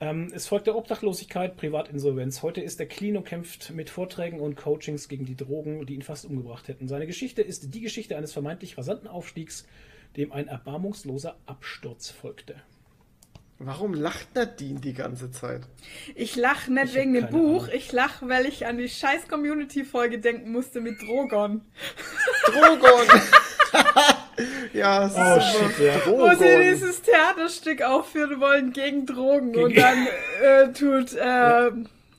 Ähm, 0.00 0.30
es 0.34 0.46
folgte 0.46 0.76
Obdachlosigkeit, 0.76 1.56
Privatinsolvenz. 1.56 2.42
Heute 2.42 2.60
ist 2.60 2.80
er 2.80 2.86
clean 2.86 3.16
und 3.16 3.24
kämpft 3.24 3.70
mit 3.70 3.90
Vorträgen 3.90 4.40
und 4.40 4.56
Coachings 4.56 5.08
gegen 5.08 5.26
die 5.26 5.36
Drogen, 5.36 5.84
die 5.86 5.94
ihn 5.94 6.02
fast 6.02 6.24
umgebracht 6.24 6.68
hätten. 6.68 6.88
Seine 6.88 7.06
Geschichte 7.06 7.42
ist 7.42 7.74
die 7.74 7.80
Geschichte 7.80 8.16
eines 8.16 8.32
vermeintlich 8.32 8.78
rasanten 8.78 9.08
Aufstiegs, 9.08 9.66
dem 10.16 10.32
ein 10.32 10.48
erbarmungsloser 10.48 11.36
Absturz 11.46 12.10
folgte. 12.10 12.56
Warum 13.62 13.92
lacht 13.92 14.34
Nadine 14.34 14.80
die 14.80 14.94
ganze 14.94 15.30
Zeit? 15.30 15.60
Ich 16.14 16.34
lache 16.34 16.72
nicht 16.72 16.86
Ich 16.86 16.94
wegen 16.94 17.12
dem 17.12 17.28
Buch, 17.28 17.64
Ahnung. 17.64 17.74
ich 17.76 17.92
lache, 17.92 18.26
weil 18.26 18.46
ich 18.46 18.66
an 18.66 18.78
die 18.78 18.88
scheiß 18.88 19.28
Community-Folge 19.28 20.18
denken 20.18 20.50
musste 20.50 20.80
mit 20.80 21.00
Drogon. 21.02 21.60
Drogon! 22.46 23.06
ja, 24.72 25.04
es 25.06 25.12
ist 25.12 25.18
Oh, 25.18 25.40
super. 25.40 25.42
shit, 25.74 25.86
ja. 25.86 25.94
Wo 26.06 26.30
sie 26.30 26.36
Drogon. 26.44 26.60
dieses 26.72 27.02
Theaterstück 27.02 27.82
aufführen 27.82 28.40
wollen 28.40 28.72
gegen 28.72 29.04
Drogen 29.04 29.52
Gegen- 29.52 29.64
und 29.64 29.76
dann 29.76 30.06
äh, 30.42 30.72
tut, 30.72 31.14
äh, 31.16 31.70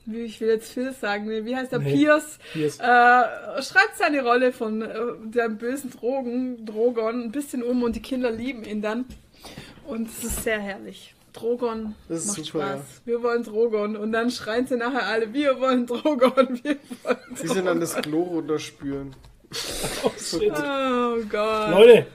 wie 0.05 0.21
ich 0.21 0.39
will 0.41 0.49
jetzt 0.49 0.71
Phil 0.73 0.93
sagen, 0.93 1.27
wie 1.27 1.55
heißt 1.55 1.71
der, 1.71 1.79
Nee. 1.79 1.93
Pierce, 1.95 2.37
Pierce. 2.53 2.79
Äh, 2.79 3.63
schreibt 3.63 3.97
seine 3.97 4.21
Rolle 4.23 4.51
von 4.53 4.83
äh, 4.83 4.93
der 5.25 5.49
bösen 5.49 5.89
Drogen, 5.89 6.65
Drogon 6.67 7.23
ein 7.23 7.31
bisschen 7.31 7.63
um 7.63 7.81
und 7.81 7.95
die 7.95 8.01
Kinder 8.01 8.29
lieben 8.29 8.63
ihn 8.63 8.81
dann. 8.83 9.05
Und 9.87 10.07
es 10.07 10.23
ist 10.23 10.43
sehr 10.43 10.59
herrlich. 10.59 11.15
Drogon 11.33 11.95
Das 12.09 12.19
ist 12.19 12.27
macht 12.27 12.45
super, 12.45 12.59
Spaß. 12.59 13.01
Wir 13.05 13.23
wollen 13.23 13.43
Drogon. 13.43 13.95
Und 13.95 14.11
dann 14.11 14.31
schreien 14.31 14.67
sie 14.67 14.77
nachher 14.77 15.07
alle, 15.07 15.33
wir 15.33 15.59
wollen 15.59 15.85
Drogon, 15.87 16.59
wir 16.63 16.77
wollen 17.03 17.35
Sie 17.35 17.47
sind 17.47 17.67
an 17.67 17.79
das 17.79 17.95
Klo 17.95 18.23
runterspülen. 18.23 19.15
Oh, 20.03 20.11
shit. 20.17 20.51
Oh 20.51 21.17
Gott. 21.29 21.71
Leute, 21.71 22.07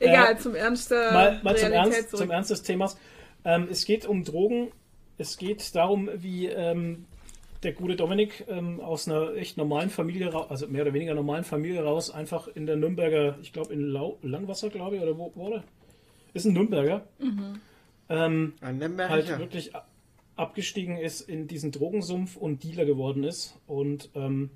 Egal, 0.00 0.32
äh, 0.32 0.38
zum 0.38 0.54
Ernst 0.54 0.90
der 0.90 1.12
mal, 1.12 1.40
mal 1.42 1.56
zum, 1.56 1.72
Ernst, 1.72 2.16
zum 2.16 2.30
Ernst 2.30 2.50
des 2.50 2.62
Themas. 2.62 2.96
Ähm, 3.44 3.68
es 3.70 3.84
geht 3.84 4.06
um 4.06 4.24
Drogen. 4.24 4.72
Es 5.18 5.36
geht 5.36 5.74
darum, 5.74 6.08
wie 6.14 6.46
ähm, 6.46 7.04
der 7.62 7.72
gute 7.72 7.96
Dominik 7.96 8.46
ähm, 8.48 8.80
aus 8.80 9.06
einer 9.06 9.34
echt 9.34 9.58
normalen 9.58 9.90
Familie, 9.90 10.32
also 10.48 10.66
mehr 10.66 10.82
oder 10.82 10.94
weniger 10.94 11.14
normalen 11.14 11.44
Familie 11.44 11.82
raus, 11.82 12.10
einfach 12.10 12.48
in 12.48 12.64
der 12.64 12.76
Nürnberger, 12.76 13.36
ich 13.42 13.52
glaube 13.52 13.74
in 13.74 13.82
Lau 13.82 14.18
Langwasser, 14.22 14.70
glaube 14.70 14.96
ich, 14.96 15.02
oder 15.02 15.18
wo 15.18 15.30
wo 15.34 15.44
war 15.44 15.50
der? 15.50 15.64
Ist 16.32 16.46
ein 16.46 16.54
Nürnberger. 16.54 17.02
Ähm, 18.10 18.54
halt 18.60 19.38
wirklich 19.38 19.72
abgestiegen 20.36 20.96
ist 20.96 21.22
in 21.22 21.46
diesen 21.46 21.70
Drogensumpf 21.70 22.36
und 22.36 22.62
Dealer 22.64 22.84
geworden 22.84 23.24
ist. 23.24 23.58
Und 23.66 24.10
ähm, 24.14 24.50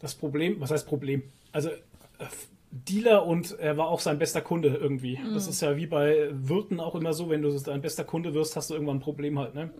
das 0.00 0.14
Problem, 0.14 0.60
was 0.60 0.70
heißt 0.70 0.86
Problem? 0.86 1.22
Also 1.52 1.70
äh, 1.70 2.26
Dealer 2.70 3.24
und 3.26 3.58
er 3.58 3.76
war 3.76 3.88
auch 3.88 4.00
sein 4.00 4.18
bester 4.18 4.42
Kunde 4.42 4.68
irgendwie. 4.68 5.18
Das 5.34 5.46
ist 5.46 5.62
ja 5.62 5.76
wie 5.76 5.86
bei 5.86 6.28
Wirten 6.32 6.80
auch 6.80 6.94
immer 6.94 7.14
so, 7.14 7.30
wenn 7.30 7.42
du 7.42 7.50
dein 7.60 7.80
bester 7.80 8.04
Kunde 8.04 8.34
wirst, 8.34 8.56
hast 8.56 8.70
du 8.70 8.74
irgendwann 8.74 8.96
ein 8.96 9.00
Problem 9.00 9.38
halt, 9.38 9.54
ne? 9.54 9.70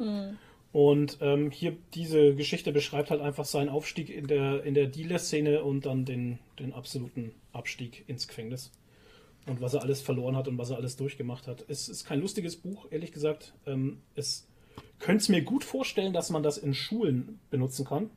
Und 0.73 1.19
ähm, 1.21 1.51
hier 1.51 1.77
diese 1.95 2.35
Geschichte 2.35 2.71
beschreibt 2.73 3.11
halt 3.11 3.21
einfach 3.21 3.45
seinen 3.45 3.71
Aufstieg 3.71 4.11
in 4.11 4.27
der, 4.27 4.63
in 4.65 4.75
der 4.75 4.87
Dealer-Szene 4.87 5.63
und 5.63 5.87
dann 5.87 6.05
den, 6.05 6.39
den 6.59 6.73
absoluten 6.73 7.33
Abstieg 7.53 8.05
ins 8.09 8.29
Gefängnis. 8.29 8.71
Und 9.47 9.61
was 9.61 9.75
er 9.75 9.83
alles 9.83 10.01
verloren 10.01 10.37
hat 10.37 10.49
und 10.49 10.59
was 10.59 10.71
er 10.71 10.77
alles 10.77 10.97
durchgemacht 10.97 11.47
hat. 11.47 11.65
Es 11.69 11.89
ist 11.89 12.05
kein 12.05 12.21
lustiges 12.21 12.57
Buch, 12.57 12.87
ehrlich 12.91 13.13
gesagt. 13.13 13.55
Ähm, 13.65 14.03
es 14.15 14.49
könnte 14.99 15.23
es 15.23 15.29
mir 15.29 15.43
gut 15.43 15.63
vorstellen, 15.65 16.13
dass 16.13 16.31
man 16.31 16.43
das 16.43 16.59
in 16.59 16.75
Schulen 16.75 17.39
benutzen 17.51 17.85
kann. 17.85 18.11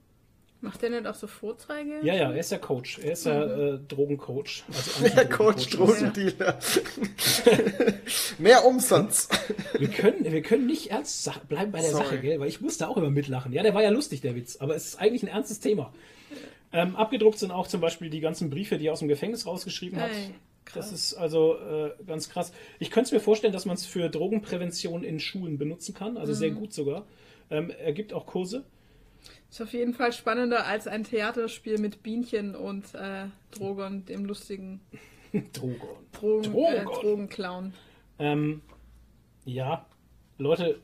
Macht 0.61 0.81
der 0.81 0.89
nicht 0.89 1.07
auch 1.07 1.15
so 1.15 1.27
Vorträge? 1.27 1.99
Ja, 2.03 2.15
ja, 2.15 2.31
er 2.31 2.37
ist 2.37 2.51
ja 2.51 2.57
Coach. 2.57 2.99
Er 2.99 3.13
ist 3.13 3.25
ja 3.25 3.43
äh, 3.45 3.79
Drogencoach. 3.87 4.63
Also 4.67 5.07
Der 5.15 5.29
Coach. 5.29 5.69
Drogendealer. 5.69 6.59
Mehr 8.39 8.65
Umsatz. 8.65 9.29
Wir 9.77 9.87
können, 9.87 10.25
wir 10.25 10.41
können 10.41 10.65
nicht 10.65 10.91
ernst 10.91 11.31
bleiben 11.47 11.71
bei 11.71 11.79
der 11.79 11.91
Sorry. 11.91 12.03
Sache, 12.03 12.19
gell? 12.19 12.39
Weil 12.41 12.49
ich 12.49 12.59
musste 12.59 12.89
auch 12.89 12.97
immer 12.97 13.09
mitlachen. 13.09 13.53
Ja, 13.53 13.63
der 13.63 13.73
war 13.73 13.83
ja 13.83 13.89
lustig, 13.89 14.19
der 14.19 14.35
Witz. 14.35 14.57
Aber 14.57 14.75
es 14.75 14.85
ist 14.85 14.95
eigentlich 14.99 15.23
ein 15.23 15.29
ernstes 15.29 15.61
Thema. 15.61 15.93
Ähm, 16.73 16.97
abgedruckt 16.97 17.39
sind 17.39 17.51
auch 17.51 17.67
zum 17.67 17.79
Beispiel 17.79 18.09
die 18.09 18.19
ganzen 18.19 18.49
Briefe, 18.49 18.77
die 18.77 18.87
er 18.87 18.93
aus 18.93 18.99
dem 18.99 19.07
Gefängnis 19.07 19.45
rausgeschrieben 19.45 20.01
hat. 20.01 20.11
Ey, 20.69 20.75
Das 20.75 20.91
ist 20.91 21.13
also 21.15 21.57
äh, 21.57 21.91
ganz 22.05 22.29
krass. 22.29 22.51
Ich 22.79 22.91
könnte 22.91 23.07
es 23.07 23.11
mir 23.11 23.19
vorstellen, 23.19 23.53
dass 23.53 23.65
man 23.65 23.75
es 23.75 23.85
für 23.85 24.09
Drogenprävention 24.09 25.03
in 25.03 25.19
Schulen 25.19 25.57
benutzen 25.57 25.93
kann. 25.93 26.17
Also 26.17 26.33
sehr 26.33 26.51
gut 26.51 26.73
sogar. 26.73 27.05
Ähm, 27.49 27.71
er 27.71 27.93
gibt 27.93 28.13
auch 28.13 28.25
Kurse. 28.25 28.63
Ist 29.49 29.61
auf 29.61 29.73
jeden 29.73 29.93
Fall 29.93 30.13
spannender 30.13 30.65
als 30.67 30.87
ein 30.87 31.03
Theaterspiel 31.03 31.79
mit 31.79 32.03
Bienchen 32.03 32.55
und 32.55 32.93
äh, 32.93 33.25
Drogon, 33.51 34.05
dem 34.05 34.25
lustigen 34.25 34.79
Drogon. 35.53 35.79
Drogen, 36.11 36.43
äh, 36.45 36.83
Drogon. 36.83 37.01
Drogenclown. 37.01 37.73
Ähm, 38.19 38.61
ja, 39.45 39.85
Leute, 40.37 40.79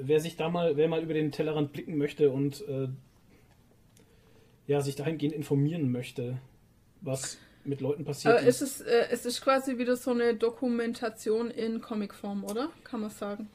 wer 0.00 0.20
sich 0.20 0.36
da 0.36 0.48
mal, 0.48 0.76
wer 0.76 0.88
mal 0.88 1.02
über 1.02 1.14
den 1.14 1.30
Tellerrand 1.30 1.72
blicken 1.72 1.96
möchte 1.96 2.30
und 2.30 2.66
äh, 2.68 2.88
ja, 4.66 4.80
sich 4.80 4.96
dahingehend 4.96 5.34
informieren 5.34 5.90
möchte, 5.90 6.38
was 7.00 7.38
mit 7.64 7.80
Leuten 7.80 8.04
passiert 8.04 8.38
Aber 8.38 8.46
es 8.46 8.62
ist, 8.62 8.80
äh, 8.82 9.08
es 9.10 9.26
ist 9.26 9.40
quasi 9.42 9.78
wieder 9.78 9.96
so 9.96 10.10
eine 10.12 10.34
Dokumentation 10.34 11.50
in 11.50 11.80
Comicform, 11.80 12.44
oder? 12.44 12.70
Kann 12.84 13.00
man 13.00 13.10
sagen. 13.10 13.48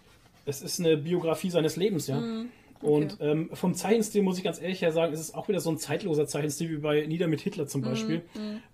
Es 0.45 0.61
ist 0.61 0.79
eine 0.79 0.97
Biografie 0.97 1.49
seines 1.49 1.75
Lebens, 1.75 2.07
ja. 2.07 2.21
Und 2.81 3.17
ähm, 3.19 3.49
vom 3.53 3.73
Zeichenstil 3.73 4.21
muss 4.21 4.37
ich 4.37 4.43
ganz 4.43 4.61
ehrlich 4.61 4.81
ja 4.81 4.91
sagen, 4.91 5.11
es 5.11 5.19
ist 5.19 5.33
auch 5.33 5.47
wieder 5.47 5.59
so 5.59 5.71
ein 5.71 5.77
zeitloser 5.77 6.27
Zeichenstil 6.27 6.69
wie 6.69 6.77
bei 6.77 7.05
Nieder 7.07 7.27
mit 7.27 7.41
Hitler 7.41 7.65
zum 7.67 7.81
Beispiel. 7.81 8.21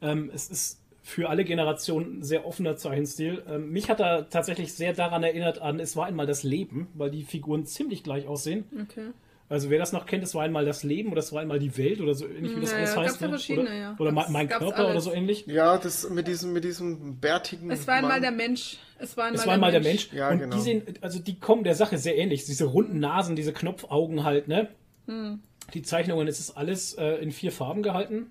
Ähm, 0.02 0.30
es 0.34 0.49
ist 0.49 0.82
für 1.03 1.30
alle 1.30 1.44
Generationen 1.45 2.20
ein 2.20 2.24
sehr 2.24 2.45
offener 2.45 2.76
Zeichenstil. 2.76 3.44
Ähm, 3.49 3.72
mich 3.72 3.90
hat 3.90 3.99
er 3.99 4.30
tatsächlich 4.30 4.74
sehr 4.74 4.94
daran 4.94 5.24
erinnert 5.24 5.60
an, 5.60 5.80
es 5.80 5.95
war 5.95 6.06
einmal 6.06 6.28
das 6.28 6.44
Leben, 6.44 6.88
weil 6.94 7.10
die 7.10 7.24
Figuren 7.24 7.66
ziemlich 7.66 8.03
gleich 8.03 8.28
aussehen. 8.28 8.66
Okay. 8.84 9.08
Also 9.52 9.69
wer 9.69 9.80
das 9.80 9.91
noch 9.91 10.06
kennt, 10.06 10.23
es 10.23 10.34
war 10.34 10.44
einmal 10.44 10.64
das 10.64 10.84
Leben 10.84 11.11
oder 11.11 11.19
es 11.19 11.34
war 11.34 11.41
einmal 11.41 11.60
die 11.60 11.76
Welt 11.78 11.99
oder 11.99 12.14
so 12.14 12.26
ähnlich 12.26 12.56
wie 12.56 12.61
das 12.61 12.72
Ja, 12.72 12.78
alles 12.78 12.95
heißt. 12.95 13.22
ne? 13.22 13.30
verschiedene, 13.30 13.68
oder 13.68 13.76
ja. 13.76 13.95
oder 13.99 14.14
Gab's- 14.14 14.30
mein 14.30 14.48
gab's 14.48 14.64
Körper 14.64 14.90
oder 14.90 15.02
so 15.02 15.11
ähnlich. 15.11 15.45
Ja, 15.45 15.78
das 15.78 16.10
mit 16.10 16.28
diesem, 16.28 16.53
mit 16.53 16.64
diesem 16.64 17.19
bärtigen. 17.19 17.69
Es 17.69 17.86
war 17.86 17.95
einmal 17.95 18.14
Mann. 18.14 18.22
der 18.22 18.32
Mensch. 18.32 18.78
Es 18.98 19.18
war 19.18 19.26
einmal, 19.26 19.40
Es 19.41 19.45
war 19.45 19.53
einmal 19.53 19.72
der 19.73 19.82
Mensch. 19.82 20.10
Ja, 20.14 20.30
und 20.30 20.40
genau. 20.40 20.56
die 20.56 20.61
sehen, 20.61 20.84
also 21.02 21.19
die 21.19 21.38
kommen 21.38 21.65
der 21.65 21.76
Sache 21.76 21.98
sehr 21.98 22.18
ähnlich. 22.18 22.45
Diese 22.45 22.64
runden 22.65 22.99
Nasen, 22.99 23.36
diese 23.36 23.52
Knopfaugen 23.52 24.23
halt, 24.23 24.48
ne? 24.48 24.69
Hm. 25.07 25.41
Die 25.73 25.82
Zeichnungen, 25.82 26.28
es 26.30 26.40
ist 26.40 26.52
alles 26.57 26.94
äh, 26.94 27.15
in 27.15 27.32
vier 27.32 27.52
Farben 27.52 27.84
gehalten. 27.84 28.28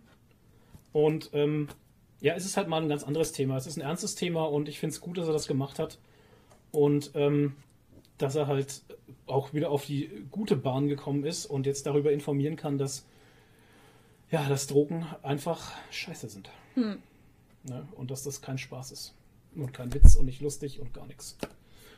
Und 0.92 1.30
ähm, 1.34 1.68
ja, 2.22 2.34
es 2.34 2.44
ist 2.46 2.56
halt 2.56 2.68
mal 2.68 2.80
ein 2.82 2.88
ganz 2.88 3.02
anderes 3.04 3.32
Thema. 3.32 3.56
Es 3.58 3.66
ist 3.66 3.76
ein 3.76 3.82
ernstes 3.82 4.14
Thema 4.14 4.44
und 4.44 4.68
ich 4.70 4.78
finde 4.80 4.94
es 4.94 5.00
gut, 5.02 5.18
dass 5.18 5.26
er 5.26 5.32
das 5.34 5.46
gemacht 5.46 5.78
hat. 5.78 5.98
Und 6.70 7.10
ähm, 7.14 7.56
dass 8.22 8.34
er 8.34 8.46
halt 8.46 8.82
auch 9.26 9.52
wieder 9.54 9.70
auf 9.70 9.84
die 9.86 10.10
gute 10.30 10.56
Bahn 10.56 10.88
gekommen 10.88 11.24
ist 11.24 11.46
und 11.46 11.66
jetzt 11.66 11.86
darüber 11.86 12.12
informieren 12.12 12.56
kann, 12.56 12.78
dass 12.78 13.04
ja, 14.30 14.48
dass 14.48 14.66
Drogen 14.68 15.06
einfach 15.22 15.72
scheiße 15.90 16.28
sind. 16.28 16.50
Hm. 16.74 16.98
Ne? 17.64 17.88
Und 17.96 18.10
dass 18.12 18.22
das 18.22 18.40
kein 18.40 18.58
Spaß 18.58 18.92
ist. 18.92 19.14
Und 19.56 19.72
kein 19.74 19.92
Witz 19.92 20.14
und 20.14 20.26
nicht 20.26 20.40
lustig 20.40 20.78
und 20.80 20.94
gar 20.94 21.06
nichts. 21.06 21.36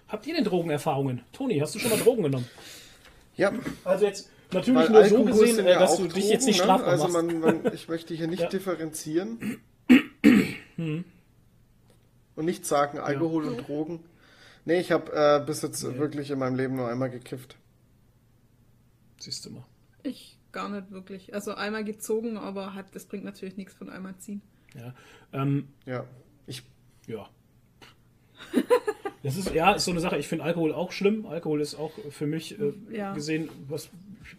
Habt 0.08 0.26
ihr 0.26 0.34
denn 0.34 0.44
Drogenerfahrungen? 0.44 1.20
Toni, 1.32 1.58
hast 1.58 1.74
du 1.74 1.78
schon 1.78 1.90
mal 1.90 1.98
Drogen 2.02 2.22
genommen? 2.22 2.48
Ja, 3.36 3.52
Also 3.84 4.06
jetzt 4.06 4.30
natürlich 4.50 4.80
weil 4.80 4.90
nur 4.90 5.04
so 5.08 5.16
Alkohol 5.16 5.32
gesehen, 5.32 5.56
sind 5.56 5.66
äh, 5.66 5.70
ja 5.72 5.78
dass 5.80 5.96
du 5.96 6.04
dich 6.04 6.12
Drogen, 6.14 6.28
jetzt 6.28 6.46
nicht 6.46 6.58
ne? 6.58 6.64
strafbar 6.64 6.88
Also 6.88 7.08
machst. 7.08 7.26
man, 7.26 7.40
man, 7.40 7.74
ich 7.74 7.88
möchte 7.88 8.14
hier 8.14 8.26
nicht 8.28 8.40
Ja. 8.42 8.48
differenzieren. 8.48 9.60
Und 10.78 12.44
nicht 12.46 12.64
sagen 12.64 12.98
Alkohol 12.98 13.46
und 13.48 13.68
Drogen. 13.68 14.00
Nee, 14.64 14.80
ich 14.80 14.92
habe 14.92 15.12
äh, 15.12 15.44
bis 15.44 15.62
jetzt 15.62 15.82
wirklich 15.98 16.30
in 16.30 16.38
meinem 16.38 16.54
Leben 16.56 16.76
nur 16.76 16.88
einmal 16.88 17.10
gekifft. 17.10 17.56
Siehst 19.18 19.44
du 19.46 19.50
mal. 19.50 19.64
Ich 20.02 20.38
gar 20.52 20.68
nicht 20.68 20.90
wirklich. 20.90 21.34
Also 21.34 21.54
einmal 21.54 21.84
gezogen, 21.84 22.36
aber 22.36 22.74
hat, 22.74 22.94
das 22.94 23.06
bringt 23.06 23.24
natürlich 23.24 23.56
nichts 23.56 23.74
von 23.74 23.88
einmal 23.88 24.16
ziehen. 24.18 24.42
Ja. 24.74 24.94
Ähm, 25.32 25.68
Ja. 25.86 26.04
Ich, 26.46 26.62
ja. 27.06 27.28
Das 29.22 29.36
ist, 29.36 29.54
ja, 29.54 29.72
ist 29.72 29.84
so 29.84 29.92
eine 29.92 30.00
Sache. 30.00 30.18
Ich 30.18 30.26
finde 30.28 30.44
Alkohol 30.44 30.74
auch 30.74 30.90
schlimm. 30.92 31.26
Alkohol 31.26 31.60
ist 31.60 31.76
auch 31.76 31.92
für 32.10 32.26
mich 32.26 32.58
äh, 32.60 32.72
Ja. 32.90 33.14
gesehen, 33.14 33.48
was 33.68 33.88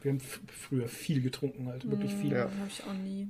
wir 0.02 0.12
haben 0.12 0.20
früher 0.20 0.88
viel 0.88 1.22
getrunken, 1.22 1.68
halt, 1.68 1.90
wirklich 1.90 2.14
viel. 2.14 2.34
Ja. 2.34 2.44
Habe 2.44 2.68
ich 2.68 2.84
auch 2.84 2.94
nie. 2.94 3.30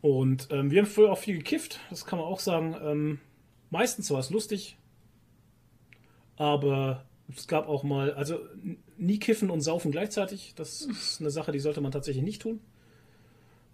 Und 0.00 0.48
ähm, 0.50 0.70
wir 0.70 0.80
haben 0.82 0.88
früher 0.88 1.10
auch 1.12 1.18
viel 1.18 1.36
gekifft, 1.38 1.80
das 1.90 2.06
kann 2.06 2.18
man 2.18 2.26
auch 2.28 2.40
sagen. 2.40 2.74
Ähm, 2.82 3.18
meistens 3.70 4.10
war 4.10 4.20
es 4.20 4.30
lustig, 4.30 4.76
aber 6.36 7.04
es 7.34 7.48
gab 7.48 7.68
auch 7.68 7.82
mal, 7.82 8.12
also 8.14 8.40
nie 8.96 9.18
kiffen 9.18 9.50
und 9.50 9.60
saufen 9.60 9.90
gleichzeitig. 9.90 10.54
Das 10.54 10.82
ist 10.82 11.20
eine 11.20 11.30
Sache, 11.30 11.52
die 11.52 11.58
sollte 11.58 11.80
man 11.80 11.92
tatsächlich 11.92 12.24
nicht 12.24 12.42
tun. 12.42 12.60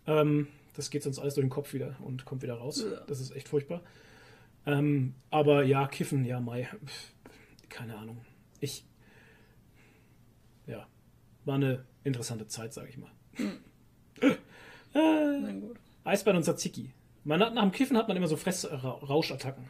Ähm, 0.07 0.49
das 0.75 0.91
geht 0.91 1.03
sonst 1.03 1.19
alles 1.19 1.35
durch 1.35 1.45
den 1.45 1.51
Kopf 1.51 1.75
wieder 1.75 1.97
und 2.01 2.25
kommt 2.25 2.43
wieder 2.43 2.55
raus. 2.55 2.85
Ja. 2.91 3.01
Das 3.07 3.21
ist 3.21 3.35
echt 3.37 3.49
furchtbar. 3.49 3.83
Ähm, 4.65 5.15
aber 5.31 5.65
ja, 5.65 5.87
kiffen, 5.87 6.25
ja, 6.25 6.41
Mai. 6.41 6.69
Keine 7.69 7.97
Ahnung. 7.97 8.19
Ich. 8.61 8.85
Ja, 10.67 10.87
war 11.45 11.57
eine 11.57 11.85
interessante 12.05 12.47
Zeit, 12.47 12.73
sage 12.73 12.89
ich 12.89 12.99
mal. 12.99 13.11
Na 14.95 15.53
gut. 15.53 15.79
Eisbären 16.05 16.37
und 16.37 16.45
Tzatziki. 16.45 16.91
Man 17.25 17.41
hat, 17.41 17.55
nach 17.55 17.63
dem 17.63 17.71
Kiffen 17.71 17.97
hat 17.97 18.09
man 18.09 18.17
immer 18.17 18.27
so 18.27 18.37
Fressrauschattacken. 18.37 19.65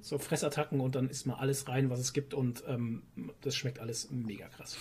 So 0.00 0.18
Fressattacken 0.18 0.80
und 0.80 0.94
dann 0.94 1.10
isst 1.10 1.26
man 1.26 1.36
alles 1.36 1.68
rein, 1.68 1.90
was 1.90 2.00
es 2.00 2.12
gibt 2.12 2.32
und 2.32 2.64
ähm, 2.66 3.02
das 3.42 3.56
schmeckt 3.56 3.78
alles 3.78 4.10
mega 4.10 4.48
krass. 4.48 4.76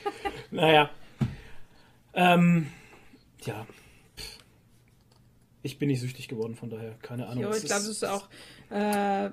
naja. 0.50 0.90
Ähm, 2.12 2.66
ja. 3.44 3.66
Ich 5.62 5.78
bin 5.78 5.88
nicht 5.88 6.00
süchtig 6.00 6.26
geworden, 6.26 6.54
von 6.54 6.70
daher 6.70 6.94
keine 7.02 7.26
Ahnung. 7.26 7.44
Es 7.44 7.58
ich 7.58 7.66
glaube, 7.66 7.82
das 7.82 7.88
ist 7.88 8.04
auch 8.04 8.28
äh, 8.70 9.30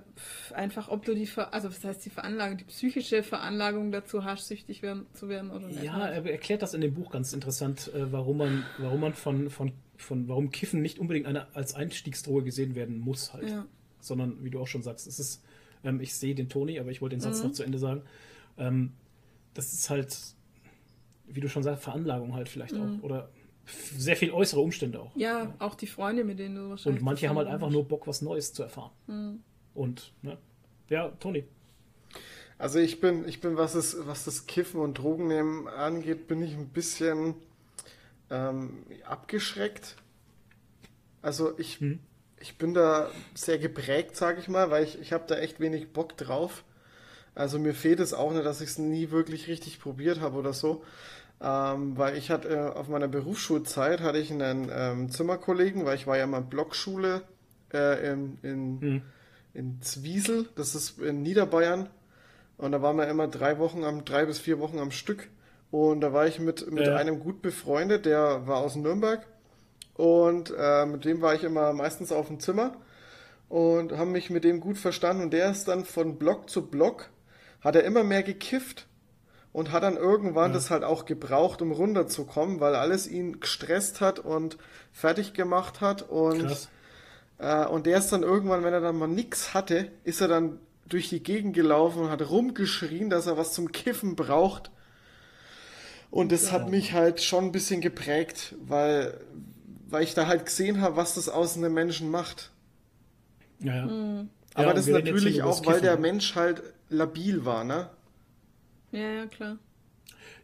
einfach, 0.53 0.89
ob 0.89 1.05
du 1.05 1.15
die, 1.15 1.25
Ver 1.25 1.53
also 1.53 1.69
was 1.69 1.83
heißt 1.83 2.05
die 2.05 2.09
Veranlagung, 2.09 2.57
die 2.57 2.65
psychische 2.65 3.23
Veranlagung 3.23 3.91
dazu 3.91 4.25
hast, 4.25 4.47
süchtig 4.47 4.81
werden, 4.81 5.05
zu 5.13 5.29
werden 5.29 5.51
oder 5.51 5.67
nicht. 5.67 5.83
Ja, 5.83 6.07
er 6.07 6.25
erklärt 6.25 6.61
das 6.61 6.73
in 6.73 6.81
dem 6.81 6.93
Buch 6.93 7.11
ganz 7.11 7.31
interessant, 7.31 7.91
äh, 7.93 8.11
warum 8.11 8.37
man, 8.37 8.65
warum 8.77 8.99
man 8.99 9.13
von, 9.13 9.49
von, 9.49 9.71
von, 9.97 10.27
warum 10.27 10.51
Kiffen 10.51 10.81
nicht 10.81 10.99
unbedingt 10.99 11.25
eine, 11.25 11.53
als 11.55 11.73
Einstiegsdroge 11.75 12.43
gesehen 12.43 12.75
werden 12.75 12.99
muss 12.99 13.33
halt. 13.33 13.49
Ja. 13.49 13.65
Sondern, 13.99 14.43
wie 14.43 14.49
du 14.49 14.59
auch 14.59 14.67
schon 14.67 14.83
sagst, 14.83 15.07
es 15.07 15.19
ist, 15.19 15.43
ähm, 15.83 15.99
ich 15.99 16.13
sehe 16.15 16.35
den 16.35 16.49
Toni, 16.49 16.79
aber 16.79 16.91
ich 16.91 17.01
wollte 17.01 17.15
den 17.17 17.19
Mhm. 17.27 17.33
Satz 17.33 17.43
noch 17.43 17.51
zu 17.51 17.63
Ende 17.63 17.79
sagen. 17.79 18.03
Ähm, 18.57 18.93
das 19.53 19.73
ist 19.73 19.89
halt, 19.89 20.15
wie 21.27 21.39
du 21.41 21.49
schon 21.49 21.63
sagst, 21.63 21.83
Veranlagung 21.83 22.33
halt 22.33 22.47
vielleicht 22.47 22.75
auch. 22.75 23.01
Oder 23.03 23.29
sehr 23.97 24.15
viel 24.15 24.31
äußere 24.31 24.61
Umstände 24.61 24.99
auch. 25.01 25.13
Mhm. 25.15 25.21
Ja, 25.21 25.53
auch 25.59 25.75
die 25.75 25.87
Freunde, 25.87 26.23
mit 26.23 26.39
denen 26.39 26.55
du 26.55 26.69
wahrscheinlich. 26.69 27.01
Und 27.01 27.05
manche 27.05 27.27
haben 27.27 27.37
halt 27.37 27.47
einfach 27.47 27.69
nur 27.69 27.85
Bock, 27.87 28.07
was 28.07 28.21
Neues 28.21 28.53
zu 28.53 28.63
erfahren. 28.63 28.91
Mhm. 29.07 29.39
Und, 29.73 30.13
ne? 30.21 30.37
Ja, 30.89 31.09
Toni. 31.19 31.43
also 32.57 32.79
ich 32.79 33.01
bin, 33.01 33.27
ich 33.27 33.41
bin, 33.41 33.57
was 33.57 33.75
es, 33.75 33.97
was 34.07 34.23
das 34.25 34.45
Kiffen 34.47 34.79
und 34.79 34.97
Drogennehmen 34.97 35.67
angeht, 35.67 36.27
bin 36.27 36.41
ich 36.41 36.53
ein 36.53 36.69
bisschen 36.69 37.35
ähm, 38.29 38.83
abgeschreckt. 39.05 39.95
Also 41.21 41.57
ich, 41.57 41.81
ich 42.39 42.57
bin 42.57 42.73
da 42.73 43.09
sehr 43.33 43.57
geprägt, 43.57 44.15
sage 44.15 44.39
ich 44.39 44.47
mal, 44.47 44.69
weil 44.69 44.83
ich, 44.83 44.99
ich 44.99 45.13
habe 45.13 45.25
da 45.27 45.35
echt 45.37 45.59
wenig 45.59 45.91
Bock 45.91 46.15
drauf. 46.17 46.63
Also 47.35 47.59
mir 47.59 47.73
fehlt 47.73 47.99
es 47.99 48.13
auch 48.13 48.31
nicht, 48.31 48.45
dass 48.45 48.61
ich 48.61 48.69
es 48.69 48.77
nie 48.77 49.11
wirklich 49.11 49.47
richtig 49.47 49.79
probiert 49.79 50.21
habe 50.21 50.37
oder 50.37 50.53
so. 50.53 50.83
Ähm, 51.39 51.97
weil 51.97 52.17
ich 52.17 52.31
hatte 52.31 52.49
äh, 52.49 52.57
auf 52.57 52.87
meiner 52.87 53.07
Berufsschulzeit 53.07 54.01
hatte 54.01 54.17
ich 54.17 54.31
einen 54.31 54.69
ähm, 54.71 55.11
Zimmerkollegen, 55.11 55.85
weil 55.85 55.95
ich 55.95 56.07
war 56.07 56.17
ja 56.17 56.25
mal 56.25 56.41
Blockschule 56.41 57.21
äh, 57.71 58.11
in, 58.11 58.39
in, 58.41 59.01
in 59.53 59.81
Zwiesel, 59.81 60.47
das 60.55 60.73
ist 60.73 60.99
in 60.99 61.21
Niederbayern. 61.21 61.89
Und 62.57 62.71
da 62.71 62.81
waren 62.81 62.97
wir 62.97 63.07
immer 63.07 63.27
drei 63.27 63.59
Wochen 63.59 63.83
am, 63.83 64.03
drei 64.03 64.25
bis 64.25 64.39
vier 64.39 64.57
Wochen 64.59 64.79
am 64.79 64.89
Stück. 64.89 65.29
Und 65.71 66.01
da 66.01 66.13
war 66.13 66.27
ich 66.27 66.39
mit, 66.39 66.71
mit 66.71 66.87
Ja. 66.87 66.95
einem 66.95 67.19
gut 67.19 67.41
befreundet, 67.41 68.05
der 68.05 68.47
war 68.47 68.57
aus 68.57 68.75
Nürnberg. 68.75 69.25
Und 69.95 70.53
äh, 70.57 70.85
mit 70.85 71.05
dem 71.05 71.21
war 71.21 71.33
ich 71.33 71.43
immer 71.43 71.73
meistens 71.73 72.11
auf 72.11 72.27
dem 72.27 72.39
Zimmer 72.39 72.75
und 73.49 73.97
haben 73.97 74.11
mich 74.11 74.29
mit 74.29 74.43
dem 74.43 74.59
gut 74.59 74.77
verstanden. 74.77 75.23
Und 75.23 75.33
der 75.33 75.49
ist 75.51 75.67
dann 75.67 75.85
von 75.85 76.17
Block 76.17 76.49
zu 76.49 76.67
Block, 76.67 77.09
hat 77.61 77.75
er 77.75 77.83
immer 77.83 78.03
mehr 78.03 78.23
gekifft 78.23 78.87
und 79.53 79.71
hat 79.71 79.83
dann 79.83 79.97
irgendwann 79.97 80.53
das 80.53 80.69
halt 80.69 80.83
auch 80.83 81.05
gebraucht, 81.05 81.61
um 81.63 81.71
runterzukommen, 81.71 82.59
weil 82.59 82.75
alles 82.75 83.07
ihn 83.07 83.39
gestresst 83.39 84.01
hat 84.01 84.19
und 84.19 84.57
fertig 84.93 85.33
gemacht 85.33 85.81
hat. 85.81 86.03
Und, 86.03 86.69
äh, 87.39 87.65
und 87.65 87.87
der 87.87 87.97
ist 87.97 88.11
dann 88.11 88.21
irgendwann, 88.23 88.63
wenn 88.63 88.73
er 88.73 88.81
dann 88.81 88.97
mal 88.99 89.07
nix 89.07 89.53
hatte, 89.55 89.91
ist 90.03 90.21
er 90.21 90.27
dann 90.27 90.59
durch 90.87 91.09
die 91.09 91.23
Gegend 91.23 91.55
gelaufen 91.55 92.03
und 92.03 92.09
hat 92.11 92.29
rumgeschrien, 92.29 93.09
dass 93.09 93.25
er 93.25 93.35
was 93.37 93.53
zum 93.53 93.71
Kiffen 93.71 94.15
braucht. 94.15 94.69
Und 96.09 96.31
das 96.31 96.51
hat 96.51 96.69
mich 96.69 96.93
halt 96.93 97.21
schon 97.21 97.45
ein 97.45 97.51
bisschen 97.51 97.81
geprägt, 97.81 98.55
weil, 98.65 99.19
weil 99.89 100.03
ich 100.03 100.13
da 100.13 100.27
halt 100.27 100.45
gesehen 100.45 100.81
habe, 100.81 100.95
was 100.95 101.15
das 101.15 101.29
aus 101.29 101.57
einem 101.57 101.73
Menschen 101.73 102.09
macht. 102.09 102.51
Ja, 103.59 103.75
ja. 103.75 104.25
Aber 104.53 104.67
Ja, 104.67 104.73
das 104.73 104.87
natürlich 104.87 105.43
auch, 105.43 105.65
weil 105.65 105.81
der 105.81 105.95
ne? 105.95 106.01
Mensch 106.01 106.35
halt 106.35 106.63
labil 106.89 107.45
war, 107.45 107.63
ne? 107.63 107.89
Ja, 108.91 109.09
ja, 109.11 109.25
klar. 109.27 109.57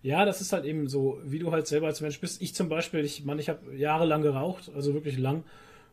Ja, 0.01 0.25
das 0.25 0.41
ist 0.41 0.51
halt 0.51 0.65
eben 0.65 0.87
so, 0.89 1.19
wie 1.23 1.39
du 1.39 1.51
halt 1.51 1.65
selber 1.67 1.87
als 1.87 2.01
Mensch 2.01 2.19
bist. 2.19 2.41
Ich 2.41 2.53
zum 2.53 2.67
Beispiel, 2.69 3.05
ich 3.05 3.23
meine, 3.23 3.39
ich 3.41 3.49
habe 3.49 3.75
jahrelang 3.75 4.21
geraucht, 4.21 4.69
also 4.75 4.93
wirklich 4.93 5.17
lang. 5.17 5.43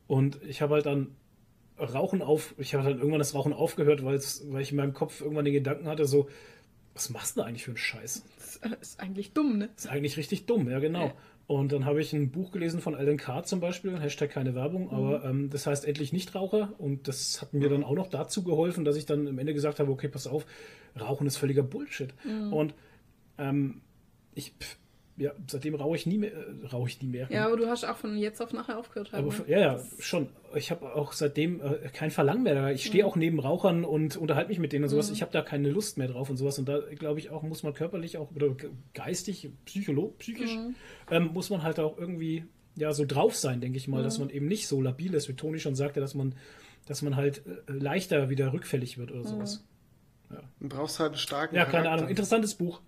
Und 0.09 0.39
ich 0.49 0.61
habe 0.63 0.75
halt 0.75 0.87
dann 0.87 1.15
Rauchen 1.79 2.21
auf, 2.21 2.55
ich 2.59 2.75
habe 2.75 2.85
dann 2.85 2.99
irgendwann 2.99 3.21
das 3.21 3.35
Rauchen 3.35 3.53
aufgehört, 3.53 4.05
weil 4.05 4.19
ich 4.19 4.71
in 4.71 4.77
meinem 4.77 4.93
Kopf 4.93 5.21
irgendwann 5.21 5.45
den 5.45 5.55
Gedanken 5.55 5.87
hatte, 5.87 6.07
so, 6.07 6.29
was 6.95 7.11
machst 7.11 7.37
du 7.37 7.41
denn 7.41 7.49
eigentlich 7.49 7.65
für 7.65 7.71
einen 7.71 7.79
Scheiß? 7.79 8.25
Das 8.61 8.73
ist 8.81 9.01
eigentlich 9.01 9.33
dumm, 9.33 9.59
ne? 9.59 9.71
Ist 9.77 9.89
eigentlich 9.89 10.17
richtig 10.17 10.47
dumm, 10.47 10.69
ja 10.69 10.79
genau. 10.79 11.07
Ja. 11.07 11.15
Und 11.47 11.73
dann 11.73 11.85
habe 11.85 12.01
ich 12.01 12.13
ein 12.13 12.31
Buch 12.31 12.53
gelesen 12.53 12.81
von 12.81 12.95
Alan 12.95 13.17
Carr 13.17 13.43
zum 13.43 13.59
Beispiel, 13.59 13.99
Hashtag 13.99 14.31
keine 14.31 14.55
Werbung, 14.55 14.91
aber 14.93 15.25
ähm, 15.25 15.51
das 15.51 15.67
heißt 15.67 15.85
endlich 15.85 16.13
Nichtraucher 16.13 16.73
und 16.79 17.09
das 17.09 17.43
hat 17.43 17.53
mir 17.55 17.69
dann 17.69 17.83
auch 17.83 17.97
noch 17.97 18.07
dazu 18.07 18.45
geholfen, 18.45 18.85
dass 18.85 18.97
ich 18.97 19.05
dann 19.05 19.27
am 19.27 19.39
Ende 19.39 19.53
gesagt 19.53 19.81
habe, 19.81 19.91
okay, 19.91 20.07
pass 20.07 20.29
auf, 20.29 20.47
Rauchen 20.99 21.27
ist 21.27 21.39
völliger 21.39 21.65
Bullshit. 21.65 22.15
Und 22.53 22.75
ähm, 23.39 23.81
ich, 24.35 24.53
ja, 25.21 25.33
seitdem 25.47 25.75
rauche 25.77 25.95
ich 25.97 26.07
nie 26.07 26.19
mehr, 26.19 26.33
äh, 26.33 26.67
rauche 26.73 26.89
ich 26.89 27.01
nie 27.01 27.09
mehr. 27.09 27.29
Ja, 27.31 27.47
aber 27.47 27.57
du 27.57 27.69
hast 27.69 27.85
auch 27.85 27.97
von 27.97 28.17
jetzt 28.17 28.41
auf 28.41 28.53
nachher 28.53 28.79
aufgehört. 28.79 29.13
Halt, 29.13 29.23
Aber 29.25 29.33
ne? 29.33 29.45
ja, 29.47 29.61
ja, 29.61 29.81
schon. 29.99 30.29
Ich 30.55 30.71
habe 30.71 30.95
auch 30.97 31.13
seitdem 31.13 31.61
äh, 31.61 31.89
kein 31.93 32.11
Verlangen 32.11 32.43
mehr. 32.43 32.55
da. 32.55 32.71
Ich 32.71 32.85
stehe 32.87 33.07
auch 33.07 33.15
neben 33.17 33.39
Rauchern 33.39 33.85
und 33.85 34.17
unterhalte 34.17 34.49
mich 34.49 34.59
mit 34.59 34.73
denen 34.73 34.85
und 34.85 34.91
sowas. 34.91 35.11
Ich 35.11 35.23
habe 35.23 35.31
da 35.31 35.43
keine 35.43 35.71
Lust 35.71 35.99
mehr 35.99 36.09
drauf 36.09 36.31
und 36.31 36.37
sowas. 36.39 36.59
Und 36.59 36.69
da 36.69 36.81
glaube 36.81 37.21
ich 37.21 37.31
auch, 37.31 37.43
muss 37.43 37.63
man 37.63 37.75
körperlich 37.75 38.17
auch 38.19 38.35
oder 38.35 38.49
ge- 38.49 38.71
geistig, 38.95 39.49
psycholo 39.67 40.15
psychisch, 40.19 40.57
ähm, 41.11 41.31
muss 41.33 41.51
man 41.51 41.63
halt 41.63 41.79
auch 41.79 41.97
irgendwie 41.99 42.45
ja 42.77 42.93
so 42.93 43.05
drauf 43.05 43.37
sein, 43.37 43.61
denke 43.61 43.77
ich 43.77 43.89
mal, 43.89 44.03
dass 44.03 44.19
man 44.19 44.31
eben 44.31 44.47
nicht 44.47 44.67
so 44.67 44.81
labil 44.81 45.13
ist, 45.15 45.29
wie 45.29 45.35
Toni 45.35 45.59
schon 45.61 45.75
sagte, 45.75 46.01
dass 46.01 46.15
man, 46.15 46.35
dass 46.87 47.03
man 47.03 47.15
halt 47.17 47.43
äh, 47.69 47.73
leichter 47.73 48.31
wieder 48.31 48.53
rückfällig 48.53 48.97
wird 48.97 49.13
oder 49.13 49.25
sowas. 49.25 49.65
Du 50.61 50.69
brauchst 50.69 51.01
halt 51.01 51.11
einen 51.11 51.19
starken 51.19 51.57
Ja, 51.57 51.65
keine 51.65 51.83
Charakter. 51.85 51.93
Ahnung. 51.93 52.09
Interessantes 52.09 52.55
Buch. 52.55 52.81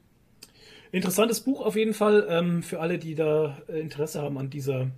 Interessantes 0.93 1.40
Buch 1.40 1.62
auf 1.62 1.74
jeden 1.74 1.94
Fall 1.94 2.27
ähm, 2.28 2.62
für 2.62 2.81
alle, 2.81 2.98
die 2.98 3.14
da 3.14 3.59
äh, 3.66 3.81
Interesse 3.81 4.20
haben 4.20 4.36
an 4.36 4.51
dieser 4.51 4.90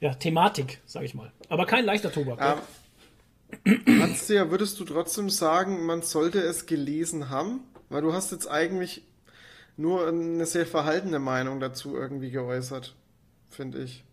ja, 0.00 0.14
Thematik, 0.14 0.80
sage 0.86 1.04
ich 1.04 1.14
mal. 1.14 1.30
Aber 1.48 1.66
kein 1.66 1.84
leichter 1.84 2.10
Tobak. 2.10 2.40
ne? 2.40 2.56
Ähm, 3.64 3.98
Kannst 3.98 4.30
du 4.30 4.34
ja, 4.34 4.50
würdest 4.50 4.80
du 4.80 4.84
trotzdem 4.84 5.28
sagen, 5.28 5.84
man 5.84 6.00
sollte 6.00 6.40
es 6.40 6.64
gelesen 6.64 7.28
haben? 7.28 7.60
Weil 7.90 8.00
du 8.00 8.14
hast 8.14 8.32
jetzt 8.32 8.50
eigentlich 8.50 9.02
nur 9.76 10.08
eine 10.08 10.46
sehr 10.46 10.66
verhaltene 10.66 11.18
Meinung 11.18 11.60
dazu 11.60 11.94
irgendwie 11.94 12.30
geäußert, 12.30 12.96
finde 13.50 13.82
ich. 13.84 14.04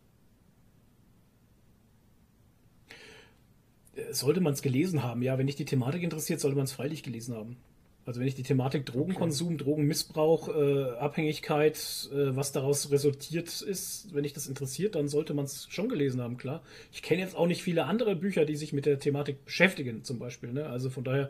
Sollte 4.11 4.41
man 4.41 4.51
es 4.51 4.61
gelesen 4.61 5.01
haben, 5.01 5.21
ja. 5.21 5.37
Wenn 5.37 5.47
dich 5.47 5.55
die 5.55 5.65
Thematik 5.65 6.03
interessiert, 6.03 6.41
sollte 6.41 6.57
man 6.57 6.65
es 6.65 6.73
freilich 6.73 7.03
gelesen 7.03 7.35
haben. 7.35 7.57
Also 8.09 8.21
wenn 8.21 8.27
ich 8.27 8.33
die 8.33 8.41
Thematik 8.41 8.87
Drogenkonsum, 8.87 9.59
Drogenmissbrauch, 9.59 10.47
äh, 10.47 10.97
Abhängigkeit, 10.97 11.75
äh, 12.11 12.35
was 12.35 12.51
daraus 12.51 12.89
resultiert 12.89 13.61
ist, 13.61 14.07
wenn 14.15 14.23
dich 14.23 14.33
das 14.33 14.47
interessiert, 14.47 14.95
dann 14.95 15.07
sollte 15.07 15.35
man 15.35 15.45
es 15.45 15.67
schon 15.69 15.89
gelesen 15.89 16.19
haben, 16.19 16.37
klar. 16.37 16.63
Ich 16.91 17.03
kenne 17.03 17.21
jetzt 17.21 17.35
auch 17.35 17.45
nicht 17.45 17.61
viele 17.61 17.85
andere 17.85 18.15
Bücher, 18.15 18.45
die 18.45 18.55
sich 18.55 18.73
mit 18.73 18.87
der 18.87 18.97
Thematik 18.97 19.45
beschäftigen, 19.45 20.03
zum 20.03 20.17
Beispiel. 20.17 20.51
Ne? 20.51 20.65
Also 20.65 20.89
von 20.89 21.03
daher 21.03 21.29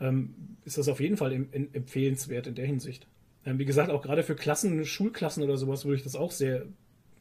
ähm, 0.00 0.34
ist 0.64 0.78
das 0.78 0.88
auf 0.88 0.98
jeden 0.98 1.16
Fall 1.16 1.32
em 1.32 1.48
em 1.52 1.68
empfehlenswert 1.74 2.48
in 2.48 2.56
der 2.56 2.66
Hinsicht. 2.66 3.06
Ähm, 3.46 3.60
wie 3.60 3.64
gesagt, 3.64 3.90
auch 3.90 4.02
gerade 4.02 4.24
für 4.24 4.34
Klassen, 4.34 4.84
Schulklassen 4.84 5.44
oder 5.44 5.58
sowas 5.58 5.84
würde 5.84 5.98
ich 5.98 6.02
das 6.02 6.16
auch 6.16 6.32
sehr. 6.32 6.66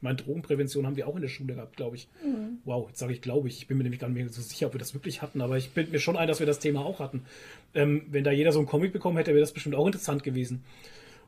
Meine 0.01 0.15
Drogenprävention 0.15 0.85
haben 0.87 0.95
wir 0.95 1.07
auch 1.07 1.15
in 1.15 1.21
der 1.21 1.27
Schule 1.27 1.55
gehabt, 1.55 1.75
glaube 1.75 1.97
ich. 1.97 2.07
Wow, 2.63 2.87
jetzt 2.87 2.99
sage 2.99 3.11
ich 3.13 3.21
glaube 3.21 3.49
ich. 3.49 3.57
Ich 3.57 3.67
bin 3.67 3.77
mir 3.77 3.83
nämlich 3.83 3.99
gar 3.99 4.07
nicht 4.07 4.15
mehr 4.23 4.29
so 4.29 4.41
sicher, 4.41 4.67
ob 4.67 4.73
wir 4.73 4.79
das 4.79 4.93
wirklich 4.93 5.21
hatten, 5.21 5.41
aber 5.41 5.57
ich 5.57 5.71
bin 5.71 5.91
mir 5.91 5.99
schon 5.99 6.15
ein, 6.15 6.27
dass 6.27 6.39
wir 6.39 6.47
das 6.47 6.59
Thema 6.59 6.85
auch 6.85 6.99
hatten. 6.99 7.23
Ähm, 7.73 8.03
wenn 8.09 8.23
da 8.23 8.31
jeder 8.31 8.51
so 8.53 8.59
einen 8.59 8.67
Comic 8.67 8.93
bekommen 8.93 9.17
hätte, 9.17 9.31
wäre 9.31 9.41
das 9.41 9.51
bestimmt 9.51 9.75
auch 9.75 9.85
interessant 9.85 10.23
gewesen. 10.23 10.63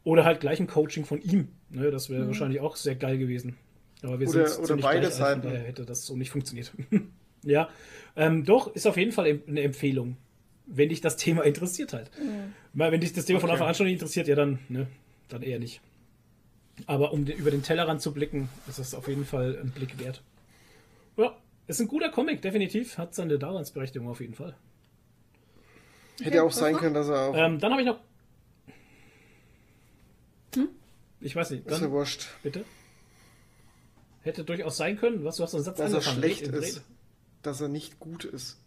Oder 0.03 0.23
halt 0.23 0.39
gleich 0.39 0.59
ein 0.59 0.67
Coaching 0.67 1.05
von 1.05 1.21
ihm. 1.21 1.49
Ne, 1.69 1.91
das 1.91 2.09
wäre 2.09 2.25
wahrscheinlich 2.27 2.59
auch 2.61 2.75
sehr 2.75 2.95
geil 2.95 3.17
gewesen. 3.17 3.55
Aber 4.03 4.19
wir 4.19 4.27
Oder- 4.29 4.47
sind 4.47 4.63
oder 4.63 4.77
beide 4.77 5.11
Seiten. 5.11 5.41
von 5.41 5.51
daher 5.51 5.65
hätte 5.67 5.85
das 5.85 6.05
so 6.05 6.15
nicht 6.15 6.31
funktioniert. 6.31 6.71
ja, 7.43 7.69
ähm, 8.15 8.45
doch, 8.45 8.73
ist 8.73 8.87
auf 8.87 8.97
jeden 8.97 9.11
Fall 9.11 9.41
eine 9.47 9.61
Empfehlung, 9.61 10.17
wenn 10.65 10.89
dich 10.89 11.01
das 11.01 11.17
Thema 11.17 11.41
interessiert 11.45 11.93
halt. 11.93 12.09
Weil 12.73 12.91
wenn 12.93 13.01
dich 13.01 13.13
das 13.13 13.25
Thema 13.25 13.39
von 13.41 13.49
Okay. 13.49 13.55
Anfang 13.57 13.67
an 13.67 13.75
schon 13.75 13.85
nicht 13.85 13.93
interessiert, 13.95 14.27
ja 14.27 14.35
dann, 14.35 14.59
ne, 14.69 14.87
dann 15.27 15.43
eher 15.43 15.59
nicht. 15.59 15.81
Aber 16.87 17.11
um 17.13 17.25
den, 17.25 17.37
über 17.37 17.51
den 17.51 17.63
Tellerrand 17.63 18.01
zu 18.01 18.13
blicken, 18.13 18.49
ist 18.67 18.79
das 18.79 18.93
auf 18.93 19.07
jeden 19.07 19.25
Fall 19.25 19.57
ein 19.61 19.71
Blick 19.71 19.99
wert. 19.99 20.21
Ja, 21.17 21.37
ist 21.67 21.79
ein 21.81 21.87
guter 21.87 22.09
Comic, 22.09 22.41
definitiv. 22.41 22.97
Hat 22.97 23.13
seine 23.15 23.37
Daseinsberechtigung 23.37 24.07
auf 24.07 24.19
jeden 24.21 24.33
Fall. 24.35 24.55
Hätte 26.21 26.43
auch 26.43 26.51
sein 26.51 26.75
können, 26.75 26.93
dass 26.93 27.07
er 27.09 27.29
auch. 27.29 27.35
Ähm, 27.35 27.59
dann 27.59 27.71
habe 27.71 27.81
ich 27.81 27.87
noch. 27.87 27.99
Ich 31.19 31.35
weiß 31.35 31.51
nicht, 31.51 31.65
ist 31.67 31.71
ja 31.71 31.79
dann 31.79 31.91
wurscht. 31.91 32.27
bitte. 32.41 32.65
Hätte 34.23 34.43
durchaus 34.43 34.77
sein 34.77 34.97
können. 34.97 35.23
Was, 35.23 35.35
du 35.37 35.43
hast 35.43 35.53
einen 35.53 35.63
Satz 35.63 35.77
Dass 35.77 35.91
er 35.91 35.97
angefangen. 35.97 36.17
schlecht 36.17 36.47
Red- 36.47 36.53
ist. 36.55 36.81
Dass 37.43 37.61
er 37.61 37.67
nicht 37.69 37.99
gut 37.99 38.23
ist. 38.25 38.57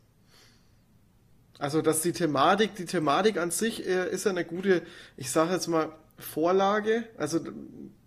Also, 1.58 1.82
dass 1.82 2.02
die 2.02 2.12
Thematik, 2.12 2.74
die 2.76 2.84
Thematik 2.86 3.38
an 3.38 3.50
sich 3.50 3.86
äh, 3.86 4.08
ist 4.10 4.24
ja 4.24 4.30
eine 4.30 4.44
gute, 4.44 4.82
ich 5.16 5.30
sage 5.30 5.52
jetzt 5.52 5.68
mal, 5.68 5.92
Vorlage. 6.18 7.04
Also 7.16 7.40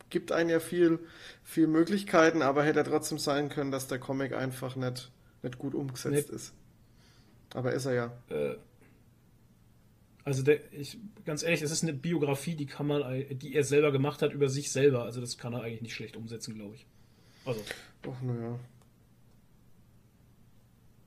gibt 0.10 0.32
einen 0.32 0.50
ja 0.50 0.60
viel, 0.60 1.00
viel 1.44 1.68
Möglichkeiten, 1.68 2.42
aber 2.42 2.64
hätte 2.64 2.84
trotzdem 2.84 3.18
sein 3.20 3.50
können, 3.50 3.72
dass 3.72 3.88
der 3.88 4.00
Comic 4.00 4.34
einfach 4.34 4.76
nicht, 4.76 5.12
nicht 5.44 5.58
gut 5.58 5.76
umgesetzt 5.76 6.30
Nee. 6.30 6.36
ist. 6.36 6.54
Aber 7.54 7.74
ist 7.74 7.86
er 7.86 7.94
ja. 7.94 8.12
Also 10.24 10.44
der, 10.44 10.60
ich, 10.74 10.98
ganz 11.26 11.42
ehrlich, 11.44 11.62
es 11.62 11.72
ist 11.72 11.84
eine 11.84 11.94
Biografie, 11.94 12.56
die 12.56 12.66
kann 12.66 12.86
man, 12.88 13.02
äh, 13.02 13.34
die 13.34 13.56
er 13.56 13.64
selber 13.64 13.92
gemacht 13.94 14.22
hat 14.22 14.34
über 14.34 14.50
sich 14.50 14.72
selber. 14.72 15.04
Also 15.04 15.22
das 15.22 15.38
kann 15.38 15.54
er 15.54 15.62
eigentlich 15.62 15.82
nicht 15.82 15.94
schlecht 15.96 16.18
umsetzen, 16.18 16.56
glaube 16.56 16.76
ich. 16.76 16.86
Also 17.46 17.62
Ach, 18.12 18.22
naja. 18.22 18.60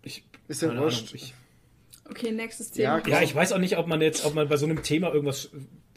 ich 0.03 0.25
Ist 0.49 0.63
ja 0.63 0.77
wurscht. 0.77 1.15
Okay, 2.09 2.33
nächstes 2.33 2.75
Ja, 2.77 2.99
Thema. 3.01 3.17
Ja, 3.19 3.23
ich 3.23 3.35
weiß 3.35 3.53
auch 3.53 3.59
nicht, 3.59 3.77
ob 3.77 3.87
man 3.87 4.01
jetzt, 4.01 4.25
ob 4.25 4.35
man 4.35 4.49
bei 4.49 4.57
so 4.57 4.67
einem 4.67 4.83
Thema 4.83 5.13
irgendwas. 5.13 5.51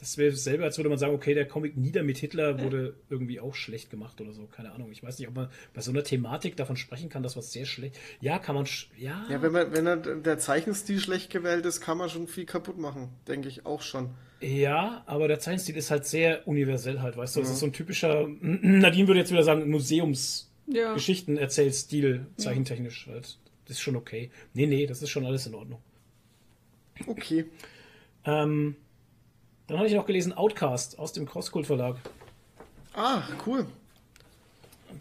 Das 0.03 0.17
wäre 0.17 0.35
selber, 0.35 0.65
als 0.65 0.77
würde 0.77 0.89
man 0.89 0.97
sagen, 0.97 1.15
okay, 1.15 1.33
der 1.33 1.47
Comic 1.47 1.77
Nieder 1.77 2.03
mit 2.03 2.17
Hitler 2.17 2.59
wurde 2.61 2.97
irgendwie 3.09 3.39
auch 3.39 3.55
schlecht 3.55 3.89
gemacht 3.89 4.19
oder 4.19 4.33
so. 4.33 4.47
Keine 4.47 4.73
Ahnung. 4.73 4.91
Ich 4.91 5.01
weiß 5.01 5.17
nicht, 5.17 5.29
ob 5.29 5.35
man 5.35 5.47
bei 5.73 5.79
so 5.79 5.91
einer 5.91 6.03
Thematik 6.03 6.57
davon 6.57 6.75
sprechen 6.75 7.07
kann, 7.07 7.23
dass 7.23 7.37
was 7.37 7.53
sehr 7.53 7.63
schlecht. 7.65 7.97
Ja, 8.19 8.37
kann 8.37 8.55
man. 8.55 8.67
Ja. 8.97 9.25
Ja, 9.29 9.41
wenn, 9.41 9.53
man, 9.53 9.71
wenn 9.71 9.87
er, 9.87 9.95
der 9.95 10.39
Zeichenstil 10.39 10.99
schlecht 10.99 11.29
gewählt 11.29 11.65
ist, 11.65 11.79
kann 11.79 11.97
man 11.97 12.09
schon 12.09 12.27
viel 12.27 12.45
kaputt 12.45 12.77
machen. 12.77 13.11
Denke 13.29 13.47
ich 13.47 13.65
auch 13.65 13.81
schon. 13.81 14.09
Ja, 14.41 15.03
aber 15.05 15.29
der 15.29 15.39
Zeichenstil 15.39 15.77
ist 15.77 15.89
halt 15.89 16.05
sehr 16.05 16.45
universell 16.49 16.99
halt, 16.99 17.15
weißt 17.15 17.37
du? 17.37 17.39
Das 17.39 17.49
ist 17.49 17.59
so 17.59 17.65
ein 17.65 17.71
typischer. 17.71 18.27
Nadine 18.41 19.07
würde 19.07 19.21
jetzt 19.21 19.31
wieder 19.31 19.43
sagen, 19.43 19.61
Ja. 19.61 19.67
Museumsgeschichten 19.67 21.37
erzählt 21.37 21.75
Stil, 21.75 22.25
zeichentechnisch 22.35 23.07
halt. 23.07 23.37
Das 23.67 23.77
ist 23.77 23.79
schon 23.81 23.95
okay. 23.95 24.31
Nee, 24.53 24.65
nee, 24.65 24.85
das 24.85 25.01
ist 25.01 25.11
schon 25.11 25.25
alles 25.25 25.47
in 25.47 25.55
Ordnung. 25.55 25.79
Okay. 27.07 27.45
Ähm, 28.25 28.75
dann 29.67 29.77
habe 29.77 29.87
ich 29.87 29.93
noch 29.93 30.05
gelesen 30.05 30.33
Outcast 30.33 30.99
aus 30.99 31.13
dem 31.13 31.25
Crosskult 31.25 31.65
Verlag. 31.67 31.97
Ah, 32.93 33.23
cool. 33.45 33.65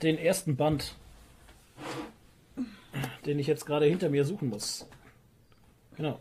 den 0.00 0.16
ersten 0.18 0.56
Band, 0.56 0.94
den 3.26 3.38
ich 3.38 3.46
jetzt 3.46 3.66
gerade 3.66 3.86
hinter 3.86 4.08
mir 4.08 4.24
suchen 4.24 4.48
muss. 4.48 4.86
Genau. 5.96 6.18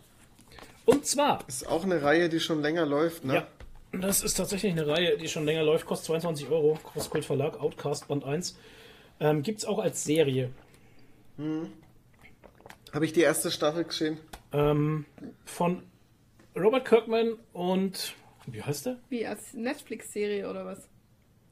Und 0.85 1.05
zwar, 1.05 1.47
Ist 1.47 1.67
auch 1.67 1.83
eine 1.83 2.01
Reihe, 2.03 2.27
die 2.27 2.39
schon 2.39 2.61
länger 2.61 2.85
läuft, 2.85 3.23
ne? 3.23 3.35
ja, 3.35 3.47
das 3.97 4.23
ist 4.23 4.33
tatsächlich 4.35 4.71
eine 4.73 4.85
Reihe, 4.87 5.17
die 5.17 5.27
schon 5.27 5.45
länger 5.45 5.63
läuft, 5.63 5.85
kostet 5.85 6.07
22 6.07 6.49
Euro, 6.49 6.77
Crosskult 6.83 7.23
Verlag, 7.23 7.59
Outcast 7.59 8.07
Band 8.07 8.25
1. 8.25 8.57
Ähm, 9.19 9.43
Gibt 9.43 9.59
es 9.59 9.65
auch 9.65 9.79
als 9.79 10.03
Serie. 10.03 10.49
Habe 12.93 13.05
ich 13.05 13.13
die 13.13 13.21
erste 13.21 13.49
Staffel 13.51 13.83
gesehen? 13.85 14.19
Ähm, 14.51 15.05
von 15.45 15.83
Robert 16.55 16.85
Kirkman 16.85 17.35
und 17.53 18.13
wie 18.51 18.61
heißt 18.63 18.85
der? 18.85 18.97
Wie 19.09 19.25
als 19.25 19.53
Netflix-Serie 19.53 20.49
oder 20.49 20.65
was? 20.65 20.87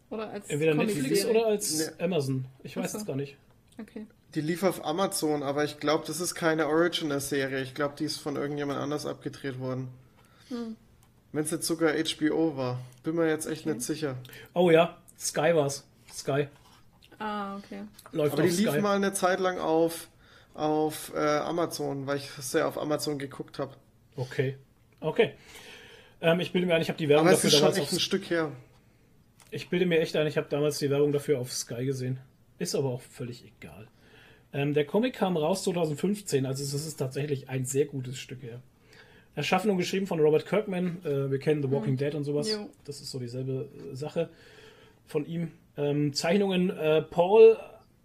Oder 0.09 0.29
als 0.29 0.49
Entweder 0.49 0.73
Netflix 0.73 1.25
oder 1.25 1.45
als 1.47 1.77
Nee. 1.97 2.03
Amazon. 2.03 2.45
Ich 2.63 2.75
weiß 2.77 2.91
so. 2.93 2.97
es 2.99 3.05
gar 3.05 3.15
nicht. 3.15 3.37
Okay. 3.79 4.07
Die 4.35 4.41
lief 4.41 4.63
auf 4.63 4.85
Amazon, 4.85 5.41
aber 5.43 5.63
ich 5.63 5.79
glaube, 5.79 6.03
das 6.05 6.19
ist 6.19 6.35
keine 6.35 6.67
Original-Serie. 6.67 7.61
Ich 7.61 7.73
glaube, 7.73 7.95
die 7.97 8.03
ist 8.05 8.17
von 8.17 8.35
irgendjemand 8.35 8.79
anders 8.79 9.05
abgedreht 9.05 9.59
worden. 9.59 9.87
Wenn 11.31 11.43
es 11.43 11.51
jetzt 11.51 11.67
sogar 11.67 11.93
HBO 11.93 12.57
war. 12.57 12.79
Bin 13.03 13.15
mir 13.15 13.27
jetzt 13.29 13.45
echt 13.45 13.65
nicht 13.65 13.81
sicher. 13.81 14.15
Oh 14.53 14.69
ja, 14.71 14.97
Sky 15.17 15.53
war's. 15.53 15.85
Sky. 16.11 16.47
Ah, 17.19 17.57
okay. 17.57 17.81
Läuft 18.11 18.33
Aber 18.33 18.43
die 18.43 18.49
auf 18.49 18.57
lief 18.57 18.69
Sky. 18.71 18.81
mal 18.81 18.95
eine 18.95 19.13
Zeit 19.13 19.39
lang 19.39 19.59
auf, 19.59 20.07
auf 20.55 21.11
äh, 21.15 21.19
Amazon, 21.19 22.07
weil 22.07 22.17
ich 22.17 22.29
sehr 22.31 22.67
auf 22.67 22.77
Amazon 22.77 23.19
geguckt 23.19 23.59
habe. 23.59 23.75
Okay. 24.15 24.57
Okay. 25.01 25.33
Ähm, 26.21 26.39
ich 26.39 26.51
bilde 26.51 26.67
mir 26.67 26.75
ein, 26.75 26.81
ich 26.81 26.89
habe 26.89 26.97
die 26.97 27.07
Werbung 27.09 27.27
Aber 27.27 27.35
es 27.35 27.41
dafür 27.41 27.47
ist 27.49 27.53
schon 27.55 27.61
damals 27.61 27.77
echt 27.77 27.87
auf 27.87 27.93
ein 27.93 27.99
Stück 27.99 28.29
her. 28.29 28.51
Ich 29.51 29.69
bilde 29.69 29.85
mir 29.85 29.99
echt 29.99 30.15
ein, 30.15 30.27
ich 30.27 30.37
habe 30.37 30.47
damals 30.49 30.77
die 30.79 30.89
Werbung 30.89 31.11
dafür 31.11 31.39
auf 31.39 31.51
Sky 31.51 31.85
gesehen. 31.85 32.19
Ist 32.59 32.75
aber 32.75 32.89
auch 32.89 33.01
völlig 33.01 33.43
egal. 33.45 33.87
Ähm, 34.51 34.73
der 34.73 34.85
Comic 34.85 35.13
kam 35.15 35.37
raus 35.37 35.63
2015, 35.63 36.45
also 36.45 36.63
es 36.63 36.73
ist 36.73 36.95
tatsächlich 36.97 37.49
ein 37.49 37.65
sehr 37.65 37.85
gutes 37.85 38.19
Stück 38.19 38.41
her. 38.43 38.61
Erschaffen 39.35 39.69
und 39.71 39.77
geschrieben 39.77 40.07
von 40.07 40.19
Robert 40.19 40.45
Kirkman. 40.45 40.97
Äh, 41.05 41.31
wir 41.31 41.39
kennen 41.39 41.61
The 41.61 41.71
Walking 41.71 41.95
Dead 41.97 42.13
und 42.15 42.23
sowas. 42.25 42.51
Jo. 42.51 42.69
Das 42.83 42.99
ist 42.99 43.11
so 43.11 43.19
dieselbe 43.19 43.69
äh, 43.91 43.95
Sache 43.95 44.29
von 45.05 45.25
ihm. 45.25 45.51
Ähm, 45.77 46.13
Zeichnungen 46.13 46.71
äh, 46.71 47.01
Paul 47.03 47.57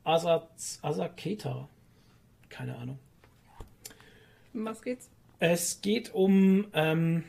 Asaz- 0.05 0.79
Azaketa. 0.83 1.69
Keine 2.51 2.77
Ahnung. 2.77 2.99
Um 4.53 4.65
was 4.67 4.83
geht's? 4.83 5.09
Es 5.41 5.81
geht 5.81 6.15
um 6.15 6.67
ähm, 6.75 7.25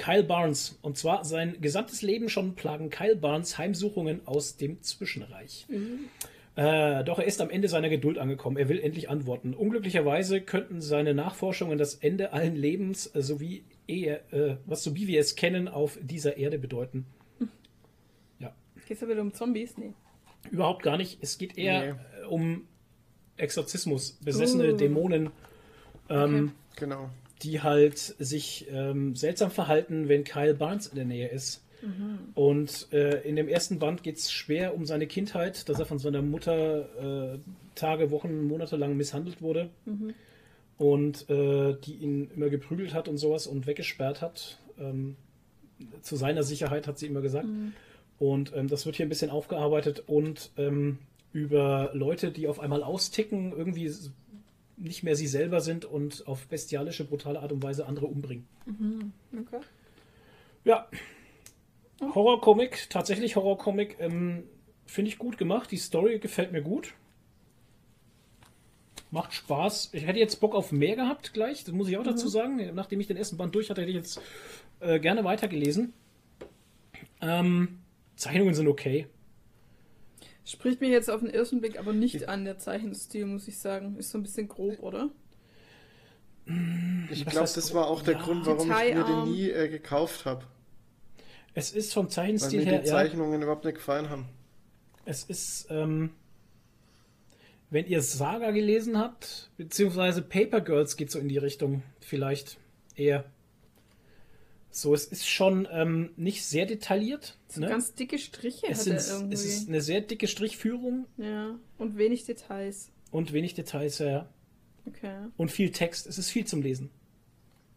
Kyle 0.00 0.24
Barnes. 0.24 0.78
Und 0.82 0.96
zwar 0.96 1.24
sein 1.24 1.56
gesamtes 1.60 2.02
Leben 2.02 2.28
schon 2.28 2.54
plagen 2.54 2.90
Kyle 2.90 3.16
Barnes 3.16 3.58
Heimsuchungen 3.58 4.26
aus 4.26 4.56
dem 4.56 4.80
Zwischenreich. 4.82 5.66
Äh, 6.56 7.04
doch 7.04 7.18
er 7.18 7.26
ist 7.26 7.40
am 7.40 7.50
Ende 7.50 7.68
seiner 7.68 7.88
Geduld 7.88 8.18
angekommen. 8.18 8.56
Er 8.56 8.68
will 8.68 8.80
endlich 8.80 9.08
antworten. 9.10 9.54
Unglücklicherweise 9.54 10.40
könnten 10.40 10.80
seine 10.80 11.14
Nachforschungen 11.14 11.78
das 11.78 11.94
Ende 11.94 12.32
allen 12.32 12.56
Lebens, 12.56 13.06
äh, 13.14 13.22
sowie 13.22 13.62
er, 13.86 14.32
äh, 14.32 14.56
was 14.66 14.82
so 14.82 14.94
wie 14.96 15.06
wir 15.06 15.20
es 15.20 15.36
kennen, 15.36 15.68
auf 15.68 15.98
dieser 16.02 16.36
Erde 16.38 16.58
bedeuten. 16.58 17.06
Ja, 18.38 18.52
Geht's 18.88 19.00
da 19.00 19.08
wieder 19.08 19.20
um 19.20 19.32
Zombies? 19.32 19.76
Nee. 19.78 19.92
überhaupt 20.50 20.82
gar 20.82 20.96
nicht. 20.96 21.18
Es 21.22 21.36
geht 21.38 21.56
eher 21.58 21.80
Nee. 21.94 22.00
äh, 22.22 22.26
um 22.26 22.66
Exorzismus, 23.36 24.12
besessene 24.24 24.72
Uh. 24.72 24.76
Dämonen. 24.76 25.30
Ähm, 26.08 26.52
Genau. 26.76 27.10
Die 27.42 27.62
halt 27.62 27.98
sich 27.98 28.66
ähm, 28.70 29.14
seltsam 29.16 29.50
verhalten, 29.50 30.08
wenn 30.08 30.24
Kyle 30.24 30.54
Barnes 30.54 30.86
in 30.86 30.96
der 30.96 31.04
Nähe 31.04 31.28
ist. 31.28 31.62
Und 32.34 32.88
äh, 32.92 33.22
in 33.26 33.36
dem 33.36 33.48
ersten 33.48 33.78
Band 33.78 34.02
geht 34.02 34.18
es 34.18 34.30
schwer 34.30 34.74
um 34.74 34.84
seine 34.84 35.06
Kindheit, 35.06 35.68
dass 35.68 35.78
er 35.78 35.86
von 35.86 35.98
seiner 35.98 36.20
Mutter 36.22 37.34
äh, 37.34 37.38
Tage, 37.74 38.10
Wochen, 38.10 38.46
Monate 38.46 38.76
lang 38.76 38.96
misshandelt 38.96 39.40
wurde. 39.40 39.70
Und 40.78 41.28
äh, 41.30 41.76
die 41.84 41.94
ihn 41.94 42.30
immer 42.36 42.48
geprügelt 42.48 42.94
hat 42.94 43.08
und 43.08 43.18
sowas 43.18 43.46
und 43.46 43.66
weggesperrt 43.66 44.20
hat. 44.20 44.58
Ähm, 44.78 45.16
zu 46.02 46.16
seiner 46.16 46.42
Sicherheit 46.42 46.86
hat 46.86 46.98
sie 46.98 47.06
immer 47.06 47.20
gesagt. 47.22 47.46
Und 48.18 48.52
ähm, 48.54 48.68
das 48.68 48.84
wird 48.84 48.96
hier 48.96 49.06
ein 49.06 49.10
bisschen 49.10 49.30
aufgearbeitet 49.30 50.04
und 50.06 50.50
ähm, 50.58 50.98
über 51.32 51.90
Leute, 51.94 52.30
die 52.30 52.48
auf 52.48 52.60
einmal 52.60 52.82
austicken, 52.82 53.52
irgendwie 53.56 53.90
nicht 54.80 55.02
mehr 55.02 55.14
sie 55.14 55.26
selber 55.26 55.60
sind 55.60 55.84
und 55.84 56.26
auf 56.26 56.46
bestialische, 56.46 57.04
brutale 57.04 57.40
Art 57.40 57.52
und 57.52 57.62
Weise 57.62 57.86
andere 57.86 58.06
umbringen. 58.06 58.46
Okay. 59.32 59.60
Ja. 60.64 60.88
Horrorcomic, 62.00 62.88
tatsächlich 62.88 63.36
Horrorcomic, 63.36 63.96
ähm, 64.00 64.44
finde 64.86 65.10
ich 65.10 65.18
gut 65.18 65.38
gemacht. 65.38 65.70
Die 65.70 65.76
Story 65.76 66.18
gefällt 66.18 66.52
mir 66.52 66.62
gut. 66.62 66.94
Macht 69.10 69.34
Spaß. 69.34 69.90
Ich 69.92 70.06
hätte 70.06 70.18
jetzt 70.18 70.40
Bock 70.40 70.54
auf 70.54 70.72
mehr 70.72 70.96
gehabt 70.96 71.32
gleich, 71.32 71.64
das 71.64 71.74
muss 71.74 71.88
ich 71.88 71.98
auch 71.98 72.04
dazu 72.04 72.28
sagen. 72.28 72.74
Nachdem 72.74 73.00
ich 73.00 73.06
den 73.06 73.16
ersten 73.16 73.36
Band 73.36 73.54
durch 73.54 73.68
hatte, 73.68 73.82
hätte 73.82 73.90
ich 73.90 73.96
jetzt 73.96 74.20
äh, 74.78 75.00
gerne 75.00 75.24
weitergelesen. 75.24 75.92
Ähm, 77.20 77.80
Zeichnungen 78.16 78.54
sind 78.54 78.68
okay. 78.68 79.08
Spricht 80.44 80.80
mir 80.80 80.88
jetzt 80.88 81.10
auf 81.10 81.20
den 81.20 81.30
ersten 81.30 81.60
Blick 81.60 81.78
aber 81.78 81.92
nicht 81.92 82.28
an, 82.28 82.44
der 82.44 82.58
Zeichenstil, 82.58 83.26
muss 83.26 83.46
ich 83.48 83.58
sagen. 83.58 83.96
Ist 83.98 84.10
so 84.10 84.18
ein 84.18 84.22
bisschen 84.22 84.48
grob, 84.48 84.82
oder? 84.82 85.10
Ich 87.10 87.24
glaube, 87.26 87.48
das 87.54 87.74
war 87.74 87.86
auch 87.86 88.02
der 88.02 88.14
Ja. 88.14 88.22
Grund, 88.22 88.46
warum 88.46 88.70
ich 88.70 88.94
mir 88.94 89.04
den 89.04 89.24
nie 89.32 89.50
äh, 89.50 89.68
gekauft 89.68 90.24
habe. 90.24 90.44
Es 91.54 91.72
ist 91.72 91.92
vom 91.92 92.06
Weil 92.06 92.10
Zeichenstil 92.12 92.58
mir 92.60 92.64
die 92.64 92.70
her, 92.70 92.78
ja, 92.80 92.84
Zeichnungen 92.86 93.42
überhaupt 93.42 93.64
nicht 93.64 93.74
gefallen 93.76 94.08
haben. 94.08 94.28
es 95.04 95.24
ist, 95.24 95.66
ähm, 95.70 96.10
wenn 97.70 97.86
ihr 97.86 98.02
Saga 98.02 98.50
gelesen 98.50 98.98
habt, 98.98 99.50
beziehungsweise 99.56 100.22
Paper 100.22 100.60
Girls 100.60 100.96
geht 100.96 101.10
so 101.10 101.18
in 101.18 101.28
die 101.28 101.38
Richtung, 101.38 101.82
vielleicht 102.00 102.58
eher. 102.96 103.24
So, 104.72 104.94
es 104.94 105.06
ist 105.06 105.26
schon 105.28 105.66
ähm, 105.72 106.10
nicht 106.16 106.44
sehr 106.44 106.64
detailliert. 106.66 107.36
So 107.48 107.60
Ne? 107.60 107.68
ganz 107.68 107.94
dicke 107.94 108.18
Striche 108.18 108.66
es, 108.68 108.78
hat 108.78 108.84
sind, 108.84 108.94
er 108.96 109.16
irgendwie. 109.16 109.34
es 109.34 109.44
ist 109.44 109.68
eine 109.68 109.80
sehr 109.80 110.00
dicke 110.00 110.28
Strichführung 110.28 111.06
ja, 111.16 111.56
und 111.78 111.96
wenig 111.98 112.24
Details. 112.24 112.90
und 113.10 113.32
wenig 113.32 113.54
Details, 113.54 113.98
ja. 113.98 114.28
Okay, 114.86 115.12
Und 115.36 115.50
viel 115.50 115.70
Text. 115.72 116.06
Es 116.06 116.16
ist 116.18 116.30
viel 116.30 116.46
zum 116.46 116.62
Lesen. 116.62 116.90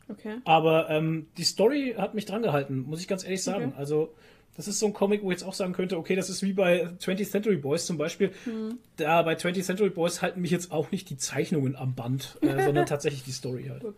okay. 0.09 0.37
Aber 0.45 0.89
ähm, 0.89 1.27
die 1.37 1.43
Story 1.43 1.95
hat 1.97 2.13
mich 2.13 2.25
dran 2.25 2.41
gehalten, 2.43 2.79
muss 2.83 3.01
ich 3.01 3.07
ganz 3.07 3.23
ehrlich 3.23 3.43
sagen. 3.43 3.69
Okay. 3.69 3.77
Also, 3.77 4.13
das 4.55 4.67
ist 4.67 4.79
so 4.79 4.85
ein 4.85 4.93
Comic, 4.93 5.23
wo 5.23 5.31
ich 5.31 5.39
jetzt 5.39 5.43
auch 5.43 5.53
sagen 5.53 5.73
könnte, 5.73 5.97
okay, 5.97 6.15
das 6.15 6.29
ist 6.29 6.43
wie 6.43 6.53
bei 6.53 6.85
20th 6.85 7.29
Century 7.29 7.57
Boys 7.57 7.85
zum 7.87 7.97
Beispiel. 7.97 8.31
Hm. 8.45 8.77
Da 8.97 9.21
bei 9.23 9.33
20th 9.33 9.63
Century 9.63 9.89
Boys 9.89 10.21
halten 10.21 10.41
mich 10.41 10.51
jetzt 10.51 10.71
auch 10.71 10.91
nicht 10.91 11.09
die 11.09 11.17
Zeichnungen 11.17 11.75
am 11.75 11.95
Band, 11.95 12.37
äh, 12.41 12.63
sondern 12.63 12.85
tatsächlich 12.85 13.23
die 13.23 13.31
Story 13.31 13.65
halt. 13.69 13.83
Wohl 13.83 13.95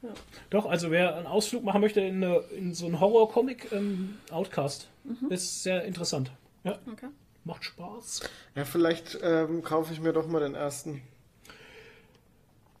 kaum. 0.00 0.10
Doch, 0.50 0.66
also 0.66 0.90
wer 0.90 1.16
einen 1.16 1.26
Ausflug 1.26 1.62
machen 1.64 1.80
möchte 1.80 2.00
in, 2.00 2.22
eine, 2.24 2.38
in 2.56 2.74
so 2.74 2.86
einen 2.86 3.00
Horror-Comic, 3.00 3.72
ähm, 3.72 4.18
Outcast, 4.30 4.88
Mhm. 5.04 5.30
ist 5.30 5.62
sehr 5.62 5.84
interessant. 5.84 6.30
Ja, 6.64 6.78
Okay. 6.92 7.06
macht 7.44 7.64
Spaß. 7.64 8.20
Ja, 8.54 8.64
vielleicht 8.64 9.18
ähm, 9.22 9.62
kaufe 9.62 9.92
ich 9.92 10.00
mir 10.00 10.12
doch 10.12 10.26
mal 10.26 10.40
den 10.40 10.54
ersten. 10.54 11.00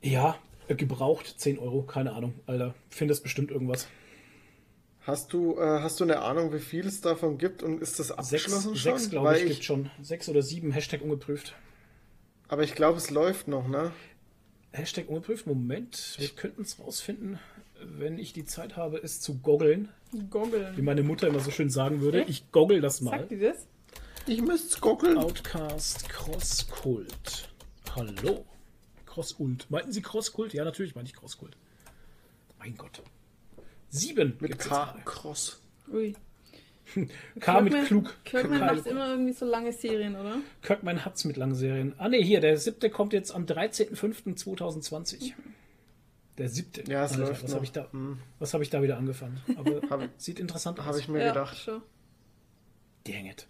Ja, 0.02 0.36
äh, 0.68 0.74
gebraucht 0.74 1.34
10 1.38 1.58
Euro, 1.58 1.82
keine 1.82 2.12
Ahnung, 2.12 2.34
Alter. 2.46 2.74
Findest 2.90 3.22
bestimmt 3.22 3.50
irgendwas. 3.50 3.86
Hast 5.02 5.32
du, 5.32 5.58
äh, 5.58 5.80
hast 5.80 5.98
du 6.00 6.04
eine 6.04 6.20
Ahnung, 6.20 6.52
wie 6.52 6.58
viel 6.58 6.86
es 6.86 7.00
davon 7.00 7.38
gibt 7.38 7.62
und 7.62 7.80
ist 7.80 7.98
das 7.98 8.08
Sechs, 8.08 8.44
abgeschlossen 8.44 8.76
schon? 8.76 8.98
sechs 8.98 9.10
glaube 9.10 9.26
Weil 9.28 9.36
ich, 9.38 9.46
gibt 9.46 9.64
schon. 9.64 9.90
Sechs 10.02 10.28
oder 10.28 10.42
sieben, 10.42 10.72
Hashtag 10.72 11.00
ungeprüft. 11.02 11.54
Aber 12.48 12.62
ich 12.64 12.74
glaube, 12.74 12.98
es 12.98 13.10
läuft 13.10 13.48
noch, 13.48 13.66
ne? 13.66 13.92
Hashtag 14.72 15.08
ungeprüft, 15.08 15.46
Moment, 15.46 16.16
wir 16.18 16.28
könnten 16.28 16.62
es 16.62 16.78
rausfinden, 16.78 17.38
wenn 17.82 18.18
ich 18.18 18.32
die 18.32 18.44
Zeit 18.44 18.76
habe, 18.76 18.98
es 18.98 19.20
zu 19.20 19.38
goggeln. 19.38 19.88
Wie 20.12 20.24
Goggeln. 20.24 20.84
meine 20.84 21.02
Mutter 21.02 21.28
immer 21.28 21.40
so 21.40 21.50
schön 21.50 21.70
sagen 21.70 22.00
würde. 22.00 22.20
Echt? 22.20 22.30
Ich 22.30 22.52
goggle 22.52 22.80
das 22.80 23.00
mal. 23.00 23.18
Sagt 23.18 23.30
die 23.30 23.38
das? 23.38 23.66
Ich 24.26 24.42
müsste 24.42 24.80
gockeln. 24.80 25.18
Outcast 25.18 26.08
Crosskult. 26.08 27.48
Hallo. 27.96 28.44
Crosskult. 29.06 29.66
Meinten 29.70 29.92
Sie 29.92 30.02
Crosskult? 30.02 30.52
Ja, 30.52 30.64
natürlich 30.64 30.94
meinte 30.94 31.10
ich 31.10 31.16
Crosskult. 31.16 31.56
Mein 32.58 32.76
Gott. 32.76 33.02
Sieben. 33.88 34.36
Mit 34.40 34.58
K. 34.58 34.94
Cross. 35.04 35.60
Ui. 35.92 36.14
K 37.40 37.60
mit 37.60 37.72
Kirkman- 37.72 37.84
klug. 37.86 38.14
Kirkman 38.24 38.60
macht 38.60 38.86
immer 38.86 39.08
irgendwie 39.10 39.32
so 39.32 39.44
lange 39.46 39.72
Serien, 39.72 40.16
oder? 40.16 40.36
Kirkman 40.62 41.04
hat's 41.04 41.24
mit 41.24 41.36
langen 41.36 41.54
Serien. 41.54 41.94
Ah 41.98 42.08
ne, 42.08 42.18
hier, 42.18 42.40
der 42.40 42.56
siebte 42.58 42.90
kommt 42.90 43.12
jetzt 43.12 43.32
am 43.34 43.44
13.05.2020. 43.46 45.32
Der 46.38 46.48
siebte. 46.48 46.82
Ja, 46.90 47.04
es 47.04 47.16
läuft 47.16 47.44
was 47.44 47.54
habe 47.54 47.64
ich, 47.64 47.72
da- 47.72 47.88
Hm. 47.92 48.18
was 48.38 48.54
hab 48.54 48.62
ich 48.62 48.70
da 48.70 48.82
wieder 48.82 48.96
angefangen? 48.96 49.40
Aber 49.56 49.80
Hab- 49.90 50.08
sieht 50.16 50.40
interessant 50.40 50.80
aus. 50.80 50.86
Habe 50.86 50.98
ich 50.98 51.08
mir 51.08 51.20
ja, 51.20 51.28
gedacht. 51.32 51.56
schon. 51.58 51.82
Dang 53.04 53.26
it. 53.26 53.46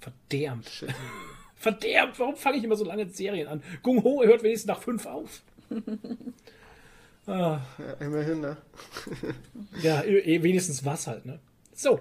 Verdammt. 0.00 0.68
Shit. 0.68 0.94
Verdammt, 1.56 2.18
warum 2.20 2.36
fange 2.36 2.58
ich 2.58 2.64
immer 2.64 2.76
so 2.76 2.84
lange 2.84 3.08
Serien 3.08 3.48
an? 3.48 3.62
Gung 3.82 4.02
Ho 4.04 4.22
hört 4.22 4.42
wenigstens 4.44 4.68
nach 4.68 4.80
fünf 4.80 5.06
auf. 5.06 5.42
ah, 7.26 7.60
Ja, 7.78 7.92
immerhin, 8.00 8.40
ne? 8.40 8.56
ja, 9.82 10.04
wenigstens 10.06 10.84
was 10.84 11.06
halt, 11.08 11.26
ne? 11.26 11.40
So. 11.78 12.00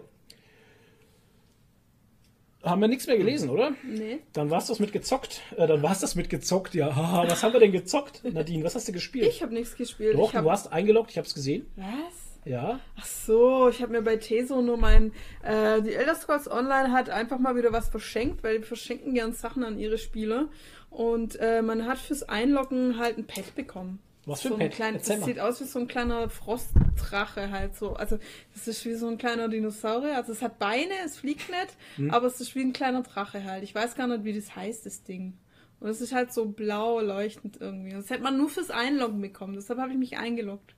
Haben 2.64 2.82
wir 2.82 2.88
nichts 2.88 3.06
mehr 3.06 3.18
gelesen, 3.18 3.52
oder? 3.52 3.76
Nee. 3.84 4.22
Dann 4.34 4.50
war's 4.50 4.66
das 4.66 4.80
mit 4.80 4.92
gezockt. 4.92 5.44
Äh, 5.56 5.68
dann 5.68 5.84
war's 5.84 6.00
das 6.00 6.16
mit 6.16 6.32
gezockt, 6.32 6.74
ja. 6.74 6.88
Was 7.30 7.44
haben 7.44 7.54
wir 7.54 7.60
denn 7.60 7.72
gezockt? 7.72 8.24
Nadine, 8.24 8.64
was 8.64 8.74
hast 8.74 8.88
du 8.88 8.92
gespielt? 8.92 9.28
Ich 9.28 9.44
habe 9.44 9.54
nichts 9.54 9.76
gespielt. 9.76 10.16
Doch, 10.16 10.34
hab... 10.34 10.42
du 10.42 10.48
warst 10.48 10.74
eingeloggt, 10.74 11.12
ich 11.12 11.20
hab's 11.20 11.36
gesehen. 11.36 11.68
Was? 11.76 12.42
Ja. 12.44 12.80
Ach 12.96 13.06
so, 13.06 13.70
ich 13.70 13.84
habe 13.84 13.92
mir 13.92 14.02
bei 14.02 14.18
Teso 14.18 14.62
nur 14.64 14.78
mein. 14.78 15.14
Äh, 15.44 15.84
die 15.84 15.94
Elder 15.94 16.16
Scrolls 16.16 16.50
Online 16.50 16.92
hat 16.92 17.12
einfach 17.12 17.38
mal 17.38 17.56
wieder 17.56 17.72
was 17.72 17.88
verschenkt, 17.88 18.44
weil 18.44 18.58
die 18.58 18.64
verschenken 18.64 19.14
gern 19.14 19.34
Sachen 19.34 19.64
an 19.64 19.78
ihre 19.78 20.00
Spieler. 20.00 20.50
Und 20.90 21.36
äh, 21.40 21.62
man 21.62 21.86
hat 21.86 22.00
fürs 22.00 22.24
Einloggen 22.24 22.98
halt 22.98 23.20
ein 23.20 23.28
Pad 23.28 23.54
bekommen. 23.54 24.00
Was 24.28 24.42
für 24.42 24.50
so 24.50 24.54
ein 24.56 24.60
Pad? 24.60 24.72
Klein, 24.72 24.94
Erzähl 24.96 25.16
das 25.16 25.22
mal. 25.22 25.26
sieht 25.34 25.40
aus 25.40 25.62
wie 25.62 25.66
so 25.66 25.80
ein 25.80 25.88
kleiner 25.88 26.30
Frostdrache 26.30 27.50
halt 27.50 27.76
so. 27.76 27.94
Also 27.94 28.20
das 28.54 28.68
ist 28.68 28.86
wie 28.86 28.94
so 28.94 29.08
ein 29.08 29.18
kleiner 29.18 29.48
Dinosaurier. 29.48 30.16
Also 30.18 30.34
es 30.34 30.42
hat 30.42 30.60
Beine, 30.60 30.94
es 31.06 31.18
fliegt 31.18 31.50
nicht, 31.50 31.76
Hm. 31.96 32.12
aber 32.12 32.28
es 32.28 32.40
ist 32.42 32.54
wie 32.56 32.62
ein 32.62 32.74
kleiner 32.74 33.02
Drache 33.04 33.44
halt. 33.44 33.64
Ich 33.64 33.74
weiß 33.74 33.96
gar 33.96 34.08
nicht, 34.08 34.24
wie 34.26 34.34
das 34.34 34.56
heißt, 34.56 34.86
das 34.86 35.04
Ding. 35.04 35.34
Und 35.80 35.90
es 35.90 36.02
ist 36.02 36.14
halt 36.14 36.34
so 36.34 36.46
blau 36.46 37.00
leuchtend 37.02 37.58
irgendwie. 37.60 37.92
Das 37.92 38.10
hätte 38.10 38.24
man 38.24 38.38
nur 38.38 38.50
fürs 38.50 38.70
Einloggen 38.72 39.22
bekommen. 39.22 39.54
Deshalb 39.54 39.80
habe 39.80 39.92
ich 39.92 39.98
mich 39.98 40.18
eingeloggt. 40.18 40.74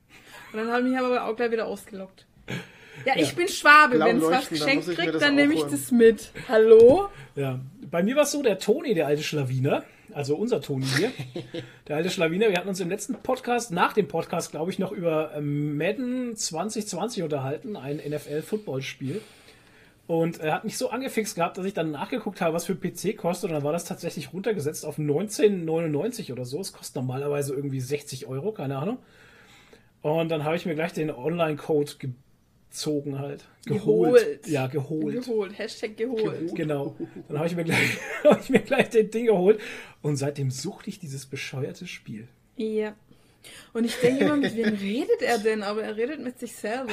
Und 0.52 0.60
dann 0.60 0.70
habe 0.72 0.82
ich 0.84 0.90
mich 0.90 1.00
aber 1.00 1.24
auch 1.26 1.36
gleich 1.36 1.52
wieder 1.52 1.68
ausgeloggt. 1.68 2.26
Ja, 3.06 3.14
ich 3.16 3.34
bin 3.34 3.48
Schwabe. 3.48 4.00
Wenn 4.00 4.18
es 4.18 4.24
was 4.24 4.50
geschenkt 4.50 4.86
kriegt, 4.88 5.22
dann 5.22 5.36
nehme 5.36 5.54
ich 5.54 5.64
das 5.64 5.92
mit. 5.92 6.32
Hallo? 6.50 7.08
Ja, 7.36 7.60
bei 7.90 8.04
mir 8.04 8.16
war 8.18 8.24
es 8.24 8.32
so, 8.32 8.44
der 8.44 8.60
Toni, 8.60 8.94
der 8.94 9.08
alte 9.08 9.24
Schlawiner, 9.24 9.84
also 10.14 10.36
unser 10.36 10.61
Toni 10.61 10.86
hier, 10.86 11.11
der 11.88 11.98
alte 11.98 12.10
Schlawiner, 12.10 12.49
wir 12.49 12.57
hatten 12.57 12.69
uns 12.69 12.80
im 12.80 12.90
letzten 12.90 13.15
Podcast, 13.15 13.72
nach 13.72 13.94
dem 13.94 14.07
Podcast, 14.07 14.52
glaube 14.52 14.72
ich, 14.72 14.80
noch 14.80 14.91
über 14.91 15.31
ähm, 15.36 15.77
Madden 15.77 16.36
2020 16.36 17.23
unterhalten, 17.23 17.76
ein 17.76 17.98
NFL-Football-Spiel. 17.98 19.22
Und 20.07 20.40
er 20.40 20.56
hat 20.56 20.64
mich 20.64 20.76
so 20.76 20.90
angefixt 20.90 21.36
gehabt, 21.36 21.57
dass 21.60 21.65
ich 21.65 21.76
dann 21.76 21.91
nachgeguckt 21.91 22.41
habe, 22.41 22.56
was 22.56 22.65
für 22.65 22.73
PC 22.73 23.15
kostet. 23.15 23.52
Und 23.52 23.56
dann 23.56 23.64
war 23.64 23.73
das 23.73 23.86
tatsächlich 23.86 24.34
runtergesetzt 24.34 24.84
auf 24.84 24.98
19,99 24.98 26.31
oder 26.31 26.45
so. 26.45 26.60
Es 26.60 26.73
kostet 26.73 26.95
normalerweise 26.95 27.53
irgendwie 27.53 27.80
60 27.80 28.26
Euro, 28.26 28.52
keine 28.52 28.80
Ahnung. 28.80 28.98
Und 30.02 30.30
dann 30.30 30.45
habe 30.45 30.56
ich 30.56 30.65
mir 30.65 30.73
gleich 30.73 30.94
den 30.94 31.11
Online-Code 31.11 31.91
gezogen 32.70 33.20
halt. 33.20 33.46
Geholt. 33.66 34.14
Geholt. 34.24 34.48
Ja, 34.48 34.68
geholt. 34.68 35.26
Geholt. 35.26 35.58
Hashtag 35.58 35.98
geholt. 35.98 36.56
Genau. 36.56 36.96
Dann 37.28 37.38
habe 37.38 37.48
ich, 37.48 37.56
mir 37.56 37.64
gleich- 37.64 37.98
hab 38.24 38.41
ich 38.41 38.50
mir 38.50 38.60
gleich 38.60 38.90
den 38.90 39.10
Ding 39.12 39.26
geholt. 39.26 39.60
Und 40.02 40.16
seitdem 40.18 40.52
suchte 40.52 40.90
ich 40.90 41.00
dieses 41.00 41.26
bescheuerte 41.26 41.88
Spiel. 41.88 42.28
Ja. 42.58 42.96
Und 43.74 43.86
ich 43.86 43.96
denke 43.96 44.26
immer, 44.26 44.36
mit 44.36 44.56
wem 44.56 44.74
redet 44.74 45.22
er 45.22 45.40
denn? 45.40 45.64
Aber 45.64 45.84
er 45.84 45.96
redet 45.96 46.20
mit 46.22 46.40
sich 46.40 46.56
selber. 46.56 46.91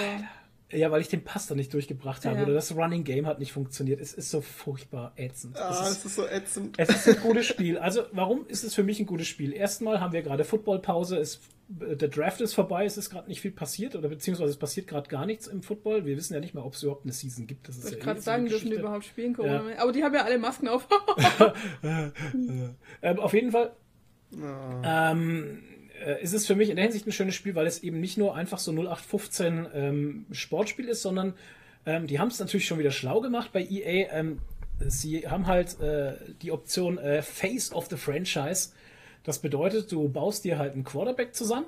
Ja, 0.72 0.90
weil 0.90 1.00
ich 1.00 1.08
den 1.08 1.22
Pass 1.22 1.46
da 1.46 1.54
nicht 1.54 1.72
durchgebracht 1.72 2.24
habe. 2.24 2.38
Ja. 2.38 2.42
Oder 2.42 2.54
das 2.54 2.74
Running 2.74 3.04
Game 3.04 3.26
hat 3.26 3.38
nicht 3.38 3.52
funktioniert. 3.52 4.00
Es 4.00 4.12
ist 4.12 4.30
so 4.30 4.40
furchtbar 4.40 5.12
ätzend. 5.16 5.56
Ah, 5.56 5.70
es, 5.82 5.98
ist, 5.98 6.06
ist 6.06 6.16
so 6.16 6.26
ätzend. 6.26 6.74
es 6.76 6.88
ist 6.88 7.08
ein 7.08 7.22
gutes 7.22 7.46
Spiel. 7.46 7.78
Also, 7.78 8.02
warum 8.10 8.46
ist 8.48 8.64
es 8.64 8.74
für 8.74 8.82
mich 8.82 8.98
ein 8.98 9.06
gutes 9.06 9.28
Spiel? 9.28 9.52
Erstmal 9.52 10.00
haben 10.00 10.12
wir 10.12 10.22
gerade 10.22 10.44
Footballpause. 10.44 11.18
Es, 11.18 11.40
der 11.68 12.08
Draft 12.08 12.40
ist 12.40 12.54
vorbei. 12.54 12.84
Es 12.84 12.96
ist 12.96 13.10
gerade 13.10 13.28
nicht 13.28 13.40
viel 13.40 13.52
passiert. 13.52 13.94
Oder 13.94 14.08
beziehungsweise 14.08 14.50
es 14.50 14.56
passiert 14.56 14.88
gerade 14.88 15.08
gar 15.08 15.24
nichts 15.24 15.46
im 15.46 15.62
Football. 15.62 16.04
Wir 16.04 16.16
wissen 16.16 16.34
ja 16.34 16.40
nicht 16.40 16.54
mal, 16.54 16.62
ob 16.62 16.74
es 16.74 16.82
überhaupt 16.82 17.04
eine 17.04 17.12
Season 17.12 17.46
gibt. 17.46 17.68
Das 17.68 17.76
ist 17.76 17.84
Ich 17.84 17.90
wollte 17.90 17.98
ja 17.98 18.04
gerade 18.04 18.18
eh 18.18 18.22
sagen, 18.22 18.46
dürfen 18.46 18.70
die 18.70 18.76
überhaupt 18.76 19.04
spielen, 19.04 19.34
Corona. 19.34 19.70
Ja. 19.70 19.78
Aber 19.78 19.92
die 19.92 20.02
haben 20.02 20.14
ja 20.14 20.24
alle 20.24 20.38
Masken 20.38 20.68
auf. 20.68 20.88
Ähm, 23.02 23.20
auf 23.20 23.34
jeden 23.34 23.52
Fall 23.52 23.72
ähm, 24.32 25.62
äh, 26.04 26.22
ist 26.22 26.34
es 26.34 26.46
für 26.46 26.54
mich 26.54 26.70
in 26.70 26.76
der 26.76 26.84
Hinsicht 26.84 27.06
ein 27.06 27.12
schönes 27.12 27.34
Spiel, 27.34 27.54
weil 27.54 27.66
es 27.66 27.82
eben 27.82 28.00
nicht 28.00 28.18
nur 28.18 28.34
einfach 28.34 28.58
so 28.58 28.72
0815 28.72 29.66
ähm, 29.74 30.26
Sportspiel 30.32 30.88
ist, 30.88 31.02
sondern 31.02 31.34
ähm, 31.84 32.06
die 32.06 32.18
haben 32.18 32.28
es 32.28 32.38
natürlich 32.38 32.66
schon 32.66 32.78
wieder 32.78 32.90
schlau 32.90 33.20
gemacht 33.20 33.50
bei 33.52 33.64
EA. 33.64 34.12
Ähm, 34.12 34.40
sie 34.80 35.28
haben 35.28 35.46
halt 35.46 35.80
äh, 35.80 36.14
die 36.42 36.52
Option 36.52 36.98
äh, 36.98 37.22
Face 37.22 37.72
of 37.72 37.86
the 37.86 37.96
Franchise. 37.96 38.70
Das 39.22 39.40
bedeutet, 39.40 39.90
du 39.90 40.08
baust 40.08 40.44
dir 40.44 40.58
halt 40.58 40.74
einen 40.74 40.84
Quarterback 40.84 41.34
zusammen 41.34 41.66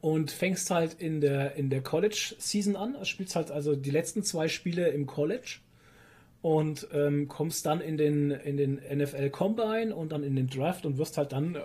und 0.00 0.30
fängst 0.30 0.70
halt 0.70 0.94
in 0.94 1.20
der, 1.20 1.54
in 1.56 1.70
der 1.70 1.82
College-Season 1.82 2.76
an. 2.76 2.94
Du 2.94 3.04
spielst 3.04 3.36
halt 3.36 3.50
also 3.50 3.74
die 3.76 3.90
letzten 3.90 4.22
zwei 4.22 4.48
Spiele 4.48 4.88
im 4.88 5.06
College 5.06 5.58
und 6.42 6.88
ähm, 6.92 7.28
kommst 7.28 7.66
dann 7.66 7.80
in 7.80 7.96
den, 7.96 8.32
in 8.32 8.56
den 8.56 8.74
NFL 8.74 9.30
Combine 9.30 9.94
und 9.94 10.10
dann 10.10 10.24
in 10.24 10.34
den 10.34 10.48
Draft 10.48 10.84
und 10.84 10.98
wirst 10.98 11.16
halt 11.16 11.32
dann, 11.32 11.54
äh, 11.54 11.60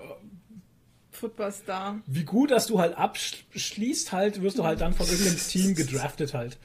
Footballstar. 1.18 2.00
wie 2.06 2.24
gut, 2.24 2.52
dass 2.52 2.68
du 2.68 2.80
halt 2.80 2.98
abschließt, 2.98 4.12
halt, 4.12 4.42
wirst 4.42 4.58
du 4.58 4.64
halt 4.64 4.82
dann 4.82 4.94
von 4.94 5.08
irgendeinem 5.08 5.38
Team 5.50 5.76
gedraftet 5.76 6.34
halt. 6.34 6.58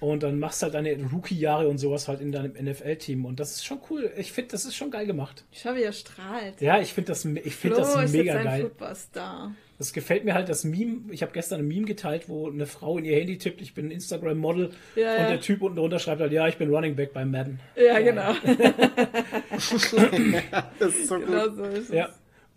Und 0.00 0.22
dann 0.22 0.38
machst 0.38 0.62
halt 0.62 0.74
deine 0.74 0.96
Rookie-Jahre 1.12 1.66
und 1.66 1.78
sowas 1.78 2.06
halt 2.06 2.20
in 2.20 2.30
deinem 2.30 2.52
NFL-Team. 2.52 3.24
Und 3.24 3.40
das 3.40 3.52
ist 3.52 3.66
schon 3.66 3.80
cool. 3.90 4.12
Ich 4.16 4.30
finde, 4.30 4.52
das 4.52 4.64
ist 4.64 4.76
schon 4.76 4.92
geil 4.92 5.06
gemacht. 5.06 5.44
Schau, 5.52 5.74
wie 5.74 5.82
er 5.82 5.92
strahlt. 5.92 6.60
Ja, 6.60 6.80
ich 6.80 6.92
finde 6.92 7.08
das, 7.08 7.24
ich 7.24 7.56
find 7.56 7.74
Flo 7.74 7.82
das 7.82 8.04
ist 8.04 8.12
mega 8.12 8.34
jetzt 8.34 8.36
ein 8.36 8.44
geil. 8.44 8.62
Footballstar. 8.62 9.54
Das 9.78 9.92
gefällt 9.92 10.24
mir 10.24 10.34
halt, 10.34 10.48
das 10.48 10.64
Meme. 10.64 11.12
Ich 11.12 11.22
habe 11.22 11.32
gestern 11.32 11.60
ein 11.60 11.68
Meme 11.68 11.86
geteilt, 11.86 12.28
wo 12.28 12.48
eine 12.48 12.66
Frau 12.66 12.98
in 12.98 13.04
ihr 13.04 13.16
Handy 13.16 13.38
tippt, 13.38 13.60
ich 13.60 13.74
bin 13.74 13.86
ein 13.86 13.90
Instagram-Model. 13.90 14.70
Ja, 14.94 15.14
und 15.14 15.20
ja. 15.20 15.28
der 15.30 15.40
Typ 15.40 15.62
unten 15.62 15.76
drunter 15.76 15.98
schreibt 15.98 16.20
halt, 16.20 16.32
ja, 16.32 16.46
ich 16.46 16.58
bin 16.58 16.72
Running 16.72 16.94
Back 16.94 17.12
bei 17.12 17.24
Madden. 17.24 17.58
Ja, 17.76 17.98
genau. 18.00 18.34
Das 20.78 20.94
ist 20.94 21.08
so 21.08 21.16
gut. 21.16 21.26
genau 21.26 21.48
so 21.50 21.64
ist 21.64 21.90
es. 21.90 21.94
Ja. 21.94 22.08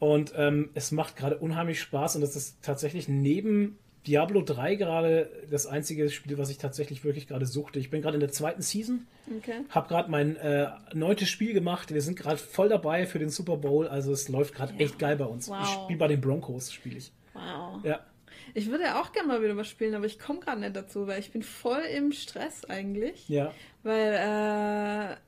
Und 0.02 0.34
ähm, 0.36 0.72
es 0.74 0.92
macht 0.92 1.16
gerade 1.16 1.38
unheimlich 1.38 1.80
Spaß 1.80 2.16
und 2.16 2.22
das 2.22 2.36
ist 2.36 2.58
tatsächlich 2.64 3.08
neben 3.08 3.78
Diablo 4.08 4.42
3 4.42 4.74
gerade 4.74 5.30
das 5.52 5.68
einzige 5.68 6.10
Spiel, 6.10 6.40
was 6.40 6.50
ich 6.50 6.58
tatsächlich 6.58 7.04
wirklich 7.04 7.28
gerade 7.28 7.46
suchte. 7.46 7.78
Ich 7.78 7.92
bin 7.92 8.02
gerade 8.02 8.16
in 8.16 8.20
der 8.20 8.32
zweiten 8.32 8.64
Season, 8.64 9.06
Okay. 9.38 9.62
habe 9.70 9.88
gerade 9.88 10.10
mein 10.10 10.38
äh, 10.38 10.70
neuntes 10.96 11.30
Spiel 11.30 11.54
gemacht. 11.54 11.94
Wir 11.94 12.02
sind 12.02 12.18
gerade 12.18 12.38
voll 12.38 12.68
dabei 12.68 13.06
für 13.06 13.20
den 13.20 13.30
Super 13.30 13.58
Bowl, 13.58 13.88
also 13.88 14.12
es 14.12 14.28
läuft 14.28 14.56
gerade 14.56 14.74
echt 14.80 14.98
geil 14.98 15.18
bei 15.18 15.26
uns. 15.26 15.48
Wow. 15.50 15.60
Ich 15.62 15.70
spiele 15.70 16.00
bei 16.00 16.08
den 16.08 16.20
Broncos, 16.20 16.74
spiele 16.74 16.98
ich. 16.98 17.12
Wow. 17.36 17.84
Ja. 17.84 18.00
Ich 18.56 18.72
würde 18.72 19.00
auch 19.00 19.12
gerne 19.12 19.28
mal 19.28 19.44
wieder 19.44 19.56
was 19.56 19.68
spielen, 19.68 19.94
aber 19.94 20.08
ich 20.08 20.18
komme 20.18 20.40
gerade 20.40 20.62
nicht 20.62 20.76
dazu, 20.76 21.06
weil 21.06 21.20
ich 21.20 21.32
bin 21.32 21.44
voll 21.44 21.84
im 21.96 22.12
Stress 22.12 22.66
eigentlich. 22.66 23.30
Ja. 23.30 23.54
Weil 23.84 24.18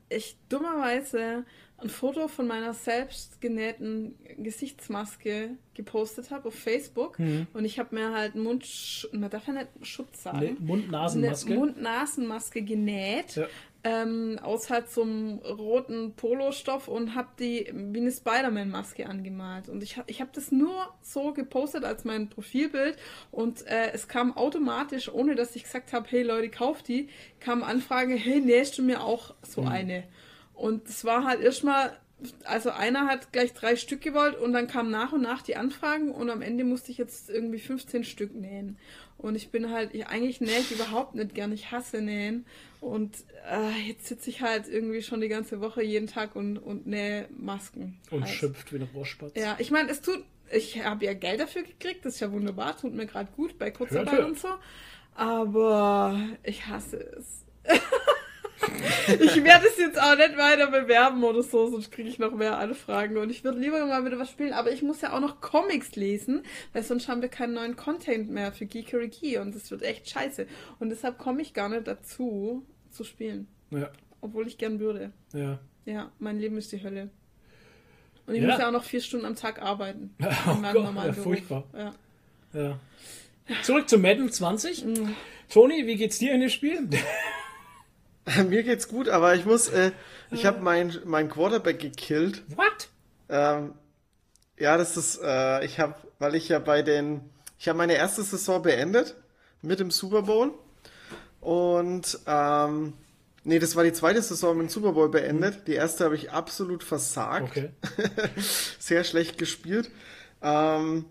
äh, 0.10 0.16
ich 0.18 0.36
dummerweise 0.50 1.46
ein 1.84 1.90
Foto 1.90 2.28
von 2.28 2.48
meiner 2.48 2.74
selbst 2.74 3.42
genähten 3.42 4.16
Gesichtsmaske 4.38 5.52
gepostet 5.74 6.32
habe 6.32 6.48
auf 6.48 6.56
Facebook. 6.56 7.20
Mhm. 7.20 7.48
Und 7.54 7.66
ich 7.66 7.80
habe 7.80 7.96
mir 7.96 8.12
halt 8.12 8.36
einen 8.36 8.44
Mund, 8.44 9.10
man 9.12 9.30
darf 9.30 9.48
ja 9.48 9.54
nicht 9.54 9.68
Schutz 9.82 10.24
sagen. 10.24 10.38
Eine 10.38 10.52
Mund-Nasen-Maske. 10.60 11.52
Eine 11.52 11.60
Mund-Nasen-Maske 11.60 12.62
genäht. 12.62 13.36
Ja. 13.36 13.48
Ähm, 13.86 14.40
aus 14.42 14.70
halt 14.70 14.90
so 14.90 15.02
einem 15.02 15.40
roten 15.40 16.14
Polostoff 16.14 16.88
und 16.88 17.16
habe 17.16 17.28
die 17.38 17.70
wie 17.74 18.00
eine 18.00 18.14
Spider-Man-Maske 18.14 19.06
angemalt. 19.06 19.68
Und 19.68 19.84
ich, 19.84 20.00
ich 20.08 20.22
habe 20.22 20.32
das 20.34 20.54
nur 20.54 20.88
so 21.02 21.34
gepostet 21.34 21.84
als 21.84 22.06
mein 22.06 22.30
Profilbild 22.30 22.96
und 23.32 23.68
äh, 23.68 23.92
es 23.92 24.08
kam 24.08 24.38
automatisch, 24.38 25.12
ohne 25.14 25.36
dass 25.36 25.54
ich 25.58 25.64
gesagt 25.64 25.92
habe, 25.92 26.08
hey 26.10 26.24
Leute, 26.24 26.48
kauft 26.48 26.88
die, 26.88 27.10
kam 27.42 27.62
Anfrage, 27.62 28.16
hey, 28.16 28.40
nähst 28.40 28.78
du 28.78 28.84
mir 28.84 29.04
auch 29.04 29.36
so 29.42 29.64
eine? 29.64 30.06
Und 30.54 30.88
es 30.88 31.04
war 31.04 31.26
halt 31.26 31.42
erstmal, 31.42 31.98
also 32.46 32.70
einer 32.70 33.08
hat 33.08 33.32
gleich 33.32 33.54
drei 33.54 33.76
Stück 33.76 34.02
gewollt 34.02 34.36
und 34.38 34.54
dann 34.54 34.68
kamen 34.68 34.92
nach 34.92 35.12
und 35.12 35.22
nach 35.22 35.42
die 35.42 35.56
Anfragen 35.56 36.12
und 36.12 36.30
am 36.30 36.42
Ende 36.42 36.64
musste 36.64 36.92
ich 36.92 36.98
jetzt 36.98 37.30
irgendwie 37.30 37.60
15 37.60 38.04
Stück 38.04 38.34
nähen. 38.36 38.78
Und 39.18 39.36
ich 39.36 39.52
bin 39.52 39.72
halt, 39.72 39.94
ich, 39.94 40.08
eigentlich 40.08 40.42
nähe 40.42 40.60
ich 40.60 40.72
überhaupt 40.72 41.16
nicht 41.16 41.34
gern, 41.34 41.52
ich 41.52 41.72
hasse 41.72 42.02
nähen. 42.02 42.46
Und 42.82 43.16
äh, 43.50 43.88
jetzt 43.88 44.08
sitze 44.08 44.30
ich 44.30 44.42
halt 44.42 44.68
irgendwie 44.68 45.02
schon 45.02 45.22
die 45.22 45.30
ganze 45.30 45.62
Woche 45.62 45.82
jeden 45.82 46.08
Tag 46.08 46.36
und, 46.36 46.58
und 46.58 46.88
nähe 46.88 47.28
Masken. 47.38 48.00
Und 48.12 48.24
halt. 48.24 48.34
schimpft 48.34 48.74
wie 48.74 48.78
ein 48.78 48.90
Rohrspatz. 48.94 49.32
Ja, 49.36 49.56
ich 49.60 49.72
meine, 49.72 49.90
es 49.90 50.02
tut, 50.02 50.24
ich 50.52 50.84
habe 50.84 51.06
ja 51.06 51.14
Geld 51.14 51.40
dafür 51.40 51.64
gekriegt, 51.64 52.06
das 52.06 52.16
ist 52.16 52.20
ja 52.20 52.32
wunderbar, 52.32 52.78
tut 52.78 52.94
mir 52.94 53.06
gerade 53.06 53.32
gut 53.32 53.58
bei 53.58 53.72
Kurzarbeit 53.72 54.26
und 54.26 54.40
so. 54.40 54.50
Aber 55.16 56.20
ich 56.44 56.68
hasse 56.68 56.98
es. 56.98 57.46
ich 59.08 59.44
werde 59.44 59.68
es 59.68 59.78
jetzt 59.78 60.00
auch 60.02 60.16
nicht 60.16 60.38
weiter 60.38 60.68
bewerben 60.72 61.24
oder 61.24 61.44
so, 61.44 61.68
sonst 61.70 61.92
kriege 61.92 62.10
ich 62.10 62.20
noch 62.20 62.32
mehr 62.34 62.58
Anfragen. 62.58 63.18
Und 63.18 63.30
ich 63.30 63.44
würde 63.44 63.60
lieber 63.60 63.86
mal 63.86 64.06
wieder 64.06 64.20
was 64.20 64.30
spielen, 64.30 64.54
aber 64.54 64.72
ich 64.72 64.82
muss 64.82 65.02
ja 65.02 65.14
auch 65.14 65.20
noch 65.20 65.42
Comics 65.42 65.96
lesen, 65.96 66.44
weil 66.74 66.84
sonst 66.84 67.08
haben 67.08 67.22
wir 67.22 67.30
keinen 67.30 67.54
neuen 67.54 67.76
Content 67.76 68.30
mehr 68.30 68.52
für 68.52 68.66
Geekery 68.66 69.10
Key 69.10 69.38
und 69.38 69.56
das 69.56 69.70
wird 69.72 69.82
echt 69.84 70.10
scheiße. 70.10 70.48
Und 70.80 70.90
deshalb 70.90 71.18
komme 71.18 71.42
ich 71.42 71.54
gar 71.54 71.70
nicht 71.70 71.88
dazu, 71.88 72.66
zu 72.92 73.04
spielen. 73.04 73.48
Ja. 73.72 73.90
Obwohl 74.22 74.48
ich 74.48 74.58
gern 74.58 74.80
würde. 74.80 75.12
ja. 75.34 75.60
Ja, 75.86 76.12
mein 76.18 76.40
Leben 76.40 76.58
ist 76.58 76.72
die 76.72 76.82
Hölle. 76.82 77.10
Und 78.26 78.36
ich 78.36 78.42
Ja. 78.42 78.48
muss 78.52 78.58
ja 78.60 78.68
auch 78.70 78.72
noch 78.72 78.86
vier 78.86 79.02
Stunden 79.02 79.26
am 79.26 79.36
Tag 79.36 79.62
arbeiten. 79.62 80.16
Oh 80.48 80.56
Gott, 80.72 80.96
ja, 80.96 81.12
furchtbar. 81.12 81.66
Ja. 81.74 81.94
Ja. 82.54 82.80
Zurück 83.64 83.90
zu 83.90 83.98
Madden 83.98 84.32
20. 84.32 84.86
Mhm. 84.86 85.14
Toni, 85.52 85.86
wie 85.88 85.98
geht's 85.98 86.20
dir 86.20 86.34
in 86.34 86.40
dem 86.40 86.50
Spiel? 86.50 86.88
Mir 88.48 88.64
geht's 88.64 88.88
gut, 88.88 89.10
aber 89.10 89.36
ich 89.36 89.46
muss, 89.46 89.68
äh, 89.70 89.92
ich 90.32 90.46
habe 90.46 90.62
mein, 90.62 90.98
mein 91.06 91.30
Quarterback 91.30 91.80
gekillt. 91.80 92.44
What? 92.56 92.90
Ähm, 93.30 93.74
ja, 94.58 94.78
das 94.78 94.98
ist, 94.98 95.20
äh, 95.22 95.66
ich 95.66 95.80
habe, 95.80 95.96
weil 96.20 96.36
ich 96.36 96.50
ja 96.50 96.60
bei 96.60 96.82
den, 96.84 97.22
ich 97.60 97.68
habe 97.68 97.78
meine 97.78 97.96
erste 97.96 98.24
Saison 98.24 98.62
beendet 98.62 99.16
mit 99.62 99.80
dem 99.80 99.92
Super 99.92 100.24
Bowl 100.24 100.54
und 101.42 102.20
ähm, 102.28 102.94
nee, 103.44 103.60
das 103.60 103.76
war 103.76 103.84
die 103.84 103.94
zweite 103.94 104.22
Saison 104.22 104.58
mit 104.58 104.68
dem 104.68 104.70
Super 104.70 104.94
Bowl 104.94 105.10
beendet. 105.10 105.68
Die 105.68 105.74
erste 105.74 106.06
habe 106.06 106.16
ich 106.16 106.32
absolut 106.32 106.84
versagt, 106.84 107.44
Okay. 107.50 107.72
sehr 108.80 109.04
schlecht 109.04 109.38
gespielt. 109.38 109.92
Ähm, 110.42 111.06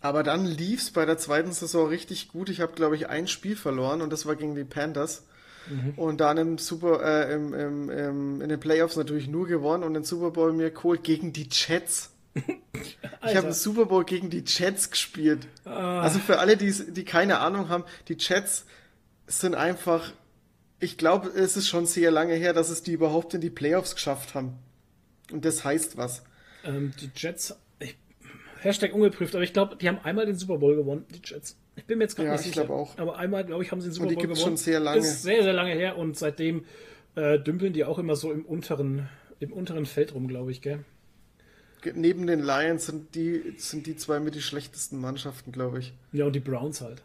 Aber 0.00 0.22
dann 0.22 0.44
lief's 0.46 0.90
bei 0.90 1.04
der 1.04 1.18
zweiten 1.18 1.52
Saison 1.52 1.88
richtig 1.88 2.28
gut. 2.28 2.48
Ich 2.48 2.60
habe, 2.60 2.72
glaube 2.72 2.96
ich, 2.96 3.08
ein 3.08 3.28
Spiel 3.28 3.56
verloren 3.56 4.00
und 4.02 4.10
das 4.12 4.26
war 4.26 4.36
gegen 4.36 4.54
die 4.54 4.64
Panthers. 4.64 5.24
Und 5.96 6.20
dann 6.20 6.36
im 6.38 6.58
Super, 6.58 7.02
äh, 7.02 7.34
im, 7.34 7.54
im, 7.54 7.90
im, 7.90 8.40
in 8.40 8.48
den 8.48 8.60
Playoffs 8.60 8.96
natürlich 8.96 9.28
nur 9.28 9.46
gewonnen 9.46 9.84
und 9.84 9.94
den 9.94 10.04
Super 10.04 10.30
Bowl 10.30 10.52
mir 10.52 10.70
geholt 10.70 11.04
gegen 11.04 11.32
die 11.32 11.48
Jets. 11.50 12.10
Ich 13.22 13.36
habe 13.36 13.48
einen 13.48 13.52
Super 13.52 13.84
Bowl 13.84 14.04
gegen 14.04 14.30
die 14.30 14.42
Jets 14.46 14.90
gespielt. 14.90 15.46
Also 15.64 16.18
für 16.18 16.38
alle, 16.38 16.56
die, 16.56 16.72
die 16.72 17.04
keine 17.04 17.38
Ahnung 17.40 17.68
haben, 17.68 17.84
die 18.08 18.16
Jets 18.18 18.64
sind 19.26 19.54
einfach, 19.54 20.12
ich 20.78 20.96
glaube, 20.96 21.28
es 21.28 21.56
ist 21.56 21.68
schon 21.68 21.84
sehr 21.84 22.10
lange 22.10 22.34
her, 22.34 22.54
dass 22.54 22.70
es 22.70 22.82
die 22.82 22.92
überhaupt 22.92 23.34
in 23.34 23.42
die 23.42 23.50
Playoffs 23.50 23.94
geschafft 23.94 24.34
haben. 24.34 24.54
Und 25.30 25.44
das 25.44 25.64
heißt 25.64 25.98
was. 25.98 26.22
Ähm, 26.64 26.92
die 27.00 27.10
Jets, 27.14 27.54
ich, 27.78 27.96
Hashtag 28.60 28.94
ungeprüft, 28.94 29.34
aber 29.34 29.44
ich 29.44 29.52
glaube, 29.52 29.76
die 29.76 29.88
haben 29.88 29.98
einmal 30.02 30.24
den 30.24 30.36
Super 30.36 30.58
Bowl 30.58 30.76
gewonnen, 30.76 31.04
die 31.10 31.20
Jets. 31.22 31.56
Ich 31.76 31.84
bin 31.84 31.98
mir 31.98 32.04
jetzt 32.04 32.16
gerade 32.16 32.28
Ja, 32.28 32.36
nicht 32.36 32.46
ich 32.46 32.54
sicher. 32.54 32.68
auch. 32.70 32.98
Aber 32.98 33.16
einmal, 33.16 33.44
glaube 33.44 33.62
ich, 33.62 33.70
haben 33.72 33.80
sie 33.80 33.88
den 33.88 33.94
Super 33.94 34.08
die 34.08 34.14
Bowl 34.16 34.22
gewonnen. 34.24 34.40
schon 34.40 34.56
sehr 34.56 34.80
lange. 34.80 34.98
Ist 34.98 35.22
sehr, 35.22 35.42
sehr 35.42 35.52
lange 35.52 35.72
her 35.72 35.96
und 35.96 36.16
seitdem 36.18 36.64
äh, 37.16 37.38
dümpeln 37.38 37.72
die 37.72 37.84
auch 37.84 37.98
immer 37.98 38.16
so 38.16 38.30
im 38.32 38.44
unteren, 38.44 39.08
im 39.40 39.52
unteren 39.52 39.86
Feld 39.86 40.14
rum, 40.14 40.28
glaube 40.28 40.50
ich, 40.50 40.60
gell? 40.62 40.84
Ge- 41.82 41.94
Neben 41.96 42.26
den 42.26 42.40
Lions 42.40 42.86
sind 42.86 43.14
die, 43.14 43.54
sind 43.56 43.86
die 43.86 43.96
zwei 43.96 44.20
mit 44.20 44.34
die 44.34 44.42
schlechtesten 44.42 45.00
Mannschaften, 45.00 45.52
glaube 45.52 45.78
ich. 45.78 45.92
Ja, 46.12 46.26
und 46.26 46.34
die 46.34 46.40
Browns 46.40 46.80
halt. 46.82 47.02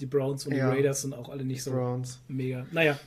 Die 0.00 0.06
Browns 0.06 0.46
und 0.46 0.54
Ja. 0.54 0.70
die 0.70 0.76
Raiders 0.76 1.02
sind 1.02 1.14
auch 1.14 1.28
alle 1.28 1.44
nicht 1.44 1.62
so 1.62 1.70
Browns. 1.72 2.20
mega. 2.28 2.66
Naja, 2.72 2.98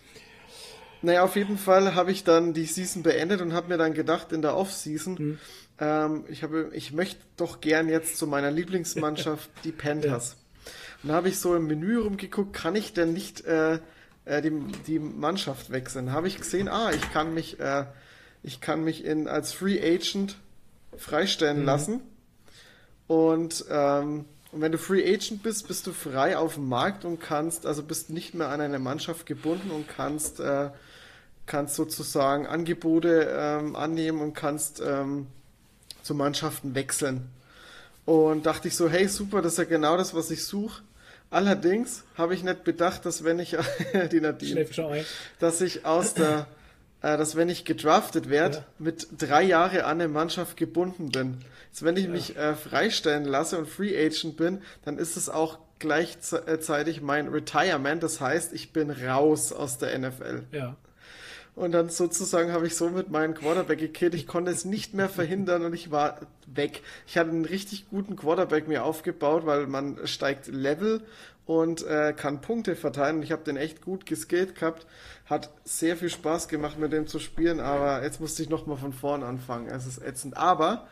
Naja, 1.01 1.23
auf 1.23 1.35
jeden 1.35 1.57
Fall 1.57 1.95
habe 1.95 2.11
ich 2.11 2.23
dann 2.23 2.53
die 2.53 2.65
Season 2.65 3.03
beendet 3.03 3.41
und 3.41 3.51
habe 3.53 3.67
mir 3.67 3.77
dann 3.77 3.93
gedacht, 3.93 4.31
in 4.31 4.41
der 4.41 4.55
Off-Season, 4.55 5.37
ähm, 5.79 6.25
ich, 6.29 6.43
habe, 6.43 6.69
ich 6.73 6.93
möchte 6.93 7.21
doch 7.37 7.61
gern 7.61 7.89
jetzt 7.89 8.17
zu 8.17 8.27
meiner 8.27 8.51
Lieblingsmannschaft, 8.51 9.49
die 9.63 9.71
Panthers. 9.71 10.35
Und 11.01 11.09
da 11.09 11.15
habe 11.15 11.29
ich 11.29 11.39
so 11.39 11.55
im 11.55 11.67
Menü 11.67 11.97
rumgeguckt, 11.97 12.53
kann 12.53 12.75
ich 12.75 12.93
denn 12.93 13.13
nicht 13.13 13.43
äh, 13.45 13.79
äh, 14.25 14.41
die, 14.41 14.51
die 14.87 14.99
Mannschaft 14.99 15.71
wechseln? 15.71 16.11
Habe 16.11 16.27
ich 16.27 16.37
gesehen, 16.37 16.69
ah, 16.69 16.91
ich 16.91 17.11
kann 17.11 17.33
mich, 17.33 17.59
äh, 17.59 17.85
ich 18.41 18.61
kann 18.61 18.83
mich 18.83 19.03
in, 19.03 19.27
als 19.27 19.51
Free 19.51 19.79
Agent 19.81 20.37
freistellen 20.97 21.65
lassen. 21.65 22.01
Und, 23.07 23.65
ähm, 23.69 24.25
und 24.51 24.61
wenn 24.61 24.71
du 24.71 24.77
Free 24.77 25.03
Agent 25.03 25.43
bist, 25.43 25.67
bist 25.67 25.87
du 25.87 25.91
frei 25.91 26.37
auf 26.37 26.55
dem 26.55 26.69
Markt 26.69 27.05
und 27.05 27.19
kannst, 27.19 27.65
also 27.65 27.83
bist 27.83 28.09
nicht 28.09 28.33
mehr 28.33 28.49
an 28.49 28.61
eine 28.61 28.79
Mannschaft 28.79 29.25
gebunden 29.25 29.71
und 29.71 29.87
kannst, 29.87 30.39
äh, 30.39 30.69
kannst 31.45 31.75
sozusagen 31.75 32.45
Angebote 32.45 33.27
ähm, 33.35 33.75
annehmen 33.75 34.21
und 34.21 34.33
kannst 34.33 34.81
ähm, 34.85 35.27
zu 36.03 36.13
Mannschaften 36.13 36.75
wechseln. 36.75 37.29
Und 38.05 38.45
dachte 38.45 38.67
ich 38.67 38.75
so, 38.75 38.89
hey, 38.89 39.07
super, 39.07 39.41
das 39.41 39.53
ist 39.53 39.57
ja 39.59 39.63
genau 39.63 39.97
das, 39.97 40.13
was 40.13 40.29
ich 40.29 40.45
suche. 40.45 40.83
Allerdings 41.31 42.03
habe 42.17 42.35
ich 42.35 42.43
nicht 42.43 42.63
bedacht, 42.63 43.05
dass 43.05 43.23
wenn 43.23 43.39
ich, 43.39 43.51
die 44.11 44.19
Nadine, 44.21 44.65
dass 45.39 45.61
ich 45.61 45.85
aus 45.85 46.13
der, 46.13 46.45
äh, 47.01 47.17
dass 47.17 47.35
wenn 47.35 47.49
ich 47.49 47.65
gedraftet 47.65 48.29
werde, 48.29 48.57
Ja. 48.57 48.63
mit 48.77 49.07
drei 49.17 49.41
Jahre 49.43 49.85
an 49.85 49.99
eine 50.01 50.07
Mannschaft 50.09 50.57
gebunden 50.57 51.09
bin. 51.09 51.37
Jetzt, 51.71 51.83
wenn 51.83 51.97
ich 51.97 52.07
mich 52.07 52.35
äh, 52.37 52.53
freistellen 52.55 53.25
lasse 53.25 53.57
und 53.57 53.67
Free 53.67 53.97
Agent 53.97 54.37
bin, 54.37 54.61
dann 54.85 54.99
ist 54.99 55.17
es 55.17 55.27
auch 55.29 55.57
gleichzeitig 55.79 57.01
mein 57.01 57.29
Retirement. 57.29 58.03
Das 58.03 58.21
heißt, 58.21 58.53
ich 58.53 58.71
bin 58.73 58.91
raus 58.91 59.51
aus 59.51 59.77
der 59.79 59.97
NFL. 59.97 60.43
Ja. 60.51 60.75
Und 61.55 61.71
dann 61.71 61.89
sozusagen 61.89 62.51
habe 62.51 62.65
ich 62.65 62.75
somit 62.75 63.11
meinen 63.11 63.35
Quarterback 63.35 63.77
gekillt. 63.77 64.15
Ich 64.15 64.25
konnte 64.25 64.51
es 64.51 64.65
nicht 64.65 64.95
mehr 64.95 65.09
verhindern 65.09 65.63
und 65.63 65.73
ich 65.73 65.91
war 65.91 66.19
weg. 66.47 66.81
Ich 67.05 67.17
hatte 67.17 67.29
einen 67.29 67.45
richtig 67.45 67.89
guten 67.89 68.15
Quarterback 68.15 68.67
mir 68.67 68.83
aufgebaut, 68.83 69.45
weil 69.45 69.67
man 69.67 69.99
steigt 70.07 70.47
Level 70.47 71.01
und 71.45 71.85
äh, 71.85 72.13
kann 72.13 72.41
Punkte 72.41 72.75
verteilen. 72.75 73.21
Ich 73.21 73.31
habe 73.31 73.43
den 73.43 73.57
echt 73.57 73.81
gut 73.81 74.07
geskillt 74.07 74.55
gehabt. 74.55 74.87
Hat 75.25 75.51
sehr 75.63 75.95
viel 75.95 76.09
Spaß 76.09 76.47
gemacht, 76.47 76.79
mit 76.79 76.91
dem 76.91 77.05
zu 77.05 77.19
spielen, 77.19 77.59
aber 77.59 78.03
jetzt 78.03 78.19
musste 78.19 78.41
ich 78.41 78.49
nochmal 78.49 78.77
von 78.77 78.93
vorn 78.93 79.21
anfangen. 79.21 79.67
Es 79.67 79.85
ist 79.85 80.01
ätzend. 80.01 80.37
Aber 80.37 80.87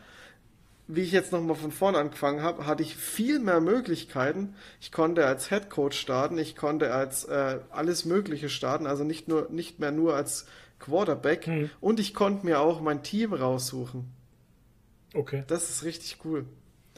wie 0.88 1.02
ich 1.02 1.12
jetzt 1.12 1.32
nochmal 1.32 1.56
von 1.56 1.72
vorn 1.72 1.94
angefangen 1.94 2.42
habe, 2.42 2.66
hatte 2.66 2.82
ich 2.82 2.96
viel 2.96 3.38
mehr 3.38 3.60
Möglichkeiten. 3.60 4.54
Ich 4.80 4.92
konnte 4.92 5.26
als 5.26 5.48
Head 5.48 5.70
Coach 5.70 5.98
starten, 5.98 6.38
ich 6.38 6.56
konnte 6.56 6.92
als 6.92 7.24
äh, 7.24 7.60
alles 7.70 8.04
Mögliche 8.04 8.48
starten, 8.48 8.86
also 8.86 9.04
nicht 9.04 9.28
nur 9.28 9.48
nicht 9.50 9.78
mehr 9.78 9.92
nur 9.92 10.14
als 10.14 10.46
Quarterback 10.78 11.70
und 11.80 12.00
ich 12.00 12.12
konnte 12.12 12.44
mir 12.44 12.60
auch 12.60 12.80
mein 12.80 13.02
Team 13.02 13.32
raussuchen. 13.32 14.12
Okay. 15.14 15.44
Das 15.46 15.70
ist 15.70 15.84
richtig 15.84 16.18
cool. 16.24 16.46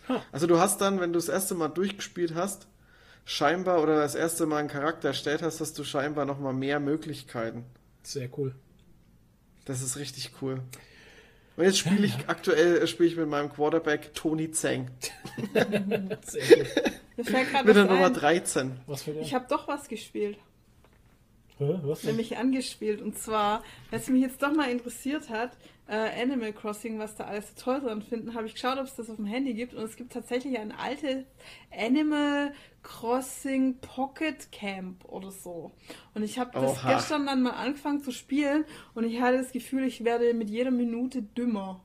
Ha. 0.08 0.22
Also 0.32 0.46
du 0.46 0.58
hast 0.58 0.80
dann, 0.80 1.00
wenn 1.00 1.12
du 1.12 1.18
das 1.18 1.28
erste 1.28 1.54
Mal 1.54 1.68
durchgespielt 1.68 2.34
hast, 2.34 2.66
scheinbar 3.24 3.82
oder 3.82 3.96
das 3.96 4.14
erste 4.14 4.46
Mal 4.46 4.58
einen 4.58 4.68
Charakter 4.68 5.08
erstellt 5.08 5.42
hast, 5.42 5.60
hast 5.60 5.78
du 5.78 5.84
scheinbar 5.84 6.24
nochmal 6.24 6.54
mehr 6.54 6.80
Möglichkeiten. 6.80 7.64
Sehr 8.02 8.28
cool. 8.38 8.54
Das 9.64 9.82
ist 9.82 9.96
richtig 9.96 10.32
cool. 10.42 10.60
Und 11.56 11.64
jetzt 11.64 11.78
spiele 11.78 12.06
ich 12.06 12.14
aktuell 12.26 12.78
äh, 12.78 12.86
spiele 12.86 13.08
ich 13.08 13.16
mit 13.16 13.28
meinem 13.28 13.52
Quarterback 13.52 14.12
Tony 14.14 14.50
Zeng 14.50 14.90
mit 15.52 15.62
der 17.76 17.84
Nummer 17.84 18.06
ein. 18.06 18.14
13. 18.14 18.80
Was 18.86 19.02
für 19.02 19.12
Ich 19.12 19.34
habe 19.34 19.46
doch 19.48 19.68
was 19.68 19.88
gespielt. 19.88 20.38
Hä? 21.58 21.78
Was 21.82 22.00
denn? 22.00 22.10
nämlich 22.10 22.36
angespielt. 22.36 23.00
Und 23.00 23.16
zwar, 23.16 23.62
was 23.90 24.08
mich 24.08 24.22
jetzt 24.22 24.42
doch 24.42 24.52
mal 24.52 24.70
interessiert 24.70 25.30
hat, 25.30 25.56
äh, 25.86 26.22
Animal 26.22 26.52
Crossing, 26.52 26.98
was 26.98 27.14
da 27.14 27.24
alles 27.24 27.48
so 27.48 27.62
toll 27.62 27.80
dran 27.80 28.02
finden, 28.02 28.34
habe 28.34 28.46
ich 28.46 28.54
geschaut, 28.54 28.78
ob 28.78 28.86
es 28.86 28.96
das 28.96 29.10
auf 29.10 29.16
dem 29.16 29.26
Handy 29.26 29.54
gibt. 29.54 29.74
Und 29.74 29.84
es 29.84 29.96
gibt 29.96 30.12
tatsächlich 30.12 30.58
ein 30.58 30.72
altes 30.72 31.24
Animal 31.70 32.52
Crossing 32.82 33.78
Pocket 33.80 34.50
Camp 34.50 35.04
oder 35.04 35.30
so. 35.30 35.72
Und 36.14 36.22
ich 36.22 36.38
habe 36.38 36.50
das 36.52 36.78
Oha. 36.78 36.94
gestern 36.94 37.26
dann 37.26 37.42
mal 37.42 37.50
angefangen 37.50 38.02
zu 38.02 38.12
spielen 38.12 38.64
und 38.94 39.04
ich 39.04 39.20
hatte 39.20 39.38
das 39.38 39.52
Gefühl, 39.52 39.84
ich 39.84 40.04
werde 40.04 40.34
mit 40.34 40.50
jeder 40.50 40.70
Minute 40.70 41.22
dümmer. 41.22 41.82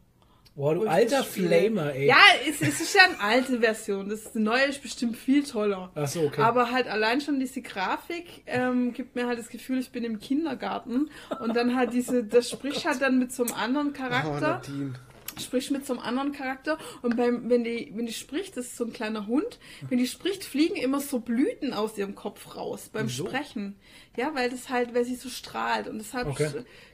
Boah, 0.59 0.75
du 0.75 0.85
alter. 0.87 1.23
Flamer, 1.23 1.93
ey. 1.95 2.07
Ja, 2.07 2.17
es, 2.45 2.61
es 2.61 2.81
ist 2.81 2.93
ja 2.93 3.03
eine 3.05 3.19
alte 3.21 3.61
Version. 3.61 4.09
Das 4.09 4.33
die 4.33 4.39
neue 4.39 4.65
ist 4.65 4.81
bestimmt 4.81 5.15
viel 5.15 5.43
toller. 5.45 5.89
Ach 5.95 6.05
so, 6.05 6.23
okay. 6.23 6.41
Aber 6.41 6.69
halt 6.71 6.87
allein 6.87 7.21
schon 7.21 7.39
diese 7.39 7.61
Grafik 7.61 8.25
ähm, 8.45 8.91
gibt 8.91 9.15
mir 9.15 9.25
halt 9.25 9.39
das 9.39 9.47
Gefühl, 9.47 9.79
ich 9.79 9.91
bin 9.91 10.03
im 10.03 10.19
Kindergarten. 10.19 11.09
Und 11.39 11.55
dann 11.55 11.77
halt 11.77 11.93
diese, 11.93 12.25
das 12.25 12.49
spricht 12.49 12.85
halt 12.85 13.01
dann 13.01 13.19
mit 13.19 13.31
so 13.31 13.43
einem 13.45 13.53
anderen 13.53 13.87
Oh, 13.91 13.97
Charakter. 13.97 14.61
Nadine. 14.67 14.93
spricht 15.39 15.71
mit 15.71 15.85
so 15.85 15.93
einem 15.93 16.01
anderen 16.01 16.33
Charakter 16.33 16.77
und 17.03 17.15
beim, 17.15 17.49
wenn 17.49 17.63
die, 17.63 17.93
wenn 17.95 18.05
die 18.05 18.11
spricht, 18.11 18.57
das 18.57 18.65
ist 18.65 18.75
so 18.75 18.83
ein 18.83 18.91
kleiner 18.91 19.27
Hund, 19.27 19.59
wenn 19.87 19.97
die 19.97 20.07
spricht, 20.07 20.43
fliegen 20.43 20.75
immer 20.75 20.99
so 20.99 21.19
Blüten 21.19 21.73
aus 21.73 21.97
ihrem 21.97 22.13
Kopf 22.15 22.57
raus 22.57 22.89
beim 22.91 23.07
Wieso? 23.07 23.25
Sprechen. 23.27 23.77
Ja, 24.19 24.35
weil 24.35 24.49
das 24.49 24.67
halt, 24.69 24.93
weil 24.93 25.05
sie 25.05 25.15
so 25.15 25.29
strahlt 25.29 25.87
und 25.87 25.97
deshalb, 25.99 26.27
Okay. 26.27 26.49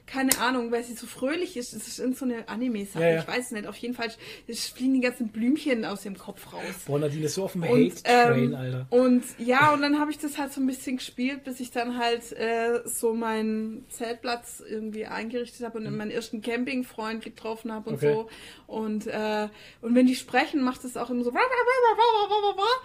keine 0.06 0.38
Ahnung, 0.38 0.70
weil 0.70 0.84
sie 0.84 0.94
so 0.94 1.06
fröhlich 1.08 1.56
ist, 1.56 1.74
das 1.74 1.88
ist 1.88 1.98
in 1.98 2.14
so 2.14 2.24
eine 2.24 2.48
Anime-Sache, 2.48 3.02
Ja, 3.02 3.10
ja. 3.14 3.20
ich 3.22 3.26
weiß 3.26 3.46
es 3.46 3.50
nicht, 3.50 3.66
auf 3.66 3.76
jeden 3.78 3.94
Fall, 3.94 4.10
fliegen 4.46 4.94
die 4.94 5.00
ganzen 5.00 5.28
Blümchen 5.30 5.84
aus 5.84 6.04
ihrem 6.04 6.16
Kopf 6.16 6.52
raus. 6.52 6.62
Boah, 6.86 7.00
Nadine 7.00 7.26
ist 7.26 7.34
so 7.34 7.42
auf 7.44 7.52
dem 7.52 7.64
Und, 7.64 7.70
Hate-Train, 7.96 8.50
ähm, 8.50 8.54
Alter. 8.54 8.86
und 8.90 9.24
ja, 9.38 9.74
und 9.74 9.82
dann 9.82 9.98
habe 9.98 10.12
ich 10.12 10.18
das 10.18 10.38
halt 10.38 10.52
so 10.52 10.60
ein 10.60 10.68
bisschen 10.68 10.98
gespielt, 10.98 11.42
bis 11.42 11.58
ich 11.58 11.72
dann 11.72 11.98
halt 11.98 12.30
äh, 12.32 12.82
so 12.84 13.12
meinen 13.12 13.84
Zeltplatz 13.90 14.62
irgendwie 14.64 15.06
eingerichtet 15.06 15.66
habe 15.66 15.78
und 15.78 15.96
meinen 15.96 16.12
ersten 16.12 16.42
Campingfreund 16.42 17.24
getroffen 17.24 17.72
habe 17.72 17.90
und 17.90 17.96
Okay. 17.96 18.12
so. 18.12 18.28
Und, 18.68 19.08
äh, 19.08 19.48
und 19.82 19.94
wenn 19.96 20.06
die 20.06 20.14
sprechen, 20.14 20.62
macht 20.62 20.84
es 20.84 20.96
auch 20.96 21.10
immer 21.10 21.24
so. 21.24 21.32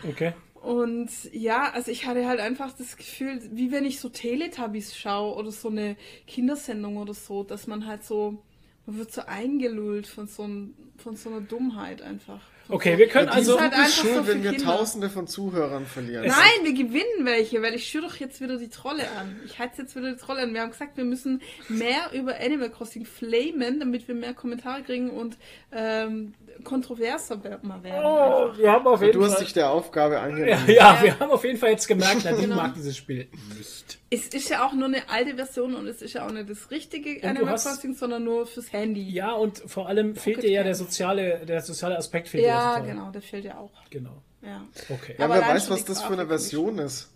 Okay. 0.10 0.34
Und 0.62 1.10
ja, 1.32 1.72
also 1.72 1.90
ich 1.90 2.06
hatte 2.06 2.28
halt 2.28 2.40
einfach 2.40 2.72
das 2.78 2.96
Gefühl, 2.96 3.42
wie 3.52 3.72
wenn 3.72 3.84
ich 3.84 4.00
so 4.00 4.10
Teletubbies 4.10 4.96
schaue 4.96 5.36
oder 5.36 5.52
so 5.52 5.70
eine 5.70 5.96
Kindersendung 6.28 6.98
oder 6.98 7.16
so, 7.16 7.44
dass 7.44 7.66
man 7.66 7.88
halt 7.88 8.04
so, 8.04 8.44
man 8.86 9.00
wird 9.00 9.12
so 9.12 9.24
eingelullt 9.26 10.06
von 10.06 10.28
so, 10.28 10.44
ein, 10.44 10.76
von 10.98 11.16
so 11.16 11.30
einer 11.32 11.42
Dummheit 11.42 12.04
einfach. 12.04 12.42
Von 12.68 12.76
Okay, 12.76 12.92
so, 12.92 13.00
wir 13.00 13.08
können 13.08 13.30
also. 13.30 13.60
halt 13.60 13.74
ist 13.74 13.80
einfach 13.80 13.92
schuld, 13.92 14.16
so 14.18 14.28
wenn 14.28 14.44
wir 14.44 14.52
Kinder. 14.52 14.66
Tausende 14.66 15.10
von 15.10 15.26
Zuhörern 15.26 15.88
verlieren. 15.88 16.28
Nein, 16.28 16.64
wir 16.64 16.74
gewinnen 16.74 17.26
welche, 17.26 17.60
weil 17.64 17.74
ich 17.74 17.88
schüre 17.88 18.06
doch 18.06 18.18
jetzt 18.18 18.40
wieder 18.40 18.60
die 18.60 18.70
Trolle 18.70 19.10
an. 19.18 19.40
Ich 19.48 19.58
heiz 19.58 19.80
jetzt 19.80 19.96
wieder 19.96 20.12
die 20.12 20.20
Trolle 20.20 20.44
an. 20.44 20.54
Wir 20.54 20.62
haben 20.62 20.70
gesagt, 20.70 20.96
wir 20.96 21.06
müssen 21.06 21.42
mehr 21.70 22.12
über 22.14 22.40
Animal 22.40 22.70
Crossing 22.70 23.06
flamen, 23.06 23.80
damit 23.80 24.08
wir 24.08 24.14
mehr 24.14 24.36
Kommentare 24.36 24.84
kriegen 24.84 25.10
und 25.10 25.38
ähm, 25.72 26.36
kontroverser 26.64 27.38
mal 27.64 27.82
werden. 27.84 28.06
Oh, 28.06 28.58
wir 28.58 28.72
haben 28.72 28.88
auf 28.88 29.02
jeden 29.02 29.14
Du 29.20 29.24
hast 29.26 29.34
Fall. 29.36 29.44
dich 29.44 29.54
der 29.54 29.70
Aufgabe 29.72 30.16
Ja, 30.16 30.22
angenommen. 30.22 30.70
ja, 30.70 31.00
wir 31.02 31.20
haben 31.20 31.32
auf 31.32 31.44
jeden 31.44 31.58
Fall 31.58 31.72
jetzt 31.72 31.88
gemerkt, 31.88 32.24
Nadine 32.26 32.44
Genau. 32.48 32.56
mag 32.58 32.74
dieses 32.74 32.96
Spiel 32.98 33.28
nicht. 33.58 34.00
Es 34.10 34.28
ist 34.28 34.50
ja 34.50 34.66
auch 34.68 34.74
nur 34.74 34.88
eine 34.88 35.10
alte 35.10 35.36
Version 35.36 35.76
und 35.76 35.88
es 35.88 36.02
ist 36.02 36.14
ja 36.14 36.26
auch 36.28 36.32
nicht 36.32 36.50
das 36.50 36.70
richtige 36.72 37.20
du 37.20 37.28
Animal 37.28 37.52
hast- 37.54 37.66
Crossing, 37.68 37.94
sondern 37.96 38.24
nur 38.24 38.46
fürs 38.46 38.72
Handy. 38.74 39.10
Ja, 39.10 39.34
und 39.34 39.58
vor 39.60 39.88
allem 39.88 40.16
fehlt 40.16 40.44
dir 40.44 40.52
ja 40.52 40.64
der 40.64 40.76
soziale, 40.76 41.46
der 41.46 41.62
soziale 41.62 41.98
Aspekt 41.98 42.28
fehlt 42.30 42.46
Ja, 42.46 42.80
dir 42.80 42.88
genau, 42.88 43.12
der 43.12 43.22
fehlt 43.22 43.46
ja 43.46 43.58
auch. 43.58 43.72
Genau. 43.90 44.22
Ja. 44.42 44.64
Okay. 44.90 45.16
Ja, 45.18 45.26
Aber 45.26 45.36
wer 45.36 45.48
weiß, 45.48 45.70
was 45.70 45.86
das 45.86 46.02
für 46.02 46.14
eine 46.14 46.28
Version 46.28 46.80
ist. 46.80 47.10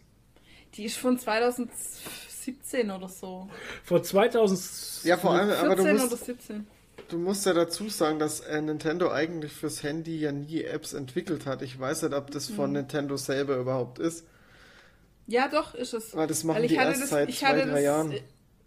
Die 0.75 0.85
ist 0.85 0.97
von 0.97 1.17
2017 1.17 2.91
oder 2.91 3.09
so. 3.09 3.49
Vor 3.83 4.03
2000. 4.03 5.03
Ja, 5.05 5.17
vor 5.17 5.31
allem, 5.31 5.49
aber 5.49 5.75
du 5.75 5.83
14 5.83 5.95
oder 6.01 6.09
musst, 6.09 6.25
17. 6.25 6.67
du 7.09 7.17
musst 7.17 7.45
ja 7.45 7.53
dazu 7.53 7.89
sagen, 7.89 8.19
dass 8.19 8.39
äh, 8.41 8.61
Nintendo 8.61 9.11
eigentlich 9.11 9.51
fürs 9.53 9.83
Handy 9.83 10.19
ja 10.19 10.31
nie 10.31 10.63
Apps 10.63 10.93
entwickelt 10.93 11.45
hat. 11.45 11.61
Ich 11.61 11.79
weiß 11.79 12.03
nicht, 12.03 12.13
ob 12.13 12.31
das 12.31 12.49
von 12.49 12.71
Nintendo 12.71 13.17
selber 13.17 13.57
überhaupt 13.57 13.99
ist. 13.99 14.25
Ja, 15.27 15.47
doch, 15.47 15.73
ist 15.73 15.93
es. 15.93 16.15
Weil 16.15 16.27
das 16.27 16.43
machen 16.43 16.57
Weil 16.57 16.65
ich 16.65 16.71
die 16.71 16.79
hatte 16.79 16.89
erst 16.91 17.03
das- 17.03 17.09
seit 17.09 17.33
zwei, 17.33 17.53
drei 17.53 17.65
das- 17.65 17.81
Jahren. 17.81 18.13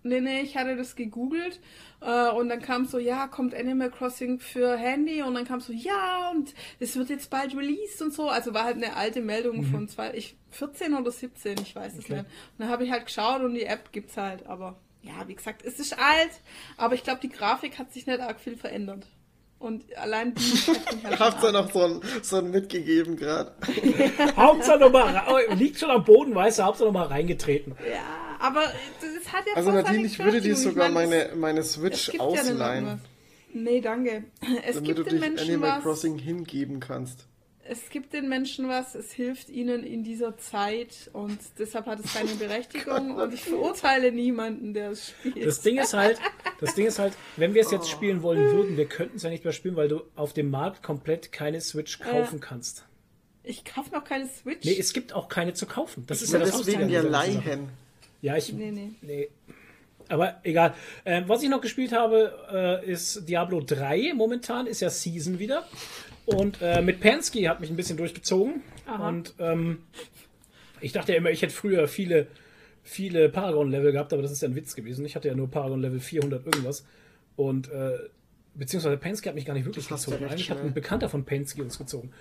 Nee, 0.04 0.20
nee, 0.20 0.40
ich 0.42 0.56
hatte 0.56 0.76
das 0.76 0.94
gegoogelt 0.94 1.58
äh, 2.00 2.30
und 2.30 2.48
dann 2.48 2.62
kam 2.62 2.86
so, 2.86 2.98
ja, 2.98 3.26
kommt 3.26 3.52
Animal 3.52 3.90
Crossing 3.90 4.38
für 4.38 4.76
Handy 4.76 5.22
und 5.22 5.34
dann 5.34 5.44
kam 5.44 5.60
so, 5.60 5.72
ja, 5.72 6.30
und 6.30 6.54
es 6.78 6.96
wird 6.96 7.10
jetzt 7.10 7.30
bald 7.30 7.54
released 7.56 8.00
und 8.00 8.14
so. 8.14 8.28
Also 8.28 8.54
war 8.54 8.64
halt 8.64 8.76
eine 8.76 8.94
alte 8.96 9.20
Meldung 9.20 9.58
Mhm. 9.58 9.64
von 9.72 9.88
zwei, 9.88 10.14
ich, 10.14 10.36
14 10.50 10.94
oder 10.94 11.10
17, 11.10 11.56
ich 11.60 11.74
weiß 11.74 11.94
es 11.94 12.04
Okay. 12.04 12.12
nicht. 12.14 12.24
Und 12.24 12.30
dann 12.60 12.68
habe 12.68 12.84
ich 12.84 12.92
halt 12.92 13.06
geschaut 13.06 13.42
und 13.42 13.54
die 13.54 13.64
App 13.64 13.90
gibt's 13.90 14.16
halt, 14.16 14.46
aber 14.46 14.78
ja, 15.08 15.26
wie 15.26 15.34
gesagt, 15.34 15.64
es 15.64 15.80
ist 15.80 15.94
alt, 15.98 16.30
aber 16.76 16.94
ich 16.94 17.02
glaube, 17.02 17.20
die 17.20 17.28
Grafik 17.30 17.78
hat 17.78 17.92
sich 17.92 18.06
nicht 18.06 18.20
arg 18.20 18.38
viel 18.40 18.56
verändert. 18.56 19.06
Und 19.58 19.84
allein 19.96 20.34
die 20.34 20.42
halt 21.04 21.18
Habt 21.18 21.42
ihr 21.42 21.50
noch 21.50 21.72
so 21.72 21.82
ein, 21.82 22.00
so 22.22 22.36
ein 22.36 22.50
mitgegeben 22.52 23.16
gerade? 23.16 23.52
Hauptsache 24.36 24.78
nochmal, 24.78 25.16
ra- 25.16 25.52
liegt 25.54 25.80
schon 25.80 25.90
am 25.90 26.04
Boden, 26.04 26.32
weißt 26.34 26.60
du, 26.60 26.62
Hauptsache 26.62 26.86
nochmal 26.86 27.08
reingetreten. 27.08 27.74
Ja, 27.90 28.36
aber 28.38 28.62
das 29.00 29.32
hat 29.32 29.44
ja 29.48 29.54
Also 29.56 29.72
Nadine, 29.72 30.06
ich 30.06 30.18
würde 30.20 30.40
dir 30.40 30.54
sogar 30.54 30.88
Ich 30.88 30.94
meine, 30.94 31.32
meine, 31.34 31.64
Switch 31.64 32.12
ja 32.14 32.20
ausleihen, 32.20 32.84
irgendwas. 32.86 33.08
Nee, 33.52 33.80
danke. 33.80 34.24
Es 34.64 34.74
damit 34.76 34.90
du 34.90 34.94
gibt 34.94 35.06
den 35.06 35.20
dich 35.20 35.20
Menschen 35.28 35.48
Animal 35.54 35.70
was. 35.78 35.82
Crossing 35.82 36.18
hingeben 36.18 36.78
kannst. 36.78 37.26
Es 37.70 37.90
gibt 37.90 38.12
den 38.12 38.28
Menschen 38.28 38.68
was, 38.68 38.94
es 38.94 39.12
hilft 39.12 39.50
ihnen 39.50 39.84
in 39.84 40.02
dieser 40.02 40.36
Zeit 40.38 41.10
und 41.12 41.38
deshalb 41.58 41.86
hat 41.86 42.00
es 42.00 42.12
seine 42.14 42.30
Berechtigung 42.38 43.16
und 43.16 43.34
ich 43.34 43.42
verurteile 43.44 44.10
niemanden, 44.12 44.72
der 44.74 44.90
es 44.90 45.08
spielt. 45.10 45.44
Das 45.46 45.60
Ding 45.60 45.78
ist 45.78 45.92
halt, 45.94 46.18
das 46.60 46.74
Ding 46.74 46.86
ist 46.86 46.98
halt, 46.98 47.12
wenn 47.36 47.54
wir 47.54 47.62
es 47.62 47.70
jetzt 47.70 47.88
spielen 47.90 48.22
wollen 48.22 48.40
würden, 48.52 48.76
wir 48.76 48.86
könnten 48.86 49.16
es 49.16 49.22
ja 49.22 49.30
nicht 49.30 49.44
mehr 49.44 49.52
spielen, 49.52 49.76
weil 49.76 49.88
du 49.88 50.02
auf 50.16 50.32
dem 50.32 50.50
Markt 50.50 50.82
komplett 50.82 51.30
keine 51.32 51.60
Switch 51.60 51.98
kaufen 51.98 52.40
kannst. 52.40 52.84
ich 53.44 53.64
kaufe 53.64 53.90
noch 53.94 54.04
keine 54.04 54.28
Switch. 54.28 54.64
Nee, 54.64 54.76
es 54.78 54.92
gibt 54.92 55.12
auch 55.12 55.28
keine 55.28 55.52
zu 55.54 55.66
kaufen. 55.66 56.04
Das 56.06 56.22
ist 56.22 56.32
Ja, 56.32 56.38
das 56.38 56.56
deswegen 56.56 56.90
Sache. 56.90 57.08
leihen. 57.08 57.68
Ja, 58.22 58.36
ich. 58.36 58.52
Nee, 58.52 58.70
nee. 58.70 58.90
nee. 59.02 59.28
Aber 60.08 60.40
egal. 60.42 60.74
Ähm, 61.04 61.24
was 61.28 61.42
ich 61.42 61.50
noch 61.50 61.60
gespielt 61.60 61.92
habe, 61.92 62.82
äh, 62.84 62.90
ist 62.90 63.28
Diablo 63.28 63.60
3 63.60 64.14
momentan, 64.14 64.66
ist 64.66 64.80
ja 64.80 64.88
Season 64.88 65.38
wieder. 65.38 65.66
Und 66.28 66.60
äh, 66.60 66.82
mit 66.82 67.00
Pansky 67.00 67.44
hat 67.44 67.60
mich 67.60 67.70
ein 67.70 67.76
bisschen 67.76 67.96
durchgezogen. 67.96 68.62
Aha. 68.86 69.08
Und 69.08 69.34
ähm, 69.38 69.78
ich 70.80 70.92
dachte 70.92 71.12
ja 71.12 71.18
immer, 71.18 71.30
ich 71.30 71.40
hätte 71.40 71.54
früher 71.54 71.88
viele, 71.88 72.26
viele 72.82 73.30
Paragon-Level 73.30 73.92
gehabt, 73.92 74.12
aber 74.12 74.20
das 74.20 74.32
ist 74.32 74.42
ja 74.42 74.48
ein 74.48 74.54
Witz 74.54 74.74
gewesen. 74.74 75.06
Ich 75.06 75.16
hatte 75.16 75.28
ja 75.28 75.34
nur 75.34 75.50
Paragon-Level 75.50 76.00
400 76.00 76.44
irgendwas. 76.44 76.84
Und 77.36 77.70
äh, 77.70 77.98
beziehungsweise 78.54 78.98
Pansky 78.98 79.28
hat 79.28 79.36
mich 79.36 79.46
gar 79.46 79.54
nicht 79.54 79.64
wirklich 79.64 79.88
Das 79.88 80.04
gezogen. 80.04 80.24
Eigentlich 80.26 80.50
hat 80.50 80.60
ein 80.60 80.74
Bekannter 80.74 81.08
von 81.08 81.24
Pansky 81.24 81.62
uns 81.62 81.78
gezogen. 81.78 82.12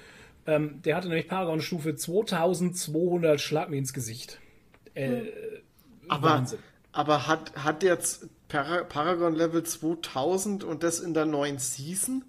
Ähm, 0.45 0.81
der 0.83 0.95
hatte 0.95 1.09
nämlich 1.09 1.27
Paragon-Stufe 1.27 1.95
2200 1.95 3.41
Schlag 3.41 3.69
mir 3.69 3.77
ins 3.77 3.91
Gesicht. 3.91 4.39
Äh, 4.93 5.23
Aber, 6.07 6.29
Wahnsinn. 6.29 6.59
aber 6.93 7.27
hat, 7.27 7.57
hat 7.61 7.83
jetzt 7.83 8.29
Para 8.47 8.85
Paragon 8.85 9.35
Level 9.35 9.63
2000 9.63 10.63
und 10.63 10.83
das 10.83 11.01
in 11.01 11.13
der 11.13 11.25
neuen 11.25 11.57
Season? 11.59 12.23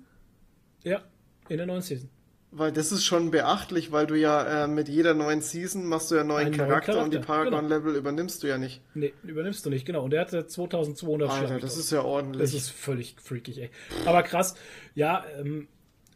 Ja, 0.82 1.02
in 1.48 1.56
der 1.56 1.66
neuen 1.66 1.82
Season. 1.82 2.08
Weil 2.50 2.72
das 2.72 2.92
ist 2.92 3.04
schon 3.04 3.30
beachtlich, 3.30 3.92
weil 3.92 4.06
du 4.06 4.14
ja 4.14 4.64
äh, 4.64 4.68
mit 4.68 4.88
jeder 4.88 5.12
neuen 5.12 5.42
Season 5.42 5.84
machst 5.84 6.10
du 6.10 6.14
ja 6.14 6.24
neuen 6.24 6.46
Einen 6.46 6.56
neuen 6.56 6.68
Charakter, 6.70 7.02
und 7.04 7.12
die 7.12 7.18
Charakter, 7.18 7.44
genau. 7.44 7.56
Paragon-Level 7.58 7.94
übernimmst 7.96 8.42
du 8.42 8.46
ja 8.46 8.56
nicht. 8.56 8.80
Nee, 8.94 9.12
übernimmst 9.22 9.66
du 9.66 9.70
nicht, 9.70 9.84
genau. 9.84 10.04
Und 10.04 10.10
der 10.12 10.22
hatte 10.22 10.46
2200 10.46 11.28
Alter, 11.30 11.46
Schlag. 11.48 11.60
das 11.60 11.76
ist 11.76 11.90
ja 11.90 11.98
Das 11.98 12.06
ordentlich. 12.06 12.54
ist 12.54 12.70
völlig 12.70 13.16
freakig, 13.20 13.58
ey. 13.58 13.70
Aber 14.06 14.22
krass. 14.22 14.54
Ja, 14.94 15.24
ähm, 15.38 15.68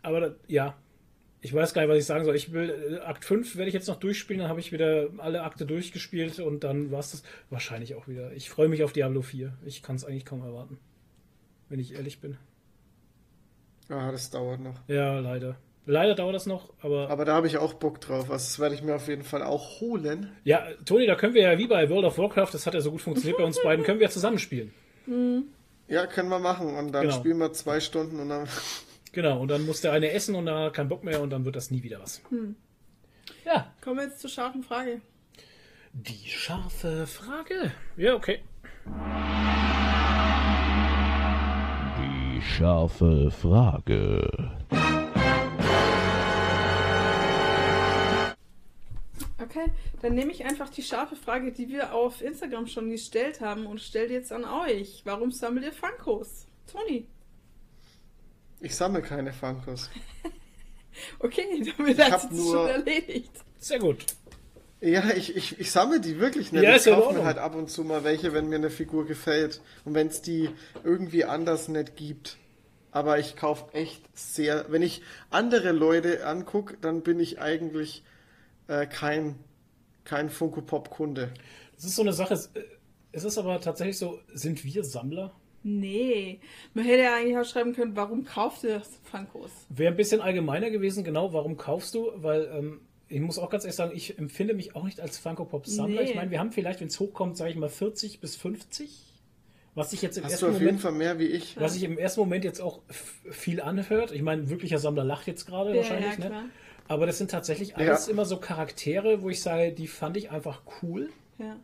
aber 0.03 0.21
da- 0.21 0.35
ja. 0.49 0.75
Ich 1.45 1.53
weiß 1.53 1.75
gar 1.75 1.83
nicht, 1.83 1.91
was 1.91 1.99
ich 1.99 2.05
sagen 2.07 2.25
soll. 2.25 2.37
Ich 2.37 2.53
will, 2.53 2.71
äh, 2.71 2.99
Akt 3.01 3.25
5 3.27 3.57
werde 3.57 3.67
ich 3.69 3.75
jetzt 3.75 3.89
noch 3.89 3.97
durchspielen, 3.99 4.41
dann 4.41 4.49
habe 4.49 4.61
ich 4.61 4.71
wieder 4.73 5.09
alle 5.19 5.43
Akte 5.43 5.67
durchgespielt 5.67 6.39
und 6.39 6.63
dann 6.65 6.93
war 6.93 7.01
es 7.01 7.11
das 7.11 7.25
wahrscheinlich 7.51 7.95
auch 7.97 8.07
wieder. 8.09 8.33
Ich 8.33 8.49
freue 8.49 8.69
mich 8.69 8.85
auf 8.85 8.93
Diablo 8.93 9.21
4. 9.23 9.53
Ich 9.67 9.83
kann 9.83 9.97
es 9.97 10.05
eigentlich 10.05 10.25
kaum 10.25 10.41
erwarten. 10.43 10.79
Wenn 11.69 11.81
ich 11.81 11.95
ehrlich 11.95 12.21
bin. 12.21 12.39
Ah, 13.93 14.11
das 14.13 14.31
dauert 14.31 14.61
noch. 14.61 14.75
Ja, 14.89 15.19
leider. 15.21 15.57
Leider 15.85 16.15
dauert 16.15 16.35
das 16.37 16.47
noch, 16.47 16.73
aber. 16.81 17.11
Aber 17.11 17.25
da 17.25 17.35
habe 17.35 17.49
ich 17.49 17.59
auch 17.59 17.75
Bock 17.75 18.01
drauf. 18.01 18.31
Also 18.31 18.35
das 18.45 18.59
werde 18.61 18.75
ich 18.77 18.83
mir 18.83 18.95
auf 18.95 19.09
jeden 19.09 19.25
Fall 19.25 19.43
auch 19.43 19.81
holen. 19.81 20.31
Ja, 20.45 20.65
Toni, 20.85 21.07
da 21.07 21.17
können 21.17 21.35
wir 21.35 21.43
ja 21.43 21.59
wie 21.59 21.67
bei 21.67 21.91
World 21.91 22.05
of 22.05 22.19
Warcraft, 22.19 22.51
das 22.53 22.67
hat 22.67 22.75
ja 22.75 22.81
so 22.81 22.93
gut 22.93 23.01
funktioniert 23.03 23.37
bei 23.39 23.45
uns 23.45 23.61
beiden, 23.63 23.85
können 23.85 23.99
wir 23.99 24.07
ja 24.07 24.11
zusammenspielen. 24.13 24.73
Ja, 25.89 26.07
können 26.07 26.29
wir 26.29 26.39
machen. 26.39 26.77
Und 26.77 26.93
dann 26.93 27.03
Genau. 27.07 27.17
spielen 27.17 27.39
wir 27.39 27.53
zwei 27.53 27.81
Stunden 27.81 28.21
und 28.21 28.29
dann. 28.29 28.47
Genau, 29.13 29.41
und 29.41 29.49
dann 29.49 29.67
muss 29.67 29.81
der 29.81 29.93
eine 29.93 30.11
essen 30.13 30.35
und 30.37 30.47
dann 30.47 30.55
hat 30.57 30.63
er 30.65 30.71
keinen 30.71 30.89
Bock 30.89 31.03
mehr 31.05 31.21
und 31.21 31.31
dann 31.31 31.45
wird 31.45 31.57
das 31.57 31.71
nie 31.73 31.83
wieder 31.83 32.01
was. 32.01 32.23
Ja, 33.45 33.73
Kommen 33.83 33.97
wir 33.99 34.05
jetzt 34.05 34.21
zur 34.21 34.31
scharfen 34.31 34.63
Frage. 34.63 35.01
die 35.93 36.29
scharfe 36.29 37.07
Frage. 37.09 37.73
Ja, 37.97 38.15
okay. 38.15 38.39
Scharfe 42.43 43.31
Frage. 43.31 44.29
Okay, 49.41 49.67
dann 50.01 50.15
nehme 50.15 50.33
ich 50.33 50.45
einfach 50.45 50.69
die 50.71 50.83
scharfe 50.83 51.17
Frage, 51.17 51.53
die 51.53 51.69
wir 51.69 51.95
auf 51.95 52.21
Instagram 52.23 52.67
schon 52.67 52.91
gestellt 52.91 53.41
haben 53.41 53.67
und 53.67 53.81
stelle 53.81 54.09
die 54.09 54.15
jetzt 54.15 54.33
an 54.33 54.45
euch. 54.45 55.03
Warum 55.05 55.31
sammelt 55.31 55.65
ihr 55.65 55.73
Funkos? 55.73 56.47
Toni. 56.71 57.07
Ich 58.61 58.75
sammle 58.75 59.03
keine 59.03 59.33
Funkos. 59.33 59.91
Okay, 61.21 61.65
damit 61.79 61.99
Ich 61.99 62.05
hat 62.13 62.25
es 62.25 62.31
nur- 62.33 62.53
schon 62.55 62.69
erledigt. 62.69 63.33
Sehr 63.59 63.79
gut. 63.79 64.05
Ja, 64.83 65.11
ich, 65.15 65.37
ich, 65.37 65.61
ich 65.61 65.71
sammle 65.71 66.01
die 66.01 66.19
wirklich 66.19 66.51
nicht. 66.53 66.65
Ja, 66.65 66.71
ich 66.71 66.77
ist 66.79 66.87
ja 66.87 66.95
in 66.97 67.01
kaufe 67.01 67.15
mir 67.15 67.25
halt 67.25 67.39
ab 67.39 67.55
und 67.55 67.71
zu 67.71 67.85
mal 67.85 68.03
welche, 68.05 68.33
wenn 68.35 68.49
mir 68.49 68.57
eine 68.57 68.69
Figur 68.71 69.07
gefällt. 69.07 69.61
Und 69.85 69.95
wenn 69.95 70.09
es 70.09 70.23
die 70.23 70.51
irgendwie 70.85 71.25
anders 71.25 71.69
nicht 71.69 71.95
gibt. 71.97 72.37
Aber 72.91 73.19
ich 73.19 73.37
kaufe 73.37 73.73
echt 73.75 74.03
sehr. 74.13 74.67
Wenn 74.71 74.83
ich 74.83 75.01
andere 75.31 75.71
Leute 75.73 76.27
angucke, 76.27 76.77
dann 76.81 77.03
bin 77.03 77.21
ich 77.21 77.41
eigentlich 77.41 78.03
äh, 78.67 78.87
kein, 78.87 79.37
kein 80.05 80.29
Funko 80.31 80.61
Pop-Kunde. 80.63 81.31
Das 81.77 81.85
ist 81.85 81.95
so 81.97 82.03
eine 82.03 82.13
Sache. 82.13 82.35
es- 82.35 82.51
äh, 82.55 82.65
Es 83.13 83.25
ist 83.25 83.39
aber 83.39 83.61
tatsächlich 83.61 83.99
so, 83.99 84.19
sind 84.35 84.65
wir 84.65 84.83
Sammler? 84.85 85.33
Nee, 85.63 86.41
man 86.75 86.85
hätte 86.85 87.03
ja 87.05 87.15
eigentlich 87.15 87.39
auch 87.39 87.45
schreiben 87.45 87.73
können, 87.73 87.95
warum 87.95 88.25
kauft 88.25 88.65
ihr 88.65 88.83
Funkos? 89.05 89.51
Wäre 89.69 89.93
ein 89.93 89.97
bisschen 89.97 90.21
allgemeiner 90.21 90.71
gewesen, 90.71 91.05
genau, 91.05 91.33
warum 91.33 91.57
kaufst 91.57 91.95
du? 91.95 92.11
Weil 92.17 92.51
ähm, 92.53 92.81
ich 93.13 93.21
muss 93.21 93.39
auch 93.39 93.51
ganz 93.51 93.65
ehrlich 93.65 93.77
sagen, 93.77 93.93
ich 93.95 94.19
empfinde 94.19 94.55
mich 94.55 94.75
auch 94.75 94.85
nicht 94.85 95.01
als 95.01 95.19
Funko 95.19 95.45
Pop 95.45 95.67
Sammler. 95.67 96.03
Nee. 96.03 96.11
Ich 96.11 96.15
meine, 96.15 96.31
wir 96.31 96.39
haben 96.39 96.53
vielleicht, 96.53 96.81
wenn 96.81 96.89
es 96.89 96.99
hochkommt, 96.99 97.37
sage 97.37 97.51
ich 97.51 97.57
mal 97.57 97.69
40 97.69 98.21
bis 98.21 98.37
50. 98.37 98.91
Was 99.75 99.93
ich 99.93 100.03
jetzt 100.03 100.19
im 100.19 100.25
Hast 100.25 100.33
ersten 100.33 100.47
du 100.47 100.51
auf 100.51 100.55
jeden 100.59 100.65
Moment 100.67 100.83
Fall 100.83 100.93
mehr 100.93 101.19
wie 101.19 101.27
ich? 101.27 101.59
Was 101.59 101.75
sich 101.75 101.83
im 101.85 101.97
ersten 101.97 102.21
Moment 102.21 102.45
jetzt 102.45 102.61
auch 102.61 102.81
viel 103.31 103.61
anhört. 103.61 104.13
Ich 104.13 104.23
meine, 104.23 104.51
wirklicher 104.51 104.79
Sammler 104.79 105.05
lacht 105.05 105.27
jetzt 105.27 105.47
gerade 105.47 105.71
Ja, 105.71 105.77
wahrscheinlich, 105.77 106.19
ja, 106.19 106.29
ne? 106.29 106.45
Aber 106.89 107.07
das 107.07 107.17
sind 107.19 107.31
tatsächlich 107.31 107.77
alles 107.77 108.07
Ja. 108.07 108.13
immer 108.13 108.25
so 108.25 108.39
Charaktere, 108.39 109.23
wo 109.23 109.31
ich 109.31 109.41
sage, 109.41 109.73
die 109.73 109.87
fand 109.87 110.17
ich 110.17 110.31
einfach 110.31 110.63
cool 110.83 111.11
Ja. 111.39 111.57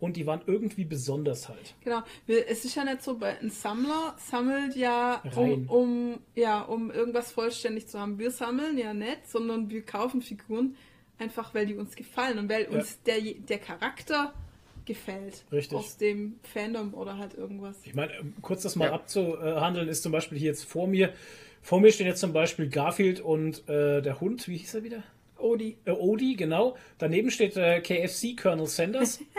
Und 0.00 0.16
die 0.16 0.26
waren 0.26 0.42
irgendwie 0.46 0.84
besonders 0.84 1.48
halt. 1.48 1.74
Genau. 1.82 2.02
Es 2.26 2.64
ist 2.64 2.74
ja 2.76 2.84
nicht 2.84 3.02
so, 3.02 3.16
bei- 3.18 3.38
ein 3.40 3.50
Sammler 3.50 4.14
sammelt 4.18 4.76
ja, 4.76 5.22
Rein. 5.24 5.66
um, 5.66 5.68
um, 5.68 6.18
ja, 6.34 6.60
um 6.62 6.90
irgendwas 6.90 7.32
vollständig 7.32 7.88
zu 7.88 7.98
haben. 7.98 8.18
Wir 8.18 8.30
sammeln 8.30 8.78
ja 8.78 8.94
nicht, 8.94 9.28
sondern 9.28 9.68
wir 9.70 9.82
kaufen 9.82 10.22
Figuren 10.22 10.76
einfach, 11.18 11.52
weil 11.54 11.66
die 11.66 11.74
uns 11.74 11.96
gefallen 11.96 12.38
und 12.38 12.48
weil 12.48 12.62
Ja. 12.70 12.78
uns 12.78 13.02
der, 13.02 13.20
der 13.20 13.58
Charakter 13.58 14.32
gefällt. 14.84 15.44
Richtig. 15.52 15.76
Aus 15.76 15.96
dem 15.98 16.38
Fandom 16.42 16.94
oder 16.94 17.18
halt 17.18 17.34
irgendwas. 17.34 17.76
Ich 17.84 17.94
meine, 17.94 18.14
ähm, 18.14 18.34
kurz 18.40 18.62
das 18.62 18.76
mal 18.76 18.86
Ja. 18.86 18.92
abzuhandeln, 18.92 19.88
ist 19.88 20.02
zum 20.02 20.12
Beispiel 20.12 20.38
hier 20.38 20.48
jetzt 20.48 20.64
vor 20.64 20.86
mir. 20.86 21.12
Vor 21.60 21.80
mir 21.80 21.92
steht 21.92 22.06
jetzt 22.06 22.20
zum 22.20 22.32
Beispiel 22.32 22.68
Garfield 22.68 23.20
und 23.20 23.68
äh, 23.68 24.00
der 24.00 24.20
Hund, 24.20 24.46
wie 24.48 24.56
hieß 24.56 24.74
er 24.74 24.84
wieder? 24.84 25.02
Odi. 25.38 25.76
Äh, 25.84 25.90
Odie, 25.90 26.36
genau. 26.36 26.76
Daneben 26.98 27.30
steht 27.30 27.56
äh, 27.56 27.80
KFC 27.80 28.34
Colonel 28.40 28.66
Sanders. 28.66 29.20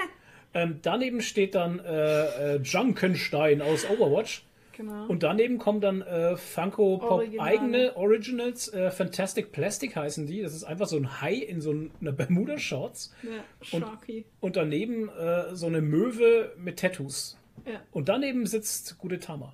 ähm, 0.53 0.80
daneben 0.82 1.22
steht 1.22 1.56
dann 1.56 1.80
äh, 1.80 2.56
äh, 2.56 2.61
Junkenstein 2.61 3.61
aus 3.61 3.86
Overwatch. 3.90 4.45
Genau. 4.74 5.08
Und 5.08 5.24
daneben 5.24 5.58
kommen 5.58 5.82
dann 5.82 6.02
äh, 6.02 6.38
Funko 6.38 7.00
Pop 7.00 7.11
Originale. 7.11 7.50
eigene 7.50 7.98
Originals, 7.98 8.72
äh, 8.74 8.90
Fantastic 8.92 9.52
Plastic 9.52 9.95
heißen 9.98 10.26
die. 10.26 10.42
Das 10.42 10.53
ist 10.53 10.64
einfach 10.64 10.88
so 10.88 10.95
ein 10.95 11.19
Hai 11.22 11.34
in 11.34 11.60
so 11.60 11.76
einer 12.00 12.14
Bermuda-Shorts. 12.14 13.14
ja, 13.24 13.44
und- 13.74 13.84
Sharky. 13.84 14.26
Und 14.40 14.56
daneben 14.56 15.10
äh, 15.10 15.53
so 15.53 15.66
eine 15.68 15.82
Möwe 15.82 16.53
mit 16.58 16.80
Tattoos. 16.80 17.38
Ja, 17.66 17.82
Und 17.92 18.08
daneben 18.08 18.45
sitzt 18.45 18.98
Gudetama. 19.00 19.53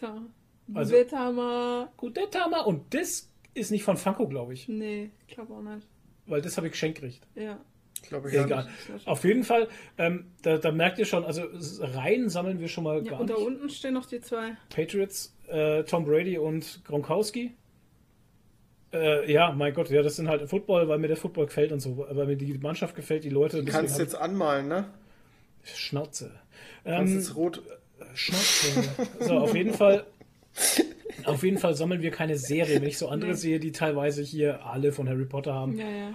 da. 0.00 0.22
Also- 0.74 0.92
Wetama. 0.92 1.92
Gudetama 1.96 2.62
und 2.62 2.92
das 2.94 3.30
ist 3.54 3.70
nicht 3.70 3.84
von 3.84 3.96
Funko, 3.96 4.26
glaube 4.26 4.54
ich. 4.54 4.66
Nee, 4.68 5.10
ich 5.28 5.34
glaube 5.34 5.54
auch 5.54 5.62
nicht. 5.62 5.86
Weil 6.26 6.42
das 6.42 6.56
habe 6.56 6.66
ich 6.66 6.72
geschenkt 6.72 7.00
gekriegt. 7.00 7.24
Ja. 7.36 7.58
Ich 8.02 8.08
glaube, 8.08 8.30
gar 8.30 8.46
Egal. 8.46 8.68
nicht. 8.94 9.06
Auf 9.06 9.24
jeden 9.24 9.44
Fall, 9.44 9.68
ähm, 9.98 10.26
da, 10.42 10.56
da 10.58 10.70
merkt 10.72 10.98
ihr 10.98 11.04
schon, 11.04 11.24
also 11.24 11.42
rein 11.80 12.28
sammeln 12.28 12.60
wir 12.60 12.68
schon 12.68 12.84
mal 12.84 13.02
Ja, 13.04 13.10
gar 13.12 13.20
und 13.20 13.28
da 13.30 13.34
nicht. 13.34 13.46
unten 13.46 13.68
stehen 13.68 13.94
noch 13.94 14.06
die 14.06 14.20
zwei. 14.20 14.56
Patriots, 14.74 15.34
äh, 15.48 15.82
Tom 15.84 16.04
Brady 16.04 16.38
und 16.38 16.82
Gronkowski. 16.84 17.52
Äh, 18.92 19.30
ja, 19.30 19.52
mein 19.52 19.74
Gott, 19.74 19.90
ja, 19.90 20.00
das 20.02 20.16
sind 20.16 20.28
halt 20.28 20.48
Football, 20.48 20.88
weil 20.88 20.98
mir 20.98 21.08
der 21.08 21.16
Football 21.18 21.46
gefällt 21.46 21.72
und 21.72 21.80
so, 21.80 21.98
weil 22.10 22.26
mir 22.26 22.36
die 22.36 22.56
Mannschaft 22.56 22.94
gefällt, 22.96 23.24
die 23.24 23.28
Leute. 23.30 23.62
Du 23.62 23.70
kannst 23.70 23.98
jetzt 23.98 24.14
anmalen, 24.14 24.68
ne? 24.68 24.86
Schnauze. 25.64 26.30
Kannst 26.84 27.12
Ähm, 27.12 27.18
jetzt 27.18 27.36
rot. 27.36 27.62
Schnauze. 28.14 28.88
So, 29.20 29.34
auf 29.38 29.54
jeden 29.54 29.74
Fall. 29.74 30.06
Auf 31.24 31.42
jeden 31.42 31.58
Fall 31.58 31.74
sammeln 31.74 32.00
wir 32.00 32.10
keine 32.10 32.36
Serie. 32.38 32.80
Wenn 32.80 32.88
ich 32.88 32.96
so 32.96 33.08
andere 33.08 33.32
Nee. 33.32 33.36
sehe, 33.36 33.60
die 33.60 33.72
teilweise 33.72 34.22
hier 34.22 34.64
alle 34.64 34.92
von 34.92 35.08
Harry 35.08 35.26
Potter 35.26 35.52
haben, 35.52 35.76
Ja, 35.76 35.88
ja. 35.90 36.14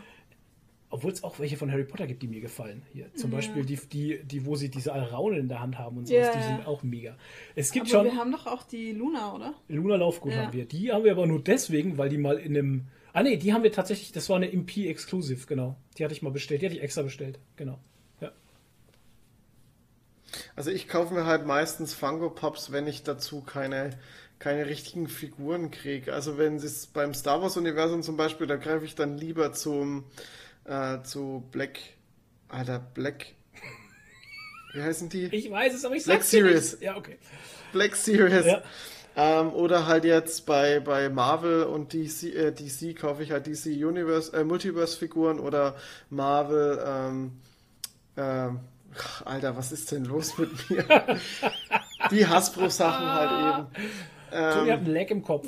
Obwohl 0.93 1.11
es 1.11 1.23
auch 1.23 1.39
welche 1.39 1.57
von 1.57 1.71
Harry 1.71 1.85
Potter 1.85 2.05
gibt, 2.05 2.21
die 2.21 2.27
mir 2.27 2.39
gefallen. 2.39 2.83
Hier 2.93 3.11
zum 3.15 3.31
Ja. 3.31 3.37
Beispiel 3.37 3.65
die, 3.65 3.77
die, 3.77 4.23
die, 4.23 4.45
wo 4.45 4.55
sie 4.55 4.69
diese 4.69 4.93
Alraunen 4.93 5.39
in 5.39 5.47
der 5.49 5.59
Hand 5.59 5.79
haben 5.79 5.97
und 5.97 6.07
so, 6.07 6.13
Ja, 6.13 6.31
die 6.31 6.37
ja. 6.37 6.43
sind 6.55 6.67
auch 6.67 6.83
mega. 6.83 7.17
Es 7.55 7.71
gibt 7.71 7.87
Aber 7.87 8.03
schon 8.03 8.05
wir 8.13 8.15
haben 8.15 8.31
doch 8.31 8.45
auch 8.45 8.61
die 8.61 8.91
Luna, 8.91 9.33
oder? 9.33 9.55
Luna 9.69 9.95
Laufgut 9.95 10.31
Ja. 10.33 10.43
haben 10.43 10.53
wir. 10.53 10.65
Die 10.65 10.91
haben 10.91 11.03
wir 11.03 11.11
aber 11.13 11.25
nur 11.25 11.41
deswegen, 11.43 11.97
weil 11.97 12.09
die 12.09 12.19
mal 12.19 12.37
in 12.37 12.55
einem. 12.55 12.87
Ah 13.11 13.23
nee, 13.23 13.37
die 13.37 13.53
haben 13.53 13.63
wir 13.63 13.71
tatsächlich, 13.71 14.11
das 14.11 14.29
war 14.29 14.35
eine 14.35 14.51
MP 14.53 14.87
Exclusive, 14.87 15.47
genau. 15.47 15.75
Die 15.97 16.03
hatte 16.03 16.13
ich 16.13 16.21
mal 16.21 16.31
bestellt, 16.31 16.61
die 16.61 16.67
hatte 16.67 16.75
ich 16.75 16.83
extra 16.83 17.01
bestellt, 17.01 17.39
genau. 17.55 17.79
Ja. 18.21 18.31
Also 20.55 20.69
ich 20.71 20.87
kaufe 20.87 21.13
mir 21.13 21.25
halt 21.25 21.45
meistens 21.45 21.93
Funko 21.93 22.29
Pops, 22.29 22.71
wenn 22.71 22.87
ich 22.87 23.03
dazu 23.03 23.41
keine, 23.41 23.91
keine 24.39 24.67
richtigen 24.67 25.07
Figuren 25.07 25.71
kriege. 25.71 26.13
Also 26.13 26.37
wenn 26.37 26.55
es 26.57 26.87
beim 26.87 27.13
Star 27.13 27.41
Wars 27.41 27.57
Universum 27.57 28.01
zum 28.03 28.17
Beispiel, 28.17 28.47
da 28.47 28.55
greife 28.57 28.85
ich 28.85 28.95
dann 28.95 29.17
lieber 29.17 29.53
zum 29.53 30.03
äh, 30.65 31.01
zu 31.03 31.43
Black, 31.51 31.79
Alter 32.49 32.79
Black, 32.79 33.27
wie 34.73 34.81
heißen 34.81 35.09
die? 35.09 35.25
Ich 35.25 35.49
weiß 35.51 35.73
es, 35.73 35.85
aber 35.85 35.95
ich 35.95 36.03
Black 36.03 36.17
sag's 36.19 36.29
dir 36.31 36.43
Series. 36.43 36.71
nicht. 36.73 36.83
Ja, 36.83 36.97
okay. 36.97 37.17
Black 37.71 37.95
Series. 37.95 38.45
Ja. 38.45 38.61
Ähm, 39.15 39.53
oder 39.53 39.85
halt 39.85 40.05
jetzt 40.05 40.45
bei, 40.47 40.79
bei 40.79 41.07
Marvel 41.09 41.63
und 41.65 41.93
DC, 41.93 42.23
äh, 42.33 42.51
DC 42.51 42.95
kaufe 42.97 43.21
ich 43.21 43.31
halt 43.31 43.45
DC 43.45 43.67
Universe, 43.67 44.35
äh, 44.35 44.43
Multiverse 44.43 44.97
Figuren 44.97 45.39
oder 45.39 45.75
Marvel, 46.09 46.83
ähm, 46.83 47.31
ähm, 48.17 48.59
Alter, 49.25 49.55
was 49.55 49.71
ist 49.71 49.91
denn 49.91 50.05
los 50.05 50.37
mit 50.37 50.69
mir? 50.69 50.85
Die 52.11 52.27
Hasbro 52.27 52.69
Sachen 52.69 53.05
halt 53.05 53.31
eben. 53.31 53.67
Toni 54.31 54.69
hat 54.69 54.79
Ähm, 54.79 54.85
einen 54.85 54.93
Leck 54.93 55.11
im 55.11 55.23
Kopf. 55.23 55.47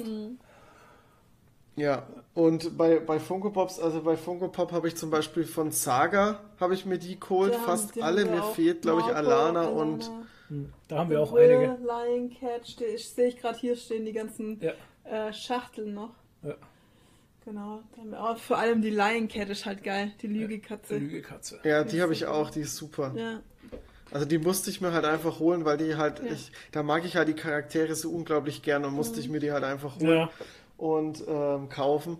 ja, 1.75 2.07
und 2.35 2.77
bei, 2.77 2.99
bei 2.99 3.19
Funko 3.19 3.49
Pops, 3.49 3.79
also 3.79 4.01
bei 4.01 4.15
Funko 4.17 4.49
Pop 4.49 4.71
habe 4.71 4.87
ich 4.87 4.95
zum 4.95 5.09
Beispiel 5.09 5.45
von 5.45 5.71
Saga, 5.71 6.41
habe 6.59 6.73
ich 6.75 6.85
mir 6.85 6.99
die 6.99 7.19
geholt, 7.19 7.53
Die 7.53 7.57
haben- 7.57 7.65
fast 7.65 7.95
die 7.95 8.03
alle. 8.03 8.25
Mir 8.25 8.43
fehlt, 8.43 8.83
glaube 8.83 8.99
ich, 9.01 9.07
Marco, 9.07 9.19
Alana 9.19 9.67
und 9.69 10.11
Da 10.89 10.97
haben 10.99 11.09
wir 11.09 11.21
auch 11.21 11.33
Will, 11.33 11.49
einige. 11.49 11.77
Lion 11.83 12.29
Cat, 12.39 12.61
ich 12.93 13.09
sehe 13.09 13.29
ich 13.29 13.37
gerade 13.37 13.57
hier 13.57 13.75
stehen 13.75 14.05
die 14.05 14.13
ganzen 14.13 14.61
Ja. 14.61 14.73
äh, 15.29 15.33
Schachteln 15.33 15.93
noch. 15.95 16.11
Ja. 16.43 16.53
Genau. 17.45 17.81
Auch, 18.19 18.37
vor 18.37 18.57
allem 18.57 18.81
die 18.81 18.89
Lion 18.89 19.27
Cat 19.27 19.49
ist 19.49 19.65
halt 19.65 19.83
geil, 19.83 20.11
die 20.21 20.27
Lügekatze. 20.27 20.97
Lügekatze. 20.97 21.59
ja, 21.63 21.83
die 21.83 22.01
habe 22.01 22.13
ich 22.13 22.25
auch, 22.25 22.49
die 22.49 22.61
ist 22.61 22.75
super. 22.75 23.11
Ja. 23.15 23.39
Also 24.11 24.25
die 24.27 24.37
musste 24.37 24.69
ich 24.69 24.81
mir 24.81 24.93
halt 24.93 25.05
einfach 25.05 25.39
holen, 25.39 25.65
weil 25.65 25.77
die 25.77 25.95
halt, 25.95 26.19
Ja. 26.23 26.31
ich, 26.31 26.51
da 26.71 26.83
mag 26.83 27.05
ich 27.05 27.15
halt 27.15 27.27
die 27.27 27.33
Charaktere 27.33 27.95
so 27.95 28.09
unglaublich 28.11 28.61
gern 28.61 28.83
und 28.85 28.93
musste 28.93 29.19
ich 29.19 29.29
mir 29.29 29.39
die 29.39 29.51
halt 29.51 29.63
einfach 29.63 29.95
holen 29.99 30.09
Ja. 30.09 30.29
Und 30.77 31.23
ähm, 31.27 31.69
kaufen. 31.69 32.17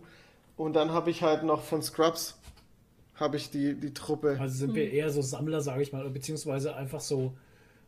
Und 0.57 0.73
dann 0.73 0.91
habe 0.91 1.09
ich 1.09 1.21
halt 1.21 1.43
noch 1.43 1.63
von 1.63 1.81
Scrubs, 1.81 2.37
habe 3.15 3.37
ich 3.37 3.49
die, 3.49 3.75
die 3.75 3.93
Truppe. 3.93 4.37
Also 4.39 4.55
sind 4.55 4.75
wir 4.75 4.91
eher 4.91 5.09
so 5.09 5.21
Sammler, 5.21 5.61
sage 5.61 5.81
ich 5.81 5.91
mal, 5.91 6.09
beziehungsweise 6.09 6.75
einfach 6.75 7.01
so 7.01 7.33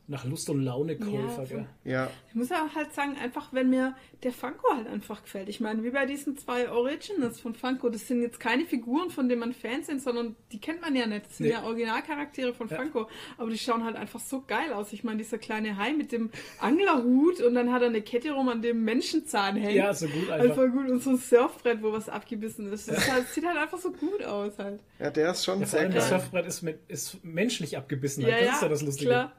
nach 0.10 0.24
Lust 0.24 0.50
und 0.50 0.62
Laune 0.64 0.98
Käufer. 0.98 1.46
Ja? 1.54 1.66
Ja, 1.84 2.10
Ich 2.30 2.36
muss 2.36 2.50
ja 2.50 2.66
halt 2.74 2.94
sagen, 2.94 3.18
einfach 3.22 3.52
wenn 3.52 3.70
mir 3.70 3.94
der 4.24 4.32
Funko 4.32 4.74
halt 4.74 4.88
einfach 4.88 5.22
gefällt. 5.24 5.50
Ich 5.50 5.60
meine, 5.60 5.84
wie 5.84 5.90
bei 5.90 6.06
diesen 6.06 6.38
zwei 6.38 6.70
Originals 6.72 7.40
von 7.42 7.54
Funko, 7.54 7.90
das 7.90 8.08
sind 8.08 8.22
jetzt 8.22 8.40
keine 8.40 8.66
Figuren, 8.66 9.10
von 9.10 9.28
denen 9.28 9.42
man 9.42 9.54
Fans 9.54 9.88
sind, 9.88 10.02
sondern 10.02 10.36
die 10.54 10.60
kennt 10.62 10.80
man 10.82 10.96
ja 10.96 11.08
nicht. 11.08 11.26
Das 11.26 11.38
sind 11.38 11.48
Nee. 11.48 11.52
ja 11.54 11.64
Originalcharaktere 11.64 12.54
von 12.54 12.70
Ja. 12.70 12.78
Funko. 12.78 13.08
Aber 13.38 13.50
die 13.50 13.58
schauen 13.58 13.84
halt 13.84 13.98
einfach 13.98 14.22
so 14.22 14.44
geil 14.48 14.72
aus. 14.72 14.94
Ich 14.94 15.04
meine, 15.04 15.18
dieser 15.18 15.38
kleine 15.40 15.76
Hai 15.78 15.92
mit 15.92 16.12
dem 16.14 16.30
Anglerhut 16.60 17.42
und 17.42 17.54
dann 17.56 17.72
hat 17.74 17.82
er 17.82 17.90
eine 17.90 18.02
Kette 18.02 18.32
rum, 18.32 18.50
an 18.50 18.62
dem 18.62 18.84
Menschenzahn 18.84 19.56
hängt. 19.56 19.76
Ja, 19.76 19.94
so 19.94 20.08
gut 20.08 20.30
einfach. 20.30 20.58
Einfach 20.58 20.72
gut. 20.74 20.90
Und 20.90 21.04
so 21.04 21.12
ein 21.12 21.18
Surfbrett, 21.18 21.82
wo 21.82 21.92
was 21.92 22.08
abgebissen 22.10 22.72
ist. 22.72 22.88
Das 22.88 22.98
ist 22.98 23.12
halt, 23.12 23.28
sieht 23.30 23.46
halt 23.46 23.58
einfach 23.58 23.78
so 23.78 23.92
gut 23.92 24.24
aus 24.24 24.58
halt. 24.58 24.80
ja, 25.00 25.10
der 25.10 25.32
ist 25.32 25.44
schon 25.46 25.60
Ja, 25.60 25.66
sehr 25.66 25.82
allem 25.82 25.94
das 25.94 26.10
geil. 26.10 26.20
Surfbrett 26.20 26.46
ist, 26.46 26.62
mit, 26.62 26.80
ist 26.88 27.24
menschlich 27.24 27.78
abgebissen. 27.78 28.24
Halt. 28.24 28.42
das 28.48 28.56
ist 28.56 28.62
ja 28.62 28.70
das 28.70 28.82
Lustige. 28.84 29.10
Klar. 29.10 29.32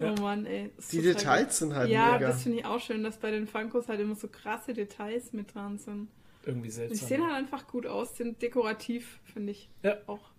Ja. 0.00 0.14
Oh 0.16 0.20
Mann, 0.22 0.46
ey. 0.46 0.70
ist 0.76 0.92
Die 0.92 1.02
Details 1.02 1.46
gut. 1.46 1.52
sind 1.52 1.74
halt 1.74 1.90
Ja, 1.90 2.12
mega. 2.12 2.28
das 2.28 2.42
finde 2.44 2.58
ich 2.58 2.64
auch 2.64 2.80
schön, 2.80 3.02
dass 3.02 3.16
bei 3.18 3.30
den 3.32 3.46
Funkos 3.48 3.88
halt 3.88 4.00
immer 4.00 4.14
so 4.14 4.28
krasse 4.28 4.72
Details 4.72 5.32
mit 5.32 5.54
dran 5.54 5.78
sind. 5.78 6.08
Irgendwie 6.46 6.68
Die 6.68 6.72
seltsam. 6.74 7.08
sehen 7.08 7.22
halt 7.24 7.34
einfach 7.34 7.66
gut 7.66 7.86
aus, 7.86 8.16
sind 8.16 8.40
dekorativ, 8.40 9.18
finde 9.24 9.52
ich 9.52 9.68
Ja. 9.82 9.96
auch. 10.06 10.30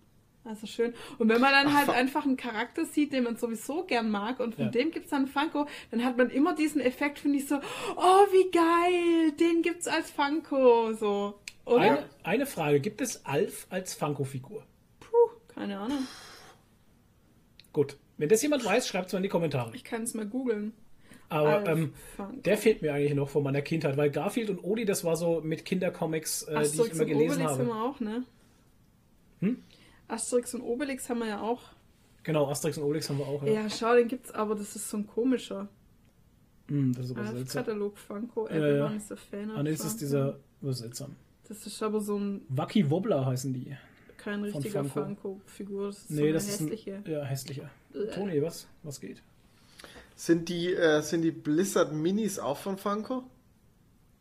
Also 0.42 0.66
schön. 0.66 0.94
Und 1.18 1.28
wenn 1.28 1.40
man 1.42 1.52
dann 1.52 1.66
Ach, 1.68 1.74
halt 1.74 1.86
Fa- 1.86 1.92
einfach 1.92 2.24
einen 2.24 2.38
Charakter 2.38 2.86
sieht, 2.86 3.12
den 3.12 3.24
man 3.24 3.36
sowieso 3.36 3.84
gern 3.84 4.10
mag 4.10 4.40
und 4.40 4.54
von 4.54 4.64
Ja. 4.64 4.70
dem 4.70 4.90
gibt 4.90 5.04
es 5.04 5.10
dann 5.10 5.26
Funko, 5.26 5.66
dann 5.90 6.02
hat 6.02 6.16
man 6.16 6.30
immer 6.30 6.54
diesen 6.54 6.80
Effekt, 6.80 7.18
finde 7.18 7.36
ich 7.36 7.46
so, 7.46 7.56
oh, 7.96 8.26
wie 8.32 8.50
geil, 8.50 9.32
den 9.32 9.60
gibt's 9.60 9.86
als 9.86 10.10
Funko, 10.10 10.94
so. 10.94 11.38
Oder? 11.66 11.80
eine, 11.82 12.04
eine 12.24 12.46
Frage: 12.46 12.80
Gibt 12.80 13.02
es 13.02 13.26
Alf 13.26 13.66
als 13.68 13.92
Funko-Figur? 13.94 14.64
Puh, 14.98 15.16
keine 15.48 15.78
Ahnung. 15.78 16.06
Gut. 17.74 17.98
Wenn 18.20 18.28
das 18.28 18.42
jemand 18.42 18.62
weiß, 18.66 18.86
schreibt 18.86 19.06
es 19.06 19.14
mal 19.14 19.20
in 19.20 19.22
die 19.22 19.28
Kommentare. 19.30 19.74
Ich 19.74 19.82
kann 19.82 20.02
es 20.02 20.12
mal 20.12 20.26
googeln. 20.26 20.74
Aber 21.30 21.64
ähm, 21.66 21.94
der 22.44 22.58
fehlt 22.58 22.82
mir 22.82 22.92
eigentlich 22.92 23.14
noch 23.14 23.30
von 23.30 23.42
meiner 23.42 23.62
Kindheit, 23.62 23.96
weil 23.96 24.10
Garfield 24.10 24.50
und 24.50 24.62
Odi, 24.62 24.84
das 24.84 25.04
war 25.04 25.16
so 25.16 25.40
mit 25.40 25.64
Kindercomics, 25.64 26.42
äh, 26.42 26.46
die 26.48 26.52
ich 26.52 26.58
Asterix 26.58 26.94
immer 26.98 27.02
und 27.04 27.08
gelesen 27.08 27.30
Obelix 27.32 27.50
haben 27.50 27.58
habe. 27.60 27.66
wir 27.66 27.82
auch, 27.82 28.00
ne? 28.00 28.24
Hm? 29.38 29.62
Asterix 30.08 30.54
und 30.54 30.60
Obelix 30.60 31.08
haben 31.08 31.20
wir 31.20 31.28
ja 31.28 31.40
auch. 31.40 31.62
Genau, 32.22 32.46
Asterix 32.50 32.76
und 32.76 32.84
Obelix 32.84 33.08
haben 33.08 33.18
wir 33.18 33.26
auch. 33.26 33.42
Ja. 33.42 33.52
Ja, 33.52 33.70
schau, 33.70 33.94
den 33.94 34.08
gibt's, 34.08 34.30
aber 34.32 34.54
das 34.54 34.76
ist 34.76 34.90
so 34.90 34.98
ein 34.98 35.06
komischer. 35.06 35.68
Hm, 36.68 36.92
das 36.92 37.06
ist 37.06 37.10
aber 37.12 37.20
Als 37.20 37.30
seltsam. 37.30 37.64
Katalog 37.64 37.96
Funko, 37.96 38.48
Ja, 38.48 38.54
everyone 38.56 38.90
ja. 38.90 38.96
is 38.98 39.10
a 39.12 39.16
fan 39.16 39.50
of 39.50 39.56
Ah, 39.56 39.62
nee, 39.62 39.70
das 39.70 39.84
ist 39.86 39.98
dieser. 39.98 40.38
Was 40.60 40.80
seltsam. 40.80 41.16
Das 41.48 41.66
ist 41.66 41.82
aber 41.82 42.02
so 42.02 42.18
ein, 42.18 42.42
Wacky 42.50 42.90
Wobbler 42.90 43.24
heißen 43.24 43.54
die. 43.54 43.74
Kein 44.22 44.42
richtiger 44.44 44.84
Funko. 44.84 45.38
Funko-Figur. 45.40 45.86
Das 45.88 45.98
ist 45.98 46.08
so 46.08 46.14
Nee, 46.14 46.22
eine 46.22 46.32
das 46.34 46.44
ist 46.48 46.60
hässliche. 46.60 46.94
ein. 46.96 47.04
Ja, 47.10 47.22
hässlicher. 47.24 47.70
Bäh. 47.92 48.06
Toni, 48.14 48.42
was? 48.42 48.66
Was 48.82 49.00
geht? 49.00 49.22
Sind 50.16 50.48
die, 50.48 50.74
äh, 50.74 51.00
sind 51.02 51.22
die 51.22 51.30
Blizzard 51.30 51.92
Minis 51.92 52.38
auch 52.38 52.56
von 52.58 52.76
Funko? 52.76 53.24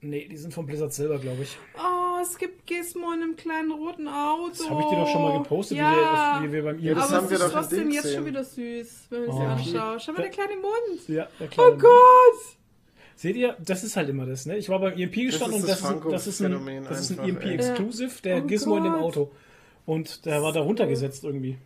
Nee, 0.01 0.29
die 0.29 0.37
sind 0.37 0.53
von 0.53 0.65
Blizzard 0.65 0.93
selber, 0.93 1.19
glaube 1.19 1.43
ich. 1.43 1.57
Oh, 1.77 2.21
es 2.21 2.37
gibt 2.37 2.65
Gizmo 2.65 3.11
in 3.11 3.21
einem 3.21 3.35
kleinen 3.35 3.71
roten 3.71 4.07
Auto. 4.07 4.49
Das 4.49 4.69
habe 4.69 4.81
ich 4.81 4.87
dir 4.87 4.95
doch 4.95 5.07
schon 5.11 5.21
mal 5.21 5.37
gepostet, 5.39 5.77
ja. 5.77 6.39
wie, 6.41 6.43
wir, 6.45 6.49
wie 6.49 6.53
wir 6.53 6.63
beim 6.63 6.79
Ja, 6.79 6.93
das 6.93 7.07
aber 7.09 7.17
haben 7.17 7.23
es 7.25 7.29
wir 7.31 7.37
ist 7.37 7.43
doch 7.43 7.51
trotzdem 7.51 7.91
jetzt 7.91 8.13
schon 8.13 8.25
wieder 8.25 8.43
süß, 8.45 9.07
wenn 9.09 9.25
man 9.25 9.29
Oh. 9.29 9.57
sich 9.57 9.75
anschaut. 9.75 10.01
Schau 10.01 10.11
mal, 10.13 10.21
der 10.21 10.31
kleine 10.31 10.55
Mund. 10.55 11.07
Ja, 11.09 11.27
der 11.37 11.47
Oh 11.47 11.49
kleine 11.49 11.77
Gott! 11.77 12.55
Seht 13.17 13.35
ihr, 13.35 13.57
das 13.59 13.83
ist 13.83 13.97
halt 13.97 14.07
immer 14.07 14.25
das, 14.25 14.45
ne? 14.45 14.55
Ich 14.57 14.69
war 14.69 14.79
beim 14.79 14.97
EMP 14.97 15.15
gestanden 15.15 15.57
ist 15.57 15.63
und 15.63 15.67
das 15.69 15.81
das 15.81 15.91
ist, 15.91 16.05
das 16.13 16.27
ist 16.27 16.41
ein, 16.41 16.83
das 16.85 16.99
ist 17.01 17.11
ein 17.11 17.19
einfach, 17.19 17.27
EMP 17.27 17.43
ey. 17.43 17.55
Exclusive, 17.55 18.21
der 18.23 18.37
Oh 18.37 18.47
Gizmo 18.47 18.77
in 18.77 18.83
dem 18.85 18.93
Gott. 18.93 19.01
Auto. 19.01 19.31
Und 19.89 20.25
der 20.27 20.43
war 20.43 20.51
da 20.53 20.59
runtergesetzt 20.61 21.23
irgendwie. 21.23 21.57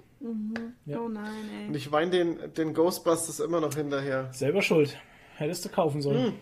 Ja. 0.85 0.99
Oh 1.01 1.09
nein, 1.09 1.25
Und 1.67 1.71
ey. 1.73 1.77
ich 1.77 1.91
weine 1.91 2.11
den, 2.11 2.37
den 2.53 2.73
Ghostbusters 2.73 3.41
immer 3.41 3.59
noch 3.59 3.73
hinterher. 3.75 4.29
Selber 4.31 4.61
schuld. 4.61 4.97
Hättest 5.35 5.65
du 5.65 5.69
kaufen 5.69 6.01
sollen. 6.01 6.27
Hm. 6.27 6.33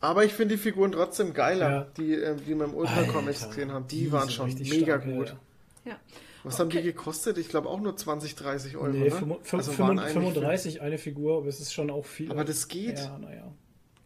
Aber 0.00 0.24
ich 0.24 0.32
finde 0.32 0.56
die 0.56 0.60
Figuren 0.62 0.92
trotzdem 0.92 1.34
geiler, 1.34 1.70
Ja. 1.70 1.86
die, 1.98 2.14
äh, 2.14 2.34
die 2.36 2.56
wir 2.58 2.64
im 2.64 2.74
Ultra 2.74 3.02
Comics 3.04 3.46
gesehen 3.46 3.70
haben. 3.72 3.86
Die, 3.88 4.04
die 4.04 4.12
waren 4.12 4.30
schon 4.30 4.46
richtig 4.46 4.70
mega 4.70 5.00
stark, 5.00 5.04
gut. 5.04 5.36
ja. 5.84 5.92
Ja. 5.92 5.96
Was 6.44 6.58
haben 6.58 6.70
die 6.70 6.82
gekostet? 6.82 7.38
Ich 7.38 7.48
glaube 7.48 7.68
auch 7.68 7.80
nur 7.80 7.94
20, 7.96 8.34
30 8.34 8.76
Euro. 8.76 8.88
Nee, 8.88 9.04
ne? 9.04 9.10
fünf- 9.10 9.36
fünf- 9.42 9.54
Also 9.68 9.78
waren 9.78 9.98
eigentlich 9.98 10.12
35 10.14 10.80
eine 10.80 10.98
Figur, 10.98 11.36
aber 11.38 11.46
es 11.48 11.60
ist 11.60 11.72
schon 11.72 11.90
auch 11.90 12.04
viel. 12.06 12.30
Aber 12.32 12.44
das 12.44 12.66
geht. 12.66 12.98
Ja, 12.98 13.16
naja. 13.18 13.52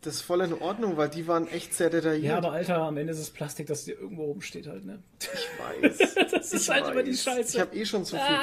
Das 0.07 0.15
ist 0.17 0.23
voll 0.23 0.41
in 0.43 0.52
Ordnung, 0.55 0.97
weil 0.97 1.09
die 1.09 1.26
waren 1.26 1.49
echt 1.49 1.75
sehr 1.75 1.91
detailliert. 1.91 2.25
Ja, 2.25 2.36
aber 2.39 2.52
Alter, 2.52 2.76
am 2.78 2.97
Ende 2.97 3.12
ist 3.12 3.18
es 3.18 3.31
Plastik, 3.31 3.67
das 3.67 3.85
dir 3.85 3.99
irgendwo 3.99 4.25
oben 4.26 4.41
steht 4.41 4.67
halt, 4.68 4.85
ne? 4.85 5.02
ich 5.20 5.28
weiß. 5.91 6.15
Das 6.31 6.52
ist 6.52 6.62
Ich 6.62 6.70
halt 6.70 6.89
immer 6.93 7.02
die 7.02 7.10
weiß. 7.10 7.23
Scheiße. 7.25 7.57
Ich 7.57 7.60
habe 7.60 7.76
eh 7.76 7.85
schon 7.85 8.05
zu 8.05 8.17
viel. 8.17 8.36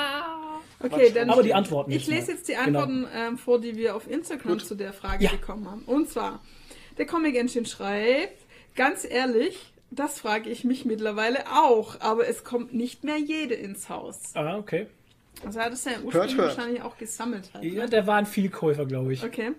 Okay, 0.82 1.12
dann. 1.14 1.30
Aber 1.30 1.42
die 1.44 1.54
Antworten 1.54 1.92
Ich 1.92 2.08
lese 2.08 2.34
jetzt 2.34 2.48
die 2.50 2.54
Genau. 2.54 2.82
Antworten 2.82 3.08
ähm, 3.16 3.38
vor, 3.38 3.62
die 3.62 3.78
wir 3.78 3.96
auf 3.96 4.10
Instagram 4.10 4.58
Gut. 4.58 4.66
zu 4.66 4.76
der 4.76 4.92
Frage 4.94 5.24
Ja. 5.24 5.32
bekommen 5.32 5.70
haben. 5.70 5.84
Und 5.86 6.10
zwar, 6.10 6.42
der 6.98 7.06
Comic 7.06 7.36
Engine 7.38 7.66
schreibt, 7.66 8.38
ganz 8.76 9.06
ehrlich, 9.10 9.72
das 9.92 10.20
frage 10.20 10.50
ich 10.50 10.64
mich 10.66 10.84
mittlerweile 10.86 11.46
auch, 11.54 12.02
aber 12.02 12.28
es 12.28 12.44
kommt 12.44 12.74
nicht 12.74 13.04
mehr 13.06 13.18
jede 13.18 13.54
ins 13.54 13.88
Haus. 13.90 14.20
Ah, 14.34 14.58
okay. 14.58 14.88
Also 15.46 15.60
hat 15.62 15.72
es 15.72 15.86
ja 15.86 15.92
ursprünglich 16.04 16.36
hört. 16.38 16.58
wahrscheinlich 16.58 16.82
auch 16.82 16.98
gesammelt. 16.98 17.50
Halt, 17.54 17.64
Ja, 17.64 17.84
ne? 17.84 17.90
der 17.90 18.06
war 18.06 18.18
ein 18.18 18.26
Vielkäufer, 18.26 18.86
glaube 18.86 19.14
ich. 19.14 19.24
Okay. 19.24 19.52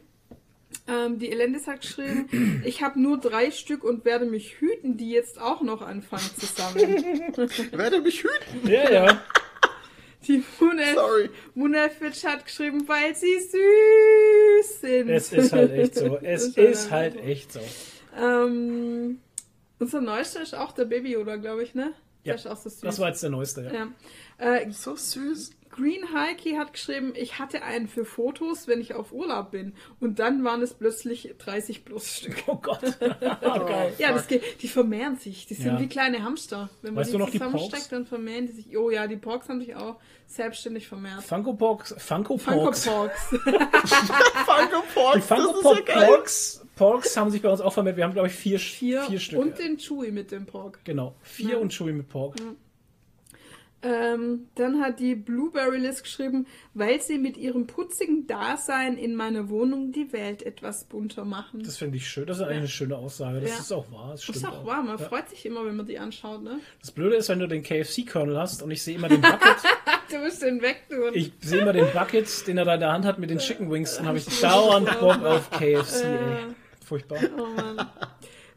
Ähm, 0.87 1.19
die 1.19 1.31
Elendis 1.31 1.67
hat 1.67 1.81
geschrieben, 1.81 2.63
ich 2.65 2.83
habe 2.83 3.01
nur 3.01 3.19
drei 3.19 3.51
Stück 3.51 3.85
und 3.85 4.05
werde 4.05 4.27
mich 4.27 4.61
hüten, 4.61 4.97
die 4.97 5.11
jetzt 5.11 5.41
auch 5.41 5.63
noch 5.63 5.83
anfangen 5.83 6.29
zu 6.39 6.47
sammeln. 6.47 7.03
Werde 7.73 8.01
mich 8.01 8.23
hüten. 8.23 8.69
Ja, 8.71 8.91
ja. 8.91 9.23
Die 10.27 10.43
Munel, 10.59 10.95
Sorry. 10.95 11.31
Munel 11.55 11.91
Fitch 11.91 12.25
hat 12.25 12.47
geschrieben, 12.47 12.89
weil 12.89 13.15
sie 13.15 13.39
süß 13.41 14.81
sind. 14.81 15.09
Es 15.11 15.31
ist 15.33 15.53
halt 15.53 15.73
echt 15.73 15.95
so. 15.97 16.19
Es 16.23 16.55
Das 16.55 16.65
ist 16.67 16.91
halt 16.91 17.15
so. 17.15 17.19
echt 17.21 17.53
so. 17.53 17.61
Ähm, 18.19 19.19
unser 19.79 20.01
neuester 20.01 20.41
ist 20.43 20.55
auch 20.55 20.73
der 20.73 20.87
Baby, 20.87 21.17
oder 21.19 21.37
glaube 21.37 21.63
ich, 21.63 21.75
ne? 21.75 21.93
Ja, 22.23 22.33
Der 22.33 22.35
ist 22.37 22.47
auch 22.47 22.57
so 22.57 22.71
süß. 22.71 22.81
Das 22.81 22.99
war 23.01 23.09
jetzt 23.09 23.23
der 23.23 23.29
neueste, 23.31 23.65
ja. 23.65 23.73
ja. 23.75 24.55
Äh, 24.57 24.71
So 24.71 24.97
süß. 24.97 25.51
Green 25.77 26.15
Heike 26.15 26.57
hat 26.59 26.73
geschrieben, 26.73 27.13
ich 27.17 27.39
hatte 27.39 27.63
einen 27.63 27.89
für 27.89 28.05
Fotos, 28.05 28.69
wenn 28.69 28.81
ich 28.81 28.95
auf 28.95 29.13
Urlaub 29.13 29.51
bin. 29.51 29.75
Und 30.01 30.19
dann 30.21 30.45
waren 30.45 30.63
es 30.63 30.75
plötzlich 30.75 31.35
30 31.39 31.85
plus 31.85 32.09
Stück. 32.19 32.37
Oh 32.47 32.57
Gott. 32.57 32.81
Geil. 33.01 33.93
Ja, 33.99 34.13
das 34.13 34.29
geht, 34.29 34.63
die 34.63 34.69
vermehren 34.69 35.17
sich. 35.17 35.47
Die 35.47 35.55
sind 35.55 35.67
Ja. 35.75 35.81
wie 35.81 35.89
kleine 35.89 36.23
Hamster. 36.23 36.71
Wenn 36.83 36.95
man 36.95 37.03
Weißt 37.03 37.13
die 37.13 37.19
noch 37.19 37.27
die 37.31 37.39
zusammensteckt, 37.39 37.73
Porks? 37.73 37.89
dann 37.89 38.07
vermehren 38.07 38.47
die 38.47 38.53
sich. 38.53 38.77
Oh 38.79 38.91
ja, 38.91 39.07
die 39.07 39.17
Porks 39.17 39.49
haben 39.49 39.61
sich 39.61 39.75
auch 39.75 39.97
selbstständig 40.27 40.87
vermehrt. 40.87 41.23
Funko 41.23 41.55
Pogs, 41.55 41.95
Funko 41.99 42.39
Funko 42.39 42.65
Pogs. 42.67 42.87
Porks. 42.87 43.29
Funko 43.31 44.83
Porks, 44.95 45.15
Die 45.17 45.21
Funko 45.23 45.61
das 45.63 45.79
ist 45.79 45.89
ja. 45.89 46.07
Porks, 46.07 46.67
Porks 46.77 47.17
haben 47.17 47.31
sich 47.31 47.43
bei 47.43 47.51
uns 47.51 47.61
auch 47.61 47.73
vermehrt. 47.73 47.97
Wir 47.97 48.05
haben, 48.05 48.13
glaube 48.15 48.29
ich, 48.29 48.35
vier, 48.35 48.59
Vier, 48.59 49.03
vier 49.03 49.21
Stück. 49.21 49.39
und 49.39 49.59
den 49.59 49.77
Chewy 49.79 50.11
mit 50.11 50.31
dem 50.31 50.47
Pork. 50.47 50.81
genau. 50.85 51.15
Vier 51.23 51.51
Ja. 51.51 51.57
und 51.59 51.73
Chewy 51.73 51.93
mit 51.93 52.09
Pork. 52.09 52.37
Ähm, 53.85 54.49
dann 54.55 54.81
hat 54.81 54.99
die 54.99 55.15
Blueberry 55.15 55.79
Liz 55.79 56.03
geschrieben, 56.03 56.47
weil 56.73 57.03
sie 57.03 57.19
mit 57.19 57.37
ihrem 57.37 57.67
putzigen 57.67 58.27
Dasein 58.27 58.97
in 58.97 59.15
meiner 59.15 59.51
Wohnung 59.51 59.93
die 59.93 60.11
Welt 60.15 60.43
etwas 60.43 60.85
bunter 60.85 61.25
machen. 61.27 61.63
Das 61.63 61.77
finde 61.77 61.99
ich 61.99 62.09
schön. 62.09 62.27
Das 62.27 62.39
ist 62.39 62.43
eigentlich 62.45 62.57
eine 62.59 62.69
schöne 62.69 62.97
Aussage. 62.97 63.41
Das 63.41 63.51
Ja. 63.51 63.57
ist 63.59 63.73
auch 63.73 63.93
wahr. 63.93 64.13
Das, 64.13 64.25
Das 64.27 64.37
ist 64.37 64.47
auch 64.47 64.65
wahr, 64.65 64.83
man 64.83 64.99
Ja. 64.99 65.05
freut 65.07 65.29
sich 65.29 65.45
immer, 65.45 65.67
wenn 65.67 65.77
man 65.77 65.85
die 65.87 65.99
anschaut, 65.99 66.43
ne? 66.43 66.61
Das 66.81 66.93
Blöde 66.93 67.17
ist, 67.17 67.29
wenn 67.29 67.39
du 67.41 67.47
den 67.47 67.63
KFC-Kernel 67.63 68.39
hast 68.39 68.63
und 68.63 68.71
ich 68.71 68.83
sehe 68.83 68.97
immer 68.97 69.09
den 69.09 69.21
Bucket. 69.21 69.41
Du 70.11 70.19
musst 70.21 70.43
den 70.43 70.61
wegtun. 70.63 71.11
ich 71.15 71.33
sehe 71.41 71.61
immer 71.63 71.73
den 71.73 71.91
Bucket, 71.93 72.47
den 72.47 72.59
er 72.59 72.65
da 72.67 72.75
in 72.75 72.81
der 72.81 72.93
Hand 72.93 73.05
hat 73.05 73.19
mit 73.19 73.31
den 73.31 73.39
Chicken 73.39 73.71
Wings. 73.71 73.97
Dann 73.97 74.07
habe 74.07 74.19
ich 74.19 74.27
dauernd 74.41 74.87
Bock 75.01 75.23
auf 75.25 75.51
KFC, 75.51 76.05
ey. 76.05 76.37
Furchtbar. 76.85 77.19
Oh 77.37 77.47
Mann. 77.57 77.89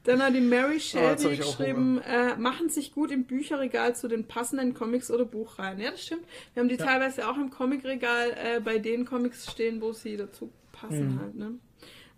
Dann 0.08 0.22
hat 0.24 0.34
die 0.34 0.42
Mary 0.42 0.77
Oh, 0.77 0.80
Shelby 0.80 1.38
geschrieben, 1.38 2.00
äh, 2.02 2.36
machen 2.38 2.69
sich 2.69 2.94
gut 2.94 3.11
im 3.11 3.26
Bücherregal 3.26 3.95
zu 3.95 4.08
den 4.08 4.26
passenden 4.26 4.74
Comics 4.74 5.11
oder 5.11 5.26
Buchreihen. 5.26 5.80
Ja, 5.80 5.92
das 5.92 6.03
stimmt. 6.06 6.24
Wir 6.53 6.61
haben 6.61 6.69
die 6.69 6.77
teilweise 6.77 7.27
auch 7.27 7.36
im 7.36 7.50
Comicregal 7.52 8.32
äh, 8.32 8.60
bei 8.61 8.80
den 8.80 9.06
Comics 9.06 9.52
stehen, 9.52 9.82
wo 9.82 9.92
sie 9.94 10.18
dazu 10.18 10.50
passen 10.72 11.16
Mhm. 11.16 11.19
halt. 11.19 11.36
Ne? 11.36 11.52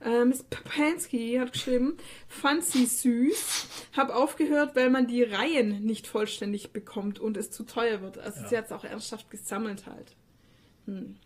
Äh, 0.01 0.23
Miss 0.23 0.43
Papansky 0.43 1.35
hat 1.39 1.51
geschrieben, 1.51 1.97
fand 2.27 2.63
sie 2.63 2.85
süß, 2.85 3.67
hab 3.97 4.11
aufgehört, 4.15 4.75
weil 4.75 4.89
man 4.89 5.07
die 5.07 5.23
Reihen 5.23 5.83
nicht 5.83 6.07
vollständig 6.07 6.71
bekommt 6.71 7.19
und 7.19 7.35
es 7.37 7.51
zu 7.51 7.63
teuer 7.63 8.01
wird. 8.01 8.17
Also 8.17 8.39
sie 8.47 8.57
hat 8.57 8.67
es 8.67 8.71
auch 8.71 8.85
ernsthaft 8.85 9.29
gesammelt 9.29 9.87
halt. 9.87 10.15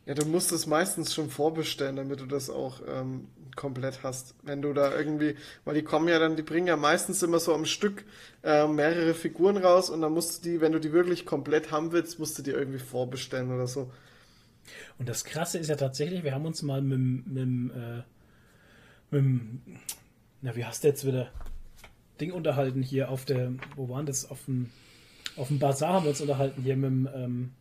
Ja, 0.06 0.14
du 0.14 0.25
musst 0.25 0.51
es 0.51 0.66
meistens 0.66 1.14
schon 1.14 1.30
vorbestellen, 1.30 1.95
damit 1.95 2.19
du 2.19 2.25
das 2.25 2.50
auch 2.50 2.82
ähm, 2.88 3.27
komplett 3.56 4.03
hast. 4.03 4.35
Wenn 4.43 4.61
du 4.61 4.73
da 4.73 4.95
irgendwie, 4.95 5.35
weil 5.65 5.75
die 5.75 5.83
kommen 5.83 6.07
ja 6.07 6.19
dann, 6.19 6.35
die 6.35 6.43
bringen 6.43 6.67
ja 6.67 6.77
meistens 6.77 7.23
immer 7.23 7.40
so 7.40 7.53
am 7.53 7.65
Stück 7.65 8.06
äh, 8.43 8.67
mehrere 8.67 9.14
Figuren 9.14 9.57
raus 9.57 9.90
und 9.90 10.01
dann 10.01 10.14
musst 10.14 10.45
du 10.45 10.49
die, 10.49 10.61
wenn 10.61 10.72
du 10.72 10.80
die 10.80 10.91
wirklich 10.93 11.25
komplett 11.25 11.72
haben 11.72 11.91
willst, 11.91 12.19
musst 12.19 12.38
du 12.38 12.41
die 12.41 12.51
irgendwie 12.51 12.80
vorbestellen 12.80 13.51
oder 13.53 13.67
so. 13.67 13.91
Und 14.98 15.09
das 15.09 15.25
Krasse 15.25 15.57
ist 15.59 15.67
ja 15.69 15.75
tatsächlich, 15.75 16.23
wir 16.23 16.33
haben 16.33 16.45
uns 16.45 16.61
mal 16.61 16.82
mit, 16.82 16.98
dem- 16.98 17.72
äh, 17.72 18.03
mit 19.11 19.41
na, 20.41 20.56
wie 20.56 20.65
heißt 20.65 20.83
der 20.83 20.91
jetzt 20.91 21.06
wieder? 21.06 21.32
Ding 22.19 22.32
unterhalten 22.32 22.82
hier 22.82 23.09
auf 23.09 23.25
der, 23.25 23.53
wo 23.75 23.90
waren 23.90 24.06
das? 24.06 24.30
Auf 24.30 24.45
dem, 24.45 24.69
auf 25.35 25.48
dem 25.48 25.59
Bazar 25.59 25.93
haben 25.93 26.03
wir 26.03 26.09
uns 26.11 26.22
unterhalten 26.22 26.61
hier 26.61 26.75
mit 26.75 26.90
dem, 26.90 27.09
ähm, 27.14 27.51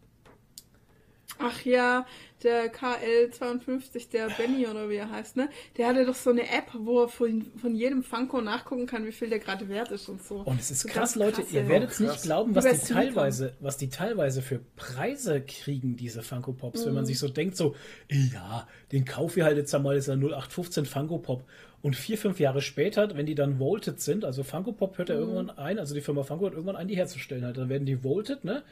Ach 1.43 1.65
ja, 1.65 2.07
der 2.43 2.73
KL52, 2.73 4.11
der 4.11 4.29
Benny 4.31 4.67
oder 4.67 4.89
wie 4.89 4.97
er 4.97 5.11
heißt, 5.11 5.37
ne? 5.37 5.49
Der 5.77 5.89
hatte 5.89 6.05
doch 6.05 6.15
so 6.15 6.31
eine 6.31 6.43
App, 6.43 6.67
wo 6.75 7.03
er 7.03 7.09
von, 7.09 7.45
von 7.61 7.75
jedem 7.75 8.03
Funko 8.03 8.41
nachgucken 8.41 8.87
kann, 8.87 9.05
wie 9.07 9.13
viel 9.13 9.29
der 9.29 9.39
gerade 9.39 9.69
wert 9.69 9.91
ist 9.91 10.09
und 10.09 10.23
so. 10.23 10.37
Und 10.37 10.61
es 10.61 10.71
ist 10.71 10.81
So 10.81 10.89
krass, 10.89 11.15
Leute, 11.15 11.43
krasse- 11.43 11.55
ihr 11.55 11.69
werdet 11.69 11.91
es 11.91 12.01
nicht 12.01 12.11
krass. 12.13 12.23
glauben, 12.23 12.55
was 12.55 12.65
die 12.65 12.93
teilweise, 12.93 13.55
was 13.61 13.77
die 13.77 13.89
teilweise 13.89 14.43
für 14.43 14.61
Preise 14.77 15.41
kriegen, 15.41 15.97
diese 15.97 16.23
Funko 16.23 16.53
Pops, 16.53 16.87
wenn 16.87 16.95
man 16.95 17.07
sich 17.07 17.19
so 17.19 17.29
denkt, 17.29 17.57
so, 17.57 17.75
ja, 18.11 18.67
den 18.93 19.05
kaufe 19.05 19.41
ich 19.41 19.45
halt 19.45 19.57
jetzt 19.57 19.75
einmal, 19.75 19.97
ist 19.97 20.09
ja 20.09 20.15
0815 20.15 20.85
Funko 20.87 21.19
Pop. 21.19 21.45
Und 21.81 21.97
vier, 21.97 22.17
fünf 22.17 22.39
Jahre 22.39 22.63
später, 22.63 23.17
wenn 23.17 23.27
die 23.27 23.35
dann 23.35 23.59
volted 23.59 24.01
sind, 24.01 24.25
also 24.25 24.45
Funko 24.45 24.71
Pop 24.73 24.99
hört 24.99 25.09
ja 25.09 25.17
irgendwann 25.17 25.51
ein, 25.51 25.81
also 25.81 25.95
die 25.95 26.01
Firma 26.01 26.23
Funko 26.23 26.45
hört 26.45 26.55
irgendwann 26.55 26.77
ein, 26.77 26.87
die 26.87 26.97
herzustellen 26.97 27.45
halt, 27.45 27.57
dann 27.57 27.69
werden 27.69 27.87
die 27.87 28.05
volted, 28.05 28.45
ne? 28.45 28.63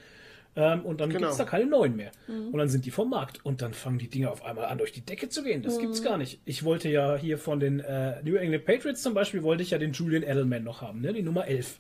Ähm, 0.57 0.85
und 0.85 1.01
dann 1.01 1.11
Genau. 1.11 1.21
gibt's 1.29 1.37
da 1.37 1.45
keine 1.45 1.67
neuen 1.67 1.95
mehr. 1.97 2.11
Und 2.27 2.57
dann 2.59 2.69
sind 2.69 2.85
die 2.85 2.91
vom 2.91 3.09
Markt. 3.11 3.45
Und 3.45 3.63
dann 3.63 3.73
fangen 3.73 3.99
die 3.99 4.09
Dinger 4.09 4.33
auf 4.33 4.45
einmal 4.45 4.65
an, 4.67 4.79
durch 4.79 4.93
die 4.93 5.01
Decke 5.01 5.29
zu 5.29 5.43
gehen. 5.45 5.63
Das 5.63 5.79
gibt's 5.79 6.03
gar 6.03 6.19
nicht. 6.19 6.41
Ich 6.45 6.65
wollte 6.65 6.89
ja 6.89 7.17
hier 7.17 7.39
von 7.39 7.61
den 7.61 7.81
äh, 7.81 8.21
New 8.23 8.35
England 8.35 8.65
Patriots 8.65 9.03
zum 9.03 9.15
Beispiel, 9.15 9.43
wollte 9.43 9.63
ich 9.63 9.71
ja 9.71 9.79
den 9.79 9.93
Julian 9.93 10.23
Edelman 10.25 10.65
noch 10.65 10.83
haben, 10.83 11.01
ne? 11.01 11.13
Die 11.13 11.23
Nummer 11.23 11.47
11. 11.47 11.79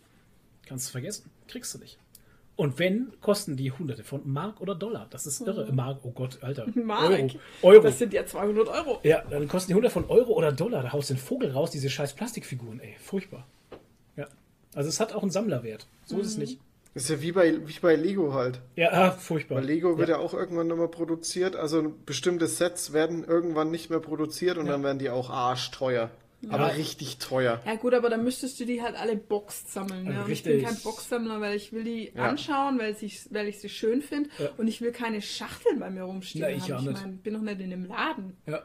Kannst 0.66 0.88
du 0.88 0.92
vergessen. 0.92 1.30
Kriegst 1.48 1.74
du 1.74 1.78
nicht. 1.78 1.98
Und 2.54 2.78
wenn, 2.78 3.10
kosten 3.22 3.56
die 3.56 3.72
hunderte 3.72 4.04
von 4.04 4.20
Mark 4.30 4.60
oder 4.60 4.74
Dollar. 4.74 5.06
Das 5.10 5.26
ist 5.26 5.40
irre. 5.40 5.72
Mark, 5.72 6.00
oh 6.02 6.10
Gott, 6.10 6.38
Alter. 6.42 6.66
Mark. 6.74 7.10
Euro. 7.10 7.30
Euro. 7.62 7.82
Das 7.82 7.98
sind 7.98 8.12
ja 8.12 8.24
200 8.26 8.68
Euro. 8.68 9.00
Ja, 9.02 9.22
dann 9.30 9.48
kosten 9.48 9.70
die 9.70 9.74
hundert 9.74 9.92
von 9.92 10.04
Euro 10.10 10.32
oder 10.34 10.52
Dollar. 10.52 10.82
Da 10.82 10.92
haust 10.92 11.08
du 11.10 11.14
den 11.14 11.20
Vogel 11.20 11.50
raus, 11.52 11.70
diese 11.70 11.88
scheiß 11.90 12.12
Plastikfiguren, 12.12 12.78
ey. 12.80 12.94
Furchtbar. 13.00 13.46
Ja. 14.16 14.28
Also 14.74 14.88
es 14.90 15.00
hat 15.00 15.12
auch 15.14 15.22
einen 15.22 15.30
Sammlerwert. 15.30 15.86
So 16.04 16.18
ist 16.18 16.26
es 16.28 16.36
nicht. 16.36 16.60
Das 16.94 17.04
ist 17.04 17.10
ja 17.10 17.22
wie 17.22 17.32
bei, 17.32 17.54
wie 17.68 17.78
bei 17.80 17.94
Lego 17.94 18.34
halt. 18.34 18.60
Ja, 18.74 18.90
ah, 18.90 19.10
furchtbar. 19.12 19.60
Bei 19.60 19.64
Lego 19.64 19.96
wird 19.96 20.08
ja. 20.08 20.16
ja 20.16 20.20
auch 20.20 20.34
irgendwann 20.34 20.66
nochmal 20.66 20.88
produziert. 20.88 21.54
Also 21.54 21.94
bestimmte 22.04 22.48
Sets 22.48 22.92
werden 22.92 23.22
irgendwann 23.24 23.70
nicht 23.70 23.90
mehr 23.90 24.00
produziert 24.00 24.58
und 24.58 24.66
dann 24.66 24.82
werden 24.82 24.98
die 24.98 25.08
auch 25.10 25.30
arschteuer. 25.30 26.10
Aber 26.48 26.74
richtig 26.74 27.18
teuer. 27.18 27.60
Ja 27.66 27.74
gut, 27.76 27.92
aber 27.92 28.08
dann 28.08 28.24
müsstest 28.24 28.58
du 28.58 28.64
die 28.64 28.80
halt 28.82 28.96
alle 28.96 29.14
boxt 29.14 29.70
sammeln. 29.70 30.06
Also 30.08 30.18
Ja? 30.20 30.24
Und 30.24 30.30
ich 30.32 30.42
bin 30.42 30.62
kein 30.64 30.76
Boxsammler, 30.82 31.40
weil 31.40 31.54
ich 31.54 31.72
will 31.72 31.84
die 31.84 32.12
Ja. 32.14 32.24
anschauen, 32.30 32.78
weil 32.78 32.96
ich, 32.98 33.28
weil 33.30 33.46
ich 33.46 33.60
sie 33.60 33.68
schön 33.68 34.00
finde. 34.00 34.30
Ja. 34.38 34.48
Und 34.56 34.66
ich 34.66 34.80
will 34.80 34.90
keine 34.90 35.20
Schachteln 35.20 35.78
bei 35.78 35.90
mir 35.90 36.04
rumstehen 36.04 36.46
Na, 36.48 36.50
ich 36.50 36.62
haben. 36.72 36.72
auch 36.72 36.80
Ich 36.80 36.88
nicht. 36.88 37.02
mein, 37.02 37.18
bin 37.18 37.34
doch 37.34 37.42
nicht 37.42 37.60
in 37.60 37.72
einem 37.72 37.84
Laden. 37.84 38.36
Ja. 38.46 38.62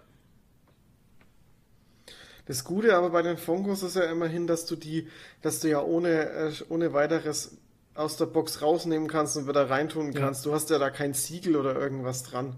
Das 2.45 2.63
Gute 2.63 2.95
aber 2.95 3.09
bei 3.09 3.21
den 3.23 3.37
Funkos 3.37 3.83
ist 3.83 3.95
ja 3.95 4.03
immerhin, 4.03 4.47
dass 4.47 4.65
du 4.65 4.75
die, 4.75 5.07
dass 5.41 5.59
du 5.59 5.69
ja 5.69 5.81
ohne, 5.81 6.29
äh, 6.29 6.51
ohne 6.69 6.93
weiteres 6.93 7.57
aus 7.95 8.17
der 8.17 8.25
Box 8.27 8.61
rausnehmen 8.61 9.07
kannst 9.07 9.35
und 9.37 9.47
wieder 9.47 9.69
reintun 9.69 10.11
Ja. 10.11 10.19
kannst. 10.21 10.45
Du 10.45 10.53
hast 10.53 10.69
ja 10.69 10.77
da 10.77 10.89
kein 10.89 11.13
Siegel 11.13 11.55
oder 11.55 11.75
irgendwas 11.75 12.23
dran. 12.23 12.55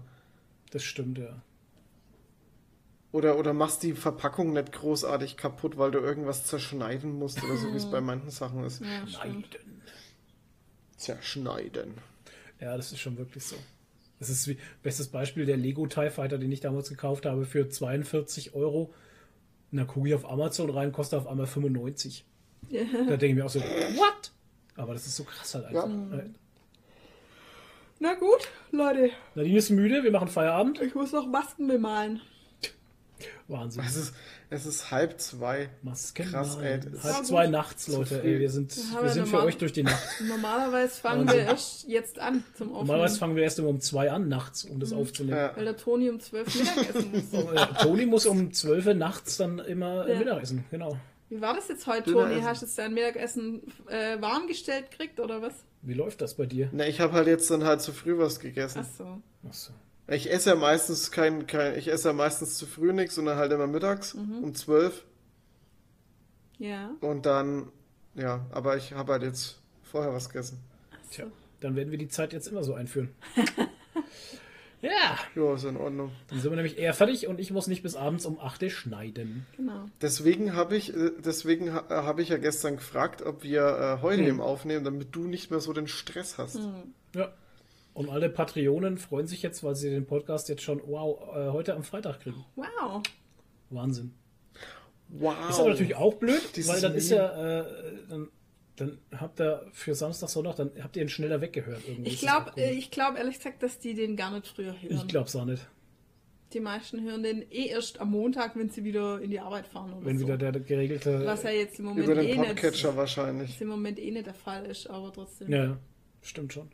Das 0.70 0.82
stimmt, 0.82 1.18
ja. 1.18 1.40
Oder, 3.10 3.38
oder 3.38 3.54
machst 3.54 3.82
die 3.82 3.94
Verpackung 3.94 4.52
nicht 4.52 4.72
großartig 4.72 5.38
kaputt, 5.38 5.78
weil 5.78 5.90
du 5.90 5.98
irgendwas 5.98 6.44
zerschneiden 6.44 7.12
musst 7.18 7.42
oder 7.42 7.56
so, 7.56 7.72
wie 7.72 7.76
es 7.78 7.90
bei 7.90 8.02
manchen 8.02 8.30
Sachen 8.30 8.64
ist. 8.64 8.82
Ja. 8.82 9.06
Zerschneiden. 10.96 11.94
Ja, 12.60 12.76
das 12.76 12.92
ist 12.92 12.98
schon 13.00 13.16
wirklich 13.16 13.44
so. 13.44 13.56
Das 14.18 14.28
ist 14.30 14.48
wie 14.48 14.58
bestes 14.82 15.08
Beispiel 15.08 15.46
der 15.46 15.56
Lego 15.56 15.86
TIE 15.86 16.10
Fighter, 16.10 16.38
den 16.38 16.50
ich 16.50 16.60
damals 16.60 16.88
gekauft 16.88 17.24
habe 17.24 17.46
für 17.46 17.68
42 17.68 18.54
Euro. 18.54 18.92
Na, 19.70 19.84
gucke 19.84 20.08
ich 20.08 20.14
auf 20.14 20.28
Amazon 20.28 20.70
rein, 20.70 20.92
kostet 20.92 21.20
auf 21.20 21.26
einmal 21.28 21.46
95. 21.46 22.24
Da 22.70 23.16
denke 23.16 23.26
ich 23.28 23.34
mir 23.36 23.44
auch 23.46 23.50
so, 23.50 23.60
what? 23.60 24.32
Aber 24.78 24.94
das 24.94 25.06
ist 25.06 25.16
so 25.16 25.24
krass 25.24 25.54
halt 25.54 25.66
einfach. 25.66 25.86
Ja. 25.88 26.22
Na 28.00 28.14
gut, 28.14 28.48
Leute, 28.70 29.10
Nadine 29.34 29.58
ist 29.58 29.70
müde, 29.70 30.04
wir 30.04 30.12
machen 30.12 30.28
Feierabend. 30.28 30.80
ich 30.80 30.94
muss 30.94 31.12
noch 31.12 31.26
Masken 31.26 31.66
bemalen. 31.66 32.20
Wahnsinn. 33.48 33.82
Es 33.84 33.96
ist, 33.96 34.14
es 34.50 34.66
ist 34.66 34.90
halb 34.92 35.18
zwei. 35.20 35.70
Masken 35.82 36.30
Krass, 36.30 36.56
ey, 36.62 36.80
Halb 37.02 37.24
zwei 37.26 37.48
nachts, 37.48 37.88
Leute. 37.88 38.22
Ey, 38.22 38.38
wir 38.38 38.50
sind, 38.50 38.76
wir 38.76 39.02
wir 39.02 39.08
sind 39.10 39.24
für 39.26 39.32
normal- 39.32 39.48
euch 39.48 39.56
durch 39.58 39.72
die 39.72 39.82
Nacht. 39.82 40.06
Normalerweise 40.28 41.00
fangen 41.00 41.26
wir 41.26 41.34
erst 41.40 41.88
jetzt 41.88 42.20
an 42.20 42.44
zum 42.56 42.68
Aufnehmen. 42.68 42.86
Normalerweise 42.86 43.18
fangen 43.18 43.34
wir 43.34 43.42
erst 43.42 43.58
immer 43.58 43.68
um 43.70 43.80
zwei 43.80 44.12
an 44.12 44.28
nachts, 44.28 44.64
um 44.64 44.78
das 44.78 44.92
aufzunehmen. 44.92 45.36
Ja. 45.36 45.56
weil 45.56 45.64
der 45.64 45.76
Toni 45.76 46.08
um 46.10 46.20
12 46.20 46.54
Mittagessen 46.54 47.10
muss. 47.10 47.78
Toni 47.82 48.06
muss 48.06 48.26
um 48.26 48.52
12 48.52 48.86
Uhr 48.86 48.94
nachts 48.94 49.38
dann 49.38 49.58
immer 49.58 50.06
Ja. 50.08 50.18
Mittagessen, 50.20 50.64
genau. 50.70 50.96
Wie 51.30 51.40
war 51.40 51.54
das 51.54 51.68
jetzt 51.68 51.86
heute, 51.86 52.10
Dünner 52.10 52.22
Toni? 52.22 52.34
Essen. 52.34 52.46
Hast 52.46 52.62
du 52.62 52.66
jetzt 52.66 52.78
dein 52.78 52.94
Mittagessen 52.94 53.62
äh, 53.88 54.20
warm 54.20 54.46
gestellt 54.46 54.90
gekriegt 54.90 55.20
oder 55.20 55.42
was? 55.42 55.52
Wie 55.82 55.94
läuft 55.94 56.20
das 56.20 56.36
bei 56.36 56.46
dir? 56.46 56.70
Na, 56.72 56.86
ich 56.86 57.00
habe 57.00 57.12
halt 57.12 57.26
jetzt 57.26 57.50
dann 57.50 57.64
halt 57.64 57.80
zu 57.80 57.92
früh 57.92 58.16
was 58.18 58.40
gegessen. 58.40 58.82
Ach 58.82 58.96
so. 58.96 59.22
Achso. 59.46 59.72
Ich 60.10 60.30
esse 60.30 60.50
ja 60.50 60.56
meistens 60.56 61.10
kein, 61.10 61.46
kein 61.46 61.76
ich 61.76 61.88
esse 61.88 62.08
ja 62.08 62.14
meistens 62.14 62.56
zu 62.56 62.66
früh 62.66 62.94
nichts, 62.94 63.14
sondern 63.14 63.36
halt 63.36 63.52
immer 63.52 63.66
mittags 63.66 64.14
um 64.14 64.54
zwölf. 64.54 65.04
Ja. 66.58 66.92
Und 67.00 67.26
dann, 67.26 67.70
ja, 68.14 68.46
aber 68.50 68.76
ich 68.76 68.94
habe 68.94 69.12
halt 69.12 69.22
jetzt 69.22 69.60
vorher 69.82 70.12
was 70.12 70.30
gegessen. 70.30 70.60
Tja, 71.10 71.26
dann 71.60 71.76
werden 71.76 71.90
wir 71.90 71.98
die 71.98 72.08
Zeit 72.08 72.32
jetzt 72.32 72.48
immer 72.48 72.64
so 72.64 72.74
einführen. 72.74 73.14
ja, 74.82 75.18
Ja, 75.34 75.54
ist 75.54 75.64
in 75.64 75.76
Ordnung. 75.76 76.12
dann 76.28 76.40
sind 76.40 76.50
wir 76.50 76.56
nämlich 76.56 76.78
eher 76.78 76.94
fertig 76.94 77.26
und 77.26 77.40
ich 77.40 77.50
muss 77.50 77.66
nicht 77.66 77.82
bis 77.82 77.96
abends 77.96 78.26
um 78.26 78.38
8 78.40 78.62
Uhr 78.62 78.70
schneiden. 78.70 79.46
Genau. 79.56 79.86
Deswegen 80.00 80.54
habe 80.54 80.76
ich, 80.76 80.94
äh, 80.94 81.10
deswegen 81.24 81.68
äh, 81.68 81.82
habe 81.90 82.22
ich 82.22 82.28
ja 82.28 82.36
gestern 82.38 82.76
gefragt, 82.76 83.22
ob 83.22 83.42
wir 83.42 83.98
äh, 83.98 84.02
heute 84.02 84.22
eben 84.22 84.40
aufnehmen, 84.40 84.84
damit 84.84 85.14
du 85.14 85.24
nicht 85.24 85.50
mehr 85.50 85.60
so 85.60 85.72
den 85.72 85.88
Stress 85.88 86.38
hast. 86.38 86.60
Ja. 87.14 87.32
Und 87.94 88.10
alle 88.10 88.28
Patreonen 88.28 88.98
freuen 88.98 89.26
sich 89.26 89.42
jetzt, 89.42 89.64
weil 89.64 89.74
sie 89.74 89.90
den 89.90 90.06
Podcast 90.06 90.48
jetzt 90.48 90.62
schon, 90.62 90.80
wow, 90.86 91.18
heute 91.52 91.74
am 91.74 91.82
Freitag 91.82 92.20
kriegen. 92.20 92.44
Wow. 92.54 93.02
Wahnsinn. 93.70 94.14
Wow. 95.08 95.34
Ist 95.50 95.58
aber 95.58 95.70
natürlich 95.70 95.96
auch 95.96 96.14
blöd, 96.14 96.40
Dieses 96.54 96.72
weil 96.72 96.80
dann 96.80 96.94
ist 96.94 97.10
ja, 97.10 97.60
äh, 97.60 97.64
dann, 98.08 98.28
dann 98.80 98.98
habt 99.18 99.40
ihr 99.40 99.66
für 99.72 99.94
Samstag, 99.94 100.28
Sonntag, 100.28 100.56
dann 100.56 100.70
habt 100.82 100.96
ihr 100.96 101.02
ihn 101.02 101.08
schneller 101.08 101.40
weggehört. 101.40 101.82
Irgendwie 101.86 102.10
Ich 102.10 102.20
glaube 102.20 102.52
ich 102.60 102.90
glaub 102.90 103.16
ehrlich 103.16 103.36
gesagt, 103.36 103.62
dass 103.62 103.78
die 103.78 103.94
den 103.94 104.16
gar 104.16 104.30
nicht 104.30 104.46
früher 104.46 104.74
hören. 104.80 104.96
ich 104.96 105.06
glaub's 105.08 105.34
auch 105.36 105.44
nicht. 105.44 105.66
Die 106.54 106.60
meisten 106.60 107.02
hören 107.04 107.22
den 107.22 107.42
eh 107.50 107.66
erst 107.66 108.00
am 108.00 108.10
Montag, 108.10 108.56
wenn 108.56 108.70
sie 108.70 108.82
wieder 108.82 109.20
in 109.20 109.30
die 109.30 109.38
Arbeit 109.38 109.66
fahren 109.66 109.92
oder 109.92 110.06
Wenn 110.06 110.18
so. 110.18 110.24
wieder 110.26 110.38
der 110.38 110.52
geregelte. 110.60 111.26
Was 111.26 111.42
ja 111.42 111.50
jetzt 111.50 111.78
im 111.78 111.84
Moment 111.86 112.06
Über 112.08 112.22
eh 112.22 112.26
den 112.28 112.40
nicht, 112.40 112.48
Podcatcher 112.48 112.96
wahrscheinlich. 112.96 113.50
was 113.50 113.60
im 113.60 113.68
Moment 113.68 113.98
eh 113.98 114.10
nicht 114.10 114.26
der 114.26 114.32
Fall 114.34 114.64
ist, 114.64 114.88
aber 114.88 115.12
trotzdem. 115.12 115.52
Ja, 115.52 115.76
stimmt 116.22 116.54
schon. 116.54 116.70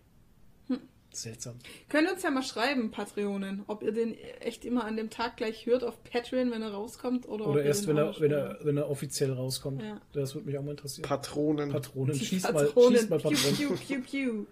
Seltsam. 1.14 1.54
Könnt 1.88 2.10
uns 2.10 2.22
ja 2.22 2.30
mal 2.30 2.42
schreiben, 2.42 2.90
Patreonen, 2.90 3.62
ob 3.66 3.82
ihr 3.82 3.92
den 3.92 4.14
echt 4.40 4.64
immer 4.64 4.84
an 4.84 4.96
dem 4.96 5.10
Tag 5.10 5.36
gleich 5.36 5.66
hört 5.66 5.84
auf 5.84 6.02
Patreon, 6.04 6.50
wenn 6.50 6.62
er 6.62 6.72
rauskommt, 6.72 7.28
oder, 7.28 7.46
Oder 7.46 7.60
ihr 7.60 7.66
erst, 7.66 7.86
wenn 7.86 7.96
er, 7.96 8.18
wenn, 8.18 8.32
er, 8.32 8.58
wenn 8.62 8.76
er 8.76 8.90
offiziell 8.90 9.32
rauskommt. 9.32 9.82
Ja. 9.82 10.00
Das 10.12 10.34
würde 10.34 10.46
mich 10.46 10.58
auch 10.58 10.62
mal 10.62 10.72
interessieren. 10.72 11.06
Patronen. 11.08 11.70
Patronen. 11.70 12.18
Die 12.18 12.24
Schieß 12.24 12.42
mal, 12.44 12.66
Patronen. 12.66 12.98
schieß 12.98 13.08
mal 13.10 13.18
Patronen. 13.20 13.54
piu, 13.56 13.76
piu, 13.76 14.00
piu. 14.02 14.46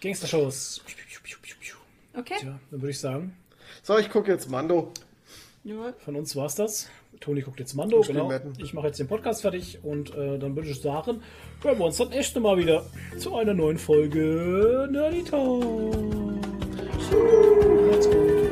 Gangster-Shows. 0.00 0.82
Piu, 0.86 1.36
piu. 1.42 1.76
Okay. 2.14 2.34
Tja, 2.40 2.58
dann 2.70 2.80
würde 2.80 2.90
ich 2.90 2.98
sagen, 2.98 3.36
So, 3.82 3.98
ich 3.98 4.10
gucke 4.10 4.30
jetzt 4.30 4.48
Mando. 4.50 4.92
Ja. 5.64 5.92
von 5.98 6.14
uns 6.16 6.36
war's 6.36 6.54
das. 6.54 6.88
Toni 7.20 7.40
guckt 7.42 7.60
jetzt 7.60 7.74
Mando, 7.74 8.00
Ich 8.00 8.08
genau. 8.08 8.30
Ich 8.58 8.74
mache 8.74 8.86
jetzt 8.88 8.98
den 8.98 9.08
Podcast 9.08 9.42
fertig 9.42 9.78
und 9.82 10.14
äh, 10.14 10.38
dann 10.38 10.54
würde 10.56 10.68
ich 10.68 10.80
sagen, 10.80 11.22
hören 11.62 11.78
wir 11.78 11.86
uns 11.86 11.96
das 11.96 12.08
nächste 12.10 12.40
Mal 12.40 12.58
wieder 12.58 12.84
zu 13.18 13.34
einer 13.34 13.54
neuen 13.54 13.78
Folge 13.78 14.88
Nerdy 14.90 15.22
Talk. 15.24 15.64
Macht's 17.90 18.08
gut. 18.10 18.45